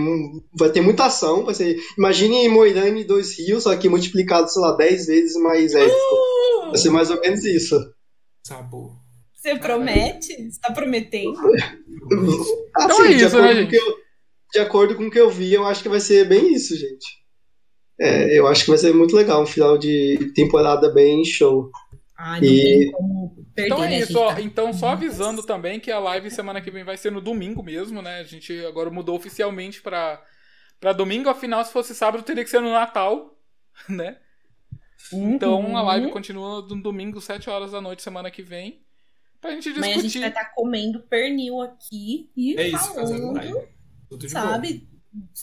vai 0.56 0.70
ter 0.70 0.81
muita 0.81 1.06
ação, 1.06 1.44
vai 1.44 1.55
ser, 1.55 1.77
imagine 1.98 2.48
Moirane 2.48 3.01
e 3.01 3.05
Dois 3.05 3.36
Rios, 3.36 3.65
só 3.65 3.77
que 3.77 3.89
multiplicado, 3.89 4.48
sei 4.48 4.62
lá, 4.62 4.77
10 4.77 5.06
vezes 5.06 5.35
mais 5.43 5.74
épico. 5.74 5.97
Uh, 5.97 6.66
Vai 6.69 6.77
ser 6.77 6.90
mais 6.90 7.10
ou 7.10 7.19
menos 7.20 7.44
isso. 7.44 7.74
Sabor. 8.43 8.97
você 9.35 9.56
promete? 9.59 10.51
Você 10.51 10.60
tá 10.60 10.73
prometendo? 10.73 11.39
Assim, 12.77 13.02
é 13.02 13.09
de, 13.16 13.24
isso, 13.24 13.36
acordo 13.36 13.55
né, 13.55 13.55
com 13.55 13.55
gente? 13.60 13.66
o 13.66 13.70
que 13.70 13.77
eu, 13.77 13.97
de 14.52 14.59
acordo 14.60 14.97
com 14.97 15.06
o 15.06 15.10
que 15.10 15.20
eu 15.20 15.31
vi, 15.31 15.52
eu 15.52 15.66
acho 15.66 15.82
que 15.82 15.89
vai 15.89 16.01
ser 16.01 16.27
bem 16.28 16.52
isso, 16.55 16.77
gente. 16.77 17.06
É, 18.01 18.39
eu 18.39 18.47
acho 18.47 18.65
que 18.65 18.70
vai 18.70 18.78
ser 18.78 18.94
muito 18.94 19.16
legal, 19.16 19.43
um 19.43 19.47
final 19.47 19.77
de 19.77 20.32
temporada 20.35 20.89
bem 20.93 21.24
show. 21.24 21.70
Ai, 22.16 22.40
não 22.40 22.48
E- 22.48 22.78
tem 22.85 22.93
como 22.93 23.36
perder, 23.55 23.66
Então 23.66 23.85
é 23.85 23.89
né, 23.89 23.98
isso, 23.98 24.19
ó. 24.19 24.35
Tá- 24.35 24.40
Então, 24.40 24.73
só 24.73 24.90
avisando 24.90 25.43
também 25.43 25.81
que 25.81 25.90
a 25.90 25.98
live 25.98 26.31
semana 26.31 26.60
que 26.60 26.70
vem 26.70 26.85
vai 26.85 26.97
ser 26.97 27.10
no 27.12 27.20
domingo 27.20 27.62
mesmo, 27.62 28.01
né? 28.01 28.20
A 28.20 28.24
gente 28.24 28.65
agora 28.66 28.90
mudou 28.90 29.16
oficialmente 29.16 29.82
pra, 29.82 30.23
pra 30.81 30.93
domingo, 30.93 31.28
afinal, 31.28 31.65
se 31.65 31.73
fosse 31.73 31.94
sábado, 31.94 32.23
teria 32.23 32.44
que 32.44 32.51
ser 32.51 32.60
no 32.60 32.70
Natal, 32.73 33.36
né? 33.89 34.19
Então 35.12 35.76
a 35.76 35.82
live 35.82 36.06
Uhum. 36.06 36.12
continua 36.12 36.62
no 36.62 36.82
domingo, 36.82 37.20
7 37.20 37.48
horas 37.51 37.72
da 37.72 37.80
noite, 37.80 38.02
semana 38.02 38.30
que 38.30 38.43
vem. 38.43 38.82
Pra 39.40 39.52
gente 39.52 39.68
Amanhã 39.70 39.82
a 39.82 39.94
gente 39.94 40.02
discutir. 40.02 40.20
vai 40.20 40.28
estar 40.30 40.47
comendo 40.55 41.01
pernil 41.02 41.60
aqui 41.60 42.30
e 42.36 42.56
É 42.56 42.68
isso, 42.68 42.94
falando. 42.94 43.68
Tudo 44.09 44.26
de 44.26 44.35
bom. 44.35 44.40
sabe? 44.40 44.89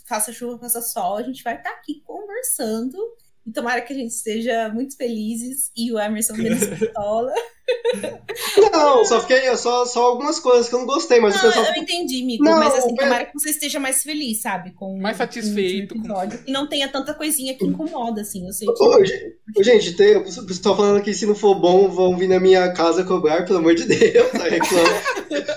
Faça 0.07 0.31
chuva, 0.33 0.59
faça 0.59 0.81
sol, 0.81 1.17
a 1.17 1.23
gente 1.23 1.41
vai 1.43 1.55
estar 1.55 1.69
aqui 1.71 2.01
conversando. 2.01 2.97
E 3.45 3.51
tomara 3.51 3.81
que 3.81 3.93
a 3.93 3.95
gente 3.95 4.11
esteja 4.11 4.69
muito 4.73 4.97
felizes 4.97 5.69
e 5.77 5.91
o 5.91 5.99
Emerson 5.99 6.33
menos 6.33 6.65
pistola. 6.65 7.31
Não, 8.71 9.03
só 9.05 9.19
fiquei 9.21 9.55
só, 9.55 9.85
só 9.85 10.03
algumas 10.03 10.39
coisas 10.39 10.69
que 10.69 10.75
eu 10.75 10.79
não 10.79 10.85
gostei, 10.85 11.19
mas 11.19 11.33
o 11.35 11.37
Não, 11.37 11.43
pessoal 11.45 11.65
eu 11.75 11.81
entendi, 11.81 12.23
Mico, 12.23 12.43
Não, 12.43 12.59
mas 12.59 12.75
assim, 12.75 12.93
tomara 12.95 13.25
que 13.25 13.33
você 13.33 13.49
esteja 13.49 13.79
mais 13.79 14.03
feliz, 14.03 14.41
sabe? 14.41 14.71
Com, 14.71 14.97
Mais 14.99 15.17
com 15.17 15.23
o 15.23 15.25
satisfeito 15.25 15.95
com- 15.95 16.01
episódio. 16.01 16.39
E 16.45 16.51
não 16.51 16.67
tenha 16.67 16.87
tanta 16.87 17.13
coisinha 17.13 17.55
que 17.55 17.65
incomoda, 17.65 18.21
assim. 18.21 18.45
Eu 18.45 18.53
sei 18.53 18.67
que. 18.67 18.83
Ô, 18.83 19.63
gente, 19.63 19.93
tem, 19.95 20.15
o 20.17 20.23
pessoal 20.45 20.75
falando 20.75 21.01
que 21.03 21.13
se 21.13 21.25
não 21.25 21.33
for 21.35 21.55
bom, 21.55 21.89
vão 21.89 22.15
vir 22.17 22.27
na 22.27 22.39
minha 22.39 22.71
casa 22.73 23.03
cobrar, 23.03 23.45
pelo 23.45 23.59
amor 23.59 23.73
de 23.73 23.85
Deus. 23.85 24.31
Reclamem, 24.31 24.93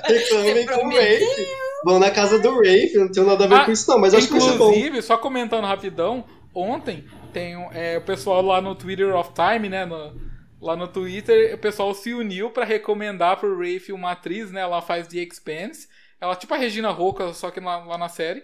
reclamem 0.06 0.66
com 0.66 0.86
o 0.86 0.90
Rafe. 0.90 1.46
Vão 1.84 1.98
na 1.98 2.10
casa 2.10 2.38
do 2.38 2.56
Rafe, 2.56 2.92
não 2.96 3.10
tem 3.12 3.24
nada 3.24 3.44
a 3.44 3.48
ver 3.48 3.54
Ah, 3.54 3.64
com 3.66 3.72
isso, 3.72 3.88
não, 3.90 3.98
mas 3.98 4.14
acho 4.14 4.26
que 4.28 4.32
vai 4.32 4.40
ser 4.40 4.56
bom. 4.56 4.70
Inclusive, 4.72 5.02
só 5.02 5.16
comentando 5.18 5.64
rapidão, 5.64 6.24
ontem 6.54 7.04
tem 7.32 7.56
um- 7.56 7.70
é, 7.72 7.98
o 7.98 8.02
pessoal 8.02 8.42
lá 8.42 8.60
no 8.60 8.74
Twitter 8.74 9.14
of 9.14 9.30
Time, 9.32 9.68
né? 9.68 9.84
no- 9.84 10.14
lá 10.60 10.74
no 10.74 10.88
Twitter, 10.88 11.54
o 11.54 11.58
pessoal 11.58 11.94
se 11.94 12.12
uniu 12.12 12.50
pra 12.50 12.64
recomendar 12.64 13.36
pro 13.38 13.56
Rafe 13.58 13.92
uma 13.92 14.10
atriz, 14.12 14.50
né? 14.50 14.60
Ela 14.62 14.82
faz 14.82 15.06
The 15.06 15.18
Expanse. 15.18 15.86
Ela 16.20 16.32
é 16.32 16.36
tipo 16.36 16.52
a 16.52 16.56
Regina 16.56 16.90
Roca, 16.90 17.32
só 17.32 17.50
que 17.50 17.60
lá, 17.60 17.76
lá 17.84 17.96
na 17.96 18.08
série. 18.08 18.42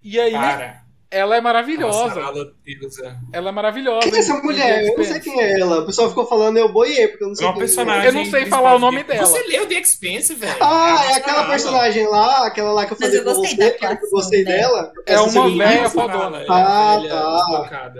E 0.00 0.20
aí, 0.20 0.30
Para. 0.30 0.82
ela 1.10 1.34
é 1.34 1.40
Nossa, 1.40 1.42
maravilhosa. 1.42 2.20
ela 2.20 2.52
deusa. 2.64 3.16
Ela 3.32 3.48
é 3.48 3.52
maravilhosa. 3.52 4.08
Quem 4.08 4.14
é 4.14 4.18
essa 4.20 4.34
mulher? 4.40 4.86
Eu 4.86 4.96
não 4.96 5.04
sei 5.04 5.18
quem 5.18 5.40
é 5.42 5.58
ela. 5.60 5.80
O 5.80 5.86
pessoal 5.86 6.08
ficou 6.08 6.24
falando, 6.24 6.56
eu 6.58 6.72
boiei, 6.72 7.08
porque 7.08 7.24
eu 7.24 7.28
não 7.28 7.34
sei 7.34 7.44
É 7.44 7.48
uma 7.48 7.54
quem 7.54 7.62
é. 7.62 7.66
personagem. 7.66 8.06
Eu 8.06 8.12
não 8.12 8.24
sei 8.26 8.46
falar 8.46 8.72
o 8.74 8.76
de- 8.76 8.80
nome 8.82 9.02
dela. 9.02 9.26
Você 9.26 9.42
leu 9.48 9.66
The 9.66 9.74
Expense, 9.74 10.34
velho? 10.34 10.56
Ah, 10.60 11.04
é 11.10 11.14
a 11.14 11.16
aquela 11.16 11.48
personagem 11.48 12.06
lá, 12.06 12.46
aquela 12.46 12.70
lá 12.72 12.86
que 12.86 12.92
eu 12.92 12.96
falei 12.96 13.18
eu 13.18 13.24
gostei 13.24 13.50
você, 13.50 13.56
da 13.56 13.96
que 13.96 14.04
eu 14.04 14.10
gostei 14.10 14.44
dela. 14.44 14.92
É 15.06 15.18
uma 15.18 15.50
velha 15.56 15.90
fodona. 15.90 16.42
É 16.42 16.46
Ah, 16.48 17.00
tá. 17.08 17.90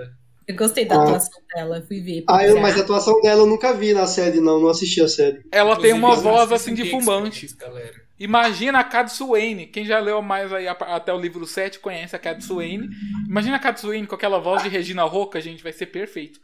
Eu 0.48 0.54
gostei 0.54 0.84
da 0.84 0.96
Ah. 0.96 1.02
atuação 1.02 1.42
dela, 1.54 1.84
fui 1.86 2.00
ver. 2.00 2.24
Ah, 2.28 2.44
eu, 2.46 2.60
mas 2.60 2.76
a 2.76 2.80
atuação 2.80 3.20
dela 3.20 3.42
eu 3.42 3.46
nunca 3.46 3.72
vi 3.74 3.92
na 3.92 4.06
série, 4.06 4.40
não. 4.40 4.60
Não 4.60 4.68
assisti 4.68 5.02
a 5.02 5.08
série. 5.08 5.42
Ela 5.50 5.76
tem 5.76 5.92
uma 5.92 6.10
Inclusive, 6.10 6.28
voz 6.30 6.52
assim 6.52 6.72
de 6.74 6.88
fumante. 6.88 7.48
Galera. 7.56 8.06
Imagina 8.18 8.78
a 8.78 8.84
Cad 8.84 9.10
Swain. 9.10 9.66
Quem 9.66 9.84
já 9.84 9.98
leu 9.98 10.22
mais 10.22 10.52
aí 10.52 10.66
até 10.68 11.12
o 11.12 11.18
livro 11.18 11.46
7 11.46 11.80
conhece 11.80 12.14
a 12.14 12.18
Cad 12.18 12.42
Swain. 12.42 12.88
Imagina 13.28 13.56
a 13.56 13.58
Cad 13.58 13.78
Swain 13.78 14.06
com 14.06 14.14
aquela 14.14 14.38
voz 14.38 14.62
de 14.62 14.68
Regina 14.68 15.02
Roca, 15.02 15.40
gente, 15.40 15.62
vai 15.62 15.72
ser 15.72 15.86
perfeito. 15.86 16.40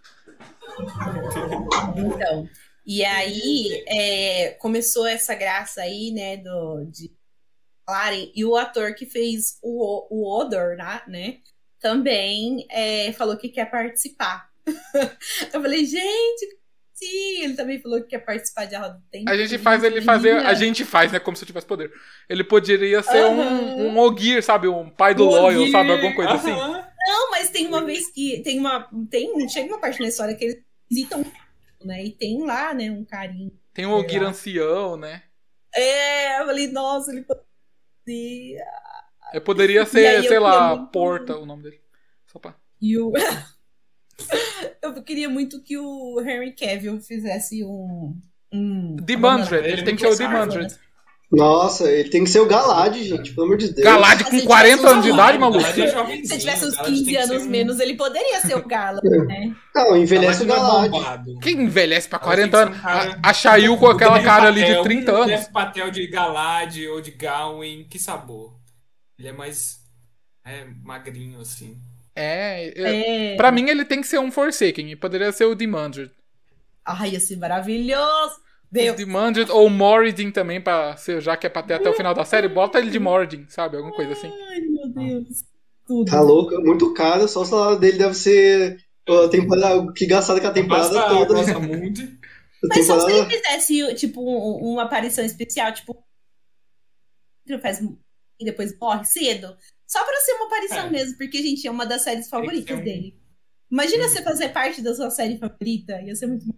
Então, 1.97 2.49
e 2.85 3.05
aí 3.05 3.85
é, 3.87 4.51
começou 4.61 5.07
essa 5.07 5.35
graça 5.35 5.81
aí, 5.83 6.11
né, 6.13 6.37
do, 6.39 6.85
de 6.91 7.11
falarem, 7.87 8.33
e 8.35 8.45
o 8.45 8.57
ator 8.57 8.95
que 8.95 9.07
fez 9.07 9.59
o, 9.63 10.07
o 10.11 10.41
Odor, 10.41 10.77
né, 11.07 11.39
também 11.83 12.65
é, 12.71 13.13
falou 13.13 13.37
que 13.37 13.49
quer 13.49 13.69
participar. 13.71 14.49
eu 15.53 15.61
falei, 15.61 15.85
gente, 15.85 16.59
sim, 16.95 17.43
ele 17.43 17.55
também 17.55 17.83
falou 17.83 18.01
que 18.01 18.11
quer 18.11 18.21
participar 18.21 18.67
de 18.67 18.77
A 18.77 18.81
Roda 18.81 18.95
do 18.95 19.05
Tempo. 19.11 19.29
A 19.29 19.37
gente 19.37 19.59
faz 19.59 19.83
ele 19.83 20.01
fazer. 20.01 20.39
A 20.47 20.55
gente 20.55 20.85
faz, 20.85 21.11
né? 21.11 21.19
Como 21.19 21.37
se 21.37 21.43
eu 21.43 21.47
tivesse 21.47 21.67
poder. 21.67 21.93
Ele 22.29 22.45
poderia 22.45 23.03
ser 23.03 23.25
Aham. 23.25 23.33
um, 23.33 23.89
um 23.89 23.99
Ogir, 23.99 24.43
sabe? 24.43 24.69
Um 24.69 24.89
pai 24.89 25.13
do 25.15 25.25
Um 25.25 25.31
Loyal, 25.31 25.63
Ogir, 25.63 25.73
sabe? 25.73 25.91
Alguma 25.91 26.15
coisa 26.15 26.33
assim. 26.33 26.53
Aham. 26.53 26.87
Não, 27.05 27.31
mas 27.33 27.51
tem 27.51 27.67
uma 27.67 27.85
vez 27.85 28.09
que 28.13 28.41
tem 28.45 28.61
uma 28.61 28.89
tem 29.11 29.49
chega 29.49 29.67
uma 29.67 29.81
parte 29.81 30.01
na 30.01 30.07
história 30.07 30.37
que 30.37 30.45
eles 30.45 30.63
visitam, 30.89 31.25
né, 31.83 32.05
e 32.05 32.13
tem 32.13 32.45
lá, 32.45 32.73
né, 32.73 32.93
um 32.93 33.05
carinho. 33.05 33.51
Tem 33.75 33.87
um 33.87 33.93
Ogir 33.93 34.23
lá. 34.23 34.29
ancião, 34.29 34.97
né? 34.97 35.25
É, 35.75 36.41
eu 36.41 36.47
falei, 36.47 36.69
nossa, 36.69 37.11
ele 37.11 37.25
poderia 37.25 38.65
É, 39.35 39.41
poderia 39.41 39.85
ser, 39.87 40.17
eu 40.19 40.23
sei 40.25 40.39
lá, 40.39 40.77
muito- 40.77 40.91
Porta 40.91 41.37
o 41.37 41.47
nome 41.47 41.63
dele. 41.65 41.81
Só 42.31 42.39
pra... 42.39 42.55
E 42.81 42.99
o. 42.99 43.13
eu 44.83 45.03
queria 45.03 45.29
muito 45.29 45.63
que 45.63 45.77
o 45.79 46.21
Henry 46.21 46.53
Cavill 46.53 47.01
fizesse 47.01 47.65
um. 47.65 48.15
um 48.53 48.97
The 48.97 49.17
Mandred, 49.17 49.55
Ele 49.65 49.73
ele 49.75 49.83
tem 49.83 49.95
que 49.97 50.03
ser 50.03 50.09
o 50.09 50.11
The 50.17 50.25
sarvo, 50.25 50.39
Mandred. 50.39 50.75
Nossa, 51.31 51.91
ele 51.91 52.11
tem 52.11 52.25
que 52.25 52.29
ser 52.31 52.41
o 52.41 52.47
Galad, 52.47 52.95
gente, 52.95 53.33
pelo 53.35 53.47
amor 53.47 53.57
de 53.57 53.73
Deus. 53.73 53.83
Galad 53.83 54.23
com 54.23 54.39
se 54.39 54.45
40 54.45 54.77
tivesse 54.77 54.93
anos 54.93 55.03
de 55.05 55.11
idade, 55.11 55.39
Galad, 55.39 55.41
maluco. 55.41 55.63
Galad 55.63 55.79
é 55.79 56.25
Se 56.27 56.39
tivesse 56.39 56.65
uns 56.67 56.75
Galad 56.75 56.91
15 56.91 57.05
tem 57.07 57.15
que 57.15 57.23
ser 57.27 57.33
anos 57.33 57.43
um- 57.47 57.49
menos, 57.49 57.81
ele 57.81 57.95
poderia 57.95 58.41
ser 58.43 58.55
o 58.55 58.67
Gala, 58.69 59.01
né? 59.27 59.57
Não, 59.75 59.97
envelhece 59.97 60.43
o 60.43 60.47
Galad 60.47 60.85
é 60.85 60.89
Galad. 60.91 61.25
Quem 61.41 61.63
envelhece 61.63 62.07
pra 62.07 62.19
Ela 62.19 62.25
40 62.27 62.51
tem 62.51 62.51
que 62.51 62.57
ser 62.59 62.63
anos? 62.67 62.79
um 62.79 62.83
cara- 63.07 63.21
A, 63.23 63.31
a 63.31 63.33
Chayu 63.33 63.79
com 63.79 63.87
aquela 63.87 64.23
cara 64.23 64.49
ali 64.49 64.61
de 64.61 64.67
Patel, 64.67 64.83
30 64.83 65.13
o 65.13 65.17
anos. 65.17 65.27
Dev 65.29 65.45
Patel 65.53 65.91
de 65.91 66.07
Galad 66.09 66.77
ou 66.91 67.01
de 67.01 67.11
Gawain, 67.13 67.87
que 67.89 67.99
sabor. 67.99 68.53
Ele 69.23 69.29
é 69.29 69.33
mais 69.33 69.79
é, 70.45 70.65
magrinho, 70.83 71.39
assim. 71.41 71.81
É, 72.17 72.73
é, 72.77 73.33
É. 73.35 73.37
pra 73.37 73.53
mim 73.53 73.69
ele 73.71 73.85
tem 73.85 74.01
que 74.01 74.07
ser 74.09 74.19
um 74.19 74.33
Forsaken. 74.33 74.91
e 74.91 74.97
Poderia 74.97 75.31
ser 75.31 75.45
o 75.45 75.55
Demandred. 75.55 76.11
Ai, 76.85 77.19
ser 77.21 77.37
maravilhoso! 77.37 78.35
O 78.35 78.75
Meu, 78.75 78.95
Demandred 78.97 79.49
ou 79.53 79.67
o 79.67 79.71
Moridin 79.71 80.33
também, 80.33 80.61
pra 80.61 80.97
ser, 80.97 81.21
já 81.21 81.37
que 81.37 81.47
é 81.47 81.51
pra 81.51 81.63
ter 81.63 81.75
até 81.75 81.89
o 81.89 81.95
final 81.95 82.13
da 82.15 82.25
série, 82.25 82.49
bota 82.49 82.79
ele 82.81 82.91
de 82.91 82.99
Moridin, 82.99 83.47
sabe? 83.49 83.77
Alguma 83.77 83.95
coisa 83.95 84.13
assim. 84.13 84.33
ai, 84.49 84.61
meu 84.61 84.89
Deus. 84.89 85.45
Tudo. 85.87 86.11
Tá 86.11 86.21
louco, 86.21 86.61
muito 86.63 86.93
caro, 86.95 87.29
só 87.29 87.43
o 87.43 87.45
salário 87.45 87.79
dele 87.79 87.99
deve 87.99 88.15
ser 88.15 88.79
a 89.09 89.29
temporada, 89.29 89.93
que 89.93 90.07
gastada 90.07 90.41
com 90.41 90.47
a 90.49 90.53
temporada 90.53 90.89
Basta, 90.95 91.09
toda. 91.17 91.35
basta 91.35 91.59
muito. 91.61 92.01
A 92.03 92.67
Mas 92.69 92.87
só 92.87 92.99
se 93.01 93.13
ele 93.13 93.27
fizesse, 93.31 93.95
tipo, 93.95 94.21
um- 94.23 94.73
uma 94.73 94.85
aparição 94.85 95.25
especial, 95.25 95.73
tipo, 95.73 96.03
ele 97.47 97.59
faz 97.59 97.81
e 98.43 98.45
depois 98.45 98.77
morre 98.79 99.05
cedo. 99.05 99.57
Só 99.87 100.05
pra 100.05 100.17
ser 100.21 100.33
uma 100.35 100.47
aparição 100.47 100.87
É. 100.87 100.91
mesmo, 100.91 101.17
porque, 101.19 101.43
gente, 101.43 101.67
é 101.67 101.71
uma 101.71 101.87
das 101.87 102.03
séries 102.03 102.29
favoritas 102.29 102.79
um- 102.79 102.83
dele. 102.85 103.19
Imagina 103.71 104.09
você 104.09 104.23
fazer 104.23 104.51
parte 104.51 104.83
da 104.83 104.95
sua 104.95 105.11
série 105.11 105.39
favorita, 105.39 106.01
ia 106.03 106.15
ser 106.15 106.27
muito 106.27 106.47
bom. 106.47 106.55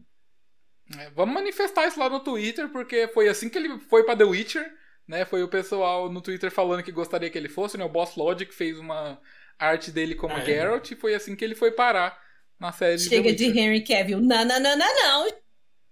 É, 0.98 1.10
vamos 1.10 1.34
manifestar 1.34 1.86
isso 1.86 1.98
lá 1.98 2.08
no 2.10 2.20
Twitter, 2.20 2.68
porque 2.70 3.08
foi 3.08 3.28
assim 3.28 3.48
que 3.48 3.56
ele 3.56 3.78
foi 3.88 4.04
pra 4.04 4.16
The 4.16 4.24
Witcher, 4.24 4.70
né? 5.08 5.24
Foi 5.24 5.42
o 5.42 5.48
pessoal 5.48 6.10
no 6.12 6.20
Twitter 6.20 6.50
falando 6.50 6.82
que 6.82 6.92
gostaria 6.92 7.30
que 7.30 7.38
ele 7.38 7.48
fosse, 7.48 7.78
né? 7.78 7.84
O 7.84 7.88
Boss 7.88 8.16
Logic 8.16 8.52
fez 8.52 8.78
uma 8.78 9.18
arte 9.58 9.90
dele 9.90 10.14
como 10.14 10.34
É. 10.34 10.44
Geralt 10.44 10.90
e 10.90 10.96
foi 10.96 11.14
assim 11.14 11.34
que 11.36 11.44
ele 11.44 11.54
foi 11.54 11.70
parar 11.70 12.20
na 12.60 12.70
série 12.72 12.96
de 12.96 13.04
Chega 13.08 13.30
The 13.30 13.34
de 13.34 13.46
Witcher. 13.46 13.62
Henry 13.62 13.84
Cavill. 13.84 14.20
Não, 14.20 14.44
não, 14.44 14.60
não, 14.60 14.76
não, 14.76 14.94
não. 14.94 15.28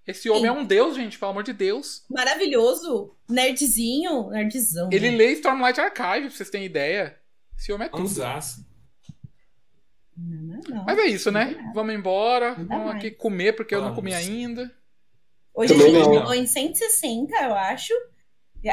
Esse 0.06 0.28
homem 0.28 0.46
é 0.46 0.52
um 0.52 0.64
deus, 0.64 0.96
gente, 0.96 1.18
pelo 1.18 1.30
amor 1.30 1.44
de 1.44 1.52
Deus. 1.52 2.04
Maravilhoso. 2.10 3.16
Nerdzinho. 3.28 4.30
Nerdzão. 4.30 4.88
Ele 4.92 5.10
né? 5.10 5.16
lê 5.16 5.32
Stormlight 5.32 5.80
Archive, 5.80 6.26
pra 6.26 6.30
vocês 6.30 6.50
terem 6.50 6.66
ideia. 6.66 7.18
Esse 7.56 7.72
homem 7.72 7.86
é 7.86 7.90
tudo. 7.90 8.02
Anzaço. 8.02 8.66
Não, 10.16 10.42
não, 10.42 10.60
não. 10.68 10.84
Mas 10.84 10.98
é 10.98 11.06
isso, 11.06 11.30
né? 11.30 11.56
Vamos 11.72 11.94
embora. 11.94 12.50
Nada 12.50 12.64
Vamos 12.64 12.86
mais. 12.86 12.96
aqui 12.98 13.10
comer, 13.12 13.54
porque 13.54 13.74
eu 13.74 13.78
não 13.78 13.88
Vamos. 13.88 14.00
comi 14.00 14.14
ainda. 14.14 14.70
Hoje 15.54 15.74
a 15.74 15.76
gente 15.76 15.92
não. 15.92 16.14
chegou 16.14 16.34
em 16.34 16.46
160, 16.46 17.34
eu 17.36 17.54
acho. 17.54 17.92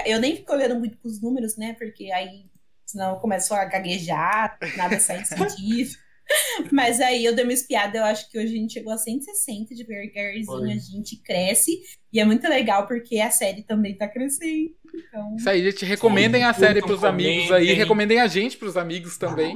Eu 0.05 0.19
nem 0.19 0.35
fico 0.35 0.53
olhando 0.53 0.75
muito 0.75 0.97
pros 0.97 1.21
números, 1.21 1.57
né? 1.57 1.75
Porque 1.77 2.11
aí, 2.11 2.45
senão 2.85 3.15
eu 3.15 3.19
começo 3.19 3.53
a 3.53 3.65
gaguejar, 3.65 4.57
nada 4.77 4.99
sai 4.99 5.23
sentido. 5.25 5.91
Mas 6.71 6.99
aí 7.01 7.25
eu 7.25 7.33
dei 7.35 7.43
uma 7.43 7.53
espiada, 7.53 7.97
eu 7.99 8.03
acho 8.05 8.29
que 8.29 8.37
hoje 8.37 8.53
a 8.53 8.57
gente 8.57 8.73
chegou 8.73 8.93
a 8.93 8.97
160 8.97 9.73
de 9.73 9.83
devagarzinho, 9.83 10.45
Foi. 10.45 10.71
a 10.71 10.75
gente 10.75 11.17
cresce. 11.23 11.79
E 12.11 12.19
é 12.19 12.25
muito 12.25 12.47
legal 12.47 12.87
porque 12.87 13.19
a 13.19 13.29
série 13.31 13.63
também 13.63 13.95
tá 13.95 14.07
crescendo. 14.07 14.71
Então, 14.93 15.35
Isso 15.37 15.47
aí, 15.49 15.63
gente. 15.63 15.85
Recomendem 15.85 16.43
a 16.43 16.47
Curtam, 16.53 16.67
série 16.67 16.81
pros 16.81 17.03
amigos 17.03 17.43
aí. 17.43 17.49
comentem. 17.61 17.75
Recomendem 17.75 18.19
a 18.19 18.27
gente 18.27 18.57
pros 18.57 18.75
amigos 18.77 19.17
também. 19.17 19.55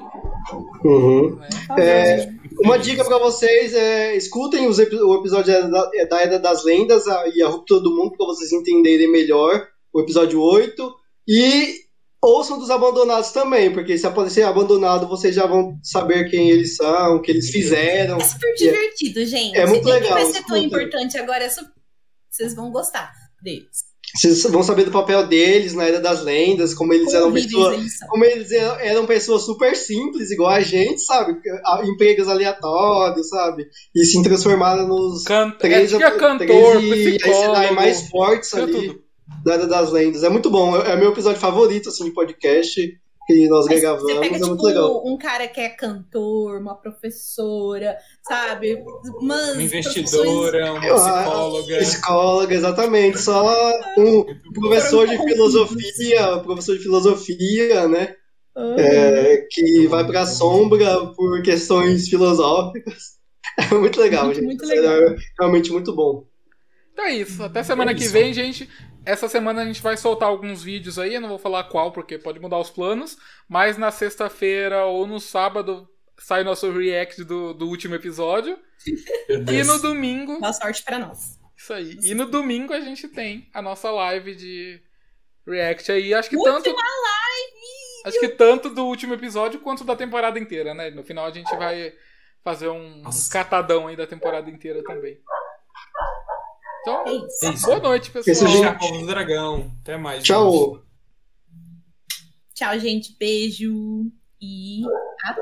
Uhum. 0.84 1.40
favor. 1.68 1.80
É, 1.84 2.30
Uma 2.64 2.78
dica 2.78 3.04
pra 3.04 3.18
vocês 3.18 3.74
é 3.74 4.16
escutem 4.16 4.68
os 4.68 4.78
o 4.78 5.16
episódio 5.20 5.70
da, 5.72 5.90
é 5.96 6.06
da 6.06 6.22
Era 6.22 6.38
das 6.40 6.64
Lendas 6.64 7.08
a- 7.08 7.24
e 7.34 7.42
a 7.42 7.48
Ruptura 7.48 7.82
do 7.82 7.96
Mundo 7.96 8.16
pra 8.16 8.26
vocês 8.28 8.52
entenderem 8.52 9.12
melhor 9.12 9.68
o 9.92 10.02
episódio 10.02 10.40
8 10.40 10.94
e 11.28 11.83
ouçam 12.24 12.58
dos 12.58 12.70
abandonados 12.70 13.32
também, 13.32 13.72
porque 13.72 13.98
se 13.98 14.08
aparecer 14.08 14.44
abandonado 14.44 15.08
vocês 15.08 15.36
já 15.36 15.46
vão 15.46 15.78
saber 15.84 16.30
quem 16.30 16.50
eles 16.50 16.76
são, 16.76 17.18
o 17.18 17.22
que 17.22 17.32
eles 17.32 17.50
fizeram. 17.50 18.18
É 18.18 18.24
super 18.24 18.54
divertido, 18.56 19.26
gente. 19.26 19.58
É 19.58 19.66
muito 19.66 19.86
Nem 19.86 19.94
legal, 19.96 20.14
vai 20.14 20.26
ser 20.26 20.44
tão 20.44 20.58
importante 20.58 21.18
agora, 21.18 21.44
é 21.44 21.50
super... 21.50 21.72
vocês 22.30 22.56
vão 22.56 22.72
gostar 22.72 23.12
deles. 23.42 23.94
Vocês 24.16 24.44
vão 24.44 24.62
saber 24.62 24.84
do 24.84 24.92
papel 24.92 25.26
deles 25.26 25.74
na 25.74 25.86
Era 25.86 26.00
das 26.00 26.24
Lendas, 26.24 26.76
como 26.76 26.94
eles 26.94 27.12
eram 27.14 27.34
pessoas 27.34 27.82
como 28.08 28.24
eles 28.24 28.52
eram, 28.52 28.76
eram 28.76 29.06
pessoas 29.08 29.42
super 29.42 29.76
simples, 29.76 30.30
igual 30.30 30.52
a 30.52 30.62
gente, 30.62 31.02
sabe? 31.02 31.36
Empregos 31.84 32.28
aleatórios, 32.28 33.28
sabe? 33.30 33.66
E 33.96 34.06
se 34.06 34.22
transformaram 34.22 34.88
nos 34.88 35.24
Can... 35.24 35.48
É, 35.48 35.52
três, 35.58 35.90
tinha 35.90 36.12
cantor, 36.12 36.38
três 36.38 37.16
e 37.16 37.18
psicólogo. 37.18 37.74
Mais 37.74 38.08
fortes 38.10 38.54
ali 38.54 38.72
tudo. 38.72 39.03
Da 39.44 39.54
Era 39.54 39.68
das 39.68 39.92
Lendas. 39.92 40.24
É 40.24 40.30
muito 40.30 40.50
bom, 40.50 40.76
é 40.82 40.92
é 40.92 40.96
meu 40.96 41.12
episódio 41.12 41.40
favorito, 41.40 41.90
assim, 41.90 42.06
de 42.06 42.12
podcast 42.12 43.00
que 43.26 43.48
nós 43.48 43.66
Mas 43.68 43.80
gravamos, 43.80 44.04
você 44.12 44.20
pega, 44.20 44.36
é 44.36 44.38
tipo, 44.38 44.48
muito 44.50 44.64
legal. 44.66 45.02
um 45.08 45.18
cara 45.18 45.48
que 45.48 45.62
é 45.62 45.70
cantor, 45.70 46.60
uma 46.60 46.76
professora, 46.76 47.98
sabe? 48.28 48.76
Umas 49.22 49.54
Uma 49.54 49.64
investidora, 49.64 50.74
uma 50.74 50.82
psicóloga. 50.82 51.78
Psicóloga, 51.78 52.54
exatamente, 52.54 53.20
só 53.22 53.72
um 53.98 54.26
professor 54.54 55.08
de 55.08 55.18
filosofia, 55.18 56.38
professor 56.44 56.78
de 56.78 56.84
filosofia, 56.84 57.88
né? 57.88 58.14
profissões- 58.56 58.76
é, 58.78 59.48
que 59.50 59.88
vai 59.88 60.06
pra 60.06 60.26
sombra 60.26 61.08
por 61.16 61.42
questões 61.42 62.08
filosóficas. 62.10 63.14
É 63.72 63.76
muito 63.76 64.00
legal, 64.02 64.26
Muito, 64.26 64.36
gente. 64.38 64.46
muito 64.46 64.66
Sério, 64.66 64.84
É 64.90 65.16
realmente 65.40 65.72
muito 65.72 65.94
bom. 65.94 66.26
Então 66.92 67.06
é 67.06 67.14
isso. 67.18 67.44
Até 67.44 67.62
semana 67.62 67.92
É 67.92 67.94
que 67.94 68.04
isso. 68.04 68.12
vem, 68.14 68.34
gente. 68.34 68.68
Essa 69.06 69.28
semana 69.28 69.62
a 69.62 69.66
gente 69.66 69.82
vai 69.82 69.98
soltar 69.98 70.30
alguns 70.30 70.64
vídeos 70.64 70.98
aí. 70.98 71.16
Eu 71.16 71.22
não 71.22 71.30
vou 71.30 71.40
falar 71.40 71.66
qual, 71.66 71.92
porque 71.92 72.18
pode 72.18 72.40
mudar 72.40 72.58
os 72.58 72.70
planos. 72.70 73.18
Mas 73.48 73.78
na 73.78 73.92
sexta-feira 73.92 74.86
ou 74.86 75.06
no 75.06 75.20
sábado 75.20 75.90
sai 76.18 76.44
nosso 76.44 76.72
react 76.72 77.24
do, 77.24 77.54
do 77.54 77.68
último 77.68 77.96
episódio. 77.96 78.58
E 79.30 79.64
no 79.64 79.80
domingo. 79.80 80.40
Boa 80.40 80.52
sorte 80.52 80.84
pra 80.84 81.00
nós. 81.00 81.40
Isso 81.58 81.74
aí. 81.74 81.98
E 82.04 82.14
no 82.14 82.26
domingo 82.26 82.74
a 82.74 82.82
gente 82.82 83.08
tem 83.08 83.50
a 83.54 83.62
nossa 83.62 83.90
live 83.90 84.36
de 84.36 84.82
react 85.48 85.90
aí. 85.92 86.14
Acho 86.14 86.30
que 86.30 86.36
Última 86.36 86.62
tanto. 86.62 86.76
Acho 88.06 88.20
que 88.20 88.28
tanto 88.28 88.70
do 88.70 88.86
último 88.86 89.14
episódio 89.14 89.62
quanto 89.62 89.86
da 89.86 89.96
temporada 89.96 90.38
inteira, 90.38 90.74
né? 90.74 90.90
No 90.90 91.04
final 91.04 91.26
a 91.26 91.32
gente 91.32 91.56
vai 91.56 91.94
fazer 92.44 92.68
um, 92.68 92.98
um 92.98 93.02
Nossa. 93.04 93.32
catadão 93.32 93.88
aí 93.88 93.96
da 93.96 94.06
temporada 94.06 94.50
inteira 94.50 94.84
também. 94.84 95.18
Então, 96.84 97.08
É 97.08 97.14
isso. 97.14 97.46
É 97.46 97.50
isso. 97.54 97.66
boa 97.66 97.80
noite, 97.80 98.12
pessoal. 98.12 98.52
Gente. 98.52 98.78
Povo 98.80 99.00
do 99.00 99.08
Dragão. 99.08 99.72
Até 99.82 99.98
mais. 99.98 100.18
gente. 100.18 100.28
Tchau! 100.28 100.84
Tchau, 102.54 102.80
gente. 102.80 103.16
Beijo. 103.18 104.12
E 104.42 104.84
até. 105.24 105.42